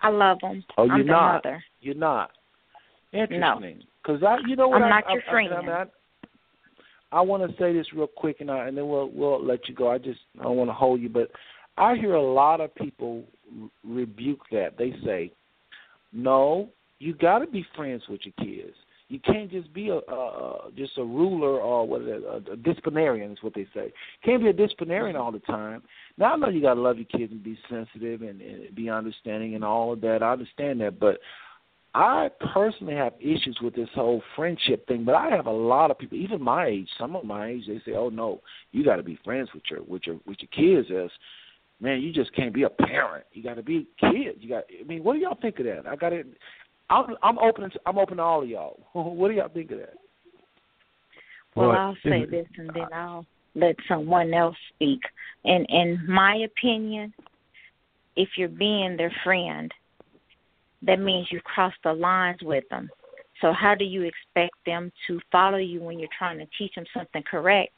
I 0.00 0.08
love 0.08 0.38
them. 0.40 0.64
Oh, 0.78 0.88
I'm 0.88 0.98
you're 0.98 1.06
not. 1.06 1.44
mother. 1.44 1.64
You're 1.80 1.94
not. 1.94 2.30
No. 3.12 3.22
Interesting. 3.22 3.82
Because 4.02 4.22
I, 4.22 4.38
you 4.46 4.56
know 4.56 4.68
what? 4.68 4.82
I'm 4.82 4.84
I, 4.84 5.00
not 5.00 5.12
your 5.12 5.22
I, 5.28 5.30
friend. 5.30 5.52
I, 5.52 5.82
I, 5.82 5.84
I, 7.16 7.20
want 7.20 7.48
to 7.48 7.56
say 7.58 7.72
this 7.72 7.86
real 7.94 8.06
quick, 8.06 8.38
and 8.40 8.50
I, 8.50 8.66
and 8.66 8.76
then 8.76 8.88
we'll 8.88 9.10
we'll 9.10 9.44
let 9.44 9.68
you 9.68 9.74
go. 9.74 9.90
I 9.90 9.98
just 9.98 10.20
I 10.38 10.44
don't 10.44 10.56
want 10.56 10.70
to 10.70 10.74
hold 10.74 11.00
you, 11.00 11.08
but 11.08 11.30
I 11.76 11.96
hear 11.96 12.14
a 12.14 12.22
lot 12.22 12.60
of 12.60 12.74
people 12.74 13.24
re- 13.52 13.70
rebuke 13.84 14.42
that. 14.52 14.76
They 14.78 14.94
say, 15.04 15.32
"No, 16.12 16.68
you 16.98 17.14
got 17.14 17.40
to 17.40 17.46
be 17.46 17.64
friends 17.76 18.02
with 18.08 18.20
your 18.24 18.34
kids. 18.38 18.76
You 19.08 19.20
can't 19.20 19.50
just 19.50 19.72
be 19.74 19.90
a, 19.90 19.96
a 19.98 20.70
just 20.76 20.96
a 20.96 21.04
ruler 21.04 21.60
or 21.60 21.86
what 21.86 22.02
is 22.02 22.08
it, 22.08 22.22
a, 22.24 22.52
a 22.52 22.56
disciplinarian 22.56 23.32
is 23.32 23.38
what 23.42 23.54
they 23.54 23.66
say. 23.74 23.92
Can't 24.24 24.42
be 24.42 24.48
a 24.48 24.52
disciplinarian 24.52 25.14
all 25.14 25.30
the 25.30 25.40
time. 25.40 25.82
Now 26.16 26.32
I 26.32 26.36
know 26.36 26.48
you 26.48 26.62
got 26.62 26.74
to 26.74 26.80
love 26.80 26.96
your 26.96 27.06
kids 27.06 27.30
and 27.30 27.44
be 27.44 27.58
sensitive 27.68 28.22
and, 28.22 28.40
and 28.40 28.74
be 28.74 28.88
understanding 28.88 29.54
and 29.54 29.62
all 29.62 29.92
of 29.92 30.00
that. 30.00 30.22
I 30.22 30.32
understand 30.32 30.80
that, 30.80 30.98
but 30.98 31.18
I 31.94 32.28
personally 32.52 32.94
have 32.94 33.12
issues 33.20 33.58
with 33.62 33.74
this 33.76 33.88
whole 33.94 34.20
friendship 34.34 34.86
thing, 34.88 35.04
but 35.04 35.14
I 35.14 35.30
have 35.30 35.46
a 35.46 35.52
lot 35.52 35.92
of 35.92 35.98
people, 35.98 36.18
even 36.18 36.42
my 36.42 36.66
age, 36.66 36.88
some 36.98 37.14
of 37.14 37.24
my 37.24 37.48
age, 37.48 37.66
they 37.68 37.80
say, 37.86 37.96
"Oh 37.96 38.08
no, 38.08 38.40
you 38.72 38.84
got 38.84 38.96
to 38.96 39.04
be 39.04 39.18
friends 39.24 39.48
with 39.54 39.62
your 39.70 39.82
with 39.84 40.02
your 40.06 40.16
with 40.26 40.38
your 40.40 40.48
kids." 40.48 40.90
As 40.90 41.10
man, 41.80 42.02
you 42.02 42.12
just 42.12 42.34
can't 42.34 42.52
be 42.52 42.64
a 42.64 42.68
parent. 42.68 43.24
You 43.32 43.44
got 43.44 43.54
to 43.54 43.62
be 43.62 43.86
kids. 44.00 44.38
You 44.40 44.48
got. 44.48 44.64
I 44.80 44.84
mean, 44.84 45.04
what 45.04 45.14
do 45.14 45.20
y'all 45.20 45.38
think 45.40 45.60
of 45.60 45.66
that? 45.66 45.86
I 45.86 45.94
got 45.94 46.12
it. 46.12 46.26
I'm 46.90 47.14
I'm 47.22 47.38
open. 47.38 47.70
To, 47.70 47.80
I'm 47.86 47.98
open 47.98 48.16
to 48.16 48.22
all 48.24 48.42
of 48.42 48.48
y'all. 48.48 48.80
what 48.92 49.28
do 49.28 49.34
y'all 49.34 49.48
think 49.48 49.70
of 49.70 49.78
that? 49.78 49.94
Well, 51.54 51.68
Well, 51.68 51.78
I'll 51.78 51.96
say 52.02 52.24
this 52.24 52.48
and 52.58 52.70
then 52.74 52.92
I'll 52.92 53.24
let 53.54 53.76
someone 53.88 54.34
else 54.34 54.56
speak. 54.74 55.00
And 55.44 55.64
in 55.68 56.04
my 56.08 56.38
opinion, 56.38 57.14
if 58.16 58.30
you're 58.36 58.48
being 58.48 58.96
their 58.96 59.12
friend, 59.22 59.72
that 60.82 61.00
means 61.00 61.28
you 61.30 61.40
crossed 61.40 61.76
the 61.84 61.92
lines 61.92 62.40
with 62.42 62.64
them. 62.70 62.88
So 63.40 63.52
how 63.52 63.74
do 63.74 63.84
you 63.84 64.02
expect 64.02 64.54
them 64.64 64.92
to 65.06 65.20
follow 65.32 65.58
you 65.58 65.80
when 65.80 65.98
you're 65.98 66.08
trying 66.16 66.38
to 66.38 66.46
teach 66.56 66.74
them 66.74 66.84
something 66.96 67.22
correct, 67.28 67.74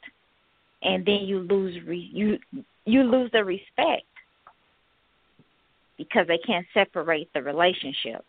and 0.83 1.05
then 1.05 1.21
you 1.21 1.39
lose 1.39 1.75
re- 1.85 2.09
you 2.13 2.37
you 2.85 3.03
lose 3.03 3.29
the 3.33 3.43
respect 3.43 4.05
because 5.97 6.27
they 6.27 6.37
can't 6.45 6.65
separate 6.73 7.29
the 7.33 7.41
relationship. 7.41 8.23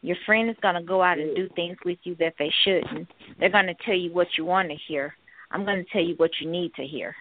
Your 0.00 0.16
friend 0.26 0.48
is 0.48 0.56
going 0.62 0.74
to 0.74 0.82
go 0.82 1.02
out 1.02 1.18
and 1.18 1.34
do 1.36 1.48
things 1.54 1.76
with 1.84 1.98
you 2.04 2.16
that 2.16 2.34
they 2.38 2.52
shouldn't. 2.64 3.08
They're 3.38 3.50
going 3.50 3.66
to 3.66 3.74
tell 3.84 3.94
you 3.94 4.12
what 4.12 4.26
you 4.36 4.44
want 4.44 4.68
to 4.68 4.76
hear. 4.88 5.14
I'm 5.50 5.64
going 5.64 5.84
to 5.84 5.90
tell 5.92 6.02
you 6.02 6.14
what 6.16 6.30
you 6.40 6.50
need 6.50 6.72
to 6.74 6.84
hear. 6.84 7.14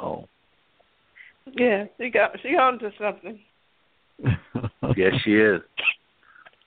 oh. 0.00 0.24
Yeah, 1.54 1.84
she 1.98 2.10
got 2.10 2.32
she 2.42 2.48
on 2.56 2.78
to 2.80 2.90
something. 3.00 3.38
Yes, 4.98 5.12
she 5.24 5.36
is. 5.36 5.60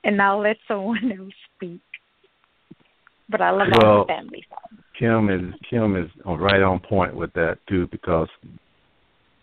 And 0.04 0.20
I'll 0.20 0.40
let 0.40 0.56
someone 0.66 1.12
else 1.18 1.34
speak. 1.56 1.80
But 3.28 3.40
I 3.40 3.50
love 3.50 3.68
Well, 3.72 3.86
all 3.86 4.04
my 4.06 4.14
family. 4.14 4.44
Kim 4.98 5.30
is 5.30 5.54
Kim 5.68 5.96
is 5.96 6.10
right 6.26 6.62
on 6.62 6.80
point 6.80 7.14
with 7.16 7.32
that 7.32 7.58
too 7.68 7.88
because 7.90 8.28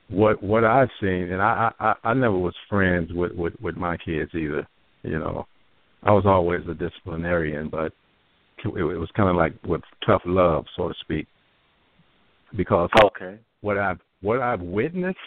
what 0.10 0.42
what 0.44 0.64
I've 0.64 0.90
seen 1.02 1.32
and 1.32 1.42
I 1.42 1.72
I, 1.80 1.94
I 2.04 2.14
never 2.14 2.38
was 2.38 2.54
friends 2.70 3.12
with, 3.14 3.32
with 3.34 3.54
with 3.62 3.76
my 3.76 3.98
kids 3.98 4.32
either. 4.36 4.68
You 5.04 5.18
know, 5.20 5.48
I 6.04 6.12
was 6.12 6.26
always 6.26 6.62
a 6.70 6.74
disciplinarian, 6.74 7.70
but 7.70 7.94
it, 8.64 8.68
it 8.68 8.98
was 8.98 9.10
kind 9.16 9.30
of 9.30 9.36
like 9.36 9.54
with 9.66 9.82
tough 10.06 10.22
love, 10.26 10.66
so 10.76 10.90
to 10.90 10.94
speak. 11.02 11.28
Because 12.56 12.90
okay. 13.04 13.38
what 13.62 13.78
I've 13.78 14.00
what 14.22 14.42
I've 14.42 14.62
witnessed 14.62 15.18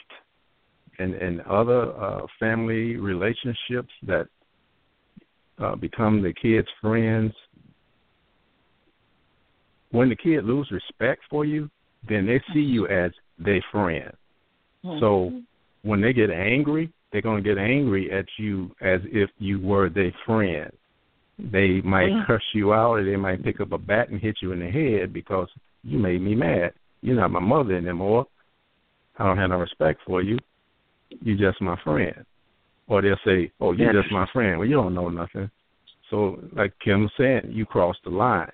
in 0.99 1.15
in 1.15 1.41
other 1.49 1.93
uh, 1.93 2.27
family 2.39 2.97
relationships 2.97 3.93
that 4.07 4.27
uh, 5.59 5.77
become 5.77 6.23
the 6.23 6.33
kids' 6.33 6.69
friends 6.81 7.33
when 9.93 10.09
the 10.09 10.17
kid 10.17 10.45
lose 10.45 10.69
respect 10.73 11.23
for 11.31 11.45
you, 11.45 11.71
then 12.09 12.27
they 12.27 12.43
see 12.53 12.61
you 12.61 12.89
as 12.89 13.13
their 13.39 13.63
friend. 13.71 14.11
So 14.99 15.33
when 15.83 16.01
they 16.01 16.13
get 16.13 16.31
angry, 16.31 16.91
they're 17.13 17.23
going 17.23 17.43
to 17.43 17.49
get 17.49 17.59
angry 17.59 18.11
at 18.11 18.25
you 18.39 18.75
as 18.81 19.01
if 19.05 19.31
you 19.39 19.61
were 19.61 19.89
their 19.89 20.13
friend. 20.27 20.73
They 21.39 21.81
might 21.83 22.13
Mhm. 22.13 22.27
curse 22.27 22.55
you 22.55 22.73
out, 22.73 22.99
or 22.99 23.05
they 23.05 23.17
might 23.17 23.43
pick 23.43 23.61
up 23.61 23.73
a 23.73 23.79
bat 23.79 24.09
and 24.09 24.21
hit 24.21 24.41
you 24.43 24.53
in 24.53 24.61
the 24.61 24.71
head 24.71 25.13
because 25.13 25.49
you 25.85 25.99
made 25.99 26.23
me 26.23 26.35
mad. 26.35 26.73
You're 27.03 27.17
not 27.17 27.31
my 27.31 27.41
mother 27.41 27.75
anymore. 27.75 28.27
I 29.19 29.25
don't 29.25 29.39
have 29.39 29.51
no 29.51 29.59
respect 29.59 30.01
for 30.03 30.23
you. 30.23 30.39
You're 31.23 31.51
just 31.51 31.61
my 31.61 31.77
friend. 31.83 32.25
Or 32.89 33.03
they'll 33.03 33.17
say, 33.25 33.53
"Oh, 33.61 33.73
you're 33.73 33.93
just 33.93 34.13
my 34.13 34.27
friend." 34.33 34.59
Well, 34.59 34.69
you 34.69 34.75
don't 34.75 34.95
know 34.95 35.09
nothing. 35.09 35.51
So, 36.11 36.39
like 36.53 36.73
Kim 36.85 37.03
was 37.03 37.13
saying, 37.17 37.51
you 37.51 37.65
crossed 37.65 38.01
the 38.05 38.11
line. 38.11 38.51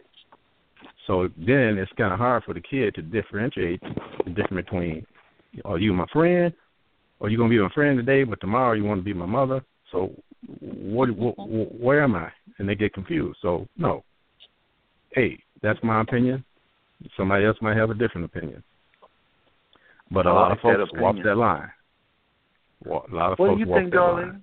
So 1.09 1.29
then 1.37 1.77
it's 1.79 1.91
kind 1.99 2.13
of 2.13 2.19
hard 2.19 2.45
for 2.45 2.55
the 2.55 2.61
kid 2.61 2.95
to 2.95 3.03
differentiate 3.03 3.81
the 4.25 4.31
difference 4.31 4.67
between, 4.67 5.07
are 5.65 5.79
you 5.79 5.93
my 5.93 6.07
friend, 6.13 6.53
or 7.19 7.31
you 7.31 7.39
gonna 7.39 7.49
be 7.49 7.59
my 7.59 7.71
friend 7.71 7.97
today, 7.97 8.23
but 8.25 8.41
tomorrow 8.41 8.75
you 8.75 8.85
want 8.85 9.01
to 9.01 9.05
be 9.05 9.15
my 9.15 9.27
mother? 9.27 9.65
So 9.91 10.13
what, 10.61 11.09
what, 11.17 11.35
where 11.81 12.05
am 12.05 12.15
I? 12.15 12.31
And 12.59 12.69
they 12.69 12.75
get 12.75 12.93
confused. 12.93 13.39
So 13.43 13.67
no, 13.77 14.05
hey, 15.13 15.39
that's 15.63 15.79
my 15.83 16.03
opinion. 16.03 16.45
Somebody 17.17 17.47
else 17.47 17.57
might 17.61 17.77
have 17.77 17.91
a 17.91 17.95
different 17.95 18.27
opinion. 18.27 18.63
But 20.11 20.27
a 20.27 20.33
lot 20.33 20.51
like 20.51 20.59
of 20.59 20.63
folks 20.63 20.93
walk 20.95 21.17
that 21.25 21.37
line. 21.37 21.71
Wa- 22.85 23.03
A 23.11 23.15
lot 23.15 23.33
of 23.33 23.39
What 23.39 23.55
do 23.55 23.61
you 23.61 23.67
walk 23.67 23.79
think, 23.81 23.93
that 23.93 23.99
line. 23.99 24.15
darling? 24.17 24.43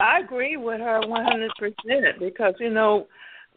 I 0.00 0.20
agree 0.20 0.56
with 0.56 0.80
her 0.80 1.00
one 1.06 1.24
hundred 1.24 1.50
percent 1.58 2.18
because 2.20 2.54
you 2.60 2.70
know, 2.70 3.06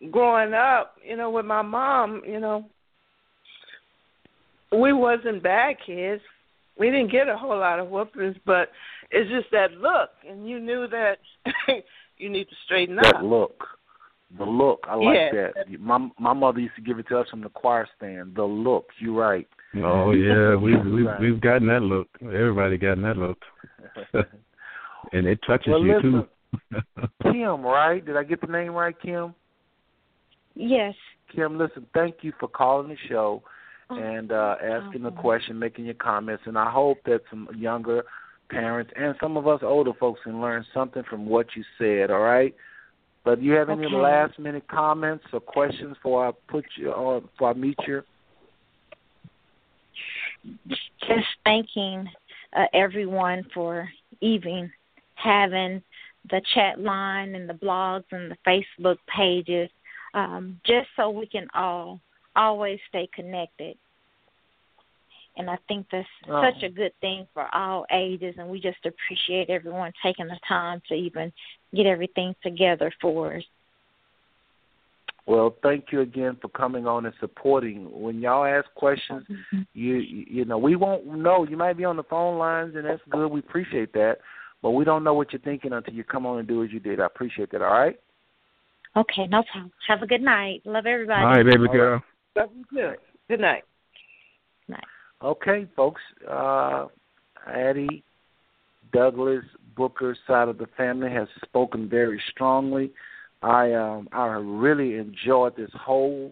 growing 0.09 0.53
up, 0.53 0.95
you 1.07 1.15
know, 1.15 1.29
with 1.29 1.45
my 1.45 1.61
mom, 1.61 2.21
you 2.25 2.39
know, 2.39 2.65
we 4.71 4.91
wasn't 4.93 5.43
bad 5.43 5.75
kids. 5.85 6.21
We 6.79 6.89
didn't 6.89 7.11
get 7.11 7.27
a 7.27 7.37
whole 7.37 7.57
lot 7.59 7.79
of 7.79 7.89
whoopings, 7.89 8.37
but 8.45 8.69
it's 9.11 9.29
just 9.29 9.51
that 9.51 9.73
look, 9.73 10.09
and 10.27 10.47
you 10.49 10.59
knew 10.59 10.87
that 10.87 11.19
you 12.17 12.29
need 12.29 12.45
to 12.49 12.55
straighten 12.65 12.97
up. 12.97 13.03
That 13.03 13.23
look. 13.23 13.67
The 14.37 14.45
look. 14.45 14.85
I 14.89 14.95
like 14.95 15.17
Yeah. 15.33 15.49
that. 15.55 15.79
My 15.79 16.09
my 16.17 16.33
mother 16.33 16.59
used 16.59 16.75
to 16.75 16.81
give 16.81 16.97
it 16.97 17.07
to 17.09 17.19
us 17.19 17.29
from 17.29 17.41
the 17.41 17.49
choir 17.49 17.87
stand. 17.97 18.33
The 18.33 18.43
look. 18.43 18.87
You're 18.97 19.13
right. 19.13 19.47
Oh 19.77 20.11
yeah, 20.11 20.55
we 20.61 20.75
we 20.77 21.03
Right. 21.03 21.19
we've 21.21 21.41
gotten 21.41 21.67
that 21.67 21.81
look. 21.81 22.07
Everybody 22.21 22.77
gotten 22.77 23.03
that 23.03 23.17
look. 23.17 23.37
and 25.13 25.27
it 25.27 25.39
touches 25.47 25.67
Well, 25.69 25.79
you 25.83 25.95
listen. 25.95 26.27
too. 26.71 26.81
Kim, 27.31 27.61
right? 27.63 28.05
Did 28.05 28.17
I 28.17 28.23
get 28.23 28.41
the 28.41 28.47
name 28.47 28.73
right, 28.73 28.95
Kim? 29.01 29.33
Yes. 30.55 30.93
Kim, 31.33 31.57
listen, 31.57 31.85
thank 31.93 32.15
you 32.21 32.33
for 32.39 32.49
calling 32.49 32.89
the 32.89 32.97
show 33.07 33.41
and 33.89 34.31
uh 34.31 34.55
asking 34.63 35.03
the 35.03 35.11
question, 35.11 35.59
making 35.59 35.83
your 35.85 35.93
comments, 35.95 36.43
and 36.45 36.57
I 36.57 36.69
hope 36.71 36.99
that 37.05 37.21
some 37.29 37.49
younger 37.55 38.03
parents 38.49 38.91
and 38.95 39.15
some 39.21 39.35
of 39.37 39.47
us 39.47 39.59
older 39.63 39.91
folks 39.99 40.21
can 40.23 40.41
learn 40.41 40.65
something 40.73 41.03
from 41.09 41.25
what 41.25 41.47
you 41.55 41.63
said, 41.77 42.09
all 42.11 42.19
right? 42.21 42.55
But 43.23 43.39
do 43.39 43.45
you 43.45 43.51
have 43.53 43.69
any 43.69 43.85
Okay. 43.85 43.95
last 43.95 44.39
minute 44.39 44.67
comments 44.69 45.25
or 45.33 45.39
questions 45.41 45.95
before 45.95 46.27
I 46.27 46.31
put 46.49 46.65
you 46.77 46.91
on 46.91 47.21
before 47.23 47.49
I 47.49 47.53
meet 47.53 47.77
you? 47.87 48.01
Just 50.67 51.27
thanking 51.43 52.07
uh, 52.55 52.65
everyone 52.73 53.43
for 53.53 53.89
even 54.21 54.71
having 55.15 55.81
the 56.29 56.41
chat 56.53 56.79
line 56.79 57.35
and 57.35 57.49
the 57.49 57.53
blogs 57.53 58.03
and 58.11 58.31
the 58.31 58.37
Facebook 58.47 58.97
pages, 59.15 59.69
um, 60.13 60.59
just 60.65 60.87
so 60.95 61.09
we 61.09 61.25
can 61.25 61.47
all 61.53 61.99
always 62.35 62.79
stay 62.89 63.09
connected. 63.13 63.77
And 65.37 65.49
I 65.49 65.57
think 65.67 65.87
that's 65.91 66.07
Oh. 66.27 66.41
such 66.41 66.63
a 66.63 66.69
good 66.69 66.93
thing 66.99 67.25
for 67.33 67.53
all 67.55 67.85
ages, 67.91 68.35
and 68.37 68.49
we 68.49 68.59
just 68.59 68.85
appreciate 68.85 69.49
everyone 69.49 69.93
taking 70.03 70.27
the 70.27 70.39
time 70.47 70.81
to 70.89 70.93
even 70.93 71.31
get 71.73 71.85
everything 71.85 72.35
together 72.43 72.91
for 72.99 73.35
us. 73.35 73.43
Well, 75.27 75.55
thank 75.61 75.85
you 75.91 76.01
again 76.01 76.37
for 76.41 76.49
coming 76.49 76.87
on 76.87 77.05
and 77.05 77.13
supporting. 77.19 77.85
When 77.91 78.19
y'all 78.19 78.45
ask 78.45 78.65
questions, 78.75 79.25
you 79.73 79.95
you 79.95 80.25
you 80.27 80.45
know 80.45 80.57
we 80.57 80.75
won't 80.75 81.05
know. 81.05 81.45
You 81.47 81.57
might 81.57 81.77
be 81.77 81.85
on 81.85 81.95
the 81.95 82.03
phone 82.03 82.37
lines, 82.37 82.75
and 82.75 82.85
that's 82.85 83.01
good. 83.09 83.27
We 83.27 83.39
appreciate 83.39 83.93
that, 83.93 84.17
but 84.61 84.71
we 84.71 84.83
don't 84.83 85.03
know 85.03 85.13
what 85.13 85.31
you're 85.31 85.41
thinking 85.41 85.73
until 85.73 85.93
you 85.93 86.03
come 86.03 86.25
on 86.25 86.39
and 86.39 86.47
do 86.47 86.63
as 86.63 86.71
you 86.71 86.79
did. 86.79 86.99
I 86.99 87.05
appreciate 87.05 87.51
that. 87.51 87.61
All 87.61 87.71
right. 87.71 87.99
Okay, 88.97 89.27
no 89.27 89.43
problem. 89.51 89.71
Have 89.87 90.01
a 90.01 90.07
good 90.07 90.21
night. 90.21 90.63
Love 90.65 90.85
everybody. 90.85 91.21
All 91.21 91.31
right, 91.31 91.45
baby 91.45 91.67
girl. 91.71 92.03
Love 92.35 92.49
you 92.53 92.65
too. 92.73 92.93
Good 93.29 93.39
night. 93.39 93.63
Okay, 95.23 95.67
folks. 95.75 96.01
Uh, 96.27 96.87
Addie 97.47 98.03
Douglas 98.91 99.43
Booker's 99.75 100.17
side 100.27 100.47
of 100.47 100.57
the 100.57 100.67
family 100.77 101.11
has 101.11 101.27
spoken 101.43 101.87
very 101.87 102.21
strongly. 102.31 102.91
I 103.41 103.73
um 103.73 104.07
I 104.11 104.25
really 104.27 104.95
enjoyed 104.95 105.55
this 105.55 105.71
whole 105.73 106.31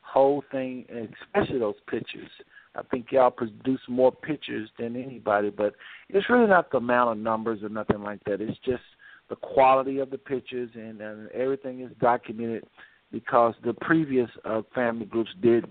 whole 0.00 0.42
thing, 0.50 0.86
especially 1.24 1.58
those 1.58 1.74
pictures. 1.88 2.30
I 2.74 2.82
think 2.90 3.06
y'all 3.10 3.30
produce 3.30 3.80
more 3.88 4.12
pictures 4.12 4.68
than 4.78 4.96
anybody, 4.96 5.50
but 5.50 5.74
it's 6.08 6.28
really 6.28 6.46
not 6.46 6.70
the 6.70 6.76
amount 6.76 7.10
of 7.10 7.18
numbers 7.18 7.62
or 7.62 7.68
nothing 7.68 8.02
like 8.02 8.22
that. 8.24 8.40
It's 8.40 8.58
just 8.64 8.82
the 9.28 9.36
quality 9.36 9.98
of 9.98 10.10
the 10.10 10.18
pictures, 10.18 10.70
and, 10.74 11.00
and 11.00 11.30
everything 11.30 11.80
is 11.80 11.90
documented 12.00 12.64
because 13.12 13.54
the 13.64 13.72
previous 13.74 14.28
uh, 14.44 14.62
family 14.74 15.06
groups 15.06 15.30
did 15.42 15.66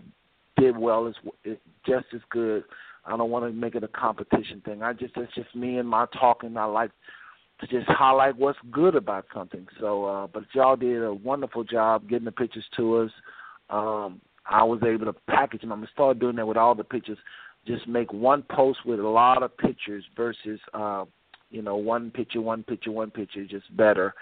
did 0.57 0.77
well 0.77 1.07
as 1.07 1.15
just 1.85 2.05
as 2.13 2.21
good. 2.29 2.63
I 3.05 3.15
don't 3.15 3.29
want 3.29 3.45
to 3.45 3.51
make 3.51 3.75
it 3.75 3.83
a 3.83 3.87
competition 3.89 4.61
thing. 4.65 4.81
I 4.81 4.93
just 4.93 5.13
it's 5.15 5.33
just 5.35 5.55
me 5.55 5.77
and 5.77 5.87
my 5.87 6.05
talking. 6.19 6.57
I 6.57 6.65
like 6.65 6.91
to 7.61 7.67
just 7.67 7.87
highlight 7.87 8.37
what's 8.37 8.59
good 8.71 8.95
about 8.95 9.25
something. 9.33 9.65
So, 9.79 10.05
uh, 10.05 10.27
but 10.27 10.43
y'all 10.53 10.75
did 10.75 11.03
a 11.03 11.13
wonderful 11.13 11.63
job 11.63 12.09
getting 12.09 12.25
the 12.25 12.31
pictures 12.31 12.65
to 12.77 12.97
us. 12.97 13.11
Um, 13.69 14.21
I 14.45 14.63
was 14.63 14.81
able 14.83 15.05
to 15.05 15.13
package 15.27 15.61
them. 15.61 15.71
I'm 15.71 15.79
gonna 15.79 15.91
start 15.93 16.19
doing 16.19 16.35
that 16.35 16.47
with 16.47 16.57
all 16.57 16.75
the 16.75 16.83
pictures. 16.83 17.17
Just 17.65 17.87
make 17.87 18.11
one 18.13 18.43
post 18.51 18.79
with 18.85 18.99
a 18.99 19.07
lot 19.07 19.41
of 19.41 19.57
pictures 19.57 20.03
versus, 20.15 20.59
uh, 20.73 21.05
you 21.49 21.61
know, 21.61 21.77
one 21.77 22.11
picture, 22.11 22.41
one 22.41 22.63
picture, 22.63 22.91
one 22.91 23.09
picture, 23.09 23.45
just 23.45 23.75
better. 23.75 24.13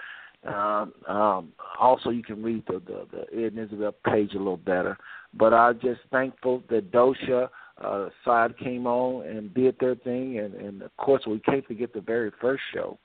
Um, 0.46 0.92
um, 1.08 1.52
also, 1.80 2.10
you 2.10 2.22
can 2.22 2.42
read 2.42 2.64
the, 2.66 2.80
the 2.86 3.06
the 3.10 3.44
Ed 3.44 3.54
and 3.54 3.58
Isabel 3.58 3.94
page 4.06 4.34
a 4.34 4.38
little 4.38 4.56
better. 4.58 4.96
But 5.34 5.52
I'm 5.54 5.80
just 5.80 6.00
thankful 6.10 6.62
that 6.68 6.92
Dosha 6.92 7.48
uh, 7.82 8.08
side 8.24 8.56
came 8.58 8.86
on 8.86 9.26
and 9.26 9.52
did 9.54 9.76
their 9.80 9.94
thing, 9.94 10.38
and, 10.38 10.54
and 10.54 10.82
of 10.82 10.96
course 10.96 11.22
we 11.26 11.40
can't 11.40 11.66
forget 11.66 11.92
the 11.92 12.00
very 12.00 12.30
first 12.40 12.62
show, 12.72 12.98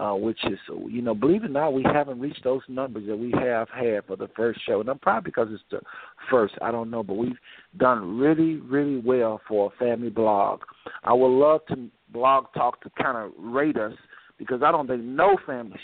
uh, 0.00 0.14
which 0.14 0.38
is 0.44 0.58
you 0.88 1.02
know 1.02 1.14
believe 1.14 1.44
it 1.44 1.50
or 1.50 1.52
not 1.52 1.74
we 1.74 1.82
haven't 1.82 2.18
reached 2.18 2.44
those 2.44 2.62
numbers 2.68 3.04
that 3.06 3.16
we 3.16 3.30
have 3.32 3.68
had 3.68 4.04
for 4.06 4.16
the 4.16 4.28
first 4.34 4.60
show, 4.66 4.80
and 4.80 4.88
I'm 4.88 4.98
probably 4.98 5.28
because 5.28 5.48
it's 5.50 5.62
the 5.70 5.80
first 6.30 6.54
I 6.62 6.70
don't 6.70 6.90
know, 6.90 7.02
but 7.02 7.14
we've 7.14 7.36
done 7.76 8.18
really 8.18 8.56
really 8.56 8.98
well 8.98 9.40
for 9.46 9.72
a 9.72 9.78
family 9.78 10.10
blog. 10.10 10.60
I 11.04 11.12
would 11.12 11.28
love 11.28 11.60
to 11.68 11.88
blog 12.12 12.46
talk 12.54 12.80
to 12.82 12.90
kind 13.02 13.18
of 13.18 13.32
rate 13.38 13.76
us 13.76 13.94
because 14.38 14.62
I 14.62 14.72
don't 14.72 14.86
think 14.86 15.02
no 15.02 15.36
family 15.46 15.78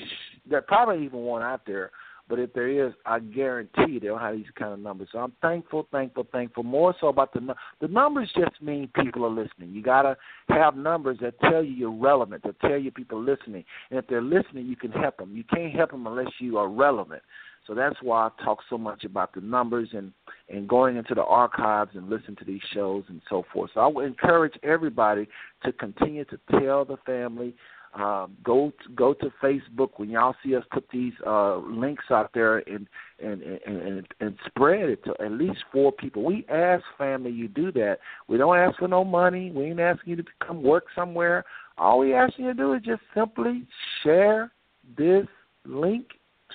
there 0.48 0.62
probably 0.62 1.04
even 1.04 1.20
one 1.20 1.42
out 1.42 1.62
there 1.66 1.90
but 2.28 2.38
if 2.38 2.52
there 2.52 2.68
is, 2.68 2.92
I 3.06 3.20
guarantee 3.20 3.98
they'll 3.98 4.18
have 4.18 4.36
these 4.36 4.46
kind 4.58 4.72
of 4.72 4.80
numbers. 4.80 5.08
So 5.12 5.18
I'm 5.18 5.32
thankful, 5.40 5.86
thankful, 5.90 6.26
thankful. 6.30 6.62
More 6.62 6.94
so 7.00 7.08
about 7.08 7.32
the 7.32 7.54
the 7.80 7.88
numbers 7.88 8.30
just 8.36 8.60
mean 8.60 8.90
people 8.94 9.24
are 9.24 9.30
listening. 9.30 9.70
You 9.70 9.82
gotta 9.82 10.16
have 10.48 10.76
numbers 10.76 11.18
that 11.22 11.40
tell 11.40 11.62
you 11.62 11.72
you're 11.72 11.90
relevant, 11.90 12.42
that 12.44 12.60
tell 12.60 12.76
you 12.76 12.90
people 12.90 13.22
listening. 13.22 13.64
And 13.90 13.98
if 13.98 14.06
they're 14.06 14.22
listening, 14.22 14.66
you 14.66 14.76
can 14.76 14.92
help 14.92 15.16
them. 15.16 15.34
You 15.34 15.44
can't 15.44 15.74
help 15.74 15.90
them 15.90 16.06
unless 16.06 16.32
you 16.38 16.58
are 16.58 16.68
relevant. 16.68 17.22
So 17.66 17.74
that's 17.74 17.96
why 18.02 18.28
I 18.28 18.44
talk 18.44 18.60
so 18.70 18.78
much 18.78 19.04
about 19.04 19.34
the 19.34 19.42
numbers 19.42 19.90
and 19.92 20.12
and 20.48 20.68
going 20.68 20.96
into 20.96 21.14
the 21.14 21.24
archives 21.24 21.90
and 21.94 22.08
listen 22.08 22.34
to 22.36 22.44
these 22.44 22.62
shows 22.72 23.04
and 23.08 23.20
so 23.28 23.44
forth. 23.52 23.70
So 23.74 23.80
I 23.80 23.86
would 23.86 24.06
encourage 24.06 24.54
everybody 24.62 25.28
to 25.64 25.72
continue 25.72 26.24
to 26.26 26.38
tell 26.58 26.84
the 26.84 26.96
family 27.04 27.54
um, 27.94 28.36
go 28.44 28.72
to, 28.84 28.92
go 28.94 29.14
to 29.14 29.32
Facebook 29.42 29.90
when 29.96 30.10
y'all 30.10 30.34
see 30.44 30.54
us 30.54 30.64
put 30.70 30.84
these 30.92 31.14
uh, 31.26 31.56
links 31.56 32.04
out 32.10 32.30
there 32.34 32.58
and 32.58 32.86
and, 33.18 33.42
and 33.42 33.60
and 33.66 34.06
and 34.20 34.36
spread 34.46 34.90
it 34.90 35.04
to 35.04 35.14
at 35.24 35.32
least 35.32 35.58
four 35.72 35.92
people. 35.92 36.24
We 36.24 36.46
ask 36.48 36.84
family 36.96 37.30
you 37.30 37.48
do 37.48 37.72
that. 37.72 37.98
We 38.28 38.36
don't 38.36 38.56
ask 38.56 38.78
for 38.78 38.88
no 38.88 39.04
money. 39.04 39.50
We 39.50 39.64
ain't 39.66 39.80
asking 39.80 40.10
you 40.10 40.16
to 40.16 40.24
come 40.46 40.62
work 40.62 40.84
somewhere. 40.94 41.44
All 41.78 42.00
we 42.00 42.14
ask 42.14 42.34
you 42.36 42.46
to 42.46 42.54
do 42.54 42.74
is 42.74 42.82
just 42.82 43.02
simply 43.14 43.66
share 44.02 44.52
this 44.96 45.26
link 45.64 46.06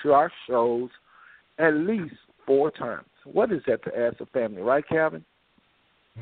to 0.02 0.14
our 0.14 0.32
shows 0.48 0.90
at 1.58 1.74
least 1.74 2.16
four 2.46 2.72
times. 2.72 3.06
What 3.26 3.52
is 3.52 3.62
that 3.68 3.84
to 3.86 3.98
ask 3.98 4.20
a 4.20 4.26
family, 4.28 4.62
right, 4.62 4.84
Calvin? 4.88 5.24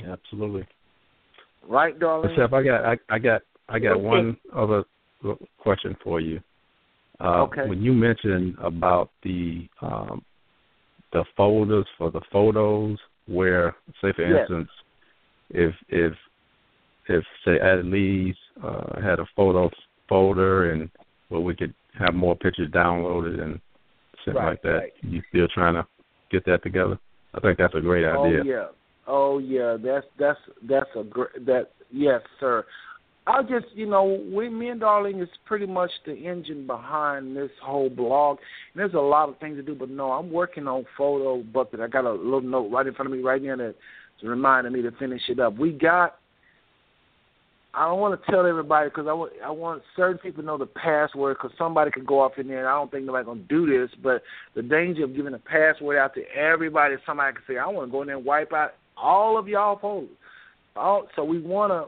Absolutely. 0.07 0.65
Right, 1.67 1.99
darling. 1.99 2.33
Chef, 2.35 2.53
I 2.53 2.63
got 2.63 2.85
I, 2.85 2.97
I 3.09 3.19
got 3.19 3.41
I 3.69 3.79
got 3.79 4.01
one 4.01 4.37
other 4.55 4.83
question 5.57 5.95
for 6.03 6.19
you. 6.19 6.39
Uh, 7.19 7.43
okay. 7.43 7.67
When 7.67 7.81
you 7.81 7.93
mentioned 7.93 8.55
about 8.61 9.11
the 9.23 9.67
um, 9.81 10.23
the 11.13 11.23
folders 11.37 11.85
for 11.97 12.09
the 12.09 12.21
photos, 12.31 12.97
where 13.27 13.75
say 14.01 14.11
for 14.15 14.27
yes. 14.27 14.41
instance, 14.41 14.69
if 15.49 15.73
if 15.89 16.13
if 17.07 17.23
say 17.45 17.59
Adelise 17.63 18.35
uh, 18.63 19.01
had 19.01 19.19
a 19.19 19.25
photo 19.35 19.69
folder 20.07 20.71
and 20.71 20.89
where 21.29 21.41
we 21.41 21.55
could 21.55 21.73
have 21.97 22.13
more 22.13 22.35
pictures 22.35 22.69
downloaded 22.71 23.41
and 23.41 23.59
stuff 24.23 24.35
right, 24.35 24.49
like 24.49 24.61
that, 24.63 24.69
right. 24.69 24.93
you 25.01 25.21
still 25.29 25.47
trying 25.53 25.75
to 25.75 25.85
get 26.31 26.45
that 26.45 26.63
together? 26.63 26.97
I 27.33 27.39
think 27.39 27.57
that's 27.57 27.75
a 27.75 27.81
great 27.81 28.05
idea. 28.05 28.41
Oh 28.41 28.43
yeah, 28.43 28.65
oh 29.07 29.37
yeah, 29.39 29.77
that's 29.81 30.05
that's 30.19 30.39
that's 30.67 30.89
a 30.97 31.03
great 31.03 31.45
that 31.45 31.71
yes 31.91 32.21
sir. 32.39 32.65
I 33.27 33.43
just, 33.43 33.67
you 33.75 33.85
know, 33.85 34.19
we, 34.33 34.49
me 34.49 34.69
and 34.69 34.81
Darlene 34.81 35.21
is 35.21 35.29
pretty 35.45 35.67
much 35.67 35.91
the 36.05 36.13
engine 36.13 36.65
behind 36.65 37.37
this 37.37 37.51
whole 37.63 37.89
blog. 37.89 38.37
And 38.73 38.79
there's 38.79 38.95
a 38.95 38.99
lot 38.99 39.29
of 39.29 39.37
things 39.37 39.57
to 39.57 39.63
do, 39.63 39.75
but 39.75 39.89
no, 39.89 40.11
I'm 40.11 40.31
working 40.31 40.67
on 40.67 40.85
Photo 40.97 41.43
Bucket. 41.43 41.81
I 41.81 41.87
got 41.87 42.05
a 42.05 42.13
little 42.13 42.41
note 42.41 42.71
right 42.71 42.87
in 42.87 42.93
front 42.95 43.11
of 43.11 43.17
me 43.17 43.23
right 43.23 43.41
now 43.41 43.55
that's 43.57 43.75
reminding 44.23 44.73
me 44.73 44.81
to 44.81 44.91
finish 44.93 45.21
it 45.29 45.39
up. 45.39 45.57
We 45.57 45.71
got. 45.71 46.15
I 47.73 47.85
don't 47.85 48.01
want 48.01 48.21
to 48.21 48.31
tell 48.31 48.45
everybody 48.45 48.89
because 48.89 49.07
I 49.07 49.13
want 49.13 49.31
I 49.45 49.49
want 49.49 49.81
certain 49.95 50.17
people 50.17 50.43
to 50.43 50.45
know 50.45 50.57
the 50.57 50.65
password 50.65 51.37
because 51.37 51.55
somebody 51.57 51.89
could 51.89 52.05
go 52.05 52.19
off 52.19 52.33
in 52.37 52.49
there 52.49 52.59
and 52.59 52.67
I 52.67 52.73
don't 52.73 52.91
think 52.91 53.05
nobody's 53.05 53.27
gonna 53.27 53.43
do 53.47 53.65
this. 53.65 53.89
But 54.03 54.23
the 54.55 54.61
danger 54.61 55.05
of 55.05 55.15
giving 55.15 55.33
a 55.33 55.39
password 55.39 55.97
out 55.97 56.13
to 56.15 56.23
everybody, 56.35 56.95
somebody 57.05 57.35
could 57.35 57.45
say 57.47 57.57
I 57.57 57.67
want 57.67 57.87
to 57.87 57.91
go 57.91 58.01
in 58.01 58.07
there 58.07 58.17
and 58.17 58.25
wipe 58.25 58.51
out 58.51 58.71
all 58.97 59.37
of 59.37 59.47
y'all 59.47 59.79
photos. 59.79 60.09
All, 60.75 61.07
so 61.15 61.23
we 61.23 61.39
want 61.39 61.71
to 61.71 61.87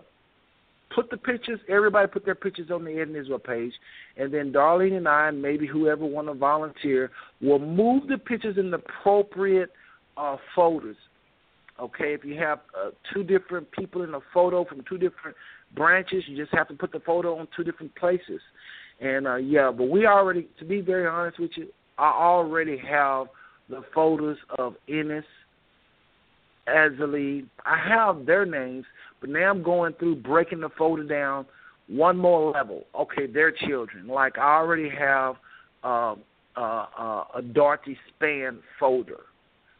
put 0.96 1.10
the 1.10 1.18
pictures. 1.18 1.60
Everybody 1.70 2.08
put 2.08 2.26
their 2.26 2.36
pictures 2.36 2.70
on 2.72 2.84
the 2.84 3.00
Ed 3.00 3.10
Isabel 3.16 3.40
page, 3.40 3.74
and 4.18 4.34
then 4.34 4.52
Darlene 4.52 4.98
and 4.98 5.08
I, 5.08 5.28
and 5.30 5.42
maybe 5.42 5.68
whoever 5.68 6.06
want 6.06 6.28
to 6.28 6.34
volunteer, 6.34 7.12
will 7.42 7.60
move 7.60 8.08
the 8.08 8.18
pictures 8.18 8.58
in 8.58 8.72
the 8.72 8.78
appropriate 8.78 9.72
uh, 10.18 10.38
folders. 10.56 10.98
Okay, 11.80 12.14
if 12.14 12.24
you 12.24 12.38
have 12.38 12.60
uh, 12.80 12.92
two 13.14 13.24
different 13.24 13.72
people 13.72 14.04
in 14.04 14.14
a 14.14 14.20
photo 14.34 14.64
from 14.64 14.84
two 14.88 14.98
different 14.98 15.36
branches, 15.76 16.24
you 16.28 16.38
just 16.38 16.54
have 16.54 16.68
to 16.68 16.76
put 16.76 16.92
the 16.92 17.00
photo 17.00 17.38
on 17.40 17.48
two 17.56 17.64
different 17.64 17.94
places. 17.96 18.40
And 19.02 19.28
uh, 19.28 19.36
yeah, 19.38 19.72
but 19.76 19.86
we 19.86 20.06
already, 20.06 20.48
to 20.60 20.66
be 20.66 20.82
very 20.82 21.08
honest 21.08 21.40
with 21.40 21.52
you, 21.56 21.68
I 21.98 22.12
already 22.12 22.78
have 22.78 23.28
the 23.70 23.82
photos 23.94 24.38
of 24.60 24.76
Ennis, 24.88 25.26
Azalee. 26.68 27.46
I 27.66 27.78
have 27.78 28.26
their 28.26 28.46
names, 28.46 28.86
but 29.22 29.30
now 29.30 29.50
I'm 29.50 29.64
going 29.64 29.94
through 29.94 30.18
breaking 30.18 30.62
the 30.62 30.70
folder 30.78 31.04
down 31.04 31.46
one 31.88 32.18
more 32.18 32.52
level. 32.52 32.86
Okay, 33.00 33.28
their 33.28 33.52
children. 33.52 34.08
Like 34.08 34.38
I 34.38 34.56
already 34.56 34.90
have 34.90 35.36
uh, 35.84 36.16
uh, 36.56 37.24
a 37.36 37.42
Dorothy 37.54 37.98
Span 38.10 38.60
folder, 38.80 39.22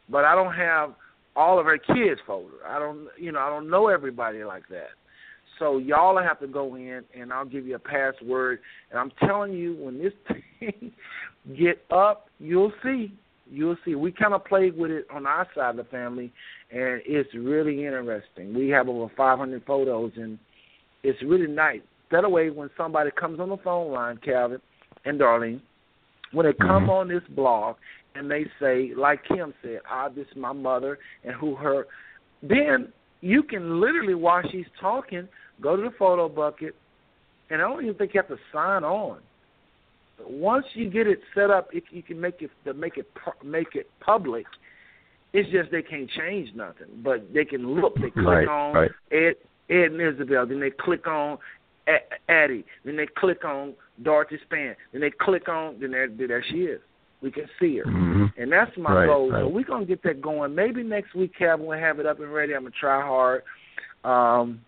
but 0.08 0.24
I 0.24 0.34
don't 0.34 0.54
have 0.54 0.94
all 1.36 1.58
of 1.58 1.66
her 1.66 1.78
kids 1.78 2.20
folder. 2.26 2.64
I 2.66 2.78
don't, 2.78 3.08
you 3.18 3.32
know, 3.32 3.40
I 3.40 3.48
don't 3.48 3.68
know 3.68 3.88
everybody 3.88 4.44
like 4.44 4.68
that. 4.68 4.90
So 5.58 5.78
y'all 5.78 6.20
have 6.20 6.40
to 6.40 6.46
go 6.46 6.74
in, 6.76 7.02
and 7.18 7.32
I'll 7.32 7.44
give 7.44 7.66
you 7.66 7.76
a 7.76 7.78
password. 7.78 8.60
And 8.90 8.98
I'm 8.98 9.12
telling 9.20 9.52
you, 9.52 9.76
when 9.76 9.98
this 9.98 10.12
thing 10.58 10.92
get 11.56 11.84
up, 11.90 12.28
you'll 12.38 12.72
see. 12.82 13.12
You'll 13.50 13.76
see. 13.84 13.94
We 13.94 14.10
kind 14.10 14.34
of 14.34 14.44
played 14.44 14.76
with 14.76 14.90
it 14.90 15.06
on 15.12 15.26
our 15.26 15.46
side 15.54 15.70
of 15.70 15.76
the 15.76 15.84
family, 15.84 16.32
and 16.74 17.00
it's 17.06 17.32
really 17.34 17.86
interesting. 17.86 18.52
We 18.52 18.68
have 18.70 18.88
over 18.88 19.10
500 19.16 19.64
photos, 19.64 20.10
and 20.16 20.38
it's 21.04 21.22
really 21.22 21.46
nice. 21.46 21.80
That 22.10 22.28
way, 22.28 22.50
when 22.50 22.68
somebody 22.76 23.10
comes 23.12 23.38
on 23.38 23.50
the 23.50 23.56
phone 23.58 23.92
line, 23.92 24.18
Calvin 24.24 24.60
and 25.04 25.20
Darlene, 25.20 25.60
when 26.32 26.46
they 26.46 26.52
come 26.52 26.82
mm-hmm. 26.82 26.90
on 26.90 27.08
this 27.08 27.22
blog 27.30 27.76
and 28.16 28.28
they 28.28 28.46
say, 28.60 28.90
like 28.96 29.20
Kim 29.24 29.54
said, 29.62 29.80
ah, 29.88 30.08
this 30.08 30.26
is 30.30 30.36
my 30.36 30.52
mother 30.52 30.98
and 31.22 31.34
who 31.34 31.54
her, 31.54 31.86
then 32.42 32.92
you 33.20 33.44
can 33.44 33.80
literally, 33.80 34.14
while 34.14 34.42
she's 34.50 34.66
talking, 34.80 35.28
go 35.60 35.76
to 35.76 35.82
the 35.82 35.94
photo 35.96 36.28
bucket, 36.28 36.74
and 37.50 37.62
I 37.62 37.68
don't 37.68 37.84
even 37.84 37.94
think 37.94 38.14
you 38.14 38.20
have 38.20 38.28
to 38.28 38.42
sign 38.52 38.82
on. 38.82 39.20
Once 40.28 40.66
you 40.74 40.90
get 40.90 41.06
it 41.06 41.20
set 41.34 41.50
up, 41.50 41.68
it, 41.72 41.84
you 41.90 42.02
can 42.02 42.20
make 42.20 42.40
it 42.40 42.50
make 42.76 42.96
it 42.96 43.06
make 43.44 43.74
it 43.74 43.88
public. 44.00 44.46
It's 45.34 45.50
just 45.50 45.70
they 45.72 45.82
can't 45.82 46.08
change 46.10 46.48
nothing, 46.54 46.86
but 47.02 47.34
they 47.34 47.44
can 47.44 47.80
look. 47.80 47.96
They 47.96 48.10
click 48.10 48.24
right, 48.24 48.48
on 48.48 48.74
right. 48.74 48.90
Ed 49.10 49.34
Ed 49.68 49.92
and 49.92 50.00
Isabel, 50.00 50.46
then 50.46 50.60
they 50.60 50.70
click 50.70 51.06
on 51.06 51.38
Addie, 52.28 52.64
then 52.84 52.96
they 52.96 53.06
click 53.06 53.44
on 53.44 53.74
Dorothy 54.02 54.38
Span, 54.44 54.76
then 54.92 55.00
they 55.00 55.10
click 55.10 55.48
on, 55.48 55.78
then 55.80 55.90
there, 55.90 56.08
there 56.08 56.44
she 56.50 56.58
is. 56.58 56.80
We 57.20 57.30
can 57.30 57.46
see 57.58 57.78
her, 57.78 57.84
mm-hmm. 57.84 58.40
and 58.40 58.52
that's 58.52 58.76
my 58.76 58.92
right, 58.92 59.06
goal. 59.06 59.30
So 59.32 59.48
we're 59.48 59.64
gonna 59.64 59.86
get 59.86 60.02
that 60.02 60.20
going. 60.20 60.54
Maybe 60.54 60.82
next 60.82 61.14
week, 61.14 61.32
Kevin, 61.38 61.64
we'll 61.64 61.78
have 61.78 61.98
it 61.98 62.04
up 62.04 62.20
and 62.20 62.32
ready. 62.32 62.54
I'm 62.54 62.64
gonna 62.64 62.74
try 62.78 63.00
hard. 63.00 63.42
Um, 64.04 64.60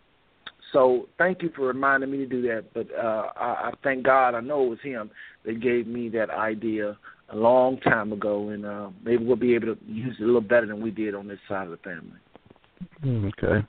so 0.72 1.06
thank 1.18 1.42
you 1.42 1.50
for 1.54 1.66
reminding 1.66 2.10
me 2.10 2.16
to 2.18 2.26
do 2.26 2.40
that. 2.42 2.72
But 2.72 2.86
uh, 2.94 3.30
I, 3.36 3.44
I 3.44 3.70
thank 3.84 4.04
God. 4.04 4.34
I 4.34 4.40
know 4.40 4.64
it 4.64 4.70
was 4.70 4.78
Him 4.82 5.10
that 5.44 5.60
gave 5.60 5.86
me 5.86 6.08
that 6.10 6.30
idea 6.30 6.96
a 7.30 7.36
long 7.36 7.78
time 7.80 8.12
ago, 8.12 8.50
and 8.50 8.64
uh, 8.64 8.90
maybe 9.05 9.24
we'll 9.24 9.36
be 9.36 9.55
able 9.55 9.74
to 9.74 9.78
use 9.86 10.16
it 10.18 10.22
a 10.22 10.26
little 10.26 10.40
better 10.40 10.66
than 10.66 10.80
we 10.80 10.90
did 10.90 11.14
on 11.14 11.26
this 11.26 11.38
side 11.48 11.64
of 11.66 11.70
the 11.70 11.76
family. 11.78 12.18
Mm, 13.05 13.32
Okay. 13.42 13.66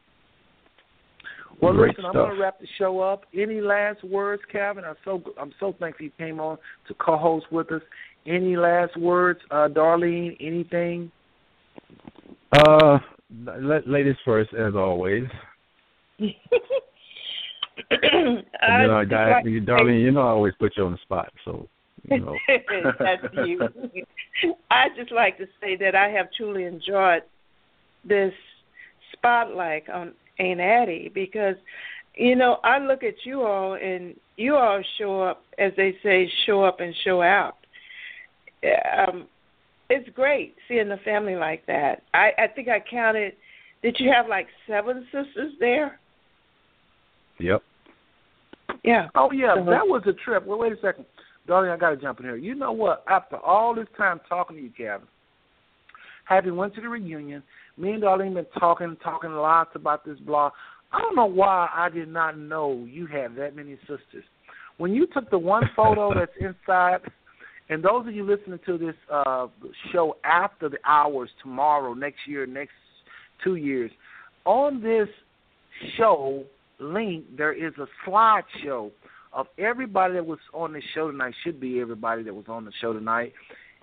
Well, 1.60 1.74
Great 1.74 1.98
listen, 1.98 2.06
I'm 2.06 2.14
going 2.14 2.36
to 2.36 2.40
wrap 2.42 2.60
the 2.60 2.68
show 2.77 3.00
up. 3.00 3.24
Any 3.34 3.61
last 3.61 4.03
words, 4.03 4.44
Calvin? 4.52 4.84
I'm 4.86 4.95
so 5.03 5.24
I'm 5.42 5.52
so 5.60 5.74
thankful 5.80 6.06
you 6.06 6.11
came 6.16 6.40
on 6.40 6.60
to 6.88 6.94
co-host 6.94 7.48
with 7.52 7.72
us. 7.72 7.82
Any 8.27 8.56
last 8.56 8.95
words, 8.95 9.40
uh, 9.50 9.68
Darlene? 9.68 10.38
Anything? 10.40 11.11
Uh, 12.52 13.00
ladies 13.88 14.16
first, 14.24 14.53
as 14.53 14.76
always. 14.76 15.24
you 16.19 16.30
know, 17.92 19.02
just 19.02 19.10
guy, 19.11 19.32
like- 19.38 19.45
you- 19.45 19.60
darling, 19.61 19.95
you 20.00 20.11
know, 20.11 20.22
I 20.22 20.30
always 20.30 20.53
put 20.60 20.77
you 20.77 20.86
on 20.86 20.92
the 20.92 20.98
spot, 21.00 21.34
so 21.44 21.68
you 22.11 22.19
know. 22.19 22.36
That's 23.00 23.24
you. 23.45 23.60
I 24.72 24.88
just 24.95 25.11
like 25.11 25.38
to 25.38 25.45
say 25.61 25.76
that 25.77 25.95
I 25.95 26.10
have 26.10 26.27
truly 26.36 26.64
enjoyed 26.64 27.24
this 28.08 28.34
spotlight 29.14 29.90
on 29.90 30.14
Aunt 30.40 30.60
Addie 30.60 31.11
because, 31.14 31.56
you 32.16 32.36
know, 32.36 32.60
I 32.64 32.80
look 32.80 33.03
at 33.03 33.16
you 33.26 33.42
all 33.42 33.74
and 33.74 34.16
you 34.38 34.56
all 34.56 34.82
show 34.98 35.22
up, 35.22 35.44
as 35.58 35.72
they 35.76 35.95
say, 36.03 36.32
show 36.45 36.64
up 36.64 36.80
and 36.80 36.94
show 37.03 37.22
out. 37.22 37.56
Um, 39.08 39.27
it's 39.90 40.10
great 40.16 40.56
seeing 40.68 40.90
the 40.90 40.98
family 40.98 41.36
like 41.36 41.66
that. 41.68 42.03
I, 42.14 42.32
I 42.38 42.48
think 42.48 42.68
I 42.68 42.80
counted. 42.80 43.34
Did 43.82 43.98
you 44.00 44.11
have 44.11 44.27
like 44.27 44.48
seven 44.68 45.06
sisters 45.06 45.53
there? 45.60 46.00
Yep. 47.40 47.61
Yeah. 48.84 49.08
Oh 49.16 49.32
yeah, 49.32 49.56
So- 49.56 49.69
that 49.69 49.88
was 49.88 50.03
a 50.08 50.14
trip. 50.14 50.45
Well, 50.45 50.60
wait 50.60 50.74
a 50.74 50.82
second, 50.82 51.06
darling. 51.48 51.72
I 51.72 51.77
got 51.77 51.92
to 51.92 51.98
jump 51.98 52.19
in 52.19 52.26
here. 52.26 52.35
You 52.35 52.56
know 52.56 52.72
what? 52.72 53.03
After 53.09 53.38
all 53.38 53.74
this 53.74 53.88
time 53.98 54.19
talking 54.27 54.58
to 54.58 54.64
you, 54.64 54.72
Kevin, 54.76 55.08
having 56.26 56.56
went 56.56 56.76
to 56.76 56.82
the 56.82 56.90
reunion, 56.90 57.42
me 57.77 57.92
and 57.92 58.03
Darlene 58.03 58.34
been 58.34 58.45
talking, 58.59 58.98
talking 59.03 59.32
lots 59.32 59.72
about 59.76 60.06
this 60.06 60.19
blog. 60.19 60.51
I 60.92 61.00
don't 61.01 61.16
know 61.16 61.26
why 61.26 61.69
I 61.74 61.90
did 61.90 62.09
not 62.09 62.38
know 62.38 62.85
you 62.90 63.08
had 63.08 63.35
that 63.38 63.56
many 63.56 63.77
sisters. 63.82 64.24
when 64.77 64.93
you 64.93 65.08
took 65.14 65.30
the 65.30 65.40
one 65.40 65.64
photo 65.76 66.14
that's 66.17 66.32
inside, 66.40 67.00
and 67.69 67.84
those 67.84 68.08
of 68.08 68.14
you 68.14 68.24
listening 68.24 68.59
to 68.66 68.77
this 68.77 68.95
uh, 69.11 69.48
show 69.92 70.16
after 70.24 70.69
the 70.69 70.77
hours 70.85 71.30
tomorrow, 71.42 71.93
next 71.93 72.19
year, 72.26 72.45
next 72.45 72.72
two 73.43 73.56
years, 73.56 73.92
on 74.45 74.82
this 74.82 75.09
show 75.98 76.45
link 76.80 77.26
there 77.38 77.53
is 77.53 77.74
a 77.77 78.09
slideshow 78.09 78.92
of 79.38 79.45
everybody 79.59 80.16
that 80.16 80.25
was 80.25 80.40
on 80.53 80.74
the 80.74 80.82
show 80.93 81.09
tonight. 81.11 81.33
Should 81.43 81.61
be 81.61 81.80
everybody 81.80 82.24
that 82.24 82.33
was 82.33 82.45
on 82.49 82.66
the 82.66 82.72
show 82.82 82.91
tonight. 82.91 83.33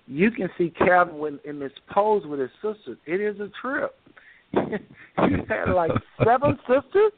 You 0.05 0.29
can 0.29 0.49
see 0.57 0.71
Calvin 0.77 1.39
in 1.45 1.59
this 1.59 1.71
pose 1.89 2.23
with 2.27 2.39
his 2.39 2.51
sisters. 2.61 2.97
It 3.07 3.21
is 3.21 3.39
a 3.39 3.49
trip. 3.59 3.95
you 4.53 5.39
had 5.49 5.71
like 5.73 5.91
seven 6.23 6.59
sisters. 6.67 7.13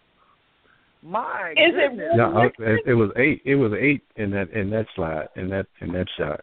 My 1.02 1.52
Is 1.52 1.74
it 1.74 1.90
goodness. 1.90 2.14
Yeah, 2.16 2.30
I, 2.30 2.46
it, 2.46 2.82
it 2.88 2.94
was 2.94 3.12
eight. 3.18 3.42
It 3.44 3.56
was 3.56 3.72
eight 3.78 4.04
in 4.16 4.32
that 4.32 4.52
in 4.52 4.70
that 4.70 4.86
slide 4.96 5.28
in 5.36 5.50
that 5.50 5.66
in 5.82 5.92
that 5.94 6.08
shot. 6.18 6.42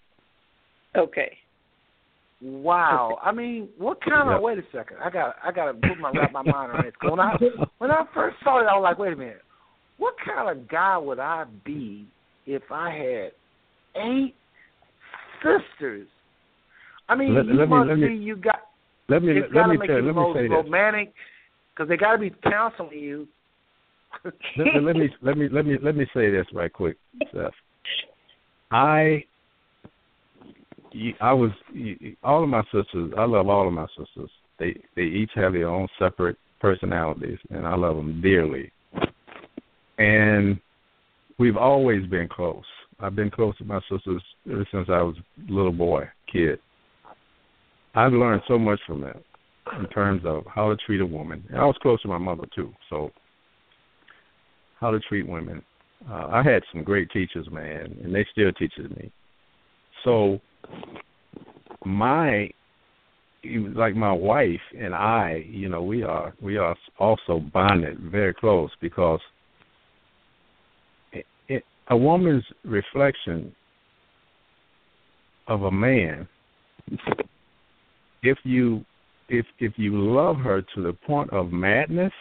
Okay. 0.97 1.37
Wow. 2.41 3.19
I 3.23 3.33
mean, 3.33 3.69
what 3.79 4.01
kind 4.03 4.29
of? 4.29 4.37
Yeah. 4.37 4.41
Wait 4.41 4.59
a 4.59 4.63
second. 4.73 4.99
I 5.03 5.11
got. 5.11 5.37
I 5.43 5.51
got 5.53 5.67
to 5.67 5.75
put 5.75 5.99
my 5.99 6.11
wrap 6.11 6.33
my 6.33 6.43
mind 6.43 6.73
around 6.73 6.85
this. 6.85 6.95
When 7.03 7.21
I 7.21 7.37
when 7.79 7.91
I 7.91 8.05
first 8.13 8.37
saw 8.43 8.61
it, 8.61 8.67
I 8.67 8.77
was 8.77 8.83
like, 8.83 8.99
wait 8.99 9.13
a 9.13 9.17
minute. 9.17 9.43
What 9.99 10.15
kind 10.25 10.51
of 10.51 10.69
guy 10.69 10.99
would 10.99 11.19
I 11.19 11.45
be 11.65 12.07
if 12.47 12.63
I 12.71 12.91
had 12.91 13.33
eight 14.03 14.35
sisters? 15.43 16.09
I 17.09 17.15
mean, 17.15 17.35
Let- 17.35 17.47
you 17.47 17.55
let 17.55 17.69
me- 17.69 17.77
must 17.77 17.89
let 17.89 17.99
me- 17.99 18.09
be. 18.09 18.15
You 18.15 18.37
got. 18.37 18.61
Let 19.09 19.23
me 19.23 19.33
it's 19.37 19.45
let 19.49 19.53
gotta 19.53 19.73
me 19.73 19.79
make 19.79 19.89
tell, 19.89 19.99
you 19.99 20.07
let 20.07 20.17
me 20.17 20.33
say 20.35 20.43
this. 20.43 20.51
romantic 20.51 21.13
because 21.75 21.89
they 21.89 21.97
got 21.97 22.13
to 22.13 22.19
be 22.19 22.31
counseling 22.43 22.99
you. 22.99 23.29
let, 24.25 24.75
let- 24.75 24.83
let 24.85 24.97
me 24.97 25.11
let 25.21 25.37
me 25.37 25.49
let 25.49 25.67
me 25.67 25.79
let 25.83 25.97
me 25.97 26.07
say 26.15 26.31
this 26.31 26.47
right 26.55 26.73
quick, 26.73 26.97
Seth. 27.33 27.53
I 28.71 29.25
I 31.21 31.33
was 31.33 31.51
all 32.23 32.43
of 32.43 32.49
my 32.49 32.63
sisters. 32.73 33.13
I 33.19 33.25
love 33.25 33.49
all 33.49 33.67
of 33.69 33.75
my 33.75 33.87
sisters. 33.99 34.31
They 34.59 34.81
they 34.97 35.03
each 35.03 35.33
have 35.35 35.53
their 35.53 35.69
own 35.69 35.89
separate 35.99 36.39
personalities, 36.61 37.39
and 37.51 37.67
I 37.67 37.75
love 37.77 37.97
them 37.97 38.21
dearly. 38.23 38.73
And 39.99 40.59
we've 41.39 41.57
always 41.57 42.07
been 42.07 42.29
close. 42.29 42.65
I've 43.01 43.17
been 43.17 43.31
close 43.31 43.57
to 43.59 43.65
my 43.65 43.81
sisters 43.91 44.23
ever 44.51 44.67
since 44.71 44.89
I 44.89 45.03
was 45.03 45.17
a 45.49 45.53
little 45.53 45.73
boy, 45.73 46.09
kid. 46.33 46.59
I've 47.95 48.13
learned 48.13 48.43
so 48.49 48.59
much 48.59 48.81
from 48.87 49.03
them 49.03 49.19
in 49.79 49.87
terms 49.89 50.23
of 50.25 50.45
how 50.53 50.69
to 50.71 50.77
treat 50.77 51.01
a 51.01 51.07
woman. 51.07 51.45
And 51.49 51.59
I 51.59 51.65
was 51.65 51.77
close 51.81 52.01
to 52.03 52.09
my 52.09 52.19
mother 52.19 52.45
too, 52.55 52.73
so 52.91 53.11
how 54.81 54.91
to 54.91 55.01
treat 55.01 55.29
women. 55.29 55.63
Uh, 56.11 56.27
I 56.31 56.43
had 56.43 56.63
some 56.73 56.85
great 56.85 57.11
teachers, 57.11 57.49
man, 57.51 57.97
and 58.03 58.15
they 58.15 58.27
still 58.33 58.53
teaches 58.53 58.91
me. 58.91 59.11
So 60.05 60.41
my 61.85 62.51
like 63.75 63.95
my 63.95 64.13
wife 64.13 64.61
and 64.79 64.95
I, 64.95 65.45
you 65.49 65.69
know, 65.69 65.83
we 65.83 66.03
are 66.03 66.35
we 66.41 66.57
are 66.57 66.77
also 66.99 67.41
bonded 67.53 67.99
very 67.99 68.35
close 68.35 68.71
because 68.81 69.21
a 71.89 71.97
woman's 71.97 72.45
reflection 72.65 73.55
of 75.49 75.63
a 75.63 75.71
man 75.71 76.27
if 78.23 78.39
you 78.45 78.85
if 79.29 79.45
if 79.59 79.73
you 79.77 80.13
love 80.15 80.37
her 80.37 80.63
to 80.75 80.83
the 80.83 80.93
point 80.93 81.31
of 81.31 81.53
madness 81.53 82.13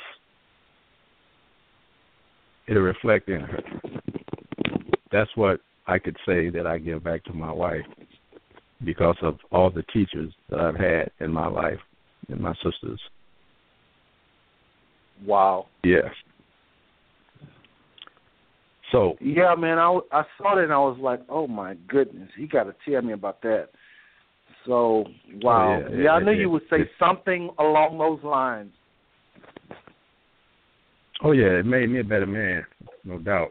it'll 2.67 2.81
reflect 2.81 3.27
in 3.29 3.41
her. 3.41 3.59
That's 5.11 5.29
what 5.35 5.59
i 5.87 5.97
could 5.99 6.17
say 6.25 6.49
that 6.49 6.65
i 6.67 6.77
give 6.77 7.03
back 7.03 7.23
to 7.25 7.33
my 7.33 7.51
wife 7.51 7.85
because 8.83 9.17
of 9.21 9.37
all 9.51 9.69
the 9.69 9.83
teachers 9.93 10.33
that 10.49 10.59
i've 10.59 10.75
had 10.75 11.09
in 11.19 11.31
my 11.31 11.47
life 11.47 11.79
and 12.29 12.39
my 12.39 12.53
sisters. 12.55 12.99
Wow. 15.25 15.67
yes 15.83 16.11
so 18.93 19.17
Yeah, 19.19 19.55
man. 19.55 19.79
I 19.79 19.99
I 20.11 20.23
saw 20.37 20.55
that 20.55 20.63
and 20.63 20.71
I 20.71 20.77
was 20.77 20.97
like, 21.01 21.19
oh 21.27 21.47
my 21.47 21.73
goodness, 21.87 22.29
he 22.37 22.47
got 22.47 22.63
to 22.63 22.75
tell 22.87 23.01
me 23.01 23.13
about 23.13 23.41
that. 23.41 23.69
So 24.65 25.05
wow. 25.41 25.81
Oh, 25.83 25.93
yeah, 25.93 26.03
yeah, 26.03 26.11
I 26.11 26.23
knew 26.23 26.31
you 26.31 26.49
would 26.49 26.63
say 26.69 26.89
something 26.97 27.49
along 27.59 27.97
those 27.97 28.23
lines. 28.23 28.71
Oh 31.23 31.31
yeah, 31.31 31.59
it 31.59 31.65
made 31.65 31.89
me 31.89 31.99
a 31.99 32.03
better 32.03 32.25
man, 32.25 32.65
no 33.03 33.17
doubt. 33.17 33.49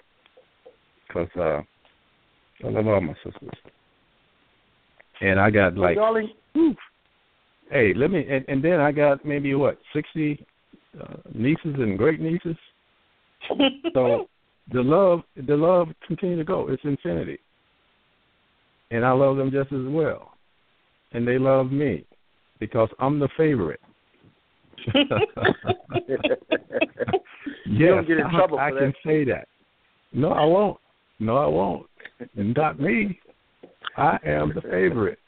Cause 1.12 1.28
uh, 1.36 1.60
I 2.64 2.70
love 2.70 2.86
all 2.86 3.00
my 3.00 3.14
sisters, 3.24 3.52
and 5.20 5.38
I 5.38 5.50
got 5.50 5.76
like, 5.76 5.96
darling, 5.96 6.30
hey, 7.70 7.92
let 7.94 8.10
me, 8.10 8.26
and, 8.28 8.44
and 8.48 8.64
then 8.64 8.80
I 8.80 8.92
got 8.92 9.24
maybe 9.24 9.54
what 9.54 9.78
sixty 9.94 10.44
uh, 10.98 11.16
nieces 11.34 11.74
and 11.78 11.98
great 11.98 12.20
nieces. 12.20 12.56
So 13.92 14.28
the 14.70 14.80
love, 14.82 15.22
the 15.46 15.56
love 15.56 15.88
continue 16.06 16.36
to 16.36 16.44
go. 16.44 16.68
It's 16.68 16.82
infinity, 16.84 17.38
and 18.90 19.04
I 19.04 19.12
love 19.12 19.36
them 19.36 19.50
just 19.50 19.72
as 19.72 19.86
well, 19.86 20.32
and 21.12 21.26
they 21.26 21.38
love 21.38 21.72
me 21.72 22.04
because 22.60 22.88
I'm 22.98 23.18
the 23.18 23.28
favorite. 23.36 23.80
You 27.64 27.86
don't 27.88 27.96
Yes, 27.98 28.04
get 28.08 28.18
in 28.18 28.26
I- 28.26 28.30
trouble 28.36 28.58
I 28.58 28.70
for 28.70 28.78
can 28.78 28.88
that. 28.88 28.94
say 29.04 29.24
that. 29.24 29.48
No, 30.12 30.30
I 30.32 30.44
won't. 30.44 30.78
No, 31.20 31.36
I 31.38 31.46
won't. 31.46 31.86
And 32.36 32.54
not 32.56 32.78
me. 32.78 33.18
I 33.96 34.18
am 34.26 34.52
the 34.54 34.60
favorite. 34.62 35.18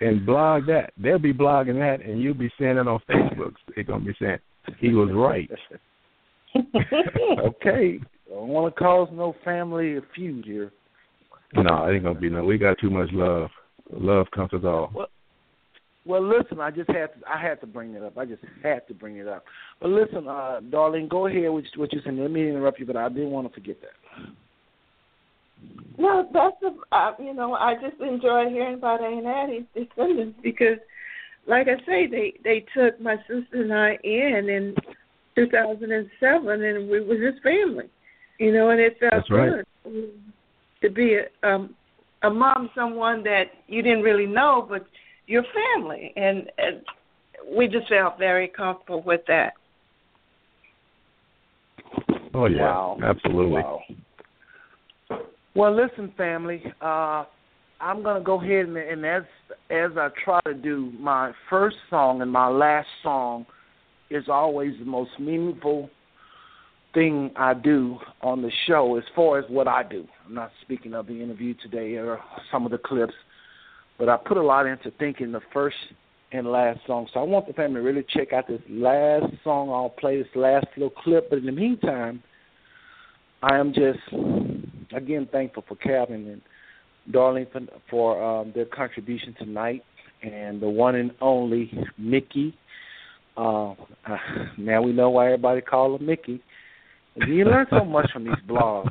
And 0.00 0.24
blog 0.26 0.66
that. 0.66 0.92
They'll 0.96 1.18
be 1.18 1.32
blogging 1.32 1.78
that, 1.78 2.04
and 2.06 2.20
you'll 2.20 2.34
be 2.34 2.50
saying 2.58 2.76
it 2.76 2.86
on 2.88 3.00
Facebook. 3.08 3.54
They're 3.74 3.84
gonna 3.84 4.04
be 4.04 4.14
saying 4.20 4.38
he 4.78 4.90
was 4.90 5.10
right. 5.12 5.50
okay. 7.40 7.98
I 8.32 8.36
don't 8.36 8.48
want 8.48 8.74
to 8.74 8.78
cause 8.78 9.08
no 9.12 9.34
family 9.44 9.98
feud 10.14 10.44
here. 10.44 10.72
No, 11.54 11.84
it 11.84 11.94
ain't 11.94 12.04
gonna 12.04 12.18
be 12.18 12.30
no. 12.30 12.44
We 12.44 12.56
got 12.56 12.78
too 12.78 12.88
much 12.88 13.10
love. 13.12 13.50
Love 13.92 14.26
comes 14.34 14.54
us 14.54 14.62
all. 14.64 14.90
Well, 14.94 15.08
well, 16.04 16.26
listen, 16.26 16.58
I 16.58 16.70
just 16.70 16.88
had 16.88 17.08
to, 17.08 17.28
I 17.28 17.40
had 17.40 17.60
to 17.60 17.66
bring 17.66 17.94
it 17.94 18.02
up. 18.02 18.16
I 18.16 18.24
just 18.24 18.42
had 18.62 18.86
to 18.88 18.94
bring 18.94 19.18
it 19.18 19.28
up. 19.28 19.44
But 19.80 19.90
listen, 19.90 20.26
uh, 20.26 20.60
darling, 20.70 21.08
go 21.08 21.26
ahead 21.26 21.50
with 21.50 21.66
what 21.76 21.92
you 21.92 22.00
said. 22.04 22.14
Let 22.14 22.30
me 22.30 22.48
interrupt 22.48 22.80
you, 22.80 22.86
but 22.86 22.96
I 22.96 23.08
didn't 23.08 23.30
want 23.30 23.48
to 23.48 23.54
forget 23.54 23.76
that. 23.82 24.32
No, 25.96 26.28
that's 26.32 26.56
a, 26.62 26.96
uh, 26.96 27.12
you 27.20 27.34
know 27.34 27.52
I 27.54 27.74
just 27.74 28.00
enjoy 28.00 28.48
hearing 28.48 28.74
about 28.74 29.02
Aunt 29.02 29.26
Addie's 29.26 29.64
descendants 29.74 30.38
because, 30.42 30.78
like 31.46 31.68
I 31.68 31.76
say, 31.86 32.06
they 32.06 32.32
they 32.42 32.64
took 32.74 33.00
my 33.00 33.16
sister 33.28 33.62
and 33.62 33.72
I 33.72 33.98
in 34.02 34.48
in 34.48 34.74
2007, 35.36 36.62
and 36.62 36.90
we 36.90 37.00
were 37.00 37.30
just 37.30 37.42
family, 37.42 37.88
you 38.38 38.52
know, 38.52 38.70
and 38.70 38.80
it 38.80 38.96
felt 38.98 39.24
right. 39.30 39.64
good 39.84 40.12
to 40.82 40.90
be 40.90 41.16
a, 41.16 41.46
um, 41.48 41.74
among 42.22 42.68
someone 42.74 43.22
that 43.24 43.44
you 43.66 43.82
didn't 43.82 44.02
really 44.02 44.26
know, 44.26 44.66
but 44.68 44.86
your 45.26 45.44
family, 45.76 46.12
and, 46.16 46.50
and 46.58 46.82
we 47.56 47.66
just 47.66 47.88
felt 47.88 48.18
very 48.18 48.48
comfortable 48.48 49.02
with 49.02 49.20
that. 49.28 49.54
Oh 52.34 52.46
yeah, 52.46 52.62
Wow. 52.62 52.98
absolutely. 53.02 53.60
Wow. 53.60 53.82
Well, 55.54 55.74
listen, 55.74 56.12
family. 56.16 56.62
Uh, 56.80 57.24
I'm 57.80 58.02
gonna 58.02 58.22
go 58.22 58.40
ahead 58.40 58.66
and, 58.66 58.76
and 58.76 59.04
as 59.04 59.22
as 59.70 59.90
I 59.96 60.08
try 60.24 60.40
to 60.46 60.54
do, 60.54 60.92
my 60.98 61.32
first 61.50 61.76
song 61.90 62.22
and 62.22 62.30
my 62.30 62.48
last 62.48 62.88
song 63.02 63.44
is 64.08 64.24
always 64.28 64.72
the 64.78 64.84
most 64.84 65.10
meaningful 65.18 65.90
thing 66.94 67.30
I 67.36 67.54
do 67.54 67.98
on 68.20 68.42
the 68.42 68.50
show 68.66 68.96
as 68.96 69.04
far 69.14 69.38
as 69.38 69.44
what 69.48 69.68
I 69.68 69.82
do. 69.82 70.06
I'm 70.26 70.34
not 70.34 70.50
speaking 70.62 70.94
of 70.94 71.06
the 71.06 71.22
interview 71.22 71.54
today 71.62 71.96
or 71.96 72.20
some 72.50 72.64
of 72.64 72.72
the 72.72 72.78
clips, 72.78 73.14
but 73.98 74.08
I 74.08 74.16
put 74.16 74.36
a 74.36 74.42
lot 74.42 74.66
into 74.66 74.90
thinking 74.98 75.32
the 75.32 75.40
first 75.52 75.76
and 76.32 76.46
last 76.46 76.80
song. 76.86 77.08
So 77.12 77.20
I 77.20 77.24
want 77.24 77.46
the 77.46 77.52
family 77.52 77.80
to 77.80 77.82
really 77.82 78.06
check 78.08 78.32
out 78.32 78.48
this 78.48 78.60
last 78.68 79.26
song. 79.44 79.70
I'll 79.70 79.90
play 79.90 80.18
this 80.18 80.28
last 80.34 80.66
little 80.76 80.90
clip, 80.90 81.30
but 81.30 81.38
in 81.38 81.46
the 81.46 81.52
meantime, 81.52 82.22
I 83.42 83.56
am 83.58 83.72
just 83.72 83.98
again 84.94 85.28
thankful 85.30 85.64
for 85.66 85.76
Calvin 85.76 86.28
and 86.28 86.42
Darlene 87.14 87.50
for, 87.52 87.60
for 87.90 88.22
um, 88.22 88.52
their 88.54 88.64
contribution 88.64 89.34
tonight, 89.38 89.84
and 90.22 90.60
the 90.60 90.68
one 90.68 90.94
and 90.94 91.12
only 91.20 91.70
Mickey. 91.98 92.56
Uh, 93.36 93.74
now 94.58 94.82
we 94.82 94.92
know 94.92 95.10
why 95.10 95.26
everybody 95.26 95.60
call 95.60 95.98
her 95.98 96.04
Mickey. 96.04 96.40
You 97.16 97.44
learn 97.44 97.66
so 97.70 97.84
much 97.84 98.10
from 98.12 98.24
these 98.24 98.34
blogs. 98.48 98.90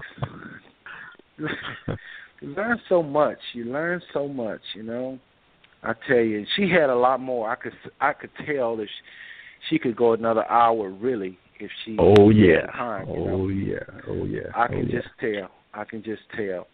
you 1.40 1.48
learn 2.56 2.80
so 2.88 3.02
much. 3.02 3.38
You 3.54 3.66
learn 3.66 4.02
so 4.14 4.28
much. 4.28 4.62
You 4.76 4.84
know, 4.84 5.20
I 5.84 5.94
tell 6.08 6.18
you, 6.18 6.46
she 6.56 6.70
had 6.70 6.90
a 6.90 6.96
lot 6.96 7.20
more. 7.20 7.50
I 7.50 7.56
could 7.56 7.74
I 8.00 8.14
could 8.14 8.30
tell 8.46 8.78
that 8.78 8.88
she, 8.88 9.76
she 9.76 9.80
could 9.80 9.96
go 9.96 10.14
another 10.14 10.50
hour 10.50 10.90
really 10.90 11.38
if 11.60 11.72
she 11.84 11.98
Oh 12.00 12.30
had 12.30 12.38
yeah. 12.38 12.66
time. 12.68 13.08
You 13.08 13.16
oh, 13.16 13.26
know? 13.26 13.34
Oh 13.34 13.48
yeah. 13.50 13.80
Oh 14.08 14.26
yeah. 14.26 14.42
I 14.56 14.66
oh, 14.66 14.68
can 14.68 14.88
yeah. 14.88 15.00
just 15.00 15.10
tell. 15.20 15.52
I 15.74 15.84
can 15.86 16.04
just 16.04 16.24
tell. 16.36 16.68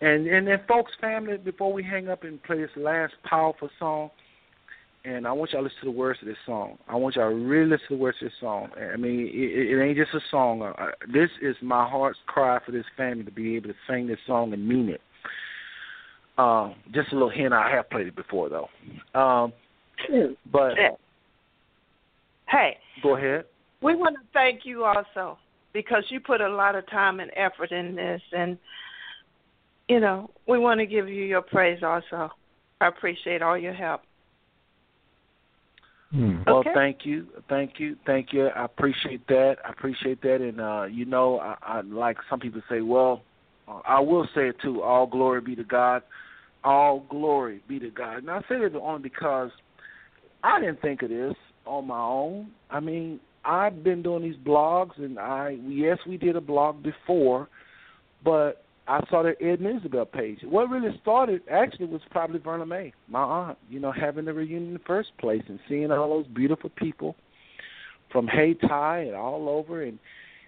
And 0.00 0.26
and 0.26 0.46
then, 0.46 0.60
folks, 0.66 0.92
family, 1.00 1.36
before 1.36 1.72
we 1.72 1.82
hang 1.82 2.08
up 2.08 2.24
and 2.24 2.42
play 2.42 2.58
this 2.58 2.70
last 2.76 3.14
powerful 3.24 3.68
song, 3.78 4.10
and 5.08 5.26
I 5.26 5.32
want 5.32 5.52
y'all 5.52 5.60
to 5.62 5.64
listen 5.64 5.80
to 5.80 5.86
the 5.86 5.90
words 5.90 6.18
of 6.20 6.28
this 6.28 6.36
song. 6.44 6.76
I 6.86 6.96
want 6.96 7.16
y'all 7.16 7.30
to 7.30 7.34
really 7.34 7.70
listen 7.70 7.88
to 7.88 7.94
the 7.96 8.02
words 8.02 8.18
of 8.20 8.26
this 8.26 8.34
song. 8.40 8.68
I 8.76 8.96
mean, 8.96 9.30
it, 9.32 9.70
it 9.70 9.82
ain't 9.82 9.96
just 9.96 10.12
a 10.14 10.20
song. 10.30 10.62
Uh, 10.62 10.86
this 11.12 11.30
is 11.40 11.56
my 11.62 11.88
heart's 11.88 12.18
cry 12.26 12.58
for 12.64 12.72
this 12.72 12.84
family 12.96 13.24
to 13.24 13.30
be 13.30 13.56
able 13.56 13.68
to 13.68 13.74
sing 13.88 14.06
this 14.06 14.18
song 14.26 14.52
and 14.52 14.66
mean 14.66 14.90
it. 14.90 15.00
Um, 16.36 16.74
just 16.92 17.10
a 17.12 17.14
little 17.14 17.30
hint. 17.30 17.52
I 17.52 17.70
have 17.70 17.90
played 17.90 18.06
it 18.06 18.16
before 18.16 18.48
though. 18.48 18.68
Um, 19.18 19.52
but 20.52 20.74
Hey, 22.48 22.76
go 23.02 23.16
ahead. 23.16 23.44
we 23.82 23.94
want 23.94 24.16
to 24.16 24.22
thank 24.32 24.60
you 24.64 24.84
also 24.84 25.38
because 25.72 26.04
you 26.08 26.20
put 26.20 26.40
a 26.40 26.48
lot 26.48 26.74
of 26.74 26.88
time 26.88 27.20
and 27.20 27.30
effort 27.36 27.72
in 27.72 27.94
this, 27.94 28.22
and 28.32 28.56
you 29.88 30.00
know 30.00 30.30
we 30.46 30.58
want 30.58 30.80
to 30.80 30.86
give 30.86 31.08
you 31.08 31.24
your 31.24 31.42
praise 31.42 31.82
also. 31.82 32.30
I 32.80 32.86
appreciate 32.86 33.42
all 33.42 33.58
your 33.58 33.74
help. 33.74 34.02
Well, 36.12 36.60
Okay. 36.60 36.72
thank 36.72 37.04
you, 37.04 37.26
thank 37.48 37.78
you, 37.78 37.96
thank 38.06 38.32
you. 38.32 38.46
I 38.46 38.64
appreciate 38.64 39.26
that. 39.26 39.56
I 39.64 39.70
appreciate 39.70 40.22
that. 40.22 40.40
And 40.40 40.60
uh, 40.60 40.84
you 40.84 41.04
know, 41.04 41.38
I, 41.38 41.56
I 41.62 41.80
like 41.82 42.16
some 42.30 42.40
people 42.40 42.62
say, 42.68 42.80
well, 42.80 43.22
uh, 43.66 43.80
I 43.86 44.00
will 44.00 44.26
say 44.34 44.48
it 44.48 44.56
too. 44.62 44.82
All 44.82 45.06
glory 45.06 45.40
be 45.42 45.54
to 45.56 45.64
God. 45.64 46.02
All 46.64 47.00
glory 47.10 47.62
be 47.68 47.78
to 47.78 47.90
God. 47.90 48.18
And 48.18 48.30
I 48.30 48.40
say 48.48 48.58
that 48.58 48.74
only 48.80 49.02
because 49.02 49.50
I 50.42 50.60
didn't 50.60 50.80
think 50.80 51.02
of 51.02 51.10
this 51.10 51.34
on 51.66 51.86
my 51.86 52.00
own. 52.00 52.48
I 52.70 52.80
mean, 52.80 53.20
I've 53.44 53.84
been 53.84 54.02
doing 54.02 54.22
these 54.22 54.36
blogs, 54.36 54.96
and 54.96 55.18
I 55.18 55.58
yes, 55.66 55.98
we 56.06 56.16
did 56.16 56.36
a 56.36 56.40
blog 56.40 56.82
before, 56.82 57.48
but 58.24 58.64
I 58.88 59.00
saw 59.10 59.22
the 59.22 59.34
Ed 59.44 59.60
and 59.60 59.78
Isabel 59.78 60.06
page. 60.06 60.38
What 60.42 60.70
really 60.70 60.98
started 61.02 61.42
actually 61.50 61.86
was 61.86 62.00
probably 62.10 62.38
Verna 62.38 62.64
May, 62.64 62.92
my 63.06 63.20
aunt. 63.20 63.58
You 63.68 63.80
know, 63.80 63.92
having 63.92 64.24
the 64.24 64.32
reunion 64.32 64.68
in 64.68 64.72
the 64.72 64.80
first 64.80 65.10
place 65.18 65.42
and 65.48 65.58
seeing 65.68 65.90
all 65.90 66.08
those 66.08 66.26
beautiful 66.28 66.70
people 66.70 67.14
from 68.10 68.26
Hayti 68.26 68.66
and 68.70 69.14
all 69.14 69.48
over, 69.50 69.82
and 69.82 69.98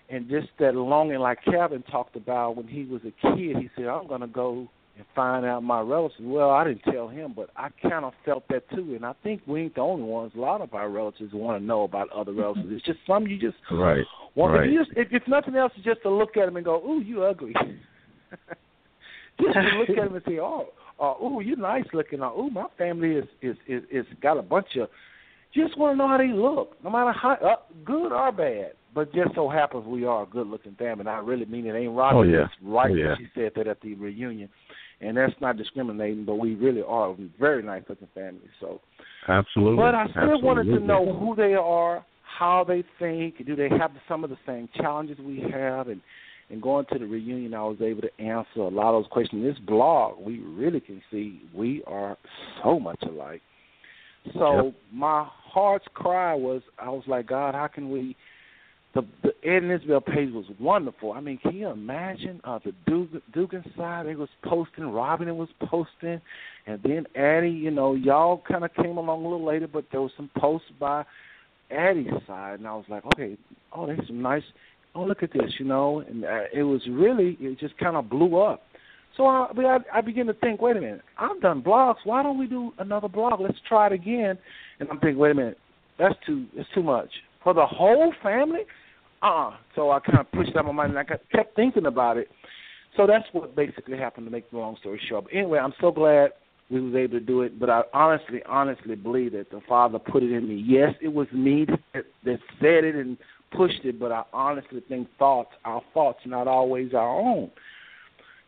and 0.08 0.28
just 0.28 0.48
that 0.58 0.74
longing, 0.74 1.18
like 1.18 1.38
Kevin 1.44 1.82
talked 1.82 2.16
about 2.16 2.56
when 2.56 2.66
he 2.66 2.84
was 2.84 3.02
a 3.02 3.12
kid. 3.36 3.56
He 3.58 3.68
said, 3.76 3.86
"I'm 3.86 4.06
going 4.06 4.22
to 4.22 4.26
go 4.26 4.68
and 4.96 5.04
find 5.14 5.44
out 5.44 5.62
my 5.62 5.80
relatives." 5.80 6.22
Well, 6.22 6.50
I 6.50 6.64
didn't 6.64 6.82
tell 6.90 7.08
him, 7.08 7.34
but 7.36 7.50
I 7.56 7.68
kind 7.82 8.06
of 8.06 8.14
felt 8.24 8.48
that 8.48 8.68
too, 8.70 8.94
and 8.94 9.04
I 9.04 9.12
think 9.22 9.42
we 9.46 9.62
ain't 9.62 9.74
the 9.74 9.82
only 9.82 10.04
ones. 10.04 10.32
A 10.34 10.40
lot 10.40 10.62
of 10.62 10.72
our 10.72 10.88
relatives 10.88 11.34
want 11.34 11.60
to 11.60 11.64
know 11.64 11.82
about 11.82 12.10
other 12.10 12.32
relatives. 12.32 12.68
It's 12.70 12.86
just 12.86 13.00
some 13.06 13.26
you 13.26 13.38
just 13.38 13.58
Right. 13.70 14.04
want. 14.34 14.54
right. 14.54 14.66
If, 14.66 14.72
you 14.72 14.78
just, 14.84 14.90
if, 14.96 15.08
if 15.12 15.28
nothing 15.28 15.56
else, 15.56 15.72
it's 15.76 15.84
just 15.84 16.02
to 16.02 16.10
look 16.10 16.38
at 16.38 16.46
them 16.46 16.56
and 16.56 16.64
go, 16.64 16.82
"Ooh, 16.88 17.00
you 17.00 17.22
ugly." 17.22 17.54
just 19.40 19.54
to 19.54 19.78
look 19.78 19.90
at 19.90 19.96
them 19.96 20.14
and 20.14 20.24
say, 20.26 20.38
"Oh, 20.38 20.68
uh, 21.00 21.24
ooh, 21.24 21.40
you're 21.40 21.56
nice 21.56 21.84
looking." 21.92 22.20
Or, 22.20 22.32
"Ooh, 22.38 22.50
my 22.50 22.66
family 22.78 23.12
is 23.12 23.24
is 23.42 23.56
is, 23.66 23.82
is 23.90 24.06
got 24.22 24.38
a 24.38 24.42
bunch 24.42 24.76
of." 24.76 24.88
Just 25.52 25.76
want 25.76 25.94
to 25.94 25.96
know 25.98 26.06
how 26.06 26.16
they 26.16 26.28
look, 26.28 26.76
no 26.84 26.90
matter 26.90 27.10
how 27.10 27.32
uh, 27.32 27.56
good 27.84 28.12
or 28.12 28.30
bad. 28.30 28.72
But 28.94 29.12
just 29.12 29.34
so 29.34 29.48
happens 29.48 29.84
we 29.86 30.04
are 30.04 30.22
a 30.22 30.26
good-looking 30.26 30.76
family. 30.76 31.00
And 31.00 31.08
I 31.08 31.18
really 31.18 31.44
mean 31.44 31.66
it. 31.66 31.74
Ain't 31.74 31.92
Roger 31.92 32.16
Oh, 32.16 32.22
yeah. 32.22 32.46
right 32.62 32.90
Oh, 32.90 32.92
when 32.92 32.98
yeah. 32.98 33.14
she 33.18 33.26
said 33.34 33.52
that 33.56 33.66
at 33.66 33.80
the 33.80 33.94
reunion, 33.94 34.48
and 35.00 35.16
that's 35.16 35.32
not 35.40 35.56
discriminating. 35.56 36.24
But 36.24 36.36
we 36.36 36.54
really 36.54 36.82
are 36.86 37.10
a 37.10 37.16
very 37.38 37.62
nice-looking 37.62 38.08
family. 38.14 38.48
So. 38.60 38.80
Absolutely. 39.28 39.76
But 39.76 39.94
I 39.94 40.06
still 40.10 40.40
wanted 40.40 40.64
to 40.64 40.80
know 40.80 41.12
who 41.18 41.34
they 41.36 41.54
are, 41.54 42.04
how 42.22 42.64
they 42.66 42.84
think, 42.98 43.44
do 43.44 43.54
they 43.54 43.68
have 43.68 43.92
some 44.08 44.24
of 44.24 44.30
the 44.30 44.38
same 44.46 44.68
challenges 44.76 45.18
we 45.18 45.44
have, 45.52 45.88
and 45.88 46.00
and 46.50 46.60
going 46.60 46.84
to 46.92 46.98
the 46.98 47.06
reunion, 47.06 47.54
I 47.54 47.62
was 47.62 47.80
able 47.80 48.02
to 48.02 48.20
answer 48.20 48.60
a 48.60 48.68
lot 48.68 48.94
of 48.94 49.04
those 49.04 49.10
questions. 49.12 49.44
This 49.44 49.58
blog, 49.66 50.18
we 50.18 50.40
really 50.40 50.80
can 50.80 51.00
see 51.10 51.40
we 51.54 51.82
are 51.86 52.16
so 52.62 52.78
much 52.78 53.02
alike. 53.02 53.42
So 54.34 54.64
Yep. 54.64 54.74
my 54.92 55.24
heart's 55.24 55.86
cry 55.94 56.34
was, 56.34 56.62
I 56.78 56.90
was 56.90 57.04
like, 57.06 57.26
God, 57.26 57.54
how 57.54 57.68
can 57.68 57.90
we? 57.90 58.16
The 58.92 59.02
the 59.22 59.32
Ed 59.44 59.62
and 59.62 59.70
Isabel 59.70 60.00
page 60.00 60.32
was 60.32 60.46
wonderful. 60.58 61.12
I 61.12 61.20
mean, 61.20 61.38
can 61.38 61.54
you 61.54 61.68
imagine 61.68 62.40
uh, 62.42 62.58
the 62.64 62.72
Dugan, 62.88 63.22
Dugan 63.32 63.64
side? 63.76 64.06
They 64.06 64.16
was 64.16 64.28
posting, 64.42 64.84
Robin 64.84 65.36
was 65.36 65.48
posting, 65.64 66.20
and 66.66 66.82
then 66.82 67.06
Addie. 67.14 67.50
You 67.50 67.70
know, 67.70 67.94
y'all 67.94 68.42
kind 68.48 68.64
of 68.64 68.74
came 68.74 68.96
along 68.98 69.20
a 69.24 69.28
little 69.28 69.46
later, 69.46 69.68
but 69.68 69.84
there 69.92 70.00
was 70.00 70.10
some 70.16 70.28
posts 70.36 70.66
by 70.80 71.04
Addie's 71.70 72.10
side, 72.26 72.58
and 72.58 72.66
I 72.66 72.74
was 72.74 72.84
like, 72.88 73.04
okay, 73.14 73.38
oh, 73.72 73.86
there's 73.86 74.04
some 74.08 74.22
nice. 74.22 74.42
Oh, 74.94 75.04
look 75.04 75.22
at 75.22 75.32
this, 75.32 75.52
you 75.58 75.64
know, 75.64 76.00
and 76.00 76.24
uh, 76.24 76.42
it 76.52 76.62
was 76.64 76.80
really, 76.90 77.36
it 77.40 77.58
just 77.60 77.78
kind 77.78 77.96
of 77.96 78.10
blew 78.10 78.40
up. 78.40 78.62
So 79.16 79.26
I, 79.26 79.48
I, 79.56 79.78
I 79.98 80.00
began 80.00 80.26
to 80.26 80.34
think, 80.34 80.60
wait 80.60 80.76
a 80.76 80.80
minute, 80.80 81.02
I've 81.18 81.40
done 81.40 81.62
blogs. 81.62 81.96
Why 82.04 82.22
don't 82.22 82.38
we 82.38 82.46
do 82.46 82.72
another 82.78 83.08
blog? 83.08 83.40
Let's 83.40 83.58
try 83.68 83.86
it 83.86 83.92
again. 83.92 84.36
And 84.78 84.88
I'm 84.88 84.98
thinking, 84.98 85.18
wait 85.18 85.32
a 85.32 85.34
minute, 85.34 85.58
that's 85.98 86.14
too, 86.26 86.46
it's 86.54 86.68
too 86.74 86.82
much 86.82 87.10
for 87.44 87.54
the 87.54 87.66
whole 87.66 88.12
family. 88.22 88.60
Uh-uh. 89.22 89.56
So 89.74 89.90
I 89.90 90.00
kind 90.00 90.18
of 90.18 90.30
pushed 90.32 90.56
out 90.56 90.64
my 90.64 90.72
mind, 90.72 90.96
and 90.96 90.98
I 90.98 91.04
kept 91.04 91.54
thinking 91.54 91.86
about 91.86 92.16
it. 92.16 92.28
So 92.96 93.06
that's 93.06 93.26
what 93.32 93.54
basically 93.54 93.98
happened. 93.98 94.26
To 94.26 94.30
make 94.30 94.50
the 94.50 94.58
long 94.58 94.76
story 94.80 95.00
short, 95.08 95.24
but 95.24 95.34
anyway, 95.34 95.58
I'm 95.58 95.74
so 95.80 95.92
glad 95.92 96.30
we 96.70 96.80
was 96.80 96.94
able 96.94 97.18
to 97.18 97.24
do 97.24 97.42
it. 97.42 97.60
But 97.60 97.70
I 97.70 97.82
honestly, 97.92 98.42
honestly 98.48 98.96
believe 98.96 99.32
that 99.32 99.50
the 99.50 99.60
Father 99.68 99.98
put 99.98 100.22
it 100.22 100.32
in 100.32 100.48
me. 100.48 100.64
Yes, 100.66 100.94
it 101.00 101.12
was 101.12 101.28
me 101.32 101.66
that, 101.94 102.04
that 102.24 102.38
said 102.60 102.84
it 102.84 102.94
and 102.94 103.16
pushed 103.50 103.84
it, 103.84 103.98
but 103.98 104.12
I 104.12 104.22
honestly 104.32 104.82
think 104.88 105.08
thoughts, 105.18 105.50
our 105.64 105.82
thoughts, 105.92 106.20
not 106.26 106.48
always 106.48 106.94
our 106.94 107.08
own. 107.08 107.50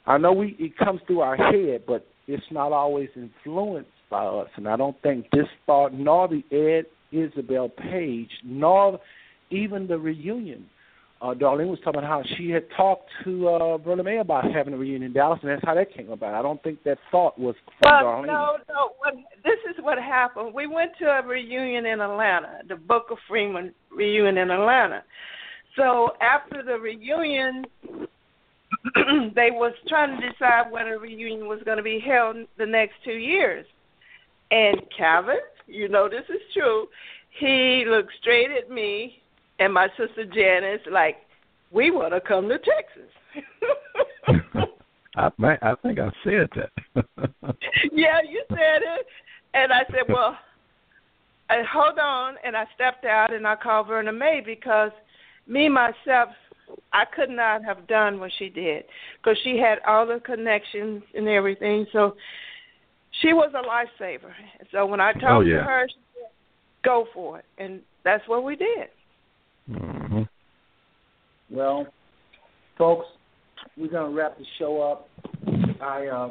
I 0.07 0.19
know 0.19 0.33
we 0.33 0.57
it 0.59 0.77
comes 0.77 1.01
through 1.07 1.21
our 1.21 1.37
head, 1.37 1.83
but 1.87 2.07
it's 2.27 2.43
not 2.51 2.73
always 2.73 3.09
influenced 3.17 3.91
by 4.11 4.25
us. 4.25 4.49
And 4.57 4.69
I 4.69 4.77
don't 4.77 5.01
think 5.03 5.27
this 5.31 5.47
thought, 5.67 5.93
nor 5.93 6.29
the 6.29 6.45
Ed 6.51 6.87
Isabel 7.17 7.69
page, 7.69 8.31
nor 8.45 9.01
even 9.51 9.87
the 9.87 9.99
reunion. 9.99 10.67
Uh, 11.23 11.35
Darlene 11.35 11.69
was 11.69 11.79
talking 11.85 12.01
about 12.01 12.09
how 12.09 12.37
she 12.37 12.51
had 12.51 12.65
talked 12.77 13.09
to 13.23 13.49
uh, 13.49 13.79
Verna 13.79 14.03
May 14.03 14.19
about 14.19 14.51
having 14.51 14.75
a 14.75 14.77
reunion 14.77 15.05
in 15.05 15.13
Dallas, 15.13 15.39
and 15.43 15.53
that's 15.53 15.63
how 15.65 15.73
that 15.73 15.95
came 15.95 16.11
about. 16.11 16.35
I 16.35 16.43
don't 16.43 16.61
think 16.65 16.83
that 16.83 16.99
thought 17.13 17.39
was 17.39 17.55
from 17.81 17.93
Well, 17.93 18.05
Darlene. 18.05 18.27
no, 18.27 18.57
no. 18.69 18.91
What, 18.99 19.15
this 19.45 19.59
is 19.71 19.77
what 19.85 19.99
happened. 19.99 20.53
We 20.53 20.67
went 20.67 20.91
to 20.99 21.05
a 21.05 21.25
reunion 21.25 21.87
in 21.87 22.01
Atlanta, 22.01 22.63
the 22.69 22.75
Booker 22.75 23.15
Freeman 23.29 23.73
reunion 23.97 24.37
in 24.37 24.51
Atlanta. 24.51 25.05
So 25.77 26.11
after 26.21 26.65
the 26.65 26.77
reunion, 26.81 27.67
they 29.37 29.53
was 29.53 29.75
trying 29.87 30.21
to 30.21 30.29
decide 30.29 30.73
whether 30.73 30.95
a 30.95 30.99
reunion 30.99 31.47
was 31.47 31.61
going 31.65 31.77
to 31.77 31.85
be 31.85 32.01
held 32.05 32.37
the 32.59 32.67
next 32.67 32.95
two 33.05 33.13
years. 33.13 33.65
And 34.51 34.77
Calvin, 34.97 35.37
you 35.69 35.89
know 35.89 36.09
this 36.09 36.25
is 36.29 36.43
true. 36.53 36.89
He 37.39 37.85
looked 37.87 38.13
straight 38.21 38.51
at 38.51 38.71
me 38.71 39.22
and 39.63 39.73
my 39.73 39.89
sister 39.97 40.25
Janice 40.25 40.81
like, 40.91 41.17
"We 41.71 41.91
want 41.91 42.13
to 42.13 42.21
come 42.21 42.49
to 42.49 42.59
Texas." 42.59 43.11
I, 45.17 45.29
I 45.63 45.75
think 45.83 45.99
I 45.99 46.11
said 46.25 46.49
that. 46.57 46.71
yeah, 47.93 48.21
you 48.29 48.43
said 48.49 48.83
it. 48.83 49.07
And 49.55 49.73
I 49.73 49.81
said, 49.91 50.09
well, 50.09 50.37
uh, 51.51 51.55
hold 51.71 51.99
on. 51.99 52.37
And 52.45 52.57
I 52.57 52.65
stepped 52.75 53.05
out 53.05 53.33
and 53.33 53.47
I 53.47 53.57
called 53.57 53.89
Verna 53.89 54.13
May 54.13 54.41
because 54.45 54.91
me, 55.47 55.69
myself, 55.69 56.31
I 56.93 57.05
could 57.05 57.29
not 57.29 57.63
have 57.65 57.87
done 57.87 58.19
what 58.19 58.31
she 58.39 58.49
did 58.49 58.85
because 59.21 59.37
she 59.45 59.59
had 59.59 59.79
all 59.87 60.07
the 60.07 60.21
connections 60.25 61.03
and 61.15 61.29
everything. 61.29 61.87
So 61.93 62.17
she 63.21 63.35
was 63.35 63.53
a 63.55 64.03
lifesaver. 64.03 64.33
So 64.71 64.87
when 64.87 65.01
I 65.01 65.13
talked 65.13 65.25
Oh, 65.27 65.41
yeah. 65.41 65.59
to 65.59 65.65
her, 65.65 65.87
she 65.89 65.97
said, 66.15 66.31
go 66.83 67.07
for 67.13 67.41
it. 67.41 67.45
And 67.59 67.83
that's 68.05 68.27
what 68.27 68.45
we 68.45 68.57
did. 68.57 68.89
Hmm 69.67 70.23
Well, 71.51 71.87
folks, 72.79 73.07
we're 73.77 73.89
gonna 73.89 74.15
wrap 74.15 74.39
the 74.39 74.45
show 74.59 74.81
up. 74.83 75.09
I 75.81 76.07
uh, 76.07 76.29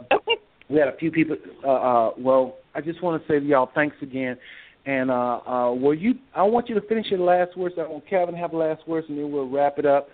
we 0.69 0.77
had 0.79 0.87
a 0.87 0.97
few 0.97 1.11
people. 1.11 1.35
Uh, 1.63 1.69
uh, 1.69 2.11
well, 2.17 2.57
I 2.75 2.81
just 2.81 3.01
want 3.03 3.21
to 3.21 3.27
say 3.27 3.39
to 3.39 3.45
y'all 3.45 3.69
thanks 3.73 3.95
again. 4.01 4.37
And 4.85 5.11
uh, 5.11 5.39
uh, 5.45 5.73
will 5.73 5.93
you? 5.93 6.15
I 6.35 6.43
want 6.43 6.67
you 6.67 6.75
to 6.75 6.87
finish 6.87 7.07
your 7.11 7.19
last 7.19 7.55
words. 7.55 7.75
I 7.77 7.81
want 7.81 8.07
Kevin 8.09 8.33
to 8.33 8.41
have 8.41 8.51
the 8.51 8.57
last 8.57 8.87
words, 8.87 9.05
and 9.09 9.17
then 9.17 9.31
we'll 9.31 9.49
wrap 9.49 9.77
it 9.77 9.85
up. 9.85 10.07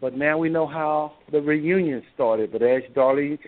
But 0.00 0.16
now 0.16 0.38
we 0.38 0.48
know 0.48 0.66
how 0.66 1.12
the 1.30 1.40
reunion 1.40 2.02
started. 2.14 2.50
But 2.50 2.62
as 2.62 2.82
Darlene, 2.96 3.38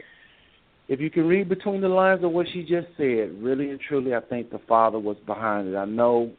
if 0.89 1.01
you 1.01 1.11
can 1.11 1.27
read 1.27 1.49
between 1.49 1.81
the 1.81 1.89
lines 1.89 2.23
of 2.25 2.31
what 2.31 2.47
she 2.53 2.61
just 2.63 2.89
said, 2.97 3.43
really 3.43 3.71
and 3.71 3.81
truly, 3.81 4.15
I 4.15 4.21
think 4.21 4.51
the 4.51 4.61
father 4.69 4.99
was 4.99 5.17
behind 5.27 5.69
it. 5.69 5.77
I 5.77 5.87
know 5.87 6.33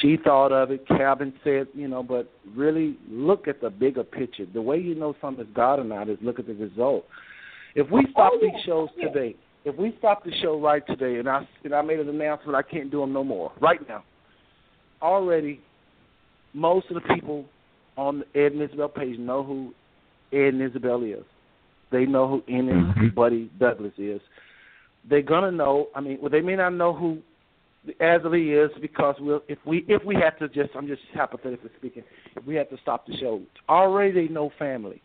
she 0.00 0.16
thought 0.16 0.52
of 0.52 0.70
it. 0.70 0.86
Calvin 0.88 1.32
said, 1.42 1.66
you 1.74 1.88
know, 1.88 2.02
but 2.02 2.30
really 2.54 2.96
look 3.08 3.48
at 3.48 3.60
the 3.60 3.70
bigger 3.70 4.04
picture. 4.04 4.46
The 4.52 4.62
way 4.62 4.78
you 4.78 4.94
know 4.94 5.14
something 5.20 5.44
is 5.44 5.50
God 5.54 5.78
or 5.78 5.84
not 5.84 6.08
is 6.08 6.18
look 6.22 6.38
at 6.38 6.46
the 6.46 6.54
result. 6.54 7.04
If 7.74 7.90
we 7.90 8.06
stop 8.12 8.32
Oh, 8.34 8.38
these 8.40 8.50
yeah. 8.54 8.64
shows 8.64 8.88
Yeah. 8.96 9.08
today, 9.08 9.36
if 9.64 9.76
we 9.76 9.94
stop 9.98 10.24
the 10.24 10.32
show 10.42 10.60
right 10.60 10.86
today, 10.86 11.16
and 11.18 11.28
I 11.28 11.46
and 11.64 11.74
I 11.74 11.82
made 11.82 11.98
an 11.98 12.08
announcement, 12.08 12.54
I 12.56 12.62
can't 12.62 12.90
do 12.90 13.00
them 13.00 13.12
no 13.12 13.24
more 13.24 13.52
right 13.60 13.86
now. 13.88 14.04
Already, 15.02 15.60
most 16.52 16.86
of 16.90 16.94
the 16.94 17.14
people 17.14 17.44
on 17.96 18.20
the 18.20 18.40
Ed 18.40 18.52
and 18.52 18.62
Isabel 18.62 18.88
page 18.88 19.18
know 19.18 19.42
who 19.42 19.74
Ed 20.32 20.54
and 20.54 20.62
Isabel 20.62 21.02
is. 21.02 21.24
They 21.90 22.06
know 22.06 22.26
who 22.28 22.42
Ennis 22.48 22.74
Mm-hmm. 22.74 23.08
Buddy 23.08 23.50
Douglas 23.58 23.92
is. 23.98 24.20
They're 25.08 25.22
gonna 25.22 25.52
know. 25.52 25.88
I 25.94 26.00
mean, 26.00 26.18
well, 26.20 26.30
they 26.30 26.40
may 26.40 26.56
not 26.56 26.70
know 26.74 26.92
who 26.94 27.18
Azalee 28.00 28.64
is 28.64 28.70
because 28.80 29.16
we'll 29.20 29.42
if 29.48 29.58
we 29.64 29.84
if 29.88 30.04
we 30.04 30.14
have 30.16 30.38
to 30.38 30.48
just 30.48 30.70
I'm 30.74 30.86
just 30.86 31.02
hypothetically 31.14 31.70
speaking, 31.78 32.02
if 32.36 32.44
we 32.46 32.54
have 32.56 32.70
to 32.70 32.78
stop 32.82 33.06
the 33.06 33.16
show, 33.16 33.42
already 33.68 34.26
they 34.26 34.32
know 34.32 34.50
family. 34.58 35.02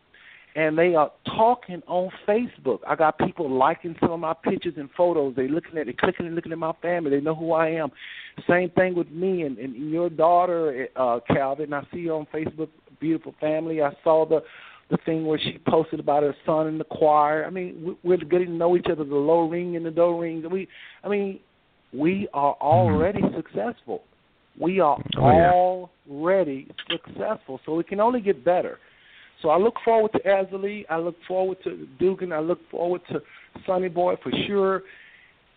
And 0.55 0.75
they 0.77 0.95
are 0.95 1.11
talking 1.27 1.81
on 1.87 2.09
Facebook. 2.27 2.79
I 2.87 2.95
got 2.95 3.19
people 3.19 3.49
liking 3.49 3.95
some 3.99 4.11
of 4.11 4.19
my 4.19 4.33
pictures 4.33 4.73
and 4.77 4.89
photos. 4.97 5.35
They 5.35 5.47
looking 5.47 5.77
at 5.77 5.87
it, 5.87 5.99
clicking 5.99 6.25
and 6.25 6.33
looking 6.35 6.51
at 6.51 6.57
my 6.57 6.73
family. 6.81 7.11
They 7.11 7.21
know 7.21 7.35
who 7.35 7.51
I 7.53 7.69
am. 7.69 7.91
Same 8.49 8.71
thing 8.71 8.95
with 8.95 9.11
me 9.11 9.43
and, 9.43 9.59
and 9.59 9.75
your 9.91 10.09
daughter, 10.09 10.87
uh, 10.95 11.19
Calvin. 11.27 11.71
I 11.71 11.83
see 11.93 11.99
you 11.99 12.13
on 12.13 12.25
Facebook, 12.33 12.69
beautiful 12.99 13.35
family. 13.39 13.83
I 13.83 13.91
saw 14.03 14.25
the 14.25 14.41
the 14.89 14.97
thing 15.05 15.25
where 15.25 15.37
she 15.39 15.59
posted 15.67 15.99
about 15.99 16.23
her 16.23 16.35
son 16.47 16.67
in 16.67 16.79
the 16.79 16.83
choir. 16.83 17.45
I 17.45 17.51
mean, 17.51 17.79
we- 17.83 17.97
we're 18.09 18.17
getting 18.17 18.47
to 18.47 18.53
know 18.53 18.75
each 18.75 18.87
other, 18.87 19.03
the 19.03 19.15
low 19.15 19.47
ring 19.47 19.75
and 19.75 19.85
the 19.85 19.91
do 19.91 20.19
ring. 20.19 20.43
We, 20.49 20.67
I 21.03 21.07
mean, 21.07 21.39
we 21.93 22.27
are 22.33 22.55
already 22.61 23.21
successful. 23.35 24.03
We 24.59 24.79
are 24.79 25.01
Oh, 25.17 25.31
yeah. 25.31 25.51
already 25.51 26.67
successful, 26.89 27.59
so 27.65 27.79
it 27.79 27.87
can 27.87 27.99
only 27.99 28.21
get 28.21 28.43
better. 28.43 28.79
So 29.41 29.49
I 29.49 29.57
look 29.57 29.75
forward 29.85 30.11
to 30.13 30.19
Azalee. 30.19 30.85
I 30.89 30.97
look 30.97 31.15
forward 31.27 31.57
to 31.63 31.87
Dugan. 31.97 32.33
I 32.33 32.39
look 32.39 32.59
forward 32.69 33.01
to 33.09 33.21
Sonny 33.65 33.87
Boy 33.87 34.15
for 34.21 34.31
sure. 34.47 34.83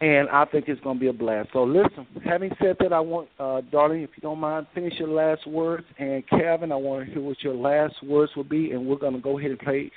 And 0.01 0.28
I 0.31 0.44
think 0.47 0.69
it's 0.69 0.81
going 0.83 0.97
to 0.97 1.01
be 1.01 1.09
a 1.09 1.12
blast. 1.12 1.51
So 1.52 1.62
listen, 1.65 2.07
having 2.25 2.51
said 2.61 2.77
that, 2.81 2.93
I 2.93 2.99
want, 3.01 3.28
uh, 3.39 3.61
darling, 3.70 4.02
if 4.02 4.11
you 4.17 4.20
don't 4.20 4.39
mind, 4.41 4.67
finish 4.75 4.94
your 4.99 5.09
last 5.09 5.47
words. 5.47 5.85
And 5.99 6.27
Kevin, 6.28 6.73
I 6.73 6.77
want 6.77 7.07
to 7.07 7.12
hear 7.12 7.23
what 7.23 7.41
your 7.43 7.55
last 7.55 7.94
words 8.05 8.33
will 8.36 8.43
be. 8.44 8.73
And 8.73 8.86
we're 8.86 8.97
going 8.97 9.15
to 9.15 9.20
go 9.20 9.39
ahead 9.39 9.51
and 9.52 9.61
play 9.61 9.91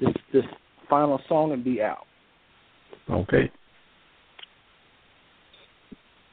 this 0.00 0.14
this 0.32 0.44
final 0.88 1.20
song 1.28 1.52
and 1.52 1.64
be 1.64 1.82
out. 1.82 2.06
Okay. 3.10 3.50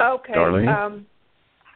Okay. 0.02 0.34
Darlene? 0.34 0.68
Um, 0.68 1.06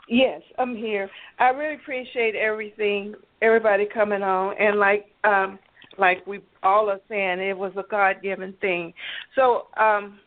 yes, 0.07 0.41
I'm 0.57 0.75
here. 0.75 1.09
I 1.39 1.49
really 1.49 1.75
appreciate 1.75 2.35
everything, 2.35 3.15
everybody 3.41 3.85
coming 3.85 4.23
on, 4.23 4.55
and 4.59 4.79
like 4.79 5.07
um, 5.23 5.59
like 5.97 6.25
we 6.25 6.39
all 6.63 6.89
are 6.89 6.99
saying, 7.09 7.39
it 7.39 7.57
was 7.57 7.73
a 7.75 7.83
God 7.89 8.17
given 8.21 8.53
thing. 8.61 8.93
So 9.35 9.67
um, 9.77 10.19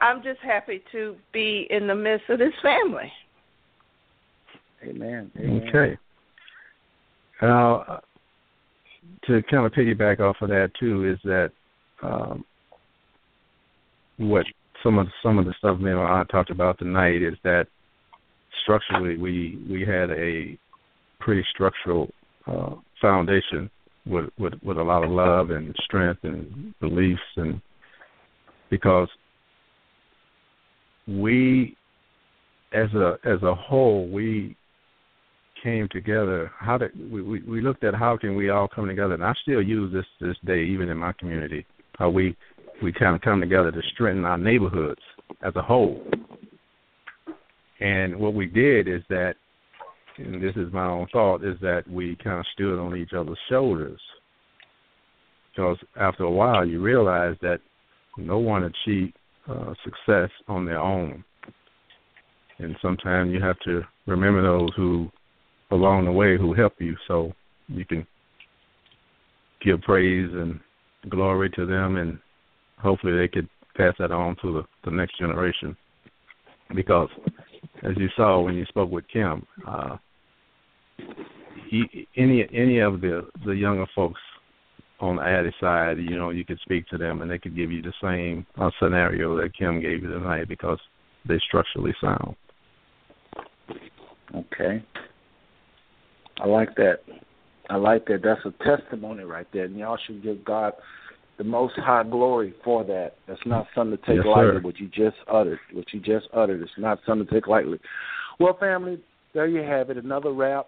I'm 0.00 0.22
just 0.22 0.40
happy 0.40 0.82
to 0.92 1.16
be 1.32 1.66
in 1.70 1.86
the 1.86 1.94
midst 1.94 2.28
of 2.28 2.38
this 2.38 2.52
family. 2.62 3.10
Amen. 4.82 5.30
Amen. 5.38 5.68
Okay. 5.68 5.98
Now, 7.42 7.76
uh, 7.88 8.00
to 9.26 9.42
kind 9.50 9.66
of 9.66 9.72
piggyback 9.72 10.20
off 10.20 10.36
of 10.40 10.48
that 10.48 10.70
too 10.78 11.10
is 11.10 11.18
that 11.24 11.50
um, 12.02 12.44
what 14.18 14.46
some 14.86 14.98
of 14.98 15.08
some 15.20 15.38
of 15.38 15.46
the 15.46 15.54
stuff 15.58 15.80
me 15.80 15.90
and 15.90 15.98
I 15.98 16.22
talked 16.30 16.50
about 16.50 16.78
tonight 16.78 17.20
is 17.20 17.34
that 17.42 17.66
structurally 18.62 19.16
we 19.16 19.58
we 19.68 19.80
had 19.80 20.10
a 20.10 20.56
pretty 21.18 21.44
structural 21.52 22.08
uh, 22.46 22.76
foundation 23.00 23.68
with, 24.06 24.26
with 24.38 24.54
with 24.62 24.78
a 24.78 24.82
lot 24.82 25.02
of 25.02 25.10
love 25.10 25.50
and 25.50 25.74
strength 25.84 26.20
and 26.22 26.72
beliefs 26.78 27.20
and 27.36 27.60
because 28.70 29.08
we 31.08 31.76
as 32.72 32.92
a 32.94 33.18
as 33.24 33.42
a 33.42 33.54
whole 33.54 34.08
we 34.08 34.56
came 35.64 35.88
together. 35.90 36.52
How 36.56 36.78
did 36.78 36.92
we, 37.10 37.22
we 37.22 37.42
we 37.42 37.60
looked 37.60 37.82
at 37.82 37.94
how 37.94 38.16
can 38.16 38.36
we 38.36 38.50
all 38.50 38.68
come 38.68 38.86
together? 38.86 39.14
And 39.14 39.24
I 39.24 39.32
still 39.42 39.62
use 39.62 39.92
this 39.92 40.06
this 40.20 40.36
day 40.46 40.62
even 40.62 40.88
in 40.90 40.96
my 40.96 41.12
community 41.12 41.66
how 41.98 42.10
we 42.10 42.36
we 42.82 42.92
kind 42.92 43.14
of 43.14 43.22
come 43.22 43.40
together 43.40 43.70
to 43.70 43.80
strengthen 43.94 44.24
our 44.24 44.36
neighborhoods 44.36 45.00
as 45.42 45.54
a 45.56 45.62
whole. 45.62 46.02
And 47.80 48.16
what 48.16 48.34
we 48.34 48.46
did 48.46 48.88
is 48.88 49.02
that 49.08 49.34
and 50.18 50.42
this 50.42 50.56
is 50.56 50.72
my 50.72 50.86
own 50.86 51.06
thought 51.12 51.44
is 51.44 51.58
that 51.60 51.82
we 51.90 52.16
kind 52.16 52.38
of 52.38 52.46
stood 52.52 52.78
on 52.78 52.96
each 52.96 53.12
other's 53.12 53.38
shoulders. 53.48 54.00
Because 55.50 55.76
after 55.98 56.24
a 56.24 56.30
while 56.30 56.66
you 56.66 56.80
realize 56.80 57.36
that 57.42 57.60
no 58.16 58.38
one 58.38 58.64
achieved 58.64 59.16
uh, 59.48 59.74
success 59.84 60.30
on 60.48 60.64
their 60.64 60.80
own. 60.80 61.22
And 62.58 62.76
sometimes 62.80 63.32
you 63.32 63.42
have 63.42 63.58
to 63.60 63.82
remember 64.06 64.42
those 64.42 64.70
who 64.76 65.10
along 65.70 66.06
the 66.06 66.12
way 66.12 66.38
who 66.38 66.54
help 66.54 66.74
you. 66.78 66.96
So 67.08 67.32
you 67.68 67.84
can 67.84 68.06
give 69.64 69.80
praise 69.82 70.30
and 70.32 70.60
glory 71.08 71.50
to 71.50 71.66
them 71.66 71.96
and 71.96 72.18
hopefully 72.78 73.16
they 73.16 73.28
could 73.28 73.48
pass 73.76 73.94
that 73.98 74.10
on 74.10 74.36
to 74.42 74.52
the, 74.52 74.62
the 74.84 74.90
next 74.90 75.18
generation 75.18 75.76
because 76.74 77.08
as 77.82 77.92
you 77.96 78.08
saw 78.16 78.40
when 78.40 78.54
you 78.54 78.64
spoke 78.66 78.90
with 78.90 79.04
Kim 79.08 79.46
uh 79.66 79.96
he, 81.68 82.06
any 82.16 82.46
any 82.52 82.78
of 82.78 83.00
the 83.00 83.28
the 83.44 83.52
younger 83.52 83.86
folks 83.94 84.20
on 85.00 85.16
the 85.16 85.22
Addie 85.22 85.54
side, 85.60 85.98
you 85.98 86.16
know, 86.16 86.30
you 86.30 86.44
could 86.44 86.58
speak 86.60 86.86
to 86.88 86.98
them 86.98 87.20
and 87.20 87.30
they 87.30 87.38
could 87.38 87.56
give 87.56 87.70
you 87.70 87.82
the 87.82 87.92
same 88.02 88.46
uh, 88.58 88.70
scenario 88.80 89.36
that 89.36 89.56
Kim 89.56 89.80
gave 89.80 90.02
you 90.02 90.08
tonight 90.08 90.48
because 90.48 90.78
they're 91.26 91.42
structurally 91.46 91.94
sound. 92.00 92.34
Okay. 94.34 94.82
I 96.40 96.46
like 96.46 96.74
that. 96.76 97.00
I 97.68 97.76
like 97.76 98.06
that. 98.06 98.22
That's 98.22 98.40
a 98.44 98.52
testimony 98.64 99.24
right 99.24 99.46
there. 99.52 99.64
And 99.64 99.76
y'all 99.76 99.98
should 100.06 100.22
give 100.22 100.44
God 100.44 100.72
the 101.38 101.44
most 101.44 101.74
high 101.76 102.04
glory 102.04 102.54
for 102.64 102.84
that. 102.84 103.14
That's 103.26 103.40
not 103.44 103.66
something 103.74 103.98
to 103.98 104.06
take 104.06 104.16
Yes, 104.16 104.26
lightly, 104.26 104.56
sir. 104.56 104.60
what 104.60 104.78
you 104.78 104.88
just 104.88 105.16
uttered. 105.30 105.58
What 105.72 105.92
you 105.92 106.00
just 106.00 106.26
uttered 106.32 106.62
it's 106.62 106.70
not 106.78 106.98
something 107.06 107.26
to 107.26 107.34
take 107.34 107.46
lightly. 107.46 107.78
Well, 108.38 108.56
family, 108.58 109.00
there 109.34 109.46
you 109.46 109.62
have 109.62 109.90
it. 109.90 109.96
Another 109.96 110.32
wrap. 110.32 110.66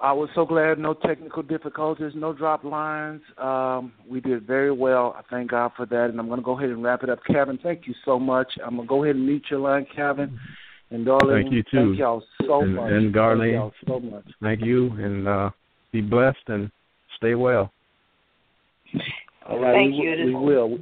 I 0.00 0.12
was 0.12 0.30
so 0.34 0.46
glad 0.46 0.78
no 0.78 0.94
technical 0.94 1.42
difficulties, 1.42 2.12
no 2.14 2.32
drop 2.32 2.64
lines. 2.64 3.20
Um, 3.36 3.92
we 4.08 4.20
did 4.20 4.46
very 4.46 4.72
well. 4.72 5.14
I 5.18 5.22
thank 5.30 5.50
God 5.50 5.72
for 5.76 5.84
that. 5.86 6.06
And 6.06 6.18
I'm 6.18 6.26
going 6.26 6.40
to 6.40 6.44
go 6.44 6.56
ahead 6.56 6.70
and 6.70 6.82
wrap 6.82 7.02
it 7.02 7.10
up. 7.10 7.18
Kevin, 7.26 7.58
thank 7.62 7.86
you 7.86 7.94
so 8.04 8.18
much. 8.18 8.48
I'm 8.64 8.76
going 8.76 8.88
to 8.88 8.88
go 8.88 9.04
ahead 9.04 9.16
and 9.16 9.26
mute 9.26 9.44
your 9.50 9.60
line, 9.60 9.86
Kevin. 9.94 10.38
And 10.90 11.06
Darlene, 11.06 11.42
Thank 11.42 11.52
you 11.52 11.62
too. 11.62 11.88
Thank 11.90 11.98
y'all 11.98 12.24
so 12.46 12.62
and, 12.62 12.74
much. 12.74 12.90
And 12.90 13.14
Thank 13.14 13.52
y'all 13.54 13.72
so 13.86 14.00
much. 14.00 14.24
thank 14.42 14.60
you 14.62 14.90
and 14.92 15.28
uh 15.28 15.50
be 15.92 16.00
blessed 16.00 16.38
and 16.48 16.70
stay 17.16 17.34
well. 17.34 17.72
All 19.48 19.58
right, 19.58 19.74
Thank 19.74 19.92
we, 19.92 19.98
you. 20.08 20.34
will- 20.34 20.40
We 20.46 20.54
will. 20.54 20.78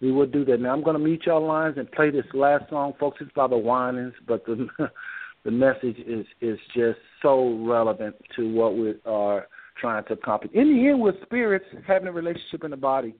We 0.00 0.12
will 0.12 0.26
do 0.26 0.46
that. 0.46 0.60
Now 0.60 0.72
I'm 0.72 0.82
going 0.82 0.96
to 0.96 1.02
mute 1.02 1.24
y'all 1.26 1.46
lines 1.46 1.76
and 1.76 1.90
play 1.92 2.10
this 2.10 2.24
last 2.32 2.70
song, 2.70 2.94
folks. 2.98 3.18
It's 3.20 3.30
by 3.32 3.46
the 3.48 3.56
Winans, 3.58 4.14
but 4.26 4.46
the 4.46 4.66
the 5.44 5.50
message 5.50 5.98
is 6.06 6.24
is 6.40 6.58
just 6.74 6.98
so 7.20 7.62
relevant 7.66 8.16
to 8.36 8.50
what 8.50 8.76
we 8.76 8.94
are 9.04 9.46
trying 9.78 10.04
to 10.04 10.14
accomplish. 10.14 10.52
In 10.54 10.74
the 10.74 10.88
end, 10.88 11.00
we're 11.02 11.20
spirits 11.22 11.66
having 11.86 12.08
a 12.08 12.12
relationship 12.12 12.64
in 12.64 12.70
the 12.70 12.78
body, 12.78 13.14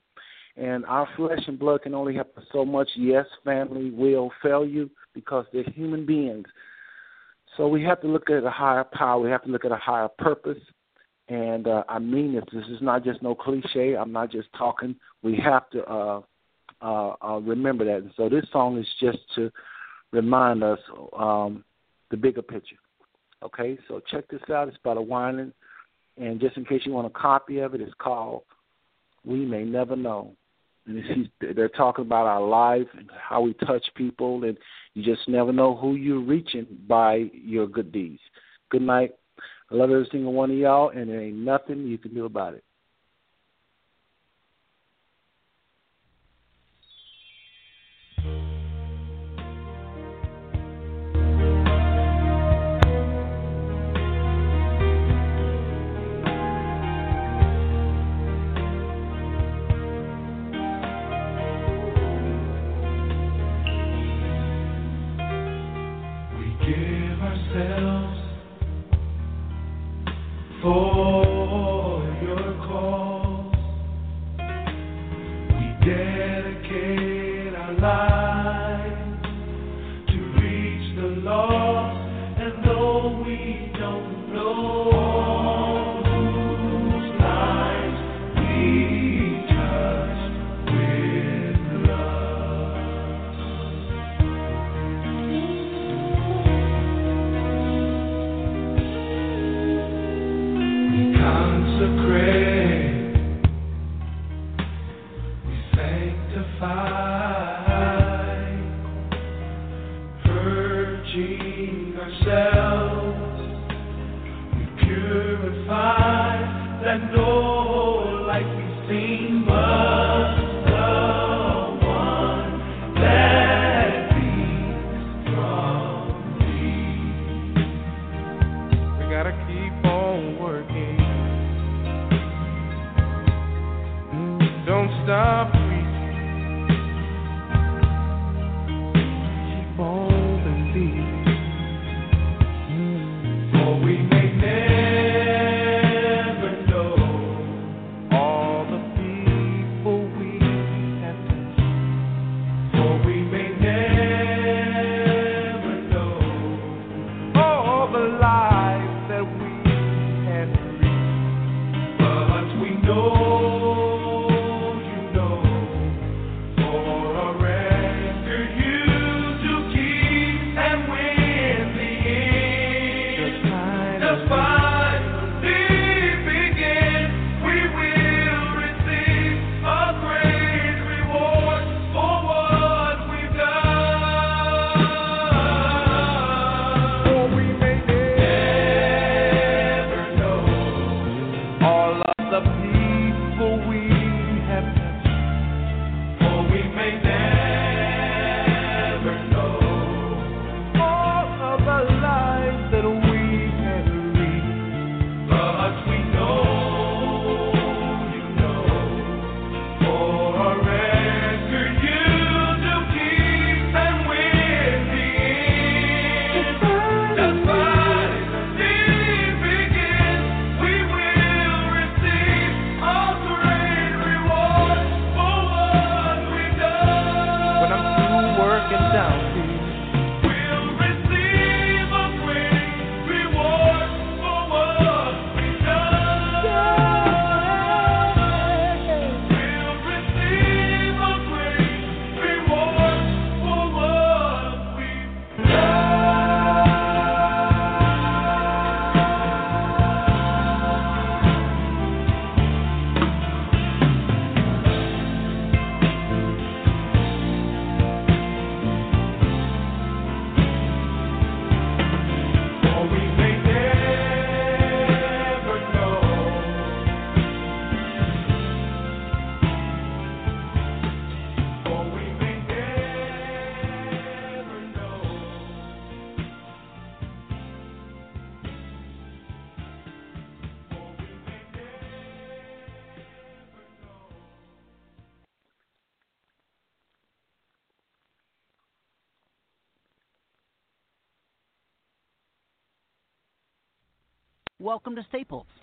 and 0.57 0.87
our 0.87 1.07
flesh 1.17 1.41
and 1.47 1.59
blood 1.59 1.83
can 1.83 1.95
only 1.95 2.15
help 2.15 2.37
us 2.39 2.45
so 2.51 2.65
much. 2.65 2.89
Yes, 2.97 3.27
family 3.45 3.91
will 3.91 4.31
fail 4.43 4.65
you 4.65 4.89
because 5.15 5.45
they're 5.53 5.65
human 5.75 6.07
beings. 6.07 6.47
So 7.61 7.69
we 7.69 7.83
have 7.83 8.01
to 8.01 8.09
look 8.09 8.31
at 8.31 8.43
a 8.43 8.51
higher 8.51 8.85
power. 8.85 9.21
We 9.21 9.29
have 9.29 9.43
to 9.43 9.51
look 9.51 9.67
at 9.67 9.71
a 9.71 9.77
higher 9.77 10.09
purpose. 10.09 10.63
And 11.29 11.69
uh, 11.69 11.85
I 11.91 11.99
mean 11.99 12.33
this. 12.33 12.45
This 12.51 12.65
is 12.75 12.81
not 12.81 13.05
just 13.05 13.21
no 13.21 13.35
cliche. 13.35 13.97
I'm 13.97 14.13
not 14.13 14.33
just 14.33 14.49
talking. 14.57 14.97
We 15.23 15.37
have 15.45 15.69
to 15.73 15.85
uh, 15.85 16.21
uh, 16.81 17.15
uh, 17.21 17.39
remember 17.41 17.85
that. 17.85 17.99
And 17.99 18.13
so 18.17 18.31
this 18.31 18.47
song 18.51 18.79
is 18.79 18.87
just 18.99 19.19
to 19.35 19.53
remind 20.11 20.63
us 20.63 20.79
um, 21.15 21.63
the 22.11 22.17
bigger 22.17 22.41
picture. 22.41 22.77
Okay, 23.43 23.79
so 23.89 24.01
check 24.11 24.27
this 24.29 24.41
out. 24.51 24.69
It's 24.69 24.79
by 24.83 24.95
the 24.95 25.03
Winans. 25.03 25.53
And 26.17 26.41
just 26.41 26.57
in 26.57 26.65
case 26.65 26.81
you 26.87 26.93
want 26.93 27.09
a 27.09 27.11
copy 27.11 27.59
of 27.59 27.75
it, 27.75 27.83
it's 27.83 27.93
called 27.99 28.45
We 29.23 29.45
May 29.45 29.65
Never 29.65 29.97
Know. 29.97 30.35
It's, 30.97 31.57
they're 31.57 31.69
talking 31.69 32.05
about 32.05 32.27
our 32.27 32.41
life 32.41 32.87
and 32.97 33.09
how 33.21 33.41
we 33.41 33.55
touch 33.55 33.85
people, 33.95 34.45
and 34.45 34.57
you 34.95 35.03
just 35.03 35.29
never 35.29 35.53
know 35.53 35.77
who 35.77 35.95
you're 35.95 36.21
reaching 36.21 36.67
by 36.89 37.31
your 37.33 37.67
good 37.67 37.93
deeds. 37.93 38.21
Good 38.71 38.83
night. 38.83 39.13
I 39.71 39.75
love 39.75 39.91
every 39.91 40.09
single 40.11 40.33
one 40.33 40.51
of 40.51 40.57
y'all, 40.57 40.91
and 40.91 41.09
there 41.09 41.21
ain't 41.21 41.37
nothing 41.37 41.87
you 41.87 41.99
can 41.99 42.15
do 42.15 42.25
about 42.25 42.55
it. 42.55 42.65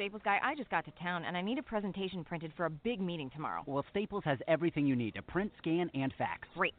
Staples. 0.08 0.22
Staples 0.22 0.40
guy, 0.42 0.48
I 0.48 0.56
just 0.56 0.70
got 0.70 0.86
to 0.86 0.92
town 1.04 1.26
and 1.26 1.36
I 1.36 1.42
need 1.42 1.58
a 1.58 1.64
presentation 1.64 2.24
printed 2.24 2.52
for 2.56 2.66
a 2.66 2.70
big 2.70 3.02
meeting 3.02 3.30
tomorrow. 3.30 3.64
Well, 3.66 3.86
Staples 3.92 4.24
has 4.26 4.38
everything 4.48 4.86
you 4.88 4.96
need 4.96 5.16
to 5.16 5.22
print, 5.22 5.52
scan, 5.58 5.90
and 5.94 6.14
fax. 6.18 6.48
Great. 6.56 6.74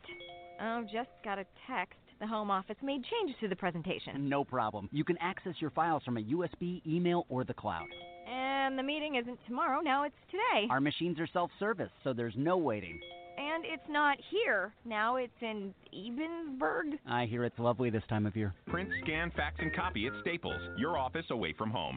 Oh, 0.60 0.82
just 0.90 1.10
got 1.24 1.38
a 1.38 1.44
text. 1.70 1.98
The 2.20 2.26
home 2.26 2.50
office 2.50 2.76
made 2.82 3.02
changes 3.04 3.36
to 3.40 3.48
the 3.48 3.54
presentation. 3.54 4.28
No 4.28 4.44
problem. 4.44 4.88
You 4.92 5.04
can 5.04 5.16
access 5.18 5.54
your 5.60 5.70
files 5.70 6.02
from 6.04 6.16
a 6.16 6.22
USB, 6.22 6.80
email, 6.86 7.26
or 7.28 7.44
the 7.44 7.54
cloud. 7.54 7.86
And 8.28 8.78
the 8.78 8.82
meeting 8.82 9.14
isn't 9.16 9.38
tomorrow, 9.46 9.80
now 9.80 10.04
it's 10.04 10.16
today. 10.30 10.66
Our 10.70 10.80
machines 10.80 11.20
are 11.20 11.28
self 11.32 11.50
service, 11.60 11.90
so 12.02 12.12
there's 12.12 12.34
no 12.36 12.56
waiting. 12.56 12.98
And 13.38 13.64
it's 13.64 13.88
not 13.88 14.18
here. 14.32 14.72
Now 14.84 15.14
it's 15.16 15.32
in 15.40 15.72
Ebensburg. 15.94 16.98
I 17.06 17.26
hear 17.26 17.44
it's 17.44 17.58
lovely 17.58 17.88
this 17.88 18.02
time 18.08 18.26
of 18.26 18.34
year. 18.34 18.52
Print, 18.66 18.88
scan, 19.04 19.30
fax, 19.36 19.56
and 19.60 19.72
copy 19.74 20.06
at 20.08 20.12
Staples, 20.22 20.60
your 20.76 20.98
office 20.98 21.26
away 21.30 21.54
from 21.56 21.70
home. 21.70 21.96